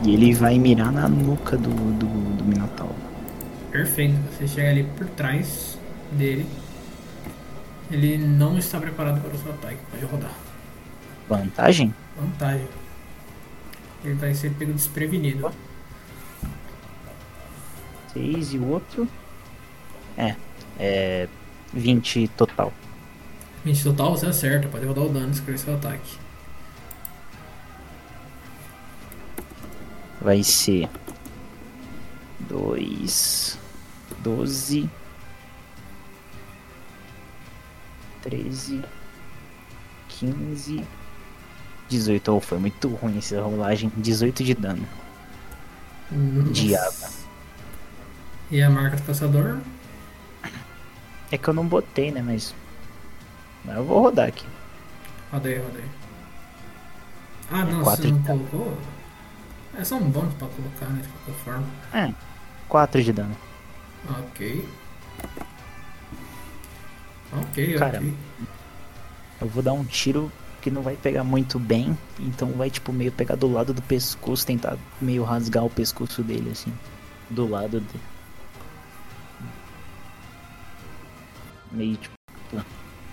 [0.03, 2.95] E ele vai mirar na nuca do, do, do Minotauro.
[3.71, 5.77] Perfeito, você chega ali por trás
[6.11, 6.45] dele.
[7.89, 10.33] Ele não está preparado para o seu ataque, pode rodar.
[11.29, 11.93] Vantagem?
[12.19, 12.67] Vantagem.
[14.03, 15.51] Ele vai ser pego desprevenido.
[18.13, 19.07] 6 e o outro?
[20.17, 20.35] É,
[20.79, 21.27] é
[21.73, 22.73] 20 total.
[23.63, 26.17] 20 total, você acerta, pode rodar o dano e escrever seu ataque.
[30.21, 30.87] Vai ser
[32.41, 33.57] 2,
[34.19, 34.89] 12,
[38.21, 38.83] 13,
[40.07, 40.87] 15,
[41.89, 42.31] 18.
[42.31, 43.91] Oh, foi muito ruim essa rolagem.
[43.97, 44.87] 18 de dano.
[46.51, 47.07] Diabo.
[48.51, 49.59] E a marca do caçador?
[51.31, 52.21] É que eu não botei, né?
[52.21, 52.53] Mas.
[53.63, 54.45] Mas eu vou rodar aqui.
[55.31, 55.89] Roda aí, roda aí.
[57.49, 58.77] Ah, não, quatro você não colocou?
[59.77, 61.01] É só um bônus pra colocar, né?
[61.01, 61.67] De qualquer forma.
[61.93, 62.13] É,
[62.67, 63.35] 4 de dano.
[64.09, 64.67] Ok.
[67.33, 68.13] Ok, Cara, ok.
[69.39, 71.97] Eu vou dar um tiro que não vai pegar muito bem.
[72.19, 74.45] Então vai, tipo, meio pegar do lado do pescoço.
[74.45, 76.73] Tentar meio rasgar o pescoço dele, assim.
[77.29, 78.03] Do lado dele.
[81.71, 82.13] Meio, tipo,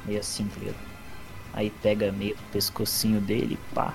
[0.05, 0.77] meio assim, tá ligado?
[1.55, 3.95] Aí pega meio o pescocinho dele, pá.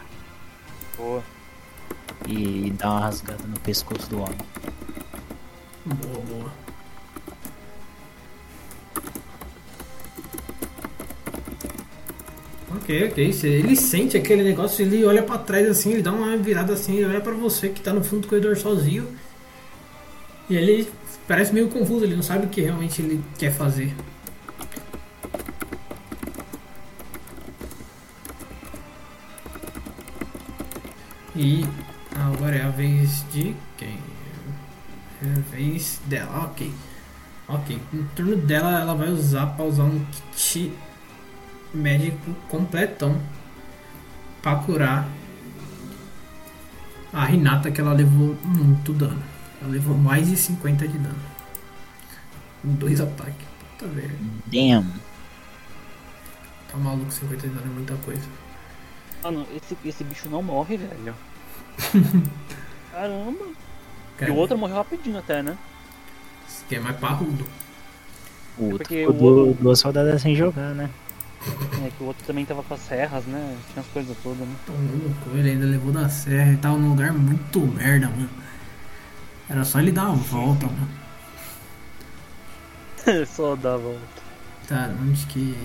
[0.97, 1.23] Boa.
[2.27, 4.37] E dá uma rasgada no pescoço do homem.
[5.85, 6.51] Boa, boa.
[12.75, 13.33] Ok, ok.
[13.43, 17.05] Ele sente aquele negócio, ele olha pra trás assim, ele dá uma virada assim, ele
[17.05, 19.07] olha pra você que tá no fundo do corredor sozinho.
[20.49, 20.87] E ele
[21.27, 23.93] parece meio confuso, ele não sabe o que realmente ele quer fazer.
[31.35, 31.65] E
[32.15, 33.97] agora é a vez de quem?
[35.21, 36.71] É a vez dela, ok.
[37.47, 40.71] Ok, no turno dela ela vai usar pra usar um kit
[41.73, 43.19] médico completão
[44.41, 45.07] pra curar
[47.11, 49.21] a Renata que ela levou muito dano.
[49.61, 51.19] Ela levou mais de 50 de dano.
[52.61, 53.47] Com dois ataques.
[53.77, 54.15] Puta merda.
[54.47, 54.85] Damn.
[56.71, 58.23] Tá maluco, 50 de dano é muita coisa.
[59.23, 61.15] Mano, esse, esse bicho não morre, velho.
[62.91, 63.45] Caramba.
[63.45, 65.57] E Cara, o outro morreu rapidinho até, né?
[66.47, 67.45] Esse aqui é mais parrudo.
[68.57, 70.89] O outro Porque ficou o outro- duas rodadas sem jogar, né?
[71.85, 73.57] É que o outro também tava com as serras, né?
[73.71, 74.55] Tinha as coisas todas, né?
[74.65, 78.29] Tão louco, ele ainda levou da serra e tava num lugar muito merda, mano.
[79.49, 81.03] Era só ele dar uma volta, mano.
[83.27, 83.99] Só dá a volta.
[84.67, 85.57] Tá, onde que.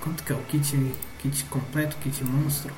[0.00, 2.72] Quanto que é o kit, kit completo, kit monstro?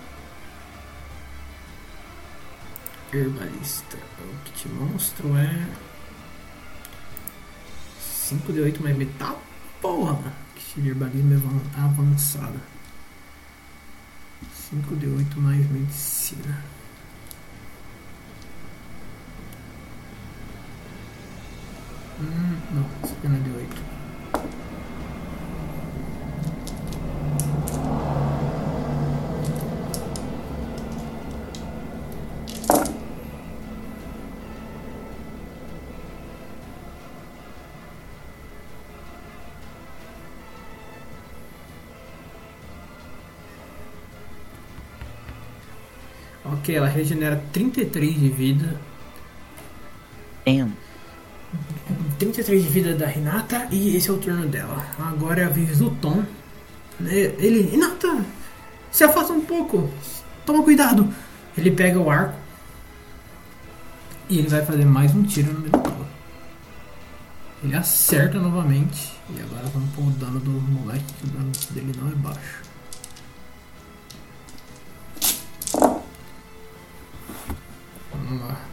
[3.12, 3.96] Herbalista.
[4.18, 5.66] O kit monstro é.
[8.00, 9.40] 5 de 8 mais metal?
[9.80, 10.32] Porra, mano.
[10.54, 12.60] Kit de herbalismo avan- avançado.
[14.70, 16.62] 5 de 8 mais medicina.
[22.20, 23.76] Hum, não, isso aqui não é de 8.
[46.62, 48.80] Ok, ela regenera 33 de vida.
[50.46, 50.72] Damn.
[52.20, 54.86] 33 de vida da Renata e esse é o turno dela.
[54.96, 56.24] Agora é a vez do Tom.
[57.04, 58.24] Ele, Renata,
[58.92, 59.90] se afasta um pouco.
[60.46, 61.12] Toma cuidado.
[61.58, 62.38] Ele pega o arco
[64.30, 66.06] e ele vai fazer mais um tiro no Minotauro.
[67.64, 69.10] Ele acerta novamente.
[69.36, 72.71] E agora vamos pôr o dano do moleque, que o dano dele não é baixo.
[78.22, 78.72] Vamos lá.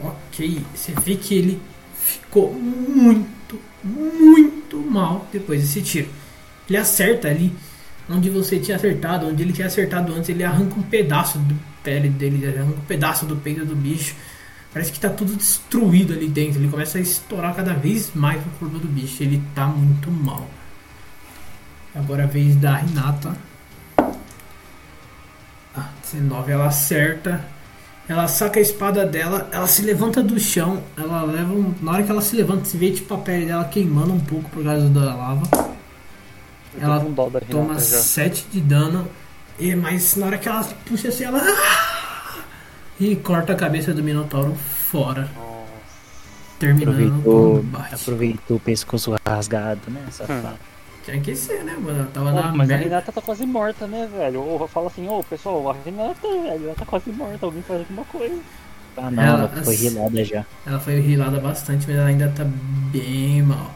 [0.00, 1.62] Ok, você vê que ele
[1.96, 6.10] ficou muito, muito mal depois desse tiro.
[6.68, 7.54] Ele acerta ali
[8.08, 12.08] onde você tinha acertado, onde ele tinha acertado antes, ele arranca um pedaço do pele
[12.08, 14.14] dele, ele arranca um pedaço do peito do bicho.
[14.72, 16.60] Parece que tá tudo destruído ali dentro.
[16.60, 19.22] Ele começa a estourar cada vez mais o corpo do bicho.
[19.22, 20.48] Ele tá muito mal.
[21.94, 23.36] Agora é a vez da Renata.
[25.76, 27.44] Ah, 19 ela acerta.
[28.08, 32.02] Ela saca a espada dela, ela se levanta do chão, ela leva um, Na hora
[32.02, 34.90] que ela se levanta, se vê tipo a pele dela queimando um pouco por causa
[34.90, 35.73] da lava.
[36.80, 37.80] Ela com dó da Renata Toma já.
[37.80, 39.08] 7 de dano.
[39.58, 41.40] E, mas na hora que ela puxa assim, ela.
[41.40, 42.42] ah!
[43.00, 45.64] E corta a cabeça do Minotauro fora, Nossa.
[46.58, 47.94] terminando o Aproveitou, combate.
[47.94, 50.04] aproveitou o pescoço rasgado, né?
[50.10, 50.58] Safado.
[51.04, 51.98] Tinha que ser, né, mano?
[51.98, 52.84] Ela tava Pô, na mas a merda.
[52.84, 54.40] Renata tá quase morta, né, velho?
[54.40, 58.04] Ou fala assim, ô pessoal, a Renata, velho, ela tá quase morta, alguém faz alguma
[58.06, 58.40] coisa.
[58.96, 60.44] Ah, não, Ela- ela foi rilada já.
[60.64, 62.44] Ela foi rilada bastante, mas ela ainda tá
[62.92, 63.74] bem mal.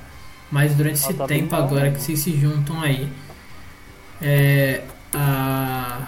[0.51, 1.97] Mas durante esse Ela tá tempo mal agora mesmo.
[1.97, 3.09] que vocês se juntam aí,
[4.23, 4.83] é,
[5.15, 6.07] a.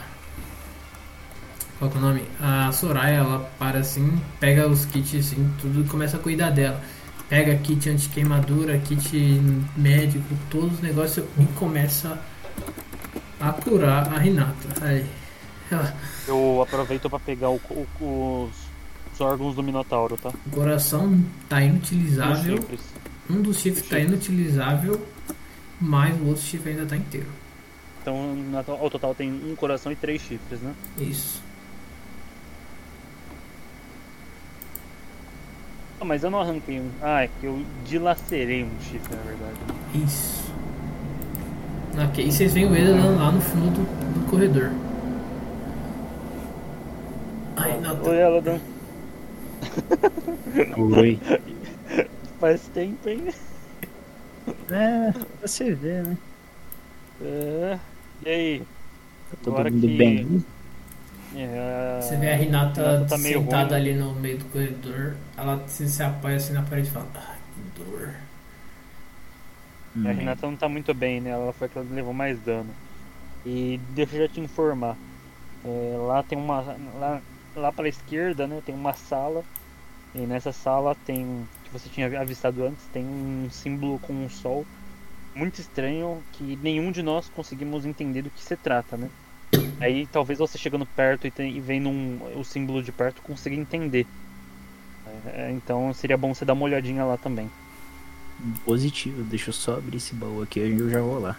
[1.78, 2.23] Qual que é o nome?
[2.40, 6.81] A Soraya, ela para assim, pega os kits assim, tudo e começa a cuidar dela.
[7.28, 9.17] Pega kit anti-queimadura, kit
[9.76, 12.19] médico, todos os negócios e começa
[13.40, 14.69] a curar a Renata.
[14.83, 15.06] Aí,
[15.71, 15.94] ela,
[16.26, 18.56] Eu aproveito pra pegar o- o- os,
[19.15, 20.31] os órgãos do Minotauro, tá?
[20.47, 22.62] o coração tá inutilizável.
[23.30, 25.00] Um dos chifres está inutilizável,
[25.80, 27.28] mas o outro chifre ainda está inteiro.
[28.02, 30.72] Então, ao total tem um coração e três chifres, né?
[30.98, 31.40] Isso.
[36.00, 36.88] Ah, mas eu não arranquei um.
[37.02, 39.58] Ah, é que eu dilacerei um chifre, na verdade.
[39.94, 40.50] Isso.
[42.08, 44.70] Ok, e vocês veem o Edan lá no fundo do, do corredor.
[47.56, 48.58] Ai, não, tá- Oi, Eladan.
[50.98, 51.20] Oi.
[52.40, 53.28] Faz tempo, hein?
[54.71, 56.17] É, você vê, né?
[57.23, 57.78] É.
[58.24, 58.60] E aí?
[59.31, 60.44] Tá todo Agora mundo que- bem.
[61.37, 63.90] É, Você vê a Renata Renata tá sentada ruim.
[63.90, 65.15] ali no meio do corredor.
[65.37, 68.15] Ela se, se apoia assim na parede e fala: Ai, que dor.
[69.97, 70.08] Hum.
[70.08, 71.31] A Renata não tá muito bem, né?
[71.31, 72.71] Ela foi a que levou mais dano.
[73.47, 74.97] E deixa eu já te informar.
[75.65, 76.62] É, lá tem uma.
[76.99, 77.21] Lá,
[77.55, 78.60] lá pra esquerda, né?
[78.67, 79.44] Tem uma sala.
[80.15, 81.47] E nessa sala tem.
[81.72, 84.67] Que você tinha avistado antes, tem um símbolo com um sol.
[85.35, 89.08] Muito estranho que nenhum de nós conseguimos entender do que se trata, né?
[89.81, 93.54] Aí talvez você chegando perto e, tem- e vendo um- o símbolo de perto consiga
[93.54, 94.06] entender.
[95.26, 97.51] É, então seria bom você dar uma olhadinha lá também.
[98.65, 101.36] Positivo, deixa eu só abrir esse baú aqui e eu já vou lá.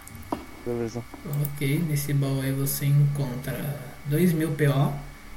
[0.64, 1.02] Beleza.
[1.42, 4.92] Ok, nesse baú aí você encontra 2.000 PO,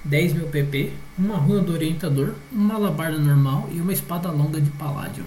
[0.07, 5.25] 10.000 PP, uma runa do orientador, uma alabarda normal e uma espada longa de paládio.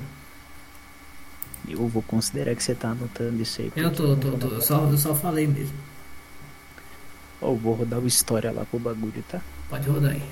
[1.68, 3.72] Eu vou considerar que você tá anotando isso aí.
[3.76, 5.76] Eu tô, eu tô, tô, eu só, eu só falei mesmo.
[7.42, 9.42] Ó, eu vou rodar o história lá pro bagulho, tá?
[9.68, 10.22] Pode rodar aí.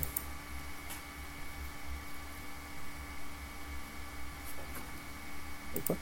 [5.77, 5.97] Opa.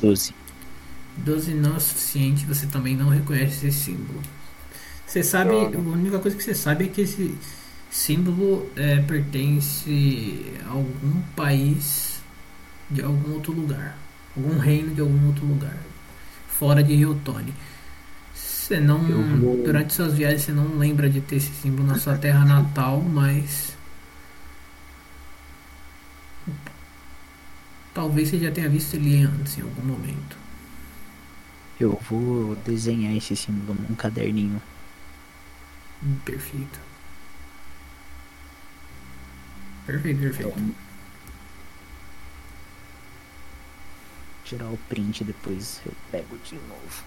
[0.00, 0.34] 12.
[1.18, 4.20] 12 não é o suficiente, você também não reconhece esse símbolo.
[5.12, 5.76] Você sabe, Droga.
[5.76, 7.34] a única coisa que você sabe é que esse
[7.90, 12.22] símbolo é, pertence a algum país
[12.90, 13.98] de algum outro lugar.
[14.34, 15.76] Algum reino de algum outro lugar.
[16.48, 17.52] Fora de Ryotone.
[18.34, 19.00] Você não.
[19.38, 23.02] Vou- Durante suas viagens você não lembra de ter esse símbolo na sua terra natal,
[23.02, 23.76] mas.
[27.92, 30.38] Talvez você já tenha visto ele antes em algum momento.
[31.78, 34.62] Eu vou desenhar esse símbolo num caderninho.
[36.24, 36.80] Perfeito.
[39.86, 40.48] Perfeito, perfeito.
[40.48, 40.74] Então,
[44.44, 47.04] tirar o print depois eu pego de novo.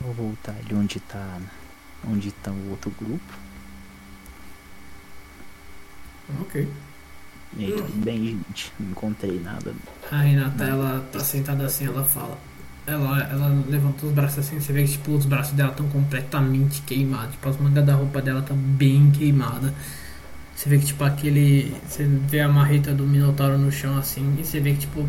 [0.00, 1.40] Vou voltar ali onde tá
[2.04, 3.41] onde tá o outro grupo.
[6.40, 6.68] Ok.
[7.56, 8.72] E aí, tudo bem, gente?
[8.80, 9.74] Não encontrei nada.
[10.10, 12.38] A Renata, ela tá sentada assim, ela fala.
[12.86, 16.82] Ela, ela levantou os braços assim, você vê que tipo, os braços dela estão completamente
[16.82, 17.32] queimados.
[17.32, 19.72] Tipo, as mangas da roupa dela tá bem queimada.
[20.54, 21.74] Você vê que tipo aquele.
[21.86, 25.08] Você vê a marreta do Minotauro no chão assim, e você vê que tipo,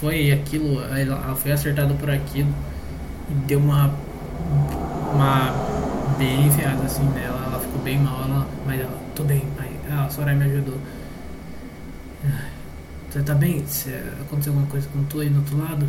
[0.00, 2.52] foi aquilo, ela, ela foi acertada por aquilo
[3.30, 3.94] e deu uma.
[5.14, 5.52] Uma
[6.18, 9.42] bem enfiada assim nela, ela ficou bem mal, ela, mas ela, tô bem,
[10.04, 10.78] a Soraya me ajudou.
[13.10, 13.64] Você tá bem?
[13.64, 15.88] Você, aconteceu alguma coisa com tu aí do outro lado?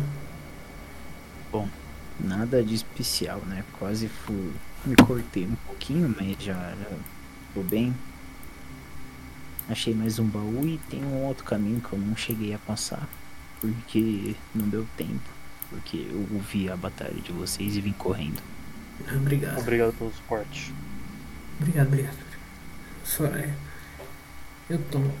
[2.18, 3.62] Nada de especial, né?
[3.78, 4.52] Quase fui.
[4.84, 6.96] Me cortei um pouquinho, mas já, já
[7.52, 7.94] tô bem.
[9.68, 13.06] Achei mais um baú e tem um outro caminho que eu não cheguei a passar.
[13.60, 15.28] Porque não deu tempo.
[15.68, 18.40] Porque eu ouvi a batalha de vocês e vim correndo.
[19.14, 19.58] Obrigado.
[19.58, 20.72] Obrigado pelo suporte.
[21.60, 22.16] Obrigado, obrigado.
[23.04, 23.65] Soraya.
[24.68, 25.12] Eu tomo.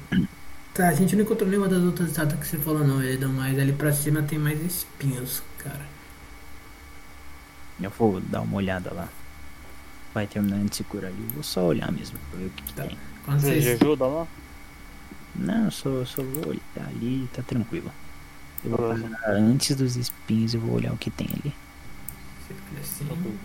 [0.74, 3.58] Tá, a gente não encontrou nenhuma das outras estátuas que você falou não, Eledão, mas
[3.58, 5.86] ali pra cima tem mais espinhos, cara.
[7.80, 9.08] Eu vou dar uma olhada lá.
[10.14, 11.22] Vai terminando de se curar ali.
[11.28, 12.84] Eu vou só olhar mesmo pra ver o que, que Tá.
[12.84, 12.98] tem.
[13.24, 13.82] Quando Você vocês...
[13.82, 14.26] ajuda lá?
[15.34, 17.92] Não, só, só vou olhar ali tá tranquilo.
[18.64, 19.08] Eu vou Beleza.
[19.10, 21.54] parar antes dos espinhos e vou olhar o que tem ali.
[22.40, 23.38] Você fica assim.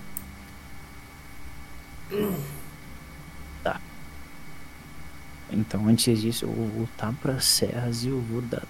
[5.52, 8.64] Então antes disso eu vou voltar para serras e eu vou dar.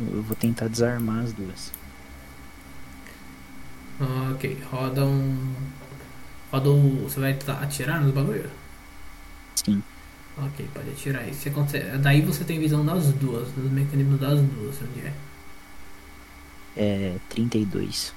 [0.00, 1.72] Eu vou tentar desarmar as duas.
[4.32, 5.54] Ok, roda um.
[6.52, 7.02] Roda o.
[7.02, 8.48] Você vai atirar nos bagulho?
[9.56, 9.82] Sim.
[10.36, 11.34] Ok, pode atirar aí.
[11.34, 11.98] Você consegue...
[11.98, 15.12] Daí você tem visão das duas, dos mecanismos das duas, onde é?
[16.76, 18.14] É 32.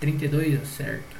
[0.00, 1.16] 32, certo.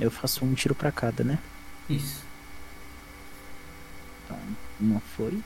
[0.00, 1.38] Eu faço um tiro pra cada, né?
[1.88, 2.24] Isso.
[4.24, 4.38] Então,
[4.80, 5.42] uma foi.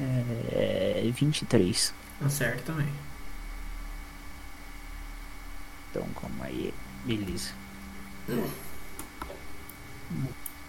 [0.00, 1.92] É 23.
[2.24, 2.88] Acerta também.
[5.90, 6.72] Então calma aí.
[7.04, 7.52] Beleza.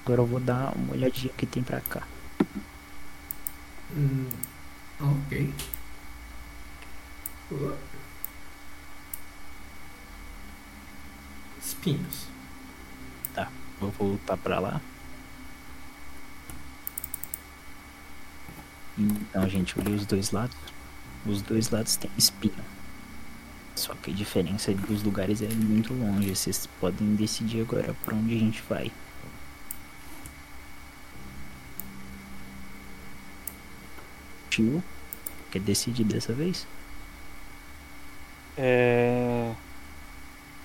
[0.04, 2.08] Agora eu vou dar uma olhadinha que tem pra cá.
[3.96, 4.30] Hum,
[5.00, 5.54] ok.
[7.52, 7.78] Boa.
[11.80, 12.28] Espinhos.
[13.80, 14.82] Vou voltar pra lá.
[18.98, 20.58] Então, gente, olhei os dois lados.
[21.26, 22.54] Os dois lados têm espinho.
[23.76, 26.36] Só que a diferença dos lugares é muito longe.
[26.36, 28.92] Vocês podem decidir agora pra onde a gente vai.
[34.50, 34.84] Tio,
[35.52, 36.68] quer decidir dessa vez?
[38.58, 39.56] É.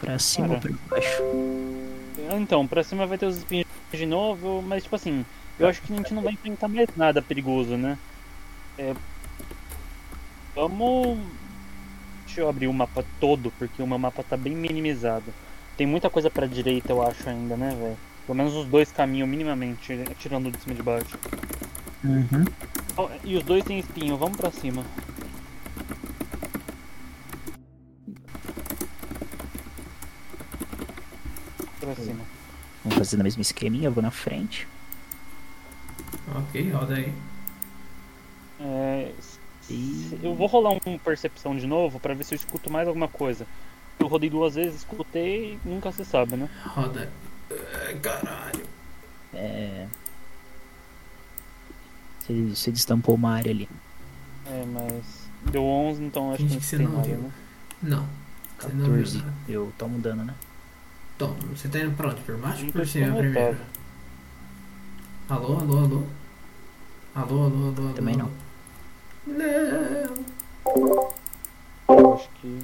[0.01, 0.81] Pra cima ou pra Cara.
[0.91, 1.23] baixo?
[2.31, 5.25] Ah, Então, pra cima vai ter os espinhos de novo, mas tipo assim,
[5.59, 7.97] eu acho que a gente não vai enfrentar mais nada perigoso, né?
[8.79, 8.95] É...
[10.55, 11.19] Vamos.
[12.27, 15.33] Deixa eu abrir o mapa todo, porque o meu mapa tá bem minimizado.
[15.77, 17.97] Tem muita coisa pra direita, eu acho, ainda, né, velho?
[18.27, 21.19] Pelo menos os dois caminham minimamente, tirando de cima e de baixo.
[22.03, 22.45] Uhum.
[23.25, 24.83] E os dois têm espinho, vamos pra cima.
[31.95, 32.25] Pra cima.
[32.85, 34.67] Vamos fazer na mesma esqueminha, eu vou na frente.
[36.37, 37.13] Ok, roda aí.
[38.61, 39.13] É,
[39.63, 43.09] se- eu vou rolar um percepção de novo pra ver se eu escuto mais alguma
[43.09, 43.47] coisa.
[43.99, 46.49] Eu rodei duas vezes, escutei, nunca se sabe, né?
[46.67, 47.11] Roda.
[47.87, 48.67] Ai, caralho.
[49.33, 49.87] É.
[52.21, 53.69] Você, você destampou uma área ali.
[54.47, 57.19] É, mas deu 11, então acho Finge que que você tem não nada, viu.
[57.19, 57.31] né?
[57.83, 58.09] Não.
[58.59, 59.19] Você não viu 14.
[59.19, 59.35] nada.
[59.49, 60.35] Eu tomo dano, né?
[61.19, 62.21] Toma, você tá indo pra onde?
[62.23, 63.57] Por baixo ou por cima primeiro?
[65.29, 66.03] Alô, alô, alô?
[67.15, 67.93] Alô, alô, alô, alô?
[67.95, 68.31] Também não.
[69.27, 70.25] Não.
[71.89, 72.59] Eu acho que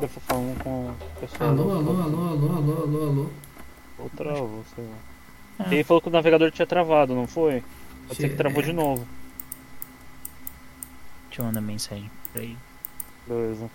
[0.00, 1.50] devo falar um com o pessoal.
[1.50, 3.30] Alô, alô, alô, alô, alô, alô, alô?
[3.98, 4.96] Ou travou, sei lá.
[5.58, 5.74] Ah.
[5.74, 7.64] Ele falou que o navegador tinha travado, não foi?
[8.06, 8.66] Pode ser que travou É.
[8.66, 9.06] de novo.
[11.28, 12.56] Deixa eu mandar mensagem pra ele.
[13.26, 13.68] Beleza.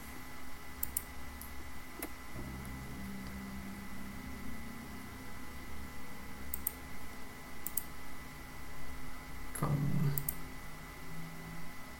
[9.59, 10.13] Calma.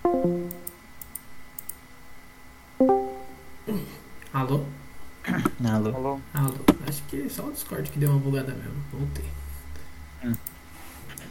[0.04, 0.50] Alô?
[4.34, 4.66] Alô?
[5.64, 6.20] Alô?
[6.34, 6.56] Alô?
[6.88, 8.84] Acho que só o Discord que deu uma bugada mesmo.
[8.92, 9.26] Voltei.
[10.24, 10.34] Hum.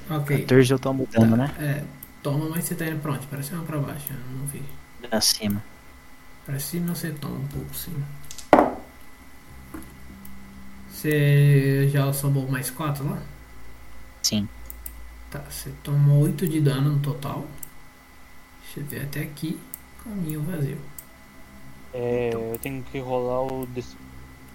[0.08, 0.38] Ok.
[0.40, 1.54] 14 eu tomo dano, né?
[1.58, 1.84] É,
[2.22, 3.26] toma, mas você tá indo pra onde?
[3.26, 4.12] Pra cima ou pra baixo?
[4.12, 4.62] Eu não vi.
[5.02, 5.62] Pra cima.
[6.46, 8.02] Pra cima você toma um pouco, sim.
[10.90, 13.20] Você já somou mais 4 lá?
[14.22, 14.48] Sim.
[15.30, 17.46] Tá, você tomou 8 de dano no total.
[18.74, 19.58] Deixa eu ver até aqui.
[20.02, 20.78] Caminho vazio.
[21.94, 23.66] É, eu tenho que rolar o.
[23.66, 23.96] des-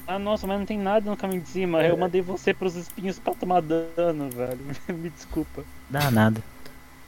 [0.07, 1.83] Ah, nossa, mas não tem nada no caminho de cima.
[1.83, 4.59] Eu mandei você pros espinhos pra tomar dano, velho.
[4.89, 5.63] Me desculpa.
[5.89, 6.41] Dá nada.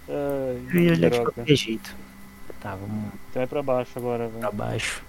[0.08, 1.96] Ai, Eu ia olhar de qualquer jeito.
[2.62, 4.54] Tá, vamos Então é pra baixo agora, pra velho.
[4.54, 5.02] baixo.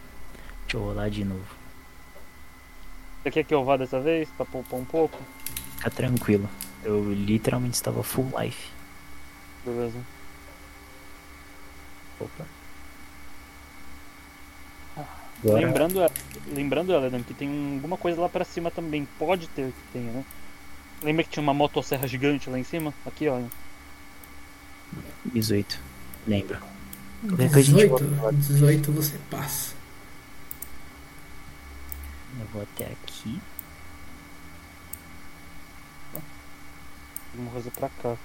[0.63, 1.45] Deixa eu rolar de novo.
[3.23, 4.29] Você quer que eu vá dessa vez?
[4.37, 5.19] Pra poupar um pouco?
[5.77, 6.49] Fica tranquilo.
[6.83, 8.71] Eu literalmente estava full life.
[9.65, 9.99] Beleza.
[12.21, 12.47] Opa.
[15.43, 15.99] Agora, Lembrando,
[16.53, 19.09] lembrando, Eledan, que tem um- alguma coisa lá pra cima também.
[19.19, 20.25] Pode ter que tenha, né?
[21.03, 22.93] Lembra que tinha uma motosserra gigante lá em cima?
[23.07, 23.49] Aqui, olha.
[25.25, 25.81] 18.
[26.27, 26.59] Lembro.
[27.27, 28.37] Qualquer coisa a gente 18, volta.
[28.37, 29.75] 18 você passa.
[32.39, 33.41] Eu vou até aqui.
[37.33, 38.17] Alguma coisa pra cá.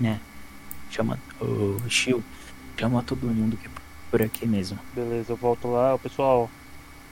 [0.00, 0.20] né?
[0.92, 1.18] Chama.
[1.40, 2.22] Ô, Shio.
[2.78, 3.70] Chama todo mundo que é
[4.10, 4.78] por aqui mesmo.
[4.94, 5.94] Beleza, eu volto lá.
[5.94, 6.50] Ô, Pessoal,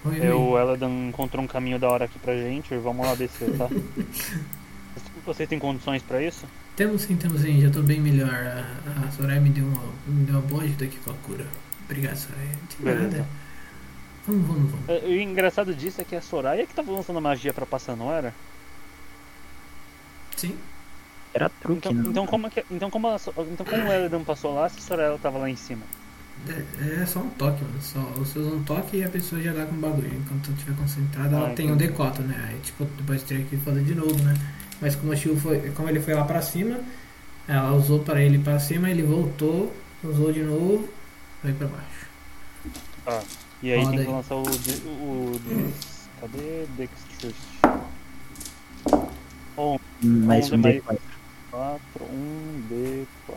[0.05, 0.33] Oi, é, oi.
[0.33, 2.75] o Eladan encontrou um caminho da hora aqui pra gente.
[2.77, 3.69] Vamos lá descer, tá?
[5.27, 6.47] Vocês têm condições pra isso?
[6.77, 8.33] Temos sim, temos sim, já tô bem melhor.
[8.33, 11.47] A, a Soraya me deu, uma, me deu uma boa ajuda aqui com a cura.
[11.85, 12.49] Obrigado, Soraya.
[12.69, 13.03] De Beleza.
[13.19, 13.27] nada.
[14.27, 14.89] Vamos, vamos, vamos.
[14.89, 18.13] É, O engraçado disso é que a Soraya que tava lançando magia pra passar, não
[18.13, 18.35] era?
[20.37, 20.57] Sim.
[21.33, 22.11] Era truque, Então, não?
[22.11, 23.83] então como, é que, então, como, a So- então como
[24.21, 25.83] o passou lá, se a Soraya tava lá em cima?
[26.49, 27.81] É, é só um toque, mano.
[27.83, 30.09] Só, você usa um toque e a pessoa já dá com o bagulho.
[30.13, 31.93] Enquanto eu estiver concentrada, ela Ah, tem um entendi.
[31.93, 32.47] D4, né?
[32.49, 34.35] Aí, tipo, depois teria que fazer de novo, né?
[34.81, 36.81] Mas como, o Shio foi, como ele foi lá pra cima,
[37.47, 40.89] ela usou pra ele pra cima, ele voltou, usou de novo,
[41.43, 43.23] foi pra baixo.
[43.63, 44.15] E aí Roda tem que aí.
[44.17, 44.43] lançar o.
[44.43, 47.39] de- o des- cadê Dexterity?
[50.03, 50.99] Mais Onze um mais- D4.
[51.51, 53.35] 4, 1, D4.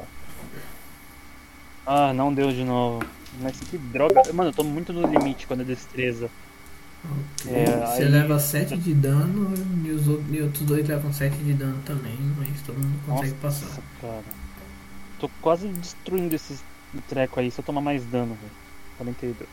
[1.85, 3.05] Ah, não deu de novo.
[3.41, 4.21] Mas que droga.
[4.33, 6.29] Mano, eu tô muito no limite quando é destreza.
[7.03, 7.51] Ok.
[7.53, 11.77] É, Você aí- leva 7 de dano e os, outros, dois levam 7 de dano
[11.85, 13.81] também, mas todo mundo consegue Nossa, passar.
[13.99, 14.23] cara.
[15.19, 16.57] Tô quase destruindo esse
[17.09, 17.51] treco aí.
[17.51, 18.51] Se eu tomar mais dano, velho.
[18.97, 19.49] 42.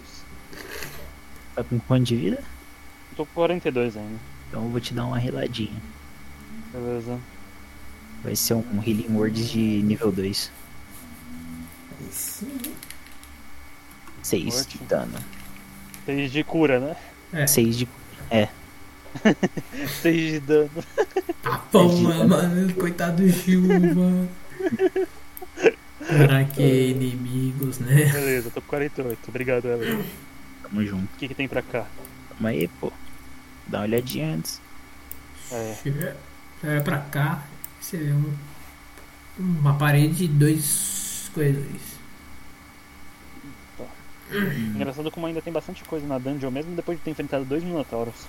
[1.56, 2.44] Tá com quanto de vida?
[3.16, 4.18] Tô com 42 ainda.
[4.48, 5.80] Então eu vou te dar uma reladinha.
[6.72, 7.18] Beleza.
[8.22, 10.50] Vai ser um Healing Words de nível 2.
[14.22, 14.78] 6 Forte.
[14.78, 15.18] de dano.
[16.06, 16.96] 6 de cura, né?
[17.32, 17.88] É, 6 de.
[20.02, 20.70] 6 de dano.
[21.42, 21.96] tá bom,
[22.28, 24.28] mano, coitado do Shio, mano.
[25.98, 28.04] Pra que inimigos, né?
[28.06, 29.18] Beleza, tô com 48.
[29.28, 30.04] Obrigado, Ela.
[30.62, 31.04] Tamo junto.
[31.04, 31.86] O que, que tem pra cá?
[32.30, 32.92] Calma aí, pô.
[33.66, 34.60] Dá uma olhadinha antes.
[35.52, 35.76] É.
[35.82, 36.16] Chega
[36.84, 37.42] pra cá,
[37.90, 38.36] você vê um,
[39.38, 41.98] uma parede e dois corredores.
[44.30, 48.28] Engraçado como ainda tem bastante coisa na dungeon, mesmo depois de ter enfrentado dois minotauros.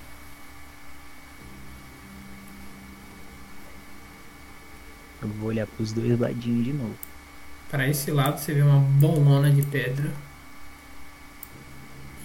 [5.21, 6.95] Eu vou olhar pros dois ladinhos de novo.
[7.69, 10.11] Para esse lado você vê uma bolona de pedra.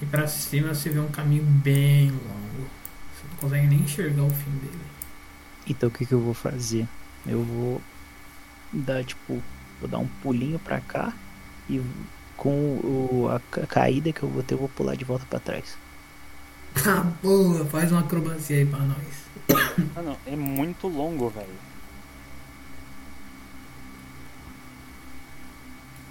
[0.00, 2.70] E para cima você vê um caminho bem longo.
[3.12, 4.80] Você não consegue nem enxergar o fim dele.
[5.66, 6.88] Então o que, que eu vou fazer?
[7.28, 7.82] Eu vou
[8.72, 9.42] dar tipo.
[9.80, 11.12] Vou dar um pulinho pra cá
[11.68, 11.82] e
[12.36, 15.38] com o, a ca- caída que eu vou ter, eu vou pular de volta pra
[15.38, 15.76] trás.
[16.86, 17.64] Ah, boa!
[17.66, 18.96] Faz uma acrobacia aí pra nós.
[19.96, 21.48] Ah, não, é muito longo, velho.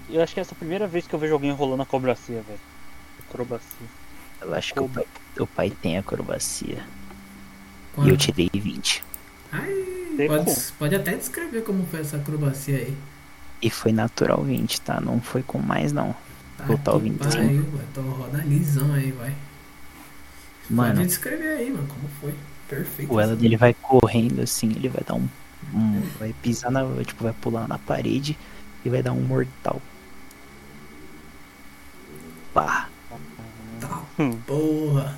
[0.08, 2.60] Eu acho que essa é a primeira vez que eu vejo alguém rolando acrobacia, velho.
[3.28, 3.86] Acrobacia.
[4.40, 5.06] Eu acho que o pai,
[5.40, 6.84] o pai tem acrobacia.
[6.84, 9.02] E Quando- eu tirei 20.
[10.16, 12.96] Tem pode, pode até descrever como foi essa acrobacia aí.
[13.60, 15.00] E foi natural 20, tá?
[15.00, 16.14] Não foi com mais não.
[16.56, 17.36] Tá Total que 25.
[17.36, 17.84] pariu, vai.
[17.94, 19.34] Tô roda lisão aí, vai.
[20.70, 22.34] Mano, Pode descrever aí, mano, como foi.
[22.68, 23.12] Perfeito.
[23.12, 25.28] o ela dele vai correndo assim, ele vai dar um,
[25.72, 26.82] um- Vai pisar na.
[27.04, 28.36] Tipo, vai pular na parede
[28.84, 29.80] e vai dar um mortal.
[32.52, 32.88] Pá.
[33.80, 34.32] Tá, Hum.
[34.46, 35.16] porra.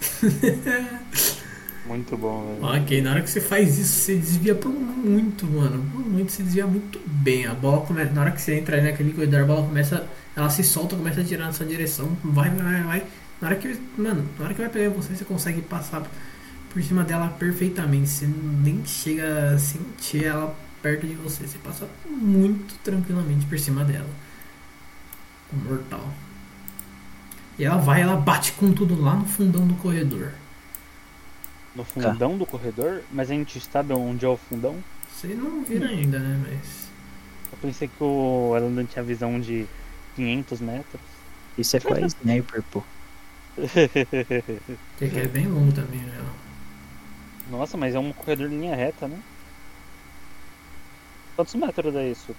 [1.86, 2.82] Muito bom, velho.
[2.82, 5.84] Ok, na hora que você faz isso, você desvia por muito, mano.
[5.92, 7.46] Por muito, você desvia muito bem.
[7.46, 8.12] A bola começa.
[8.12, 10.08] Na hora que você entra aí naquele corredor, a bola começa.
[10.34, 12.16] Ela se solta, começa a tirar na sua direção.
[12.24, 13.04] Vai, vai, vai.
[13.40, 13.78] Na hora que.
[13.98, 16.02] Mano, na hora que vai pegar você, você consegue passar
[16.70, 18.08] por cima dela perfeitamente.
[18.08, 21.46] Você nem chega a sentir ela perto de você.
[21.46, 24.08] Você passa muito tranquilamente por cima dela.
[25.52, 26.08] Mortal.
[27.58, 30.32] E ela vai, ela bate com tudo lá no fundão do corredor.
[31.74, 33.02] No fundão do corredor?
[33.10, 34.82] Mas a gente sabe onde é o fundão?
[35.10, 36.44] Você não vira ainda, né?
[36.48, 36.88] Mas.
[37.50, 39.66] Eu pensei que o Elan tinha visão de
[40.16, 41.00] 500 metros.
[41.56, 42.82] Isso é a sniper, pô.
[44.98, 46.24] Que é bem longo também, né?
[47.50, 49.20] Nossa, mas é um corredor de linha reta, né?
[51.36, 52.34] Quantos metros é isso?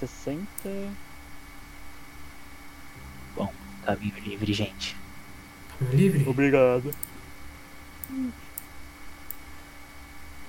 [0.00, 0.46] 60.
[3.84, 4.96] Caminho livre, gente.
[5.78, 6.28] Caminho livre?
[6.28, 6.94] Obrigado.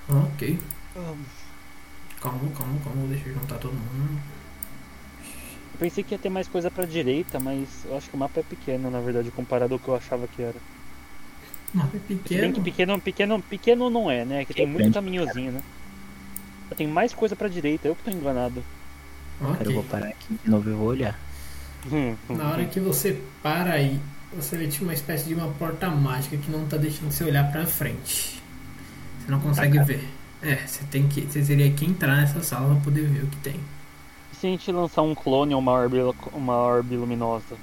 [0.08, 0.58] Ok.
[2.20, 3.06] Calma, calma, calma.
[3.08, 4.20] Deixa eu juntar todo mundo.
[5.74, 8.40] Eu pensei que ia ter mais coisa pra direita, mas eu acho que o mapa
[8.40, 10.56] é pequeno, na verdade, comparado ao que eu achava que era.
[11.74, 12.52] O mapa é pequeno.
[12.52, 14.44] que pequeno, pequeno, pequeno não é, né?
[14.44, 15.62] Que tem É muito caminhozinho, né?
[16.76, 18.62] Tem mais coisa pra direita, eu que tô enganado.
[19.40, 21.18] Cara, eu vou parar aqui de novo e vou olhar.
[22.28, 24.00] Na hora que você para aí,
[24.32, 27.50] você vê tipo uma espécie de uma porta mágica que não tá deixando você olhar
[27.50, 28.42] pra frente.
[29.24, 30.04] Você não consegue Tá, ver.
[30.42, 31.22] É, você tem que.
[31.22, 33.58] Você teria que entrar nessa sala pra poder ver o que tem.
[34.32, 35.96] E se a gente lançar um clone ou uma orbe,
[36.32, 37.56] uma orbe luminosa?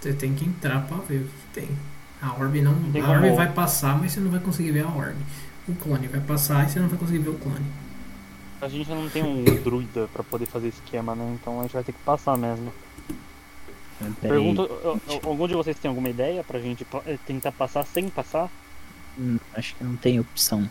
[0.00, 1.68] Você tem que entrar pra ver o que tem.
[2.22, 2.74] A orbe não.
[2.90, 5.18] Tem a orbe como- vai passar, mas você não vai conseguir ver a orbe.
[5.68, 7.66] O clone vai passar e você não vai conseguir ver o clone.
[8.62, 11.36] A gente não tem um druida pra poder fazer esquema, né?
[11.40, 12.72] Então a gente vai ter que passar mesmo.
[14.02, 14.12] Aí.
[14.22, 14.68] Pergunto,
[15.24, 18.48] algum de vocês tem alguma ideia pra gente eh, tentar passar sem passar?
[19.18, 20.68] Hum, acho que não tem opção.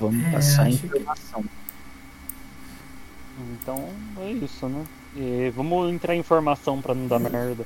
[0.00, 1.44] Vamos É, passar a acho que- informação.
[3.52, 3.88] Então
[4.20, 4.84] é isso, né?
[5.16, 7.64] E vamos entrar em informação pra não dar merda.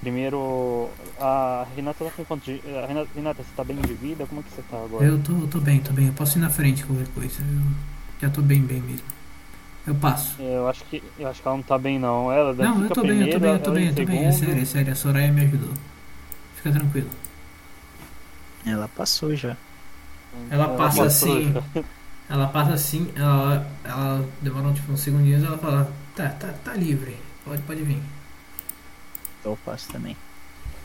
[0.00, 2.60] Primeiro, a Renata tá com quanto de...
[2.76, 4.26] a Renata, Renata, você tá bem de vida?
[4.26, 5.04] Como é que você tá agora?
[5.04, 6.06] Eu tô, eu tô bem, tô bem.
[6.06, 7.40] Eu posso ir na frente qualquer coisa.
[7.42, 7.62] Eu
[8.20, 9.06] já tô bem, bem mesmo.
[9.86, 10.40] Eu passo.
[10.40, 12.30] Eu acho que eu acho que ela não tá bem não.
[12.30, 14.24] Ela Não, eu tô bem, eu tô bem, eu tô bem, em eu tô bem.
[14.26, 14.92] É sério, é sério.
[14.92, 15.72] A Soraya me ajudou.
[16.56, 17.08] Fica tranquilo.
[18.68, 19.56] Ela passou já.
[20.50, 21.52] Ela passa passou assim.
[21.52, 21.82] já.
[22.28, 27.16] Ela passa assim, ela, ela demora tipo uns segundinhos ela fala, tá, tá, tá livre,
[27.42, 28.02] pode, pode vir.
[29.40, 30.14] Então eu passo também.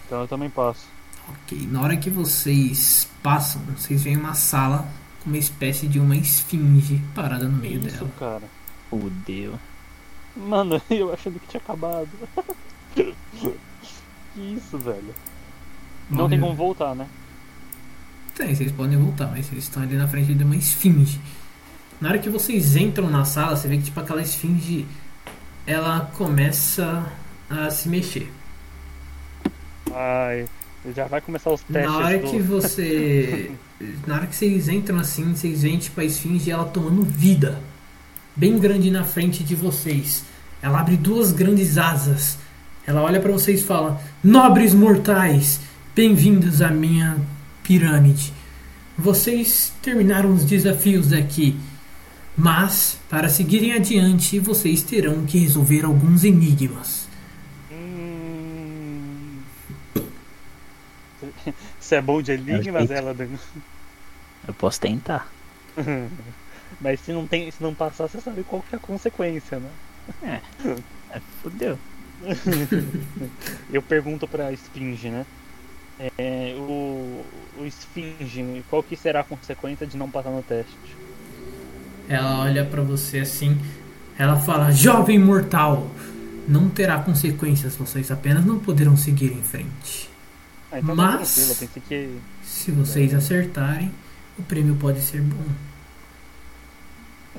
[0.06, 0.86] Então eu também passo.
[1.28, 4.88] Ok, na hora que vocês passam, vocês veem uma sala
[5.22, 8.12] com uma espécie de uma esfinge parada no Que meio isso, dela.
[8.18, 8.44] cara?
[8.90, 9.60] Fudeu.
[10.36, 12.10] Mano, eu achando que tinha acabado.
[12.96, 13.14] que
[14.38, 15.14] isso, velho.
[16.10, 17.08] Não tem como voltar, né?
[18.36, 21.20] Tem, vocês podem voltar, mas vocês estão ali na frente de uma esfinge.
[22.02, 24.86] Na hora que vocês entram na sala, você vê que tipo aquela esfinge
[25.66, 27.06] ela começa
[27.50, 28.32] a se mexer.
[29.94, 30.46] Ai,
[30.96, 31.92] já vai começar os testes.
[31.92, 33.52] Na hora do- que você.
[34.08, 37.60] Na hora que vocês entram assim, vocês veem tipo a esfinge ela tomando vida.
[38.36, 40.24] Bem grande na frente de vocês.
[40.62, 42.38] Ela abre duas grandes asas.
[42.88, 45.60] Ela olha pra vocês e fala: Nobres mortais,
[45.94, 47.18] bem-vindos à minha
[47.64, 48.34] pirâmide.
[48.98, 51.58] Vocês terminaram os desafios daqui.
[52.38, 57.08] Mas, para seguirem adiante, vocês terão que resolver alguns enigmas.
[57.72, 59.40] Hum...
[61.80, 63.16] Você é bom de enigmas, ela?
[64.48, 65.32] Eu posso tentar.
[66.82, 69.70] Mas se não, tem, se não passar, você sabe qual que é a consequência, né?
[70.24, 71.78] É, fudeu.
[73.72, 75.26] Eu pergunto pra Esfinge, né?
[76.18, 77.24] É, o,
[77.60, 80.74] o Esfinge, qual que será a consequência de não passar no teste?
[82.08, 83.58] Ela olha pra você assim.
[84.18, 85.90] Ela fala: Jovem mortal,
[86.48, 87.76] não terá consequências.
[87.76, 90.10] Vocês apenas não poderão seguir em frente.
[90.72, 92.18] Ah, então tá Mas- que.
[92.44, 93.92] Se vocês acertarem,
[94.38, 95.46] o prêmio pode ser bom.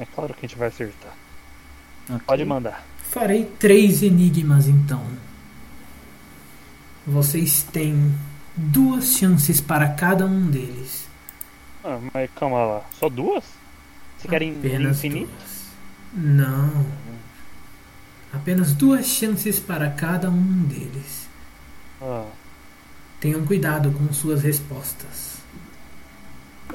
[0.00, 1.12] É claro que a gente vai acertar.
[2.08, 2.20] Ok.
[2.26, 2.84] Pode mandar.
[2.98, 5.02] Farei três enigmas então.
[7.06, 8.12] Vocês têm
[8.56, 11.06] duas chances para cada um deles.
[11.82, 12.82] Ah, mas calma lá.
[12.98, 13.44] Só duas?
[14.18, 15.26] Você quer infinito?
[15.30, 15.64] duas.
[16.14, 16.86] Não.
[18.32, 21.28] Apenas duas chances para cada um deles.
[22.00, 22.26] Ah,
[23.20, 25.34] Tenham cuidado com suas respostas.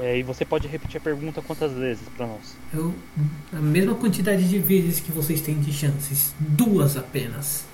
[0.00, 2.56] é, e você pode repetir a pergunta quantas vezes pra nós?
[2.72, 2.94] Eu,
[3.52, 6.34] a mesma quantidade de vezes que vocês têm de chances.
[6.40, 7.64] Duas apenas.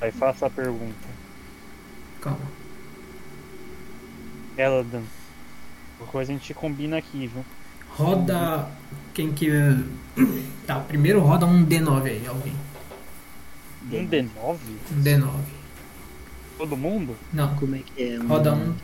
[0.00, 1.08] Aí faça a pergunta.
[2.20, 2.38] Calma.
[4.58, 5.02] Eladan.
[5.98, 7.44] Qualquer coisa a gente combina aqui, viu?
[7.90, 8.68] Roda.
[9.14, 9.48] Quem que.
[10.66, 12.54] Tá, primeiro roda um D9 aí, alguém.
[13.90, 14.58] Um D9?
[14.92, 15.30] Um D9.
[16.58, 17.16] Todo mundo?
[17.32, 18.16] Não, Como é que é?
[18.18, 18.74] roda um.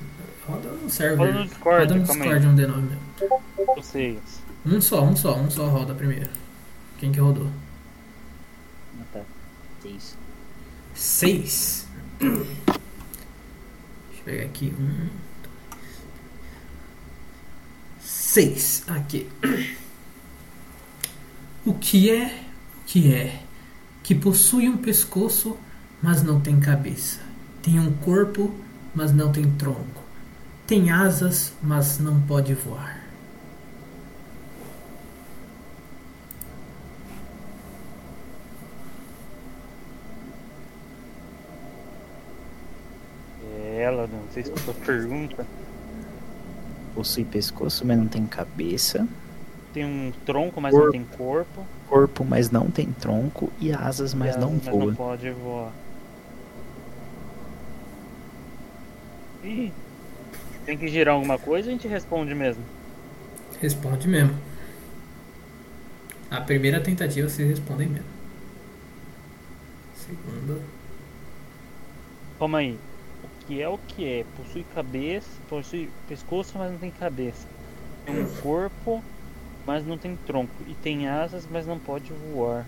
[0.47, 1.19] Roda no server.
[1.19, 3.43] Roda no Discord, roda no Discord um D9 mesmo.
[3.77, 4.43] Vocês.
[4.65, 6.31] Um só, um só, um só roda primeiro.
[6.99, 7.49] Quem que rodou?
[9.01, 9.21] Ah, tá.
[9.83, 10.17] Seis.
[11.03, 11.85] Seis.
[12.21, 14.73] Deixa eu pegar aqui.
[14.79, 15.09] Um.
[18.01, 18.85] Seis.
[18.87, 19.29] Aqui.
[21.67, 22.45] O que é?
[22.87, 23.43] Que é?
[24.05, 25.59] Que possui um pescoço,
[26.01, 27.19] mas não tem cabeça.
[27.65, 28.55] Tem um corpo,
[28.95, 30.05] mas não tem tronco.
[30.69, 33.02] Tem asas, mas não pode voar.
[43.73, 45.47] Eladan, não sei se a pergunta.
[46.95, 49.07] Possui pescoço, mas não tem cabeça.
[49.73, 50.93] Tem um tronco, mas não Corpo.
[50.93, 51.67] tem corpo.
[51.89, 53.51] Corpo, mas não tem tronco.
[53.59, 54.85] E asas, mas e não asas, voa.
[54.87, 55.73] não pode voar.
[59.43, 59.73] Ih,
[60.67, 62.63] tem que girar alguma coisa a gente responde mesmo.
[63.61, 64.37] Responde mesmo.
[66.31, 68.07] A primeira tentativa vocês respondem mesmo.
[69.95, 70.61] Segunda.
[72.39, 72.79] Calma aí.
[73.53, 74.25] O que é o que é?
[74.35, 77.47] Possui cabeça, possui pescoço, mas não tem cabeça.
[78.07, 79.05] Tem um corpo,
[79.67, 80.55] mas não tem tronco.
[80.67, 82.67] E tem asas, mas não pode voar.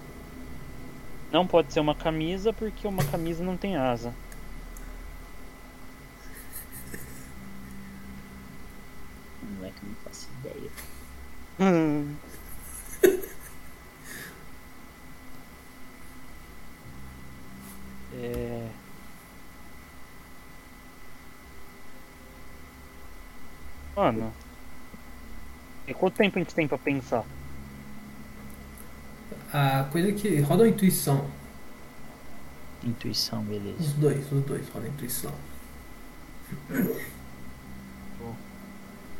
[1.32, 4.12] Não pode ser uma camisa, porque uma camisa não tem asa.
[9.56, 10.70] Moleque, eu não faço ideia.
[11.60, 12.14] Hum.
[18.12, 18.83] É...
[23.96, 24.32] Mano.
[25.86, 27.24] E quanto tempo a gente tem pra pensar?
[29.52, 30.40] A coisa que.
[30.40, 31.26] Roda a intuição.
[32.82, 33.76] Intuição, beleza.
[33.80, 35.32] Os dois, os dois roda a intuição.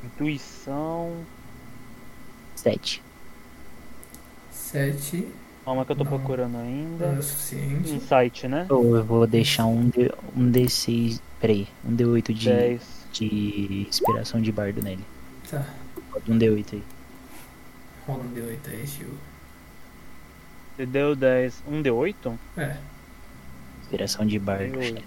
[0.04, 1.24] Intuição.
[2.54, 3.02] Sete.
[4.50, 5.28] Sete
[5.64, 6.10] Calma que eu tô Não.
[6.10, 7.06] procurando não é ainda.
[7.18, 7.90] o suficiente.
[7.94, 8.66] Insight, né?
[8.68, 11.20] Ou eu vou deixar um, D, um D6.
[11.40, 12.82] Peraí, um D8 de, 10.
[13.14, 15.04] De inspiração de bardo nele.
[15.50, 15.64] Tá.
[16.10, 16.82] Pode um D8 aí.
[18.06, 19.08] Roda um D8 aí, Gil.
[20.76, 21.62] Você deu 10.
[21.68, 22.38] Um D8?
[22.56, 22.76] É.
[23.82, 24.94] Inspiração de bardo, D8.
[24.94, 25.04] chefe.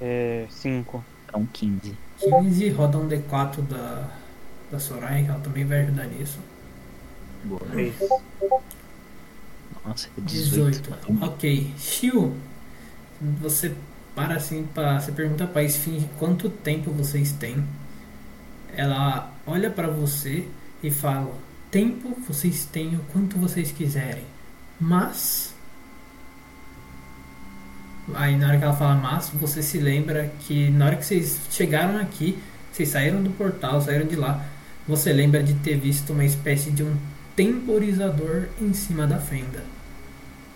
[0.00, 0.46] É.
[0.50, 1.04] 5.
[1.28, 1.96] Então 15.
[2.18, 4.10] 15, roda um D4 da,
[4.70, 6.38] da Soraya, que ela também vai ajudar nisso.
[7.44, 7.60] Boa.
[7.70, 7.94] 3.
[9.84, 10.90] Nossa, 18.
[10.90, 11.24] 18.
[11.24, 11.72] Ok.
[11.78, 12.34] Shio,
[13.40, 13.74] você
[14.16, 17.62] para assim para você pergunta pra Esfinge quanto tempo vocês têm.
[18.74, 20.48] Ela olha pra você
[20.82, 21.32] e fala:
[21.70, 24.24] Tempo vocês têm o quanto vocês quiserem.
[24.80, 25.54] Mas.
[28.14, 31.40] Aí na hora que ela fala mas, você se lembra que na hora que vocês
[31.50, 32.38] chegaram aqui,
[32.72, 34.46] vocês saíram do portal, saíram de lá,
[34.86, 36.96] você lembra de ter visto uma espécie de um
[37.34, 39.75] temporizador em cima da fenda.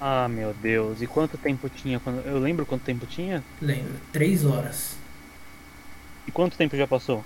[0.00, 1.02] Ah, meu Deus.
[1.02, 2.00] E quanto tempo tinha?
[2.00, 2.24] Quando...
[2.26, 3.44] Eu lembro quanto tempo tinha?
[3.60, 3.92] Lembra?
[4.12, 4.97] Três horas.
[6.26, 7.24] E quanto tempo já passou?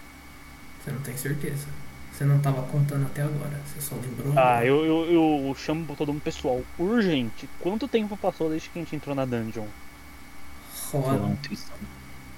[0.83, 1.67] Você não tem certeza.
[2.13, 3.61] Você não estava contando até agora.
[3.67, 4.33] Você só lembrou.
[4.37, 4.67] Ah, agora.
[4.67, 6.63] eu, eu, eu chamo pra todo mundo pessoal.
[6.79, 7.49] Urgente.
[7.61, 9.67] Quanto tempo passou desde que a gente entrou na dungeon?
[10.91, 11.39] Roda.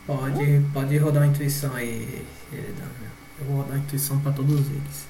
[0.06, 2.26] Pode, pode rodar uma intuição aí.
[2.52, 2.90] Eredano.
[3.38, 5.06] Eu vou dar intuição pra todos eles.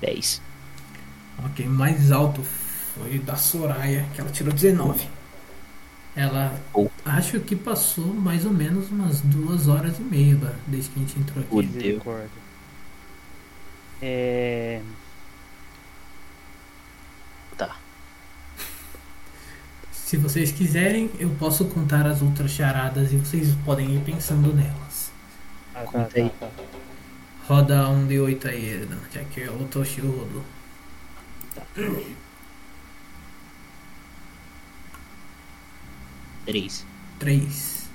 [0.00, 0.45] 10.
[1.44, 5.08] Ok, mais alto foi da Soraya, que ela tirou 19.
[6.14, 6.88] Ela Oh.
[7.04, 11.18] acho que passou mais ou menos umas duas horas e meia desde que a gente
[11.18, 11.50] entrou aqui.
[11.50, 12.02] Fudeu.
[14.00, 14.80] É.
[17.56, 17.76] Tá.
[19.92, 25.10] Se vocês quiserem, eu posso contar as outras charadas e vocês podem ir pensando nelas.
[25.74, 26.30] Ah, tá, Conta aí.
[26.30, 26.62] tá, tá.
[27.48, 30.44] Roda um D8 aí, Erdan, já que o Toshio rodou.
[36.46, 36.84] 3.
[37.18, 37.86] 3.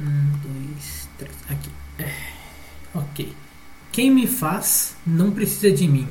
[0.00, 1.36] Um, dois, três.
[1.50, 1.70] Aqui.
[1.98, 2.38] É,
[2.94, 3.34] Ok.
[3.92, 6.08] Quem me faz não precisa de mim.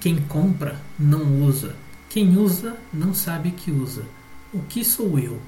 [0.00, 1.76] Quem compra não usa.
[2.08, 4.04] Quem usa não sabe que usa.
[4.52, 5.40] O que sou eu?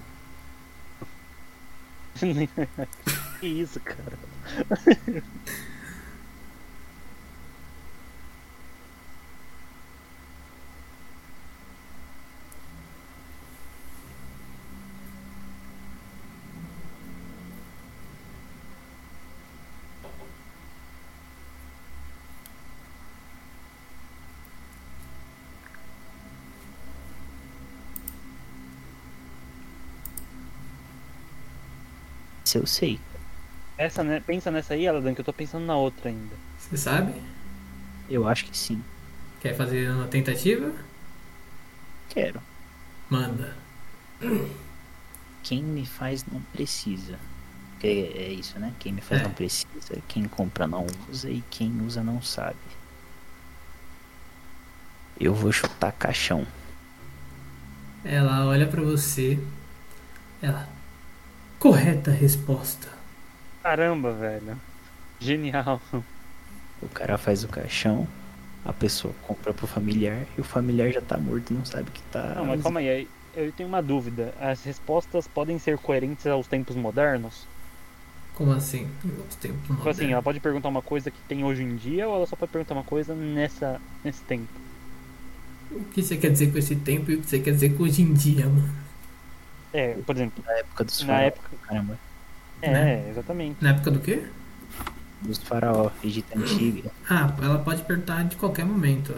[3.40, 4.18] que isso, cara?
[32.52, 33.00] Se eu sei.
[33.78, 34.20] Essa, né?
[34.20, 36.36] Pensa nessa aí, Aladan, que eu tô pensando na outra ainda.
[36.58, 37.14] Você sabe?
[38.10, 38.84] Eu acho que sim.
[39.40, 40.70] Quer fazer uma tentativa?
[42.10, 42.42] Quero.
[43.08, 43.56] Manda.
[45.42, 47.18] Quem me faz não precisa.
[47.80, 48.74] Que é isso, né?
[48.78, 49.24] Quem me faz É.
[49.24, 52.58] não precisa, quem compra não usa e quem usa não sabe.
[55.18, 56.46] Eu vou chutar caixão.
[58.04, 59.38] Ela olha pra você.
[60.42, 60.68] Ela.
[61.62, 62.88] Correta resposta.
[63.62, 64.60] Caramba, velho.
[65.20, 65.80] Genial.
[66.82, 68.08] O cara faz o caixão,
[68.64, 72.34] a pessoa compra pro familiar e o familiar já tá morto, não sabe que tá.
[72.34, 73.08] Não, mas calma aí.
[73.32, 74.34] Eu tenho uma dúvida.
[74.40, 77.46] As respostas podem ser coerentes aos tempos modernos?
[78.34, 78.88] Como assim?
[79.30, 80.12] Os tempos Tipo assim, modernos.
[80.14, 82.74] ela pode perguntar uma coisa que tem hoje em dia ou ela só pode perguntar
[82.74, 84.48] uma coisa nessa, nesse tempo?
[85.70, 87.84] O que você quer dizer com esse tempo e o que você quer dizer com
[87.84, 88.82] hoje em dia, mano?
[89.72, 91.22] É, por exemplo, Na época dos na faraó.
[91.26, 91.48] época.
[91.66, 91.98] Caramba.
[92.60, 93.08] É, Né?
[93.10, 93.56] exatamente.
[93.62, 94.22] Na época do quê?
[95.22, 96.90] Dos faraó, Egito Antiga.
[97.08, 99.14] Ah, ela pode perguntar de qualquer momento.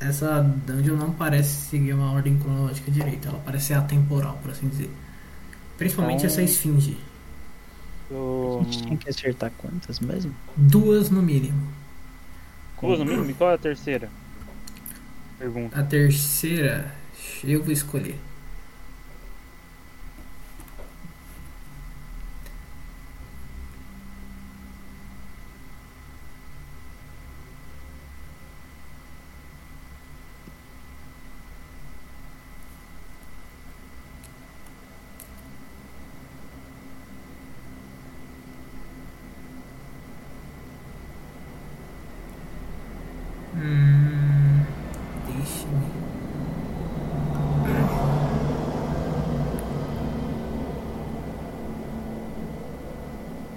[0.00, 3.28] Essa dungeon não parece seguir uma ordem cronológica direita.
[3.28, 4.90] Ela parece ser atemporal, por assim dizer.
[5.76, 6.96] Principalmente Então- essa esfinge.
[8.10, 8.58] Eu...
[8.60, 10.34] A gente tinha que acertar quantas mesmo?
[10.56, 11.60] Duas no mínimo.
[12.80, 13.28] Duas no mínimo?
[13.30, 14.08] E qual é a terceira?
[15.38, 15.78] Pergunta.
[15.78, 16.94] A terceira,
[17.44, 18.18] eu vou escolher.
[43.54, 44.64] Hum,
[45.26, 45.88] deixe-me.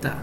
[0.02, 0.18] Tá.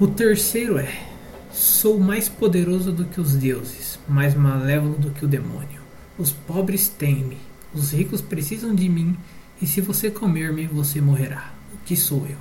[0.00, 1.08] O terceiro é:
[1.52, 5.80] Sou mais poderoso do que os deuses, mais malévolo do que o demônio.
[6.16, 7.38] Os pobres têm-me,
[7.74, 9.16] os ricos precisam de mim,
[9.60, 11.52] e se você comer-me, você morrerá.
[11.74, 12.38] O que sou eu?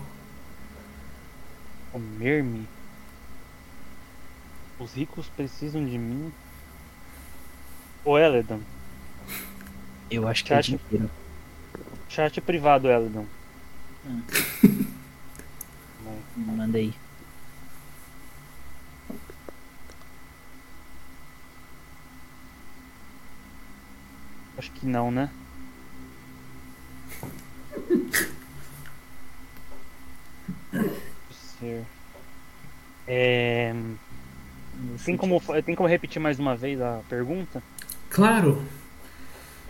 [1.92, 2.68] Comer-me?
[4.80, 6.32] Os ricos precisam de mim?
[8.06, 8.62] Ô Eledon,
[10.10, 10.80] Eu acho que é Chat.
[10.90, 11.10] dinheiro.
[12.08, 13.26] chat privado, Eledon.
[16.38, 16.94] Manda aí.
[24.58, 25.30] Acho que não, né?
[31.60, 31.86] Ser.
[33.08, 33.74] É...
[35.06, 37.62] Tem como, tem como repetir mais uma vez a pergunta?
[38.10, 38.64] Claro,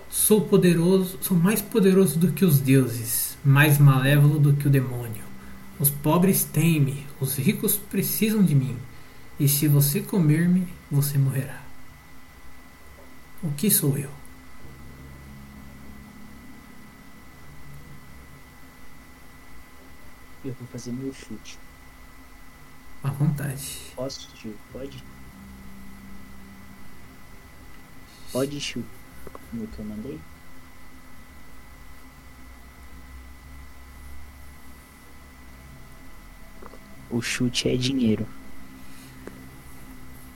[0.10, 5.26] sou poderoso, sou mais poderoso do que os deuses, mais malévolo do que o demônio.
[5.80, 8.78] Os pobres têm-me, os ricos precisam de mim,
[9.40, 11.62] e se você comer-me, você morrerá.
[13.44, 14.17] O que sou eu?
[20.44, 21.58] Eu vou fazer meu chute.
[23.04, 23.92] À vontade.
[23.96, 24.56] Posso, tio?
[24.72, 25.04] Pode?
[28.32, 28.86] Pode, tio.
[29.54, 30.20] No que eu mandei?
[37.10, 38.28] o chute é dinheiro.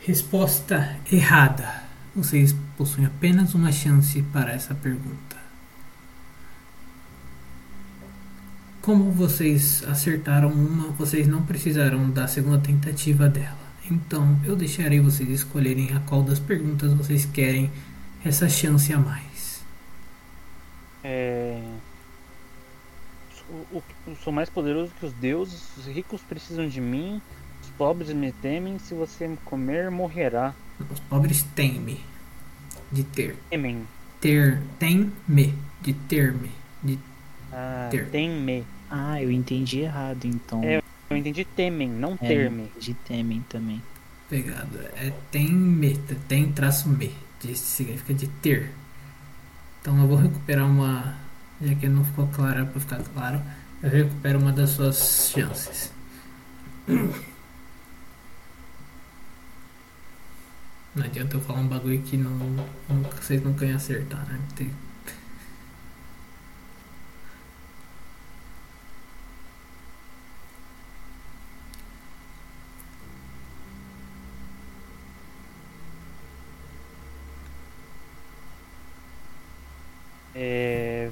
[0.02, 1.84] Resposta errada.
[2.16, 5.31] Vocês possuem apenas uma chance para essa pergunta.
[8.82, 13.60] Como vocês acertaram uma, vocês não precisarão da segunda tentativa dela.
[13.90, 17.70] Então, eu deixarei vocês escolherem a qual das perguntas vocês querem
[18.24, 19.62] essa chance a mais.
[21.04, 21.62] É...
[23.36, 27.22] Sou, o- sou mais poderoso que os deuses, os ricos precisam de mim,
[27.62, 30.54] os pobres me temem, se você me comer, morrerá.
[30.90, 32.00] Os pobres têm-me
[32.92, 33.36] de ter.
[33.50, 33.86] Temem.
[34.20, 36.52] Ter, tem-me de ter-me.
[36.84, 36.98] De
[37.52, 38.08] Ah, Ter.
[38.10, 38.66] tem-me.
[38.90, 40.64] Ah, eu entendi errado, então.
[40.64, 42.72] É, Eu entendi temem, não É, ter-me.
[42.80, 43.82] De temem também.
[44.30, 44.80] pegado.
[44.96, 45.98] É tem-me,
[46.30, 47.14] tem traço me.
[47.42, 48.72] De, significa de ter.
[49.82, 51.16] Então eu vou recuperar uma.
[51.62, 53.42] Já que não ficou claro, para ficar claro,
[53.84, 55.92] eu recupero uma das suas chances.
[60.96, 62.32] Não adianta eu falar um bagulho que não,
[62.90, 64.40] nunca, vocês nunca iam acertar, né?
[64.56, 64.72] Tem-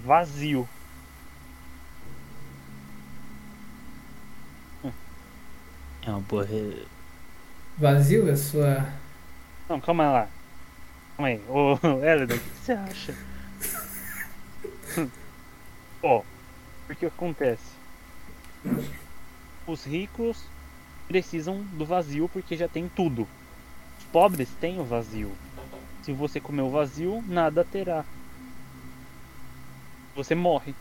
[0.09, 0.67] vazio.
[6.01, 6.47] É uma boa.
[7.77, 8.91] Vazio a sua.
[9.69, 10.27] Não, calma lá.
[11.15, 11.39] Calma aí.
[11.47, 13.15] Ô, Elida, o que você acha?
[16.01, 16.23] Ó,
[16.87, 17.71] porque acontece?
[19.67, 20.43] Os ricos
[21.07, 23.27] precisam do vazio porque já tem tudo.
[23.99, 25.31] Os pobres têm o vazio.
[26.01, 28.03] Se você comer o vazio, nada terá.
[30.15, 30.73] Você morre.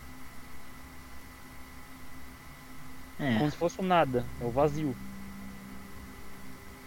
[3.18, 4.24] É, Como se fosse nada.
[4.40, 4.94] É o vazio.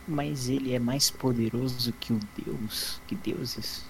[0.07, 3.01] mas ele é mais poderoso que o Deus.
[3.07, 3.85] Que deuses.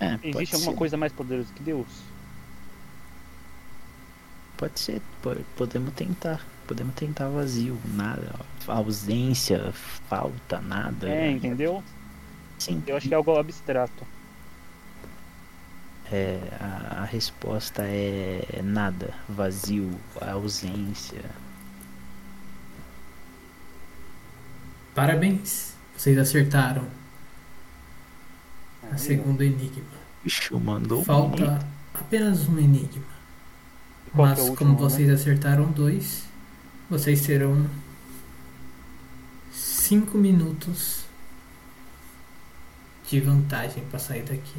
[0.00, 0.78] É, Existe alguma ser.
[0.78, 1.86] coisa mais poderosa que Deus?
[4.56, 6.44] Pode ser, po- podemos tentar.
[6.66, 9.70] Podemos tentar vazio, nada, ausência,
[10.08, 11.08] falta, nada.
[11.08, 11.82] É, entendeu?
[12.58, 14.06] Sim, Eu acho que é algo abstrato.
[16.12, 21.22] É, a, a resposta é nada, vazio, ausência.
[24.94, 25.74] Parabéns!
[25.96, 26.86] Vocês acertaram
[28.92, 29.84] a segundo enigma.
[30.22, 33.04] Bicho, mandou um Falta apenas um enigma.
[34.14, 34.78] Qual que Mas é como né?
[34.78, 36.24] vocês acertaram dois,
[36.88, 37.68] vocês terão
[39.52, 41.04] cinco minutos
[43.08, 44.58] de vantagem para sair daqui.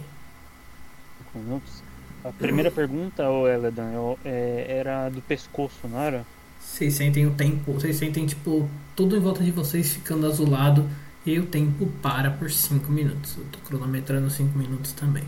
[1.36, 1.84] Cinco minutos.
[2.24, 6.26] A primeira pergunta, ô Eledan, eu- é, era do pescoço, não era?
[6.60, 10.90] Vocês sentem o tempo, vocês sentem tipo tudo em volta de vocês ficando azulado
[11.26, 13.38] e o tempo para por cinco minutos.
[13.38, 15.24] Eu tô cronometrando cinco minutos também.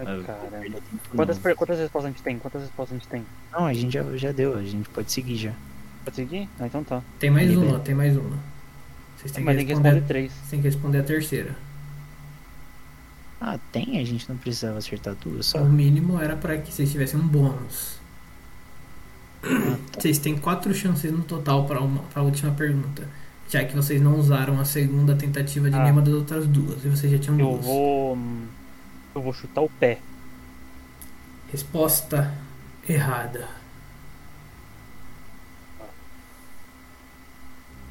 [0.00, 0.80] Ai, Ah, Caramba.
[1.14, 2.38] Quantas, per- quantas respostas a gente tem?
[2.38, 3.24] Quantas respostas a gente tem?
[3.52, 5.52] Não, a gente já, já deu, a gente pode seguir já.
[6.04, 6.48] Pode seguir?
[6.58, 7.02] Ah, então tá.
[7.20, 8.36] Tem mais uma, tem mais uma.
[9.16, 10.32] Vocês têm que Mas tem que responder, responder três.
[10.50, 11.54] tem que responder a terceira.
[13.40, 13.98] Ah, tem?
[14.00, 15.62] A gente não precisava acertar duas só?
[15.62, 17.98] O mínimo era para que vocês tivessem um bônus.
[19.42, 20.00] Ah, tá.
[20.00, 23.08] Vocês têm quatro chances no total para a última pergunta.
[23.48, 25.82] Já que vocês não usaram a segunda tentativa de Ah.
[25.84, 26.84] nenhuma das outras duas.
[26.84, 27.64] E vocês já tinham Eu duas.
[27.64, 28.16] vou.
[28.16, 28.46] hum,
[29.14, 30.00] Eu vou chutar o pé.
[31.52, 32.34] Resposta
[32.88, 33.48] errada.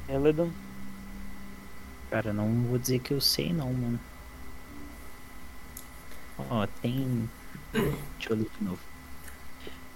[0.08, 0.50] Eledan.
[2.10, 4.00] Cara, não vou dizer que eu sei não, mano.
[6.38, 7.28] Ó, tem.
[7.72, 8.80] Deixa eu ler de novo.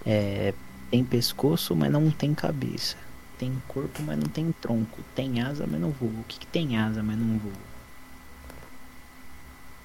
[0.05, 0.55] É.
[0.91, 2.97] Tem pescoço, mas não tem cabeça.
[3.39, 5.01] Tem corpo, mas não tem tronco.
[5.15, 6.21] Tem asa, mas não voa.
[6.21, 7.53] O que, que tem asa, mas não voa?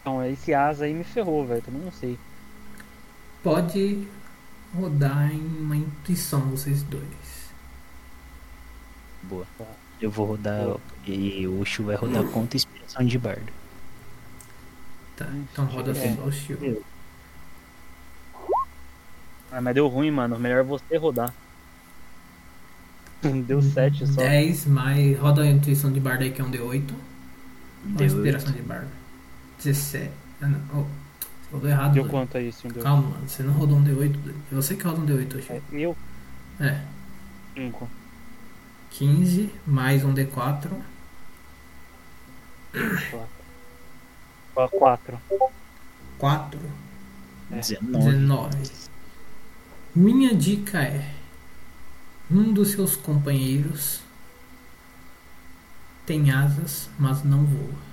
[0.02, 1.62] Então, esse asa aí me ferrou, velho.
[1.62, 2.20] Também não sei.
[3.42, 4.08] Pode
[4.76, 7.04] rodar em uma intuição, vocês dois.
[9.24, 9.48] Boa.
[10.02, 10.64] Eu vou rodar.
[10.64, 10.82] Boa.
[11.06, 13.52] E o Shu vai rodar contra inspiração de bardo.
[15.18, 16.16] Tá, então roda É.
[16.16, 16.80] só o shield.
[19.52, 20.38] Ah, mas deu ruim, mano.
[20.40, 21.34] Melhor você rodar.
[23.48, 24.22] Deu 7 só.
[24.22, 25.18] 10 mais.
[25.18, 26.62] Roda a intuição de bardo aí que é um D8.
[26.92, 26.98] Ou
[27.84, 28.88] Deu inspiração de bardo.
[29.58, 30.12] 17.
[30.42, 30.60] Ah, não.
[30.72, 31.94] Oh, você rodou errado.
[31.94, 32.12] Deu Dudu.
[32.14, 32.68] quanto aí, sim?
[32.68, 32.84] Deu.
[32.84, 33.28] Calma, mano.
[33.28, 34.12] Você não rodou um D8.
[34.12, 34.36] Dudu.
[34.52, 35.52] É você que roda um D8 hoje.
[35.52, 35.98] É, Eu?
[36.60, 36.82] É.
[37.56, 37.90] 5.
[38.92, 40.70] 15 mais um D4.
[43.12, 43.37] 4.
[46.18, 46.60] 4.
[47.52, 47.56] É.
[47.56, 48.06] 19.
[48.06, 48.72] 19.
[49.96, 51.14] Minha dica é:
[52.30, 54.02] Um dos seus companheiros
[56.06, 57.88] tem asas, mas não voa.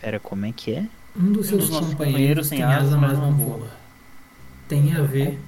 [0.00, 0.86] Pera, como é que é?
[1.16, 3.58] Um dos Um seus dos nossos companheiros companheiros tem asas, asas, mas não voa.
[3.58, 3.70] voa.
[4.68, 5.38] Tem a ver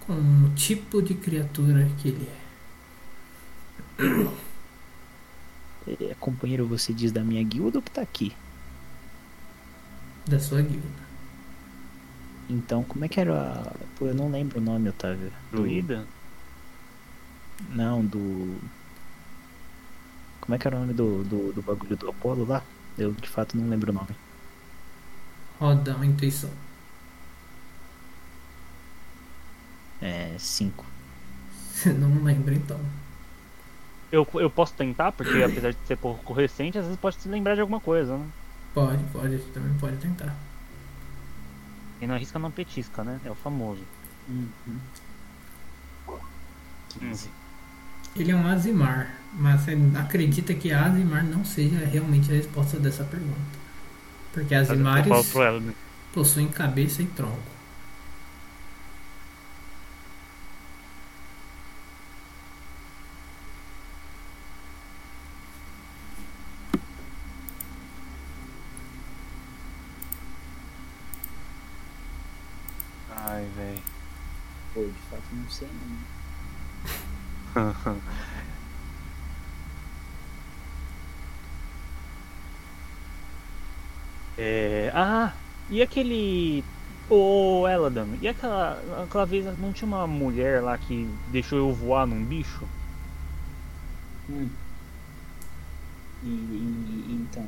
[0.00, 2.42] com o tipo de criatura que ele é.
[5.86, 8.36] É, Companheiro, você diz da minha guilda ou que tá aqui?
[10.26, 11.02] Da sua guilda.
[12.48, 13.34] Então, como é que era.
[13.62, 15.32] a- Pô, eu não lembro o nome, Otávio.
[15.54, 16.06] Do- Druida?
[17.68, 18.70] Não, do.
[20.40, 22.62] Como é que era o nome do, do, do bagulho do Apolo lá?
[22.98, 24.14] Eu de fato não lembro o nome.
[25.58, 26.50] Roda uma intuição.
[30.00, 30.36] É.
[30.38, 30.84] 5.
[31.72, 32.80] Você não lembra então.
[34.12, 37.54] Eu, eu posso tentar, porque apesar de ser pouco recente, às vezes pode se lembrar
[37.54, 38.26] de alguma coisa, né?
[38.74, 40.36] Pode, pode, também pode tentar.
[41.98, 43.18] Quem não arrisca não petisca, né?
[43.24, 43.82] É o famoso.
[44.28, 44.78] Uhum.
[47.00, 47.30] 15.
[48.14, 53.04] Ele é um Azimar, mas você acredita que Azimar não seja realmente a resposta dessa
[53.04, 53.40] pergunta.
[54.32, 55.08] Porque Azimares
[56.12, 57.52] possuem cabeça e tronco.
[73.24, 73.82] Ai, velho.
[74.74, 76.02] Pô, de fato não sei não.
[84.38, 84.90] É...
[84.94, 85.32] Ah,
[85.70, 86.64] e aquele.
[87.10, 88.80] Ô, Eladan, e aquela.
[89.04, 92.66] Aquela vez não tinha uma mulher lá que deixou eu voar num bicho?
[94.30, 94.48] Hum.
[96.24, 97.46] E, e- e então,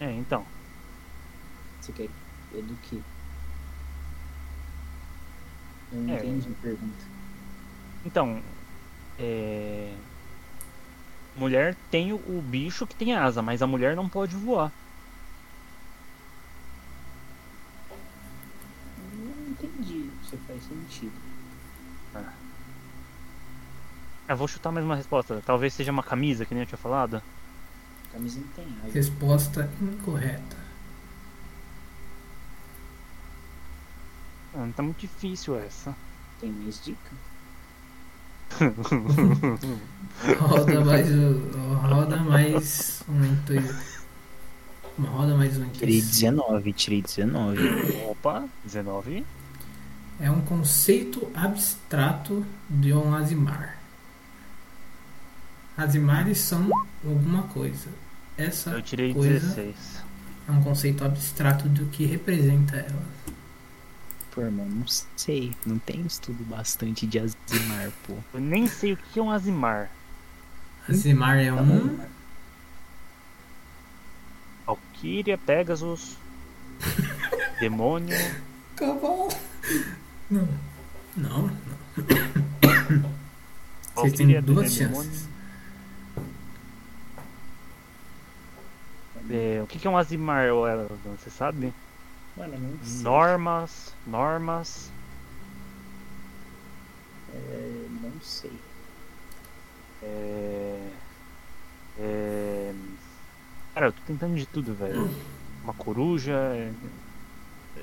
[0.00, 0.44] É, então.
[1.80, 2.08] você quer
[2.54, 3.02] é do que?
[5.92, 6.16] Eu não É.
[6.18, 7.04] entendi a pergunta.
[8.04, 8.42] Então.
[9.18, 9.92] É.
[11.36, 14.72] Mulher tem o, o bicho que tem asa, mas a mulher não pode voar.
[19.14, 21.12] Não entendi, isso faz sentido.
[24.28, 25.40] Eu vou chutar mais uma resposta.
[25.46, 27.22] Talvez seja uma camisa, que nem eu tinha falado.
[28.12, 28.92] Camisa não tem asa.
[28.92, 30.56] Resposta incorreta.
[34.74, 35.94] Tá muito difícil essa.
[36.40, 37.10] Tem mais dica?
[40.40, 41.08] Roda mais.
[41.82, 43.74] Roda mais um intuito.
[44.96, 46.30] Uma roda mais um Tirei intuição.
[46.30, 47.58] 19, tirei 19.
[48.08, 49.26] Opa, 19.
[50.18, 53.76] É um conceito abstrato de um Azimar.
[55.76, 56.70] Azimares são
[57.04, 57.90] alguma coisa.
[58.38, 60.02] Essa Eu tirei coisa 16.
[60.48, 63.15] é um conceito abstrato do que representa ela.
[64.36, 64.86] Pô, irmão, não
[65.16, 65.56] sei.
[65.64, 68.18] Não tem estudo bastante de Azimar, pô.
[68.34, 69.90] Eu nem sei o que é um Azimar.
[70.86, 71.98] Azimar é Tá um.
[74.66, 76.18] Valkyria, Pegasus,
[77.60, 78.14] Demônio.
[78.76, 79.28] Cavalo.
[80.30, 80.46] Não.
[81.16, 83.10] Não, não.
[83.94, 85.26] Vocês têm duas chances.
[89.30, 90.48] É, o que é um Azimar,
[91.18, 91.72] você sabe?
[92.36, 93.02] Mano, não sei.
[93.02, 94.90] Normas, normas.
[97.32, 98.52] É, não sei.
[100.02, 100.90] É...
[101.98, 102.74] É...
[103.74, 105.10] Cara, eu tô tentando de tudo, velho.
[105.64, 106.32] Uma coruja.
[106.32, 106.72] É...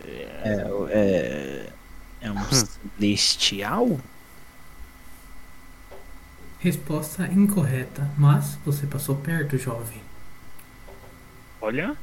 [0.06, 1.74] É, é,
[2.22, 2.38] é um
[3.00, 4.00] celestial?
[6.60, 10.02] Resposta incorreta, mas você passou perto, jovem.
[11.60, 11.98] Olha.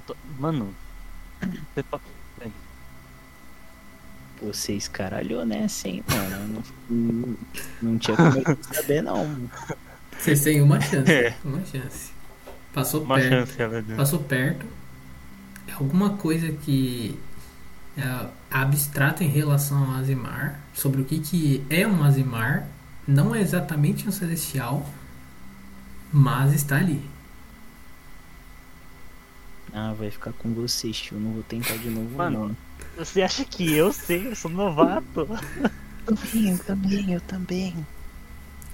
[0.00, 0.74] Falta- Mano.
[1.74, 2.00] Você tá...
[4.42, 6.62] Você escaralhou nessa, hein, mano?
[6.88, 7.36] Não,
[7.82, 8.32] não tinha como
[8.72, 9.48] saber, não.
[10.18, 11.12] Vocês têm uma chance.
[11.12, 11.36] É.
[11.44, 12.10] Uma chance.
[12.72, 13.28] Passou Uma perto.
[13.30, 13.96] chance, Eladon.
[13.96, 14.64] Passou perto.
[15.68, 17.18] É alguma coisa que
[17.98, 20.58] é abstrata em relação ao Azimar.
[20.72, 22.66] Sobre o que, que é um Azimar.
[23.06, 24.88] Não é exatamente um celestial.
[26.10, 27.09] Mas está ali.
[29.72, 31.18] Ah, vai ficar com você, tio.
[31.18, 32.56] Não vou tentar de novo, Mano, não.
[32.96, 34.28] Você acha que eu sei?
[34.28, 35.26] Eu sou novato.
[36.04, 37.86] Também, eu também, eu também.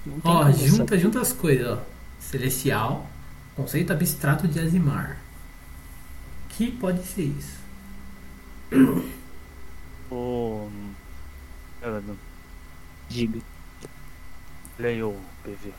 [0.05, 1.83] Não tem Ó, junta, junta as coisas, ó.
[2.19, 3.11] Celestial,
[3.55, 5.19] conceito abstrato de Azimar.
[6.49, 7.59] Que pode ser isso?
[10.11, 10.69] Ô.
[11.83, 12.17] Eladon,
[13.09, 13.41] Diga.
[14.79, 15.73] olha aí o PV.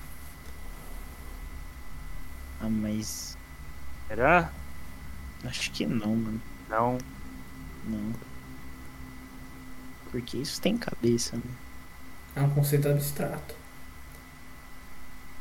[2.60, 3.38] Ah, mas.
[4.08, 4.52] Será?
[5.48, 6.42] Acho que não, mano.
[6.70, 6.98] Não.
[7.86, 8.14] Não.
[10.12, 11.56] Porque isso tem cabeça, né?
[12.36, 13.56] É um conceito abstrato.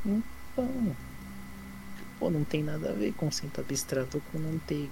[0.05, 0.97] Então.
[2.19, 4.91] Pô, não tem nada a ver com conceito abstrato com não ter,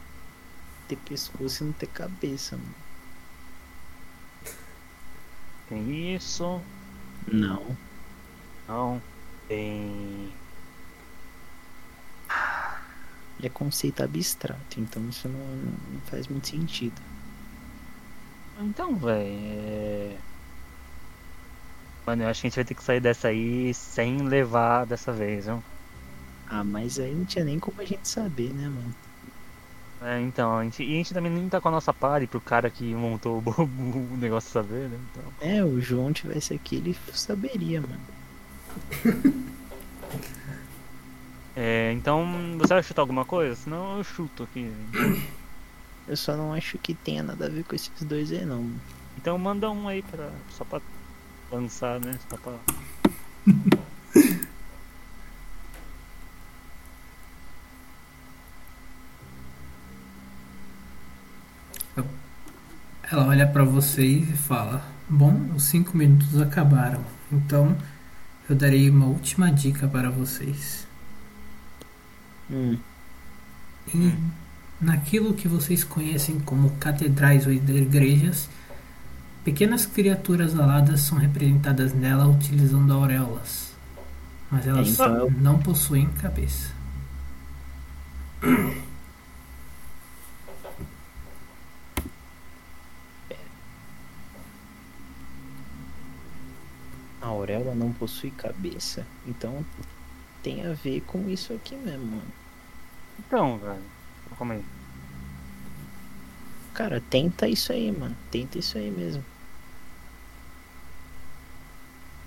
[0.89, 2.75] ter pescoço e não ter cabeça, mano.
[5.69, 6.61] Tem isso.
[7.27, 7.77] Não.
[8.69, 9.01] Não.
[9.49, 10.33] Tem.
[13.45, 16.99] É conceito abstrato, então isso não, não faz muito sentido.
[18.59, 19.29] Então, velho.
[19.29, 20.17] É...
[22.07, 25.13] Mano, eu acho que a gente vai ter que sair dessa aí sem levar dessa
[25.13, 25.63] vez, viu?
[26.49, 28.95] Ah, mas aí não tinha nem como a gente saber, né, mano?
[30.01, 32.41] É, então, a gente, e a gente também nem tá com a nossa party pro
[32.41, 34.99] cara que montou o, o negócio saber, né?
[35.11, 35.23] Então.
[35.41, 38.01] É, o João tivesse aqui, ele saberia, mano.
[41.57, 42.27] É, então,
[42.59, 43.55] você vai chutar alguma coisa?
[43.55, 44.71] Senão eu chuto aqui.
[46.07, 48.71] Eu só não acho que tenha nada a ver com esses dois aí, não.
[49.17, 50.79] Então manda um aí pra, só pra
[51.51, 52.19] lançar, né?
[52.29, 52.53] Só pra...
[63.11, 67.77] Ela olha pra vocês e fala: Bom, os cinco minutos acabaram, então
[68.49, 70.84] eu darei uma última dica para vocês.
[72.51, 72.77] Hum.
[73.95, 74.15] E
[74.81, 78.49] naquilo que vocês conhecem como catedrais ou igrejas,
[79.45, 83.73] pequenas criaturas aladas são representadas nela utilizando auréolas,
[84.51, 86.73] mas elas Então eu- não possuem cabeça.
[97.23, 99.65] A auréola não possui cabeça, então
[100.45, 102.33] tem a ver com isso aqui mesmo, mano.
[103.19, 103.83] Então, velho.
[104.39, 104.65] Calma aí.
[106.75, 108.15] Cara, tenta isso aí, mano.
[108.31, 109.25] Tenta isso aí mesmo.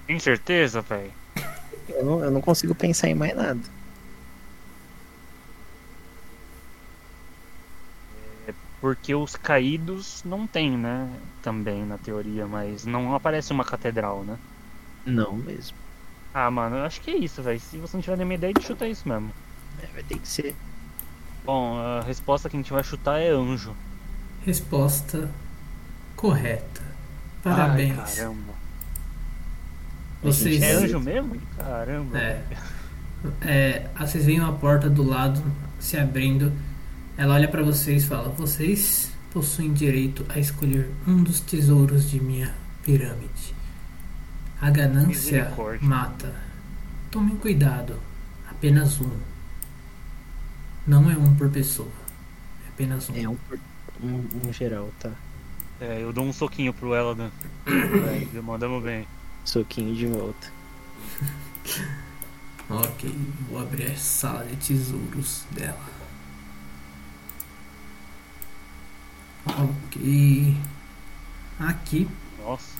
[0.08, 1.14] Tem certeza, velho?
[1.90, 3.60] Eu não, eu não consigo pensar em mais nada.
[8.82, 11.12] Porque os caídos não tem, né?
[11.44, 14.38] Também na teoria, mas não aparece uma catedral, né?
[15.06, 15.87] Não mesmo.
[16.40, 17.60] Ah, mano, eu acho que é isso, velho.
[17.60, 19.32] Se você não tiver nenhuma ideia, de chutar isso mesmo.
[19.82, 20.56] É, vai ter que ser.
[21.44, 23.76] Bom, a resposta que a gente vai chutar é anjo.
[24.46, 25.32] Resposta
[26.16, 26.84] correta.
[27.42, 27.98] Parabéns.
[27.98, 28.54] Ai, caramba.
[30.22, 31.42] vocês, É anjo mesmo?
[31.58, 32.20] Caramba.
[32.20, 32.44] É.
[33.42, 35.42] É, vocês veem uma porta do lado
[35.80, 36.54] se abrindo.
[37.18, 42.20] Ela olha pra vocês e fala: Vocês possuem direito a escolher um dos tesouros de
[42.20, 42.54] minha
[42.84, 43.57] pirâmide.
[44.62, 46.34] A ganância mata.
[47.12, 48.00] Tomem cuidado.
[48.50, 49.12] Apenas um.
[50.86, 51.92] Não é um por pessoa.
[52.66, 53.16] É apenas um.
[53.16, 53.60] É um, por-
[54.02, 55.12] um, um geral, tá?
[55.80, 57.30] É, eu dou um soquinho pro Eladan.
[57.68, 59.08] é, mandamos bem.
[59.46, 60.52] Soquinho de volta.
[62.70, 63.10] Ok,
[63.50, 65.80] vou abrir a sala de tesouros dela.
[69.46, 70.58] Ok.
[71.60, 72.08] Aqui
[72.40, 72.77] Nossa.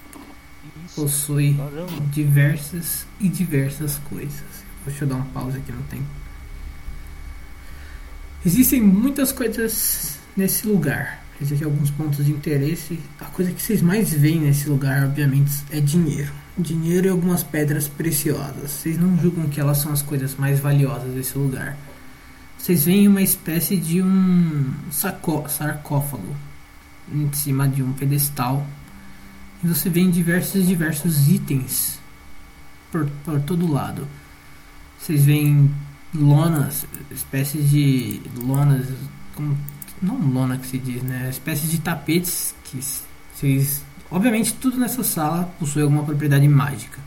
[0.96, 1.56] Possui
[2.12, 4.66] diversas e diversas coisas.
[4.86, 6.06] Deixa eu dar um pause aqui no tempo.
[8.46, 11.24] Existem muitas coisas nesse lugar.
[11.42, 13.00] Existem alguns pontos de interesse.
[13.20, 16.32] A coisa que vocês mais veem nesse lugar, obviamente, é dinheiro.
[16.58, 18.72] Dinheiro e algumas pedras preciosas.
[18.72, 21.78] Vocês não julgam que elas são as coisas mais valiosas desse lugar.
[22.58, 26.36] Vocês veem uma espécie de um sarcófago
[27.14, 28.66] em cima de um pedestal
[29.64, 32.00] e você vê diversos diversos itens
[32.92, 34.08] por, por todo lado.
[35.00, 35.74] Vocês veem
[36.14, 38.88] lonas, espécies de lonas,
[39.36, 39.58] como,
[40.02, 41.30] não lona que se diz, né?
[41.30, 42.80] Espécies de tapetes que
[43.34, 47.00] vocês, obviamente tudo nessa sala possui alguma propriedade mágica.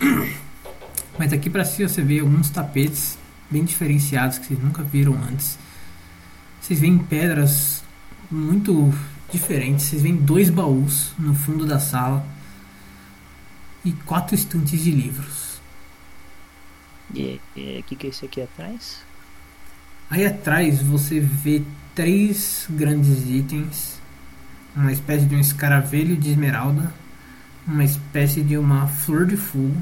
[1.18, 3.18] Mas aqui pra cima você vê alguns tapetes
[3.50, 5.58] bem diferenciados que vocês nunca viram antes.
[6.60, 7.82] Vocês veem pedras
[8.30, 8.92] muito
[9.32, 9.86] diferentes.
[9.86, 12.24] Vocês veem dois baús no fundo da sala
[13.84, 15.60] e quatro estantes de livros.
[17.14, 19.02] E o que, que é isso aqui atrás?
[20.10, 21.62] Aí atrás você vê
[21.94, 24.00] três grandes itens:
[24.74, 26.92] uma espécie de um escaravelho de esmeralda,
[27.66, 29.80] uma espécie de uma flor de fogo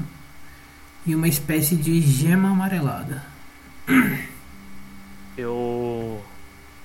[1.05, 3.23] e uma espécie de gema amarelada.
[5.37, 6.21] Eu.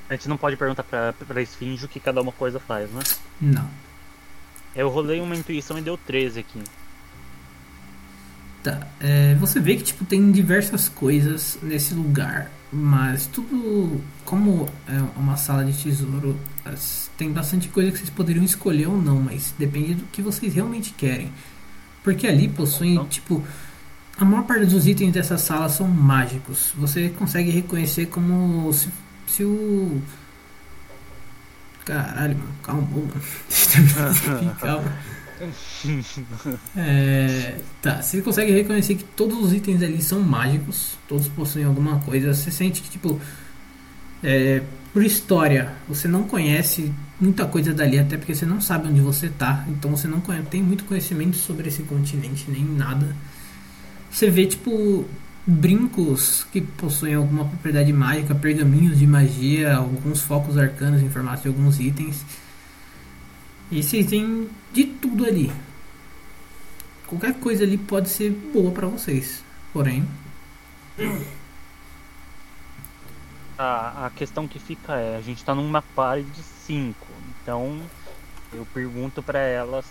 [0.08, 3.02] A gente não pode perguntar pra, pra esfinge o que cada uma coisa faz, né?
[3.40, 3.68] Não.
[4.74, 6.60] Eu rolei uma intuição e deu 13 aqui.
[8.62, 8.84] Tá.
[9.00, 12.50] é, você vê que tipo tem diversas coisas nesse lugar.
[12.72, 18.44] Mas tudo, como é uma sala de tesouro, as- tem bastante coisa que vocês poderiam
[18.44, 21.32] escolher ou não, mas depende do que vocês realmente querem.
[22.02, 23.06] Porque ali possuem, Então?
[23.06, 23.42] tipo,
[24.18, 26.72] a maior parte dos itens dessa sala são mágicos.
[26.76, 28.88] Você consegue reconhecer como se,
[29.26, 30.00] se o.
[31.84, 33.12] Caralho, mano, calma, mano.
[33.50, 34.92] Eu terminar aqui, calma.
[36.76, 41.98] É, tá, você consegue reconhecer que todos os itens ali são mágicos, todos possuem alguma
[42.00, 42.32] coisa.
[42.32, 43.20] Você sente que, tipo,
[44.22, 49.00] é, por história, você não conhece muita coisa dali, até porque você não sabe onde
[49.00, 53.14] você tá, então você não tem muito conhecimento sobre esse continente, nem nada.
[54.10, 55.04] Você vê, tipo,
[55.46, 61.48] brincos que possuem alguma propriedade mágica, pergaminhos de magia, alguns focos arcanos em formato de
[61.48, 62.24] alguns itens.
[63.70, 65.52] E vocês têm de tudo ali.
[67.06, 69.44] Qualquer coisa ali pode ser boa pra vocês.
[69.72, 70.06] Porém,
[73.58, 77.06] A, a questão que fica é, a gente tá numa party de cinco,
[77.42, 77.80] então
[78.52, 79.86] eu pergunto pra elas,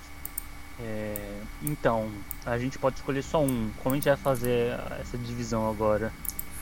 [0.79, 2.09] é, então,
[2.45, 6.11] a gente pode escolher só um, como a gente vai fazer essa divisão agora?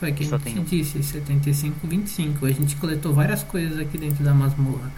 [0.04, 0.64] foi quem Só te tem um.
[0.64, 2.46] disse, 75, 25.
[2.46, 4.92] A gente coletou várias coisas aqui dentro da masmorra.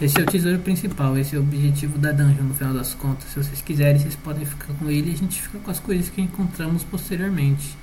[0.00, 3.28] Esse é o tesouro principal, esse é o objetivo da dungeon no final das contas.
[3.28, 6.08] Se vocês quiserem, vocês podem ficar com ele e a gente fica com as coisas
[6.08, 7.76] que encontramos posteriormente.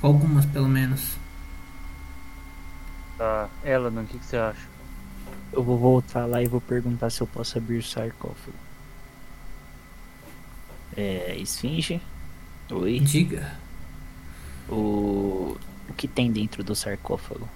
[0.00, 1.16] Com algumas, pelo menos.
[3.16, 4.68] Tá, Eladan, o que, que você acha?
[5.52, 8.63] Eu vou voltar lá e vou perguntar se eu posso abrir o sarcófago.
[10.96, 11.36] É.
[11.36, 12.00] Esfinge?
[12.70, 13.00] Oi.
[13.00, 13.52] Diga.
[14.68, 15.56] O.
[15.88, 17.48] O que tem dentro do sarcófago?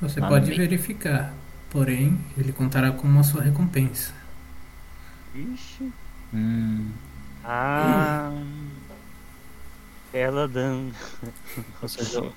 [0.00, 1.32] Você pode verificar.
[1.70, 4.12] Porém, ele contará com uma sua recompensa.
[5.34, 5.90] Ixi.
[6.34, 6.90] Hum.
[7.44, 8.32] Ah.
[10.12, 10.90] Eladan.
[11.80, 12.32] Posso ajudar?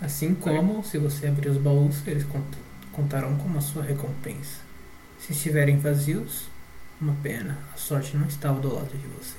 [0.00, 2.56] Assim como, se você abrir os baús, eles cont-
[2.92, 4.60] contarão como a sua recompensa.
[5.18, 6.47] Se estiverem vazios,
[7.00, 9.36] uma pena, a sorte não estava do lado de vocês.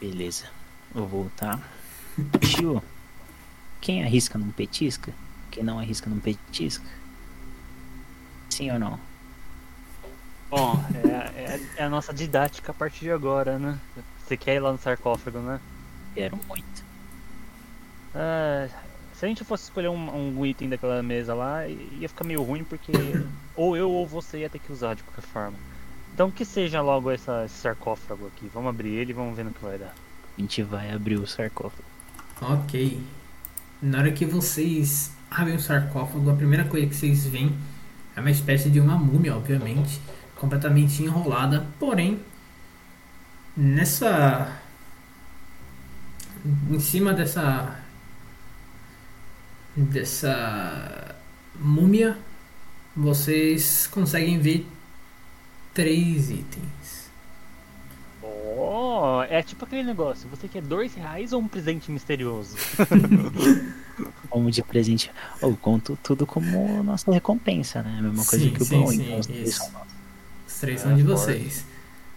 [0.00, 0.46] Beleza.
[0.92, 1.60] Vou voltar.
[2.40, 2.82] Tio,
[3.80, 5.12] quem arrisca não petisca?
[5.50, 6.84] Quem não arrisca não petisca?
[8.50, 9.00] Sim ou não?
[10.50, 13.78] Bom, é, é- é a nossa didática a partir de agora, né?
[14.26, 15.60] Você quer ir lá no sarcófago, né?
[16.14, 16.84] Quero muito.
[18.14, 18.68] Ah,
[19.22, 22.64] se a gente fosse escolher um, um item daquela mesa lá, ia ficar meio ruim
[22.64, 22.90] porque
[23.54, 25.56] ou eu ou você ia ter que usar de qualquer forma.
[26.12, 28.50] Então que seja logo essa, esse sarcófago aqui.
[28.52, 29.94] Vamos abrir ele e vamos ver no que vai dar.
[30.36, 31.84] A gente vai abrir o sarcófago.
[32.40, 33.00] Ok.
[33.80, 37.56] Na hora que vocês abrem o sarcófago, a primeira coisa que vocês veem
[38.16, 40.00] é uma espécie de uma múmia, obviamente,
[40.34, 41.64] completamente enrolada.
[41.78, 42.20] Porém,
[43.56, 44.50] nessa.
[46.68, 47.81] Em cima dessa.
[49.74, 51.16] Dessa
[51.54, 52.18] múmia,
[52.96, 54.66] vocês conseguem ver
[55.74, 57.12] três itens.
[58.20, 60.28] Oh, é tipo aquele negócio.
[60.28, 62.62] Você quer dois reais ou um presente misterioso?
[64.28, 65.10] Como de presente.
[65.40, 67.98] Eu conto tudo como nossa recompensa, né?
[67.98, 68.92] A mesma coisa Sim, que o sim, baú.
[68.92, 69.94] sim, então os três são nossos.
[70.46, 71.66] Os três É, são de vocês.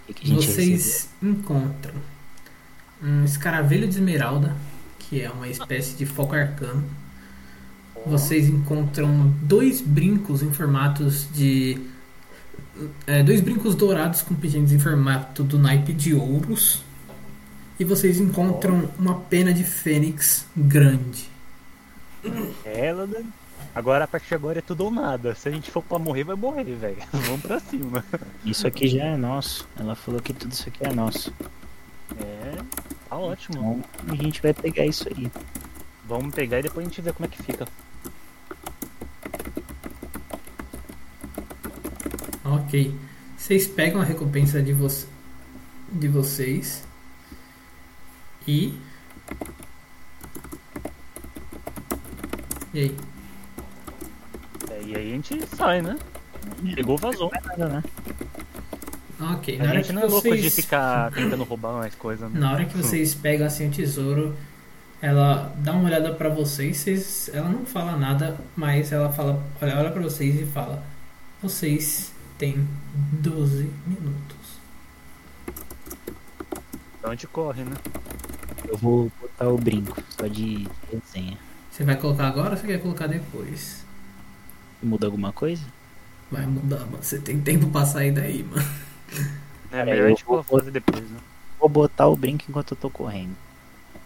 [0.05, 0.79] Que, que a gente recebeu?
[0.79, 2.03] Vocês encontram
[3.01, 4.55] um escaravelho de esmeralda,
[4.99, 6.89] que é uma espécie de foco arcano.
[8.05, 11.79] Vocês encontram dois brincos em formatos de.
[13.07, 16.83] é, dois brincos dourados com pingentes em formato do naipe de ouros.
[17.79, 21.29] E vocês encontram uma pena de fênix grande.
[22.65, 23.25] Eladan.
[23.73, 25.35] Agora, a partir de agora é tudo ou nada.
[25.35, 26.97] Se a gente for pra morrer, vai morrer, velho.
[27.11, 28.05] Vamos pra cima.
[28.45, 29.67] Isso aqui já é nosso.
[29.77, 31.33] Ela falou que tudo isso aqui é nosso.
[32.17, 32.55] É,
[33.09, 33.83] tá ótimo.
[34.03, 35.29] Então a gente vai pegar isso aí.
[36.07, 37.67] Vamos pegar e depois a gente vê como é que fica.
[42.43, 42.93] Ok.
[43.37, 44.87] Vocês pegam a recompensa de, vo
[45.91, 46.83] de vocês
[48.47, 48.73] e.
[52.73, 52.95] E aí?
[54.71, 55.97] É, e aí a gente sai, né?
[56.75, 57.31] Pegou, vazou.
[57.57, 57.83] Nada, né?
[59.33, 59.55] Ok.
[59.59, 62.27] A Na hora gente que não é louco de vocês- ficar tentando roubar mais coisa,
[62.29, 62.39] né?
[62.39, 64.35] Na hora que vocês pegam assim o tesouro,
[65.05, 69.77] ela dá uma olhada pra vocês, vocês- ela não fala nada, mas ela fala, olha,
[69.77, 70.81] olha para vocês e fala:
[71.41, 72.67] "Vocês têm
[73.21, 74.35] 12 minutos".
[76.97, 77.75] Então a gente corre, né?
[78.67, 81.37] Eu vou botar o brinco, só de resenha.
[81.71, 83.85] Você vai colocar agora ou você quer colocar depois?
[84.81, 85.63] Muda alguma coisa?
[86.31, 86.97] Vai mudar, mano.
[87.03, 88.67] Você tem tempo pra sair daí, mano.
[89.71, 91.17] É É, melhor a gente vou- fazer depois, né?
[91.59, 93.35] Vou botar o brinco enquanto eu tô correndo.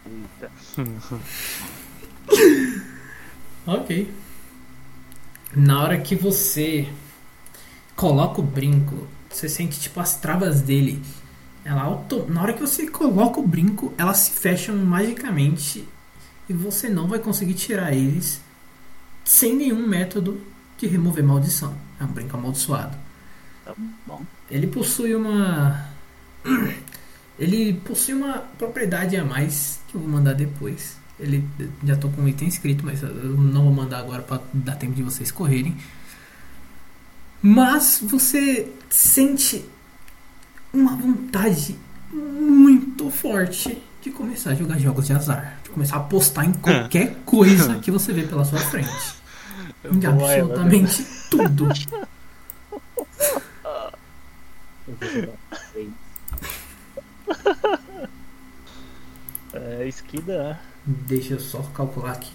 [0.06, 0.50] Eita.
[3.66, 4.10] Ok.
[5.54, 6.88] Na hora que você
[7.94, 11.02] coloca o brinco, você sente tipo as travas dele.
[11.64, 12.26] Ela auto...
[12.28, 15.86] Na hora que você coloca o brinco, elas se fecham magicamente
[16.48, 18.40] e você não vai conseguir tirar eles
[19.24, 20.40] sem nenhum método
[20.78, 21.76] de remover maldição.
[22.00, 22.96] É um brinco amaldiçoado.
[23.64, 23.74] Tá
[24.06, 24.24] bom.
[24.50, 25.86] Ele possui uma.
[27.40, 30.98] Ele possui uma propriedade a mais que eu vou mandar depois.
[31.18, 31.42] Ele
[31.82, 34.92] já tô com o item escrito, mas eu não vou mandar agora para dar tempo
[34.92, 35.74] de vocês correrem.
[37.40, 39.64] Mas você sente
[40.70, 41.78] uma vontade
[42.12, 47.16] muito forte de começar a jogar jogos de azar, de começar a apostar em qualquer
[47.24, 48.90] coisa que você vê pela sua frente.
[49.82, 51.68] Em absolutamente tudo.
[54.86, 55.32] Eu vou jogar
[55.72, 55.88] três.
[59.52, 60.60] É, esquida.
[60.86, 62.32] Deixa eu só calcular aqui.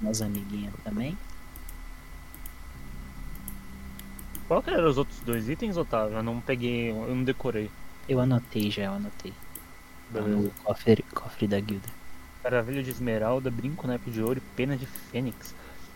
[0.00, 1.16] Umas amiguinhas também.
[4.48, 6.16] Qual que eram os outros dois itens, Otávio?
[6.16, 7.70] Eu não peguei, eu não decorei.
[8.08, 9.32] Eu anotei já, eu anotei.
[10.12, 10.36] Tá Beleza.
[10.36, 11.88] no cofre, cofre da guilda.
[12.42, 15.54] Caravelho de esmeralda, brinco, naipe de ouro e pena de fênix.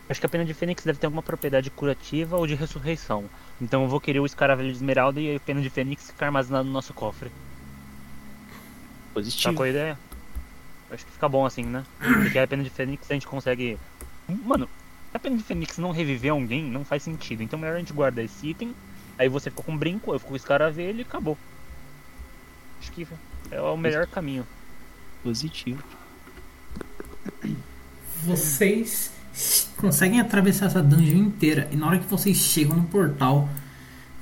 [0.08, 3.24] Acho que a pena de fênix deve ter alguma propriedade curativa ou de ressurreição.
[3.60, 6.64] Então eu vou querer o escaravelho de esmeralda e a pena de fênix ficar armazenado
[6.64, 7.28] no nosso cofre.
[7.28, 7.34] Tá
[9.14, 9.54] Positivo.
[9.54, 9.98] com a ideia?
[10.90, 11.84] Acho que fica bom assim, né?
[11.98, 13.78] Porque a pena de fênix a gente consegue.
[14.28, 14.68] Mano,
[15.10, 17.42] se a pena de fênix não reviver alguém, não faz sentido.
[17.42, 18.74] Então melhor a gente guardar esse item.
[19.18, 21.36] Aí você ficou com o brinco, eu fico com o escaravelho e acabou.
[22.80, 23.06] Acho que
[23.50, 24.46] é o melhor caminho.
[25.22, 25.82] Positivo.
[28.24, 29.12] Vocês
[29.76, 33.48] conseguem atravessar essa dungeon inteira e na hora que vocês chegam no portal,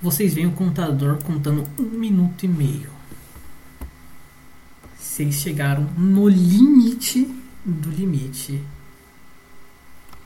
[0.01, 2.91] vocês veem o contador contando um minuto e meio.
[4.99, 7.27] Vocês chegaram no limite
[7.65, 8.63] do limite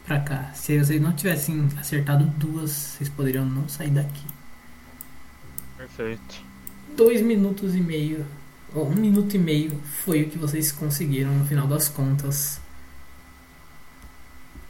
[0.04, 0.52] pra cá.
[0.54, 4.26] Se vocês não tivessem acertado duas, vocês poderiam não sair daqui.
[5.76, 6.42] Perfeito.
[6.96, 8.26] Dois minutos e meio,
[8.74, 12.61] ou um minuto e meio, foi o que vocês conseguiram no final das contas.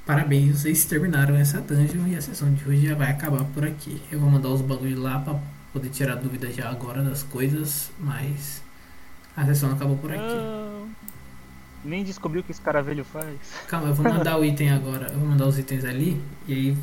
[0.04, 4.02] Parabéns, vocês terminaram essa dungeon e a sessão de hoje já vai acabar por aqui.
[4.10, 5.38] Eu vou mandar os bagulhos lá pra
[5.72, 8.62] poder tirar dúvida já agora das coisas, mas
[9.36, 10.20] a sessão acabou por aqui.
[10.20, 10.84] Ah,
[11.84, 13.36] nem descobriu o que esse caravelho faz.
[13.68, 15.06] Calma, eu vou mandar o item agora.
[15.12, 16.76] Eu vou mandar os itens ali e aí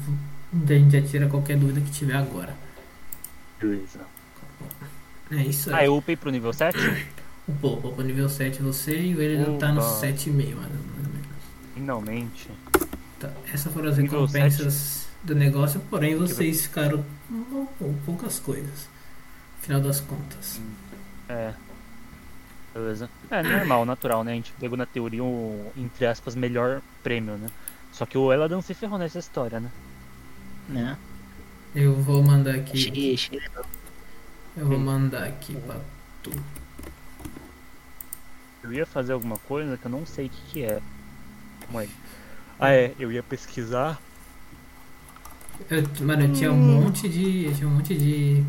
[0.54, 2.56] a gente já tira qualquer dúvida que tiver agora.
[3.60, 4.00] Beleza.
[5.32, 5.86] É isso Ah, aí.
[5.88, 6.78] eu upei pro nível 7?
[7.48, 9.90] O Popo pro nível 7 você e o ele tá no Opa.
[10.08, 11.20] 7,5 mais ou menos.
[11.74, 12.50] Finalmente.
[13.20, 17.04] Tá, essas foram as Nível recompensas do negócio, porém vocês ficaram
[17.78, 18.88] com poucas coisas.
[19.62, 20.60] Final das contas.
[21.28, 21.54] É.
[22.74, 23.10] Beleza.
[23.30, 24.32] É normal, natural, né?
[24.32, 27.50] A gente pegou na teoria o, entre aspas, melhor prêmio, né?
[27.92, 29.70] Só que o Eladan se ferrou nessa história, né?
[30.70, 30.98] Né?
[31.76, 33.18] Eu vou mandar aqui.
[34.56, 35.78] Eu vou mandar aqui pra
[36.24, 36.32] tu.
[38.64, 40.82] Eu ia fazer alguma coisa que eu não sei o que, que é.
[41.62, 41.90] Calma aí.
[42.60, 42.94] Ah, é.
[43.00, 44.00] Eu ia pesquisar.
[45.70, 47.46] Eu, mano, eu tinha um monte de.
[47.46, 48.44] Eu tinha um monte de.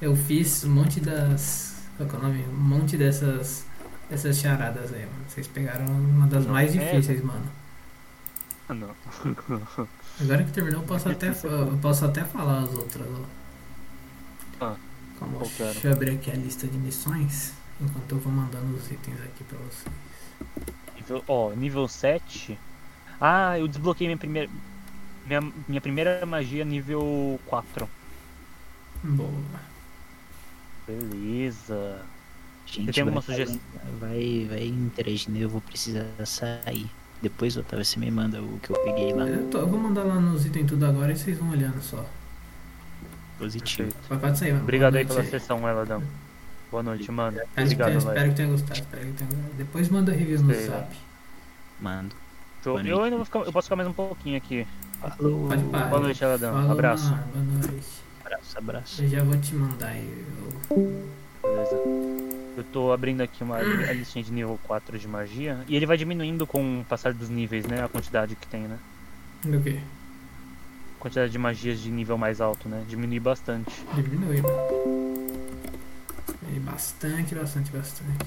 [0.00, 1.76] Eu fiz um monte das.
[1.96, 2.44] Qual que é o nome?
[2.44, 3.64] Um monte dessas.
[4.08, 5.24] Dessas charadas aí, mano.
[5.28, 6.78] Vocês pegaram uma das Não, mais é.
[6.78, 7.44] difíceis, mano.
[8.68, 8.90] Ah, não.
[10.20, 13.06] Agora que terminou, eu posso até, eu posso até falar as outras.
[13.06, 13.24] Ó.
[14.64, 14.76] Ah,
[15.18, 17.52] Calma, deixa eu abrir aqui a lista de missões.
[17.80, 19.88] Enquanto eu vou mandando os itens aqui pra você.
[20.96, 22.58] Nível, ó, nível 7.
[23.20, 24.48] Ah, eu desbloqueei minha primeira.
[25.26, 27.88] Minha, minha primeira magia nível 4.
[29.04, 29.30] Boa.
[30.86, 32.00] Beleza.
[32.66, 33.60] Gente, tem alguma vai- sugestão?
[33.98, 36.90] Vai, vai interagindo, eu vou precisar sair.
[37.22, 39.26] Depois, Otávio, você me manda o que eu peguei lá.
[39.26, 42.04] Eu, tô- eu vou mandar lá nos itens tudo agora e vocês vão olhando só.
[43.38, 43.92] Positivo.
[44.08, 44.62] Vai, pode sair, mano.
[44.64, 46.02] Obrigado aí pela noite sesão, Eladão.
[46.70, 47.36] Boa noite, mano.
[47.36, 48.72] Espero, que Obrigado, tenha, espero que tenha gostado.
[48.80, 49.54] Espero que tenha gostado.
[49.56, 50.96] Depois manda review no Gostei, zap.
[51.80, 52.14] Mando.
[52.62, 52.74] Show.
[52.74, 54.66] Boa Eu ainda vou ficar, eu posso ficar mais um pouquinho aqui.
[55.00, 55.48] Falou.
[55.48, 55.86] Pode parar.
[55.88, 56.52] Boa noite, Eladão.
[56.52, 57.10] Falou, Abraço.
[57.10, 57.24] mano.
[57.32, 57.86] Boa noite.
[58.24, 59.02] Abraço, abraço.
[59.02, 60.26] Eu já vou te mandar aí.
[60.70, 61.02] eu-
[61.42, 61.76] Beleza.
[62.56, 63.62] Eu tô abrindo aqui uma a
[63.94, 65.60] listinha de nível 4 de magia.
[65.68, 67.82] E ele vai diminuindo com o passar dos níveis, né?
[67.82, 68.78] A quantidade que tem, né?
[69.44, 69.78] Do que?
[69.78, 72.84] A quantidade de magias de nível mais alto, né?
[72.86, 73.70] Diminui bastante.
[73.94, 74.56] Diminui, mano.
[76.42, 78.26] Diminui bastante, bastante, bastante.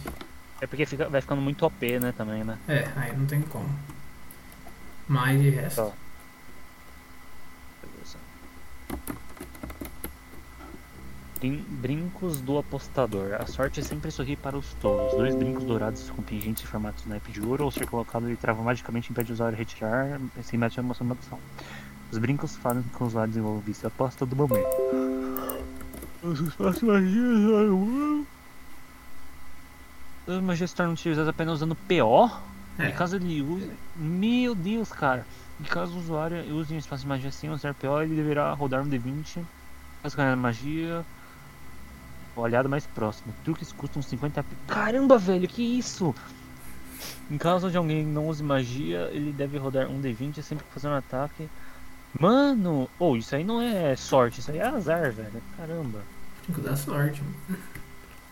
[0.60, 2.12] É porque fica, vai ficando muito OP, né?
[2.17, 2.58] Também, né?
[2.67, 3.69] É, aí não tem como.
[5.08, 5.86] Mas de resto.
[5.86, 5.92] Tá.
[7.82, 8.18] Beleza.
[11.40, 13.34] Brin- brincos do apostador.
[13.34, 15.14] A sorte sempre sorri para os tolos.
[15.14, 18.38] Dois brincos dourados com pingentes em formato de naipe de ouro, ao ser colocado ele
[18.38, 21.40] trava magicamente e impede o usuário retirar sem mete a emoção da ação.
[22.12, 24.68] Os brincos fazem com que o usuário desenvolva o vício aposta do momento.
[26.22, 28.26] Os espaços magias.
[30.26, 32.53] As magias se tornam utilizadas apenas usando PO.
[32.80, 32.90] É.
[32.90, 33.70] E caso ele use.
[33.96, 35.26] Meu Deus, cara.
[35.60, 38.82] E caso o usuário use um espaço de magia sem usar PO, ele deverá rodar
[38.82, 39.44] um D20.
[40.02, 41.06] Caso ganhar magia.
[42.36, 43.32] O aliado mais próximo.
[43.44, 46.16] Truques custam 50 pi- Caramba, velho, que isso?
[47.30, 50.88] Em caso de alguém não use magia, ele deve rodar um D20 sempre que fazer
[50.88, 51.48] um ataque.
[52.20, 52.90] Mano!
[52.98, 55.42] Ou isso aí não é sorte, isso aí é azar, velho.
[55.58, 56.00] Caramba.
[56.46, 57.22] Tem que dar sorte.
[57.22, 57.60] mano.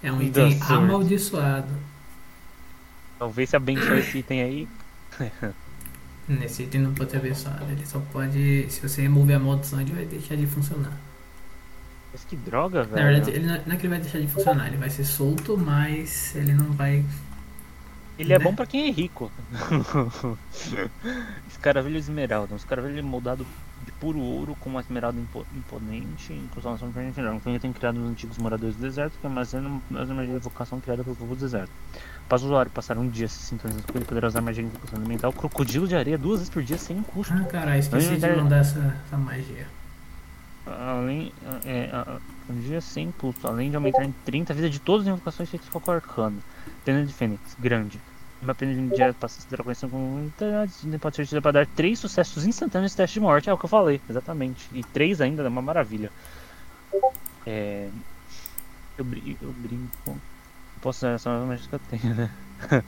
[0.03, 1.69] É um item amaldiçoado.
[3.21, 4.67] Talvez se abençoe esse item aí.
[6.27, 7.71] Nesse item não pode ter abençoado.
[7.71, 8.65] Ele só pode.
[8.67, 10.97] Se você remover a maldição, ele vai deixar de funcionar.
[12.11, 12.95] Mas que droga, velho.
[12.95, 15.03] Na verdade, ele não não é que ele vai deixar de funcionar, ele vai ser
[15.03, 17.05] solto, mas ele não vai.
[18.17, 18.43] Ele é né?
[18.43, 19.31] bom pra quem é rico.
[21.47, 22.55] Escaravelho esmeralda.
[22.55, 23.45] Um escaravelho moldado
[23.85, 26.49] de puro ouro com uma esmeralda impo- imponente e
[26.87, 27.19] diferente.
[27.19, 30.79] Então ele tem criado os antigos moradores do deserto que armazenam as magias de evocação
[30.81, 31.71] criadas pelo povo do deserto.
[32.31, 34.97] Após o usuário passar um dia se sintonizando com ele, poderá usar magia de invocação
[34.99, 37.33] elemental crocodilo de areia duas vezes por dia sem custo.
[37.33, 39.67] Ah, caralho, esqueci de Ai, mandar essa, essa magia.
[40.65, 41.33] Além,
[41.65, 44.79] é, a- a- um dia sem custo, além de aumentar em 30 a vida de
[44.79, 46.41] todas as invocações feitas com o arcano.
[46.85, 47.99] Pena de Fênix, grande.
[48.41, 51.67] Uma pena de direto passa a ser conhecida como unidade, pode ser utilizada para dar
[51.67, 53.49] 3 sucessos instantâneos de teste de morte.
[53.49, 54.69] É o que eu falei, exatamente.
[54.71, 56.09] E 3 ainda é uma maravilha.
[57.45, 57.89] É.
[58.97, 60.17] Eu brinco.
[60.81, 62.31] Posso usar essa nova magia que eu tenho, né?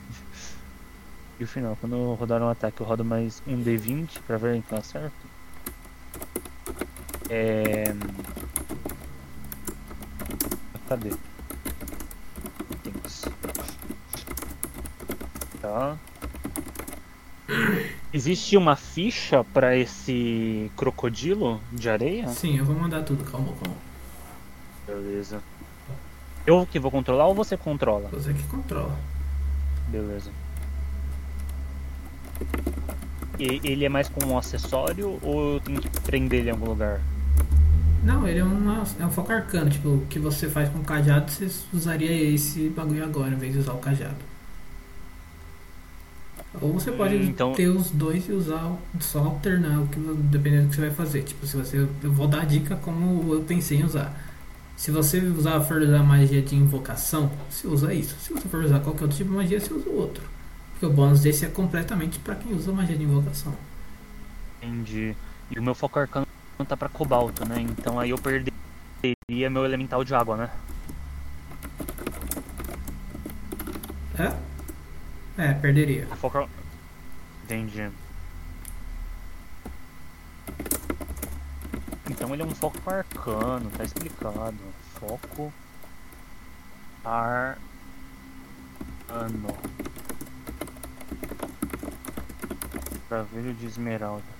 [1.40, 4.81] e o final, quando rodar um ataque, eu rodo mais um D20 pra ver tá
[4.81, 5.13] certo.
[7.29, 7.95] É.
[10.90, 11.11] Cadê?
[12.72, 13.26] Itens.
[15.61, 15.97] Tá.
[18.11, 22.27] Existe uma ficha pra esse crocodilo de areia?
[22.29, 23.77] Sim, eu vou mandar tudo, calma, calma.
[24.85, 25.42] Beleza.
[26.45, 28.09] Eu que vou controlar ou você controla?
[28.11, 28.97] Você que controla.
[29.88, 30.29] Beleza.
[33.40, 36.65] E ele é mais como um acessório ou eu tenho que prender ele em algum
[36.67, 36.99] lugar?
[38.03, 40.83] Não, ele é, uma, é um foco arcano, tipo, o que você faz com o
[40.83, 44.15] cajado, você usaria esse bagulho agora, em vez de usar o cajado.
[46.61, 49.97] Ou você pode Hum, então- ter os dois e usar, só alternar, o que,
[50.29, 51.24] dependendo do que você vai fazer.
[51.24, 51.77] Tipo, se você.
[52.03, 54.13] Eu vou dar a dica como eu pensei em usar.
[54.75, 58.15] Se você usar, for usar magia de invocação, você usa isso.
[58.19, 60.23] Se você for usar qualquer outro tipo de magia, você usa o outro.
[60.72, 63.56] Porque o bônus desse é completamente pra quem usa magia de invocação.
[64.61, 65.15] Entendi.
[65.51, 66.27] E o meu foco arcano
[66.67, 67.61] tá pra cobalto, né?
[67.61, 68.53] Então aí eu perderia
[69.49, 70.49] meu elemental de água, né?
[74.17, 74.33] É?
[75.38, 76.07] É, perderia.
[76.17, 76.47] Foco.
[77.43, 77.89] Entendi.
[82.13, 84.56] Então ele é um foco arcano, tá explicado.
[84.99, 85.51] Foco
[87.03, 87.58] arcano.
[93.10, 94.33] Travelho de esmeralda.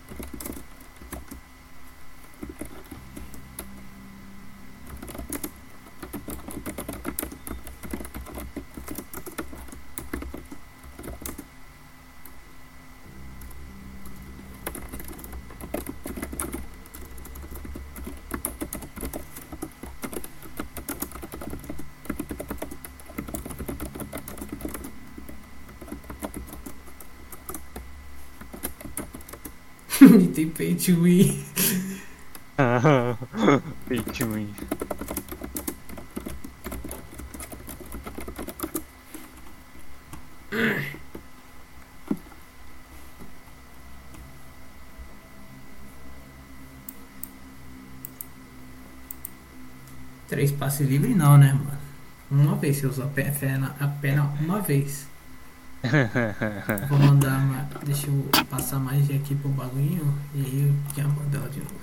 [30.13, 31.44] Tem pay to win.
[33.90, 34.53] Pay to win.
[50.28, 51.79] Três passes livres não, né, mano?
[52.29, 55.08] Uma vez, você usa apenas, apenas uma vez.
[56.89, 57.67] Vou mandar.
[57.85, 61.75] Deixa eu passar mais aqui pro bagulho e aí eu já mando ela de novo.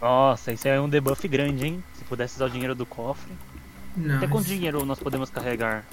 [0.00, 1.84] Nossa, isso é um debuff grande, hein?
[1.94, 3.32] Se pudesse usar o dinheiro do cofre.
[3.96, 5.84] Não, Até quanto dinheiro nós podemos carregar?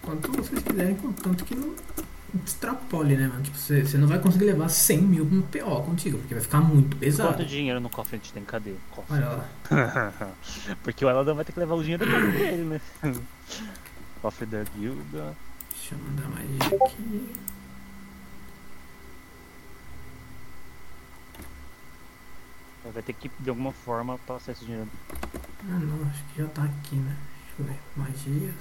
[0.00, 1.74] quanto vocês quiserem, contanto que não
[2.44, 3.42] extrapole, né, mano?
[3.42, 6.60] Tipo, você, você não vai conseguir levar 100 mil no PO contigo, porque vai ficar
[6.60, 7.34] muito pesado.
[7.34, 8.42] Quanto dinheiro no cofre a gente tem?
[8.44, 9.16] Cadê o cofre?
[9.16, 9.46] Olha lá.
[10.82, 12.80] Porque o Eladan vai ter que levar o dinheiro dele, né?
[14.22, 15.36] cofre da guilda.
[15.82, 17.34] Deixa eu mandar mais aqui.
[22.84, 24.88] Vai ter que, de alguma forma, passar esse dinheiro.
[25.64, 27.16] Ah não, acho que já tá aqui, né?
[27.58, 27.80] Deixa eu ver.
[27.96, 28.54] Magias.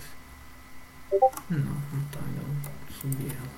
[1.47, 3.51] Não, não tá, não subi ela.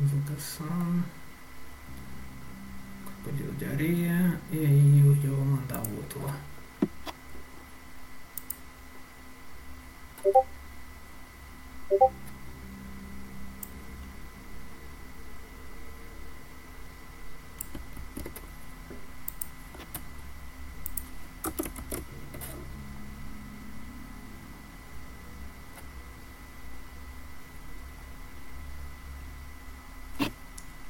[0.00, 1.04] Invocação.
[3.32, 4.40] De areia.
[4.52, 6.38] E aí eu já vou mandar o outro lá.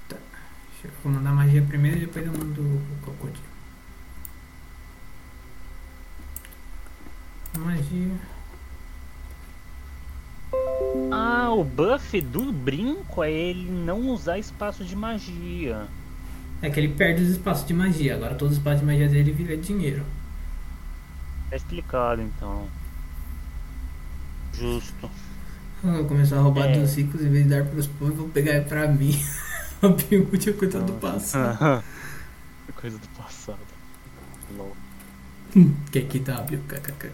[0.08, 3.44] Deixa eu vou mandar a magia primeiro e depois eu mando o crocodilo.
[7.58, 8.10] Magia.
[11.12, 15.86] Ah, o buff do brinco é ele não usar espaço de magia.
[16.62, 18.14] É que ele perde os espaços de magia.
[18.14, 20.04] Agora todos os espaços de magia dele vira dinheiro.
[21.50, 22.66] Tá explicado então.
[24.52, 25.10] Justo.
[25.82, 26.78] Eu vou começar a roubar É.
[26.78, 29.14] dos ricos em vez de dar pros pobres, vou pegar pra mim.
[29.84, 31.84] A Piúde é coisa do passado.
[32.74, 33.58] Coisa do passado.
[34.56, 34.74] Lol.
[35.92, 37.10] Que que W, kkk.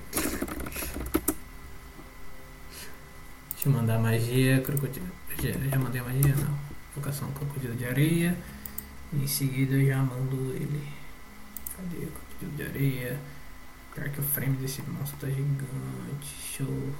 [3.50, 5.08] Deixa eu mandar magia, crocodilo.
[5.42, 6.36] Já, já mandei magia?
[6.36, 6.56] Não.
[6.92, 8.38] Invocação crocodilo de areia.
[9.12, 10.88] Em seguida eu já mando ele.
[11.76, 13.20] Cadê o crocodilo de areia?
[13.96, 15.66] Pior que o frame desse monstro tá gigante.
[16.20, 16.94] Deixa eu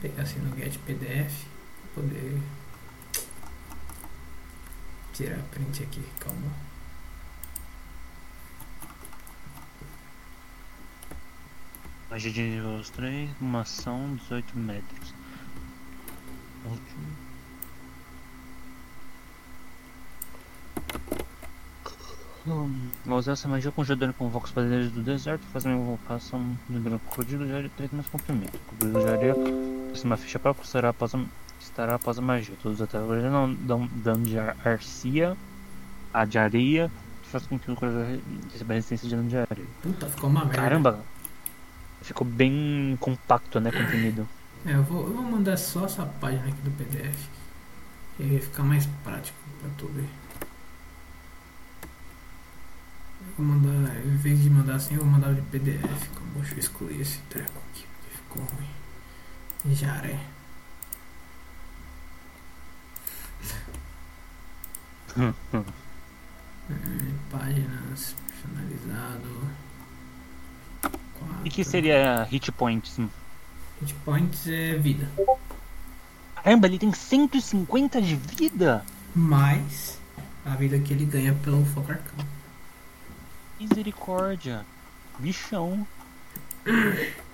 [0.00, 1.44] pegar assim no get PDF
[1.94, 2.40] pra poder
[5.12, 6.02] tirar print aqui.
[6.18, 6.50] Calma.
[12.10, 15.14] Magia de nível 3, uma ação, 18 metros.
[22.44, 25.74] Hum, Ao usar essa magia, o conjurador convoca os padeiros do deserto e faz uma
[25.74, 28.56] invocação do crocodilo de areia 3 mais comprimento.
[28.56, 29.34] O crocodilo de areia,
[29.94, 31.24] se uma ficha própria, estará após a,
[31.72, 32.54] estará após a magia.
[32.62, 35.36] Todos os ataques não dão dano de ar- arcia,
[36.14, 36.90] a de areia,
[37.22, 38.20] que faz com que o crocodilo
[38.52, 39.66] receba resistência de dano de areia.
[39.82, 40.56] Puta, ficou uma merda.
[40.56, 41.00] Caramba!
[42.02, 43.70] Ficou bem compacto, né?
[43.70, 44.28] Comprimido.
[44.66, 47.28] É, eu vou, eu vou mandar só essa página aqui do PDF.
[48.16, 50.08] Que aí ficar mais prático pra tu ver.
[53.20, 56.08] Eu vou mandar, em vez de mandar assim, eu vou mandar de PDF.
[56.14, 59.74] Como deixa eu excluir esse treco aqui, porque ficou ruim.
[59.74, 60.18] Jaré.
[67.30, 69.28] Páginas, personalizado.
[71.44, 71.70] E que Quatro.
[71.70, 72.98] seria hit points?
[73.80, 75.08] Hit points é vida.
[76.36, 78.84] Caramba, ele tem 150 de vida?
[79.14, 79.98] Mais
[80.44, 82.26] a vida que ele ganha pelo foco arcano.
[83.60, 84.64] Misericórdia.
[85.18, 85.86] Bichão.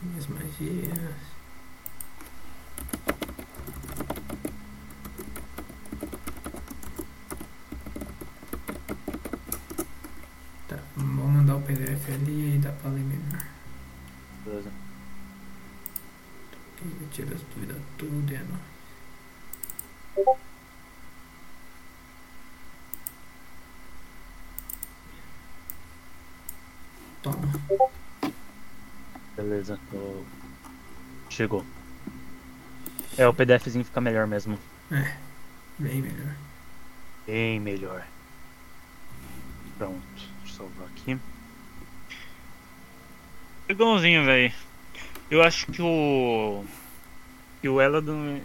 [0.00, 1.16] Minhas magias.
[10.68, 13.44] Tá, vou mandar o PDF ali e dá pra ler melhor.
[14.44, 14.70] Beleza.
[16.76, 18.78] Aqui eu tiro as dúvidas tudo é nóis.
[27.22, 27.97] Toma.
[29.38, 29.78] Beleza.
[29.90, 30.24] tô-
[31.30, 31.64] Chegou.
[33.16, 34.58] É, o PDFzinho fica melhor mesmo.
[34.90, 35.14] É,
[35.78, 36.34] bem melhor.
[37.26, 38.04] Bem melhor.
[39.76, 40.00] Pronto.
[40.16, 41.16] Deixa eu salvar aqui.
[43.68, 44.52] Legalzinho, velho.
[45.30, 46.64] Eu acho que o.
[47.60, 48.40] Que o Eladon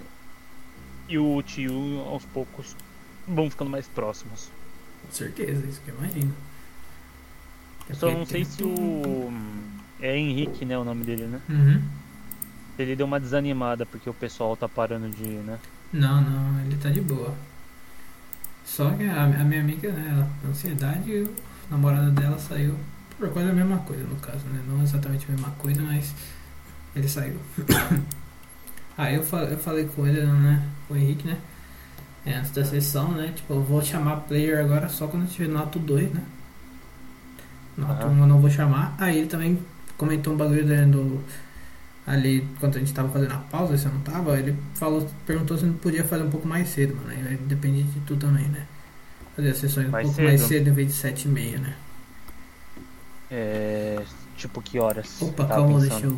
[1.07, 2.75] e o Tio aos poucos
[3.27, 4.51] vão ficando mais próximos.
[5.05, 6.35] Com certeza, isso que eu imagino.
[7.89, 9.31] Eu só não sei se o.
[10.03, 10.77] É Henrique, né?
[10.77, 11.39] O nome dele, né?
[11.49, 11.81] Uhum.
[12.77, 15.25] Ele deu uma desanimada porque o pessoal tá parando de.
[15.25, 15.57] né?
[15.93, 17.33] Não, não, ele tá de boa.
[18.65, 21.33] Só que a, a minha amiga, né, ela, com ansiedade, o
[21.71, 22.75] namorado dela saiu
[23.17, 24.61] por quase a mesma coisa, no caso, né?
[24.67, 26.13] Não exatamente a mesma coisa, mas
[26.93, 27.39] ele saiu.
[28.97, 31.37] Aí eu, eu falei com ele, né, com o Henrique, né,
[32.25, 35.79] é, antes da sessão, né, tipo, eu vou chamar player agora só quando tiver noto
[35.79, 36.21] 2, né.
[37.77, 38.13] Noto Aham.
[38.13, 38.95] 1 eu não vou chamar.
[38.99, 39.59] Aí ele também
[40.03, 41.23] comentou um bagulho do
[42.05, 45.57] ali quando a gente tava fazendo a pausa, se eu não tava, ele falou, perguntou
[45.57, 47.09] se não podia fazer um pouco mais cedo, mano.
[47.09, 48.67] Aí depende de tu também, né?
[49.35, 50.49] Fazer as sessões Mais um pouco mais cedo?
[50.49, 51.75] cedo em vez de 7 e meia, né?
[53.31, 54.03] É.
[54.35, 55.21] Tipo, que horas?
[55.21, 55.89] Opa, calma, pensando.
[55.89, 56.11] deixa eu